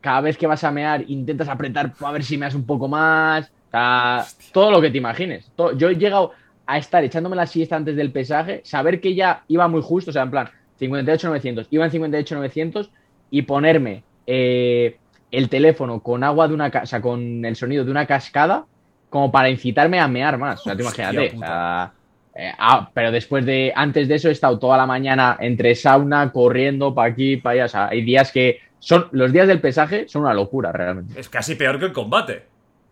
cada 0.00 0.20
vez 0.20 0.36
que 0.38 0.46
vas 0.46 0.62
a 0.64 0.70
mear, 0.70 1.04
intentas 1.08 1.48
apretar 1.48 1.92
a 2.00 2.12
ver 2.12 2.22
si 2.24 2.36
meas 2.38 2.54
un 2.54 2.64
poco 2.64 2.88
más. 2.88 3.46
O 3.68 3.70
sea, 3.70 4.24
todo 4.52 4.70
lo 4.70 4.80
que 4.80 4.90
te 4.90 4.98
imagines. 4.98 5.50
Todo- 5.56 5.76
yo 5.76 5.88
he 5.90 5.96
llegado 5.96 6.32
a 6.66 6.78
estar 6.78 7.02
echándome 7.04 7.36
la 7.36 7.46
siesta 7.46 7.76
antes 7.76 7.96
del 7.96 8.12
pesaje, 8.12 8.60
saber 8.64 9.00
que 9.00 9.14
ya 9.14 9.42
iba 9.48 9.66
muy 9.68 9.80
justo, 9.82 10.10
o 10.10 10.12
sea, 10.12 10.22
en 10.22 10.30
plan, 10.30 10.48
58-900, 10.80 11.66
iba 11.70 11.84
en 11.84 11.90
58-900 11.90 12.90
y 13.30 13.42
ponerme 13.42 14.02
eh, 14.26 14.96
el 15.30 15.48
teléfono 15.48 16.00
con 16.00 16.22
agua 16.24 16.48
de 16.48 16.54
una 16.54 16.70
casa, 16.70 16.84
o 16.84 16.86
sea, 16.86 17.00
con 17.00 17.44
el 17.44 17.56
sonido 17.56 17.84
de 17.84 17.90
una 17.90 18.06
cascada, 18.06 18.66
como 19.10 19.30
para 19.32 19.48
incitarme 19.50 19.98
a 20.00 20.08
mear 20.08 20.38
más. 20.38 20.60
O 20.60 20.64
sea, 20.64 20.72
Hostia 20.74 21.10
imagínate. 21.10 21.34
puta. 21.34 21.46
o 21.46 21.48
sea, 21.48 21.92
eh, 22.34 22.52
ah, 22.58 22.90
pero 22.94 23.10
después 23.10 23.44
de, 23.46 23.72
antes 23.74 24.06
de 24.08 24.14
eso 24.16 24.28
he 24.28 24.32
estado 24.32 24.58
toda 24.58 24.76
la 24.76 24.86
mañana 24.86 25.36
entre 25.40 25.74
sauna, 25.74 26.30
corriendo 26.30 26.94
para 26.94 27.12
aquí, 27.12 27.36
para 27.38 27.54
allá. 27.54 27.64
O 27.64 27.68
sea, 27.68 27.88
hay 27.88 28.02
días 28.02 28.30
que 28.30 28.60
son, 28.80 29.08
los 29.12 29.32
días 29.32 29.48
del 29.48 29.60
pesaje 29.60 30.08
son 30.08 30.22
una 30.22 30.34
locura 30.34 30.72
realmente. 30.72 31.18
Es 31.18 31.28
casi 31.28 31.54
peor 31.54 31.78
que 31.78 31.86
el 31.86 31.92
combate. 31.92 32.46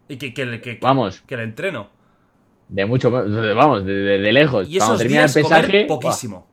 Y 0.08 0.16
que, 0.16 0.78
Vamos. 0.80 1.22
que 1.26 1.34
el 1.34 1.40
entreno. 1.40 1.88
De 2.68 2.84
mucho, 2.86 3.10
de- 3.10 3.54
vamos, 3.54 3.84
de, 3.84 3.92
de- 3.92 4.18
de 4.18 4.32
lejos. 4.32 4.68
Y 4.68 4.78
Cuando 4.78 4.94
esos 4.94 4.98
termina 4.98 5.24
el 5.24 5.32
días 5.32 5.44
comer 5.44 5.60
pesaje, 5.66 5.84
poquísimo. 5.86 6.46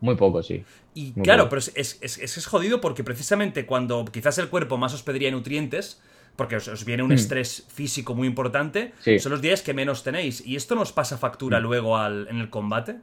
muy 0.00 0.14
poco, 0.16 0.42
sí. 0.42 0.64
Y 0.94 1.12
Muy 1.16 1.24
claro, 1.24 1.48
pero 1.48 1.58
es, 1.58 1.72
es, 1.74 1.98
es- 2.02 2.36
es- 2.36 2.46
jodido 2.46 2.80
porque 2.80 3.04
precisamente 3.04 3.66
cuando 3.66 4.04
quizás 4.06 4.38
el 4.38 4.48
cuerpo 4.48 4.76
más 4.78 4.94
os 4.94 5.02
pediría 5.02 5.30
nutrientes, 5.30 6.02
porque 6.36 6.56
os, 6.56 6.68
os 6.68 6.84
viene 6.84 7.02
un 7.02 7.10
Hmm. 7.10 7.14
estrés 7.14 7.66
físico 7.68 8.14
muy 8.14 8.26
importante, 8.28 8.92
Sí. 9.00 9.18
son 9.18 9.32
los 9.32 9.40
días 9.42 9.62
que 9.62 9.72
menos 9.74 10.02
tenéis. 10.02 10.46
¿Y 10.46 10.56
esto 10.56 10.74
nos 10.74 10.92
pasa 10.92 11.16
factura 11.18 11.60
luego 11.60 11.96
al, 11.96 12.28
en 12.28 12.38
el 12.38 12.50
combate? 12.50 12.96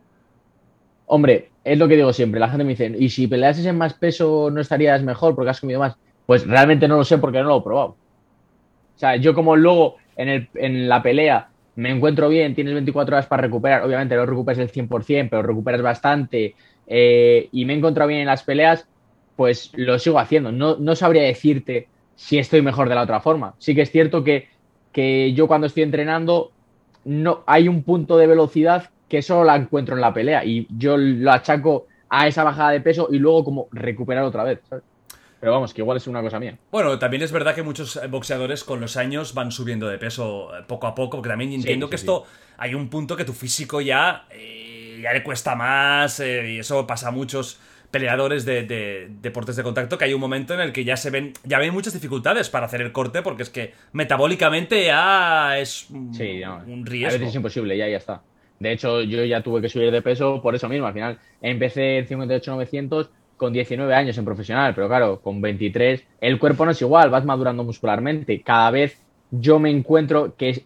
Hombre, 1.05 1.49
es 1.63 1.77
lo 1.77 1.87
que 1.87 1.95
digo 1.95 2.13
siempre. 2.13 2.39
La 2.39 2.49
gente 2.49 2.63
me 2.63 2.71
dice, 2.71 2.93
¿y 2.97 3.09
si 3.09 3.27
peleases 3.27 3.65
en 3.65 3.77
más 3.77 3.93
peso 3.93 4.49
no 4.51 4.61
estarías 4.61 5.03
mejor 5.03 5.35
porque 5.35 5.51
has 5.51 5.61
comido 5.61 5.79
más? 5.79 5.95
Pues 6.25 6.47
realmente 6.47 6.87
no 6.87 6.97
lo 6.97 7.03
sé 7.03 7.17
porque 7.17 7.39
no 7.39 7.45
lo 7.45 7.59
he 7.59 7.61
probado. 7.61 7.95
O 8.95 8.99
sea, 8.99 9.15
yo 9.15 9.33
como 9.33 9.55
luego 9.55 9.97
en, 10.15 10.87
la 10.87 11.01
pelea 11.01 11.49
me 11.75 11.89
encuentro 11.89 12.29
bien, 12.29 12.53
tienes 12.53 12.73
24 12.73 13.15
horas 13.15 13.25
para 13.25 13.41
recuperar, 13.41 13.83
obviamente 13.83 14.15
no 14.15 14.25
recuperas 14.25 14.59
el 14.59 14.71
100%, 14.71 15.27
pero 15.29 15.41
recuperas 15.41 15.81
bastante, 15.81 16.55
eh, 16.85 17.49
y 17.51 17.65
me 17.65 17.73
he 17.73 17.77
encontrado 17.77 18.09
bien 18.09 18.21
en 18.21 18.27
las 18.27 18.43
peleas, 18.43 18.87
pues 19.35 19.71
lo 19.73 19.97
sigo 19.97 20.19
haciendo. 20.19 20.51
No, 20.51 20.77
no 20.77 20.95
sabría 20.95 21.23
decirte 21.23 21.87
si 22.15 22.37
estoy 22.37 22.61
mejor 22.61 22.89
de 22.89 22.95
la 22.95 23.01
otra 23.01 23.21
forma. 23.21 23.55
Sí 23.57 23.73
que 23.73 23.81
es 23.81 23.91
cierto 23.91 24.23
que, 24.23 24.47
que 24.91 25.33
yo 25.33 25.47
cuando 25.47 25.67
estoy 25.67 25.83
entrenando 25.83 26.51
no 27.05 27.43
hay 27.47 27.67
un 27.67 27.83
punto 27.83 28.17
de 28.17 28.27
velocidad 28.27 28.89
que 29.07 29.21
solo 29.21 29.43
la 29.43 29.55
encuentro 29.55 29.95
en 29.95 30.01
la 30.01 30.13
pelea 30.13 30.43
y 30.45 30.67
yo 30.77 30.97
lo 30.97 31.31
achaco 31.31 31.87
a 32.09 32.27
esa 32.27 32.43
bajada 32.43 32.71
de 32.71 32.81
peso 32.81 33.07
y 33.11 33.19
luego 33.19 33.43
como 33.43 33.67
recuperar 33.71 34.23
otra 34.23 34.43
vez, 34.43 34.59
¿sabes? 34.69 34.83
Pero 35.39 35.51
vamos, 35.51 35.73
que 35.73 35.81
igual 35.81 35.97
es 35.97 36.07
una 36.07 36.21
cosa 36.21 36.39
mía. 36.39 36.57
Bueno, 36.71 36.97
también 36.99 37.21
es 37.21 37.31
verdad 37.33 37.53
que 37.53 37.63
muchos 37.63 37.97
eh, 37.97 38.07
boxeadores 38.07 38.63
con 38.63 38.79
los 38.79 38.95
años 38.95 39.33
van 39.33 39.51
subiendo 39.51 39.89
de 39.89 39.97
peso 39.97 40.55
eh, 40.57 40.63
poco 40.65 40.87
a 40.87 40.95
poco, 40.95 41.17
porque 41.17 41.29
también 41.29 41.51
entiendo 41.51 41.87
sí, 41.87 41.91
que 41.91 41.97
sí. 41.97 42.03
esto 42.03 42.25
hay 42.57 42.75
un 42.75 42.87
punto 42.89 43.17
que 43.17 43.25
tu 43.25 43.33
físico 43.33 43.81
ya 43.81 44.25
eh, 44.31 44.73
ya 45.03 45.13
le 45.13 45.21
cuesta 45.21 45.55
más, 45.55 46.19
eh, 46.19 46.53
y 46.53 46.59
eso 46.59 46.87
pasa 46.87 47.09
a 47.09 47.11
muchos 47.11 47.59
peleadores 47.91 48.43
de, 48.45 48.63
de, 48.63 49.09
deportes 49.21 49.55
de 49.55 49.61
contacto 49.61 49.99
que 49.99 50.05
hay 50.05 50.13
un 50.13 50.21
momento 50.21 50.55
en 50.55 50.61
el 50.61 50.73
que 50.73 50.83
ya 50.83 50.97
se 50.97 51.11
ven 51.11 51.33
ya 51.43 51.59
ven 51.59 51.71
muchas 51.73 51.93
dificultades 51.93 52.49
para 52.49 52.65
hacer 52.65 52.81
el 52.81 52.91
corte 52.91 53.21
porque 53.21 53.43
es 53.43 53.51
que 53.51 53.73
metabólicamente 53.91 54.85
ya 54.85 55.59
es 55.59 55.89
un, 55.91 56.11
un 56.65 56.85
riesgo. 56.85 57.09
A 57.09 57.13
veces 57.13 57.29
es 57.29 57.35
imposible, 57.35 57.77
ya 57.77 57.87
ya 57.87 57.97
está. 57.97 58.21
De 58.59 58.71
hecho, 58.71 59.01
yo 59.01 59.23
ya 59.25 59.41
tuve 59.41 59.61
que 59.61 59.69
subir 59.69 59.91
de 59.91 60.01
peso 60.01 60.41
por 60.41 60.55
eso 60.55 60.69
mismo. 60.69 60.87
Al 60.87 60.93
final 60.93 61.19
empecé 61.41 61.97
en 61.97 62.07
58-900 62.07 63.09
con 63.37 63.51
19 63.51 63.93
años 63.93 64.17
en 64.17 64.25
profesional, 64.25 64.73
pero 64.73 64.87
claro, 64.87 65.19
con 65.19 65.41
23 65.41 66.03
el 66.21 66.39
cuerpo 66.39 66.65
no 66.65 66.71
es 66.71 66.81
igual, 66.81 67.09
vas 67.09 67.25
madurando 67.25 67.63
muscularmente. 67.63 68.41
Cada 68.41 68.71
vez 68.71 69.01
yo 69.31 69.59
me 69.59 69.69
encuentro 69.69 70.35
que 70.35 70.65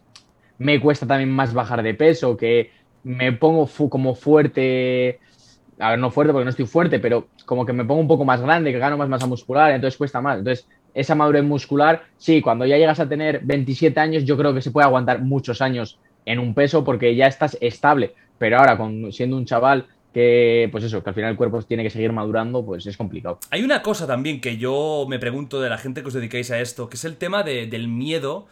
me 0.58 0.80
cuesta 0.80 1.06
también 1.06 1.30
más 1.30 1.54
bajar 1.54 1.82
de 1.82 1.94
peso, 1.94 2.36
que 2.36 2.70
me 3.02 3.32
pongo 3.32 3.68
como 3.88 4.14
fuerte 4.14 5.18
a 5.78 5.90
ver, 5.90 5.98
no 5.98 6.10
fuerte 6.10 6.32
porque 6.32 6.44
no 6.44 6.50
estoy 6.50 6.66
fuerte, 6.66 6.98
pero 6.98 7.28
como 7.46 7.64
que 7.64 7.72
me 7.72 7.84
pongo 7.84 8.00
un 8.00 8.08
poco 8.08 8.24
más 8.24 8.40
grande, 8.40 8.72
que 8.72 8.78
gano 8.78 8.96
más 8.96 9.08
masa 9.08 9.26
muscular, 9.26 9.70
entonces 9.72 9.96
cuesta 9.96 10.20
más. 10.20 10.38
Entonces, 10.38 10.68
esa 10.94 11.14
madurez 11.14 11.44
muscular, 11.44 12.02
sí, 12.16 12.40
cuando 12.40 12.66
ya 12.66 12.76
llegas 12.76 12.98
a 13.00 13.08
tener 13.08 13.40
27 13.44 13.98
años, 14.00 14.24
yo 14.24 14.36
creo 14.36 14.52
que 14.52 14.62
se 14.62 14.70
puede 14.70 14.86
aguantar 14.86 15.22
muchos 15.22 15.62
años 15.62 15.98
en 16.28 16.38
un 16.38 16.54
peso 16.54 16.84
porque 16.84 17.16
ya 17.16 17.26
estás 17.26 17.56
estable. 17.60 18.14
Pero 18.38 18.58
ahora, 18.58 18.76
con, 18.76 19.12
siendo 19.12 19.36
un 19.36 19.46
chaval 19.46 19.86
que, 20.12 20.68
pues 20.70 20.84
eso, 20.84 21.02
que 21.02 21.10
al 21.10 21.14
final 21.14 21.30
el 21.32 21.36
cuerpo 21.36 21.60
tiene 21.62 21.82
que 21.82 21.90
seguir 21.90 22.12
madurando, 22.12 22.64
pues 22.64 22.86
es 22.86 22.96
complicado. 22.96 23.40
Hay 23.50 23.62
una 23.62 23.82
cosa 23.82 24.06
también 24.06 24.40
que 24.40 24.56
yo 24.58 25.06
me 25.08 25.18
pregunto 25.18 25.60
de 25.60 25.70
la 25.70 25.78
gente 25.78 26.02
que 26.02 26.08
os 26.08 26.14
dedicáis 26.14 26.50
a 26.50 26.60
esto, 26.60 26.88
que 26.88 26.96
es 26.96 27.04
el 27.04 27.16
tema 27.16 27.42
del 27.42 27.88
miedo 27.88 28.46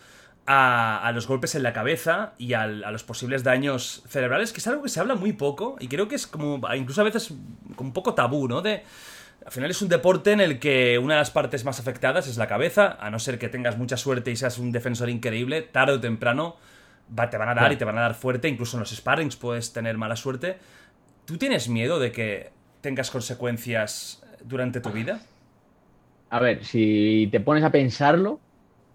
a, 0.46 1.10
los 1.14 1.26
golpes 1.26 1.54
en 1.54 1.62
la 1.62 1.72
cabeza 1.72 2.32
y 2.38 2.54
a 2.54 2.66
los 2.66 3.04
posibles 3.04 3.42
daños 3.42 4.02
cerebrales, 4.08 4.52
que 4.52 4.60
es 4.60 4.66
algo 4.66 4.82
que 4.82 4.88
se 4.88 5.00
habla 5.00 5.14
muy 5.14 5.32
poco 5.32 5.76
y 5.80 5.88
creo 5.88 6.08
que 6.08 6.14
es 6.14 6.26
como, 6.26 6.60
incluso 6.74 7.00
a 7.00 7.04
veces, 7.04 7.32
un 7.78 7.92
poco 7.92 8.14
tabú, 8.14 8.48
¿no? 8.48 8.62
De, 8.62 8.82
al 9.44 9.52
final 9.52 9.70
es 9.70 9.82
un 9.82 9.88
deporte 9.88 10.32
en 10.32 10.40
el 10.40 10.58
que 10.58 10.98
una 10.98 11.14
de 11.14 11.20
las 11.20 11.30
partes 11.30 11.64
más 11.64 11.80
afectadas 11.80 12.26
es 12.28 12.36
la 12.36 12.46
cabeza, 12.46 12.96
a 13.00 13.10
no 13.10 13.18
ser 13.18 13.38
que 13.38 13.48
tengas 13.48 13.76
mucha 13.76 13.96
suerte 13.96 14.30
y 14.30 14.36
seas 14.36 14.58
un 14.58 14.72
defensor 14.72 15.08
increíble, 15.08 15.62
tarde 15.62 15.94
o 15.94 16.00
temprano 16.00 16.56
te 17.30 17.36
van 17.36 17.48
a 17.48 17.54
dar 17.54 17.72
y 17.72 17.76
te 17.76 17.84
van 17.84 17.98
a 17.98 18.02
dar 18.02 18.14
fuerte, 18.14 18.48
incluso 18.48 18.76
en 18.76 18.80
los 18.80 18.90
sparrings 18.90 19.36
puedes 19.36 19.72
tener 19.72 19.96
mala 19.96 20.16
suerte. 20.16 20.58
¿Tú 21.24 21.38
tienes 21.38 21.68
miedo 21.68 21.98
de 21.98 22.12
que 22.12 22.50
tengas 22.80 23.10
consecuencias 23.10 24.22
durante 24.44 24.80
tu 24.80 24.90
vida? 24.90 25.20
A 26.30 26.40
ver, 26.40 26.64
si 26.64 27.28
te 27.30 27.40
pones 27.40 27.64
a 27.64 27.70
pensarlo, 27.70 28.40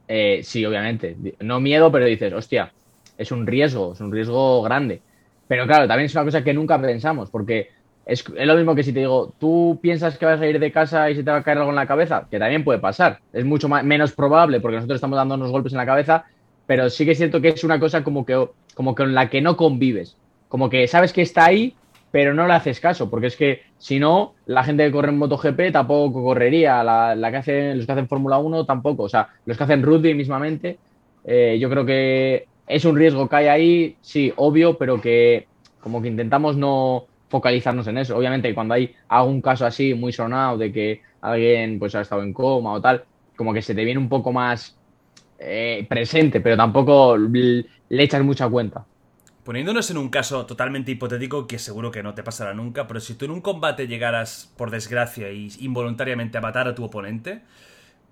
eh, 0.08 0.42
sí, 0.44 0.66
obviamente. 0.66 1.16
No 1.40 1.60
miedo, 1.60 1.92
pero 1.92 2.06
dices, 2.06 2.34
hostia, 2.34 2.74
es 3.18 3.32
un 3.32 3.48
riesgo, 3.48 3.94
es 3.94 4.02
un 4.02 4.12
riesgo 4.12 4.62
grande. 4.62 5.02
Pero 5.48 5.66
claro, 5.66 5.88
también 5.88 6.06
es 6.06 6.16
una 6.16 6.26
cosa 6.26 6.44
que 6.44 6.54
nunca 6.54 6.80
pensamos, 6.82 7.30
porque 7.30 7.70
es, 8.06 8.28
lo 8.28 8.56
mismo 8.56 8.76
que 8.76 8.84
si 8.84 8.94
te 8.94 9.00
digo, 9.00 9.34
tú 9.40 9.80
piensas 9.82 10.18
que 10.18 10.26
vas 10.26 10.42
a 10.42 10.48
ir 10.48 10.60
de 10.60 10.72
casa 10.72 11.10
y 11.10 11.16
se 11.16 11.24
te 11.24 11.32
va 11.32 11.38
a 11.38 11.44
caer 11.44 11.60
algo 11.60 11.70
en 11.70 11.76
la 11.76 11.88
cabeza, 11.88 12.28
que 12.30 12.40
también 12.40 12.64
puede 12.64 12.80
pasar. 12.80 13.20
Es 13.32 13.46
mucho 13.46 13.70
menos 13.70 14.12
probable 14.14 14.60
porque 14.60 14.78
nosotros 14.78 14.96
estamos 14.96 15.18
dando 15.18 15.36
unos 15.36 15.52
golpes 15.52 15.74
en 15.74 15.78
la 15.78 15.86
cabeza, 15.86 16.26
pero 16.72 16.90
sí 16.90 17.04
que 17.04 17.12
es 17.12 17.18
cierto 17.18 17.42
que 17.42 17.50
es 17.50 17.66
una 17.66 17.82
cosa 17.82 18.02
como 18.02 18.26
que, 18.26 18.48
como 18.76 18.96
que 18.96 19.04
con 19.04 19.14
la 19.14 19.30
que 19.30 19.42
no 19.42 19.58
convives. 19.58 20.16
Como 20.48 20.70
que 20.70 20.88
sabes 20.88 21.12
que 21.12 21.22
está 21.22 21.44
ahí, 21.44 21.76
pero 22.12 22.34
no 22.34 22.48
le 22.48 22.54
haces 22.54 22.80
caso, 22.80 23.10
porque 23.10 23.28
es 23.28 23.36
que 23.36 23.64
si 23.78 24.00
no, 24.00 24.36
la 24.46 24.64
gente 24.64 24.86
que 24.86 24.92
corre 24.94 25.10
en 25.10 25.18
MotoGP 25.18 25.74
tampoco 25.74 26.24
correría, 26.24 26.82
la, 26.82 27.30
que 27.30 27.36
hacen, 27.36 27.76
los 27.76 27.86
que 27.86 27.92
hacen 27.92 28.08
Fórmula 28.08 28.38
1 28.38 28.66
tampoco, 28.66 29.04
o 29.04 29.10
sea, 29.10 29.28
los 29.46 29.58
que 29.58 29.64
hacen 29.66 29.84
rugby 29.84 30.14
mismamente, 30.14 30.78
eh, 31.26 31.58
yo 31.60 31.70
creo 31.70 31.86
que 31.86 32.48
es 32.66 32.86
un 32.86 32.96
riesgo 32.96 33.28
que 33.28 33.36
hay 33.36 33.48
ahí, 33.48 33.98
sí, 34.00 34.32
obvio, 34.38 34.78
pero 34.78 35.02
que 35.02 35.48
como 35.82 36.02
que 36.02 36.08
intentamos 36.08 36.56
no 36.56 37.04
focalizarnos 37.28 37.86
en 37.88 37.98
eso. 37.98 38.16
Obviamente, 38.16 38.56
cuando 38.56 38.76
hay 38.76 38.96
algún 39.10 39.42
caso 39.42 39.66
así 39.66 39.94
muy 39.94 40.14
sonado 40.14 40.58
de 40.58 40.72
que 40.72 41.02
alguien 41.20 41.80
pues 41.80 41.96
ha 41.96 42.02
estado 42.02 42.24
en 42.24 42.32
coma 42.32 42.72
o 42.72 42.80
tal, 42.80 43.04
como 43.36 43.54
que 43.54 43.62
se 43.62 43.76
te 43.76 43.84
viene 43.84 44.00
un 44.00 44.08
poco 44.08 44.32
más 44.32 44.78
eh, 45.44 45.88
presente, 45.90 46.40
pero 46.40 46.56
tampoco 46.56 47.18
le 47.18 47.66
echas 47.90 48.24
mucha 48.24 48.48
cuenta. 48.48 48.86
Poniéndonos 49.44 49.90
en 49.90 49.98
un 49.98 50.10
caso 50.10 50.46
totalmente 50.46 50.92
hipotético 50.92 51.48
que 51.48 51.58
seguro 51.58 51.90
que 51.90 52.04
no 52.04 52.14
te 52.14 52.22
pasará 52.22 52.54
nunca, 52.54 52.86
pero 52.86 53.00
si 53.00 53.16
tú 53.16 53.26
en 53.26 53.32
un 53.32 53.42
combate 53.42 53.88
llegaras, 53.88 54.54
por 54.56 54.70
desgracia, 54.70 55.32
y 55.32 55.52
involuntariamente 55.62 56.38
a 56.38 56.42
matar 56.42 56.68
a 56.68 56.76
tu 56.76 56.84
oponente, 56.84 57.42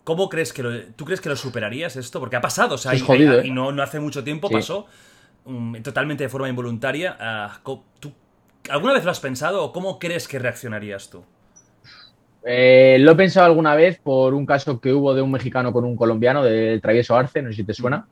¿cómo 0.03 0.27
crees 0.27 0.51
que 0.51 0.63
lo, 0.63 0.81
tú 0.95 1.05
crees 1.05 1.21
que 1.21 1.29
lo 1.29 1.35
superarías 1.35 1.95
esto? 1.97 2.19
Porque 2.19 2.35
ha 2.35 2.41
pasado, 2.41 2.75
o 2.75 2.77
sea, 2.79 2.95
y, 2.95 3.03
¿eh? 3.07 3.51
no, 3.51 3.71
no, 3.71 3.83
hace 3.83 3.99
mucho 3.99 4.23
tiempo 4.23 4.49
pasó 4.49 4.87
um, 5.45 5.79
totalmente 5.83 6.23
de 6.23 6.29
forma 6.29 6.49
involuntaria. 6.49 7.15
¿tú, 7.99 8.11
¿Alguna 8.71 8.93
vez 8.93 9.05
lo 9.05 9.11
has 9.11 9.19
pensado 9.19 9.63
o 9.63 9.71
cómo 9.71 9.99
crees 9.99 10.27
que 10.27 10.39
reaccionarías 10.39 11.11
tú? 11.11 11.23
Eh, 12.45 12.97
lo 12.99 13.11
he 13.11 13.15
pensado 13.15 13.45
alguna 13.45 13.75
vez 13.75 13.99
por 13.99 14.33
un 14.33 14.45
caso 14.45 14.79
que 14.79 14.93
hubo 14.93 15.13
de 15.13 15.21
un 15.21 15.31
mexicano 15.31 15.73
con 15.73 15.85
un 15.85 15.95
colombiano, 15.95 16.43
del 16.43 16.81
travieso 16.81 17.15
Arce, 17.15 17.41
no 17.41 17.49
sé 17.49 17.57
si 17.57 17.63
te 17.63 17.73
suena 17.73 18.07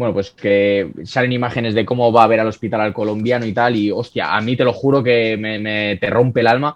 bueno, 0.00 0.14
pues 0.14 0.30
que 0.30 0.90
salen 1.04 1.32
imágenes 1.32 1.74
de 1.74 1.84
cómo 1.84 2.10
va 2.10 2.24
a 2.24 2.26
ver 2.26 2.40
al 2.40 2.46
hospital 2.46 2.80
al 2.80 2.94
colombiano 2.94 3.44
y 3.44 3.52
tal, 3.52 3.76
y 3.76 3.90
hostia, 3.90 4.34
a 4.34 4.40
mí 4.40 4.56
te 4.56 4.64
lo 4.64 4.72
juro 4.72 5.02
que 5.02 5.36
me, 5.36 5.98
te 5.98 6.08
rompe 6.08 6.40
el 6.40 6.46
alma. 6.46 6.74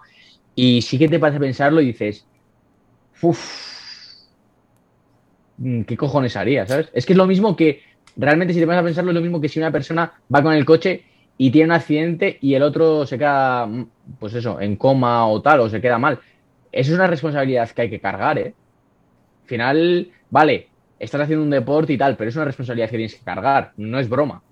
Y 0.53 0.83
sí 0.83 0.99
que 0.99 1.09
te 1.09 1.17
pasa 1.17 1.37
a 1.37 1.39
pensarlo 1.39 1.81
y 1.81 1.87
dices, 1.87 2.27
uff, 3.19 3.39
mm, 5.57 5.81
¿qué 5.85 5.97
cojones 5.97 6.35
haría, 6.35 6.67
sabes? 6.67 6.91
Es 6.93 7.03
que 7.07 7.13
es 7.13 7.17
lo 7.17 7.25
mismo 7.25 7.55
que, 7.55 7.81
realmente 8.15 8.53
si 8.53 8.59
te 8.59 8.67
vas 8.67 8.77
a 8.77 8.83
pensarlo, 8.83 9.09
es 9.09 9.15
lo 9.15 9.21
mismo 9.21 9.41
que 9.41 9.49
si 9.49 9.57
una 9.57 9.71
persona 9.71 10.13
va 10.33 10.43
con 10.43 10.53
el 10.53 10.63
coche 10.63 11.05
y 11.35 11.49
tiene 11.49 11.69
un 11.69 11.71
accidente 11.71 12.37
y 12.41 12.53
el 12.53 12.61
otro 12.61 13.07
se 13.07 13.17
queda, 13.17 13.65
mm, 13.65 13.89
pues 14.19 14.35
eso, 14.35 14.61
en 14.61 14.75
coma 14.75 15.27
o 15.27 15.41
tal, 15.41 15.61
o 15.61 15.69
se 15.69 15.81
queda 15.81 15.97
mal. 15.97 16.19
Eso 16.75 16.91
es 16.91 16.97
una 16.97 17.07
responsabilidad 17.07 17.69
que 17.71 17.83
hay 17.83 17.89
que 17.89 18.01
cargar, 18.01 18.37
¿eh? 18.37 18.53
Al 19.43 19.47
final, 19.47 20.09
vale, 20.29 20.67
estás 20.99 21.21
haciendo 21.21 21.45
un 21.45 21.49
deporte 21.49 21.93
y 21.93 21.97
tal, 21.97 22.17
pero 22.17 22.29
es 22.29 22.35
una 22.35 22.43
responsabilidad 22.43 22.89
que 22.89 22.97
tienes 22.97 23.15
que 23.15 23.23
cargar, 23.23 23.71
no 23.77 23.97
es 23.97 24.09
broma. 24.09 24.43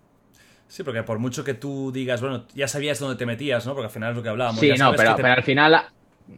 Sí, 0.65 0.83
porque 0.83 1.03
por 1.03 1.19
mucho 1.19 1.43
que 1.43 1.53
tú 1.53 1.91
digas, 1.91 2.21
bueno, 2.21 2.45
ya 2.55 2.69
sabías 2.69 2.97
dónde 2.97 3.17
te 3.17 3.25
metías, 3.25 3.65
¿no? 3.65 3.73
Porque 3.73 3.87
al 3.87 3.91
final 3.91 4.11
es 4.11 4.15
lo 4.15 4.23
que 4.23 4.29
hablábamos. 4.29 4.57
Sí, 4.57 4.71
no, 4.79 4.93
pero, 4.95 5.33
al 5.33 5.43
final, 5.43 5.81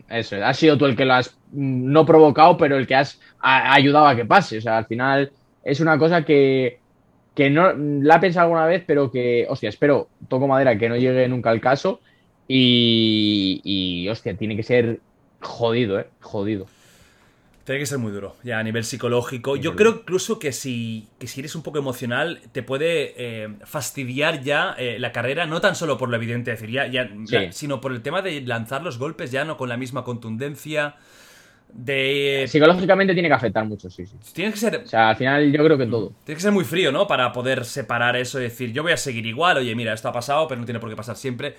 eso, 0.10 0.44
has 0.44 0.58
sido 0.58 0.76
tú 0.76 0.88
el 0.88 0.96
que 0.96 1.06
lo 1.06 1.14
has 1.14 1.38
mm, 1.52 1.92
no 1.92 2.04
provocado, 2.04 2.58
pero 2.58 2.78
el 2.78 2.88
que 2.88 2.96
has 2.96 3.22
ayudado 3.40 4.08
a 4.08 4.16
que 4.16 4.26
pase. 4.26 4.58
O 4.58 4.62
sea, 4.62 4.80
al 4.80 4.88
final 4.88 5.32
es 5.64 5.80
una 5.82 6.00
cosa 6.00 6.26
que, 6.26 6.80
que 7.36 7.52
no 7.52 7.74
la 7.74 8.16
he 8.16 8.20
pensado 8.22 8.46
alguna 8.46 8.66
vez, 8.66 8.84
pero 8.88 9.12
que, 9.12 9.46
hostia, 9.48 9.70
espero, 9.70 10.10
toco 10.28 10.48
madera, 10.48 10.80
que 10.80 10.90
no 10.90 10.96
llegue 10.96 11.28
nunca 11.28 11.52
al 11.52 11.62
caso. 11.62 12.02
Y, 12.48 13.62
y 13.64 14.10
hostia, 14.10 14.36
tiene 14.36 14.56
que 14.56 14.64
ser 14.64 15.00
jodido, 15.46 16.00
¿eh? 16.00 16.08
Jodido. 16.22 16.68
Tiene 17.66 17.80
que 17.80 17.88
ser 17.88 17.98
muy 17.98 18.12
duro, 18.12 18.36
ya 18.44 18.60
a 18.60 18.64
nivel 18.64 18.84
psicológico. 18.84 19.56
Yo 19.56 19.76
creo 19.76 20.02
incluso 20.02 20.38
que 20.38 20.52
si, 20.52 21.08
que 21.18 21.26
si 21.26 21.40
eres 21.40 21.56
un 21.56 21.64
poco 21.64 21.80
emocional, 21.80 22.40
te 22.52 22.62
puede 22.62 23.16
eh, 23.18 23.50
fastidiar 23.64 24.44
ya 24.44 24.76
eh, 24.78 25.00
la 25.00 25.12
carrera, 25.12 25.48
no 25.48 25.60
tan 25.62 25.74
solo 25.74 25.98
por 25.98 26.10
lo 26.10 26.16
evidente, 26.16 26.52
decir, 26.52 26.70
ya, 26.70 26.86
ya, 26.86 27.10
sino 27.52 27.82
por 27.82 27.92
el 27.92 28.04
tema 28.04 28.22
de 28.22 28.42
lanzar 28.42 28.84
los 28.84 29.00
golpes 29.00 29.32
ya 29.32 29.46
no 29.46 29.58
con 29.58 29.68
la 29.68 29.78
misma 29.78 30.04
contundencia. 30.04 30.98
De... 31.74 32.46
Psicológicamente 32.48 33.14
tiene 33.14 33.30
que 33.30 33.34
afectar 33.34 33.66
mucho, 33.66 33.90
sí, 33.90 34.06
sí. 34.06 34.16
Tienes 34.32 34.54
que 34.54 34.60
ser. 34.60 34.76
O 34.86 34.88
sea, 34.88 35.10
al 35.10 35.16
final 35.16 35.52
yo 35.52 35.64
creo 35.64 35.78
que 35.78 35.88
todo. 35.88 36.14
Tienes 36.24 36.38
que 36.38 36.44
ser 36.44 36.52
muy 36.52 36.64
frío, 36.64 36.92
¿no? 36.92 37.08
Para 37.08 37.34
poder 37.34 37.66
separar 37.66 38.16
eso 38.16 38.40
y 38.40 38.44
decir, 38.44 38.72
yo 38.74 38.84
voy 38.84 38.92
a 38.92 38.98
seguir 38.98 39.26
igual, 39.26 39.58
oye, 39.58 39.74
mira, 39.74 39.92
esto 39.92 40.08
ha 40.08 40.14
pasado, 40.14 40.48
pero 40.48 40.62
no 40.62 40.66
tiene 40.66 40.80
por 40.80 40.90
qué 40.92 40.96
pasar 40.96 41.18
siempre. 41.18 41.56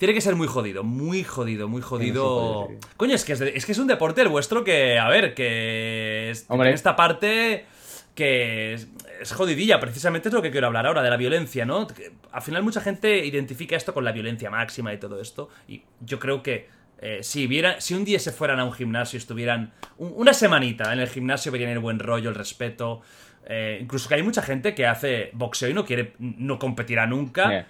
Tiene 0.00 0.14
que 0.14 0.22
ser 0.22 0.34
muy 0.34 0.46
jodido, 0.46 0.82
muy 0.82 1.24
jodido, 1.24 1.68
muy 1.68 1.82
jodido. 1.82 2.68
Coño, 2.96 3.14
es 3.14 3.22
que 3.22 3.34
es, 3.34 3.40
es 3.42 3.66
que 3.66 3.72
es 3.72 3.78
un 3.78 3.86
deporte 3.86 4.22
el 4.22 4.28
vuestro 4.28 4.64
que, 4.64 4.98
a 4.98 5.06
ver, 5.10 5.34
que. 5.34 6.30
Es, 6.30 6.46
en 6.48 6.62
esta 6.68 6.96
parte 6.96 7.66
que 8.14 8.72
es, 8.72 8.88
jodidilla, 9.34 9.78
precisamente 9.78 10.30
es 10.30 10.34
lo 10.34 10.40
que 10.40 10.50
quiero 10.50 10.68
hablar 10.68 10.86
ahora, 10.86 11.02
de 11.02 11.10
la 11.10 11.18
violencia, 11.18 11.66
¿no? 11.66 11.86
al 12.32 12.40
final 12.40 12.62
mucha 12.62 12.80
gente 12.80 13.26
identifica 13.26 13.76
esto 13.76 13.92
con 13.92 14.02
la 14.02 14.12
violencia 14.12 14.50
máxima 14.50 14.92
y 14.94 14.96
todo 14.96 15.20
esto, 15.20 15.50
y 15.68 15.82
yo 16.00 16.18
creo 16.18 16.42
que 16.42 16.68
eh, 16.98 17.18
si, 17.22 17.46
si 17.78 17.94
un 17.94 18.04
día 18.06 18.18
se 18.18 18.32
fueran 18.32 18.58
a 18.58 18.64
un 18.64 18.72
gimnasio, 18.72 19.18
estuvieran 19.18 19.74
una 19.98 20.32
semanita 20.32 20.94
en 20.94 21.00
el 21.00 21.08
gimnasio, 21.08 21.52
verían 21.52 21.72
el 21.72 21.78
buen 21.78 21.98
rollo, 21.98 22.30
el 22.30 22.34
respeto. 22.34 23.02
Eh, 23.46 23.78
incluso 23.80 24.08
que 24.08 24.14
hay 24.16 24.22
mucha 24.22 24.42
gente 24.42 24.74
que 24.74 24.86
hace 24.86 25.30
boxeo 25.34 25.68
y 25.68 25.74
no 25.74 25.84
quiere, 25.84 26.14
no 26.18 26.58
competirá 26.58 27.06
nunca. 27.06 27.66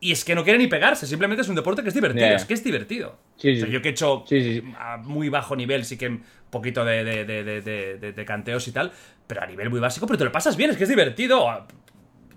Y 0.00 0.12
es 0.12 0.24
que 0.24 0.34
no 0.34 0.44
quiere 0.44 0.58
ni 0.58 0.68
pegarse, 0.68 1.06
simplemente 1.06 1.42
es 1.42 1.48
un 1.48 1.56
deporte 1.56 1.82
que 1.82 1.88
es 1.88 1.94
divertido. 1.94 2.26
Es 2.26 2.44
que 2.44 2.54
es 2.54 2.62
divertido. 2.62 3.18
yo 3.38 3.82
que 3.82 3.88
he 3.88 3.90
hecho 3.90 4.24
a 4.78 4.98
muy 4.98 5.28
bajo 5.28 5.56
nivel, 5.56 5.84
sí 5.84 5.96
que 5.98 6.08
un 6.08 6.22
poquito 6.50 6.84
de, 6.84 7.04
de, 7.04 8.24
canteos 8.24 8.68
y 8.68 8.72
tal, 8.72 8.92
pero 9.26 9.42
a 9.42 9.46
nivel 9.46 9.70
muy 9.70 9.80
básico, 9.80 10.06
pero 10.06 10.18
te 10.18 10.24
lo 10.24 10.32
pasas 10.32 10.56
bien, 10.56 10.70
es 10.70 10.76
que 10.76 10.84
es 10.84 10.88
divertido. 10.88 11.66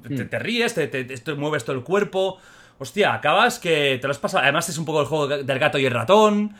Te, 0.01 0.23
mm. 0.23 0.41
ríes, 0.41 0.73
te, 0.73 0.87
te, 0.87 1.33
mueves 1.35 1.63
todo 1.63 1.75
el 1.75 1.83
cuerpo 1.83 2.39
hostia, 2.81 3.13
acabas 3.13 3.59
que 3.59 3.99
te 4.01 4.07
lo 4.07 4.11
has 4.11 4.17
pasado. 4.17 4.41
Además, 4.41 4.67
es 4.67 4.79
un 4.79 4.85
poco 4.85 5.01
el 5.01 5.05
juego 5.05 5.27
del 5.27 5.59
gato 5.59 5.77
y 5.77 5.85
el 5.85 5.93
ratón. 5.93 6.55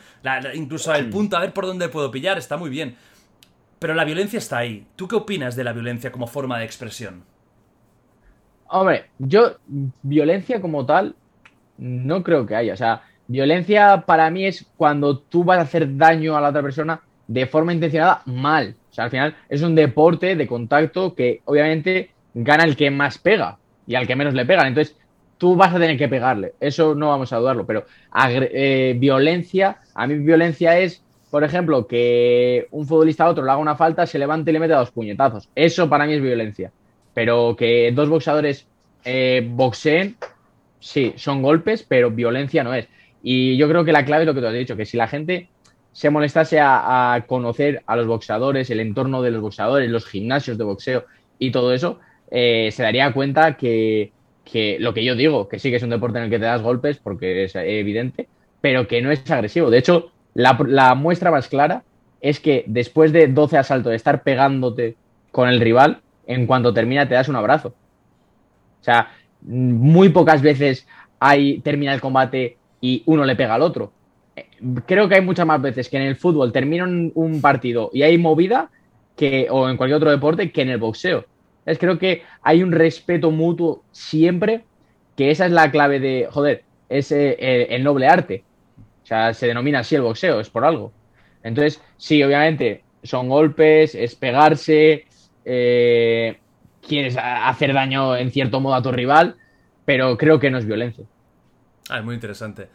incluso 0.54 0.94
el 0.94 1.10
punto, 1.10 1.36
a 1.36 1.40
ver 1.40 1.52
por 1.52 1.66
dónde 1.66 1.88
puedo 1.88 2.12
pillar, 2.12 2.38
está 2.38 2.56
muy 2.56 2.70
bien. 2.70 2.94
Pero 3.80 3.94
la 3.94 4.04
violencia 4.04 4.38
está 4.38 4.58
ahí. 4.58 4.86
¿Tú 4.94 5.08
qué 5.08 5.16
opinas 5.16 5.56
de 5.56 5.64
la 5.64 5.72
violencia 5.72 6.12
como 6.12 6.28
forma 6.28 6.60
de 6.60 6.64
expresión? 6.64 7.24
Hombre, 8.72 9.04
yo, 9.18 9.56
violencia 10.02 10.62
como 10.62 10.86
tal, 10.86 11.14
no 11.76 12.22
creo 12.22 12.46
que 12.46 12.56
haya. 12.56 12.72
O 12.72 12.76
sea, 12.76 13.02
violencia 13.28 14.04
para 14.06 14.30
mí 14.30 14.46
es 14.46 14.66
cuando 14.78 15.18
tú 15.18 15.44
vas 15.44 15.58
a 15.58 15.62
hacer 15.62 15.94
daño 15.98 16.36
a 16.36 16.40
la 16.40 16.48
otra 16.48 16.62
persona 16.62 17.02
de 17.26 17.46
forma 17.46 17.74
intencionada 17.74 18.22
mal. 18.24 18.74
O 18.90 18.94
sea, 18.94 19.04
al 19.04 19.10
final 19.10 19.36
es 19.50 19.60
un 19.60 19.74
deporte 19.74 20.36
de 20.36 20.46
contacto 20.46 21.14
que 21.14 21.42
obviamente 21.44 22.12
gana 22.32 22.64
el 22.64 22.74
que 22.74 22.90
más 22.90 23.18
pega 23.18 23.58
y 23.86 23.94
al 23.94 24.06
que 24.06 24.16
menos 24.16 24.32
le 24.32 24.46
pegan. 24.46 24.68
Entonces, 24.68 24.96
tú 25.36 25.54
vas 25.54 25.74
a 25.74 25.78
tener 25.78 25.98
que 25.98 26.08
pegarle. 26.08 26.54
Eso 26.58 26.94
no 26.94 27.08
vamos 27.08 27.30
a 27.34 27.36
dudarlo. 27.36 27.66
Pero 27.66 27.84
eh, 28.14 28.96
violencia, 28.98 29.80
a 29.94 30.06
mí 30.06 30.14
violencia 30.14 30.78
es, 30.78 31.04
por 31.30 31.44
ejemplo, 31.44 31.86
que 31.86 32.68
un 32.70 32.86
futbolista 32.86 33.24
a 33.24 33.28
otro 33.28 33.44
le 33.44 33.50
haga 33.50 33.60
una 33.60 33.76
falta, 33.76 34.06
se 34.06 34.18
levante 34.18 34.50
y 34.50 34.54
le 34.54 34.60
mete 34.60 34.72
dos 34.72 34.92
puñetazos. 34.92 35.50
Eso 35.54 35.90
para 35.90 36.06
mí 36.06 36.14
es 36.14 36.22
violencia. 36.22 36.72
Pero 37.14 37.56
que 37.56 37.92
dos 37.92 38.08
boxeadores 38.08 38.66
eh, 39.04 39.46
boxeen, 39.48 40.16
sí, 40.80 41.12
son 41.16 41.42
golpes, 41.42 41.84
pero 41.86 42.10
violencia 42.10 42.64
no 42.64 42.74
es. 42.74 42.88
Y 43.22 43.56
yo 43.56 43.68
creo 43.68 43.84
que 43.84 43.92
la 43.92 44.04
clave 44.04 44.22
es 44.22 44.26
lo 44.26 44.34
que 44.34 44.40
tú 44.40 44.46
has 44.46 44.54
dicho, 44.54 44.76
que 44.76 44.86
si 44.86 44.96
la 44.96 45.08
gente 45.08 45.48
se 45.92 46.10
molestase 46.10 46.58
a, 46.60 47.24
conocer 47.26 47.82
a 47.86 47.96
los 47.96 48.06
boxeadores, 48.06 48.70
el 48.70 48.80
entorno 48.80 49.22
de 49.22 49.30
los 49.30 49.42
boxeadores, 49.42 49.90
los 49.90 50.06
gimnasios 50.06 50.58
de 50.58 50.64
boxeo 50.64 51.04
y 51.38 51.50
todo 51.50 51.72
eso, 51.72 52.00
eh, 52.30 52.70
se 52.72 52.82
daría 52.82 53.12
cuenta 53.12 53.56
que, 53.56 54.12
lo 54.80 54.94
que 54.94 55.04
yo 55.04 55.14
digo, 55.14 55.48
que 55.48 55.58
sí 55.58 55.70
que 55.70 55.76
es 55.76 55.82
un 55.82 55.90
deporte 55.90 56.18
en 56.18 56.24
el 56.24 56.30
que 56.30 56.38
te 56.38 56.46
das 56.46 56.62
golpes, 56.62 56.98
porque 56.98 57.44
es 57.44 57.54
evidente, 57.54 58.28
pero 58.60 58.88
que 58.88 59.02
no 59.02 59.10
es 59.10 59.30
agresivo. 59.30 59.70
De 59.70 59.78
hecho, 59.78 60.12
la, 60.34 60.94
muestra 60.94 61.30
más 61.30 61.48
clara 61.48 61.84
es 62.20 62.40
que 62.40 62.64
después 62.66 63.12
de 63.12 63.28
12 63.28 63.58
asaltos 63.58 63.90
de 63.90 63.96
estar 63.96 64.22
pegándote 64.22 64.96
con 65.30 65.48
el 65.48 65.60
rival, 65.60 66.00
en 66.32 66.46
cuanto 66.46 66.74
termina 66.74 67.08
te 67.08 67.14
das 67.14 67.28
un 67.28 67.36
abrazo. 67.36 67.68
O 68.80 68.84
sea, 68.84 69.10
muy 69.42 70.08
pocas 70.08 70.42
veces 70.42 70.86
hay, 71.20 71.60
termina 71.60 71.94
el 71.94 72.00
combate 72.00 72.56
y 72.80 73.02
uno 73.06 73.24
le 73.24 73.36
pega 73.36 73.54
al 73.54 73.62
otro 73.62 73.92
creo 74.86 75.08
que 75.08 75.16
hay 75.16 75.20
muchas 75.20 75.46
más 75.46 75.60
veces 75.60 75.88
que 75.88 75.96
en 75.96 76.04
el 76.04 76.16
fútbol 76.16 76.52
termina 76.52 76.84
un, 76.84 77.40
partido 77.40 77.90
y 77.92 78.02
hay 78.02 78.18
movida 78.18 78.70
que, 79.16 79.48
o 79.50 79.68
en 79.68 79.76
cualquier 79.76 79.96
otro 79.96 80.10
deporte 80.10 80.52
que 80.52 80.62
en 80.62 80.70
el 80.70 80.78
boxeo. 80.78 81.26
Es, 81.66 81.78
creo 81.78 81.98
que 81.98 82.22
hay 82.42 82.62
un 82.62 82.72
respeto 82.72 83.30
mutuo 83.30 83.84
siempre, 83.92 84.64
que 85.16 85.30
esa 85.30 85.46
es 85.46 85.52
la 85.52 85.70
clave 85.70 86.00
de, 86.00 86.28
joder, 86.30 86.64
es 86.88 87.12
eh, 87.12 87.66
el 87.70 87.84
noble 87.84 88.08
arte. 88.08 88.44
O 89.02 89.06
sea, 89.06 89.34
se 89.34 89.46
denomina 89.46 89.80
así 89.80 89.94
el 89.94 90.02
boxeo, 90.02 90.40
es 90.40 90.50
por 90.50 90.64
algo. 90.64 90.92
Entonces, 91.42 91.82
sí, 91.96 92.22
obviamente, 92.22 92.82
son 93.02 93.28
golpes, 93.28 93.94
es 93.94 94.14
pegarse, 94.14 95.06
eh, 95.44 96.38
quieres 96.86 97.16
hacer 97.16 97.72
daño 97.72 98.16
en 98.16 98.30
cierto 98.30 98.60
modo 98.60 98.74
a 98.74 98.82
tu 98.82 98.92
rival, 98.92 99.36
pero 99.84 100.16
creo 100.16 100.38
que 100.38 100.50
no 100.50 100.58
es 100.58 100.66
violencia. 100.66 101.04
Ah, 101.88 101.98
es 101.98 102.04
muy 102.04 102.14
interesante. 102.14 102.68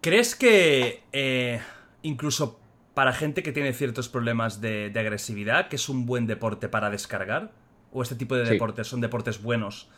¿Crees 0.00 0.34
que 0.34 1.02
eh, 1.12 1.60
incluso 2.02 2.58
para 2.94 3.12
gente 3.12 3.42
que 3.42 3.52
tiene 3.52 3.72
ciertos 3.72 4.08
problemas 4.08 4.60
de, 4.60 4.92
agresividad, 4.96 5.68
que 5.68 5.76
es 5.76 5.88
un 5.88 6.06
buen 6.06 6.26
deporte 6.26 6.68
para 6.68 6.90
descargar? 6.90 7.52
¿O 7.92 8.02
este 8.02 8.14
tipo 8.14 8.36
de 8.36 8.44
deportes 8.44 8.86
son 8.86 9.00
deportes 9.00 9.42
buenos 9.42 9.90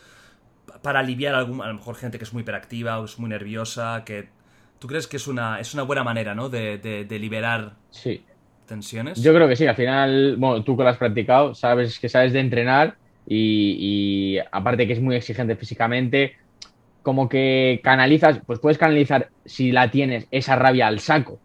para 0.82 1.00
aliviar 1.00 1.34
a, 1.34 1.38
algún, 1.38 1.60
a 1.60 1.68
lo 1.68 1.74
mejor 1.74 1.94
gente 1.96 2.18
que 2.18 2.24
es 2.24 2.32
muy 2.32 2.42
hiperactiva 2.42 2.98
o 3.00 3.04
es 3.04 3.18
muy 3.18 3.28
nerviosa? 3.28 4.02
que 4.04 4.28
¿Tú 4.82 4.88
crees 4.88 5.06
que 5.06 5.16
es 5.16 5.28
una, 5.28 5.60
es 5.60 5.74
una 5.74 5.84
buena 5.84 6.02
manera 6.02 6.34
¿no? 6.34 6.48
de, 6.48 7.06
liberar 7.08 7.76
tensiones? 8.66 9.22
Yo 9.22 9.34
creo 9.34 9.48
que 9.48 9.56
sí, 9.56 9.66
al 9.66 9.76
final, 9.76 10.36
bueno, 10.36 10.62
tú 10.62 10.76
que 10.76 10.82
lo 10.82 10.88
has 10.88 10.96
practicado, 10.96 11.54
sabes 11.54 11.98
que 11.98 12.08
sabes 12.08 12.32
de 12.32 12.40
entrenar 12.40 12.96
y, 13.26 13.76
y 13.78 14.38
aparte 14.50 14.86
que 14.86 14.92
es 14.92 15.00
muy 15.00 15.16
exigente 15.16 15.56
físicamente, 15.56 16.36
como 17.02 17.28
que 17.28 17.80
canalizas, 17.82 18.40
pues 18.46 18.58
puedes 18.58 18.78
canalizar, 18.78 19.28
si 19.44 19.72
la 19.72 19.90
tienes, 19.90 20.26
esa 20.30 20.56
rabia 20.56 20.86
al 20.86 21.00
saco. 21.00 21.38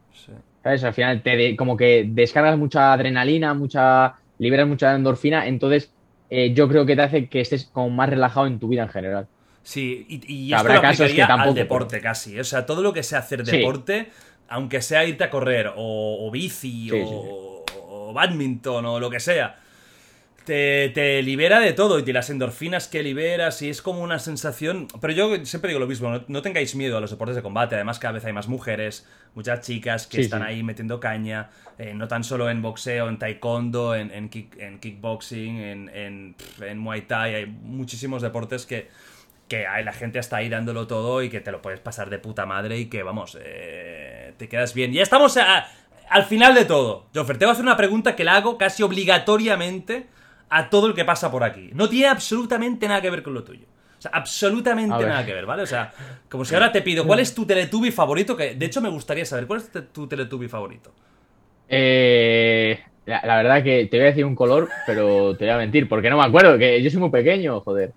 ¿Sabes? 0.63 0.83
Al 0.83 0.93
final 0.93 1.21
te 1.21 1.55
como 1.55 1.77
que 1.77 2.05
descargas 2.07 2.57
mucha 2.57 2.91
adrenalina, 2.91 3.53
mucha 3.53 4.15
liberas 4.37 4.67
mucha 4.67 4.93
endorfina, 4.93 5.47
entonces 5.47 5.91
eh, 6.29 6.53
yo 6.53 6.67
creo 6.67 6.85
que 6.85 6.95
te 6.95 7.01
hace 7.01 7.27
que 7.27 7.41
estés 7.41 7.65
como 7.65 7.89
más 7.89 8.09
relajado 8.09 8.47
en 8.47 8.59
tu 8.59 8.67
vida 8.67 8.83
en 8.83 8.89
general. 8.89 9.27
Sí, 9.63 10.05
y, 10.09 10.53
esto 10.53 10.59
Habrá 10.59 10.81
casos 10.81 11.11
que 11.11 11.25
tampoco, 11.25 11.49
al 11.49 11.55
deporte 11.55 11.99
casi. 11.99 12.39
O 12.39 12.43
sea, 12.43 12.65
todo 12.65 12.81
lo 12.81 12.93
que 12.93 13.03
sea 13.03 13.19
hacer 13.19 13.43
deporte, 13.43 14.09
aunque 14.47 14.81
sea 14.81 15.05
irte 15.05 15.23
a 15.23 15.29
correr, 15.29 15.71
o, 15.75 16.29
bici, 16.31 16.91
o, 16.91 17.63
o 17.89 18.13
badminton, 18.13 18.85
o 18.85 18.99
lo 18.99 19.09
que 19.09 19.19
sea 19.19 19.57
te, 20.47 21.21
libera 21.23 21.59
de 21.59 21.73
todo 21.73 21.99
y 21.99 22.03
de 22.03 22.13
las 22.13 22.29
endorfinas 22.29 22.87
que 22.87 23.03
liberas 23.03 23.61
y 23.61 23.69
es 23.69 23.81
como 23.81 24.01
una 24.01 24.17
sensación... 24.17 24.87
Pero 25.01 25.13
yo 25.13 25.45
siempre 25.45 25.69
digo 25.69 25.79
lo 25.79 25.87
mismo, 25.87 26.21
no, 26.27 26.41
tengáis 26.41 26.73
miedo 26.75 26.97
a 26.97 27.01
los 27.01 27.11
deportes 27.11 27.35
de 27.35 27.41
combate, 27.41 27.75
además 27.75 27.99
cada 27.99 28.13
vez 28.13 28.25
hay 28.25 28.31
más 28.31 28.47
mujeres, 28.47 29.05
muchas 29.35 29.61
chicas 29.61 30.07
que 30.07 30.21
están 30.21 30.43
ahí 30.43 30.63
metiendo 30.63 31.01
caña, 31.01 31.49
eh, 31.77 31.93
no 31.93 32.07
tan 32.07 32.23
solo 32.23 32.49
en 32.49 32.61
boxeo, 32.61 33.09
en 33.09 33.19
taekwondo, 33.19 33.93
en, 33.93 34.11
en, 34.11 34.29
kickboxing, 34.79 35.57
en, 35.57 36.35
en, 36.61 36.77
muay 36.77 37.01
thai, 37.01 37.35
hay 37.35 37.45
muchísimos 37.45 38.21
deportes 38.21 38.65
que, 38.65 38.87
que 39.47 39.67
hay, 39.67 39.83
la 39.83 39.93
gente 39.93 40.19
está 40.19 40.37
ahí 40.37 40.49
dándolo 40.49 40.87
todo 40.87 41.23
y 41.23 41.29
que 41.29 41.39
te 41.39 41.51
lo 41.51 41.61
puedes 41.61 41.79
pasar 41.79 42.09
de 42.09 42.19
puta 42.19 42.45
madre 42.45 42.77
y 42.77 42.85
que, 42.87 43.03
vamos, 43.03 43.37
eh, 43.41 44.33
te 44.37 44.47
quedas 44.49 44.73
bien. 44.73 44.91
Ya 44.93 45.03
estamos 45.03 45.37
al 46.09 46.23
final 46.25 46.53
de 46.53 46.65
todo. 46.65 47.05
Joffer, 47.13 47.37
te 47.37 47.45
voy 47.45 47.51
a 47.51 47.53
hacer 47.53 47.65
una 47.65 47.77
pregunta 47.77 48.15
que 48.15 48.23
la 48.23 48.35
hago 48.35 48.57
casi 48.57 48.83
obligatoriamente 48.83 50.07
a 50.49 50.69
todo 50.69 50.87
el 50.87 50.93
que 50.93 51.05
pasa 51.05 51.31
por 51.31 51.43
aquí. 51.43 51.69
No 51.73 51.89
tiene 51.89 52.07
absolutamente 52.07 52.87
nada 52.87 53.01
que 53.01 53.09
ver 53.09 53.23
con 53.23 53.33
lo 53.33 53.43
tuyo. 53.43 53.65
O 53.97 54.01
sea, 54.01 54.11
absolutamente 54.13 55.05
nada 55.05 55.25
que 55.25 55.33
ver, 55.33 55.45
¿vale? 55.45 55.63
O 55.63 55.67
sea, 55.67 55.91
como 56.29 56.45
si 56.45 56.53
ahora 56.53 56.71
te 56.71 56.83
pido, 56.83 57.05
¿cuál 57.07 57.19
es 57.19 57.33
tu 57.33 57.45
Teletubby 57.45 57.91
favorito? 57.91 58.37
Que 58.37 58.53
de 58.53 58.65
hecho 58.65 58.79
me 58.79 58.89
gustaría 58.89 59.25
saber, 59.25 59.47
¿cuál 59.47 59.59
es 59.59 59.71
tu 59.91 60.07
Teletubby 60.07 60.47
favorito? 60.47 60.93
Eh, 61.67 62.79
la, 63.05 63.37
verdad 63.37 63.63
que 63.63 63.87
te 63.87 63.97
voy 63.97 64.05
a 64.05 64.09
decir 64.09 64.25
un 64.25 64.35
color, 64.35 64.69
pero 64.85 65.35
te 65.35 65.45
voy 65.45 65.53
a 65.53 65.57
mentir, 65.57 65.89
porque 65.89 66.09
no 66.09 66.17
me 66.17 66.25
acuerdo, 66.25 66.57
que 66.57 66.81
yo 66.81 66.89
soy 66.89 66.99
muy 66.99 67.09
pequeño, 67.09 67.59
joder. 67.61 67.91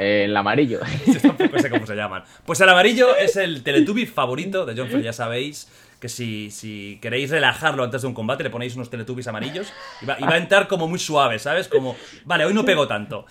El 0.00 0.36
amarillo. 0.36 0.80
sé 1.06 1.70
cómo 1.70 1.86
se 1.86 1.94
llaman. 1.94 2.24
Pues 2.44 2.60
el 2.60 2.68
amarillo 2.68 3.16
es 3.16 3.36
el 3.36 3.62
Teletubby 3.62 4.06
favorito 4.06 4.66
de 4.66 4.74
John 4.76 5.02
ya 5.02 5.12
sabéis 5.12 5.68
que 6.00 6.08
si, 6.08 6.50
si, 6.50 6.98
queréis 7.00 7.30
relajarlo 7.30 7.82
antes 7.82 8.02
de 8.02 8.08
un 8.08 8.14
combate, 8.14 8.44
le 8.44 8.50
ponéis 8.50 8.76
unos 8.76 8.90
teletubbies 8.90 9.28
amarillos 9.28 9.72
y 10.02 10.06
va, 10.06 10.16
a 10.18 10.36
entrar 10.36 10.68
como 10.68 10.88
muy 10.88 10.98
suave, 10.98 11.38
¿sabes? 11.38 11.68
Como, 11.68 11.96
vale, 12.24 12.44
hoy 12.44 12.52
no 12.52 12.64
pego 12.64 12.86
tanto. 12.86 13.24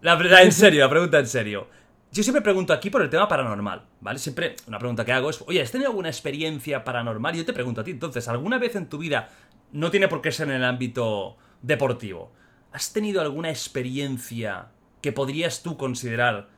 La, 0.00 0.16
verdad, 0.16 0.42
en 0.42 0.52
serio, 0.52 0.80
la 0.80 0.90
pregunta 0.90 1.18
en 1.18 1.26
serio. 1.26 1.68
Yo 2.10 2.22
siempre 2.22 2.42
pregunto 2.42 2.72
aquí 2.72 2.90
por 2.90 3.02
el 3.02 3.10
tema 3.10 3.28
paranormal, 3.28 3.82
¿vale? 4.00 4.18
Siempre 4.18 4.56
una 4.66 4.78
pregunta 4.78 5.04
que 5.04 5.12
hago 5.12 5.30
es, 5.30 5.44
oye, 5.46 5.60
¿has 5.60 5.70
tenido 5.70 5.90
alguna 5.90 6.08
experiencia 6.08 6.82
paranormal? 6.82 7.36
Yo 7.36 7.44
te 7.44 7.52
pregunto 7.52 7.82
a 7.82 7.84
ti, 7.84 7.90
entonces, 7.92 8.26
¿alguna 8.28 8.58
vez 8.58 8.74
en 8.76 8.88
tu 8.88 8.98
vida, 8.98 9.28
no 9.72 9.90
tiene 9.90 10.08
por 10.08 10.22
qué 10.22 10.32
ser 10.32 10.48
en 10.48 10.54
el 10.54 10.64
ámbito 10.64 11.36
deportivo, 11.60 12.32
¿has 12.72 12.92
tenido 12.92 13.20
alguna 13.20 13.50
experiencia 13.50 14.68
que 15.00 15.12
podrías 15.12 15.62
tú 15.62 15.76
considerar 15.76 16.48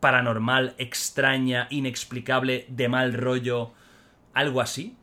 paranormal, 0.00 0.74
extraña, 0.78 1.68
inexplicable, 1.70 2.66
de 2.68 2.88
mal 2.88 3.12
rollo? 3.12 3.72
¿Algo 4.34 4.60
así? 4.60 4.94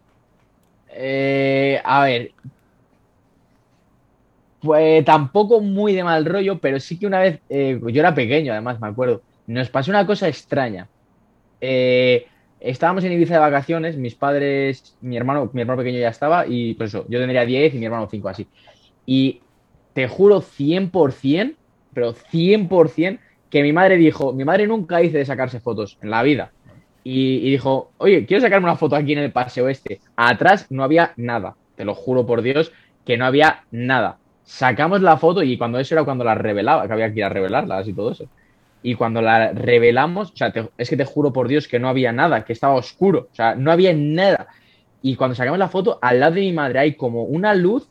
Eh, 0.89 1.81
a 1.83 2.03
ver. 2.03 2.31
Pues 4.61 5.03
tampoco 5.03 5.59
muy 5.59 5.93
de 5.93 6.03
mal 6.03 6.23
rollo, 6.25 6.59
pero 6.59 6.79
sí 6.79 6.97
que 6.97 7.05
una 7.05 7.19
vez, 7.19 7.41
eh, 7.49 7.79
yo 7.81 7.99
era 7.99 8.15
pequeño 8.15 8.53
además, 8.53 8.79
me 8.79 8.87
acuerdo, 8.87 9.21
nos 9.47 9.69
pasó 9.69 9.91
una 9.91 10.05
cosa 10.05 10.27
extraña. 10.29 10.87
Eh, 11.59 12.27
estábamos 12.61 13.03
en 13.03 13.11
Ibiza 13.11 13.33
de 13.33 13.39
vacaciones, 13.39 13.97
mis 13.97 14.15
padres, 14.15 14.95
mi 15.01 15.17
hermano, 15.17 15.49
mi 15.51 15.61
hermano 15.61 15.79
pequeño 15.79 15.99
ya 15.99 16.09
estaba, 16.09 16.47
y 16.47 16.75
pues 16.75 16.91
eso, 16.91 17.05
yo 17.09 17.19
tendría 17.19 17.45
10 17.45 17.73
y 17.73 17.77
mi 17.77 17.85
hermano 17.85 18.07
5 18.09 18.29
así. 18.29 18.47
Y 19.05 19.41
te 19.93 20.07
juro 20.07 20.41
100%, 20.41 21.55
pero 21.93 22.13
100% 22.13 23.19
que 23.49 23.61
mi 23.61 23.71
madre 23.71 23.97
dijo, 23.97 24.33
mi 24.33 24.45
madre 24.45 24.67
nunca 24.67 25.01
hice 25.01 25.19
de 25.19 25.25
sacarse 25.25 25.59
fotos 25.59 25.97
en 26.01 26.09
la 26.09 26.23
vida 26.23 26.51
y, 27.03 27.51
dijo, 27.51 27.91
oye, 27.97 28.25
quiero 28.25 28.41
sacarme 28.41 28.65
una 28.65 28.77
foto 28.77 28.95
aquí 28.95 29.13
en 29.13 29.19
el 29.19 29.31
paseo 29.31 29.67
este. 29.67 29.99
Atrás 30.15 30.67
no 30.69 30.83
había 30.83 31.13
nada, 31.17 31.55
te 31.75 31.85
lo 31.85 31.95
juro 31.95 32.25
por 32.25 32.41
Dios, 32.41 32.71
que 33.05 33.17
no 33.17 33.25
había 33.25 33.63
nada. 33.71 34.17
Sacamos 34.43 35.01
la 35.01 35.17
foto 35.17 35.43
y 35.43 35.57
cuando 35.57 35.79
eso 35.79 35.95
era 35.95 36.03
cuando 36.03 36.23
la 36.23 36.35
revelaba, 36.35 36.87
que 36.87 36.93
había 36.93 37.11
que 37.11 37.19
ir 37.19 37.25
a 37.25 37.29
revelarla 37.29 37.81
y 37.85 37.93
todo 37.93 38.11
eso. 38.11 38.27
Y 38.81 38.95
cuando 38.95 39.21
la 39.21 39.51
revelamos, 39.51 40.31
o 40.31 40.35
sea, 40.35 40.53
es 40.77 40.89
que 40.89 40.97
te 40.97 41.05
juro 41.05 41.31
por 41.31 41.47
Dios 41.47 41.67
que 41.67 41.79
no 41.79 41.89
había 41.89 42.11
nada, 42.11 42.43
que 42.45 42.53
estaba 42.53 42.75
oscuro, 42.75 43.27
o 43.31 43.35
sea, 43.35 43.55
no 43.55 43.71
había 43.71 43.93
nada. 43.93 44.47
Y 45.01 45.15
cuando 45.15 45.35
sacamos 45.35 45.59
la 45.59 45.69
foto, 45.69 45.99
al 46.01 46.19
lado 46.19 46.35
de 46.35 46.41
mi 46.41 46.53
madre 46.53 46.79
hay 46.79 46.95
como 46.95 47.23
una 47.23 47.53
luz 47.53 47.87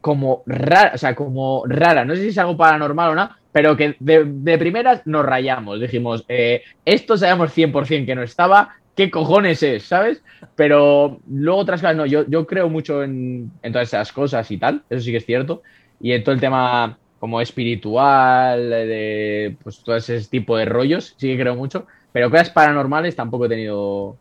como 0.00 0.42
rara, 0.46 0.92
o 0.94 0.98
sea, 0.98 1.14
como 1.14 1.64
rara. 1.66 2.04
No 2.04 2.14
sé 2.14 2.22
si 2.22 2.28
es 2.28 2.38
algo 2.38 2.56
paranormal 2.56 3.10
o 3.10 3.14
no, 3.14 3.30
pero 3.52 3.76
que 3.76 3.96
de, 4.00 4.58
primeras 4.58 5.06
nos 5.06 5.24
rayamos. 5.24 5.80
Dijimos, 5.80 6.24
eh, 6.28 6.62
esto 6.84 7.16
sabemos 7.16 7.56
100% 7.56 8.06
que 8.06 8.14
no 8.14 8.22
estaba, 8.22 8.76
¿qué 8.94 9.10
cojones 9.10 9.62
es? 9.62 9.84
¿Sabes? 9.84 10.22
Pero 10.54 11.20
luego 11.28 11.60
otras 11.60 11.80
cosas, 11.80 11.96
no, 11.96 12.06
yo, 12.06 12.26
yo 12.28 12.46
creo 12.46 12.68
mucho 12.68 13.02
en, 13.02 13.50
todas 13.72 13.88
esas 13.88 14.12
cosas 14.12 14.50
y 14.50 14.58
tal, 14.58 14.82
eso 14.90 15.02
sí 15.02 15.10
que 15.10 15.18
es 15.18 15.26
cierto. 15.26 15.62
Y 16.00 16.12
en 16.12 16.22
todo 16.22 16.34
el 16.34 16.40
tema 16.40 16.98
como 17.18 17.40
espiritual, 17.40 18.70
de 18.70 19.56
pues 19.62 19.82
todo 19.82 19.96
ese 19.96 20.20
tipo 20.28 20.56
de 20.56 20.66
rollos, 20.66 21.14
sí 21.16 21.28
que 21.28 21.40
creo 21.42 21.56
mucho. 21.56 21.86
Pero 22.12 22.30
cosas 22.30 22.50
paranormales 22.50 23.16
tampoco 23.16 23.46
he 23.46 23.48
tenido. 23.48 24.16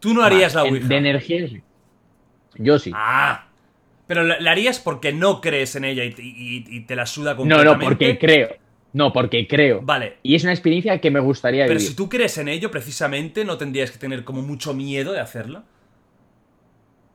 Tú 0.00 0.14
no 0.14 0.22
harías 0.22 0.54
la 0.54 0.62
En- 0.66 0.74
Ouija. 0.74 0.88
De 0.88 0.96
energía. 0.96 1.48
Yo 2.56 2.78
sí. 2.78 2.92
Ah. 2.94 3.47
Pero 4.08 4.24
la, 4.24 4.40
la 4.40 4.50
harías 4.50 4.80
porque 4.80 5.12
no 5.12 5.40
crees 5.40 5.76
en 5.76 5.84
ella 5.84 6.02
y, 6.04 6.08
y- 6.18 6.64
y 6.76 6.80
te 6.80 6.96
la 6.96 7.06
suda 7.06 7.32
no, 7.32 7.36
completamente. 7.36 7.78
no, 7.84 7.88
porque 7.88 8.18
creo. 8.18 8.48
No, 8.94 9.12
porque 9.12 9.46
creo. 9.46 9.80
Vale. 9.82 10.16
Y 10.24 10.34
es 10.34 10.42
una 10.42 10.52
experiencia 10.52 10.98
que 11.00 11.10
me 11.10 11.20
gustaría 11.20 11.64
Pero 11.66 11.78
vivir. 11.78 11.90
si 11.90 11.94
tú 11.94 12.08
crees 12.08 12.36
en 12.38 12.48
ello, 12.48 12.70
precisamente, 12.70 13.44
no 13.44 13.56
tendrías 13.58 13.90
que 13.92 13.98
tener 13.98 14.24
como 14.24 14.42
mucho 14.42 14.72
miedo 14.74 15.12
de 15.12 15.20
hacerla. 15.20 15.62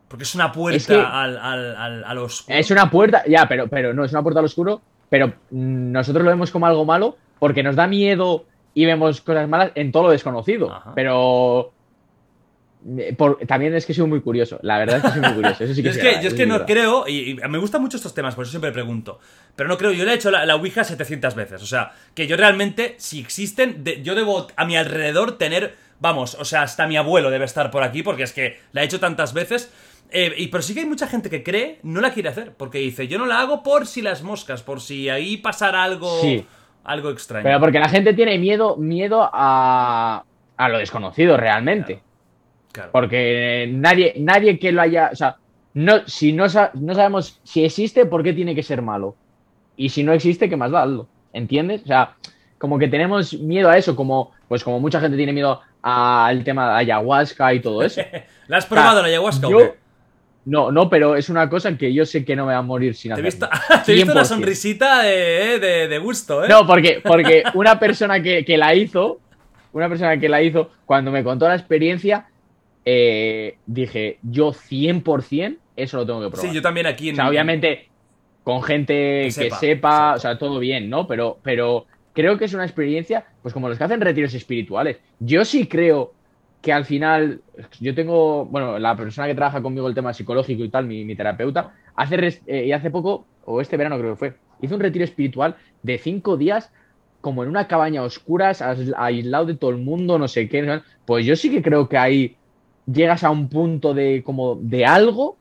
Porque 0.08 0.24
es 0.24 0.36
una 0.36 0.52
puerta 0.52 0.78
Es 0.78 0.86
que- 0.88 0.94
al, 0.94 1.38
al, 1.38 1.76
al, 1.76 2.04
al 2.04 2.18
oscuro. 2.20 2.58
Es 2.58 2.70
una 2.70 2.90
puerta, 2.90 3.24
ya, 3.28 3.48
pero, 3.48 3.68
pero 3.68 3.94
no, 3.94 4.06
es 4.06 4.12
una 4.12 4.22
puerta 4.22 4.40
al 4.40 4.46
oscuro, 4.46 4.82
pero 5.10 5.34
nosotros 5.50 6.24
lo 6.24 6.30
vemos 6.30 6.52
como 6.52 6.68
algo 6.68 6.86
malo 6.86 7.18
porque 7.40 7.64
nos 7.64 7.76
da 7.76 7.88
miedo 7.88 8.46
y 8.76 8.86
vemos 8.86 9.22
cosas 9.22 9.50
malas 9.50 9.72
en 9.74 9.92
todo 9.92 10.04
lo 10.04 10.10
desconocido. 10.12 10.72
Ajá. 10.72 10.92
Pero 10.94 11.74
por- 13.18 13.38
también 13.48 13.74
es 13.76 13.86
que 13.86 13.94
soy 13.94 14.08
muy 14.08 14.22
curioso, 14.22 14.60
la 14.62 14.78
verdad 14.78 14.98
es 14.98 15.04
que 15.04 15.10
soy 15.12 15.22
muy 15.22 15.34
curioso. 15.34 15.64
Eso 15.64 15.74
sí 15.74 15.82
Yo 15.82 15.84
que 15.84 15.90
es 15.90 15.96
sí, 15.96 16.02
que, 16.02 16.08
verdad, 16.08 16.22
yo 16.22 16.28
es 16.28 16.34
que 16.34 16.46
no 16.46 16.54
verdad. 16.56 16.68
creo, 16.68 17.08
y, 17.08 17.32
y 17.32 17.36
me 17.36 17.58
gustan 17.58 17.82
mucho 17.82 17.98
estos 17.98 18.14
temas, 18.14 18.36
por 18.36 18.44
eso 18.44 18.52
siempre 18.52 18.72
pregunto. 18.72 19.20
Pero 19.56 19.70
no 19.70 19.78
creo, 19.78 19.92
yo 19.92 20.04
le 20.06 20.12
he 20.12 20.16
hecho 20.16 20.32
la, 20.32 20.46
la 20.46 20.56
Ouija 20.56 20.84
700 20.84 21.36
veces. 21.36 21.62
O 21.62 21.66
sea, 21.66 21.92
que 22.14 22.28
yo 22.28 22.36
realmente, 22.38 22.96
si 22.98 23.20
existen, 23.20 23.84
de- 23.84 24.02
yo 24.04 24.16
debo 24.16 24.48
a 24.56 24.66
mi 24.66 24.76
alrededor 24.76 25.38
tener, 25.38 25.76
vamos, 26.00 26.36
o 26.40 26.46
sea, 26.46 26.64
hasta 26.64 26.88
mi 26.88 26.98
abuelo 26.98 27.30
debe 27.30 27.46
estar 27.46 27.72
por 27.72 27.84
aquí, 27.84 28.04
porque 28.04 28.24
es 28.24 28.34
que 28.34 28.60
la 28.74 28.82
he 28.82 28.86
hecho 28.86 29.00
tantas 29.00 29.34
veces. 29.34 29.72
Eh, 30.16 30.32
y, 30.38 30.48
pero 30.48 30.62
sí 30.62 30.74
que 30.76 30.82
hay 30.82 30.86
mucha 30.86 31.08
gente 31.08 31.30
que 31.30 31.42
cree, 31.42 31.80
no 31.84 32.00
la 32.02 32.12
quiere 32.14 32.30
hacer, 32.30 32.52
porque 32.56 32.78
dice, 32.78 33.08
yo 33.08 33.18
no 33.18 33.26
la 33.26 33.40
hago 33.40 33.64
por 33.64 33.88
si 33.88 34.02
las 34.04 34.22
moscas, 34.22 34.62
por 34.62 34.80
si 34.82 35.10
ahí 35.10 35.38
pasara 35.38 35.84
algo, 35.84 36.22
Sí. 36.22 36.46
algo 36.84 37.10
extraño. 37.10 37.44
Pero 37.44 37.60
porque 37.60 37.80
la 37.80 37.90
gente 37.90 38.14
tiene 38.14 38.38
miedo, 38.38 38.78
miedo 38.78 39.28
a, 39.34 40.24
a 40.58 40.70
lo 40.70 40.78
desconocido 40.78 41.36
realmente. 41.38 41.94
Claro. 41.96 42.13
Porque 42.92 43.70
nadie, 43.72 44.14
nadie 44.18 44.60
que 44.60 44.72
lo 44.72 44.82
haya. 44.82 45.10
O 45.12 45.16
sea, 45.16 45.38
no, 45.74 46.08
si 46.08 46.34
no, 46.34 46.46
no 46.74 46.96
sabemos 46.96 47.40
si 47.44 47.64
existe, 47.66 48.06
¿por 48.06 48.24
qué 48.24 48.34
tiene 48.34 48.56
que 48.56 48.64
ser 48.64 48.82
malo? 48.82 49.16
Y 49.78 49.90
si 49.90 50.04
no 50.04 50.14
existe, 50.14 50.50
¿qué 50.50 50.56
más 50.58 50.72
da? 50.72 50.88
¿Entiendes? 51.34 51.82
O 51.84 51.88
sea, 51.88 52.16
como 52.58 52.78
que 52.78 52.88
tenemos 52.88 53.34
miedo 53.34 53.70
a 53.70 53.78
eso, 53.78 53.96
como, 53.96 54.32
pues 54.48 54.64
como 54.64 54.80
mucha 54.80 55.00
gente 55.00 55.18
tiene 55.18 55.34
miedo 55.34 55.62
al 55.82 56.44
tema 56.44 56.70
de 56.70 56.76
ayahuasca 56.80 57.54
y 57.54 57.60
todo 57.60 57.84
eso. 57.84 58.02
¿La 58.48 58.58
has 58.58 58.66
probado 58.66 59.02
la 59.02 59.08
ayahuasca 59.08 59.48
o 59.48 59.52
yo- 59.52 59.58
qué? 59.60 59.84
No, 60.46 60.74
no, 60.74 60.90
pero 60.90 61.16
es 61.16 61.30
una 61.30 61.50
cosa 61.50 61.78
que 61.78 61.94
yo 61.94 62.06
sé 62.06 62.26
que 62.26 62.36
no 62.36 62.46
me 62.46 62.52
va 62.52 62.60
a 62.60 62.64
morir 62.64 62.96
sin 62.96 63.14
Te 63.16 63.22
he 63.22 63.28
hacerlo. 63.28 63.48
visto, 63.50 63.76
te 63.86 63.92
he 63.94 63.96
visto 63.96 64.12
una 64.12 64.22
100%. 64.24 64.26
sonrisita 64.26 65.02
de, 65.04 65.58
de, 65.60 65.88
de 65.88 65.98
gusto, 66.00 66.44
¿eh? 66.44 66.50
No, 66.50 66.68
porque, 66.68 67.02
porque 67.02 67.44
una 67.54 67.80
persona 67.80 68.22
que, 68.22 68.44
que 68.44 68.58
la 68.58 68.76
hizo, 68.76 69.22
una 69.72 69.88
persona 69.88 70.18
que 70.20 70.28
la 70.28 70.42
hizo, 70.42 70.70
cuando 70.86 71.12
me 71.12 71.24
contó 71.24 71.48
la 71.48 71.56
experiencia, 71.56 72.28
eh, 72.86 73.58
dije, 73.66 74.20
yo 74.22 74.54
100% 74.54 75.60
eso 75.76 75.98
lo 75.98 76.06
tengo 76.06 76.22
que 76.22 76.30
probar. 76.30 76.48
sí, 76.50 76.54
yo 76.56 76.62
también 76.62 76.86
aquí 76.86 77.10
en. 77.10 77.16
O 77.16 77.18
sea, 77.18 77.30
obviamente 77.30 77.90
con 78.44 78.62
gente 78.62 78.94
Que 79.34 79.46
que 79.46 79.52
sepa, 79.52 80.16
o 80.16 80.20
sea, 80.20 80.38
todo 80.38 80.60
bien, 80.60 80.90
¿no? 80.90 81.08
Pero, 81.08 81.40
pero 81.44 81.86
creo 82.14 82.38
que 82.38 82.46
es 82.46 82.54
una 82.54 82.66
experiencia, 82.66 83.26
pues 83.42 83.54
como 83.54 83.70
los 83.70 83.78
que 83.78 83.84
hacen 83.86 84.02
retiros 84.02 84.34
espirituales. 84.34 85.00
Yo 85.20 85.46
sí 85.46 85.68
creo 85.68 86.14
que 86.62 86.72
al 86.74 86.86
final, 86.86 87.42
yo 87.80 87.94
tengo, 87.96 88.46
bueno, 88.46 88.80
la 88.80 88.96
persona 88.96 89.28
que 89.28 89.36
trabaja 89.36 89.62
conmigo 89.62 89.88
el 89.88 89.96
tema 89.96 90.14
psicológico 90.14 90.64
y 90.64 90.70
tal, 90.70 90.86
mi, 90.86 91.04
mi 91.06 91.16
terapeuta, 91.16 91.74
hace, 91.96 92.42
eh, 92.46 92.66
y 92.68 92.72
hace 92.72 92.90
poco, 92.92 93.30
o 93.42 93.62
este 93.62 93.78
verano 93.78 93.98
creo 93.98 94.12
que 94.14 94.18
fue, 94.18 94.36
hizo 94.62 94.76
un 94.76 94.82
retiro 94.82 95.04
espiritual 95.06 95.56
de 95.82 95.98
cinco 95.98 96.38
días 96.38 96.72
como 97.22 97.44
en 97.44 97.50
una 97.50 97.68
cabaña 97.68 98.02
a 98.02 98.06
oscuras, 98.06 98.62
as- 98.62 98.92
aislado 98.98 99.46
de 99.46 99.56
todo 99.56 99.72
el 99.72 99.78
mundo, 99.78 100.18
no 100.20 100.28
sé 100.28 100.48
qué. 100.50 100.82
Pues 101.06 101.26
yo 101.26 101.36
sí 101.36 101.50
que 101.52 101.62
creo 101.62 101.88
que 101.88 101.98
ahí 101.98 102.40
llegas 102.86 103.24
a 103.24 103.30
un 103.30 103.50
punto 103.50 103.94
de 103.94 104.24
como 104.24 104.56
de 104.62 104.86
algo 104.86 105.38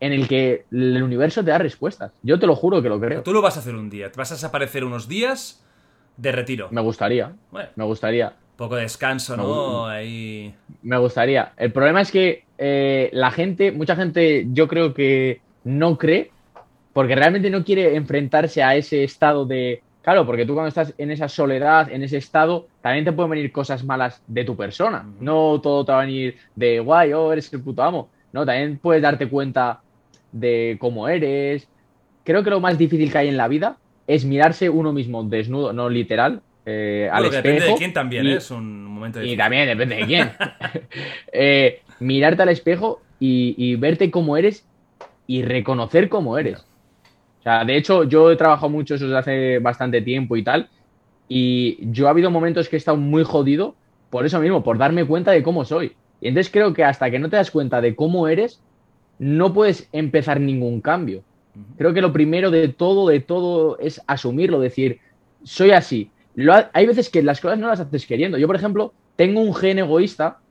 en 0.00 0.12
el 0.12 0.26
que 0.28 0.64
el 0.70 1.02
universo 1.02 1.44
te 1.44 1.50
da 1.50 1.58
respuestas. 1.58 2.12
Yo 2.22 2.38
te 2.38 2.46
lo 2.46 2.56
juro 2.56 2.80
que 2.82 2.88
lo 2.88 2.98
creo. 3.00 3.22
Tú 3.22 3.32
lo 3.32 3.42
vas 3.42 3.56
a 3.56 3.60
hacer 3.60 3.74
un 3.74 3.90
día. 3.90 4.10
Te 4.10 4.18
vas 4.18 4.30
a 4.32 4.34
desaparecer 4.34 4.84
unos 4.84 5.08
días 5.08 5.62
de 6.16 6.32
retiro. 6.32 6.68
Me 6.70 6.80
gustaría, 6.80 7.32
Bueno, 7.50 7.68
me 7.76 7.84
gustaría, 7.84 8.32
poco 8.56 8.76
de 8.76 8.82
descanso, 8.82 9.36
Me 9.36 9.42
¿no? 9.42 9.48
gu- 9.84 9.88
Ahí. 9.90 10.54
me 10.82 10.96
gustaría. 10.98 11.52
El 11.56 11.72
problema 11.72 12.00
es 12.00 12.10
que 12.10 12.44
eh, 12.58 13.10
la 13.12 13.30
gente, 13.30 13.72
mucha 13.72 13.94
gente, 13.96 14.46
yo 14.52 14.68
creo 14.68 14.94
que 14.94 15.40
no 15.64 15.98
cree 15.98 16.30
porque 16.92 17.14
realmente 17.14 17.50
no 17.50 17.62
quiere 17.64 17.94
enfrentarse 17.94 18.62
a 18.62 18.74
ese 18.76 19.04
estado 19.04 19.44
de... 19.46 19.82
Claro, 20.02 20.24
porque 20.24 20.46
tú 20.46 20.54
cuando 20.54 20.68
estás 20.68 20.94
en 20.96 21.10
esa 21.10 21.28
soledad, 21.28 21.90
en 21.92 22.02
ese 22.02 22.16
estado, 22.16 22.66
también 22.80 23.04
te 23.04 23.12
pueden 23.12 23.30
venir 23.32 23.52
cosas 23.52 23.84
malas 23.84 24.22
de 24.26 24.44
tu 24.44 24.56
persona. 24.56 25.04
No 25.20 25.60
todo 25.60 25.84
te 25.84 25.92
va 25.92 25.98
a 26.02 26.06
venir 26.06 26.36
de 26.54 26.80
guay, 26.80 27.12
oh, 27.12 27.32
eres 27.32 27.52
el 27.52 27.62
puto 27.62 27.82
amo. 27.82 28.08
No, 28.32 28.46
también 28.46 28.78
puedes 28.78 29.02
darte 29.02 29.28
cuenta 29.28 29.80
de 30.32 30.76
cómo 30.80 31.06
eres. 31.08 31.68
Creo 32.24 32.42
que 32.42 32.50
lo 32.50 32.60
más 32.60 32.78
difícil 32.78 33.10
que 33.12 33.18
hay 33.18 33.28
en 33.28 33.36
la 33.36 33.48
vida 33.48 33.76
es 34.06 34.24
mirarse 34.24 34.70
uno 34.70 34.92
mismo 34.92 35.22
desnudo, 35.24 35.72
no 35.72 35.88
literal, 35.90 36.40
eh, 36.64 37.08
al 37.12 37.22
que 37.24 37.28
espejo. 37.36 37.42
depende 37.48 37.72
de 37.72 37.78
quién 37.78 37.92
también, 37.92 38.26
y- 38.26 38.30
¿eh? 38.32 38.36
Es 38.36 38.50
un 38.50 38.84
momento 38.86 39.18
y 39.18 39.22
difícil. 39.22 39.38
también 39.38 39.66
depende 39.68 39.96
de 39.96 40.06
quién. 40.06 40.30
Eh, 41.32 41.80
mirarte 42.00 42.42
al 42.42 42.48
espejo 42.48 43.00
y, 43.18 43.54
y 43.58 43.76
verte 43.76 44.10
cómo 44.10 44.36
eres 44.36 44.66
y 45.26 45.42
reconocer 45.42 46.08
cómo 46.08 46.38
eres. 46.38 46.64
O 47.40 47.42
sea, 47.42 47.64
de 47.64 47.76
hecho, 47.76 48.04
yo 48.04 48.30
he 48.30 48.36
trabajado 48.36 48.68
mucho 48.68 48.94
eso 48.94 49.06
desde 49.06 49.18
hace 49.18 49.58
bastante 49.60 50.02
tiempo 50.02 50.36
y 50.36 50.44
tal. 50.44 50.70
Y 51.28 51.78
yo 51.92 52.06
ha 52.08 52.10
habido 52.10 52.30
momentos 52.30 52.68
que 52.68 52.76
he 52.76 52.78
estado 52.78 52.96
muy 52.98 53.24
jodido 53.24 53.78
por 54.10 54.26
eso 54.26 54.40
mismo, 54.40 54.62
por 54.64 54.78
darme 54.78 55.06
cuenta 55.06 55.32
de 55.32 55.42
cómo 55.42 55.64
soy. 55.64 55.98
Y 56.20 56.28
entonces 56.28 56.52
creo 56.52 56.74
que 56.74 56.84
hasta 56.84 57.10
que 57.10 57.18
no 57.18 57.30
te 57.30 57.36
das 57.36 57.50
cuenta 57.50 57.80
de 57.80 57.96
cómo 57.96 58.28
eres, 58.28 58.64
no 59.18 59.52
puedes 59.54 59.88
empezar 59.92 60.40
ningún 60.40 60.80
cambio. 60.82 61.24
Creo 61.76 61.94
que 61.94 62.02
lo 62.02 62.12
primero 62.12 62.50
de 62.50 62.68
todo, 62.68 63.08
de 63.08 63.20
todo, 63.20 63.78
es 63.78 64.02
asumirlo, 64.06 64.60
decir, 64.60 65.00
soy 65.42 65.70
así. 65.72 66.14
Lo 66.34 66.54
ha- 66.54 66.70
hay 66.74 66.86
veces 66.86 67.10
que 67.10 67.22
las 67.22 67.40
cosas 67.40 67.58
no 67.58 67.68
las 67.68 67.80
haces 67.80 68.06
queriendo. 68.06 68.38
Yo, 68.38 68.46
por 68.46 68.56
ejemplo, 68.56 68.94
tengo 69.16 69.40
un 69.40 69.54
gen 69.54 69.78
egoísta, 69.78 70.42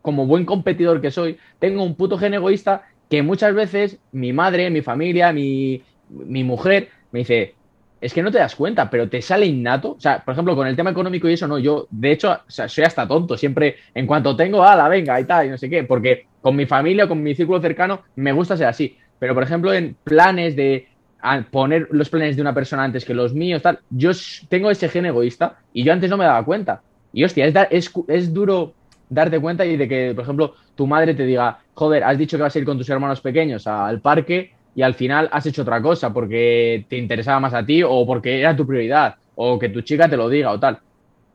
como 0.00 0.26
buen 0.26 0.44
competidor 0.46 1.00
que 1.00 1.10
soy, 1.10 1.38
tengo 1.58 1.82
un 1.82 1.96
puto 1.96 2.18
gen 2.18 2.34
egoísta 2.34 2.84
que 3.08 3.22
muchas 3.22 3.54
veces 3.54 4.00
mi 4.12 4.32
madre, 4.32 4.70
mi 4.70 4.82
familia, 4.82 5.32
mi, 5.32 5.82
mi 6.08 6.44
mujer 6.44 6.90
me 7.10 7.20
dice, 7.20 7.58
es 8.00 8.12
que 8.12 8.22
no 8.22 8.30
te 8.30 8.38
das 8.38 8.54
cuenta, 8.54 8.90
pero 8.90 9.08
te 9.08 9.22
sale 9.22 9.46
innato. 9.46 9.92
O 9.92 10.00
sea, 10.00 10.22
por 10.24 10.32
ejemplo, 10.32 10.54
con 10.54 10.66
el 10.66 10.76
tema 10.76 10.90
económico 10.90 11.28
y 11.28 11.34
eso, 11.34 11.46
no, 11.48 11.58
yo, 11.58 11.86
de 11.90 12.12
hecho, 12.12 12.32
o 12.32 12.38
sea, 12.50 12.68
soy 12.68 12.84
hasta 12.84 13.08
tonto. 13.08 13.36
Siempre, 13.36 13.76
en 13.94 14.06
cuanto 14.06 14.36
tengo, 14.36 14.62
ala, 14.62 14.88
venga, 14.88 15.18
y 15.20 15.26
tal, 15.26 15.46
y 15.46 15.50
no 15.50 15.58
sé 15.58 15.70
qué, 15.70 15.84
porque 15.84 16.24
con 16.40 16.54
mi 16.56 16.66
familia, 16.66 17.08
con 17.08 17.22
mi 17.22 17.34
círculo 17.34 17.60
cercano, 17.60 18.02
me 18.16 18.32
gusta 18.32 18.56
ser 18.56 18.66
así. 18.66 18.96
Pero, 19.18 19.34
por 19.34 19.42
ejemplo, 19.42 19.72
en 19.72 19.98
planes 20.04 20.54
de 20.56 20.88
a 21.26 21.42
poner 21.50 21.88
los 21.90 22.10
planes 22.10 22.36
de 22.36 22.42
una 22.42 22.52
persona 22.54 22.84
antes 22.84 23.04
que 23.04 23.14
los 23.14 23.32
míos, 23.32 23.62
tal, 23.62 23.80
yo 23.88 24.10
tengo 24.50 24.70
ese 24.70 24.88
gen 24.90 25.06
egoísta 25.06 25.56
y 25.72 25.82
yo 25.84 25.92
antes 25.92 26.10
no 26.10 26.16
me 26.18 26.24
daba 26.24 26.44
cuenta. 26.44 26.82
Y 27.12 27.24
hostia, 27.24 27.46
es, 27.46 27.54
dar- 27.54 27.68
es, 27.70 27.90
es 28.08 28.32
duro 28.34 28.76
darte 29.08 29.40
cuenta 29.40 29.64
y 29.64 29.76
de 29.76 29.88
que, 29.88 30.12
por 30.14 30.24
ejemplo, 30.24 30.54
tu 30.74 30.86
madre 30.86 31.14
te 31.14 31.24
diga, 31.24 31.58
joder, 31.72 32.04
has 32.04 32.18
dicho 32.18 32.36
que 32.36 32.42
vas 32.42 32.54
a 32.54 32.58
ir 32.58 32.64
con 32.64 32.76
tus 32.78 32.88
hermanos 32.90 33.20
pequeños 33.20 33.66
al 33.66 34.00
parque 34.00 34.50
y 34.74 34.82
al 34.82 34.94
final 34.94 35.28
has 35.32 35.46
hecho 35.46 35.62
otra 35.62 35.80
cosa 35.82 36.12
porque 36.12 36.86
te 36.88 36.96
interesaba 36.98 37.40
más 37.40 37.54
a 37.54 37.64
ti 37.64 37.82
o 37.82 38.06
porque 38.06 38.40
era 38.40 38.56
tu 38.56 38.66
prioridad 38.66 39.14
o 39.34 39.58
que 39.58 39.68
tu 39.68 39.82
chica 39.82 40.08
te 40.08 40.16
lo 40.16 40.28
diga 40.28 40.50
o 40.52 40.58
tal. 40.60 40.80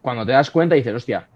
Cuando 0.01 0.25
te 0.25 0.31
das 0.33 0.51
cuenta 0.51 0.75
dices, 0.75 0.93
hostia, 0.93 1.29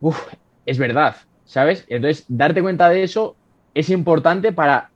uff, 0.00 0.18
es 0.64 0.78
verdad, 0.78 1.16
¿sabes? 1.44 1.84
Entonces, 1.88 2.24
darte 2.28 2.62
cuenta 2.62 2.88
de 2.88 3.02
eso 3.02 3.36
es 3.74 3.90
importante 3.90 4.52
para, 4.52 4.90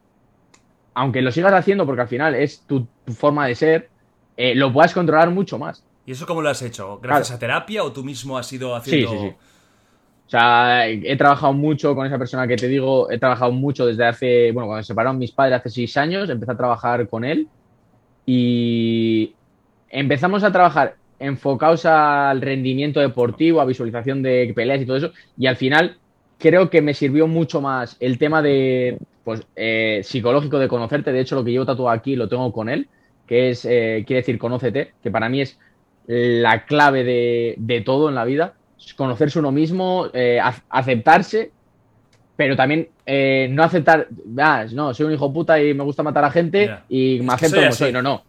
aunque 0.95 1.23
lo 1.23 1.33
sigas 1.33 1.53
haciendo 1.53 1.87
porque 1.87 2.03
al 2.03 2.09
final 2.09 2.35
es 2.35 2.65
tu, 2.67 2.87
tu 3.05 3.13
forma 3.13 3.47
de 3.47 3.55
ser, 3.55 3.91
eh, 4.37 4.55
lo 4.55 4.73
puedas 4.73 4.95
controlar 4.95 5.31
mucho 5.31 5.59
más. 5.59 5.85
¿Y 6.05 6.13
eso 6.13 6.27
cómo 6.27 6.41
lo 6.43 6.49
has 6.49 6.63
hecho? 6.63 6.99
¿Gracias 7.01 7.33
a 7.33 7.39
terapia 7.39 7.85
o 7.85 7.93
tú 7.93 8.03
mismo 8.03 8.39
has 8.39 8.51
ido 8.53 8.75
Sí, 8.83 9.03
haciendo.? 9.03 9.11
sí, 9.11 9.19
sí. 9.19 9.37
O 10.29 10.31
sea, 10.31 10.87
he 10.87 11.17
trabajado 11.17 11.55
mucho 11.55 11.95
con 11.95 12.07
esa 12.07 12.19
persona 12.19 12.47
que 12.47 12.57
te 12.57 12.69
digo, 12.69 13.11
he 13.11 13.19
trabajado 13.19 13.51
mucho 13.51 13.87
desde 13.87 14.05
hace, 14.05 14.53
bueno, 14.53 14.67
cuando 14.67 14.83
se 14.83 14.89
separaron 14.89 15.17
mis 15.17 15.33
padres 15.33 15.59
hace 15.59 15.71
seis 15.71 15.97
años, 15.97 16.29
empecé 16.29 16.53
a 16.53 16.57
trabajar 16.57 17.09
con 17.09 17.25
él 17.25 17.49
y 18.27 19.33
empezamos 19.89 20.45
a 20.45 20.53
trabajar 20.53 20.97
enfocados 21.19 21.87
al 21.87 22.43
rendimiento 22.43 23.01
deportivo, 23.01 23.63
a 23.63 23.65
visualización 23.65 24.23
de 24.23 24.53
peleas 24.55 24.83
y 24.83 24.85
todo 24.85 24.99
eso, 24.99 25.13
y 25.39 25.47
al 25.47 25.57
final 25.57 25.97
creo 26.39 26.69
que 26.69 26.83
me 26.83 26.93
sirvió 26.93 27.27
mucho 27.27 27.63
más 27.63 27.97
el 27.99 28.19
tema 28.19 28.43
de, 28.43 28.99
pues, 29.25 29.47
eh, 29.57 30.03
psicológico 30.05 30.59
de 30.59 30.69
conocerte, 30.69 31.11
de 31.11 31.21
hecho 31.21 31.37
lo 31.37 31.45
que 31.45 31.53
llevo 31.53 31.65
tatuado 31.65 31.89
aquí 31.89 32.17
lo 32.17 32.29
tengo 32.29 32.53
con 32.53 32.69
él, 32.69 32.87
que 33.27 33.49
es, 33.49 33.65
eh, 33.65 34.05
quiere 34.07 34.21
decir 34.21 34.39
conócete, 34.39 34.93
que 35.03 35.11
para 35.11 35.31
mí 35.31 35.41
es 35.41 35.59
la 36.07 36.67
clave 36.67 37.03
de, 37.03 37.55
de 37.57 37.81
todo 37.81 38.11
en 38.11 38.15
la 38.15 38.27
vida, 38.27 38.58
conocerse 38.97 39.39
uno 39.39 39.53
mismo, 39.53 40.07
eh, 40.13 40.39
ac- 40.43 40.63
aceptarse, 40.71 41.51
pero 42.37 42.55
también 42.57 42.89
eh, 43.05 43.49
no 43.51 43.63
aceptar, 43.65 44.09
ah, 44.39 44.65
no, 44.73 44.95
soy 44.95 45.07
un 45.07 45.13
hijo 45.13 45.33
puta 45.33 45.61
y 45.63 45.75
me 45.75 45.85
gusta 45.85 46.03
matar 46.03 46.25
a 46.25 46.31
gente 46.31 46.79
y 46.89 47.21
me 47.21 47.33
acepto 47.33 47.57
soy 47.57 47.65
como 47.65 47.75
soy. 47.75 47.93
No, 47.93 48.03
no. 48.03 48.23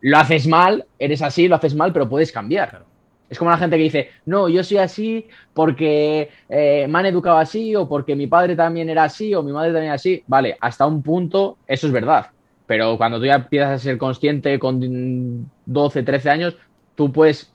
Lo 0.00 0.18
haces 0.18 0.46
mal, 0.46 0.84
eres 0.98 1.22
así, 1.22 1.48
lo 1.48 1.56
haces 1.56 1.74
mal, 1.74 1.92
pero 1.92 2.08
puedes 2.08 2.32
cambiar. 2.32 2.70
Claro. 2.70 2.86
Es 3.28 3.38
como 3.38 3.50
la 3.50 3.56
gente 3.56 3.76
que 3.76 3.82
dice, 3.84 4.10
no, 4.26 4.48
yo 4.48 4.62
soy 4.64 4.76
así 4.78 5.26
porque 5.54 6.28
eh, 6.48 6.86
me 6.88 6.98
han 6.98 7.06
educado 7.06 7.38
así 7.38 7.74
o 7.76 7.88
porque 7.88 8.14
mi 8.14 8.26
padre 8.26 8.56
también 8.56 8.90
era 8.90 9.04
así 9.04 9.34
o 9.34 9.42
mi 9.42 9.52
madre 9.52 9.68
también 9.70 9.86
era 9.86 9.94
así. 9.94 10.22
Vale, 10.26 10.56
hasta 10.60 10.86
un 10.86 11.02
punto 11.02 11.56
eso 11.66 11.86
es 11.86 11.92
verdad. 11.92 12.26
Pero 12.66 12.96
cuando 12.96 13.18
tú 13.18 13.26
ya 13.26 13.34
empiezas 13.36 13.70
a 13.70 13.78
ser 13.78 13.96
consciente 13.98 14.58
con 14.58 15.50
12, 15.66 16.02
13 16.02 16.30
años, 16.30 16.56
tú 16.94 17.12
puedes 17.12 17.51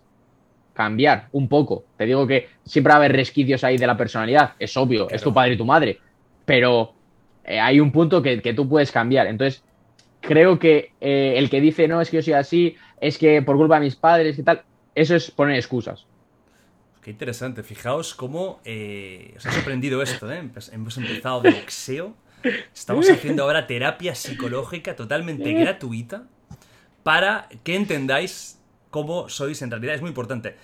cambiar 0.78 1.28
un 1.32 1.50
poco. 1.50 1.86
Te 1.98 2.06
digo 2.06 2.28
que 2.28 2.50
siempre 2.64 2.92
va 2.92 2.98
a 2.98 2.98
haber 2.98 3.14
resquicios 3.14 3.64
ahí 3.64 3.78
de 3.78 3.88
la 3.88 3.98
personalidad, 3.98 4.54
es 4.60 4.78
obvio, 4.78 5.10
es 5.10 5.24
tu 5.24 5.34
padre 5.34 5.54
y 5.54 5.58
tu 5.58 5.66
madre. 5.66 6.00
Pero 6.46 6.94
eh, 7.44 7.60
hay 7.60 7.80
un 7.80 7.92
punto 7.92 8.22
que, 8.22 8.44
que, 8.44 8.54
tú 8.54 8.70
puedes 8.70 8.92
cambiar. 8.92 9.26
Entonces, 9.26 9.64
creo 10.22 10.60
que 10.60 10.92
eh, 11.02 11.34
el 11.38 11.50
que 11.50 11.62
dice, 11.62 11.88
no, 11.88 12.00
es 12.00 12.12
que 12.12 12.18
yo 12.18 12.22
soy 12.22 12.34
así, 12.34 12.76
es 13.02 13.18
que 13.18 13.42
por 13.42 13.58
culpa 13.58 13.80
de 13.80 13.86
mis 13.86 13.96
padres 13.96 14.38
y 14.38 14.44
tal, 14.44 14.62
eso 14.94 15.16
es 15.16 15.32
poner 15.32 15.56
excusas. 15.56 16.06
Qué 17.02 17.10
interesante. 17.10 17.64
Fijaos 17.64 18.14
cómo 18.14 18.62
eh, 18.64 19.34
os 19.36 19.48
ha 19.48 19.52
sorprendido 19.52 20.04
esto. 20.04 20.32
¿eh? 20.32 20.48
Hemos 20.74 20.96
empezado 20.98 21.42
de 21.42 21.52
boxeo. 21.52 22.14
Estamos 22.72 23.10
haciendo 23.10 23.44
ahora 23.44 23.66
terapia 23.66 24.14
psicológica 24.14 24.96
totalmente 24.96 25.52
gratuita 25.54 26.28
para 27.02 27.50
que 27.64 27.76
entendáis 27.76 28.57
cómo 29.02 29.30
sois 29.30 29.62
en 29.62 29.72
realidad. 29.72 29.96
Es 29.96 30.02
muy 30.02 30.10
importante. 30.10 30.56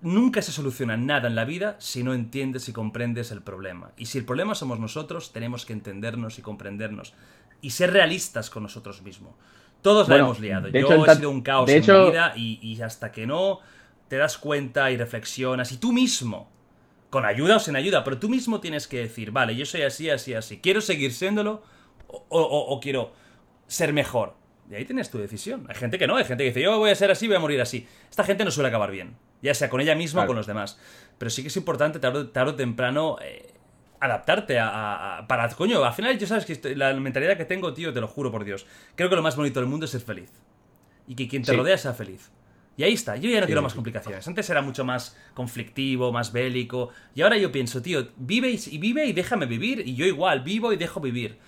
Nunca 0.00 0.42
se 0.42 0.52
soluciona 0.52 0.96
nada 0.96 1.28
en 1.28 1.34
la 1.34 1.44
vida 1.44 1.76
si 1.78 2.04
no 2.04 2.14
entiendes 2.14 2.68
y 2.68 2.72
comprendes 2.72 3.30
el 3.32 3.42
problema. 3.42 3.90
Y 3.96 4.06
si 4.06 4.18
el 4.18 4.24
problema 4.24 4.54
somos 4.54 4.78
nosotros, 4.78 5.32
tenemos 5.32 5.66
que 5.66 5.72
entendernos 5.72 6.38
y 6.38 6.42
comprendernos. 6.42 7.14
Y 7.60 7.70
ser 7.70 7.92
realistas 7.92 8.50
con 8.50 8.62
nosotros 8.62 9.02
mismos. 9.02 9.34
Todos 9.82 10.08
la 10.08 10.16
hemos 10.16 10.38
liado. 10.38 10.68
Yo 10.68 11.04
he 11.04 11.14
sido 11.14 11.30
un 11.30 11.40
caos 11.40 11.68
en 11.70 11.80
mi 11.80 12.10
vida 12.10 12.32
y, 12.36 12.58
y 12.62 12.80
hasta 12.82 13.10
que 13.10 13.26
no 13.26 13.60
te 14.08 14.16
das 14.16 14.38
cuenta 14.38 14.90
y 14.90 14.96
reflexionas, 14.96 15.70
y 15.72 15.76
tú 15.76 15.92
mismo, 15.92 16.48
con 17.10 17.24
ayuda 17.24 17.56
o 17.56 17.60
sin 17.60 17.76
ayuda, 17.76 18.04
pero 18.04 18.18
tú 18.18 18.28
mismo 18.28 18.60
tienes 18.60 18.88
que 18.88 18.98
decir, 18.98 19.30
vale, 19.30 19.54
yo 19.54 19.66
soy 19.66 19.82
así, 19.82 20.10
así, 20.10 20.34
así, 20.34 20.58
quiero 20.58 20.80
seguir 20.80 21.12
siéndolo 21.12 21.62
o, 22.08 22.40
o, 22.40 22.80
quiero 22.80 23.12
ser 23.66 23.92
mejor. 23.92 24.34
Y 24.70 24.74
ahí 24.74 24.84
tienes 24.84 25.10
tu 25.10 25.18
decisión. 25.18 25.66
Hay 25.68 25.74
gente 25.74 25.98
que 25.98 26.06
no, 26.06 26.16
hay 26.16 26.24
gente 26.24 26.44
que 26.44 26.50
dice, 26.50 26.62
yo 26.62 26.78
voy 26.78 26.90
a 26.90 26.94
ser 26.94 27.10
así, 27.10 27.26
voy 27.26 27.36
a 27.36 27.40
morir 27.40 27.60
así. 27.60 27.86
Esta 28.10 28.24
gente 28.24 28.44
no 28.44 28.50
suele 28.50 28.68
acabar 28.68 28.90
bien, 28.90 29.16
ya 29.42 29.54
sea 29.54 29.70
con 29.70 29.80
ella 29.80 29.94
misma 29.94 30.24
o 30.24 30.26
con 30.26 30.36
los 30.36 30.46
demás. 30.46 30.78
Pero 31.16 31.30
sí 31.30 31.42
que 31.42 31.48
es 31.48 31.56
importante 31.56 31.98
tarde, 31.98 32.28
o 32.50 32.54
temprano 32.54 33.16
eh, 33.22 33.54
adaptarte 34.00 34.58
a, 34.58 35.24
Para, 35.26 35.48
coño, 35.48 35.82
al 35.82 35.92
final, 35.94 36.18
yo 36.18 36.26
sabes 36.26 36.44
que 36.44 36.76
la 36.76 36.92
mentalidad 36.94 37.36
que 37.36 37.44
tengo, 37.44 37.72
tío, 37.72 37.92
te 37.92 38.00
lo 38.00 38.08
juro 38.08 38.30
por 38.30 38.44
Dios. 38.44 38.66
Creo 38.94 39.08
que 39.08 39.16
lo 39.16 39.22
más 39.22 39.36
bonito 39.36 39.60
del 39.60 39.68
mundo 39.68 39.86
es 39.86 39.92
ser 39.92 40.02
feliz. 40.02 40.30
Y 41.06 41.14
que 41.14 41.26
quien 41.26 41.42
te 41.42 41.54
rodea 41.54 41.78
sea 41.78 41.94
feliz. 41.94 42.30
Y 42.78 42.84
ahí 42.84 42.92
está, 42.92 43.16
yo 43.16 43.28
ya 43.28 43.40
no 43.40 43.46
quiero 43.46 43.60
más 43.60 43.74
complicaciones. 43.74 44.28
Antes 44.28 44.48
era 44.50 44.62
mucho 44.62 44.84
más 44.84 45.16
conflictivo, 45.34 46.12
más 46.12 46.30
bélico. 46.30 46.90
Y 47.12 47.22
ahora 47.22 47.36
yo 47.36 47.50
pienso, 47.50 47.82
tío, 47.82 48.06
vive 48.16 48.50
y, 48.50 48.78
vive 48.78 49.04
y 49.06 49.12
déjame 49.12 49.46
vivir. 49.46 49.82
Y 49.84 49.96
yo 49.96 50.06
igual, 50.06 50.42
vivo 50.42 50.72
y 50.72 50.76
dejo 50.76 51.00
vivir. 51.00 51.38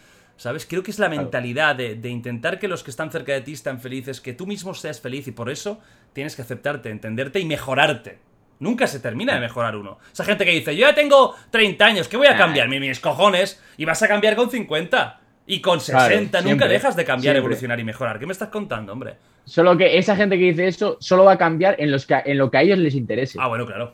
¿Sabes? 0.40 0.64
Creo 0.64 0.82
que 0.82 0.90
es 0.90 0.98
la 0.98 1.10
mentalidad 1.10 1.76
de, 1.76 2.08
intentar 2.08 2.58
que 2.58 2.66
los 2.66 2.82
que 2.82 2.90
están 2.90 3.12
cerca 3.12 3.32
de 3.32 3.42
ti 3.42 3.52
estén 3.52 3.78
felices, 3.78 4.22
que 4.22 4.32
tú 4.32 4.46
mismo 4.46 4.72
seas 4.72 4.98
feliz 4.98 5.28
y 5.28 5.32
por 5.32 5.50
eso 5.50 5.80
tienes 6.14 6.34
que 6.34 6.40
aceptarte, 6.40 6.88
entenderte 6.88 7.40
y 7.40 7.44
mejorarte. 7.44 8.20
Nunca 8.58 8.86
se 8.86 9.00
termina 9.00 9.34
de 9.34 9.40
mejorar 9.40 9.76
uno. 9.76 9.98
Esa 10.10 10.24
gente 10.24 10.46
que 10.46 10.52
dice, 10.52 10.74
yo 10.74 10.88
ya 10.88 10.94
tengo 10.94 11.34
30 11.50 11.84
años, 11.84 12.08
¿qué 12.08 12.16
voy 12.16 12.26
a 12.26 12.38
cambiar? 12.38 12.70
Mis 12.70 13.00
cojones. 13.00 13.62
Y 13.76 13.84
vas 13.84 14.02
a 14.02 14.08
cambiar 14.08 14.34
con 14.34 14.48
50. 14.48 15.20
Y 15.46 15.60
con 15.60 15.78
60. 15.78 16.40
nunca 16.40 16.66
dejas 16.68 16.96
de 16.96 17.04
cambiar, 17.04 17.36
evolucionar 17.36 17.78
y 17.78 17.84
mejorar. 17.84 18.18
¿Qué 18.18 18.24
me 18.24 18.32
estás 18.32 18.48
contando, 18.48 18.94
hombre? 18.94 19.16
Solo 19.44 19.76
que 19.76 19.98
esa 19.98 20.16
gente 20.16 20.38
que 20.38 20.44
dice 20.44 20.68
eso 20.68 20.96
solo 21.00 21.24
va 21.24 21.32
a 21.32 21.38
cambiar 21.38 21.76
en, 21.78 21.90
los 21.90 22.06
que, 22.06 22.18
en 22.24 22.38
lo 22.38 22.50
que 22.50 22.56
a 22.56 22.62
ellos 22.62 22.78
les 22.78 22.94
interese. 22.94 23.36
Ah, 23.38 23.48
bueno, 23.48 23.66
claro. 23.66 23.92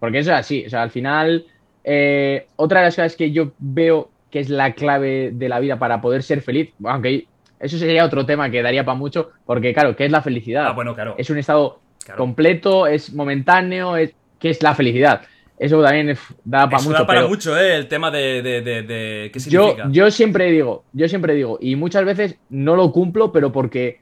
Porque 0.00 0.20
eso 0.20 0.32
es 0.32 0.38
así. 0.38 0.64
O 0.64 0.70
sea, 0.70 0.80
al 0.80 0.90
final, 0.90 1.44
eh, 1.84 2.46
otra 2.56 2.80
de 2.80 2.86
las 2.86 2.96
cosas 2.96 3.14
que 3.14 3.30
yo 3.30 3.52
veo 3.58 4.13
que 4.34 4.40
es 4.40 4.50
la 4.50 4.72
clave 4.72 5.30
de 5.32 5.48
la 5.48 5.60
vida 5.60 5.78
para 5.78 6.00
poder 6.00 6.24
ser 6.24 6.42
feliz, 6.42 6.70
aunque 6.82 7.28
eso 7.60 7.78
sería 7.78 8.04
otro 8.04 8.26
tema 8.26 8.50
que 8.50 8.62
daría 8.62 8.84
para 8.84 8.98
mucho, 8.98 9.30
porque 9.46 9.72
claro, 9.72 9.94
¿qué 9.94 10.06
es 10.06 10.10
la 10.10 10.22
felicidad? 10.22 10.66
Ah, 10.66 10.72
bueno, 10.72 10.92
claro. 10.92 11.14
Es 11.16 11.30
un 11.30 11.38
estado 11.38 11.78
completo, 12.16 12.88
es 12.88 13.14
momentáneo, 13.14 13.96
es, 13.96 14.12
¿qué 14.40 14.50
es 14.50 14.60
la 14.60 14.74
felicidad? 14.74 15.22
Eso 15.56 15.80
también 15.80 16.18
da 16.44 16.68
para 16.68 16.82
mucho. 16.82 16.98
Da 16.98 17.06
para 17.06 17.28
mucho, 17.28 17.56
¿eh? 17.56 17.76
El 17.76 17.86
tema 17.86 18.10
de, 18.10 18.42
de, 18.42 19.30
qué 19.32 19.38
significa. 19.38 19.84
Yo, 19.84 19.92
yo 19.92 20.10
siempre 20.10 20.50
digo, 20.50 20.82
yo 20.92 21.08
siempre 21.08 21.34
digo, 21.34 21.58
y 21.60 21.76
muchas 21.76 22.04
veces 22.04 22.36
no 22.50 22.74
lo 22.74 22.90
cumplo, 22.90 23.30
pero 23.30 23.52
porque 23.52 24.00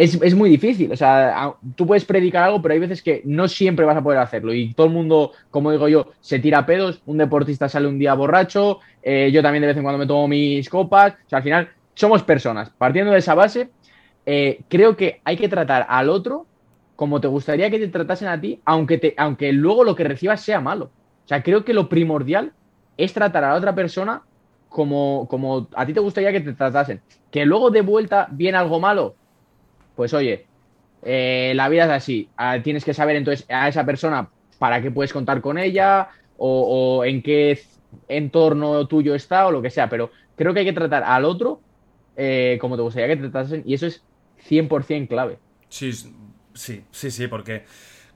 es, 0.00 0.34
muy 0.34 0.48
difícil. 0.48 0.90
O 0.92 0.96
sea, 0.96 1.54
tú 1.74 1.86
puedes 1.86 2.04
predicar 2.04 2.44
algo, 2.44 2.62
pero 2.62 2.74
hay 2.74 2.80
veces 2.80 3.02
que 3.02 3.22
no 3.24 3.48
siempre 3.48 3.84
vas 3.84 3.96
a 3.96 4.02
poder 4.02 4.18
hacerlo. 4.18 4.54
Y 4.54 4.72
todo 4.72 4.86
el 4.86 4.92
mundo, 4.92 5.32
como 5.50 5.70
digo 5.70 5.88
yo, 5.88 6.08
se 6.20 6.38
tira 6.38 6.64
pedos. 6.64 7.02
Un 7.06 7.18
deportista 7.18 7.68
sale 7.68 7.86
un 7.86 7.98
día 7.98 8.14
borracho. 8.14 8.80
Eh, 9.02 9.30
yo 9.32 9.42
también 9.42 9.62
de 9.62 9.68
vez 9.68 9.76
en 9.76 9.82
cuando 9.82 9.98
me 9.98 10.06
tomo 10.06 10.26
mis 10.26 10.68
copas. 10.68 11.14
O 11.26 11.28
sea, 11.28 11.38
al 11.38 11.42
final 11.42 11.68
somos 11.94 12.22
personas. 12.22 12.70
Partiendo 12.70 13.12
de 13.12 13.18
esa 13.18 13.34
base, 13.34 13.70
eh, 14.24 14.60
creo 14.68 14.96
que 14.96 15.20
hay 15.24 15.36
que 15.36 15.48
tratar 15.48 15.86
al 15.88 16.08
otro 16.08 16.46
como 16.96 17.20
te 17.20 17.28
gustaría 17.28 17.70
que 17.70 17.78
te 17.78 17.88
tratasen 17.88 18.28
a 18.28 18.38
ti, 18.38 18.60
aunque, 18.66 19.14
aunque 19.16 19.52
luego 19.52 19.84
lo 19.84 19.94
que 19.94 20.04
recibas 20.04 20.42
sea 20.42 20.60
malo. 20.60 20.90
O 21.24 21.28
sea, 21.28 21.42
creo 21.42 21.64
que 21.64 21.72
lo 21.72 21.88
primordial 21.88 22.52
es 22.98 23.14
tratar 23.14 23.42
a 23.44 23.50
la 23.50 23.54
otra 23.54 23.74
persona 23.74 24.22
como, 24.68 25.26
como 25.28 25.68
a 25.74 25.86
ti 25.86 25.94
te 25.94 26.00
gustaría 26.00 26.30
que 26.30 26.40
te 26.40 26.52
tratasen. 26.52 27.00
Que 27.30 27.46
luego 27.46 27.70
de 27.70 27.80
vuelta 27.80 28.28
viene 28.30 28.58
algo 28.58 28.80
malo, 28.80 29.14
pues 29.96 30.14
oye, 30.14 30.46
eh, 31.02 31.52
la 31.54 31.68
vida 31.68 31.84
es 31.84 31.90
así. 31.90 32.28
Ah, 32.36 32.58
tienes 32.62 32.84
que 32.84 32.94
saber 32.94 33.16
entonces 33.16 33.46
a 33.48 33.68
esa 33.68 33.84
persona 33.84 34.28
para 34.58 34.82
qué 34.82 34.90
puedes 34.90 35.12
contar 35.12 35.40
con 35.40 35.58
ella 35.58 36.08
o, 36.36 37.04
en 37.04 37.22
qué 37.22 37.60
entorno 38.08 38.86
tuyo 38.86 39.14
está 39.14 39.46
o 39.46 39.50
lo 39.50 39.62
que 39.62 39.70
sea. 39.70 39.88
Pero 39.88 40.10
creo 40.36 40.52
que 40.52 40.60
hay 40.60 40.66
que 40.66 40.72
tratar 40.72 41.02
al 41.04 41.24
otro 41.24 41.60
eh, 42.16 42.58
como 42.60 42.76
te 42.76 42.82
gustaría 42.82 43.08
que 43.08 43.16
tratasen 43.16 43.62
y 43.64 43.74
eso 43.74 43.86
es 43.86 44.02
100% 44.48 45.08
clave. 45.08 45.38
Sí, 45.68 45.92
sí, 45.92 46.84
sí, 46.90 47.10
sí, 47.10 47.26
porque 47.28 47.64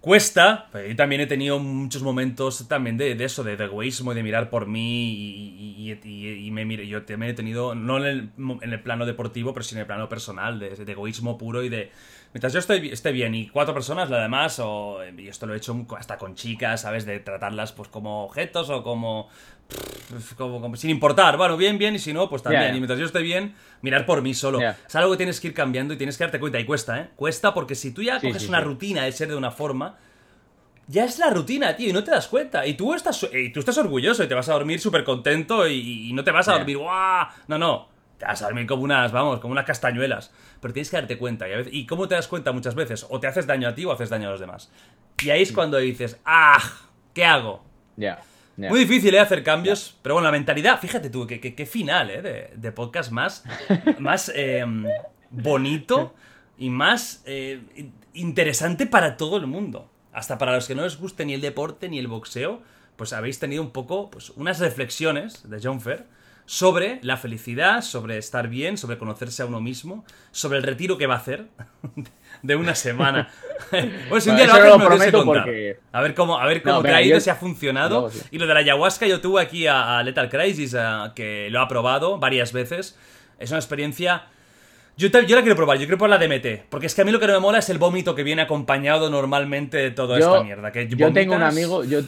cuesta, 0.04 0.66
yo 0.86 0.96
también 0.96 1.22
he 1.22 1.26
tenido 1.26 1.58
muchos 1.58 2.02
momentos 2.02 2.68
también 2.68 2.98
de, 2.98 3.12
eso, 3.24 3.42
de, 3.42 3.54
egoísmo 3.54 4.12
y 4.12 4.14
de 4.14 4.22
mirar 4.22 4.50
por 4.50 4.66
mí 4.66 5.80
y, 6.04 6.50
me 6.50 6.66
mire, 6.66 6.86
yo 6.86 7.06
también 7.06 7.32
he 7.32 7.34
tenido, 7.34 7.74
no 7.74 7.96
en 8.04 8.30
el, 8.60 8.82
plano 8.82 9.06
deportivo, 9.06 9.54
pero 9.54 9.64
sí 9.64 9.74
en 9.74 9.80
el 9.80 9.86
plano 9.86 10.06
personal, 10.10 10.58
de, 10.58 10.74
egoísmo 10.92 11.38
puro 11.38 11.62
y 11.62 11.70
de... 11.70 11.90
Mientras 12.34 12.52
yo 12.52 12.58
estoy, 12.58 12.90
esté 12.90 13.12
bien 13.12 13.34
y 13.34 13.48
cuatro 13.48 13.72
personas, 13.72 14.10
lo 14.10 14.18
demás, 14.18 14.58
o, 14.58 14.98
y 15.16 15.26
esto 15.26 15.46
lo 15.46 15.54
he 15.54 15.56
hecho 15.56 15.86
hasta 15.96 16.18
con 16.18 16.34
chicas, 16.34 16.82
¿sabes? 16.82 17.06
De 17.06 17.20
tratarlas 17.20 17.72
pues 17.72 17.88
como 17.88 18.24
objetos 18.24 18.68
o 18.68 18.82
como 18.82 19.30
como, 20.36 20.76
sin 20.76 20.90
importar, 20.90 21.36
bueno, 21.36 21.56
bien, 21.56 21.78
bien, 21.78 21.94
y 21.94 21.98
si 21.98 22.12
no, 22.12 22.28
pues 22.28 22.42
también. 22.42 22.74
Y 22.74 22.78
mientras 22.78 22.98
yo 22.98 23.06
esté 23.06 23.20
bien, 23.20 23.54
mirar 23.82 24.06
por 24.06 24.22
mí 24.22 24.34
solo. 24.34 24.60
Es 24.60 24.94
algo 24.94 25.12
que 25.12 25.16
tienes 25.18 25.40
que 25.40 25.48
ir 25.48 25.54
cambiando 25.54 25.94
y 25.94 25.96
tienes 25.96 26.16
que 26.16 26.24
darte 26.24 26.38
cuenta. 26.38 26.60
Y 26.60 26.64
cuesta, 26.64 27.00
¿eh? 27.00 27.10
Cuesta 27.16 27.54
porque 27.54 27.74
si 27.74 27.92
tú 27.92 28.02
ya 28.02 28.20
coges 28.20 28.48
una 28.48 28.60
rutina 28.60 29.04
de 29.04 29.12
ser 29.12 29.28
de 29.28 29.36
una 29.36 29.50
forma, 29.50 29.96
ya 30.86 31.04
es 31.04 31.18
la 31.18 31.30
rutina, 31.30 31.74
tío, 31.76 31.90
y 31.90 31.92
no 31.92 32.04
te 32.04 32.10
das 32.10 32.28
cuenta. 32.28 32.66
Y 32.66 32.74
tú 32.74 32.94
estás, 32.94 33.26
y 33.32 33.50
tú 33.50 33.60
estás 33.60 33.78
orgulloso 33.78 34.22
y 34.22 34.28
te 34.28 34.34
vas 34.34 34.48
a 34.48 34.52
dormir 34.52 34.80
súper 34.80 35.04
contento 35.04 35.66
y, 35.66 36.12
no 36.12 36.24
te 36.24 36.30
vas 36.30 36.48
a 36.48 36.58
dormir, 36.58 36.78
¡guau! 36.78 37.26
No, 37.48 37.58
no. 37.58 37.88
Te 38.18 38.26
vas 38.26 38.40
a 38.42 38.44
dormir 38.46 38.66
como 38.66 38.84
unas, 38.84 39.10
vamos, 39.10 39.40
como 39.40 39.52
unas 39.52 39.64
castañuelas. 39.64 40.32
Pero 40.60 40.72
tienes 40.72 40.90
que 40.90 40.96
darte 40.96 41.18
cuenta. 41.18 41.46
Y, 41.48 41.80
y 41.80 41.86
cómo 41.86 42.06
te 42.06 42.14
das 42.14 42.28
cuenta 42.28 42.52
muchas 42.52 42.74
veces, 42.74 43.06
o 43.08 43.18
te 43.18 43.26
haces 43.26 43.46
daño 43.46 43.68
a 43.68 43.74
ti 43.74 43.84
o 43.84 43.92
haces 43.92 44.10
daño 44.10 44.28
a 44.28 44.32
los 44.32 44.40
demás. 44.40 44.70
Y 45.22 45.30
ahí 45.30 45.42
es 45.42 45.52
cuando 45.52 45.78
dices, 45.78 46.20
¡ah! 46.24 46.62
¿Qué 47.12 47.24
hago? 47.24 47.64
Ya. 47.96 48.20
Muy 48.56 48.80
difícil, 48.80 49.14
¿eh? 49.14 49.20
Hacer 49.20 49.42
cambios. 49.42 49.98
Pero 50.02 50.14
bueno, 50.14 50.28
la 50.28 50.32
mentalidad, 50.32 50.80
fíjate 50.80 51.10
tú, 51.10 51.26
qué 51.26 51.66
final, 51.66 52.10
¿eh? 52.10 52.50
De, 52.54 52.72
podcast 52.72 53.10
más, 53.10 53.44
más 53.98 54.30
em, 54.34 54.84
bonito 55.30 56.14
y 56.58 56.70
más 56.70 57.22
eh, 57.26 57.60
interesante 58.12 58.86
para 58.86 59.16
todo 59.16 59.36
el 59.36 59.46
mundo. 59.46 59.90
Hasta 60.12 60.38
para 60.38 60.54
los 60.54 60.68
que 60.68 60.74
no 60.74 60.82
les 60.84 60.96
guste 60.96 61.24
ni 61.24 61.34
el 61.34 61.40
deporte 61.40 61.88
ni 61.88 61.98
el 61.98 62.06
boxeo, 62.06 62.62
pues 62.96 63.12
habéis 63.12 63.38
tenido 63.40 63.62
un 63.62 63.70
poco, 63.70 64.10
pues, 64.10 64.30
unas 64.30 64.60
reflexiones 64.60 65.48
de 65.48 65.60
John 65.62 65.80
Fair 65.80 66.06
sobre 66.46 67.00
la 67.02 67.16
felicidad, 67.16 67.82
sobre 67.82 68.18
estar 68.18 68.48
bien, 68.48 68.76
sobre 68.78 68.98
conocerse 68.98 69.42
a 69.42 69.46
uno 69.46 69.60
mismo, 69.60 70.04
sobre 70.30 70.58
el 70.58 70.64
retiro 70.64 70.98
que 70.98 71.06
va 71.06 71.14
a 71.14 71.18
hacer 71.18 71.48
de 72.44 72.56
una 72.56 72.74
semana. 72.74 73.30
pues 74.08 74.26
un 74.26 74.36
día 74.36 74.46
lo, 74.46 74.78
me 74.78 74.84
prometo 74.84 75.24
porque... 75.24 75.78
A 75.92 76.02
ver 76.02 76.14
cómo, 76.14 76.38
a 76.38 76.46
ver 76.46 76.62
cómo 76.62 76.82
te 76.82 76.90
ha 76.90 77.02
ido, 77.02 77.18
si 77.18 77.30
ha 77.30 77.34
funcionado. 77.34 78.10
Y 78.30 78.38
lo 78.38 78.46
de 78.46 78.54
la 78.54 78.60
ayahuasca, 78.60 79.06
yo 79.06 79.20
tuve 79.20 79.42
aquí 79.42 79.66
a, 79.66 80.02
Lethal 80.02 80.28
Crisis, 80.28 80.76
que 81.14 81.48
lo 81.50 81.60
ha 81.60 81.68
probado 81.68 82.18
varias 82.18 82.52
veces. 82.52 82.96
Es 83.38 83.50
una 83.50 83.58
experiencia... 83.58 84.26
Yo, 84.96 85.08
yo, 85.08 85.34
la 85.34 85.42
quiero 85.42 85.56
probar, 85.56 85.78
yo 85.78 85.86
quiero 85.86 85.98
probar 85.98 86.20
la 86.20 86.24
DMT. 86.24 86.68
Porque 86.68 86.86
es 86.86 86.94
que 86.94 87.02
a 87.02 87.04
mí 87.04 87.10
lo 87.10 87.18
que 87.18 87.26
no 87.26 87.32
me 87.32 87.40
mola 87.40 87.58
es 87.58 87.68
el 87.68 87.78
vómito 87.78 88.14
que 88.14 88.22
viene 88.22 88.42
acompañado 88.42 89.10
normalmente 89.10 89.78
de 89.78 89.90
toda 89.90 90.18
esta 90.18 90.44
mierda. 90.44 90.70
Que 90.70 90.86
yo 90.86 91.12
tengo 91.12 91.34
un 91.34 91.42
amigo, 91.42 91.82
yo, 91.82 92.00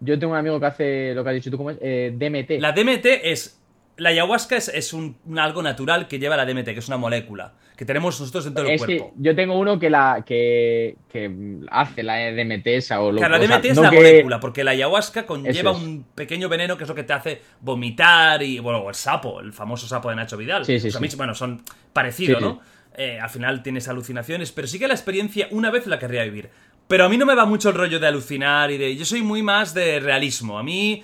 yo 0.00 0.18
tengo 0.18 0.32
un 0.32 0.38
amigo 0.38 0.58
que 0.58 0.66
hace 0.66 1.14
lo 1.14 1.22
que 1.22 1.30
has 1.30 1.34
dicho 1.34 1.50
tú, 1.50 1.58
¿cómo 1.58 1.72
es? 1.72 1.78
Eh, 1.82 2.14
DMT. 2.16 2.58
La 2.58 2.72
DMT 2.72 3.04
es 3.22 3.60
la 3.98 4.10
ayahuasca 4.10 4.56
es, 4.56 4.68
es 4.68 4.92
un, 4.92 5.16
algo 5.38 5.62
natural 5.62 6.06
que 6.08 6.18
lleva 6.18 6.36
la 6.36 6.44
DMT, 6.44 6.64
que 6.66 6.78
es 6.78 6.88
una 6.88 6.96
molécula 6.98 7.54
que 7.76 7.84
tenemos 7.84 8.18
nosotros 8.18 8.44
dentro 8.46 8.64
del 8.64 8.78
cuerpo. 8.78 9.12
que 9.14 9.22
yo 9.22 9.36
tengo 9.36 9.58
uno 9.58 9.78
que 9.78 9.90
la 9.90 10.22
que, 10.26 10.96
que 11.12 11.30
hace 11.70 12.02
la 12.02 12.16
DMT 12.32 12.66
esa 12.68 13.02
o 13.02 13.12
lo 13.12 13.18
Claro, 13.18 13.36
la 13.36 13.44
o 13.44 13.46
sea, 13.46 13.56
DMT 13.58 13.64
es 13.66 13.76
no 13.76 13.82
la 13.82 13.90
que- 13.90 13.96
molécula, 13.96 14.40
porque 14.40 14.64
la 14.64 14.70
ayahuasca 14.70 15.26
conlleva 15.26 15.72
es. 15.72 15.76
un 15.76 16.04
pequeño 16.14 16.48
veneno 16.48 16.76
que 16.78 16.84
es 16.84 16.88
lo 16.88 16.94
que 16.94 17.02
te 17.02 17.12
hace 17.12 17.42
vomitar 17.60 18.42
y, 18.42 18.58
bueno, 18.60 18.88
el 18.88 18.94
sapo, 18.94 19.40
el 19.40 19.52
famoso 19.52 19.86
sapo 19.86 20.08
de 20.08 20.16
Nacho 20.16 20.36
Vidal. 20.38 20.64
Sí, 20.64 20.80
sí, 20.80 20.88
O 20.88 20.90
sea, 20.90 20.98
a 20.98 21.02
mí, 21.02 21.10
sí. 21.10 21.16
bueno, 21.16 21.34
son 21.34 21.62
parecidos, 21.92 22.40
¿no? 22.40 22.60
Eh, 22.96 23.18
al 23.20 23.28
final 23.28 23.62
tienes 23.62 23.88
alucinaciones, 23.88 24.52
pero 24.52 24.66
sí 24.66 24.78
que 24.78 24.88
la 24.88 24.94
experiencia 24.94 25.48
una 25.50 25.70
vez 25.70 25.86
la 25.86 25.98
querría 25.98 26.24
vivir. 26.24 26.48
Pero 26.88 27.04
a 27.04 27.08
mí 27.10 27.18
no 27.18 27.26
me 27.26 27.34
va 27.34 27.44
mucho 27.44 27.68
el 27.68 27.74
rollo 27.74 27.98
de 28.00 28.06
alucinar 28.06 28.70
y 28.70 28.78
de... 28.78 28.96
Yo 28.96 29.04
soy 29.04 29.20
muy 29.20 29.42
más 29.42 29.74
de 29.74 30.00
realismo. 30.00 30.58
A 30.58 30.62
mí... 30.62 31.02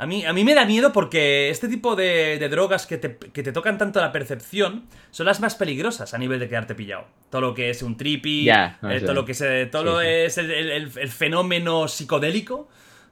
A 0.00 0.06
mí, 0.06 0.24
a 0.24 0.32
mí 0.32 0.44
me 0.44 0.54
da 0.54 0.64
miedo 0.64 0.92
porque 0.94 1.50
este 1.50 1.68
tipo 1.68 1.94
de, 1.94 2.38
de 2.38 2.48
drogas 2.48 2.86
que 2.86 2.96
te, 2.96 3.18
que 3.18 3.42
te 3.42 3.52
tocan 3.52 3.76
tanto 3.76 4.00
la 4.00 4.12
percepción 4.12 4.84
son 5.10 5.26
las 5.26 5.40
más 5.40 5.54
peligrosas 5.56 6.14
a 6.14 6.18
nivel 6.18 6.40
de 6.40 6.48
quedarte 6.48 6.74
pillado. 6.74 7.04
Todo 7.28 7.42
lo 7.42 7.54
que 7.54 7.68
es 7.68 7.82
un 7.82 7.96
trippy, 7.98 8.46
no 8.80 8.90
eh, 8.90 9.00
todo 9.02 9.12
lo 9.14 9.24
que 9.26 9.34
se, 9.34 9.66
todo 9.66 9.82
Sí, 9.82 9.88
lo 9.88 10.00
sí. 10.00 10.06
es 10.08 10.38
el, 10.38 10.50
el- 10.50 10.70
el- 10.70 10.90
el 10.98 11.08
fenómeno 11.10 11.86
psicodélico 11.86 12.68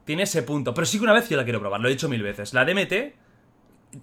tiene 0.06 0.22
ese 0.22 0.42
punto. 0.42 0.72
Pero 0.72 0.86
sí 0.86 0.96
que 0.98 1.04
una 1.04 1.12
vez 1.12 1.28
yo 1.28 1.36
la 1.36 1.44
quiero 1.44 1.60
probar, 1.60 1.80
lo 1.80 1.88
he 1.88 1.90
dicho 1.90 2.08
mil 2.08 2.22
veces. 2.22 2.54
La 2.54 2.64
DMT, 2.64 2.92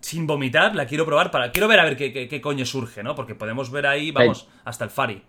sin 0.02 0.28
vomitar, 0.28 0.76
la 0.76 0.86
quiero 0.86 1.06
probar 1.08 1.32
para. 1.32 1.52
Quiero 1.52 1.68
ver 1.68 1.80
a 1.80 1.86
ver 1.86 1.98
qué, 1.98 2.14
qué- 2.14 2.28
qué 2.28 2.40
coño 2.40 2.66
surge, 2.66 3.02
¿no? 3.02 3.16
Porque 3.16 3.34
podemos 3.34 3.72
ver 3.72 3.88
ahí, 3.88 4.12
vamos, 4.12 4.48
hasta 4.64 4.84
el 4.84 4.92
Fari. 4.92 5.24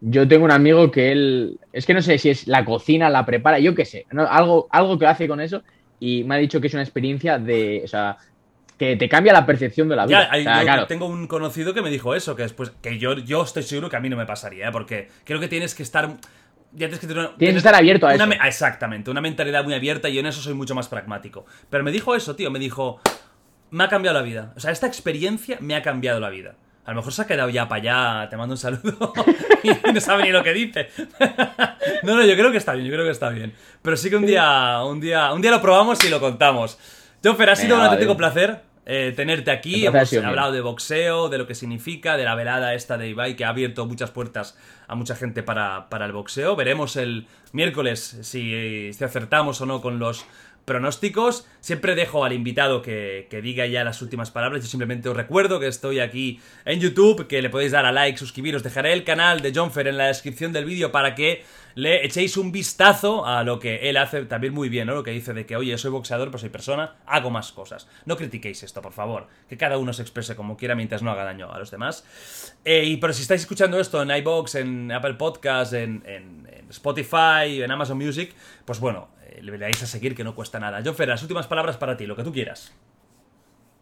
Yo 0.00 0.28
tengo 0.28 0.44
un 0.44 0.50
amigo 0.50 0.90
que 0.90 1.10
él. 1.12 1.58
Es 1.72 1.86
que 1.86 1.94
no 1.94 2.02
sé 2.02 2.18
si 2.18 2.30
es 2.30 2.46
la 2.48 2.64
cocina, 2.64 3.08
la 3.08 3.24
prepara, 3.24 3.58
yo 3.58 3.74
qué 3.74 3.84
sé. 3.84 4.06
¿no? 4.10 4.26
Algo, 4.28 4.66
algo 4.70 4.98
que 4.98 5.06
hace 5.06 5.26
con 5.28 5.40
eso. 5.40 5.62
Y 6.00 6.24
me 6.24 6.34
ha 6.34 6.38
dicho 6.38 6.60
que 6.60 6.66
es 6.66 6.74
una 6.74 6.82
experiencia 6.82 7.38
de. 7.38 7.82
O 7.84 7.88
sea, 7.88 8.16
que 8.78 8.96
te 8.96 9.08
cambia 9.08 9.32
la 9.32 9.46
percepción 9.46 9.88
de 9.88 9.96
la 9.96 10.06
vida. 10.06 10.24
Ya, 10.24 10.32
hay- 10.32 10.40
O 10.42 10.44
sea, 10.44 10.58
yo 10.58 10.64
claro, 10.64 10.86
tengo 10.86 11.06
un 11.06 11.26
conocido 11.26 11.72
que 11.72 11.80
me 11.82 11.90
dijo 11.90 12.14
eso, 12.14 12.36
que 12.36 12.42
después. 12.42 12.72
Que 12.82 12.98
yo, 12.98 13.14
yo 13.14 13.42
estoy 13.42 13.62
seguro 13.62 13.88
que 13.88 13.96
a 13.96 14.00
mí 14.00 14.08
no 14.10 14.16
me 14.16 14.26
pasaría, 14.26 14.68
¿eh? 14.68 14.72
Porque 14.72 15.08
creo 15.24 15.40
que 15.40 15.48
tienes 15.48 15.74
que 15.74 15.82
estar. 15.82 16.08
Ya 16.72 16.88
tienes 16.88 16.98
que 16.98 17.06
tener, 17.06 17.30
Tienes 17.38 17.54
que 17.54 17.58
estar 17.58 17.74
abierto 17.74 18.06
a 18.06 18.14
una 18.14 18.24
eso. 18.24 18.26
me- 18.26 18.46
Exactamente, 18.48 19.10
una 19.10 19.22
mentalidad 19.22 19.64
muy 19.64 19.72
abierta 19.72 20.10
y 20.10 20.18
en 20.18 20.26
eso 20.26 20.42
soy 20.42 20.52
mucho 20.52 20.74
más 20.74 20.88
pragmático. 20.88 21.46
Pero 21.70 21.82
me 21.84 21.90
dijo 21.92 22.14
eso, 22.14 22.36
tío, 22.36 22.50
me 22.50 22.58
dijo. 22.58 23.00
Me 23.70 23.82
ha 23.84 23.88
cambiado 23.88 24.16
la 24.18 24.22
vida. 24.22 24.52
O 24.56 24.60
sea, 24.60 24.70
esta 24.70 24.86
experiencia 24.86 25.56
me 25.60 25.74
ha 25.74 25.82
cambiado 25.82 26.20
la 26.20 26.28
vida. 26.30 26.54
A 26.86 26.90
lo 26.90 26.96
mejor 26.96 27.12
se 27.12 27.22
ha 27.22 27.26
quedado 27.26 27.50
ya 27.50 27.68
para 27.68 27.82
allá, 27.82 28.30
te 28.30 28.36
mando 28.36 28.54
un 28.54 28.58
saludo 28.58 29.12
y 29.64 29.92
no 29.92 30.00
sabe 30.00 30.22
ni 30.22 30.30
lo 30.30 30.44
que 30.44 30.52
dice. 30.52 30.88
no, 32.04 32.14
no, 32.14 32.24
yo 32.24 32.34
creo 32.34 32.52
que 32.52 32.58
está 32.58 32.74
bien, 32.74 32.86
yo 32.86 32.92
creo 32.92 33.04
que 33.04 33.10
está 33.10 33.28
bien. 33.30 33.52
Pero 33.82 33.96
sí 33.96 34.08
que 34.08 34.16
un 34.16 34.24
día, 34.24 34.82
un 34.84 35.00
día, 35.00 35.32
un 35.32 35.42
día 35.42 35.50
lo 35.50 35.60
probamos 35.60 36.02
y 36.04 36.08
lo 36.08 36.20
contamos. 36.20 36.78
Jonfer, 37.24 37.50
ha 37.50 37.56
sido 37.56 37.74
Venga, 37.74 37.80
un 37.80 37.84
auténtico 37.86 38.14
vale. 38.14 38.18
placer 38.18 38.60
eh, 38.88 39.12
tenerte 39.16 39.50
aquí. 39.50 39.84
Hemos 39.84 40.12
hablado 40.12 40.52
de 40.52 40.60
boxeo, 40.60 41.28
de 41.28 41.38
lo 41.38 41.46
que 41.48 41.56
significa, 41.56 42.16
de 42.16 42.22
la 42.22 42.36
velada 42.36 42.72
esta 42.74 42.96
de 42.96 43.08
Ibai, 43.08 43.34
que 43.34 43.44
ha 43.44 43.48
abierto 43.48 43.84
muchas 43.86 44.12
puertas 44.12 44.56
a 44.86 44.94
mucha 44.94 45.16
gente 45.16 45.42
para, 45.42 45.88
para 45.88 46.06
el 46.06 46.12
boxeo. 46.12 46.54
Veremos 46.54 46.94
el 46.94 47.26
miércoles 47.50 48.18
si, 48.22 48.92
si 48.92 49.04
acertamos 49.04 49.60
o 49.60 49.66
no 49.66 49.82
con 49.82 49.98
los 49.98 50.24
pronósticos. 50.66 51.46
Siempre 51.60 51.94
dejo 51.94 52.24
al 52.24 52.34
invitado 52.34 52.82
que, 52.82 53.26
que 53.30 53.40
diga 53.40 53.64
ya 53.66 53.82
las 53.84 54.02
últimas 54.02 54.30
palabras. 54.30 54.62
Yo 54.62 54.68
simplemente 54.68 55.08
os 55.08 55.16
recuerdo 55.16 55.58
que 55.58 55.68
estoy 55.68 56.00
aquí 56.00 56.38
en 56.66 56.80
YouTube, 56.80 57.26
que 57.26 57.40
le 57.40 57.48
podéis 57.48 57.72
dar 57.72 57.86
a 57.86 57.92
like, 57.92 58.18
suscribiros. 58.18 58.62
Dejaré 58.62 58.92
el 58.92 59.04
canal 59.04 59.40
de 59.40 59.54
Jonfer 59.54 59.88
en 59.88 59.96
la 59.96 60.08
descripción 60.08 60.52
del 60.52 60.66
vídeo 60.66 60.92
para 60.92 61.14
que 61.14 61.42
le 61.74 62.04
echéis 62.06 62.36
un 62.38 62.52
vistazo 62.52 63.26
a 63.26 63.44
lo 63.44 63.58
que 63.58 63.88
él 63.90 63.96
hace 63.98 64.24
también 64.24 64.54
muy 64.54 64.68
bien, 64.70 64.86
¿no? 64.86 64.94
Lo 64.94 65.02
que 65.02 65.10
dice 65.10 65.34
de 65.34 65.44
que, 65.44 65.56
oye, 65.56 65.76
soy 65.76 65.90
boxeador, 65.90 66.28
pero 66.28 66.38
soy 66.38 66.48
persona, 66.48 66.96
hago 67.06 67.30
más 67.30 67.52
cosas. 67.52 67.86
No 68.06 68.16
critiquéis 68.16 68.62
esto, 68.62 68.80
por 68.82 68.92
favor. 68.92 69.28
Que 69.48 69.56
cada 69.58 69.76
uno 69.78 69.92
se 69.92 70.02
exprese 70.02 70.36
como 70.36 70.56
quiera 70.56 70.74
mientras 70.74 71.02
no 71.02 71.10
haga 71.10 71.24
daño 71.24 71.52
a 71.52 71.58
los 71.58 71.70
demás. 71.70 72.04
Eh, 72.64 72.84
y 72.84 72.96
pero 72.96 73.12
si 73.12 73.22
estáis 73.22 73.42
escuchando 73.42 73.78
esto 73.78 74.02
en 74.02 74.10
iBox, 74.10 74.54
en 74.56 74.90
Apple 74.90 75.14
Podcasts, 75.14 75.74
en, 75.74 76.02
en- 76.06 76.46
en 76.50 76.70
Spotify, 76.70 77.62
en 77.62 77.70
Amazon 77.70 77.98
Music, 77.98 78.32
pues 78.64 78.80
bueno, 78.80 79.08
le 79.42 79.58
dais 79.58 79.82
a 79.82 79.86
seguir 79.86 80.14
que 80.14 80.24
no 80.24 80.34
cuesta 80.34 80.58
nada. 80.58 80.82
Jonfer, 80.84 81.08
las 81.08 81.22
últimas 81.22 81.46
palabras 81.46 81.76
para 81.76 81.96
ti, 81.96 82.06
lo 82.06 82.16
que 82.16 82.22
tú 82.24 82.32
quieras. 82.32 82.72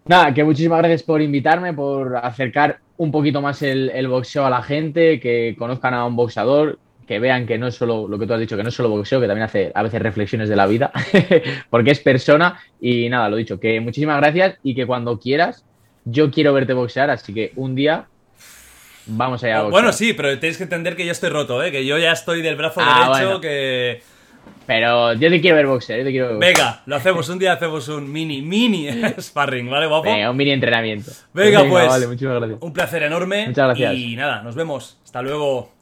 Nada, 0.07 0.35
que 0.35 0.45
muchísimas 0.45 0.79
gracias 0.79 1.03
por 1.03 1.23
invitarme, 1.23 1.73
por 1.73 2.17
acercar 2.17 2.79
un 2.99 3.11
poquito 3.11 3.41
más 3.41 3.63
el, 3.63 3.91
el 3.91 4.07
boxeo 4.09 4.45
a 4.45 4.51
la 4.51 4.63
gente, 4.63 5.19
que 5.19 5.55
conozcan 5.59 5.95
a 5.95 6.05
un 6.05 6.15
boxeador, 6.15 6.79
que 7.07 7.19
vean 7.19 7.47
que 7.47 7.59
no 7.59 7.67
es 7.69 7.75
solo 7.75 8.07
lo 8.07 8.19
que 8.19 8.27
tú 8.27 8.35
has 8.35 8.41
dicho, 8.41 8.57
que 8.57 8.63
no 8.63 8.69
es 8.69 8.75
solo 8.75 8.91
boxeo, 8.91 9.21
que 9.21 9.27
también 9.27 9.45
hace 9.47 9.73
a 9.75 9.83
veces 9.83 10.01
reflexiones 10.03 10.49
de 10.49 10.57
la 10.57 10.67
vida, 10.67 10.93
porque 11.71 11.91
es 11.93 12.01
persona. 12.01 12.61
Y 12.81 13.09
nada, 13.09 13.29
lo 13.31 13.37
dicho, 13.37 13.59
que 13.59 13.81
muchísimas 13.81 14.19
gracias 14.19 14.57
y 14.63 14.75
que 14.75 14.87
cuando 14.87 15.19
quieras, 15.19 15.65
yo 16.05 16.31
quiero 16.31 16.53
verte 16.53 16.75
boxear, 16.75 17.09
así 17.11 17.33
que 17.33 17.53
un 17.57 17.75
día 17.75 18.07
vamos 19.07 19.43
allá 19.43 19.59
a 19.59 19.63
boxear. 19.63 19.73
Bueno, 19.73 19.93
sí, 19.93 20.13
pero 20.13 20.39
tenéis 20.39 20.59
que 20.59 20.65
entender 20.65 20.97
que 20.97 21.07
yo 21.07 21.13
estoy 21.13 21.31
roto, 21.31 21.63
¿eh? 21.63 21.71
Que 21.71 21.87
yo 21.87 21.97
ya 21.99 22.13
estoy 22.13 22.43
del 22.43 22.57
brazo 22.57 22.81
Ah, 22.83 23.07
derecho, 23.11 23.27
bueno. 23.27 23.41
que... 23.41 24.03
Pero 24.67 25.13
yo 25.13 25.29
te 25.29 25.41
quiero 25.41 25.57
ver 25.57 25.67
boxear, 25.67 25.99
yo 25.99 26.05
te 26.05 26.11
quiero 26.11 26.27
ver 26.29 26.37
boxear. 26.37 26.57
Venga, 26.57 26.83
lo 26.87 26.97
hacemos, 26.97 27.29
un 27.29 27.39
día 27.39 27.53
hacemos 27.53 27.87
un 27.89 28.11
mini, 28.11 28.41
mini 28.41 28.89
sparring, 29.21 29.69
¿vale, 29.69 29.87
guapo? 29.87 30.05
Venga, 30.05 30.31
un 30.31 30.37
mini 30.37 30.53
entrenamiento. 30.53 31.11
Venga, 31.33 31.65
pues. 31.69 31.87
Vale, 31.89 32.07
muchísimas 32.07 32.37
gracias. 32.39 32.59
Un 32.63 32.73
placer 32.73 33.03
enorme. 33.03 33.49
Muchas 33.49 33.67
gracias. 33.67 33.95
Y 33.95 34.17
nada, 34.17 34.43
nos 34.43 34.55
vemos. 34.55 34.99
Hasta 35.05 35.21
luego. 35.23 35.74